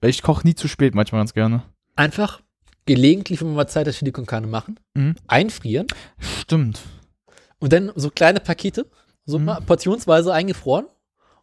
Weil 0.00 0.10
ich 0.10 0.22
koche 0.22 0.46
nie 0.46 0.54
zu 0.54 0.68
spät 0.68 0.94
manchmal 0.94 1.20
ganz 1.20 1.34
gerne. 1.34 1.64
Einfach 1.96 2.40
gelegentlich, 2.86 3.40
wenn 3.40 3.48
wir 3.48 3.56
mal 3.56 3.66
Zeit 3.66 3.86
hat, 3.88 3.94
Chili 3.94 4.12
con 4.12 4.24
Carne 4.24 4.46
machen, 4.46 4.78
Mhm. 4.94 5.16
einfrieren 5.26 5.86
Stimmt. 6.18 6.80
Und 7.60 7.72
dann 7.72 7.92
so 7.94 8.10
kleine 8.10 8.40
Pakete, 8.40 8.86
so 9.24 9.38
mal 9.38 9.60
portionsweise 9.60 10.32
eingefroren. 10.32 10.86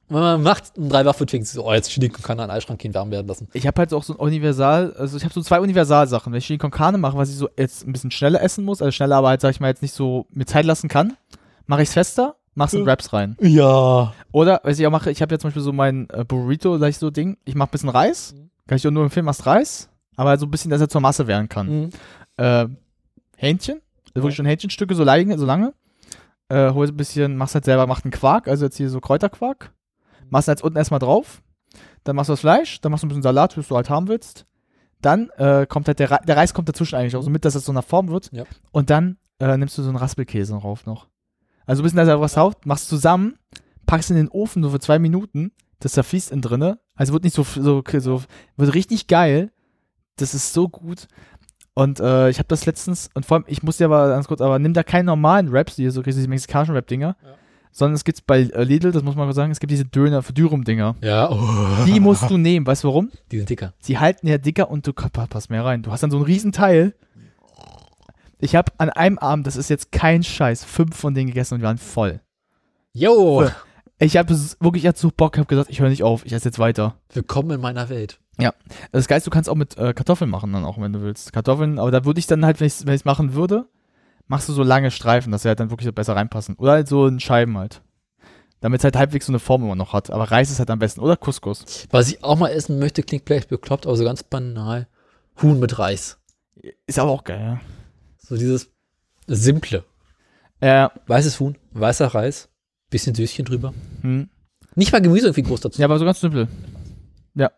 Und 0.10 0.15
wenn 0.15 0.22
man 0.22 0.44
macht, 0.44 0.77
um 0.77 0.90
drei 0.90 1.06
Waffen 1.06 1.26
denkt 1.27 1.48
so, 1.48 1.65
oh, 1.65 1.73
jetzt 1.73 1.90
Chili 1.90 2.10
con 2.10 2.22
Carne 2.22 2.44
an 2.44 2.49
den 2.49 2.57
Eisschrank 2.57 2.80
gehen, 2.80 2.94
warm 2.94 3.10
werden 3.10 3.26
lassen. 3.26 3.48
Ich 3.53 3.65
habe 3.65 3.80
halt 3.80 3.94
auch 3.94 4.03
so 4.03 4.14
ein 4.14 4.19
Universal, 4.19 4.94
also 4.98 5.15
ich 5.15 5.23
habe 5.23 5.34
so 5.34 5.41
zwei 5.41 5.61
Universalsachen. 5.61 6.31
Wenn 6.31 6.40
ich 6.40 6.45
Chili 6.45 6.60
con 6.60 6.72
Carne 6.72 6.98
mache, 6.98 7.18
was 7.18 7.30
ich 7.30 7.35
so 7.38 7.49
jetzt 7.57 7.88
ein 7.88 7.94
bisschen 7.94 8.11
schneller 8.11 8.41
essen 8.41 8.65
muss, 8.65 8.81
also 8.81 8.91
schneller, 8.91 9.15
aber 9.15 9.30
halt, 9.30 9.41
sag 9.41 9.52
ich 9.52 9.60
mal, 9.60 9.69
jetzt 9.69 9.81
nicht 9.81 9.94
so 9.94 10.27
mir 10.30 10.45
Zeit 10.45 10.65
lassen 10.65 10.90
kann, 10.90 11.14
mache 11.68 11.84
ich 11.84 11.88
es 11.88 11.94
fester, 11.94 12.35
mach's 12.53 12.73
in 12.73 12.85
Wraps 12.85 13.14
rein. 13.14 13.38
Ja. 13.40 14.14
Oder, 14.34 14.60
was 14.64 14.77
ich 14.77 14.85
auch 14.85 14.91
mache, 14.91 15.10
ich 15.10 15.22
habe 15.22 15.34
ja 15.34 15.40
zum 15.40 15.49
Beispiel 15.49 15.64
so 15.64 15.72
mein 15.72 16.10
äh, 16.10 16.26
Burrito, 16.26 16.77
gleich 16.77 16.98
so 16.98 17.10
Ding, 17.10 17.38
ich 17.45 17.56
mache 17.56 17.69
ein 17.69 17.72
bisschen 17.72 17.90
Reis, 17.90 18.35
kann 18.68 18.76
ich 18.76 18.81
dir 18.81 18.91
nur 18.91 19.03
empfehlen, 19.03 19.26
machst 19.26 19.45
Reis, 19.45 19.90
aber 20.18 20.31
halt 20.31 20.40
so 20.41 20.45
ein 20.45 20.52
bisschen, 20.52 20.69
dass 20.69 20.81
er 20.81 20.90
zur 20.90 21.02
Masse 21.02 21.27
werden 21.27 21.48
kann. 21.48 21.68
Mhm. 21.68 21.90
Äh, 22.38 22.68
Hähnchen, 23.38 23.81
also 24.10 24.23
wirklich 24.23 24.35
schon 24.35 24.45
Hähnchenstücke, 24.45 24.95
so 24.95 25.03
lange, 25.03 25.38
so 25.38 25.45
lange. 25.45 25.73
Äh, 26.53 26.73
holst 26.73 26.93
ein 26.93 26.97
bisschen, 26.97 27.35
machst 27.35 27.55
halt 27.55 27.65
selber, 27.65 27.88
machst 27.88 28.05
einen 28.05 28.11
Quark, 28.11 28.47
also 28.47 28.65
jetzt 28.65 28.77
hier 28.77 28.89
so 28.89 28.99
Kräuterquark. 28.99 29.73
Machst 30.30 30.47
jetzt 30.47 30.63
unten 30.63 30.77
erstmal 30.77 30.99
drauf. 30.99 31.41
Dann 32.03 32.15
machst 32.15 32.30
du 32.30 32.34
das 32.34 32.41
Fleisch, 32.41 32.80
dann 32.81 32.91
machst 32.91 33.01
du 33.01 33.07
ein 33.07 33.09
bisschen 33.09 33.23
Salat, 33.23 33.57
was 33.57 33.67
du 33.67 33.75
halt 33.75 33.89
haben 33.89 34.07
willst. 34.07 34.45
Dann 35.01 35.30
äh, 35.38 35.65
kommt 35.67 35.88
halt 35.88 35.97
der, 35.97 36.11
Re 36.11 36.19
der 36.27 36.38
Reis 36.38 36.53
kommt 36.53 36.69
dazwischen 36.69 36.95
eigentlich 36.95 37.15
auch 37.15 37.23
so 37.23 37.31
mit, 37.31 37.43
dass 37.43 37.55
es 37.55 37.65
so 37.65 37.73
nach 37.73 37.84
Form 37.84 38.09
wird. 38.09 38.30
Ja. 38.31 38.43
Und 38.71 38.91
dann 38.91 39.17
äh, 39.39 39.57
nimmst 39.57 39.77
du 39.77 39.81
so 39.81 39.89
einen 39.89 39.97
Raspelkäse 39.97 40.53
drauf 40.53 40.85
noch. 40.85 41.07
Also 41.65 41.81
ein 41.81 41.84
bisschen, 41.84 41.97
dass 41.97 42.07
er 42.07 42.21
was 42.21 42.38
haut, 42.38 42.65
machst 42.65 42.88
zusammen, 42.88 43.39
packst 43.88 44.11
in 44.11 44.17
den 44.17 44.30
Ofen 44.30 44.61
nur 44.61 44.71
für 44.71 44.80
zwei 44.80 44.99
Minuten, 44.99 45.53
das 45.80 45.93
zerfließt 45.93 46.31
innen 46.31 46.41
drinne. 46.41 46.80
Also 46.95 47.13
wird 47.13 47.23
nicht 47.23 47.35
so, 47.35 47.43
so, 47.43 47.84
so, 47.99 48.21
wird 48.57 48.73
richtig 48.75 49.07
geil. 49.07 49.51
Das 50.17 50.35
ist 50.35 50.53
so 50.53 50.69
gut. 50.69 51.07
Und 51.75 51.99
äh, 51.99 52.29
ich 52.29 52.37
habe 52.37 52.47
das 52.49 52.65
letztens, 52.65 53.09
und 53.15 53.25
vor 53.25 53.37
allem, 53.37 53.45
ich 53.47 53.63
muss 53.63 53.77
dir 53.77 53.85
aber 53.85 54.09
ganz 54.09 54.27
kurz, 54.27 54.41
aber 54.41 54.59
nimm 54.59 54.73
da 54.73 54.83
keine 54.83 55.05
normalen 55.05 55.47
Raps, 55.49 55.75
die 55.75 55.89
so 55.89 56.01
diese 56.03 56.27
mexikanischen 56.27 56.75
Rap-Dinger, 56.75 57.15
sondern 57.71 57.95
es 57.95 58.03
gibt 58.03 58.27
bei 58.27 58.41
äh, 58.41 58.63
Lidl, 58.63 58.91
das 58.91 59.01
muss 59.01 59.15
man 59.15 59.25
mal 59.25 59.33
sagen, 59.33 59.51
es 59.51 59.59
gibt 59.59 59.71
diese 59.71 59.85
Döner 59.85 60.21
für 60.21 60.33
Dürum-Dinger. 60.33 60.95
Ja, 61.01 61.31
oh. 61.31 61.85
Die 61.87 61.99
musst 61.99 62.29
du 62.29 62.37
nehmen, 62.37 62.67
weißt 62.67 62.83
du 62.83 62.89
warum? 62.89 63.09
Die 63.31 63.37
sind 63.37 63.49
dicker. 63.49 63.73
Sie 63.79 63.97
halten 63.97 64.27
ja 64.27 64.37
dicker 64.37 64.69
und 64.69 64.85
du 64.85 64.93
pa- 64.93 65.25
passt 65.25 65.49
mehr 65.49 65.65
rein. 65.65 65.81
Du 65.81 65.91
hast 65.91 66.03
dann 66.03 66.11
so 66.11 66.17
einen 66.17 66.25
riesen 66.27 66.51
Teil. 66.51 66.93
Ich 68.39 68.55
habe 68.55 68.71
an 68.77 68.91
einem 68.91 69.17
Abend, 69.17 69.47
das 69.47 69.55
ist 69.55 69.69
jetzt 69.71 69.91
kein 69.91 70.21
Scheiß, 70.21 70.63
fünf 70.65 70.95
von 70.95 71.15
denen 71.15 71.27
gegessen 71.27 71.55
und 71.55 71.61
die 71.61 71.65
waren 71.65 71.79
voll. 71.79 72.19
Yo! 72.93 73.47
Ich 74.03 74.17
habe 74.17 74.38
wirklich 74.59 74.84
jetzt 74.84 74.99
so 74.99 75.11
Bock, 75.15 75.38
habe 75.38 75.47
gesagt, 75.47 75.69
ich 75.69 75.80
höre 75.80 75.88
nicht 75.88 76.03
auf, 76.03 76.25
ich 76.25 76.34
esse 76.34 76.49
jetzt 76.49 76.59
weiter. 76.59 76.97
Willkommen 77.13 77.51
in 77.51 77.61
meiner 77.61 77.88
Welt. 77.88 78.19
Ja, 78.38 78.53
das 78.91 79.07
Geilste, 79.07 79.30
du 79.30 79.34
kannst 79.34 79.49
auch 79.49 79.55
mit 79.55 79.77
äh, 79.77 79.93
Kartoffeln 79.93 80.30
machen 80.30 80.51
dann 80.51 80.65
auch, 80.65 80.77
wenn 80.77 80.91
du 80.91 81.01
willst. 81.01 81.31
Kartoffeln, 81.31 81.80
aber 81.80 81.89
da 81.89 82.03
würde 82.03 82.19
ich 82.19 82.27
dann 82.27 82.43
halt, 82.43 82.59
wenn 82.59 82.67
ich 82.67 82.73
es 82.73 82.85
wenn 82.85 82.93
ich's 82.95 83.05
machen 83.05 83.34
würde, 83.34 83.65
machst 84.27 84.49
du 84.49 84.53
so 84.53 84.61
lange 84.61 84.91
Streifen, 84.91 85.31
dass 85.31 85.43
sie 85.43 85.47
halt 85.47 85.61
dann 85.61 85.69
wirklich 85.69 85.89
besser 85.95 86.17
reinpassen. 86.17 86.55
Oder 86.55 86.73
halt 86.73 86.89
so 86.89 87.07
in 87.07 87.21
Scheiben 87.21 87.57
halt. 87.57 87.81
Damit 88.59 88.81
es 88.81 88.84
halt 88.84 88.97
halbwegs 88.97 89.27
so 89.27 89.31
eine 89.31 89.39
Form 89.39 89.63
immer 89.63 89.75
noch 89.75 89.93
hat. 89.93 90.11
Aber 90.11 90.25
Reis 90.25 90.51
ist 90.51 90.59
halt 90.59 90.69
am 90.69 90.80
besten. 90.80 90.99
Oder 90.99 91.15
Couscous. 91.15 91.88
Was 91.89 92.09
ich 92.09 92.25
auch 92.25 92.38
mal 92.38 92.49
essen 92.49 92.80
möchte, 92.80 93.03
klingt 93.03 93.23
vielleicht 93.25 93.47
bekloppt, 93.47 93.88
aber 93.88 93.95
so 93.95 94.03
ganz 94.03 94.21
banal. 94.21 94.89
Huhn 95.41 95.57
mit 95.61 95.80
Reis. 95.80 96.17
Ist 96.88 96.99
aber 96.99 97.11
auch 97.11 97.23
geil, 97.23 97.39
ja. 97.39 97.61
So 98.17 98.35
dieses 98.35 98.69
Simple. 99.27 99.85
Ja. 100.61 100.91
Weißes 101.07 101.39
Huhn, 101.39 101.57
weißer 101.71 102.07
Reis, 102.07 102.49
bisschen 102.94 103.15
Süßchen 103.15 103.45
drüber. 103.45 103.74
Hm. 104.02 104.30
Nicht 104.76 104.91
mal 104.91 105.02
Gemüse 105.02 105.28
irgendwie 105.28 105.44
groß 105.44 105.61
dazu. 105.61 105.80
Ja, 105.82 105.86
aber 105.88 105.99
so 105.99 106.06
ganz 106.06 106.20
simpel. 106.20 106.48
Ja. 107.36 107.52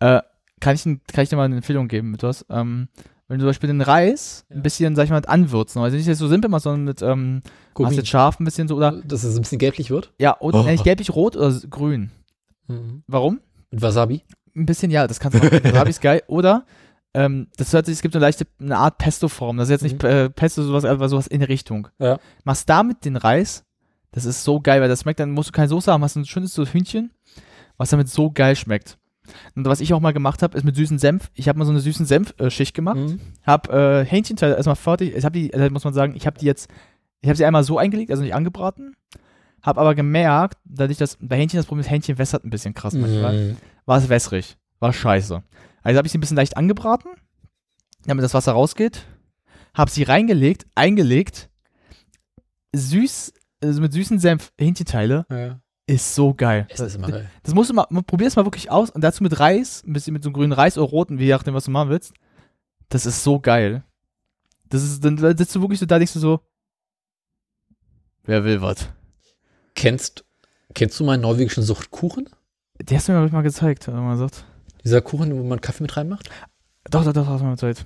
Äh, 0.00 0.20
kann, 0.60 0.74
ich, 0.74 0.82
kann 0.84 1.22
ich 1.22 1.28
dir 1.28 1.36
mal 1.36 1.44
eine 1.44 1.56
Empfehlung 1.56 1.88
geben 1.88 2.10
mit 2.10 2.22
was? 2.22 2.44
Ähm, 2.50 2.88
wenn 3.28 3.38
du 3.38 3.42
zum 3.44 3.48
Beispiel 3.50 3.68
den 3.68 3.80
Reis 3.80 4.44
ein 4.50 4.62
bisschen, 4.62 4.94
sag 4.96 5.04
ich 5.04 5.10
mal, 5.10 5.16
mit 5.16 5.28
anwürzen, 5.28 5.80
also 5.80 5.96
nicht 5.96 6.06
jetzt 6.06 6.18
so 6.18 6.28
simpel 6.28 6.50
machst, 6.50 6.64
sondern 6.64 6.84
mit, 6.84 7.00
ähm, 7.00 7.42
machst 7.78 7.96
jetzt 7.96 8.08
scharf 8.08 8.38
ein 8.38 8.44
bisschen 8.44 8.68
so, 8.68 8.76
oder? 8.76 9.00
Dass 9.02 9.24
es 9.24 9.36
ein 9.36 9.42
bisschen 9.42 9.58
gelblich 9.58 9.90
wird? 9.90 10.12
Ja, 10.18 10.38
oder 10.40 10.60
Oh. 10.60 10.62
nicht 10.64 10.84
gelblich, 10.84 11.10
rot 11.14 11.36
oder 11.36 11.52
grün. 11.70 12.10
Mhm. 12.68 13.02
Warum? 13.06 13.40
Mit 13.70 13.80
Wasabi? 13.80 14.22
Ein 14.54 14.66
bisschen, 14.66 14.90
ja, 14.90 15.06
das 15.06 15.20
kannst 15.20 15.38
du 15.38 15.44
machen. 15.44 15.64
Wasabi 15.64 15.90
ist 15.90 16.02
geil. 16.02 16.22
Oder, 16.26 16.66
ähm, 17.14 17.48
das 17.56 17.72
hört 17.72 17.86
sich, 17.86 17.94
es 17.94 18.02
gibt 18.02 18.14
eine 18.14 18.24
leichte, 18.24 18.46
eine 18.60 18.76
Art 18.76 18.98
Pesto-Form. 18.98 19.56
Das 19.56 19.68
ist 19.68 19.72
jetzt 19.72 19.82
nicht 19.82 20.04
äh, 20.04 20.28
Pesto, 20.28 20.62
sowas, 20.62 20.84
aber 20.84 21.08
sowas 21.08 21.26
in 21.26 21.42
Richtung. 21.42 21.88
Ja. 21.98 22.18
Machst 22.44 22.68
damit 22.68 23.04
den 23.04 23.16
Reis, 23.16 23.64
das 24.14 24.24
ist 24.26 24.44
so 24.44 24.60
geil, 24.60 24.80
weil 24.80 24.88
das 24.88 25.02
schmeckt, 25.02 25.18
dann 25.18 25.32
musst 25.32 25.48
du 25.48 25.52
keine 25.52 25.68
Soße 25.68 25.92
haben, 25.92 26.04
hast 26.04 26.14
ein 26.14 26.24
schönes 26.24 26.56
Hühnchen, 26.56 27.10
was 27.76 27.90
damit 27.90 28.08
so 28.08 28.30
geil 28.30 28.54
schmeckt. 28.54 28.96
Und 29.56 29.64
was 29.66 29.80
ich 29.80 29.92
auch 29.92 29.98
mal 29.98 30.12
gemacht 30.12 30.40
habe, 30.42 30.56
ist 30.56 30.62
mit 30.62 30.76
süßen 30.76 31.00
Senf. 31.00 31.30
Ich 31.34 31.48
habe 31.48 31.58
mal 31.58 31.64
so 31.64 31.72
eine 31.72 31.80
süßen 31.80 32.06
Senf-Schicht 32.06 32.74
gemacht. 32.74 32.96
Mhm. 32.96 33.18
Hab 33.44 33.72
äh, 33.72 34.04
Hähnchenteile 34.04 34.54
erstmal 34.54 34.76
fertig. 34.76 35.16
Ich 35.16 35.24
habe 35.24 35.36
die, 35.36 35.52
also 35.52 35.68
muss 35.70 35.82
man 35.82 35.94
sagen, 35.94 36.14
ich 36.14 36.28
habe 36.28 36.38
die 36.38 36.46
jetzt, 36.46 36.70
ich 37.22 37.28
habe 37.28 37.36
sie 37.36 37.44
einmal 37.44 37.64
so 37.64 37.76
eingelegt, 37.76 38.12
also 38.12 38.22
nicht 38.22 38.34
angebraten. 38.34 38.94
Hab 39.62 39.78
aber 39.78 39.96
gemerkt, 39.96 40.58
dadurch, 40.64 40.98
dass 40.98 41.16
bei 41.20 41.36
Hähnchen 41.36 41.56
das 41.56 41.66
Problem 41.66 41.80
ist, 41.80 41.90
Hähnchen 41.90 42.18
wässert 42.18 42.44
ein 42.44 42.50
bisschen 42.50 42.74
krass 42.74 42.94
manchmal. 42.94 43.36
Mhm. 43.36 43.56
War 43.84 43.98
es 43.98 44.08
wässrig. 44.08 44.56
War 44.78 44.92
scheiße. 44.92 45.42
Also 45.82 45.98
habe 45.98 46.06
ich 46.06 46.12
sie 46.12 46.18
ein 46.18 46.20
bisschen 46.20 46.36
leicht 46.36 46.56
angebraten, 46.56 47.08
damit 48.06 48.22
das 48.22 48.34
Wasser 48.34 48.52
rausgeht. 48.52 49.06
Hab 49.72 49.90
sie 49.90 50.04
reingelegt, 50.04 50.66
eingelegt. 50.76 51.48
Süß, 52.72 53.32
also 53.64 53.80
mit 53.80 53.92
süßen 53.92 54.18
Senf, 54.18 54.52
Hähnchenteile. 54.58 55.26
Ja. 55.30 55.60
Ist 55.86 56.14
so 56.14 56.32
geil. 56.32 56.66
Ist 56.70 56.94
immer 56.94 57.10
geil. 57.10 57.30
Das 57.42 57.54
musst 57.54 57.70
du 57.70 57.74
mal, 57.74 57.86
probier 58.06 58.26
es 58.26 58.36
mal 58.36 58.46
wirklich 58.46 58.70
aus 58.70 58.90
und 58.90 59.02
dazu 59.02 59.22
mit 59.22 59.38
Reis, 59.38 59.82
ein 59.86 59.92
bisschen 59.92 60.14
mit 60.14 60.22
so 60.22 60.28
einem 60.28 60.34
grünen 60.34 60.52
Reis 60.52 60.78
oder 60.78 60.88
roten, 60.88 61.18
wie 61.18 61.28
nachdem, 61.28 61.54
was 61.54 61.64
du 61.64 61.70
machen 61.70 61.90
willst. 61.90 62.14
Das 62.88 63.04
ist 63.04 63.22
so 63.22 63.38
geil. 63.38 63.84
Das 64.70 64.82
ist, 64.82 65.04
dann 65.04 65.18
sitzt 65.36 65.54
du 65.54 65.60
wirklich 65.60 65.78
so 65.78 65.86
da, 65.86 65.98
denkst 65.98 66.14
du 66.14 66.20
so, 66.20 66.40
wer 68.24 68.44
will 68.44 68.62
was? 68.62 68.88
Kennst, 69.74 70.24
kennst 70.74 70.98
du 70.98 71.04
meinen 71.04 71.20
norwegischen 71.20 71.62
Suchtkuchen? 71.62 72.30
Der 72.80 72.96
hast 72.96 73.08
du 73.08 73.12
mir, 73.12 73.18
glaub 73.18 73.26
ich, 73.26 73.32
mal 73.32 73.42
gezeigt, 73.42 73.86
er 73.86 73.94
mal 73.94 74.12
gesagt. 74.12 74.44
Dieser 74.84 75.02
Kuchen, 75.02 75.36
wo 75.38 75.42
man 75.44 75.60
Kaffee 75.60 75.82
mit 75.82 75.96
reinmacht? 75.96 76.30
Doch, 76.90 77.04
doch, 77.04 77.12
doch, 77.12 77.26
hast 77.26 77.40
du 77.40 77.44
mal 77.44 77.58
Zeit. 77.58 77.84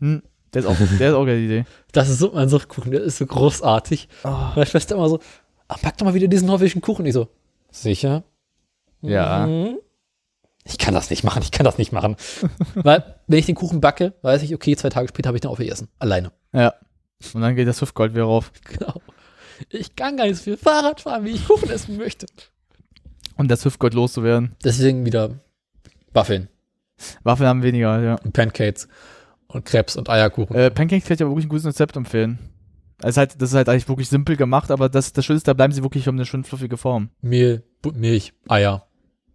Hm, 0.00 0.22
der 0.54 0.62
ist 0.62 0.66
auch, 0.66 0.76
der 0.98 1.10
ist 1.10 1.14
auch 1.14 1.24
geile 1.24 1.40
Idee. 1.40 1.64
Das 1.92 2.08
ist 2.08 2.18
so 2.18 2.32
mein 2.32 2.48
Suchtkuchen, 2.48 2.90
der 2.90 3.02
ist 3.02 3.18
so 3.18 3.26
großartig. 3.26 4.08
Oh. 4.24 4.28
Meine 4.28 4.66
Schwester 4.66 4.94
immer 4.94 5.08
so, 5.08 5.20
ah, 5.68 5.76
pack 5.80 5.96
doch 5.96 6.04
mal 6.04 6.14
wieder 6.14 6.28
diesen 6.28 6.46
norwegischen 6.46 6.82
Kuchen. 6.82 7.06
Ich 7.06 7.14
so, 7.14 7.28
sicher? 7.70 8.24
Ja. 9.00 9.46
Mhm. 9.46 9.78
Ich 10.64 10.76
kann 10.76 10.92
das 10.92 11.08
nicht 11.08 11.24
machen, 11.24 11.42
ich 11.42 11.50
kann 11.50 11.64
das 11.64 11.78
nicht 11.78 11.92
machen. 11.92 12.16
Weil, 12.74 13.20
wenn 13.26 13.38
ich 13.38 13.46
den 13.46 13.54
Kuchen 13.54 13.80
backe, 13.80 14.12
weiß 14.22 14.42
ich, 14.42 14.54
okay, 14.54 14.76
zwei 14.76 14.90
Tage 14.90 15.08
später 15.08 15.28
habe 15.28 15.38
ich 15.38 15.40
den 15.40 15.50
aufgegessen. 15.50 15.88
Alleine. 15.98 16.30
Ja. 16.52 16.74
Und 17.32 17.40
dann 17.40 17.56
geht 17.56 17.66
das 17.66 17.80
Hüftgold 17.80 18.12
wieder 18.12 18.24
rauf. 18.24 18.52
Genau. 18.64 19.00
Ich 19.70 19.96
kann 19.96 20.16
gar 20.16 20.26
nicht 20.26 20.36
so 20.36 20.44
viel 20.44 20.56
Fahrrad 20.56 21.00
fahren, 21.00 21.24
wie 21.24 21.30
ich 21.30 21.46
Kuchen 21.46 21.70
essen 21.70 21.96
möchte. 21.96 22.26
Um 23.36 23.48
das 23.48 23.64
Hüftgold 23.64 23.94
loszuwerden. 23.94 24.54
Deswegen 24.62 25.04
wieder 25.04 25.40
Waffeln. 26.12 26.48
Waffeln 27.22 27.48
haben 27.48 27.62
weniger, 27.62 28.00
ja. 28.02 28.14
Und 28.16 28.32
Pancakes 28.32 28.88
und 29.48 29.64
Krebs 29.64 29.96
und 29.96 30.08
Eierkuchen. 30.08 30.54
Äh, 30.56 30.70
Pancakes 30.70 31.06
kann 31.06 31.14
ich 31.16 31.22
aber 31.22 31.30
wirklich 31.30 31.46
ein 31.46 31.50
gutes 31.50 31.66
Rezept 31.66 31.96
empfehlen. 31.96 32.38
Das 32.98 33.10
ist 33.10 33.16
halt, 33.16 33.40
das 33.40 33.50
ist 33.50 33.54
halt 33.56 33.68
eigentlich 33.68 33.88
wirklich 33.88 34.08
simpel 34.08 34.36
gemacht, 34.36 34.70
aber 34.70 34.88
das, 34.88 35.12
das 35.12 35.24
Schöne 35.24 35.36
ist, 35.36 35.46
da 35.48 35.52
bleiben 35.54 35.72
sie 35.72 35.82
wirklich 35.82 36.08
um 36.08 36.16
eine 36.16 36.26
schön 36.26 36.44
fluffige 36.44 36.76
Form. 36.76 37.10
Mehl, 37.20 37.62
Milch, 37.94 38.32
Eier. 38.48 38.86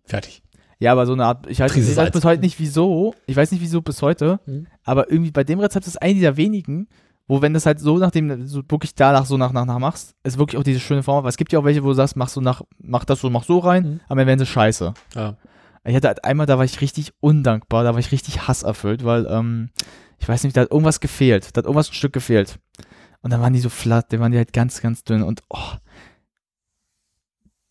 Fertig. 0.05 0.43
Ja, 0.79 0.91
aber 0.91 1.05
so 1.05 1.13
eine 1.13 1.25
Art, 1.25 1.45
ich 1.47 1.61
ich 1.61 1.95
weiß 1.95 2.11
bis 2.11 2.25
heute 2.25 2.41
nicht 2.41 2.59
wieso, 2.59 3.15
ich 3.25 3.37
weiß 3.37 3.51
nicht 3.51 3.61
wieso 3.61 3.81
bis 3.81 4.01
heute, 4.01 4.39
Mhm. 4.45 4.67
aber 4.83 5.09
irgendwie 5.09 5.31
bei 5.31 5.45
dem 5.45 5.59
Rezept 5.61 5.87
ist 5.87 6.01
eine 6.01 6.19
der 6.19 6.35
wenigen, 6.35 6.87
wo 7.25 7.41
wenn 7.41 7.53
das 7.53 7.65
halt 7.65 7.79
so 7.79 7.97
nach 7.97 8.11
dem, 8.11 8.45
so 8.47 8.61
wirklich 8.67 8.93
danach 8.95 9.25
so 9.25 9.37
nach, 9.37 9.53
nach, 9.53 9.63
nach 9.65 9.79
machst, 9.79 10.13
ist 10.23 10.37
wirklich 10.37 10.59
auch 10.59 10.63
diese 10.63 10.81
schöne 10.81 11.01
Form, 11.03 11.19
aber 11.19 11.29
es 11.29 11.37
gibt 11.37 11.53
ja 11.53 11.59
auch 11.59 11.63
welche, 11.63 11.83
wo 11.83 11.87
du 11.87 11.93
sagst, 11.93 12.17
mach 12.17 12.27
so 12.27 12.41
nach, 12.41 12.63
mach 12.79 13.05
das 13.05 13.21
so, 13.21 13.29
mach 13.29 13.45
so 13.45 13.59
rein, 13.59 13.83
Mhm. 13.83 13.99
aber 14.09 14.19
dann 14.21 14.27
werden 14.27 14.39
sie 14.39 14.45
scheiße. 14.45 14.93
Ja. 15.15 15.37
Ich 15.85 15.95
hatte 15.95 16.07
halt 16.07 16.23
einmal, 16.23 16.45
da 16.45 16.57
war 16.57 16.65
ich 16.65 16.79
richtig 16.81 17.11
undankbar, 17.19 17.83
da 17.83 17.91
war 17.93 17.99
ich 17.99 18.11
richtig 18.11 18.47
hasserfüllt, 18.47 19.03
weil, 19.03 19.25
ähm, 19.29 19.69
ich 20.19 20.27
weiß 20.29 20.43
nicht, 20.43 20.55
da 20.55 20.61
hat 20.61 20.71
irgendwas 20.71 20.99
gefehlt, 21.01 21.49
da 21.53 21.59
hat 21.59 21.65
irgendwas 21.65 21.89
ein 21.89 21.93
Stück 21.93 22.13
gefehlt. 22.13 22.57
Und 23.21 23.31
dann 23.31 23.41
waren 23.41 23.53
die 23.53 23.59
so 23.59 23.69
flatt, 23.69 24.11
dann 24.13 24.19
waren 24.21 24.31
die 24.31 24.37
halt 24.37 24.53
ganz, 24.53 24.81
ganz 24.81 25.03
dünn 25.03 25.23
und 25.23 25.41
oh, 25.49 25.71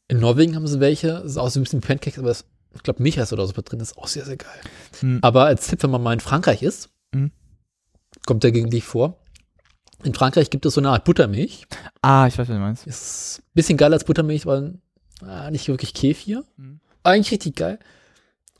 In 0.08 0.20
Norwegen 0.20 0.54
haben 0.54 0.66
sie 0.66 0.80
welche, 0.80 1.08
das 1.08 1.24
ist 1.32 1.36
auch 1.38 1.48
so 1.48 1.58
ein 1.60 1.62
bisschen 1.62 1.80
Pancakes, 1.80 2.18
aber 2.18 2.28
das, 2.28 2.44
ich 2.74 2.82
glaube 2.82 3.02
Milchreis 3.02 3.32
oder 3.32 3.46
so 3.46 3.52
drin, 3.56 3.78
das 3.78 3.92
ist 3.92 3.98
auch 3.98 4.06
sehr, 4.08 4.24
sehr 4.24 4.36
geil. 4.36 4.60
Hm. 5.00 5.18
Aber 5.22 5.44
als 5.46 5.66
Tipp, 5.66 5.82
wenn 5.82 5.90
man 5.90 6.02
mal 6.02 6.12
in 6.12 6.20
Frankreich 6.20 6.62
ist, 6.62 6.90
Hm. 7.14 7.30
kommt 8.26 8.42
der 8.42 8.52
gelegentlich 8.52 8.84
vor. 8.84 9.18
In 10.04 10.14
Frankreich 10.14 10.50
gibt 10.50 10.66
es 10.66 10.74
so 10.74 10.80
eine 10.80 10.90
Art 10.90 11.04
Buttermilch. 11.04 11.66
ah, 12.02 12.26
ich 12.26 12.34
weiß, 12.34 12.48
was 12.48 12.54
du 12.54 12.60
meinst. 12.60 12.86
Ist 12.86 13.38
ein 13.40 13.50
bisschen 13.54 13.76
geiler 13.78 13.94
als 13.94 14.04
Buttermilch, 14.04 14.46
weil 14.46 14.78
ah, 15.22 15.50
nicht 15.50 15.68
wirklich 15.68 15.94
Kefir. 15.94 16.44
Mhm. 16.56 16.80
Eigentlich 17.04 17.32
richtig 17.32 17.56
geil. 17.56 17.78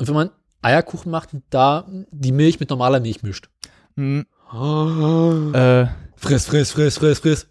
Und 0.03 0.09
wenn 0.09 0.15
man 0.15 0.31
Eierkuchen 0.62 1.11
macht 1.12 1.33
und 1.33 1.45
da 1.51 1.87
die 2.11 2.33
Milch 2.33 2.59
mit 2.61 2.70
normaler 2.70 2.99
Milch 3.01 3.23
mischt. 3.23 3.49
Hm. 3.97 4.27
Äh, 4.53 5.87
Friss, 6.16 6.47
friss, 6.47 6.73
friss, 6.73 6.99
friss, 6.99 7.19
friss. 7.20 7.47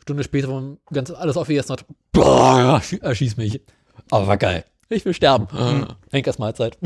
Stunde 0.00 0.22
später, 0.22 0.48
wenn 0.48 0.54
man 0.54 0.78
ganz 0.92 1.10
alles 1.10 1.36
aufgegessen 1.38 1.72
hat, 1.72 1.84
boah, 2.12 2.78
ersch- 2.78 3.02
erschießt 3.02 3.38
mich. 3.38 3.60
Aber 4.10 4.26
war 4.26 4.36
geil. 4.36 4.64
Ich 4.90 5.04
will 5.06 5.14
sterben. 5.14 5.46
Mhm. 5.50 5.86
Henkers 6.10 6.38
Mahlzeit. 6.38 6.76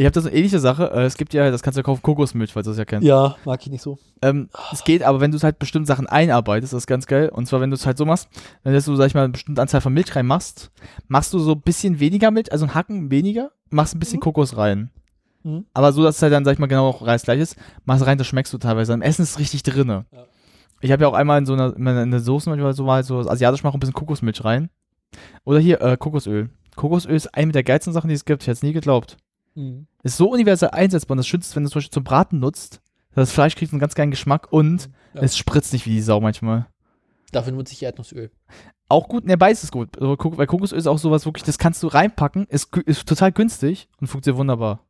Ich 0.00 0.06
habe 0.06 0.14
da 0.14 0.22
so 0.22 0.28
eine 0.30 0.36
ähnliche 0.38 0.60
Sache. 0.60 0.90
Äh, 0.94 1.02
Es 1.02 1.18
gibt 1.18 1.34
ja, 1.34 1.50
das 1.50 1.62
kannst 1.62 1.78
du 1.78 1.82
kaufen, 1.82 2.00
Kokosmilch, 2.00 2.54
falls 2.54 2.64
du 2.64 2.70
das 2.70 2.78
ja 2.78 2.86
kennst. 2.86 3.06
Ja, 3.06 3.36
mag 3.44 3.60
ich 3.60 3.68
nicht 3.70 3.82
so. 3.82 3.98
Ähm, 4.22 4.48
es 4.72 4.82
geht, 4.82 5.02
aber 5.02 5.20
wenn 5.20 5.30
du 5.30 5.36
es 5.36 5.44
halt 5.44 5.58
bestimmte 5.58 5.88
Sachen 5.88 6.06
einarbeitest, 6.06 6.72
das 6.72 6.84
ist 6.84 6.86
ganz 6.86 7.06
geil. 7.06 7.28
Und 7.28 7.44
zwar, 7.44 7.60
wenn 7.60 7.68
du 7.68 7.74
es 7.74 7.84
halt 7.84 7.98
so 7.98 8.06
machst, 8.06 8.30
wenn 8.62 8.72
du, 8.72 8.96
sag 8.96 9.06
ich 9.08 9.14
mal, 9.14 9.24
eine 9.24 9.32
bestimmte 9.32 9.60
Anzahl 9.60 9.82
von 9.82 9.92
Milch 9.92 10.16
reinmachst, 10.16 10.70
machst 11.08 11.34
du 11.34 11.38
so 11.38 11.52
ein 11.52 11.60
bisschen 11.60 12.00
weniger 12.00 12.30
Milch, 12.30 12.50
also 12.50 12.64
einen 12.64 12.74
Hacken 12.74 13.10
weniger, 13.10 13.50
machst 13.68 13.94
ein 13.94 13.98
bisschen 13.98 14.20
Kokos 14.20 14.56
rein. 14.56 14.90
Mhm. 15.42 15.66
Aber 15.74 15.92
so, 15.92 16.02
dass 16.02 16.16
es 16.16 16.22
halt 16.22 16.32
dann, 16.32 16.46
sag 16.46 16.54
ich 16.54 16.58
mal, 16.58 16.66
genau 16.66 16.88
auch 16.88 17.06
Reis 17.06 17.24
gleich 17.24 17.40
ist, 17.40 17.56
machst 17.84 18.06
rein, 18.06 18.16
das 18.16 18.26
schmeckst 18.26 18.54
du 18.54 18.56
teilweise. 18.56 18.94
Am 18.94 19.02
Essen 19.02 19.20
ist 19.20 19.32
es 19.32 19.38
richtig 19.38 19.64
drinne. 19.64 20.06
Ja. 20.12 20.24
Ich 20.80 20.92
habe 20.92 21.02
ja 21.02 21.08
auch 21.08 21.14
einmal 21.14 21.36
in 21.36 21.44
so 21.44 21.52
einer, 21.52 21.76
in 21.76 21.86
einer 21.86 22.20
Soße 22.20 22.48
manchmal 22.48 22.72
so 22.72 22.84
mal 22.84 23.04
so 23.04 23.18
asiatisch 23.18 23.64
machen, 23.64 23.76
ein 23.76 23.80
bisschen 23.80 23.92
Kokosmilch 23.92 24.42
rein. 24.46 24.70
Oder 25.44 25.58
hier, 25.58 25.82
äh, 25.82 25.98
Kokosöl. 25.98 26.48
Kokosöl 26.74 27.14
ist 27.14 27.34
eine 27.34 27.52
der 27.52 27.64
geilsten 27.64 27.92
Sachen, 27.92 28.08
die 28.08 28.14
es 28.14 28.24
gibt. 28.24 28.42
Ich 28.42 28.46
hätte 28.46 28.56
es 28.56 28.62
nie 28.62 28.72
geglaubt. 28.72 29.18
Mhm. 29.54 29.86
Ist 30.02 30.16
so 30.16 30.30
universell 30.30 30.70
einsetzbar 30.70 31.14
und 31.14 31.18
das 31.18 31.26
schützt, 31.26 31.54
wenn 31.56 31.62
du 31.62 31.66
es 31.66 31.72
zum 31.72 31.78
Beispiel 31.80 31.92
zum 31.92 32.04
Braten 32.04 32.38
nutzt. 32.38 32.80
Das 33.14 33.32
Fleisch 33.32 33.56
kriegt 33.56 33.72
einen 33.72 33.80
ganz 33.80 33.94
geilen 33.94 34.10
Geschmack 34.12 34.52
und 34.52 34.88
Ja. 35.14 35.22
es 35.22 35.36
spritzt 35.36 35.72
nicht 35.72 35.84
wie 35.86 35.90
die 35.90 36.02
Sau 36.02 36.20
manchmal. 36.20 36.66
Dafür 37.32 37.52
nutze 37.52 37.72
ich 37.72 37.82
Erdnussöl. 37.82 38.30
Auch 38.88 39.08
gut, 39.08 39.24
ne, 39.24 39.36
beides 39.36 39.62
ist 39.64 39.72
gut. 39.72 39.96
Also, 40.00 40.16
weil 40.36 40.46
Kokosöl 40.46 40.78
ist 40.78 40.86
auch 40.86 40.98
sowas 40.98 41.24
wirklich, 41.24 41.44
das 41.44 41.58
kannst 41.58 41.82
du 41.82 41.86
reinpacken, 41.88 42.46
ist, 42.46 42.74
ist 42.86 43.08
total 43.08 43.30
günstig 43.32 43.88
und 44.00 44.06
funktioniert 44.08 44.38
wunderbar. 44.38 44.84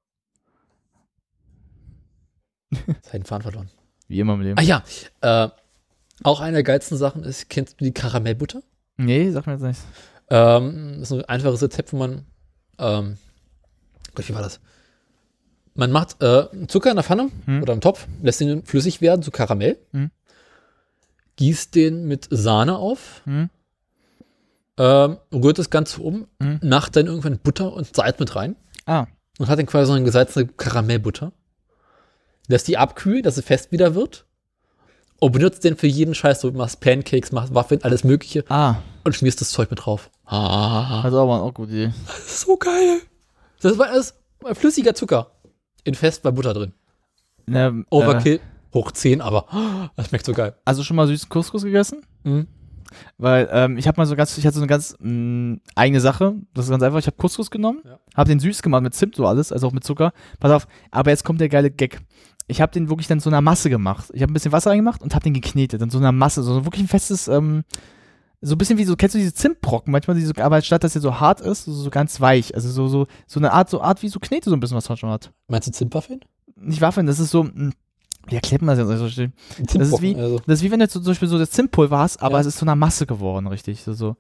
Den 3.13 3.25
Faden 3.25 3.43
verloren. 3.43 3.71
Wie 4.09 4.21
immer 4.21 4.35
im 4.35 4.41
Leben. 4.43 4.59
Ah 4.59 4.63
ja, 4.63 4.83
äh, 5.21 5.49
auch 6.23 6.41
eine 6.41 6.55
der 6.55 6.63
geilsten 6.63 6.97
Sachen 6.97 7.25
ist, 7.25 7.49
kennst 7.49 7.81
du 7.81 7.85
die 7.85 7.93
Karamellbutter? 7.93 8.63
Nee, 8.97 9.31
sag 9.31 9.47
mir 9.47 9.55
jetzt 9.55 9.63
nichts. 9.63 9.85
Ähm, 10.29 10.97
das 11.01 11.11
ist 11.11 11.19
ein 11.19 11.25
einfaches 11.25 11.63
Rezept, 11.63 11.93
wo 11.93 11.97
man, 11.99 12.27
ähm, 12.79 13.17
Gott, 14.15 14.29
wie 14.29 14.35
war 14.35 14.43
das? 14.43 14.61
Man 15.75 15.93
macht 15.93 16.23
äh, 16.23 16.47
Zucker 16.69 16.91
in 16.91 16.97
der 16.97 17.05
Pfanne 17.05 17.31
Hm. 17.47 17.63
oder 17.63 17.73
im 17.73 17.81
Topf, 17.81 18.07
lässt 18.23 18.41
den 18.41 18.65
flüssig 18.65 19.01
werden 19.01 19.23
zu 19.23 19.31
Karamell, 19.31 19.79
Hm. 19.93 20.11
gießt 21.37 21.75
den 21.75 22.07
mit 22.07 22.27
Sahne 22.31 22.77
auf, 22.77 23.23
Hm. 23.25 23.51
ähm, 24.79 25.19
rührt 25.33 25.59
das 25.59 25.71
Ganze 25.71 26.01
um, 26.03 26.27
Hm. 26.43 26.61
macht 26.63 26.97
dann 26.97 27.07
irgendwann 27.07 27.39
Butter 27.39 27.73
und 27.73 27.95
Salz 27.95 28.19
mit 28.19 28.35
rein 28.35 28.57
Ah. 28.87 29.07
und 29.39 29.49
hat 29.49 29.59
dann 29.59 29.67
quasi 29.67 29.87
so 29.87 29.93
eine 29.93 30.05
gesalzene 30.05 30.47
Karamellbutter. 30.47 31.33
Lässt 32.49 32.67
die 32.69 32.77
abkühlen, 32.79 33.23
dass 33.23 33.37
sie 33.37 33.43
fest 33.43 33.71
wieder 33.73 33.95
wird. 33.95 34.27
Und 35.23 35.33
benutzt 35.33 35.63
den 35.65 35.77
für 35.77 35.87
jeden 35.87 36.15
Scheiß. 36.15 36.41
Du 36.41 36.51
machst 36.51 36.81
Pancakes, 36.81 37.31
machst 37.31 37.55
Waffeln, 37.55 37.85
alles 37.85 38.05
Mögliche. 38.05 38.43
Ah. 38.49 38.77
Und 39.05 39.15
schmierst 39.15 39.41
das 39.43 39.51
Zeug 39.51 39.69
mit 39.71 39.85
drauf. 39.85 40.11
Ah. 40.25 41.03
Also 41.03 41.21
aber 41.21 41.43
auch 41.43 41.53
gute 41.53 41.73
Idee. 41.73 41.93
So 42.27 42.57
geil. 42.57 43.01
Das 43.61 43.79
war 43.79 43.89
alles 43.89 44.15
flüssiger 44.55 44.95
Zucker. 44.95 45.33
In 45.85 45.95
fest 45.95 46.23
bei 46.23 46.31
Butter 46.31 46.55
drin. 46.55 46.73
Ne, 47.47 47.85
Overkill, 47.91 48.37
Äh, 48.37 48.41
hoch 48.75 48.93
10, 48.93 49.21
aber 49.21 49.47
das 49.97 50.09
schmeckt 50.09 50.25
so 50.27 50.33
geil. 50.33 50.55
also 50.65 50.83
schon 50.83 50.97
mal 50.97 51.07
süßen 51.07 51.29
Couscous 51.29 51.63
gegessen? 51.63 52.03
Mhm. 52.25 52.47
Weil 53.19 53.49
ähm, 53.53 53.79
ich 53.79 53.87
habe 53.87 54.01
mal 54.01 54.07
so 54.07 54.17
ganz, 54.17 54.37
ich 54.37 54.45
hatte 54.47 54.57
so 54.57 54.61
eine 54.63 54.67
ganz 54.67 54.97
mh, 54.99 55.59
eigene 55.77 56.01
Sache. 56.01 56.35
Das 56.55 56.65
ist 56.67 56.71
ganz 56.71 56.83
einfach. 56.83 56.99
Ich 56.99 57.07
habe 57.07 57.17
Couscous 57.17 57.51
genommen, 57.51 57.81
Ja. 57.85 57.99
habe 58.17 58.29
den 58.29 58.41
süß 58.41 58.63
gemacht 58.63 58.83
mit 58.83 58.95
Zimt 58.95 59.15
so 59.15 59.27
alles, 59.27 59.53
also 59.53 59.69
auch 59.69 59.73
mit 59.73 59.85
Zucker. 59.85 60.13
Pass 60.41 60.51
auf. 60.51 60.67
Aber 60.91 61.11
jetzt 61.11 61.25
kommt 61.25 61.41
der 61.41 61.49
geile 61.49 61.71
Gag. 61.71 62.01
Ich 62.49 62.61
habe 62.61 62.73
den 62.73 62.89
wirklich 62.89 63.07
dann 63.07 63.21
so 63.21 63.31
einer 63.31 63.41
Masse 63.41 63.71
gemacht. 63.71 64.11
Ich 64.13 64.23
habe 64.23 64.33
ein 64.33 64.35
bisschen 64.35 64.51
Wasser 64.51 64.71
reingemacht 64.71 65.03
und 65.03 65.15
habe 65.15 65.23
den 65.23 65.35
geknetet. 65.35 65.81
In 65.83 65.91
so 65.91 65.99
einer 65.99 66.11
Masse, 66.11 66.43
so 66.43 66.65
wirklich 66.65 66.83
ein 66.83 66.89
festes, 66.89 67.29
ähm, 67.29 67.63
so 68.43 68.55
ein 68.55 68.59
bisschen 68.59 68.79
wie 68.79 68.85
so, 68.85 68.97
kennst 68.97 69.15
du 69.15 69.19
diese 69.19 69.35
Zimtbrocken 69.35 69.93
manchmal, 69.93 70.17
die 70.17 70.25
so, 70.25 70.33
aber 70.37 70.63
statt 70.63 70.83
dass 70.83 70.95
der 70.95 71.03
so 71.03 71.21
hart 71.21 71.41
ist, 71.41 71.65
so, 71.65 71.73
so 71.73 71.91
ganz 71.91 72.21
weich. 72.21 72.55
Also 72.55 72.71
so, 72.71 72.89
so, 72.89 73.07
so 73.27 73.39
eine 73.41 73.53
Art, 73.53 73.69
so 73.69 73.81
Art 73.83 74.03
wie 74.03 74.09
so 74.09 74.19
Knete, 74.19 74.49
so 74.49 74.57
ein 74.57 74.61
bisschen 74.61 74.77
was 74.77 74.89
man 74.89 74.97
schon 74.97 75.11
hat. 75.11 75.31
Meinst 75.49 75.69
du 75.69 75.73
Zimtwaffeln? 75.73 76.21
Nicht 76.57 76.81
Waffeln, 76.81 77.07
das 77.07 77.19
ist 77.21 77.31
so, 77.31 77.49
wie 78.27 78.35
erklärt 78.35 78.63
man 78.63 78.77
das 78.77 78.89
jetzt 78.89 79.17
so? 79.17 79.27
Das 79.79 79.89
ist 79.89 80.03
wie, 80.03 80.17
also. 80.17 80.39
das 80.47 80.59
ist 80.59 80.63
wie 80.63 80.71
wenn 80.71 80.81
du 80.81 80.87
so, 80.87 81.01
zum 81.01 81.11
Beispiel 81.11 81.29
so 81.29 81.39
das 81.39 81.51
Zimtpulver 81.51 81.99
hast, 81.99 82.23
aber 82.23 82.35
Ja. 82.35 82.41
es 82.41 82.47
ist 82.47 82.59
zu 82.59 82.65
einer 82.65 82.77
Masse 82.77 83.07
geworden, 83.07 83.47
richtig. 83.47 83.83
So, 83.83 83.93
so. 83.93 84.17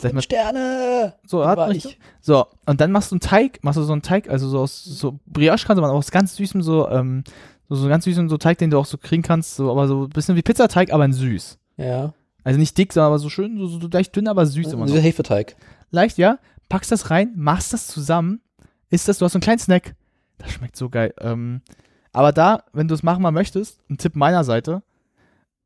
Sag 0.00 0.10
ich 0.10 0.14
mal, 0.14 0.22
Sterne! 0.22 1.14
so 1.26 1.44
hat 1.44 1.58
richtig. 1.70 1.98
So, 2.20 2.46
und 2.66 2.80
dann 2.80 2.92
machst 2.92 3.10
du 3.10 3.16
einen 3.16 3.20
Teig, 3.20 3.58
machst 3.62 3.78
du 3.78 3.82
so 3.82 3.92
einen 3.92 4.02
Teig, 4.02 4.30
also 4.30 4.48
so 4.48 4.60
aus 4.60 4.84
so 4.84 5.18
Brioche 5.26 5.66
kannst 5.66 5.80
du 5.80 5.84
auch 5.84 5.92
aus 5.92 6.12
ganz 6.12 6.36
süßem, 6.36 6.62
so, 6.62 6.88
ähm, 6.88 7.24
so, 7.68 7.74
so 7.74 7.88
ganz 7.88 8.04
süßem 8.04 8.28
so 8.28 8.38
Teig, 8.38 8.58
den 8.58 8.70
du 8.70 8.78
auch 8.78 8.86
so 8.86 8.96
kriegen 8.96 9.22
kannst, 9.22 9.56
so, 9.56 9.70
aber 9.70 9.88
so 9.88 10.04
ein 10.04 10.10
bisschen 10.10 10.36
wie 10.36 10.42
Pizzateig, 10.42 10.92
aber 10.92 11.04
in 11.04 11.12
süß. 11.12 11.58
Ja. 11.78 12.12
Also 12.48 12.58
nicht 12.58 12.78
dick, 12.78 12.94
sondern 12.94 13.08
aber 13.08 13.18
so 13.18 13.28
schön, 13.28 13.58
so, 13.58 13.66
so 13.66 13.88
leicht 13.92 14.16
dünn, 14.16 14.26
aber 14.26 14.46
süß 14.46 14.68
immer 14.72 14.80
noch. 14.80 14.86
Dieser 14.86 15.00
Hefeteig. 15.02 15.54
Leicht, 15.90 16.16
ja. 16.16 16.38
Packst 16.70 16.90
das 16.90 17.10
rein, 17.10 17.32
machst 17.36 17.74
das 17.74 17.86
zusammen, 17.88 18.40
isst 18.88 19.06
das, 19.06 19.18
du 19.18 19.26
hast 19.26 19.32
so 19.32 19.36
einen 19.36 19.42
kleinen 19.42 19.58
Snack. 19.58 19.94
Das 20.38 20.52
schmeckt 20.52 20.76
so 20.76 20.88
geil. 20.88 21.12
Ähm, 21.20 21.60
aber 22.12 22.32
da, 22.32 22.64
wenn 22.72 22.88
du 22.88 22.94
es 22.94 23.02
machen 23.02 23.22
mal 23.22 23.32
möchtest, 23.32 23.80
ein 23.90 23.98
Tipp 23.98 24.16
meiner 24.16 24.44
Seite, 24.44 24.82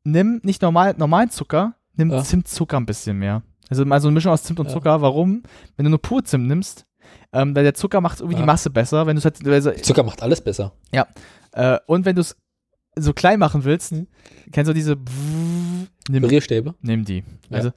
nimm 0.03 0.41
nicht 0.43 0.61
normal, 0.61 0.95
normalen 0.97 1.29
Zucker, 1.29 1.75
nimm 1.95 2.11
Ja. 2.11 2.21
Zimtzucker 2.23 2.77
ein 2.77 2.85
bisschen 2.85 3.17
mehr. 3.17 3.43
Also 3.69 3.85
mal 3.85 4.01
so 4.01 4.09
eine 4.09 4.15
Mischung 4.15 4.33
aus 4.33 4.43
Zimt 4.43 4.59
und 4.59 4.67
Ja. 4.67 4.73
Zucker. 4.73 5.01
Warum? 5.01 5.43
Wenn 5.77 5.85
du 5.85 5.89
nur 5.89 6.01
pur 6.01 6.23
Zimt 6.25 6.47
nimmst, 6.47 6.85
ähm, 7.31 7.55
weil 7.55 7.63
der 7.63 7.73
Zucker 7.75 8.01
macht 8.01 8.19
irgendwie 8.19 8.35
Ja. 8.35 8.41
die 8.41 8.45
Masse 8.47 8.69
besser. 8.69 9.07
Wenn 9.07 9.15
du 9.15 9.23
halt, 9.23 9.47
also, 9.47 9.71
Zucker 9.71 10.03
macht 10.03 10.21
alles 10.21 10.41
besser. 10.41 10.73
ja. 10.91 11.07
Äh, 11.53 11.79
und 11.85 12.03
wenn 12.05 12.15
du 12.15 12.21
es 12.21 12.35
so 12.95 13.13
klein 13.13 13.39
machen 13.39 13.63
willst, 13.63 13.91
Mhm. 13.91 14.07
kennst 14.51 14.69
du 14.69 14.73
diese 14.73 14.95
nimm, 16.09 16.21
nimm 16.81 17.05
die. 17.05 17.23
Ja. 17.49 17.57
Also 17.57 17.71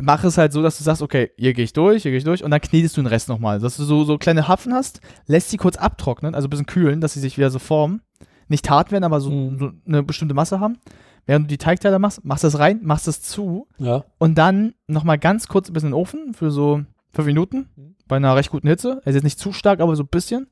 mach 0.00 0.24
es 0.24 0.38
halt 0.38 0.52
so, 0.52 0.62
dass 0.62 0.78
du 0.78 0.84
sagst, 0.84 1.02
okay, 1.02 1.30
hier 1.36 1.52
gehe 1.54 1.64
ich 1.64 1.72
durch, 1.72 2.02
hier 2.02 2.10
gehe 2.10 2.18
ich 2.18 2.24
durch 2.24 2.44
und 2.44 2.50
dann 2.50 2.60
knetest 2.60 2.96
du 2.96 3.02
den 3.02 3.06
Rest 3.06 3.28
nochmal. 3.28 3.58
Dass 3.60 3.76
du 3.76 3.84
so, 3.84 4.04
so 4.04 4.18
kleine 4.18 4.48
Hapfen 4.48 4.72
hast, 4.74 5.00
lässt 5.26 5.50
sie 5.50 5.56
kurz 5.56 5.76
abtrocknen, 5.76 6.34
also 6.34 6.46
ein 6.48 6.50
bisschen 6.50 6.66
kühlen, 6.66 7.00
dass 7.00 7.14
sie 7.14 7.20
sich 7.20 7.36
wieder 7.38 7.50
so 7.50 7.58
formen. 7.58 8.02
Nicht 8.48 8.68
hart 8.70 8.92
werden, 8.92 9.04
aber 9.04 9.20
so, 9.20 9.30
Mhm. 9.30 9.58
so 9.58 9.70
eine 9.86 10.02
bestimmte 10.02 10.34
Masse 10.34 10.60
haben. 10.60 10.78
Während 11.26 11.46
du 11.46 11.48
die 11.48 11.58
Teigteile 11.58 11.98
machst, 11.98 12.24
machst 12.24 12.44
das 12.44 12.58
rein, 12.60 12.80
machst 12.84 13.08
das 13.08 13.20
zu 13.20 13.66
Ja. 13.78 14.04
und 14.18 14.36
dann 14.38 14.74
nochmal 14.86 15.18
ganz 15.18 15.48
kurz 15.48 15.68
ein 15.68 15.72
bisschen 15.72 15.88
in 15.88 15.92
den 15.94 16.00
Ofen 16.00 16.34
für 16.34 16.52
so 16.52 16.82
fünf 17.12 17.26
Minuten 17.26 17.68
Mhm. 17.74 17.96
bei 18.06 18.16
einer 18.16 18.36
recht 18.36 18.50
guten 18.50 18.68
Hitze. 18.68 19.00
Also 19.04 19.16
jetzt 19.16 19.24
nicht 19.24 19.38
zu 19.40 19.52
stark, 19.52 19.80
aber 19.80 19.96
so 19.96 20.04
ein 20.04 20.08
bisschen. 20.08 20.46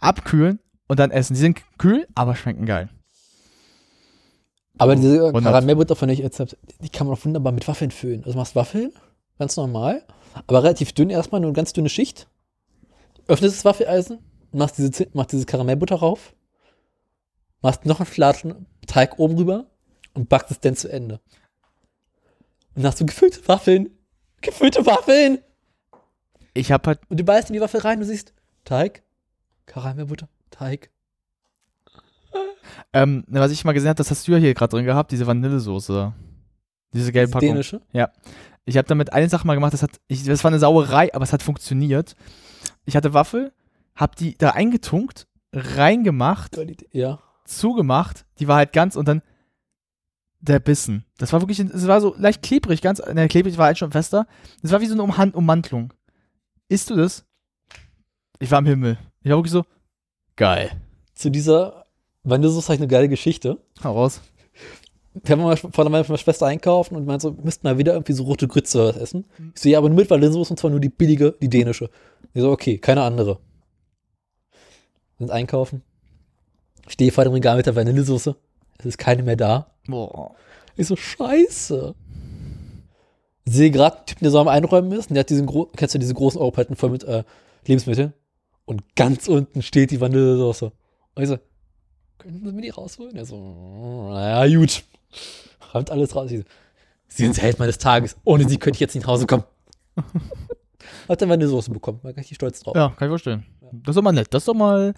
Abkühlen 0.00 0.58
und 0.86 0.98
dann 1.00 1.10
essen. 1.10 1.34
Die 1.34 1.40
sind 1.40 1.60
kühl, 1.78 2.06
aber 2.14 2.36
schmecken 2.36 2.66
geil. 2.66 2.90
Aber 4.78 4.96
diese 4.96 5.26
100. 5.26 5.44
Karamellbutter 5.44 5.96
von 5.96 6.08
der 6.08 6.14
ich 6.14 6.20
jetzt 6.20 6.40
hab, 6.40 6.48
die 6.80 6.88
kann 6.88 7.06
man 7.06 7.16
auch 7.16 7.24
wunderbar 7.24 7.52
mit 7.52 7.66
Waffeln 7.68 7.90
füllen. 7.90 8.20
Also 8.20 8.32
du 8.32 8.38
machst 8.38 8.54
Waffeln, 8.54 8.92
ganz 9.38 9.56
normal, 9.56 10.04
aber 10.46 10.62
relativ 10.62 10.92
dünn 10.92 11.10
erstmal, 11.10 11.40
nur 11.40 11.48
eine 11.48 11.56
ganz 11.56 11.72
dünne 11.72 11.88
Schicht. 11.88 12.28
Öffnest 13.26 13.56
das 13.56 13.64
Waffeleisen, 13.64 14.18
machst 14.52 14.78
diese, 14.78 15.08
machst 15.12 15.32
diese 15.32 15.46
Karamellbutter 15.46 15.96
rauf, 15.96 16.34
machst 17.60 17.84
noch 17.84 18.00
einen 18.00 18.06
Flatschen 18.06 18.66
Teig 18.86 19.18
oben 19.18 19.36
rüber 19.36 19.66
und 20.14 20.28
backst 20.28 20.50
es 20.50 20.60
dann 20.60 20.74
zu 20.74 20.90
Ende. 20.90 21.20
Und 22.74 22.82
dann 22.82 22.86
hast 22.86 23.00
du 23.00 23.06
gefüllte 23.06 23.46
Waffeln. 23.46 23.90
Gefüllte 24.40 24.86
Waffeln! 24.86 25.38
Ich 26.54 26.72
hab 26.72 26.86
halt. 26.86 27.00
Und 27.08 27.20
du 27.20 27.24
beißt 27.24 27.50
in 27.50 27.54
die 27.54 27.60
Waffel 27.60 27.80
rein 27.80 27.98
und 27.98 28.04
siehst 28.04 28.32
Teig, 28.64 29.02
Karamellbutter, 29.66 30.28
Teig. 30.50 30.90
Ähm, 32.92 33.24
was 33.28 33.50
ich 33.52 33.64
mal 33.64 33.72
gesehen 33.72 33.88
habe, 33.88 33.96
das 33.98 34.10
hast 34.10 34.26
du 34.26 34.32
ja 34.32 34.38
hier 34.38 34.54
gerade 34.54 34.70
drin 34.70 34.84
gehabt, 34.84 35.10
diese 35.12 35.26
Vanillesoße. 35.26 36.12
Diese 36.94 37.12
gelbe 37.12 37.32
Packung. 37.32 37.48
dänische? 37.48 37.82
Ja. 37.92 38.10
Ich 38.64 38.76
habe 38.76 38.88
damit 38.88 39.12
eine 39.12 39.28
Sache 39.28 39.46
mal 39.46 39.54
gemacht, 39.54 39.72
das 39.74 39.82
hat, 39.82 40.00
ich, 40.08 40.24
das 40.24 40.42
war 40.44 40.50
eine 40.50 40.58
Sauerei, 40.58 41.12
aber 41.14 41.22
es 41.24 41.32
hat 41.32 41.42
funktioniert. 41.42 42.14
Ich 42.86 42.96
hatte 42.96 43.14
Waffel, 43.14 43.52
hab 43.94 44.16
die 44.16 44.36
da 44.36 44.50
eingetunkt, 44.50 45.26
reingemacht, 45.52 46.58
Ja. 46.92 47.18
zugemacht, 47.44 48.24
die 48.38 48.48
war 48.48 48.56
halt 48.56 48.72
ganz 48.72 48.96
und 48.96 49.08
dann 49.08 49.22
der 50.40 50.60
Bissen. 50.60 51.04
Das 51.18 51.32
war 51.32 51.40
wirklich, 51.42 51.58
es 51.58 51.86
war 51.86 52.00
so 52.00 52.14
leicht 52.16 52.42
klebrig, 52.42 52.80
ganz, 52.80 53.00
ne, 53.12 53.28
klebrig 53.28 53.58
war 53.58 53.66
halt 53.66 53.78
schon 53.78 53.90
fester. 53.90 54.26
Das 54.62 54.70
war 54.70 54.80
wie 54.80 54.86
so 54.86 54.94
eine 54.94 55.02
Umhand 55.02 55.34
Ummantelung. 55.34 55.92
Isst 56.68 56.90
du 56.90 56.96
das? 56.96 57.24
Ich 58.38 58.50
war 58.50 58.60
im 58.60 58.66
Himmel. 58.66 58.98
Ich 59.22 59.30
war 59.30 59.38
wirklich 59.38 59.52
so, 59.52 59.64
geil. 60.36 60.70
Zu 61.14 61.30
dieser 61.30 61.86
Vanillesoße 62.30 62.66
habe 62.66 62.74
ich 62.74 62.80
eine 62.80 62.88
geile 62.88 63.08
Geschichte. 63.08 63.58
Hau 63.82 63.92
raus. 63.92 64.20
Wir 65.14 65.32
haben 65.32 65.42
mal 65.42 65.56
mit 65.56 65.76
meiner 66.08 66.18
Schwester 66.18 66.46
einkaufen 66.46 66.94
und 66.94 67.06
meinte 67.06 67.22
so, 67.22 67.36
wir 67.36 67.44
müssten 67.44 67.66
mal 67.66 67.78
wieder 67.78 67.94
irgendwie 67.94 68.12
so 68.12 68.24
rote 68.24 68.46
Grütze 68.46 68.94
essen. 69.00 69.24
Ich 69.54 69.62
so, 69.62 69.68
ja, 69.68 69.78
aber 69.78 69.88
nur 69.88 69.96
mit 69.96 70.10
Vanillesoße 70.10 70.52
und 70.52 70.58
zwar 70.58 70.70
nur 70.70 70.80
die 70.80 70.90
billige, 70.90 71.34
die 71.40 71.48
dänische. 71.48 71.90
Ich 72.34 72.42
so, 72.42 72.50
okay, 72.50 72.78
keine 72.78 73.02
andere. 73.02 73.38
Sind 75.18 75.30
einkaufen. 75.30 75.82
Stehe 76.86 77.10
vor 77.10 77.24
dem 77.24 77.32
Regal 77.32 77.56
mit 77.56 77.66
der 77.66 77.74
Vanillesoße. 77.74 78.36
Es 78.78 78.86
ist 78.86 78.98
keine 78.98 79.22
mehr 79.22 79.36
da. 79.36 79.72
Boah. 79.86 80.34
Ich 80.76 80.86
so, 80.86 80.94
scheiße. 80.94 81.94
Sehe 83.44 83.70
gerade 83.70 83.96
einen 83.96 84.06
Typen, 84.06 84.24
der 84.24 84.30
so 84.30 84.38
am 84.38 84.48
Einräumen 84.48 84.92
ist 84.92 85.10
und 85.10 85.14
der 85.14 85.20
hat 85.20 85.30
diesen, 85.30 85.46
gro 85.46 85.66
kennst 85.76 85.94
du 85.94 85.98
diese 85.98 86.14
großen 86.14 86.40
Europaletten 86.40 86.76
voll 86.76 86.90
mit 86.90 87.02
äh, 87.04 87.24
Lebensmitteln? 87.66 88.12
Und 88.66 88.94
ganz 88.94 89.26
unten 89.26 89.62
steht 89.62 89.90
die 89.90 90.00
Vanillesoße. 90.00 90.70
Und 91.14 91.22
ich 91.22 91.28
so, 91.28 91.38
können 92.18 92.44
Sie 92.44 92.52
mir 92.52 92.62
die 92.62 92.70
rausholen? 92.70 93.16
Er 93.16 93.24
so, 93.24 94.10
naja, 94.12 94.58
gut. 94.58 94.84
Räumt 95.74 95.90
alles 95.90 96.14
raus. 96.14 96.30
So, 96.30 96.36
Sie 97.08 97.24
sind 97.24 97.36
der 97.36 97.44
Held 97.44 97.58
meines 97.58 97.78
Tages. 97.78 98.16
Ohne 98.24 98.48
Sie 98.48 98.58
könnte 98.58 98.76
ich 98.76 98.80
jetzt 98.80 98.94
nicht 98.94 99.04
nach 99.04 99.12
Hause 99.12 99.26
kommen. 99.26 99.44
Hat 101.08 101.22
dann 101.22 101.28
Vanillesoße 101.28 101.70
bekommen. 101.70 102.00
War 102.02 102.14
richtig 102.16 102.36
stolz 102.36 102.60
drauf. 102.60 102.76
Ja, 102.76 102.90
kann 102.90 103.08
ich 103.08 103.10
verstehen. 103.10 103.46
Das 103.72 103.92
ist 103.92 103.96
doch 103.96 104.02
mal 104.02 104.12
nett. 104.12 104.28
Das 104.30 104.42
ist 104.42 104.48
doch 104.48 104.54
mal, 104.54 104.94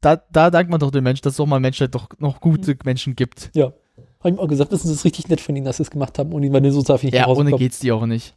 da, 0.00 0.16
da 0.16 0.50
dankt 0.50 0.70
man 0.70 0.80
doch 0.80 0.90
den 0.90 1.04
Menschen, 1.04 1.22
dass 1.22 1.34
es 1.34 1.36
doch 1.36 1.46
mal 1.46 1.60
Menschen 1.60 1.90
doch 1.90 2.08
noch 2.18 2.40
gute 2.40 2.76
Menschen 2.84 3.14
gibt. 3.14 3.50
Ja. 3.54 3.72
Hab 4.20 4.26
ich 4.26 4.32
ihm 4.32 4.38
auch 4.38 4.48
gesagt, 4.48 4.72
das 4.72 4.84
ist 4.84 5.04
richtig 5.04 5.28
nett 5.28 5.40
von 5.40 5.56
Ihnen, 5.56 5.64
dass 5.64 5.78
Sie 5.78 5.82
es 5.82 5.90
gemacht 5.90 6.18
haben. 6.18 6.32
Und 6.32 6.42
die 6.42 6.52
Vanillesoße 6.52 6.86
darf 6.86 7.02
ich 7.02 7.12
nicht 7.12 7.20
Ja, 7.20 7.26
ohne 7.26 7.52
geht's 7.52 7.80
die 7.80 7.92
auch 7.92 8.06
nicht. 8.06 8.34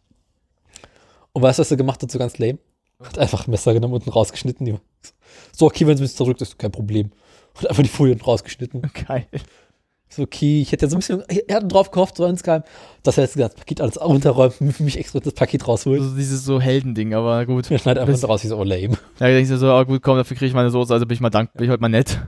Und 1.31 1.41
weißt 1.41 1.59
du, 1.59 1.61
was 1.61 1.71
er 1.71 1.77
gemacht 1.77 2.01
hat, 2.01 2.11
so 2.11 2.19
ganz 2.19 2.37
lame? 2.37 2.59
Hat 3.03 3.17
einfach 3.19 3.47
ein 3.47 3.51
Messer 3.51 3.73
genommen 3.73 3.93
und 3.93 4.15
rausgeschnitten. 4.15 4.79
So, 5.51 5.65
okay, 5.65 5.85
wenn 5.85 5.95
es 5.95 5.99
ein 5.99 6.03
bisschen 6.03 6.17
zurück 6.17 6.39
ist, 6.41 6.57
kein 6.57 6.71
Problem. 6.71 7.11
Und 7.59 7.69
einfach 7.69 7.83
die 7.83 7.89
Folien 7.89 8.19
rausgeschnitten. 8.21 8.81
Geil. 9.07 9.25
So, 10.07 10.23
okay, 10.23 10.61
ich 10.61 10.71
hätte 10.71 10.85
ja 10.85 10.89
so 10.89 10.95
ein 10.95 10.99
bisschen, 10.99 11.23
er 11.47 11.55
hat 11.57 11.71
drauf 11.71 11.91
gehofft, 11.91 12.17
so 12.17 12.25
insgeheim, 12.25 12.63
dass 13.03 13.17
er 13.17 13.23
jetzt 13.23 13.37
das 13.37 13.55
Paket 13.55 13.81
alles 13.81 13.99
runterräumt 13.99 14.61
und 14.61 14.71
für 14.71 14.83
mich 14.83 14.97
extra 14.97 15.19
das 15.19 15.33
Paket 15.33 15.67
rausholt. 15.67 15.99
Also 15.99 16.15
dieses 16.15 16.45
so 16.45 16.61
Heldending, 16.61 17.13
aber 17.13 17.45
gut. 17.45 17.69
Er 17.71 17.79
schneidet 17.79 18.01
einfach 18.01 18.13
Das- 18.13 18.27
raus, 18.29 18.43
ich 18.43 18.49
so, 18.49 18.57
oh 18.57 18.63
lame. 18.63 18.97
Ja, 19.19 19.27
ich 19.27 19.47
denke 19.47 19.57
so, 19.57 19.67
ah, 19.71 19.83
gut, 19.83 20.01
komm, 20.01 20.15
dafür 20.17 20.37
kriege 20.37 20.47
ich 20.47 20.53
meine 20.53 20.69
Soße, 20.69 20.93
also 20.93 21.05
bin 21.05 21.15
ich 21.15 21.21
mal 21.21 21.29
dankbar, 21.31 21.57
bin 21.57 21.65
ich 21.65 21.71
heute 21.71 21.81
mal 21.81 21.89
nett. 21.89 22.21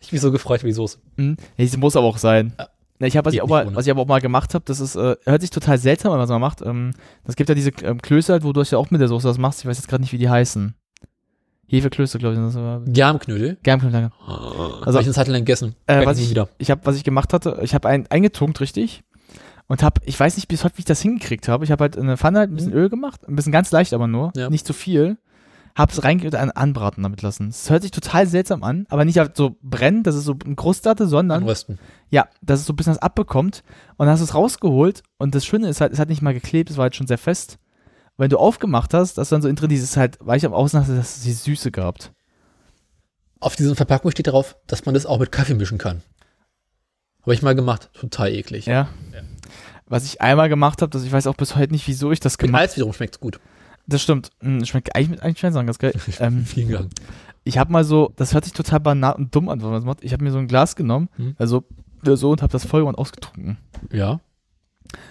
Ich 0.00 0.10
bin 0.10 0.20
so 0.20 0.30
gefreut 0.30 0.62
wie 0.62 0.68
die 0.68 0.72
Soße. 0.74 0.98
Mhm. 1.16 1.36
Ja, 1.56 1.66
sie 1.66 1.76
muss 1.76 1.96
aber 1.96 2.06
auch 2.06 2.18
sein. 2.18 2.54
Ja, 3.00 3.06
ich 3.08 3.16
habe, 3.16 3.26
was, 3.26 3.34
ich 3.34 3.42
mal- 3.44 3.74
was 3.74 3.84
ich 3.86 3.90
aber 3.90 4.02
auch 4.02 4.06
mal 4.06 4.20
gemacht 4.20 4.54
habe, 4.54 4.64
das 4.66 4.78
ist, 4.80 4.94
äh, 4.94 5.16
hört 5.24 5.40
sich 5.40 5.50
total 5.50 5.76
seltsam 5.78 6.12
an, 6.12 6.18
was 6.20 6.30
man 6.30 6.40
macht. 6.40 6.62
Ähm, 6.62 6.92
das 7.24 7.34
gibt 7.36 7.48
ja 7.48 7.54
diese 7.54 7.70
ähm, 7.82 8.00
Klöße 8.00 8.32
halt, 8.32 8.44
wo 8.44 8.52
du 8.52 8.62
ja 8.62 8.78
auch 8.78 8.90
mit 8.90 9.00
der 9.00 9.08
Soße 9.08 9.26
das 9.26 9.38
machst. 9.38 9.60
Ich 9.60 9.66
weiß 9.66 9.76
jetzt 9.76 9.88
gerade 9.88 10.02
nicht, 10.02 10.12
wie 10.12 10.18
die 10.18 10.28
heißen. 10.30 10.74
Hefeklöße, 11.66 12.18
glaube 12.18 12.34
ich. 12.34 12.40
Das 12.40 12.54
war- 12.56 12.80
Germknödel? 12.86 13.58
Germknödel, 13.62 14.00
danke. 14.10 14.16
Also, 14.26 14.86
habe 14.86 15.00
ich 15.00 15.06
eine 15.06 15.12
Zeit 15.14 15.28
lang 15.28 15.40
gegessen. 15.40 15.74
Äh, 15.86 16.04
was 16.06 16.18
ich, 16.18 16.30
wieder. 16.30 16.48
ich 16.58 16.70
habe, 16.70 16.80
was 16.84 16.96
ich 16.96 17.04
gemacht 17.04 17.32
hatte, 17.32 17.58
ich 17.62 17.74
habe 17.74 17.88
einen 17.88 18.06
eingetunkt, 18.08 18.60
richtig. 18.60 19.02
Und 19.66 19.82
habe, 19.82 20.00
ich 20.04 20.18
weiß 20.20 20.36
nicht 20.36 20.48
bis 20.48 20.62
heute, 20.62 20.76
wie 20.76 20.80
ich 20.80 20.84
das 20.84 21.00
hingekriegt 21.00 21.48
habe. 21.48 21.64
Ich 21.64 21.70
habe 21.72 21.82
halt 21.82 21.96
in 21.96 22.02
eine 22.02 22.16
Pfanne 22.18 22.40
halt 22.40 22.50
ein 22.50 22.54
bisschen 22.56 22.72
Öl 22.74 22.90
gemacht, 22.90 23.26
ein 23.26 23.34
bisschen 23.34 23.52
ganz 23.52 23.70
leicht 23.72 23.94
aber 23.94 24.06
nur, 24.06 24.30
Ja. 24.36 24.50
nicht 24.50 24.66
zu 24.66 24.72
viel. 24.74 25.16
Hab's 25.76 26.04
reinge 26.04 26.38
an, 26.38 26.50
anbraten 26.52 27.02
damit 27.02 27.22
lassen. 27.22 27.48
Es 27.48 27.68
hört 27.68 27.82
sich 27.82 27.90
total 27.90 28.28
seltsam 28.28 28.62
an, 28.62 28.86
aber 28.90 29.04
nicht 29.04 29.18
halt 29.18 29.36
so 29.36 29.56
brennen, 29.60 30.04
dass 30.04 30.14
es 30.14 30.22
so 30.24 30.36
eine 30.44 30.54
Kruste 30.54 30.88
hatte, 30.88 31.08
sondern 31.08 31.42
Anrösten. 31.42 31.80
ja, 32.10 32.28
dass 32.42 32.60
es 32.60 32.66
so 32.66 32.74
ein 32.74 32.76
bisschen 32.76 32.92
was 32.92 33.02
abbekommt. 33.02 33.64
Und 33.96 34.06
dann 34.06 34.10
hast 34.12 34.20
du 34.20 34.24
es 34.24 34.34
rausgeholt 34.34 35.02
und 35.18 35.34
das 35.34 35.44
Schöne 35.44 35.68
ist 35.68 35.80
halt, 35.80 35.92
es 35.92 35.98
hat 35.98 36.10
nicht 36.10 36.22
mal 36.22 36.32
geklebt, 36.34 36.70
es 36.70 36.76
war 36.76 36.84
halt 36.84 36.94
schon 36.94 37.08
sehr 37.08 37.18
fest. 37.18 37.58
Wenn 38.16 38.30
du 38.30 38.38
aufgemacht 38.38 38.94
hast, 38.94 39.18
dass 39.18 39.28
du 39.28 39.34
dann 39.34 39.42
so 39.42 39.52
drin 39.52 39.68
dieses 39.68 39.96
halt 39.96 40.18
weich 40.20 40.46
am 40.46 40.52
Außen 40.52 40.78
hast, 40.78 40.88
dass 40.88 41.16
es 41.16 41.22
die 41.22 41.32
Süße 41.32 41.70
gehabt. 41.72 42.12
Auf 43.40 43.56
dieser 43.56 43.74
Verpackung 43.74 44.10
steht 44.10 44.28
darauf, 44.28 44.56
dass 44.66 44.86
man 44.86 44.94
das 44.94 45.04
auch 45.06 45.18
mit 45.18 45.32
Kaffee 45.32 45.54
mischen 45.54 45.78
kann. 45.78 46.02
Habe 47.22 47.34
ich 47.34 47.42
mal 47.42 47.54
gemacht. 47.54 47.90
Total 47.94 48.30
eklig. 48.32 48.66
Ja. 48.66 48.88
Was 49.86 50.04
ich 50.04 50.20
einmal 50.20 50.48
gemacht 50.48 50.80
habe, 50.80 50.90
das 50.90 51.02
ich 51.04 51.12
weiß 51.12 51.26
auch 51.26 51.34
bis 51.36 51.56
heute 51.56 51.72
nicht, 51.72 51.86
wieso 51.88 52.12
ich 52.12 52.20
das 52.20 52.34
Mit 52.34 52.40
gemacht 52.46 52.62
Eis 52.62 52.76
wiederum 52.76 52.92
schmeckt 52.92 53.20
gut. 53.20 53.40
Das 53.86 54.00
stimmt. 54.02 54.30
Mm, 54.40 54.64
Schmeckt 54.64 54.94
eigentlich 54.94 55.08
mit 55.10 55.22
eigentlich 55.22 55.40
schön 55.40 55.52
sagen, 55.52 55.68
ist 55.68 55.78
geil. 55.78 55.92
ähm, 56.20 56.44
Vielen 56.46 56.70
Dank. 56.70 56.90
ich 57.42 57.58
habe 57.58 57.72
mal 57.72 57.84
so, 57.84 58.12
das 58.16 58.32
hört 58.32 58.44
sich 58.44 58.52
total 58.54 58.80
banal 58.80 59.14
und 59.14 59.34
dumm 59.34 59.48
an, 59.48 59.60
wenn 59.60 59.66
man 59.68 59.76
das 59.76 59.84
macht. 59.84 60.02
Ich 60.04 60.12
habe 60.12 60.24
mir 60.24 60.30
so 60.30 60.38
ein 60.38 60.48
Glas 60.48 60.76
genommen, 60.76 61.08
Hm. 61.16 61.34
also 61.38 61.64
so 62.02 62.30
und 62.30 62.42
habe 62.42 62.52
das 62.52 62.64
voll 62.66 62.82
und 62.82 62.94
ausgetrunken. 62.96 63.58
Ja. 63.90 64.20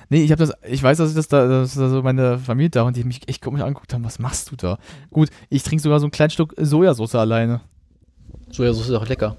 Nee, 0.09 0.23
ich 0.23 0.31
habe 0.31 0.45
das, 0.45 0.53
ich 0.67 0.81
weiß, 0.81 0.97
dass 0.97 1.09
ich 1.09 1.15
das 1.15 1.27
da, 1.27 1.47
dass 1.47 1.75
da 1.75 1.89
so 1.89 2.01
meine 2.01 2.37
Familie 2.37 2.69
da 2.69 2.83
und 2.83 2.95
die 2.95 3.03
mich 3.03 3.27
echt 3.27 3.41
komisch 3.41 3.61
angeguckt 3.61 3.93
haben, 3.93 4.03
was 4.03 4.19
machst 4.19 4.51
du 4.51 4.55
da? 4.55 4.77
Gut, 5.09 5.29
ich 5.49 5.63
trinke 5.63 5.81
sogar 5.81 5.99
so 5.99 6.05
einen 6.05 6.11
kleinen 6.11 6.29
Stück 6.29 6.53
Sojasauce 6.57 7.15
alleine. 7.15 7.61
Sojasauce 8.51 8.89
ist 8.89 8.95
auch 8.95 9.07
lecker. 9.07 9.37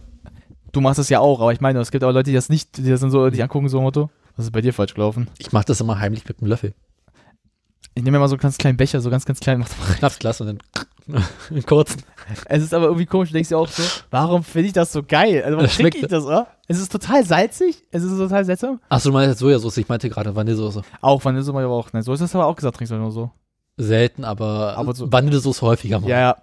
Du 0.73 0.81
machst 0.81 0.99
das 0.99 1.09
ja 1.09 1.21
auch, 1.21 1.41
aber 1.41 1.53
ich 1.53 1.61
meine, 1.61 1.79
es 1.79 1.91
gibt 1.91 2.03
auch 2.03 2.13
Leute, 2.13 2.31
die 2.31 2.35
das 2.35 2.49
nicht, 2.49 2.77
die 2.77 2.91
das 2.91 3.01
dann 3.01 3.11
so, 3.11 3.31
die 3.31 3.43
angucken 3.43 3.69
so 3.69 3.81
Motto. 3.81 4.11
Was 4.37 4.47
ist 4.47 4.53
bei 4.53 4.61
dir 4.61 4.73
falsch 4.73 4.95
gelaufen? 4.95 5.29
Ich 5.39 5.53
mache 5.53 5.67
das 5.67 5.81
immer 5.81 6.01
heimlich 6.01 6.27
mit 6.27 6.41
einem 6.41 6.49
Löffel. 6.49 6.75
Ich 7.95 8.03
nehme 8.03 8.17
mir 8.17 8.21
mal 8.21 8.29
so 8.29 8.35
einen 8.35 8.41
ganz 8.41 8.59
kleinen 8.59 8.77
Becher, 8.77 9.01
so 9.01 9.09
ganz, 9.09 9.25
ganz 9.25 9.39
klein. 9.39 9.61
Mach 9.61 9.69
mal 9.79 9.87
rein. 9.87 9.97
Schnapsglas 9.99 10.41
und 10.41 10.49
dann 10.49 10.59
einen 11.51 11.67
kurzen. 11.67 12.03
Es 12.47 12.63
ist 12.63 12.73
aber 12.73 12.87
irgendwie 12.87 13.07
komisch, 13.07 13.29
du 13.31 13.35
denkst 13.35 13.51
dir 13.51 13.59
auch 13.59 13.69
so, 13.69 13.83
warum 14.11 14.43
finde 14.43 14.69
ich 14.69 14.73
das 14.73 14.93
so 14.93 15.03
geil? 15.03 15.43
Also, 15.45 15.57
warum 15.59 15.71
trinke 15.71 15.99
ich 15.99 16.07
das, 16.07 16.25
oder? 16.25 16.47
Es 16.67 16.79
ist 16.79 16.91
total 16.91 17.25
salzig, 17.25 17.83
es 17.91 18.03
ist 18.03 18.17
total 18.17 18.45
seltsam. 18.45 18.81
Achso, 18.89 19.11
du 19.11 19.13
meinst 19.13 19.39
Sojasauce, 19.39 19.77
ich 19.77 19.89
meinte 19.89 20.09
gerade 20.09 20.35
Vanillesoße. 20.35 20.83
Auch 21.03 21.25
Vanillesoße 21.25 21.59
aber 21.59 21.69
auch. 21.75 21.93
Nein, 21.93 22.03
so 22.03 22.13
ist 22.15 22.21
das 22.21 22.35
aber 22.35 22.47
auch 22.47 22.57
gesagt, 22.57 22.77
trinkst 22.77 22.93
du 22.93 22.97
nur 22.97 23.13
so. 23.13 23.31
Selten, 23.77 24.25
aber, 24.25 24.75
Aber 24.79 24.95
so- 24.95 25.11
Vanillesoße 25.13 25.61
häufiger 25.63 26.01
mal. 26.01 26.09
Ja, 26.09 26.21
ja. 26.21 26.37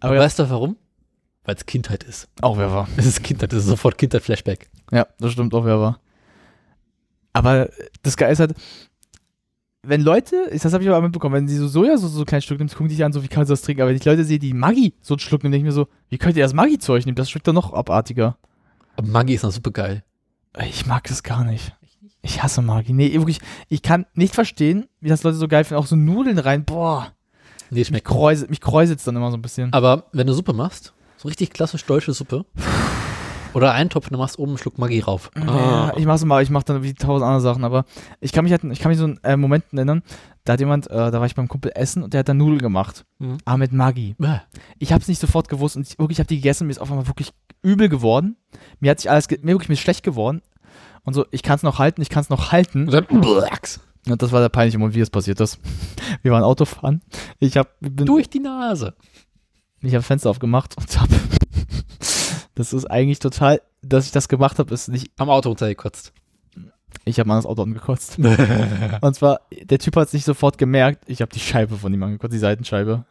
Aber, 0.00 0.14
ja. 0.16 0.20
weißt 0.20 0.38
du 0.40 0.50
warum? 0.50 0.76
Weil 1.44 1.54
es 1.54 1.66
Kindheit 1.66 2.02
ist. 2.04 2.28
Auch 2.40 2.58
wer 2.58 2.72
war. 2.72 2.88
Es 2.96 3.06
ist 3.06 3.22
Kindheit, 3.22 3.52
das 3.52 3.60
ist 3.60 3.66
sofort 3.66 3.96
Kindheit-Flashback. 3.98 4.68
Ja, 4.90 5.06
das 5.18 5.32
stimmt 5.32 5.54
auch, 5.54 5.64
wer 5.64 5.78
war. 5.80 6.00
Aber 7.32 7.68
das 8.02 8.16
Geile 8.16 8.32
ist 8.32 8.40
halt, 8.40 8.54
wenn 9.88 10.02
Leute, 10.02 10.50
das 10.50 10.72
habe 10.72 10.82
ich 10.82 10.90
aber 10.90 11.00
mitbekommen, 11.00 11.34
wenn 11.34 11.46
die 11.46 11.54
so 11.54 11.66
Sojasauce 11.66 12.12
so 12.12 12.20
ein 12.20 12.26
kleines 12.26 12.44
Stück 12.44 12.58
nimmt, 12.58 12.70
gucken 12.72 12.88
die 12.88 12.94
sich 12.94 13.04
an, 13.04 13.12
so 13.12 13.22
wie 13.22 13.28
kannst 13.28 13.50
du 13.50 13.52
das 13.52 13.62
trinken. 13.62 13.82
Aber 13.82 13.90
wenn 13.90 13.96
ich 13.96 14.04
Leute 14.04 14.24
sehe, 14.24 14.38
die 14.38 14.52
Maggi 14.52 14.94
so 15.00 15.14
einen 15.14 15.20
Schluck 15.20 15.42
nehmen, 15.42 15.52
denke 15.52 15.66
ich 15.66 15.72
mir 15.72 15.74
so, 15.74 15.88
wie 16.10 16.18
könnt 16.18 16.36
ihr 16.36 16.42
das 16.42 16.52
Maggi-Zeug 16.52 17.06
nehmen? 17.06 17.16
Das 17.16 17.30
schmeckt 17.30 17.48
doch 17.48 17.52
noch 17.52 17.72
abartiger. 17.72 18.36
Aber 18.96 19.08
Maggi 19.08 19.34
ist 19.34 19.44
noch 19.44 19.52
super 19.52 19.70
geil. 19.70 20.04
Ich 20.68 20.86
mag 20.86 21.04
das 21.04 21.22
gar 21.22 21.44
nicht. 21.44 21.74
Ich 22.22 22.42
hasse 22.42 22.62
Maggi. 22.62 22.92
Nee, 22.92 23.12
wirklich, 23.14 23.40
ich 23.68 23.82
kann 23.82 24.06
nicht 24.14 24.34
verstehen, 24.34 24.88
wie 25.00 25.08
das 25.08 25.22
Leute 25.22 25.36
so 25.36 25.48
geil 25.48 25.64
finden. 25.64 25.82
Auch 25.82 25.86
so 25.86 25.96
Nudeln 25.96 26.38
rein, 26.38 26.64
boah. 26.64 27.12
Nee, 27.70 27.84
schmeckt. 27.84 28.06
kräuselt, 28.06 28.50
mich 28.50 28.60
kräuselt 28.60 29.06
dann 29.06 29.16
immer 29.16 29.30
so 29.30 29.36
ein 29.36 29.42
bisschen. 29.42 29.72
Aber 29.72 30.04
wenn 30.12 30.26
du 30.26 30.32
Suppe 30.32 30.52
machst, 30.52 30.94
so 31.16 31.28
richtig 31.28 31.50
klassisch 31.50 31.84
deutsche 31.84 32.12
Suppe, 32.12 32.44
oder 33.54 33.72
Eintopf, 33.72 34.08
dann 34.10 34.18
machst 34.18 34.36
du 34.36 34.42
oben 34.42 34.50
einen 34.52 34.58
Schluck 34.58 34.78
Maggi 34.78 35.00
rauf. 35.00 35.30
Ja, 35.36 35.92
ich 35.96 36.04
mach's 36.06 36.24
mal, 36.24 36.42
ich 36.42 36.50
mach 36.50 36.62
dann 36.62 36.82
wie 36.82 36.94
tausend 36.94 37.24
andere 37.24 37.40
Sachen, 37.40 37.64
aber 37.64 37.84
ich 38.20 38.32
kann 38.32 38.44
mich 38.44 38.52
halt, 38.52 38.64
ich 38.64 38.80
kann 38.80 38.90
mich 38.90 38.98
so 38.98 39.04
einen 39.04 39.18
äh, 39.22 39.36
Moment 39.36 39.64
erinnern, 39.72 40.02
da 40.44 40.54
hat 40.54 40.60
jemand, 40.60 40.88
äh, 40.90 40.94
da 41.10 41.12
war 41.14 41.26
ich 41.26 41.34
beim 41.34 41.48
Kumpel 41.48 41.72
essen 41.74 42.02
und 42.02 42.12
der 42.14 42.20
hat 42.20 42.28
dann 42.28 42.36
Nudeln 42.38 42.58
gemacht. 42.60 43.04
Mhm. 43.18 43.38
Aber 43.44 43.58
mit 43.58 43.72
Maggi. 43.72 44.14
Bäh. 44.18 44.38
Ich 44.78 44.92
hab's 44.92 45.08
nicht 45.08 45.20
sofort 45.20 45.48
gewusst 45.48 45.76
und 45.76 45.86
ich, 45.86 45.98
wirklich, 45.98 46.16
ich 46.16 46.20
hab 46.20 46.28
die 46.28 46.36
gegessen, 46.36 46.66
mir 46.66 46.70
ist 46.72 46.78
auf 46.80 46.90
einmal 46.90 47.06
wirklich 47.06 47.32
übel 47.62 47.88
geworden. 47.88 48.36
Mir 48.80 48.90
hat 48.92 49.00
sich 49.00 49.10
alles, 49.10 49.28
ge- 49.28 49.38
mir 49.42 49.52
wirklich 49.52 49.68
mir 49.68 49.76
schlecht 49.76 50.02
geworden. 50.02 50.42
Und 51.04 51.14
so, 51.14 51.24
ich 51.30 51.42
kann's 51.42 51.62
noch 51.62 51.78
halten, 51.78 52.02
ich 52.02 52.10
kann's 52.10 52.28
noch 52.30 52.52
halten. 52.52 52.86
Und 52.86 52.92
dann. 52.92 53.06
Und 54.08 54.22
das 54.22 54.32
war 54.32 54.40
der 54.40 54.48
peinliche 54.48 54.78
Moment, 54.78 54.94
wie 54.94 55.00
es 55.00 55.10
passiert 55.10 55.40
ist. 55.40 55.58
Wir 56.22 56.32
waren 56.32 56.42
Autofahren. 56.42 57.02
Ich 57.40 57.56
hab, 57.58 57.78
bin, 57.80 58.06
Durch 58.06 58.30
die 58.30 58.38
Nase. 58.40 58.94
ich 59.82 59.92
habe 59.94 60.02
Fenster 60.02 60.30
aufgemacht 60.30 60.76
und 60.78 61.00
hab 61.00 61.08
Das 62.58 62.72
ist 62.72 62.86
eigentlich 62.86 63.20
total, 63.20 63.60
dass 63.82 64.06
ich 64.06 64.10
das 64.12 64.28
gemacht 64.28 64.58
habe, 64.58 64.74
ist 64.74 64.88
nicht. 64.88 65.12
Am 65.16 65.30
Auto 65.30 65.48
runtergekotzt. 65.50 66.12
Ich 67.04 67.20
habe 67.20 67.28
mal 67.28 67.36
das 67.36 67.46
Auto 67.46 67.62
angekotzt. 67.62 68.18
Und 69.00 69.14
zwar, 69.14 69.42
der 69.62 69.78
Typ 69.78 69.94
hat 69.94 70.08
es 70.08 70.12
nicht 70.12 70.24
sofort 70.24 70.58
gemerkt. 70.58 71.04
Ich 71.06 71.22
habe 71.22 71.32
die 71.32 71.38
Scheibe 71.38 71.76
von 71.76 71.94
ihm 71.94 72.02
angekotzt, 72.02 72.34
die 72.34 72.38
Seitenscheibe. 72.38 73.04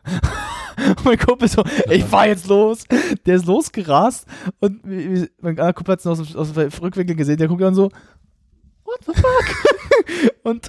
Und 0.77 1.03
mein 1.05 1.17
Kumpel 1.17 1.47
so, 1.47 1.63
ich 1.89 2.03
fahr 2.03 2.27
jetzt 2.27 2.47
los. 2.47 2.83
Der 3.25 3.37
ist 3.37 3.45
losgerast 3.45 4.25
und 4.59 4.85
mein 4.85 5.29
anderer 5.41 5.71
Kumpel 5.73 5.93
hat 5.93 5.99
es 6.01 6.07
aus, 6.07 6.21
dem- 6.21 6.35
aus 6.35 6.51
dem 6.51 6.69
Rückwinkel 6.81 7.15
gesehen. 7.15 7.37
Der 7.37 7.47
guckt 7.47 7.61
dann 7.61 7.73
so, 7.73 7.89
what 8.83 8.99
the 9.05 9.13
fuck? 9.13 10.33
und 10.43 10.67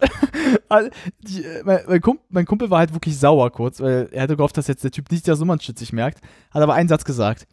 all- 0.68 0.90
die, 1.20 1.42
äh, 1.44 1.62
mein, 1.64 1.80
mein, 1.88 2.00
Kumpel, 2.00 2.24
mein 2.30 2.46
Kumpel 2.46 2.70
war 2.70 2.78
halt 2.78 2.92
wirklich 2.94 3.18
sauer 3.18 3.50
kurz, 3.50 3.80
weil 3.80 4.08
er 4.12 4.22
hatte 4.22 4.36
gehofft, 4.36 4.56
dass 4.56 4.68
jetzt 4.68 4.84
der 4.84 4.92
Typ 4.92 5.10
nicht 5.10 5.26
das 5.26 5.40
Nummernshit 5.40 5.78
sich 5.78 5.92
merkt. 5.92 6.20
Hat 6.52 6.62
aber 6.62 6.74
einen 6.74 6.88
Satz 6.88 7.04
gesagt. 7.04 7.48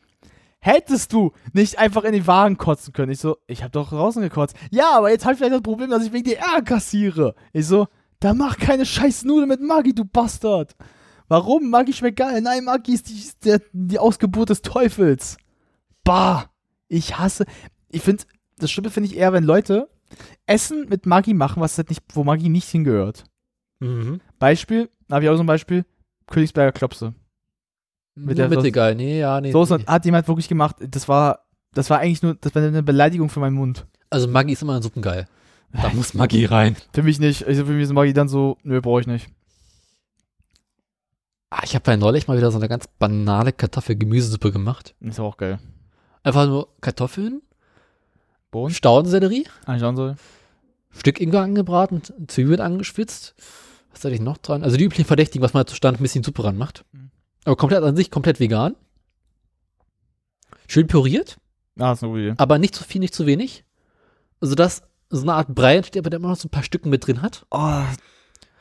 Hättest 0.66 1.14
du 1.14 1.32
nicht 1.54 1.78
einfach 1.78 2.04
in 2.06 2.14
den 2.14 2.26
Wagen 2.26 2.58
kotzen 2.58 2.92
können? 2.92 3.12
Ich 3.12 3.20
so, 3.20 3.38
ich 3.46 3.62
habe 3.62 3.70
doch 3.70 3.90
draußen 3.90 4.20
gekotzt. 4.24 4.56
Ja, 4.72 4.98
aber 4.98 5.12
jetzt 5.12 5.24
habe 5.24 5.34
ich 5.34 5.38
vielleicht 5.38 5.54
das 5.54 5.62
Problem, 5.62 5.92
dass 5.92 6.04
ich 6.04 6.12
wegen 6.12 6.24
dir 6.24 6.40
Ärger 6.40 6.64
kassiere. 6.64 7.36
Ich 7.54 7.68
so, 7.68 7.88
da 8.20 8.34
mach 8.34 8.58
keine 8.58 8.84
scheiß 8.84 9.26
Nudeln 9.26 9.48
mit 9.48 9.62
Maggi, 9.62 9.94
du 9.94 10.06
Bastard. 10.06 10.76
Warum? 11.28 11.70
Maggi 11.70 11.94
schmeckt 11.94 12.18
geil. 12.18 12.42
Nein, 12.42 12.64
Maggi 12.64 12.96
ist 12.96 13.10
die, 13.10 13.30
der, 13.44 13.62
die 13.74 14.00
Ausgeburt 14.00 14.50
des 14.50 14.64
Teufels. 14.64 15.38
Bah. 16.04 16.50
Ich 16.88 17.20
hasse. 17.20 17.46
Ich 17.90 18.02
finde, 18.02 18.24
das 18.58 18.72
Schlimme 18.72 18.90
finde 18.90 19.10
ich 19.10 19.18
eher, 19.18 19.34
wenn 19.34 19.44
Leute 19.44 19.88
Essen 20.48 20.90
mit 20.90 21.06
Maggi 21.06 21.36
machen, 21.36 21.62
was 21.62 21.78
halt 21.78 21.90
nicht, 21.90 22.02
wo 22.16 22.24
Maggi 22.24 22.50
nicht 22.50 22.70
hingehört. 22.70 23.26
Mhm. 23.82 24.20
Beispiel, 24.40 24.90
da 25.08 25.18
habe 25.18 25.26
ich 25.26 25.30
auch 25.30 25.38
so 25.38 25.44
ein 25.44 25.46
Beispiel, 25.46 25.86
Königsberger 26.26 26.72
Klopse. 26.72 27.14
Mit 28.16 28.38
der 28.38 28.50
Mitte 28.50 28.72
geil. 28.72 28.96
Nee, 28.96 29.20
ja, 29.20 29.42
nee. 29.42 29.52
Soße 29.52 29.80
hat 29.86 30.06
jemand 30.06 30.28
wirklich 30.28 30.48
gemacht. 30.48 30.78
Das 30.80 31.08
war, 31.08 31.46
das 31.74 31.90
war 31.90 32.00
eigentlich 32.00 32.24
nur, 32.24 32.36
das 32.36 32.56
war 32.56 32.64
eine 32.64 32.84
Beleidigung 32.84 33.30
für 33.30 33.42
meinen 33.42 33.56
Mund. 33.56 33.86
Also 34.10 34.28
Maggi 34.28 34.54
ist 34.54 34.62
immer 34.62 34.78
in 34.78 34.82
Suppen 34.84 35.02
geil. 35.02 35.28
Da 35.82 35.90
muss 35.90 36.14
Maggi 36.14 36.46
rein. 36.46 36.78
Für 36.94 37.04
mich 37.04 37.20
nicht. 37.20 37.46
Also 37.46 37.66
für 37.66 37.74
mich 37.74 37.84
ist 37.84 37.92
Maggi 37.92 38.14
dann 38.14 38.30
so, 38.30 38.58
nö, 38.64 38.80
brauche 38.80 39.02
ich 39.02 39.08
nicht. 39.08 39.28
Ah, 41.50 41.62
ich 41.66 41.76
habe 41.76 41.92
ja 41.92 41.98
neulich 41.98 42.28
mal 42.28 42.38
wieder 42.38 42.50
so 42.50 42.58
eine 42.58 42.70
ganz 42.70 42.88
banale 42.88 43.52
Kartoffel-Gemüsesuppe 43.52 44.54
gemacht. 44.54 44.96
Ist 45.02 45.20
auch 45.20 45.36
geil. 45.36 45.60
Einfach 46.24 46.48
nur 46.48 46.70
Kartoffeln, 46.80 47.42
Bohnen, 48.52 48.74
Staudensellerie, 48.74 49.48
anschauen 49.66 49.98
soll. 49.98 50.16
Stück 50.92 51.20
Ingwer 51.20 51.42
angebraten, 51.42 52.02
Zwiebeln 52.28 52.62
angeschwitzt. 52.62 53.36
Was 53.92 54.04
hatte 54.04 54.16
ich 54.16 54.22
noch 54.22 54.38
dran? 54.38 54.64
Also 54.64 54.78
die 54.78 54.86
üblichen 54.86 55.06
Verdächtigen, 55.06 55.44
was 55.44 55.54
man 55.54 55.68
zu 55.68 55.76
Stand 55.76 56.00
ein 56.00 56.04
bisschen 56.04 56.24
Suppe 56.24 56.46
ranmacht. 56.46 56.86
Aber 57.46 57.56
komplett 57.56 57.84
an 57.84 57.96
sich, 57.96 58.12
komplett 58.12 58.40
vegan. 58.40 58.76
Schön 60.68 60.88
püriert, 60.88 61.38
Ah, 61.80 61.92
ist 61.92 62.04
eine 62.04 62.12
gute 62.12 62.24
Idee. 62.24 62.34
aber 62.38 62.58
nicht 62.58 62.74
zu 62.76 62.84
viel, 62.84 63.00
nicht 63.00 63.14
zu 63.14 63.26
wenig. 63.26 63.64
Also 64.42 64.56
dass 64.56 64.84
so 65.10 65.22
eine 65.22 65.34
Art 65.34 65.54
Brei 65.54 65.78
entsteht, 65.78 66.02
aber 66.02 66.10
der 66.10 66.20
immer 66.20 66.30
noch 66.30 66.38
so 66.38 66.48
ein 66.48 66.52
paar 66.52 66.64
Stücken 66.64 66.90
mit 66.90 67.06
drin 67.06 67.22
hat. 67.22 67.46
Oh, 67.52 67.84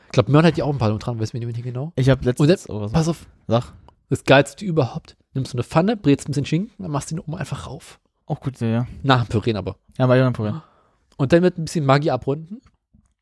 Ich 0.05 0.11
glaube, 0.11 0.31
Möhren 0.31 0.45
hat 0.45 0.55
die 0.57 0.63
auch 0.63 0.71
ein 0.71 0.77
paar 0.77 0.95
dran, 0.97 1.19
weiß 1.19 1.33
mir 1.33 1.45
nicht 1.45 1.63
genau. 1.63 1.91
ich 1.95 2.09
habe 2.09 2.19
Und 2.19 2.25
letztens. 2.47 2.63
dann, 2.65 2.75
oh, 2.75 2.81
was- 2.81 2.91
pass 2.91 3.07
auf, 3.07 3.25
Sag. 3.47 3.73
das 4.09 4.23
Geilste 4.23 4.63
überhaupt. 4.63 5.17
Nimmst 5.33 5.53
du 5.53 5.57
eine 5.57 5.63
Pfanne, 5.63 5.97
brätst 5.97 6.27
ein 6.27 6.31
bisschen 6.31 6.45
Schinken, 6.45 6.71
dann 6.83 6.91
machst 6.91 7.09
du 7.11 7.15
den 7.15 7.21
oben 7.21 7.35
einfach 7.35 7.67
rauf. 7.67 7.99
Auch 8.27 8.39
gut, 8.39 8.59
ja. 8.61 8.87
Nach 9.03 9.25
dem 9.25 9.29
Pürieren 9.29 9.57
aber. 9.57 9.77
Ja, 9.97 10.13
ja 10.15 10.27
ein 10.27 10.33
Problem. 10.33 10.61
Und 11.17 11.33
dann 11.33 11.41
mit 11.41 11.57
ein 11.57 11.65
bisschen 11.65 11.85
Maggi 11.85 12.09
abrunden. 12.11 12.61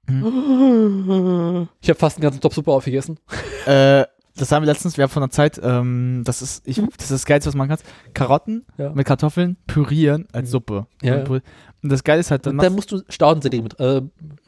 Mhm. 0.07 1.69
Ich 1.81 1.89
habe 1.89 1.99
fast 1.99 2.17
einen 2.17 2.23
ganzen 2.23 2.41
Topf 2.41 2.55
Suppe 2.55 2.71
aufgegessen. 2.71 3.19
Äh, 3.65 4.05
das 4.35 4.51
haben 4.51 4.63
wir 4.63 4.67
letztens, 4.71 4.97
wir 4.97 5.03
haben 5.03 5.11
von 5.11 5.21
der 5.21 5.29
Zeit, 5.29 5.59
ähm, 5.63 6.21
das 6.25 6.41
ist, 6.41 6.67
ich, 6.67 6.77
das 6.77 7.05
ist 7.05 7.11
das 7.11 7.25
Geilste, 7.25 7.47
was 7.49 7.55
man 7.55 7.67
kann. 7.67 7.77
Karotten 8.13 8.65
Ja. 8.77 8.91
mit 8.93 9.05
Kartoffeln 9.05 9.57
pürieren 9.67 10.27
als 10.33 10.49
Suppe. 10.51 10.87
Ja, 11.01 11.23
Und, 11.27 11.41
das 11.83 12.03
Geile 12.03 12.21
ist 12.21 12.31
halt, 12.31 12.45
dann 12.45 12.57
dann 12.57 12.73
musst 12.73 12.91
du 12.91 13.01
Staudensellerie 13.09 13.61
mit, 13.61 13.79
äh, 13.79 14.01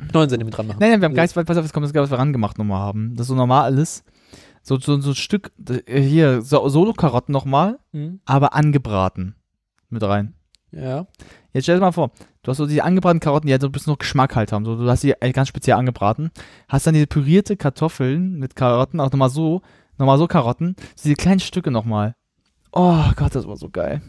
Knollensellerie 0.10 0.46
mit 0.46 0.58
dran 0.58 0.68
machen. 0.68 0.78
Nein, 0.80 0.92
nein, 0.92 1.02
wir 1.02 1.06
haben 1.06 1.16
Geist, 1.16 1.36
pass 1.36 1.58
auf, 1.58 1.64
jetzt 1.64 1.74
kommt 1.74 1.86
das 1.86 1.94
Geil, 1.94 2.04
was 2.04 2.10
wir 2.12 2.18
rangemacht 2.18 2.58
nochmal 2.58 2.80
haben. 2.80 3.16
Das 3.16 3.26
ist 3.26 3.30
so 3.30 3.36
normal 3.36 3.64
alles. 3.64 4.04
So, 4.64 4.80
so, 4.80 5.00
so 5.00 5.12
ein 5.12 5.16
Stück, 5.16 5.52
hier, 5.88 6.42
so, 6.42 6.68
Solo-Karotten 6.68 7.32
nochmal, 7.34 7.78
Mhm. 7.92 8.22
aber 8.26 8.56
angebraten. 8.56 9.36
Mit 9.90 10.02
rein. 10.02 10.34
Ja. 10.72 11.06
Jetzt 11.54 11.66
stell 11.66 11.76
dir 11.76 11.82
mal 11.82 11.92
vor, 11.92 12.12
du 12.46 12.52
hast 12.52 12.58
so 12.58 12.66
diese 12.68 12.84
angebratenen 12.84 13.20
Karotten, 13.20 13.48
die 13.48 13.52
halt 13.54 13.62
so 13.62 13.68
ein 13.68 13.72
bisschen 13.74 13.92
noch 13.92 13.98
Geschmack 14.00 14.36
halt 14.36 14.52
haben. 14.54 14.64
So, 14.64 14.76
du 14.78 14.90
hast 14.90 15.04
die 15.04 15.12
äh, 15.20 15.32
ganz 15.34 15.50
speziell 15.50 15.76
angebraten. 15.78 16.32
Hast 16.70 16.88
dann 16.88 16.94
diese 16.94 17.08
pürierte 17.08 17.58
Kartoffeln 17.58 18.34
mit 18.40 18.56
Karotten, 18.56 19.00
auch 19.02 19.12
nochmal 19.12 19.30
so, 19.30 19.62
nochmal 19.98 20.18
so 20.18 20.28
Karotten, 20.28 20.76
diese 21.04 21.16
kleinen 21.16 21.40
Stücke 21.42 21.72
nochmal. 21.72 22.16
Oh 22.72 23.04
Gott, 23.16 23.36
das 23.36 23.48
war 23.48 23.58
so 23.58 23.70
geil. 23.70 24.02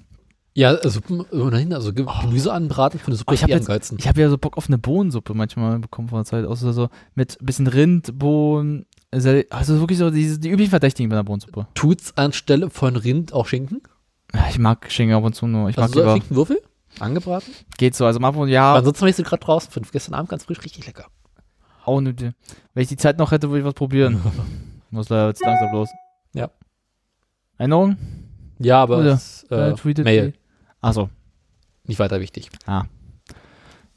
Ja, 0.54 0.76
Suppen 0.88 1.20
ohnehin, 1.32 1.72
also 1.74 1.92
Ge- 1.92 2.06
Gemüse 2.22 2.52
anbraten 2.52 2.98
für 2.98 3.08
eine 3.08 3.16
Suppe 3.16 3.32
Oh, 3.32 3.34
ich 3.34 3.42
habe 3.42 3.52
jetzt, 3.52 3.66
geilsten. 3.66 3.98
ich 3.98 4.08
hab 4.08 4.16
ja 4.16 4.28
so 4.30 4.38
Bock 4.38 4.56
auf 4.56 4.68
eine 4.68 4.78
Bohnensuppe 4.78 5.34
manchmal 5.34 5.78
bekommen 5.78 6.08
von 6.08 6.18
der 6.20 6.24
Zeit 6.24 6.46
aus. 6.46 6.64
Also 6.64 6.88
mit 7.14 7.36
bisschen 7.42 7.66
Rind, 7.66 8.18
Bohnen, 8.18 8.86
also 9.10 9.30
wirklich 9.80 9.98
so 9.98 10.10
diese, 10.10 10.38
die 10.38 10.48
üblichen 10.48 10.70
Verdächtigen 10.70 11.10
bei 11.10 11.16
der 11.16 11.24
Bohnensuppe. 11.24 11.66
Tut's 11.74 12.16
anstelle 12.16 12.70
von 12.70 12.96
Rind 12.96 13.32
auch 13.34 13.46
Schinken? 13.46 13.82
Ich 14.48 14.58
mag 14.58 14.90
Schinken 14.90 15.14
ab 15.16 15.24
und 15.24 15.34
zu 15.34 15.46
nur. 15.46 15.68
Ich 15.68 15.76
mag 15.76 15.84
also 15.84 15.94
so 15.94 16.00
lieber. 16.00 16.12
Schinkenwürfel? 16.12 16.62
Angebraten? 17.00 17.52
Geht 17.78 17.94
so, 17.94 18.06
also 18.06 18.20
mal 18.20 18.32
von 18.32 18.48
ja. 18.48 18.70
Aber 18.70 18.78
ansonsten 18.78 19.02
habe 19.02 19.10
ich 19.10 19.16
sie 19.16 19.22
gerade 19.22 19.44
draußen 19.44 19.70
von 19.70 19.82
gestern 19.90 20.14
Abend 20.14 20.28
ganz 20.30 20.44
frisch, 20.44 20.62
richtig 20.64 20.86
lecker. 20.86 21.06
Eine 21.86 22.10
Idee. 22.10 22.32
Wenn 22.74 22.82
ich 22.82 22.88
die 22.88 22.96
Zeit 22.96 23.18
noch 23.18 23.30
hätte, 23.30 23.48
würde 23.48 23.60
ich 23.60 23.64
was 23.64 23.74
probieren. 23.74 24.20
Muss 24.90 25.08
leider 25.08 25.28
jetzt 25.28 25.44
langsam 25.44 25.72
los. 25.72 25.88
Ja. 26.32 26.50
Erinnerung? 27.58 27.96
Ja, 28.58 28.82
aber 28.82 28.98
Oder? 28.98 29.12
es, 29.12 29.44
äh, 29.50 29.70
Äh, 29.70 29.74
tweetet 29.74 30.04
Mail. 30.04 30.34
Achso. 30.80 31.10
Nicht 31.84 31.98
weiter 31.98 32.20
wichtig. 32.20 32.50
Ah. 32.66 32.84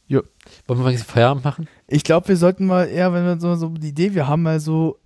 Jo. 0.08 0.24
Wollen 0.68 0.80
wir 0.80 0.84
mal 0.84 0.98
Feierabend 0.98 1.44
machen? 1.44 1.68
Ich 1.88 2.04
glaube, 2.04 2.28
wir 2.28 2.38
sollten 2.38 2.66
mal 2.66 2.86
eher, 2.86 3.14
wenn 3.14 3.26
wir 3.26 3.40
so, 3.40 3.56
so 3.56 3.70
die 3.70 3.90
Idee, 3.90 4.14
wir 4.14 4.28
haben 4.28 4.44
mal 4.44 4.60
so 4.60 5.00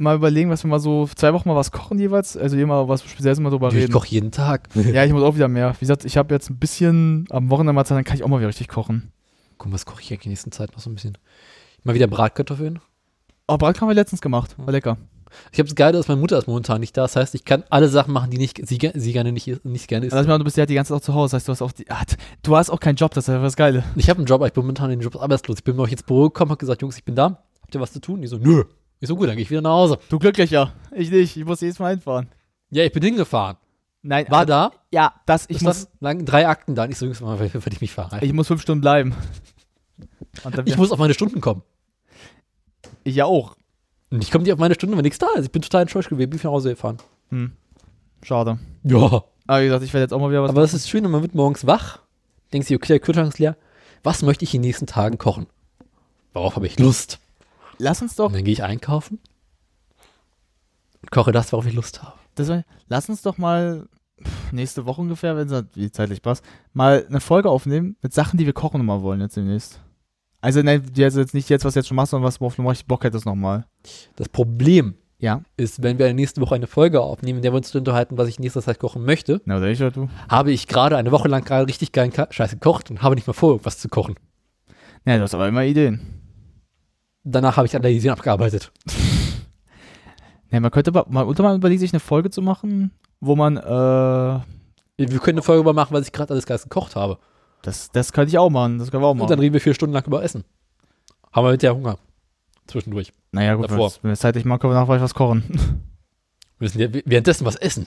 mal 0.00 0.16
überlegen, 0.16 0.50
was 0.50 0.64
wir 0.64 0.68
mal 0.68 0.80
so 0.80 1.06
zwei 1.14 1.32
Wochen 1.32 1.48
mal 1.48 1.56
was 1.56 1.70
kochen 1.70 1.98
jeweils. 1.98 2.36
Also 2.36 2.56
immer 2.56 2.88
was 2.88 3.02
Spezielles 3.04 3.38
mal 3.40 3.50
drüber 3.50 3.68
Ich 3.68 3.74
reden. 3.74 3.92
koche 3.92 4.08
jeden 4.08 4.30
Tag. 4.32 4.68
Ja, 4.74 5.04
ich 5.04 5.12
muss 5.12 5.22
auch 5.24 5.34
wieder 5.36 5.48
mehr. 5.48 5.74
Wie 5.76 5.80
gesagt, 5.80 6.04
ich 6.04 6.16
habe 6.16 6.34
jetzt 6.34 6.50
ein 6.50 6.58
bisschen 6.58 7.26
am 7.30 7.50
Wochenende 7.50 7.72
mal 7.72 7.84
Zeit, 7.84 7.96
dann 7.98 8.04
kann 8.04 8.16
ich 8.16 8.24
auch 8.24 8.28
mal 8.28 8.38
wieder 8.38 8.48
richtig 8.48 8.68
kochen. 8.68 9.12
Guck 9.58 9.68
mal, 9.68 9.74
was 9.74 9.86
koche 9.86 10.00
ich 10.02 10.10
eigentlich 10.12 10.26
in 10.26 10.30
nächsten 10.32 10.52
Zeit 10.52 10.72
noch 10.72 10.80
so 10.80 10.90
ein 10.90 10.94
bisschen? 10.94 11.18
Mal 11.84 11.94
wieder 11.94 12.06
Bratkartoffeln. 12.06 12.80
Oh, 13.46 13.56
Brat 13.58 13.80
haben 13.80 13.88
wir 13.88 13.94
letztens 13.94 14.20
gemacht. 14.20 14.54
War 14.58 14.72
lecker. 14.72 14.96
Ich 15.52 15.58
habe 15.58 15.68
das 15.68 15.76
Geile, 15.76 15.96
dass 15.96 16.08
meine 16.08 16.20
Mutter 16.20 16.38
ist 16.38 16.48
momentan 16.48 16.80
nicht 16.80 16.96
da. 16.96 17.02
Das 17.02 17.14
heißt, 17.14 17.34
ich 17.34 17.44
kann 17.44 17.62
alle 17.70 17.88
Sachen 17.88 18.12
machen, 18.12 18.30
die 18.30 18.38
nicht, 18.38 18.60
sie, 18.66 18.78
sie 18.94 19.12
gerne 19.12 19.32
nicht, 19.32 19.64
nicht 19.64 19.86
gerne 19.88 20.06
isst. 20.06 20.14
Lass 20.14 20.26
mal, 20.26 20.38
du 20.38 20.44
bist 20.44 20.56
ja 20.56 20.66
die 20.66 20.74
ganze 20.74 20.92
Zeit 20.92 21.00
auch 21.02 21.04
zu 21.04 21.14
Hause. 21.14 21.36
Das 21.36 21.42
heißt, 21.42 21.48
du 21.48 21.52
hast 21.52 21.62
auch 21.62 21.72
die. 21.72 21.88
Ah, 21.90 22.02
du 22.42 22.56
hast 22.56 22.68
auch 22.70 22.80
keinen 22.80 22.96
Job, 22.96 23.14
das 23.14 23.28
ist 23.28 23.32
ja 23.32 23.40
das 23.40 23.54
Geile. 23.56 23.84
Ich 23.96 24.10
habe 24.10 24.18
einen 24.18 24.26
Job, 24.26 24.40
aber 24.40 24.48
ich 24.48 24.52
bin 24.52 24.62
momentan 24.64 24.90
in 24.90 24.98
den 24.98 25.04
Job 25.04 25.16
arbeitslos. 25.22 25.58
Ich 25.58 25.64
bin 25.64 25.76
noch 25.76 25.88
ins 25.88 26.02
Büro 26.02 26.24
gekommen, 26.24 26.50
habe 26.50 26.58
gesagt, 26.58 26.82
Jungs, 26.82 26.96
ich 26.96 27.04
bin 27.04 27.14
da. 27.14 27.42
Habt 27.62 27.74
ihr 27.74 27.80
was 27.80 27.92
zu 27.92 28.00
tun? 28.00 28.20
Die 28.22 28.26
so, 28.28 28.38
nö. 28.38 28.64
Ich 29.00 29.08
so, 29.08 29.16
gut, 29.16 29.28
dann 29.28 29.36
gehe 29.36 29.42
ich 29.42 29.50
wieder 29.50 29.62
nach 29.62 29.70
Hause. 29.70 29.98
Du 30.10 30.18
glücklicher. 30.18 30.72
Ich 30.94 31.10
nicht. 31.10 31.36
Ich 31.36 31.44
muss 31.44 31.60
jedes 31.62 31.78
Mal 31.78 31.90
hinfahren. 31.90 32.28
Ja, 32.70 32.84
ich 32.84 32.92
bin 32.92 33.02
hingefahren. 33.02 33.56
Nein, 34.02 34.26
War 34.28 34.46
da. 34.46 34.72
Ja, 34.92 35.14
das, 35.26 35.44
ich 35.48 35.56
Ich 35.56 35.62
muss, 35.62 35.88
lang, 36.00 36.24
drei 36.24 36.46
Akten 36.46 36.74
da. 36.74 36.86
Ich 36.86 36.96
so, 36.98 37.06
mal, 37.06 37.38
werde 37.38 37.58
ich 37.70 37.80
mich 37.80 37.92
fahren. 37.92 38.18
ich 38.22 38.32
muss 38.32 38.46
fünf 38.46 38.62
Stunden 38.62 38.80
bleiben. 38.80 39.14
Ich 40.64 40.76
muss 40.76 40.92
auf 40.92 40.98
meine 40.98 41.14
Stunden 41.14 41.40
kommen. 41.40 41.62
ich 43.04 43.16
ja 43.16 43.24
auch. 43.24 43.56
Und 44.10 44.22
ich 44.22 44.30
komme 44.30 44.44
nicht 44.44 44.52
auf 44.52 44.58
meine 44.58 44.74
Stunden, 44.74 44.96
wenn 44.96 45.02
nichts 45.02 45.18
da 45.18 45.26
ist. 45.36 45.46
Ich 45.46 45.52
bin 45.52 45.62
total 45.62 45.82
enttäuscht 45.82 46.08
gewesen. 46.08 46.30
Bin 46.30 46.38
ich 46.38 46.44
nach 46.44 46.52
Hause 46.52 46.70
gefahren. 46.70 46.98
Hm. 47.30 47.52
Schade. 48.22 48.58
Ja. 48.84 49.24
Aber 49.46 49.60
wie 49.60 49.66
gesagt, 49.66 49.84
ich 49.84 49.92
werde 49.92 50.02
jetzt 50.02 50.12
auch 50.12 50.20
mal 50.20 50.30
wieder 50.30 50.42
was. 50.42 50.50
Aber 50.50 50.62
es 50.62 50.74
ist 50.74 50.88
schön, 50.88 51.08
man 51.10 51.22
wird 51.22 51.34
morgens 51.34 51.66
wach, 51.66 52.00
denkt 52.52 52.68
sich, 52.68 52.76
okay, 52.76 52.92
der 52.94 53.00
Kühlschrank 53.00 53.28
ist 53.28 53.38
leer. 53.38 53.56
Was 54.02 54.22
möchte 54.22 54.44
ich 54.44 54.54
in 54.54 54.62
den 54.62 54.68
nächsten 54.68 54.86
Tagen 54.86 55.18
kochen? 55.18 55.46
Worauf 56.32 56.56
habe 56.56 56.66
ich 56.66 56.78
Lust? 56.78 57.18
Lass 57.80 58.02
uns 58.02 58.14
doch. 58.16 58.26
Und 58.26 58.34
dann 58.34 58.44
gehe 58.44 58.52
ich 58.52 58.62
einkaufen 58.62 59.18
und 61.02 61.10
koche 61.10 61.32
das, 61.32 61.52
worauf 61.52 61.66
ich 61.66 61.74
Lust 61.74 62.02
habe. 62.02 62.14
Das 62.34 62.48
lass 62.88 63.08
uns 63.08 63.22
doch 63.22 63.38
mal 63.38 63.88
nächste 64.52 64.84
Woche 64.86 65.00
ungefähr, 65.00 65.36
wenn 65.36 65.48
es 65.50 65.64
wie 65.74 65.90
zeitlich 65.90 66.22
passt, 66.22 66.44
mal 66.72 67.06
eine 67.08 67.20
Folge 67.20 67.48
aufnehmen 67.50 67.96
mit 68.02 68.12
Sachen, 68.12 68.36
die 68.38 68.46
wir 68.46 68.52
kochen 68.52 68.78
nochmal 68.78 69.02
wollen 69.02 69.20
jetzt 69.20 69.36
demnächst. 69.36 69.80
Also, 70.42 70.62
ne, 70.62 70.82
also 70.98 71.20
jetzt 71.20 71.34
nicht 71.34 71.48
jetzt, 71.50 71.64
was 71.64 71.74
du 71.74 71.80
jetzt 71.80 71.88
schon 71.88 71.96
machst, 71.96 72.10
sondern 72.12 72.26
was 72.28 72.40
worauf 72.40 72.56
du 72.56 72.62
Bock 72.86 73.04
hättest 73.04 73.26
nochmal. 73.26 73.66
Das 74.16 74.28
Problem 74.28 74.94
Ja. 75.18 75.42
ist, 75.56 75.82
wenn 75.82 75.98
wir 75.98 76.12
nächste 76.14 76.40
Woche 76.40 76.54
eine 76.54 76.66
Folge 76.66 77.00
aufnehmen, 77.00 77.38
in 77.38 77.42
der 77.42 77.52
wir 77.52 77.56
uns 77.58 77.74
unterhalten, 77.74 78.16
was 78.16 78.28
ich 78.28 78.38
in 78.38 78.42
nächster 78.44 78.62
Zeit 78.62 78.78
kochen 78.78 79.04
möchte, 79.04 79.40
Na, 79.44 79.60
ich 79.62 79.80
oder 79.80 79.90
du? 79.90 80.08
habe 80.28 80.52
ich 80.52 80.66
gerade 80.66 80.96
eine 80.96 81.12
Woche 81.12 81.28
lang 81.28 81.44
gerade 81.44 81.66
richtig 81.66 81.92
geilen 81.92 82.12
Scheiß 82.30 82.52
gekocht 82.52 82.90
und 82.90 83.02
habe 83.02 83.14
nicht 83.16 83.26
mal 83.26 83.32
vor, 83.34 83.50
irgendwas 83.52 83.78
zu 83.78 83.88
kochen. 83.88 84.16
Ja, 85.06 85.16
du 85.16 85.22
hast 85.22 85.34
aber 85.34 85.48
immer 85.48 85.64
Ideen. 85.64 86.19
Danach 87.24 87.56
habe 87.56 87.66
ich 87.66 87.74
alle 87.76 87.90
Ideen 87.90 88.12
abgearbeitet. 88.12 88.72
Ne, 90.52 90.60
man 90.60 90.72
könnte 90.72 90.90
aber- 90.90 91.06
mal 91.08 91.22
unter 91.22 91.54
überlegen, 91.54 91.78
sich 91.78 91.92
eine 91.92 92.00
Folge 92.00 92.28
zu 92.30 92.42
machen, 92.42 92.90
wo 93.20 93.36
man, 93.36 93.56
äh, 93.56 93.60
Wir 93.60 95.18
können 95.20 95.38
eine 95.38 95.42
Folge 95.42 95.60
über 95.60 95.72
machen, 95.72 95.94
was 95.94 96.06
ich 96.06 96.12
gerade 96.12 96.32
alles 96.32 96.44
Geist 96.44 96.64
gekocht 96.64 96.96
habe. 96.96 97.18
das, 97.62 97.90
das 97.92 98.12
könnte 98.12 98.30
ich 98.30 98.38
auch 98.38 98.50
machen, 98.50 98.78
das 98.80 98.90
können 98.90 99.00
wir 99.02 99.06
auch 99.06 99.12
Und 99.12 99.18
machen. 99.18 99.28
dann 99.30 99.38
reden 99.38 99.52
wir 99.52 99.60
vier 99.60 99.74
Stunden 99.74 99.92
lang 99.94 100.04
über 100.04 100.24
Essen. 100.24 100.42
Haben 101.32 101.46
wir 101.46 101.52
mit 101.52 101.62
der 101.62 101.74
Hunger. 101.76 101.98
Zwischendurch. 102.66 103.12
naja, 103.30 103.54
gut, 103.54 103.70
davor. 103.70 103.92
wenn 104.02 104.10
es 104.10 104.18
zeitlich 104.18 104.44
mal 104.44 104.58
können 104.58 104.72
wir 104.72 104.80
nachher 104.80 105.00
was 105.00 105.14
kochen. 105.14 105.44
Wir 106.58 106.64
müssen 106.66 106.80
ja 106.80 106.88
währenddessen 107.06 107.46
was 107.46 107.54
essen. 107.56 107.86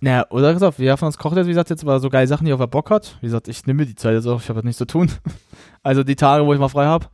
Naja, 0.00 0.26
oder 0.28 0.52
gesagt, 0.52 0.78
wer 0.78 0.96
von 0.98 1.06
uns 1.06 1.16
kocht 1.16 1.36
jetzt, 1.36 1.46
wie 1.46 1.50
gesagt, 1.52 1.70
jetzt 1.70 1.84
mal 1.84 2.00
so 2.00 2.10
geile 2.10 2.26
Sachen, 2.26 2.44
die 2.44 2.52
auf 2.52 2.60
er 2.60 2.66
Bock 2.66 2.90
hat. 2.90 3.16
Wie 3.22 3.26
gesagt, 3.28 3.48
ich 3.48 3.64
nehme 3.66 3.78
mir 3.82 3.86
die 3.86 3.94
Zeit 3.94 4.12
jetzt 4.14 4.26
auch, 4.26 4.42
ich 4.42 4.48
habe 4.50 4.62
nichts 4.64 4.78
zu 4.78 4.84
tun. 4.86 5.10
Also 5.82 6.02
die 6.02 6.16
Tage, 6.16 6.44
wo 6.44 6.52
ich 6.52 6.58
mal 6.60 6.68
frei 6.68 6.84
habe. 6.86 7.06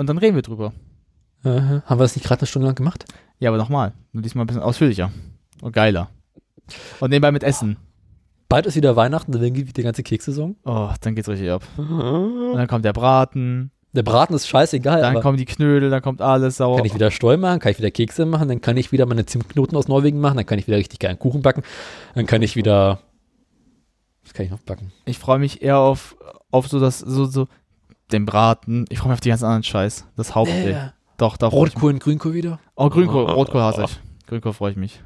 Und 0.00 0.06
dann 0.06 0.16
reden 0.16 0.34
wir 0.34 0.40
drüber. 0.40 0.72
Aha. 1.44 1.82
Haben 1.84 2.00
wir 2.00 2.04
das 2.04 2.16
nicht 2.16 2.24
gerade 2.24 2.40
eine 2.40 2.46
Stunde 2.46 2.66
lang 2.66 2.74
gemacht? 2.74 3.04
Ja, 3.38 3.50
aber 3.50 3.58
nochmal. 3.58 3.92
Nur 4.14 4.22
diesmal 4.22 4.44
ein 4.44 4.46
bisschen 4.46 4.62
ausführlicher. 4.62 5.12
Und 5.60 5.72
geiler. 5.74 6.08
Und 7.00 7.10
nebenbei 7.10 7.30
mit 7.32 7.42
Essen. 7.42 7.76
Bald 8.48 8.64
ist 8.64 8.76
wieder 8.76 8.96
Weihnachten, 8.96 9.30
dann 9.30 9.52
geht 9.52 9.76
die 9.76 9.82
ganze 9.82 10.02
Kekssaison. 10.02 10.56
Oh, 10.64 10.88
dann 11.02 11.14
geht's 11.14 11.28
richtig 11.28 11.50
ab. 11.50 11.64
Und 11.76 12.54
dann 12.54 12.66
kommt 12.66 12.86
der 12.86 12.94
Braten. 12.94 13.72
Der 13.92 14.02
Braten 14.02 14.32
ist 14.32 14.48
scheißegal. 14.48 15.02
Dann 15.02 15.20
kommen 15.20 15.36
die 15.36 15.44
Knödel, 15.44 15.90
dann 15.90 16.00
kommt 16.00 16.22
alles 16.22 16.56
sauer. 16.56 16.78
kann 16.78 16.86
ich 16.86 16.94
wieder 16.94 17.10
Steu 17.10 17.36
machen, 17.36 17.60
kann 17.60 17.72
ich 17.72 17.78
wieder 17.78 17.90
Kekse 17.90 18.24
machen, 18.24 18.48
dann 18.48 18.62
kann 18.62 18.78
ich 18.78 18.92
wieder 18.92 19.04
meine 19.04 19.26
Zimtknoten 19.26 19.76
aus 19.76 19.86
Norwegen 19.86 20.18
machen, 20.18 20.38
dann 20.38 20.46
kann 20.46 20.58
ich 20.58 20.66
wieder 20.66 20.78
richtig 20.78 20.98
geilen 20.98 21.18
Kuchen 21.18 21.42
backen, 21.42 21.62
dann 22.14 22.24
kann 22.24 22.40
ich 22.40 22.56
wieder. 22.56 23.00
Was 24.24 24.32
kann 24.32 24.46
ich 24.46 24.50
noch 24.50 24.60
backen? 24.60 24.92
Ich 25.04 25.18
freue 25.18 25.38
mich 25.38 25.60
eher 25.60 25.76
auf, 25.76 26.16
auf 26.50 26.68
so 26.68 26.80
das, 26.80 27.00
so, 27.00 27.26
so, 27.26 27.48
den 28.12 28.26
Braten. 28.26 28.84
Ich 28.88 28.98
freue 28.98 29.08
mich 29.08 29.14
auf 29.14 29.20
die 29.20 29.28
ganzen 29.30 29.44
anderen 29.44 29.62
Scheiß. 29.62 30.06
Das 30.16 30.34
Haupt. 30.34 30.50
Äh. 30.50 30.90
Doch, 31.16 31.36
da. 31.36 31.48
Rotkohl 31.48 31.92
und 31.92 32.00
Grünkohl 32.00 32.34
wieder? 32.34 32.58
Oh, 32.76 32.88
Grünkohl, 32.88 33.24
Rotkohl 33.24 33.60
hasse 33.60 33.84
ich. 33.84 34.00
Grünkohl 34.26 34.52
freue 34.52 34.72
ich 34.72 34.76
mich. 34.76 35.02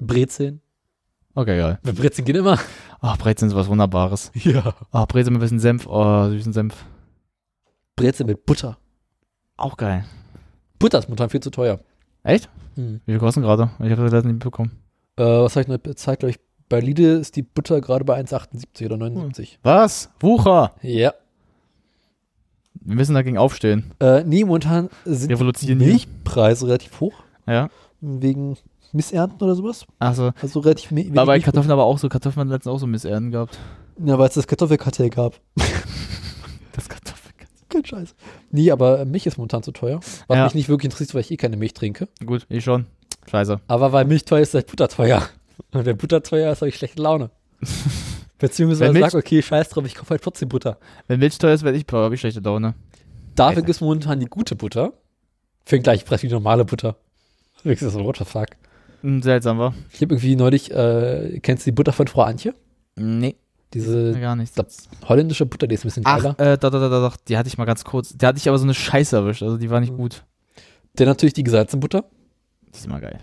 Brezeln. 0.00 0.60
Okay, 1.34 1.56
geil. 1.56 1.78
Bei 1.82 1.92
Brezeln 1.92 2.24
geht 2.24 2.36
immer. 2.36 2.58
Ach, 3.00 3.16
Brezeln 3.16 3.50
ist 3.50 3.56
was 3.56 3.68
Wunderbares. 3.68 4.30
Ja. 4.34 4.74
Ach, 4.90 5.06
Brezeln 5.06 5.34
mit 5.34 5.40
ein 5.40 5.44
bisschen 5.44 5.60
Senf. 5.60 5.86
Oh, 5.86 6.28
süßen 6.28 6.52
Senf. 6.52 6.84
Brezeln 7.96 8.26
mit 8.26 8.44
Butter. 8.44 8.78
Auch 9.56 9.76
geil. 9.76 10.04
Butter 10.78 10.98
ist 10.98 11.08
momentan 11.08 11.30
viel 11.30 11.40
zu 11.40 11.50
teuer. 11.50 11.80
Echt? 12.22 12.48
Mhm. 12.76 13.00
Wie 13.06 13.12
viel 13.12 13.20
kosten 13.20 13.42
gerade? 13.42 13.70
Ich 13.80 13.90
habe 13.90 14.02
das 14.02 14.12
leider 14.12 14.28
nicht 14.28 14.40
bekommen. 14.40 14.82
Äh, 15.16 15.24
was 15.24 15.56
habe 15.56 15.62
ich 15.62 15.68
noch 15.68 15.78
bezahlt, 15.78 16.20
glaube 16.20 16.30
ich? 16.30 16.40
Bei 16.68 16.80
Lidl 16.80 17.18
ist 17.20 17.36
die 17.36 17.42
Butter 17.42 17.80
gerade 17.80 18.04
bei 18.04 18.20
1,78 18.20 18.84
oder 18.86 18.96
79. 18.98 19.58
Was? 19.62 20.10
Wucher? 20.20 20.72
Ja. 20.82 21.14
Wir 22.80 22.94
müssen 22.94 23.14
dagegen 23.14 23.38
aufstehen. 23.38 23.92
Äh, 24.00 24.22
nee, 24.24 24.44
momentan 24.44 24.88
sind 25.04 25.30
die. 25.62 25.74
Milchpreise 25.74 26.66
relativ 26.66 27.00
hoch. 27.00 27.14
Ja. 27.46 27.68
Wegen 28.00 28.56
Missernten 28.92 29.42
oder 29.42 29.54
sowas. 29.54 29.84
Achso. 29.98 30.30
Also 30.40 30.60
relativ 30.60 30.90
mi- 30.90 31.14
War 31.14 31.26
bei 31.26 31.34
wenig 31.34 31.44
Kartoffeln 31.44 31.72
aber 31.72 31.84
auch 31.84 31.98
so. 31.98 32.08
Kartoffeln 32.08 32.40
haben 32.46 32.50
letztens 32.52 32.74
auch 32.74 32.78
so 32.78 32.86
Missernten 32.86 33.30
gehabt. 33.32 33.58
Ja, 34.04 34.18
weil 34.18 34.28
es 34.28 34.34
das 34.34 34.46
Kartoffelkartell 34.46 35.10
gab. 35.10 35.40
Das 36.72 36.88
Kartoffelkartell. 36.88 37.56
Kein 37.68 37.84
Scheiß. 37.84 38.14
Nee, 38.52 38.70
aber 38.70 39.04
Milch 39.04 39.26
ist 39.26 39.36
momentan 39.36 39.64
zu 39.64 39.72
teuer. 39.72 39.98
Was 40.28 40.36
Ja. 40.36 40.44
mich 40.44 40.54
nicht 40.54 40.68
wirklich 40.68 40.84
interessiert, 40.86 41.12
weil 41.14 41.22
ich 41.22 41.30
eh 41.32 41.36
keine 41.36 41.56
Milch 41.56 41.74
trinke. 41.74 42.06
Gut, 42.24 42.46
ich 42.48 42.62
schon. 42.62 42.86
Scheiße. 43.28 43.60
Aber 43.66 43.90
weil 43.92 44.04
Milch 44.04 44.24
teuer 44.24 44.40
ist, 44.42 44.50
ist 44.50 44.54
halt 44.54 44.68
Butter 44.68 44.86
teuer. 44.88 45.28
Und 45.72 45.84
wenn 45.86 45.96
Butter 45.96 46.22
teuer 46.22 46.52
ist, 46.52 46.60
habe 46.60 46.68
ich 46.68 46.76
schlechte 46.76 47.02
Laune. 47.02 47.30
Beziehungsweise 48.38 48.84
Wenn 48.84 48.92
Milch- 48.92 49.10
sag, 49.10 49.18
okay, 49.24 49.42
scheiß 49.42 49.68
drauf, 49.70 49.84
ich 49.84 49.94
kaufe 49.94 50.10
halt 50.10 50.22
trotzdem 50.22 50.48
Butter. 50.48 50.78
Wenn 51.08 51.18
Milch 51.20 51.38
teuer 51.38 51.54
ist, 51.54 51.64
werde 51.64 51.76
ich 51.76 51.86
teuer, 51.86 52.04
habe 52.04 52.14
ich 52.14 52.20
schlechte 52.20 52.40
Laune. 52.40 52.74
Dafür 53.34 53.62
gibt 53.62 53.70
es 53.76 53.80
momentan 53.80 54.20
die 54.20 54.26
gute 54.26 54.54
Butter. 54.56 54.92
Für 55.64 55.76
den 55.76 55.82
gleichen 55.82 56.06
Preis 56.06 56.22
wie 56.22 56.28
normale 56.28 56.64
Butter. 56.64 56.96
Ich 57.64 57.80
so, 57.80 58.04
what 58.04 58.16
the 58.18 58.24
fuck. 58.24 58.46
Hm, 59.02 59.22
Seltsam 59.22 59.58
war. 59.58 59.74
Ich 59.92 60.00
habe 60.00 60.14
irgendwie 60.14 60.36
neulich, 60.36 60.70
äh, 60.72 61.40
kennst 61.42 61.66
du 61.66 61.70
die 61.70 61.74
Butter 61.74 61.92
von 61.92 62.06
Frau 62.06 62.22
Antje? 62.22 62.54
Nee. 62.96 63.36
Diese 63.74 64.18
Gar 64.18 64.34
nichts. 64.36 64.54
holländische 65.08 65.44
Butter, 65.44 65.66
die 65.66 65.74
ist 65.74 65.84
ein 65.84 65.88
bisschen 65.88 66.04
Ach, 66.06 66.22
geiler. 66.36 66.52
äh, 66.54 66.56
doch, 66.56 66.70
doch, 66.70 66.80
doch, 66.80 66.88
doch, 67.10 67.16
die 67.16 67.36
hatte 67.36 67.48
ich 67.48 67.58
mal 67.58 67.66
ganz 67.66 67.84
kurz. 67.84 68.16
Die 68.16 68.24
hatte 68.24 68.38
ich 68.38 68.48
aber 68.48 68.56
so 68.56 68.64
eine 68.64 68.72
Scheiße 68.74 69.14
erwischt, 69.14 69.42
also 69.42 69.58
die 69.58 69.68
war 69.68 69.80
nicht 69.80 69.94
gut. 69.94 70.24
Der 70.96 71.06
natürlich 71.06 71.34
die 71.34 71.42
gesalzene 71.44 71.78
Butter. 71.80 72.04
Die 72.66 72.72
ist 72.78 72.86
immer 72.86 72.98
geil. 73.00 73.18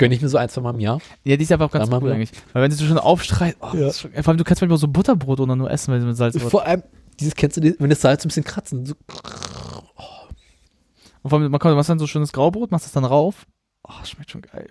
Gönne 0.00 0.14
ich 0.14 0.22
mir 0.22 0.30
so 0.30 0.38
ein, 0.38 0.48
zwei 0.48 0.62
Mal 0.62 0.70
im 0.72 0.80
Jahr. 0.80 0.98
Ja, 1.24 1.36
die 1.36 1.42
ist 1.42 1.52
aber 1.52 1.66
auch 1.66 1.70
ganz 1.70 1.90
cool 1.92 2.10
eigentlich. 2.10 2.30
Weil 2.54 2.62
wenn 2.62 2.70
du 2.70 2.76
so 2.76 2.86
schon 2.86 2.96
aufstreist, 2.96 3.58
oh, 3.60 3.76
Ja. 3.76 3.92
schon, 3.92 4.10
vor 4.14 4.28
allem 4.28 4.38
du 4.38 4.44
kannst 4.44 4.62
manchmal 4.62 4.78
so 4.78 4.88
Butterbrot 4.88 5.40
oder 5.40 5.54
nur 5.56 5.70
essen, 5.70 5.92
wenn 5.92 6.00
du 6.00 6.06
mit 6.06 6.16
Salz 6.16 6.40
Vor 6.42 6.64
allem, 6.64 6.82
dieses 7.20 7.34
kennst 7.34 7.58
du, 7.58 7.74
wenn 7.78 7.90
das 7.90 8.00
Salz 8.00 8.24
ein 8.24 8.28
bisschen 8.28 8.44
kratzen. 8.44 8.86
So, 8.86 8.94
Und 11.22 11.28
vor 11.28 11.38
allem, 11.38 11.50
man 11.50 11.60
kann, 11.60 11.70
du 11.72 11.76
machst 11.76 11.90
dann 11.90 11.98
so 11.98 12.06
schönes 12.06 12.32
Graubrot, 12.32 12.70
machst 12.70 12.86
das 12.86 12.92
dann 12.92 13.04
rauf. 13.04 13.46
Oh, 13.86 13.92
schmeckt 14.04 14.30
schon 14.30 14.40
geil. 14.40 14.70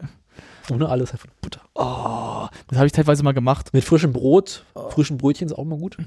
ohne 0.71 0.89
alles, 0.89 1.11
einfach 1.11 1.27
Butter. 1.41 1.61
Oh, 1.75 2.47
das 2.67 2.77
habe 2.79 2.87
ich 2.87 2.91
teilweise 2.91 3.21
mal 3.23 3.33
gemacht. 3.35 3.71
Mit 3.71 3.83
frischem 3.83 4.11
Brot, 4.13 4.65
frischen 4.89 5.17
Brötchen 5.17 5.47
ist 5.47 5.53
auch 5.53 5.63
mal 5.65 5.77
gut. 5.77 5.97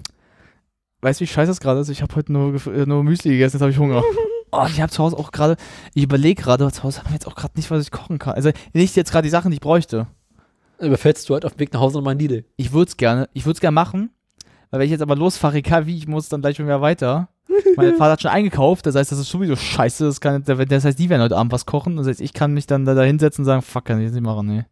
Weißt 1.00 1.20
du, 1.20 1.22
wie 1.22 1.28
scheiße 1.28 1.48
das 1.50 1.60
gerade 1.60 1.78
ist? 1.78 1.90
Ich 1.90 2.02
habe 2.02 2.14
heute 2.16 2.32
nur, 2.32 2.54
äh, 2.66 2.86
nur 2.86 3.04
Müsli 3.04 3.30
gegessen, 3.30 3.56
jetzt 3.56 3.62
habe 3.62 3.70
ich 3.70 3.78
Hunger. 3.78 4.02
Oh, 4.52 4.66
ich 4.68 4.80
habe 4.80 4.92
zu 4.92 5.02
Hause 5.02 5.16
auch 5.16 5.32
gerade, 5.32 5.56
ich 5.94 6.02
überlege 6.02 6.42
gerade, 6.42 6.70
zu 6.70 6.82
Hause 6.82 7.00
haben 7.00 7.08
wir 7.08 7.14
jetzt 7.14 7.26
auch 7.26 7.34
gerade 7.34 7.54
nicht, 7.56 7.70
was 7.70 7.82
ich 7.82 7.90
kochen 7.90 8.18
kann. 8.18 8.34
Also 8.34 8.50
nicht 8.74 8.94
jetzt 8.96 9.10
gerade 9.10 9.24
die 9.24 9.30
Sachen, 9.30 9.50
die 9.50 9.56
ich 9.56 9.60
bräuchte. 9.62 10.06
Überfällst 10.78 11.28
du 11.28 11.34
halt 11.34 11.46
auf 11.46 11.54
dem 11.54 11.60
Weg 11.60 11.72
nach 11.72 11.80
Hause 11.80 11.96
nochmal 11.96 12.14
ein 12.14 12.18
Lidl. 12.18 12.44
Ich 12.56 12.72
würde 12.72 12.90
es 12.90 12.96
gerne, 12.98 13.28
ich 13.32 13.46
würde 13.46 13.56
es 13.56 13.60
gerne 13.60 13.74
machen, 13.74 14.10
weil 14.70 14.80
wenn 14.80 14.84
ich 14.84 14.90
jetzt 14.90 15.00
aber 15.00 15.16
losfahre, 15.16 15.56
egal 15.56 15.86
wie, 15.86 15.96
ich 15.96 16.06
muss 16.06 16.28
dann 16.28 16.42
gleich 16.42 16.56
schon 16.56 16.66
wieder 16.66 16.82
weiter. 16.82 17.28
Mein 17.76 17.96
Vater 17.96 18.12
hat 18.12 18.22
schon 18.22 18.30
eingekauft, 18.30 18.84
das 18.84 18.94
heißt, 18.94 19.10
das 19.10 19.18
ist 19.18 19.30
sowieso 19.30 19.56
scheiße. 19.56 20.04
Das, 20.04 20.20
kann, 20.20 20.44
das 20.44 20.84
heißt, 20.84 20.98
die 20.98 21.08
werden 21.08 21.22
heute 21.22 21.36
Abend 21.36 21.52
was 21.52 21.66
kochen. 21.66 21.96
Das 21.96 22.06
heißt, 22.06 22.20
ich 22.20 22.34
kann 22.34 22.52
mich 22.52 22.66
dann 22.66 22.84
da, 22.84 22.94
da 22.94 23.02
hinsetzen 23.02 23.42
und 23.42 23.46
sagen, 23.46 23.62
fuck, 23.62 23.86
kann 23.86 23.98
ich 23.98 24.04
jetzt 24.04 24.14
nicht 24.14 24.22
machen, 24.22 24.46
nee. 24.46 24.64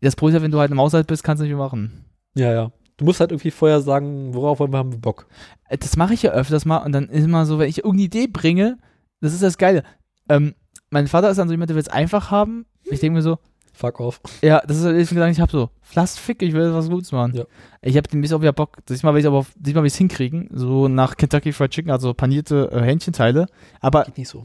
Das 0.00 0.16
Problem 0.16 0.36
ist 0.36 0.40
ja, 0.40 0.44
wenn 0.44 0.50
du 0.52 0.60
halt 0.60 0.70
im 0.70 0.80
Haushalt 0.80 1.06
bist, 1.06 1.24
kannst 1.24 1.40
du 1.40 1.44
nicht 1.44 1.54
mehr 1.54 1.64
machen. 1.64 2.04
Ja, 2.34 2.52
ja. 2.52 2.72
Du 3.00 3.04
musst 3.06 3.18
halt 3.20 3.32
irgendwie 3.32 3.50
vorher 3.50 3.80
sagen, 3.80 4.34
worauf 4.34 4.60
wollen 4.60 4.72
wir 4.72 4.78
haben 4.78 4.92
wir 4.92 4.98
Bock. 5.00 5.26
Äh, 5.68 5.78
Das 5.78 5.96
mache 5.96 6.14
ich 6.14 6.22
ja 6.22 6.30
öfters 6.32 6.64
mal 6.66 6.78
und 6.78 6.92
dann 6.92 7.08
ist 7.08 7.24
immer 7.24 7.46
so, 7.46 7.58
wenn 7.58 7.68
ich 7.68 7.78
irgendeine 7.78 8.02
Idee 8.04 8.26
bringe, 8.26 8.78
das 9.20 9.32
ist 9.32 9.42
das 9.42 9.58
Geile. 9.58 9.82
Ähm, 10.28 10.54
mein 10.90 11.08
Vater 11.08 11.30
ist 11.30 11.38
dann 11.38 11.48
so 11.48 11.52
jemand, 11.54 11.70
der 11.70 11.76
will 11.76 11.82
es 11.82 11.88
einfach 11.88 12.30
haben. 12.30 12.66
Ich 12.84 13.00
denke 13.00 13.16
mir 13.16 13.22
so, 13.22 13.38
Fuck 13.72 14.00
off. 14.00 14.20
ja, 14.42 14.60
das 14.66 14.76
ist 14.78 14.84
halt, 14.84 14.98
ich 14.98 15.08
gesagt, 15.08 15.32
ich 15.32 15.40
habe 15.40 15.50
so, 15.52 15.70
lasst 15.94 16.18
fick, 16.18 16.42
ich 16.42 16.52
will 16.52 16.74
was 16.74 16.90
Gutes 16.90 17.12
machen. 17.12 17.34
Ja. 17.34 17.44
Ich 17.80 17.96
habe 17.96 18.06
demnächst 18.08 18.34
auch 18.34 18.42
wieder 18.42 18.52
Bock, 18.52 18.84
diesmal 18.86 19.14
will 19.14 19.20
ich 19.20 19.26
aber 19.26 19.38
auf- 19.38 19.52
diesmal 19.56 19.82
will 19.82 19.86
ich 19.88 19.94
es 19.94 19.98
hinkriegen, 19.98 20.50
so 20.52 20.88
nach 20.88 21.16
Kentucky 21.16 21.52
Fried 21.52 21.70
Chicken, 21.70 21.90
also 21.90 22.12
panierte 22.12 22.68
äh, 22.72 22.82
Hähnchenteile. 22.82 23.46
Aber 23.80 24.04
Geht 24.04 24.18
nicht 24.18 24.28
so. 24.28 24.44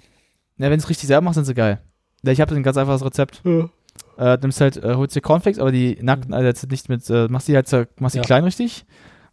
ja, 0.58 0.70
wenn 0.70 0.80
es 0.80 0.88
richtig 0.90 1.08
selber 1.08 1.22
machst, 1.26 1.36
sind 1.36 1.46
sie 1.46 1.54
geil. 1.54 1.82
Ja, 2.24 2.32
Ich 2.32 2.40
habe 2.40 2.56
ein 2.56 2.64
ganz 2.64 2.78
einfaches 2.78 3.04
Rezept. 3.04 3.42
Ja. 3.44 3.68
Äh, 4.18 4.38
nimmst 4.42 4.62
halt, 4.62 4.78
äh, 4.78 4.96
holst 4.96 5.16
dir 5.16 5.22
Cornflakes, 5.22 5.60
aber 5.60 5.72
die 5.72 5.98
nackten, 6.02 6.34
also 6.34 6.46
jetzt 6.46 6.70
nicht 6.70 6.88
mit, 6.90 7.10
äh, 7.10 7.28
machst 7.28 7.48
die 7.48 7.56
halt, 7.56 7.70
machst 8.00 8.16
die 8.16 8.20
Ja. 8.20 8.24
klein 8.24 8.44
richtig, 8.46 8.86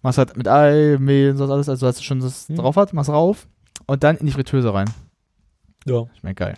machst 0.03 0.19
halt 0.19 0.37
mit 0.37 0.49
Ei, 0.49 0.97
Mehl 0.99 1.31
und 1.31 1.37
so 1.37 1.45
alles, 1.45 1.69
also 1.69 1.87
dass 1.87 1.97
du 1.99 2.03
schon 2.03 2.21
das 2.21 2.49
Mhm. 2.49 2.57
drauf 2.57 2.77
hat, 2.77 2.93
machst 2.93 3.11
rauf 3.11 3.47
und 3.87 4.03
dann 4.03 4.17
in 4.17 4.27
die 4.27 4.33
Fritteuse 4.33 4.75
rein. 4.75 4.91
Ja. 5.87 6.05
Schmeckt 6.21 6.39
geil. 6.41 6.55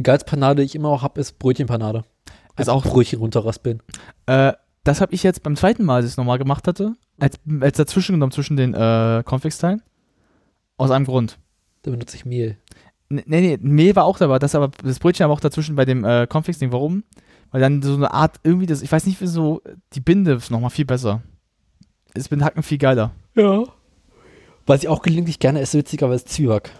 Geilste 0.00 0.28
Panade, 0.30 0.62
die 0.62 0.66
ich 0.66 0.74
immer 0.74 0.88
auch 0.90 1.02
habe, 1.02 1.20
ist 1.20 1.38
Brötchenpanade. 1.38 2.04
Ist 2.58 2.68
Einfach 2.68 2.72
auch- 2.86 2.92
Brötchen 2.92 3.18
runterraspeln. 3.18 3.82
Äh, 4.26 4.52
das 4.84 5.00
habe 5.00 5.12
ich 5.14 5.22
jetzt 5.22 5.42
beim 5.42 5.56
zweiten 5.56 5.84
Mal, 5.84 5.96
als 5.96 6.04
ich 6.06 6.12
es 6.12 6.16
nochmal 6.16 6.38
gemacht 6.38 6.68
hatte, 6.68 6.94
als, 7.18 7.38
als 7.60 7.76
dazwischen 7.76 8.12
genommen 8.12 8.32
zwischen 8.32 8.56
den 8.56 8.74
äh, 8.74 9.22
Cornflakes-Teilen. 9.24 9.82
Aus 10.76 10.90
einem 10.90 11.06
Grund. 11.06 11.38
Da 11.82 11.90
benutze 11.90 12.16
ich 12.16 12.24
Mehl. 12.26 12.58
Nee, 13.08 13.22
nee, 13.26 13.58
Mehl 13.60 13.94
war 13.96 14.04
auch 14.04 14.18
dabei, 14.18 14.38
das 14.38 14.54
aber 14.54 14.70
das 14.82 14.98
Brötchen 14.98 15.24
aber 15.24 15.32
auch 15.32 15.40
dazwischen 15.40 15.76
bei 15.76 15.84
dem 15.84 16.04
äh, 16.04 16.26
Cornflakes-Ding. 16.26 16.72
Warum? 16.72 17.04
Weil 17.56 17.62
dann 17.62 17.80
so 17.80 17.94
eine 17.94 18.12
Art, 18.12 18.38
irgendwie 18.42 18.66
das, 18.66 18.82
ich 18.82 18.92
weiß 18.92 19.06
nicht, 19.06 19.18
wieso, 19.22 19.62
die 19.94 20.00
Binde 20.00 20.34
ist 20.34 20.50
nochmal 20.50 20.68
viel 20.68 20.84
besser. 20.84 21.22
Ist 22.12 22.30
mit 22.30 22.42
Hacken 22.42 22.62
viel 22.62 22.76
geiler. 22.76 23.12
Ja. 23.34 23.64
Was 24.66 24.82
ich 24.82 24.88
auch 24.88 25.00
gelegentlich 25.00 25.38
gerne 25.38 25.60
esse, 25.60 25.78
witzigerweise 25.78 26.26
Zwieback. 26.26 26.70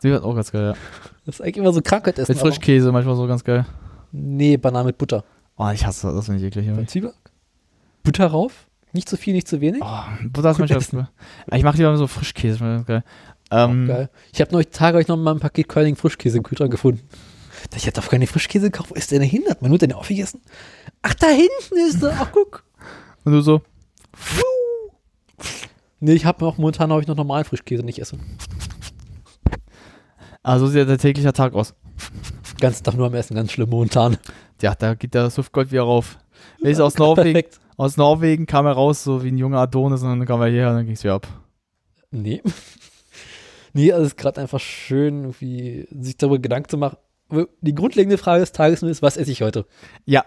Wird 0.00 0.24
auch 0.24 0.34
ganz 0.34 0.50
geil, 0.50 0.64
ja. 0.64 0.74
Das 1.26 1.36
ist 1.36 1.42
eigentlich 1.42 1.58
immer 1.58 1.72
so 1.72 1.80
Krankheit 1.80 2.18
essen. 2.18 2.32
Mit 2.32 2.40
Frischkäse 2.40 2.90
manchmal 2.90 3.14
so 3.14 3.28
ganz 3.28 3.44
geil. 3.44 3.66
Nee, 4.10 4.56
Banane 4.56 4.86
mit 4.86 4.98
Butter. 4.98 5.22
Oh, 5.56 5.70
ich 5.72 5.86
hasse 5.86 6.12
das, 6.12 6.24
finde 6.24 6.40
ich 6.40 6.46
eklig. 6.48 6.66
irgendwie. 6.66 6.86
Zwieback? 6.86 7.14
Butter 8.02 8.26
rauf? 8.26 8.66
Nicht 8.92 9.08
zu 9.08 9.16
viel, 9.16 9.32
nicht 9.32 9.46
zu 9.46 9.60
wenig? 9.60 9.80
Oh, 9.80 10.26
Butter 10.28 10.50
ist 10.50 10.58
manchmal 10.58 10.82
cool. 10.92 11.08
Ich 11.56 11.62
mache 11.62 11.76
lieber 11.76 11.96
so 11.96 12.08
Frischkäse, 12.08 12.58
das 12.58 12.68
ist 12.68 12.76
ganz 12.78 12.86
geil. 12.86 13.04
Ähm, 13.52 13.86
Geil. 13.86 14.10
Ich 14.32 14.40
habe 14.40 14.50
neulich 14.50 14.70
Tage 14.70 15.00
ich 15.00 15.06
noch 15.06 15.16
mal 15.16 15.34
ein 15.34 15.38
Paket 15.38 15.68
Curling 15.68 15.94
Frischkäse 15.94 16.38
im 16.38 16.42
Kühlschrank 16.42 16.72
gefunden. 16.72 17.02
Ich 17.74 17.86
hätte 17.86 18.00
doch 18.00 18.08
keine 18.08 18.26
Frischkäse 18.26 18.70
gekauft. 18.70 18.90
Wo 18.90 18.94
ist 18.94 19.10
der 19.10 19.22
hin? 19.22 19.44
Hat 19.48 19.62
man 19.62 19.70
nur 19.70 19.78
den 19.78 19.92
aufgegessen? 19.92 20.40
Ach, 21.02 21.14
da 21.14 21.28
hinten 21.28 21.88
ist 21.88 22.02
er. 22.02 22.16
Ach, 22.20 22.30
guck. 22.32 22.64
Und 23.24 23.32
du 23.32 23.40
so, 23.40 23.62
Nee, 26.00 26.12
ich 26.12 26.24
habe 26.26 26.44
auch 26.46 26.58
momentan 26.58 26.90
habe 26.90 27.00
ich 27.00 27.06
noch 27.08 27.16
normalen 27.16 27.44
Frischkäse 27.44 27.82
nicht 27.82 27.98
essen. 27.98 28.20
also 30.42 30.66
so 30.66 30.72
sieht 30.72 30.88
der 30.88 30.98
tägliche 30.98 31.32
Tag 31.32 31.54
aus. 31.54 31.74
Ganzen 32.60 32.84
Tag 32.84 32.94
nur 32.94 33.06
am 33.06 33.14
Essen, 33.14 33.34
ganz 33.34 33.52
schlimm 33.52 33.70
momentan. 33.70 34.18
Ja, 34.62 34.74
da 34.74 34.94
geht 34.94 35.14
der 35.14 35.30
Swiftgold 35.30 35.72
wieder 35.72 35.82
rauf. 35.82 36.18
Er 36.62 36.70
ist 36.70 36.80
aus 36.80 36.94
Norwegen, 36.98 37.32
Perfekt. 37.32 37.60
aus 37.76 37.96
Norwegen 37.96 38.46
kam 38.46 38.66
er 38.66 38.72
raus, 38.72 39.04
so 39.04 39.22
wie 39.24 39.28
ein 39.28 39.38
junger 39.38 39.58
Adonis, 39.58 40.02
und 40.02 40.08
dann 40.18 40.26
kam 40.26 40.40
er 40.40 40.48
hierher 40.48 40.70
und 40.70 40.76
dann 40.76 40.84
ging 40.86 40.94
es 40.94 41.04
wieder 41.04 41.14
ab. 41.14 41.26
Nee. 42.10 42.42
nee, 43.72 43.92
also 43.92 44.04
es 44.04 44.12
ist 44.12 44.18
gerade 44.18 44.40
einfach 44.40 44.60
schön, 44.60 45.22
irgendwie 45.24 45.88
sich 45.90 46.16
darüber 46.16 46.38
Gedanken 46.38 46.68
zu 46.68 46.78
machen. 46.78 46.98
Die 47.60 47.74
grundlegende 47.74 48.18
Frage 48.18 48.40
des 48.40 48.52
Tages 48.52 48.82
nur 48.82 48.90
ist, 48.90 49.02
was 49.02 49.16
esse 49.16 49.32
ich 49.32 49.42
heute? 49.42 49.66
Ja. 50.04 50.24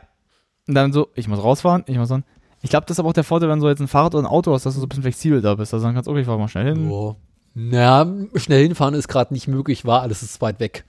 Und 0.67 0.75
dann 0.75 0.93
so, 0.93 1.07
ich 1.15 1.27
muss 1.27 1.41
rausfahren, 1.41 1.83
ich 1.87 1.97
muss 1.97 2.09
dann. 2.09 2.23
Ich 2.61 2.69
glaube, 2.69 2.85
das 2.85 2.95
ist 2.95 2.99
aber 2.99 3.09
auch 3.09 3.13
der 3.13 3.23
Vorteil, 3.23 3.49
wenn 3.49 3.59
du 3.59 3.69
jetzt 3.69 3.79
ein 3.79 3.87
Fahrrad 3.87 4.15
oder 4.15 4.23
ein 4.23 4.31
Auto 4.31 4.53
hast, 4.53 4.65
dass 4.65 4.73
du 4.73 4.81
so 4.81 4.85
ein 4.85 4.89
bisschen 4.89 5.03
flexibel 5.03 5.41
da 5.41 5.55
bist. 5.55 5.73
Also 5.73 5.85
dann 5.85 5.95
kannst 5.95 6.07
du, 6.07 6.11
okay, 6.11 6.21
ich 6.21 6.27
fahr 6.27 6.37
mal 6.37 6.49
schnell 6.49 6.65
hin. 6.65 6.89
Boah. 6.89 7.15
Na, 7.53 8.05
schnell 8.35 8.63
hinfahren 8.63 8.93
ist 8.93 9.07
gerade 9.07 9.33
nicht 9.33 9.47
möglich, 9.47 9.85
war 9.85 10.01
alles 10.01 10.21
ist 10.21 10.41
weit 10.41 10.59
weg. 10.59 10.85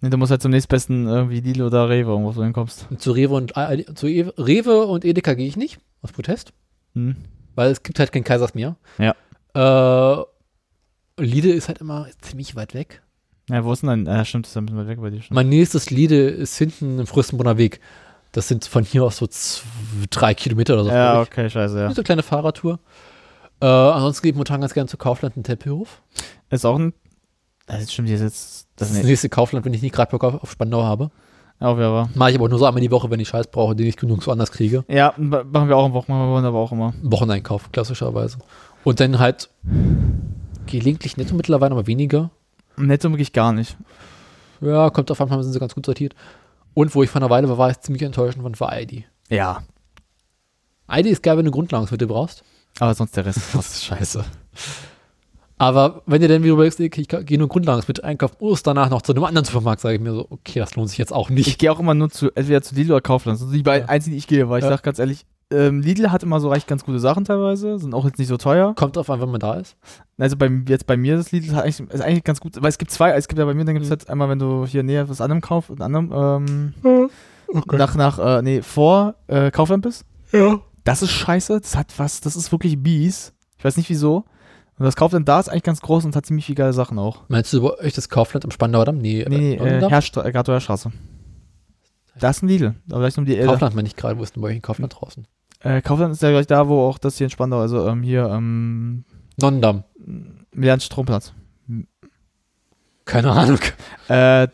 Nee, 0.00 0.10
du 0.10 0.16
musst 0.16 0.30
halt 0.30 0.42
zum 0.42 0.50
nächstbesten 0.50 1.06
irgendwie 1.06 1.40
Lidl 1.40 1.62
oder 1.62 1.88
Rewe 1.88 2.10
irgendwo 2.10 2.32
so 2.32 2.42
hinkommst. 2.42 2.88
Und 2.90 3.00
zu 3.00 3.12
Rewe 3.12 3.34
und 3.34 3.56
äh, 3.56 3.84
zu 3.94 4.06
Rewe 4.06 4.86
und 4.86 5.04
Edeka 5.04 5.34
gehe 5.34 5.46
ich 5.46 5.56
nicht, 5.56 5.78
aus 6.02 6.12
Protest. 6.12 6.52
Hm. 6.94 7.16
Weil 7.54 7.70
es 7.70 7.82
gibt 7.82 7.98
halt 7.98 8.12
kein 8.12 8.24
Kaisers 8.24 8.54
mehr. 8.54 8.76
Ja. 8.98 9.14
Äh, 9.54 10.24
Lidl 11.16 11.50
ist 11.50 11.68
halt 11.68 11.78
immer 11.78 12.08
ziemlich 12.20 12.56
weit 12.56 12.74
weg. 12.74 13.02
Ja, 13.50 13.64
wo 13.64 13.72
ist 13.72 13.82
denn 13.82 14.04
dein? 14.04 14.06
Äh, 14.06 14.24
stimmt, 14.24 14.46
das 14.46 14.52
ist 14.52 14.56
ein 14.56 14.66
bisschen 14.66 14.78
weit 14.80 14.88
weg 14.88 15.00
bei 15.00 15.10
dir 15.10 15.20
schon. 15.22 15.34
Mein 15.34 15.48
nächstes 15.48 15.90
Lidl 15.90 16.14
ist 16.28 16.56
hinten 16.56 16.98
im 16.98 17.06
Fürstenbrunner 17.06 17.58
Weg. 17.58 17.80
Das 18.32 18.48
sind 18.48 18.64
von 18.64 18.84
hier 18.84 19.04
aus 19.04 19.18
so 19.18 19.26
zwei, 19.26 19.64
drei 20.10 20.34
Kilometer 20.34 20.74
oder 20.74 20.84
so. 20.84 20.90
Ja, 20.90 21.20
okay, 21.20 21.48
scheiße, 21.50 21.78
ja. 21.78 21.88
So 21.90 21.96
eine 21.96 22.04
kleine 22.04 22.22
Fahrradtour. 22.22 22.78
Äh, 23.60 23.66
ansonsten 23.66 24.22
gehe 24.22 24.30
ich 24.30 24.34
momentan 24.34 24.60
ganz 24.60 24.74
gerne 24.74 24.88
zu 24.88 24.96
Kaufland 24.96 25.36
in 25.36 25.44
Tempelhof. 25.44 26.02
Ist 26.50 26.64
auch 26.64 26.78
ein. 26.78 26.92
Das 27.66 27.92
stimmt 27.92 28.08
jetzt. 28.08 28.22
jetzt 28.22 28.66
Das 28.76 28.88
das 28.88 28.90
ist 28.90 28.98
das 29.00 29.06
nächste 29.06 29.28
Kaufland, 29.28 29.64
wenn 29.64 29.72
ich 29.74 29.82
nicht 29.82 29.94
gerade 29.94 30.10
Bock 30.10 30.24
auf, 30.24 30.42
auf 30.42 30.50
Spandau 30.50 30.82
habe. 30.82 31.10
Auch 31.60 31.78
wer 31.78 31.92
war. 31.92 32.10
Mache 32.14 32.30
ich 32.32 32.36
aber 32.36 32.48
nur 32.48 32.58
so 32.58 32.64
einmal 32.66 32.80
die 32.80 32.90
Woche, 32.90 33.08
wenn 33.10 33.20
ich 33.20 33.28
Scheiß 33.28 33.46
brauche, 33.46 33.76
den 33.76 33.86
ich 33.86 33.96
genug 33.96 34.26
woanders 34.26 34.50
kriege. 34.50 34.84
Ja, 34.88 35.14
ma- 35.16 35.44
machen 35.44 35.68
wir 35.68 35.76
auch 35.76 35.84
am 35.84 35.92
Wochenende, 35.92 36.26
wir 36.42 36.48
aber 36.48 36.58
auch 36.58 36.72
immer. 36.72 36.92
Wocheneinkauf, 37.02 37.70
klassischerweise. 37.70 38.38
Und 38.82 38.98
dann 39.00 39.18
halt 39.20 39.48
gelegentlich 40.66 41.16
netto 41.16 41.34
mittlerweile, 41.36 41.72
aber 41.72 41.86
weniger. 41.86 42.30
Netto 42.76 43.10
wirklich 43.10 43.32
gar 43.32 43.52
nicht. 43.52 43.76
Ja, 44.60 44.90
kommt 44.90 45.10
auf 45.10 45.20
einmal, 45.20 45.42
sind 45.42 45.52
sie 45.52 45.60
ganz 45.60 45.74
gut 45.74 45.86
sortiert. 45.86 46.14
Und 46.74 46.94
wo 46.94 47.02
ich 47.02 47.10
vor 47.10 47.20
einer 47.20 47.30
Weile 47.30 47.48
war, 47.48 47.58
war 47.58 47.70
ich 47.70 47.80
ziemlich 47.80 48.02
enttäuschend 48.02 48.42
von, 48.42 48.58
war 48.58 48.80
ID. 48.80 49.04
Ja. 49.28 49.62
ID 50.90 51.06
ist 51.06 51.22
geil, 51.22 51.36
wenn 51.36 51.44
du 51.44 51.50
Grundlagenmittel 51.50 52.08
brauchst. 52.08 52.42
Aber 52.80 52.94
sonst 52.94 53.16
der 53.16 53.26
Rest 53.26 53.38
ist 53.54 53.84
scheiße. 53.84 54.24
Aber 55.56 56.02
wenn 56.06 56.20
ihr 56.20 56.28
dann 56.28 56.42
wieder 56.42 56.54
überlegst, 56.54 56.80
ich 56.80 56.90
gehe 56.90 57.38
nur 57.38 57.48
Grundlagenmittel 57.48 58.04
einkaufen, 58.04 58.34
oh, 58.40 58.54
ist 58.54 58.66
danach 58.66 58.90
noch 58.90 59.02
zu 59.02 59.12
einem 59.12 59.22
anderen 59.24 59.44
Supermarkt, 59.44 59.80
sage 59.80 59.94
ich 59.94 60.00
mir 60.00 60.12
so, 60.12 60.26
okay, 60.30 60.58
das 60.58 60.74
lohnt 60.74 60.88
sich 60.88 60.98
jetzt 60.98 61.12
auch 61.12 61.30
nicht. 61.30 61.46
Ich 61.46 61.58
gehe 61.58 61.70
auch 61.70 61.78
immer 61.78 61.94
nur 61.94 62.10
zu, 62.10 62.30
entweder 62.34 62.60
zu 62.60 62.74
Lidl 62.74 62.90
oder 62.92 63.00
Kaufland. 63.00 63.36
Das 63.36 63.42
sind 63.48 63.52
die 63.56 63.62
beiden 63.62 63.88
einzigen, 63.88 64.14
die 64.14 64.18
ich 64.18 64.26
gehe, 64.26 64.48
weil 64.48 64.58
ich 64.58 64.64
Ja. 64.64 64.70
sag 64.70 64.82
ganz 64.82 64.98
ehrlich, 64.98 65.24
ähm, 65.50 65.80
Lidl 65.80 66.10
hat 66.10 66.22
immer 66.22 66.40
so 66.40 66.48
recht 66.48 66.66
ganz 66.66 66.84
gute 66.84 66.98
Sachen 66.98 67.24
teilweise, 67.24 67.78
sind 67.78 67.94
auch 67.94 68.04
jetzt 68.04 68.18
nicht 68.18 68.28
so 68.28 68.36
teuer. 68.36 68.74
Kommt 68.74 68.96
drauf 68.96 69.10
an, 69.10 69.20
wenn 69.20 69.30
man 69.30 69.40
da 69.40 69.54
ist. 69.54 69.76
Also 70.18 70.36
bei, 70.36 70.50
jetzt 70.68 70.86
bei 70.86 70.96
mir 70.96 71.16
das 71.16 71.32
Lidl 71.32 71.54
hat 71.54 71.64
eigentlich, 71.64 71.80
ist 71.80 72.00
eigentlich 72.00 72.24
ganz 72.24 72.40
gut, 72.40 72.60
weil 72.60 72.68
es 72.70 72.78
gibt 72.78 72.90
zwei, 72.90 73.10
es 73.12 73.28
gibt 73.28 73.38
ja 73.38 73.44
bei 73.44 73.54
mir, 73.54 73.64
dann 73.64 73.74
gibt 73.74 73.84
es 73.84 73.90
Mhm. 73.90 73.94
jetzt 73.94 74.10
einmal, 74.10 74.28
wenn 74.28 74.38
du 74.38 74.66
hier 74.66 74.82
näher 74.82 75.08
was 75.08 75.20
anderem 75.20 75.40
kaufst, 75.40 75.70
in 75.70 75.80
anderem, 75.80 76.12
ähm, 76.12 76.74
nach, 77.72 77.94
nach, 77.94 78.18
äh, 78.18 78.42
nee, 78.42 78.62
vor 78.62 79.14
äh, 79.26 79.50
Kaufland 79.50 79.82
bist. 79.82 80.04
Ja. 80.32 80.60
Das 80.84 81.02
ist 81.02 81.10
scheiße, 81.12 81.60
das 81.60 81.76
hat 81.76 81.92
was, 81.98 82.20
das 82.20 82.36
ist 82.36 82.50
wirklich 82.52 82.82
Bies. 82.82 83.32
Ich 83.58 83.64
weiß 83.64 83.76
nicht 83.76 83.88
wieso. 83.90 84.24
Und 84.76 84.84
das 84.84 84.96
Kaufland 84.96 85.28
da 85.28 85.38
ist 85.38 85.48
eigentlich 85.48 85.62
ganz 85.62 85.80
groß 85.80 86.04
und 86.04 86.16
hat 86.16 86.26
ziemlich 86.26 86.46
viele 86.46 86.56
geile 86.56 86.72
Sachen 86.72 86.98
auch. 86.98 87.22
Meinst 87.28 87.52
du 87.52 87.62
bei 87.62 87.78
euch 87.78 87.92
das 87.94 88.08
Kaufland 88.08 88.44
am 88.44 88.50
Spandauer 88.50 88.84
Damm? 88.84 88.98
Nee, 88.98 89.24
Nee, 89.28 89.56
nee, 89.62 89.76
äh? 89.76 89.88
Herrstra 89.88 90.24
äh, 90.24 90.60
Straße. 90.60 90.90
Da 92.18 92.30
ist 92.30 92.42
ein 92.42 92.48
Lidl, 92.48 92.74
aber 92.90 93.00
vielleicht 93.00 93.18
um 93.18 93.24
die. 93.24 93.38
Kaufland 93.38 93.74
meine 93.74 93.88
ich 93.88 93.96
gerade, 93.96 94.18
wo 94.18 94.22
ist 94.22 94.34
denn 94.36 94.42
bei 94.42 94.48
euch 94.48 94.56
ein 94.56 94.62
Kaufland 94.62 94.94
draußen? 95.00 95.26
Äh, 95.64 95.80
Kaufland 95.82 96.12
ist 96.12 96.22
ja 96.22 96.30
gleich 96.30 96.46
da, 96.46 96.68
wo 96.68 96.82
auch 96.86 96.98
das 96.98 97.16
hier 97.18 97.24
in 97.26 97.30
Spandau, 97.30 97.58
also 97.60 97.88
ähm, 97.88 98.02
hier, 98.02 98.26
ähm, 98.26 99.04
Nonnendamm. 99.40 99.84
Milian 100.52 100.78
Stromplatz. 100.80 101.32
Keine 103.04 103.30
Ahnung. 103.32 103.58
Äh, 104.08 104.48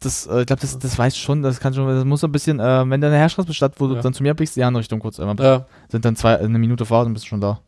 das, 0.00 0.26
äh, 0.26 0.40
ich 0.40 0.46
glaube, 0.46 0.60
das, 0.62 0.78
das 0.78 0.98
weiß 0.98 1.16
schon, 1.18 1.42
das 1.42 1.60
kann 1.60 1.74
schon, 1.74 1.86
das 1.86 2.04
muss 2.06 2.20
so 2.20 2.26
ein 2.26 2.32
bisschen, 2.32 2.58
äh, 2.58 2.88
wenn 2.88 3.00
du 3.02 3.06
eine 3.06 3.18
Herrstraße 3.18 3.46
bist, 3.46 3.62
wo 3.78 3.86
du 3.86 3.94
Ja. 3.96 4.00
dann 4.00 4.14
zu 4.14 4.22
mir 4.22 4.32
blickst, 4.34 4.56
die 4.56 4.64
andere 4.64 4.80
Richtung 4.80 4.98
kurz, 5.00 5.18
äh, 5.18 5.26
Ja. 5.38 5.66
sind 5.90 6.04
dann 6.06 6.16
zwei, 6.16 6.38
eine 6.38 6.58
Minute 6.58 6.86
Fahrt 6.86 7.06
und 7.06 7.12
bist 7.12 7.26
schon 7.26 7.42
da. 7.42 7.60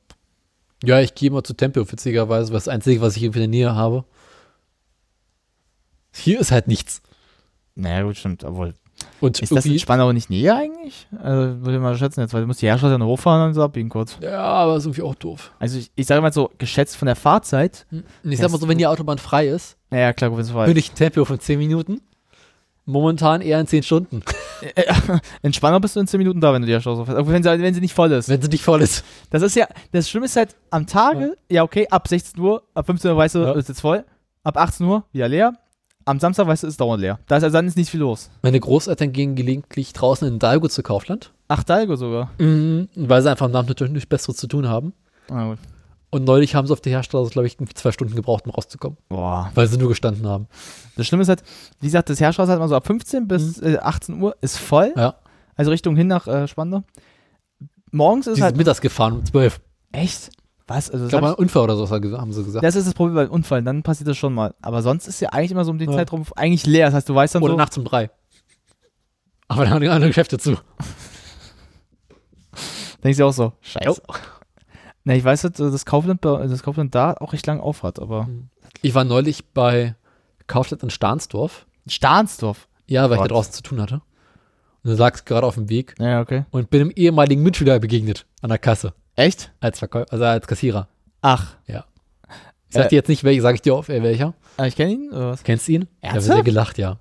Ja, 0.82 1.00
ich 1.00 1.14
gehe 1.14 1.28
immer 1.28 1.44
zu 1.44 1.52
Tempio, 1.54 1.90
witzigerweise, 1.90 2.52
was 2.54 2.64
das 2.64 2.72
Einzige, 2.72 3.02
was 3.02 3.16
ich 3.16 3.22
irgendwie 3.22 3.42
in 3.44 3.50
der 3.52 3.58
Nähe 3.60 3.74
habe. 3.74 4.04
Hier 6.14 6.40
ist 6.40 6.52
halt 6.52 6.68
nichts. 6.68 7.02
Naja, 7.74 8.02
gut, 8.02 8.16
stimmt, 8.16 8.42
obwohl. 8.44 8.72
Und 9.20 9.40
ist 9.40 9.50
das 9.54 9.64
in 9.66 9.78
Spandau 9.78 10.12
nicht 10.12 10.30
näher 10.30 10.56
eigentlich? 10.56 11.06
Also, 11.22 11.60
würde 11.60 11.74
ich 11.76 11.80
mal 11.80 11.96
schätzen 11.96 12.20
jetzt, 12.20 12.34
weil 12.34 12.42
du 12.42 12.46
musst 12.46 12.62
die 12.62 12.66
Herrstraße 12.66 12.92
dann 12.92 13.04
hochfahren 13.04 13.48
und 13.48 13.54
so 13.54 13.62
abbiegen 13.62 13.88
kurz. 13.88 14.18
Ja, 14.20 14.40
aber 14.40 14.76
ist 14.76 14.84
irgendwie 14.84 15.02
auch 15.02 15.14
doof. 15.14 15.52
Also, 15.58 15.78
ich, 15.78 15.90
ich 15.94 16.06
sage 16.06 16.20
mal 16.20 16.32
so, 16.32 16.50
geschätzt 16.58 16.96
von 16.96 17.06
der 17.06 17.16
Fahrzeit. 17.16 17.86
Und 17.90 18.04
ich 18.32 18.38
sag 18.38 18.50
mal 18.50 18.58
so, 18.58 18.68
wenn 18.68 18.78
die 18.78 18.86
Autobahn 18.86 19.18
frei 19.18 19.48
ist, 19.48 19.76
Ja, 19.90 19.98
ja, 19.98 20.12
klar, 20.12 20.32
wenn 20.32 20.40
es 20.40 20.50
frei 20.50 20.66
bin 20.66 20.76
ich 20.76 20.92
ein 20.92 20.94
Tempio 20.94 21.24
von 21.24 21.40
10 21.40 21.58
Minuten. 21.58 22.00
Momentan 22.84 23.40
eher 23.40 23.58
in 23.58 23.66
10 23.66 23.82
Stunden. 23.82 24.22
In 25.42 25.52
Spandau 25.52 25.80
bist 25.80 25.96
du 25.96 26.00
in 26.00 26.06
10 26.06 26.18
Minuten 26.18 26.40
da, 26.40 26.52
wenn 26.52 26.62
du 26.62 26.66
die 26.66 26.72
Herrstraße 26.72 27.04
fährst. 27.04 27.18
Aber 27.18 27.30
wenn 27.30 27.42
sie, 27.42 27.50
wenn 27.60 27.74
sie 27.74 27.80
nicht 27.80 27.94
voll 27.94 28.10
ist. 28.12 28.28
Wenn 28.28 28.40
sie 28.40 28.48
nicht 28.48 28.62
voll 28.64 28.80
ist. 28.80 29.04
Das 29.30 29.42
ist 29.42 29.54
ja, 29.56 29.66
das 29.92 30.08
Schlimme 30.08 30.26
ist 30.26 30.36
halt, 30.36 30.54
am 30.70 30.86
Tage, 30.86 31.36
ja, 31.50 31.62
okay, 31.62 31.86
ab 31.90 32.08
16 32.08 32.40
Uhr, 32.42 32.62
ab 32.74 32.86
15 32.86 33.10
Uhr 33.10 33.16
weißt 33.16 33.34
du, 33.34 33.38
Ja. 33.40 33.52
ist 33.52 33.68
jetzt 33.68 33.80
voll. 33.80 34.04
Ab 34.44 34.56
18 34.56 34.86
Uhr 34.86 35.04
wieder 35.12 35.28
leer. 35.28 35.52
Am 36.08 36.20
Samstag 36.20 36.46
weißt 36.46 36.62
du, 36.62 36.68
ist 36.68 36.80
dauernd 36.80 37.00
leer. 37.02 37.18
Da 37.26 37.36
ist 37.36 37.42
also 37.42 37.52
dann 37.54 37.66
ist 37.66 37.76
nicht 37.76 37.90
viel 37.90 38.00
los. 38.00 38.30
Meine 38.42 38.60
Großeltern 38.60 39.12
gehen 39.12 39.34
gelegentlich 39.34 39.92
draußen 39.92 40.26
in 40.26 40.38
Dalgo 40.38 40.68
zu 40.68 40.82
Kaufland. 40.82 41.32
Ach, 41.48 41.64
Dalgo 41.64 41.96
sogar. 41.96 42.30
Mhm, 42.38 42.88
weil 42.94 43.22
sie 43.22 43.30
einfach 43.30 43.46
am 43.46 43.54
Abend 43.56 43.68
natürlich 43.70 43.92
nichts 43.92 44.08
Besseres 44.08 44.36
zu 44.36 44.46
tun 44.46 44.68
haben. 44.68 44.92
Ah, 45.28 45.48
gut. 45.50 45.58
Und 46.10 46.24
neulich 46.24 46.54
haben 46.54 46.66
sie 46.66 46.72
auf 46.72 46.80
der 46.80 46.92
Herstraße, 46.92 47.30
glaube 47.30 47.48
ich, 47.48 47.58
zwei 47.74 47.90
Stunden 47.90 48.14
gebraucht, 48.14 48.46
um 48.46 48.52
rauszukommen. 48.52 48.96
Boah. 49.08 49.50
Weil 49.54 49.66
sie 49.66 49.76
nur 49.76 49.88
gestanden 49.88 50.26
haben. 50.26 50.46
Das 50.96 51.06
Schlimme 51.08 51.22
ist 51.24 51.28
halt, 51.28 51.42
wie 51.80 51.86
gesagt, 51.86 52.08
das 52.08 52.20
Herrstraße 52.20 52.52
hat 52.52 52.60
man 52.60 52.68
so 52.68 52.76
ab 52.76 52.86
15 52.86 53.26
bis 53.26 53.60
äh, 53.60 53.76
18 53.78 54.22
Uhr 54.22 54.36
ist 54.40 54.56
voll. 54.58 54.92
Mhm. 54.94 55.00
Ja. 55.00 55.14
Also 55.56 55.72
Richtung 55.72 55.96
hin 55.96 56.06
nach 56.06 56.28
äh, 56.28 56.46
Spandau. 56.46 56.84
Morgens 57.90 58.26
ist 58.28 58.34
Die 58.34 58.40
sind 58.40 58.44
halt. 58.44 58.56
mittags 58.56 58.80
gefahren 58.80 59.14
um 59.14 59.24
12. 59.24 59.60
Echt? 59.92 60.30
Was? 60.68 60.90
Also 60.90 61.04
Ich 61.06 61.10
das, 61.12 61.20
glaube, 61.20 61.34
ein 61.34 61.38
Unfall 61.40 61.62
oder 61.64 61.76
so 61.76 61.88
haben 61.90 62.32
sie 62.32 62.42
gesagt. 62.44 62.64
das 62.64 62.74
ist 62.74 62.86
das 62.86 62.94
Problem 62.94 63.14
bei 63.14 63.28
Unfallen, 63.28 63.64
dann 63.64 63.82
passiert 63.84 64.08
das 64.08 64.16
schon 64.16 64.34
mal. 64.34 64.54
Aber 64.62 64.82
sonst 64.82 65.06
ist 65.06 65.20
ja 65.20 65.28
eigentlich 65.30 65.52
immer 65.52 65.64
so 65.64 65.70
um 65.70 65.78
den 65.78 65.90
Ja. 65.90 65.96
Zeitraum 65.98 66.24
eigentlich 66.34 66.66
leer. 66.66 66.86
Das 66.86 66.94
heißt, 66.94 67.08
du 67.08 67.14
weißt 67.14 67.34
dann 67.36 67.42
Oder 67.42 67.52
so. 67.52 67.58
nachts 67.58 67.78
um 67.78 67.84
drei. 67.84 68.10
Aber 69.48 69.62
dann 69.64 69.72
haben 69.74 69.80
die 69.80 69.88
anderen 69.88 70.10
Geschäfte 70.10 70.38
zu. 70.38 70.56
Denkst 73.04 73.18
du 73.18 73.26
auch 73.26 73.32
so, 73.32 73.52
scheiße. 73.60 74.02
Na, 75.04 75.14
ich 75.14 75.22
weiß, 75.22 75.42
dass 75.42 75.52
das 75.52 75.86
Kaufland, 75.86 76.24
das 76.24 76.62
Kaufland 76.64 76.94
da 76.94 77.14
auch 77.14 77.32
recht 77.32 77.46
lang 77.46 77.60
aufhat, 77.60 78.00
aber. 78.00 78.28
Ich 78.82 78.94
war 78.94 79.04
neulich 79.04 79.46
bei 79.52 79.94
Kaufland 80.48 80.82
in 80.82 80.90
Stahnsdorf. 80.90 81.66
Stahnsdorf? 81.86 82.66
Ja, 82.88 83.04
weil 83.04 83.12
ich 83.12 83.22
Gott. 83.22 83.30
da 83.30 83.34
draußen 83.34 83.52
zu 83.52 83.62
tun 83.62 83.80
hatte. 83.80 83.96
Und 84.82 84.90
du 84.90 84.96
sagst 84.96 85.26
gerade 85.26 85.46
auf 85.46 85.54
dem 85.54 85.68
Weg. 85.68 85.94
Ja, 86.00 86.20
okay. 86.20 86.44
Und 86.50 86.70
bin 86.70 86.80
einem 86.80 86.90
ehemaligen 86.90 87.42
Mitschüler 87.42 87.78
begegnet 87.78 88.26
an 88.42 88.48
der 88.48 88.58
Kasse. 88.58 88.94
Echt? 89.16 89.50
Als 89.60 89.78
Verkäufer, 89.78 90.12
also 90.12 90.24
als 90.24 90.46
Kassierer. 90.46 90.88
Ach. 91.22 91.56
Ja. 91.66 91.84
Ich 92.68 92.74
sag 92.74 92.86
Äh, 92.86 92.88
dir 92.90 92.96
jetzt 92.96 93.08
nicht, 93.08 93.24
welche, 93.24 93.40
sag 93.42 93.54
ich 93.54 93.62
dir 93.62 93.74
auf, 93.74 93.88
äh, 93.88 94.02
welcher. 94.02 94.34
Ah, 94.56 94.66
ich 94.66 94.76
kenne 94.76 94.92
ihn, 94.92 95.08
oder 95.10 95.30
was? 95.30 95.42
Kennst 95.42 95.66
du 95.68 95.72
ihn? 95.72 95.88
Der 96.02 96.12
hat 96.12 96.22
sehr 96.22 96.42
gelacht, 96.42 96.78
ja. 96.78 96.98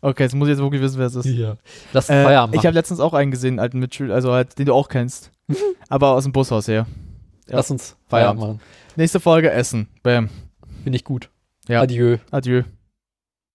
Okay, 0.00 0.22
jetzt 0.22 0.34
muss 0.34 0.46
ich 0.48 0.52
jetzt 0.52 0.60
wirklich 0.62 0.80
wissen, 0.80 0.98
wer 0.98 1.06
es 1.06 1.14
ist. 1.16 1.26
Ja. 1.26 1.56
Lass 1.92 2.08
Äh, 2.08 2.22
Feierabend 2.22 2.54
ich 2.54 2.58
machen. 2.58 2.66
habe 2.68 2.74
letztens 2.74 3.00
auch 3.00 3.14
einen 3.14 3.30
gesehen, 3.32 3.58
alten 3.58 3.80
Mitschüler, 3.80 4.14
also 4.14 4.32
halt, 4.32 4.58
den 4.58 4.66
du 4.66 4.74
auch 4.74 4.88
kennst. 4.88 5.32
aber 5.88 6.12
aus 6.12 6.22
dem 6.24 6.32
Bushaus 6.32 6.68
her. 6.68 6.86
Ja. 7.48 7.56
Lass 7.56 7.70
uns 7.70 7.96
Feierabend 8.06 8.40
machen. 8.40 8.60
Nächste 8.94 9.18
Folge 9.18 9.50
Essen. 9.50 9.88
Bam. 10.02 10.28
Finde 10.84 10.96
ich 10.96 11.04
gut. 11.04 11.30
Ja. 11.66 11.80
Adieu. 11.82 12.18
Adieu. 12.30 12.62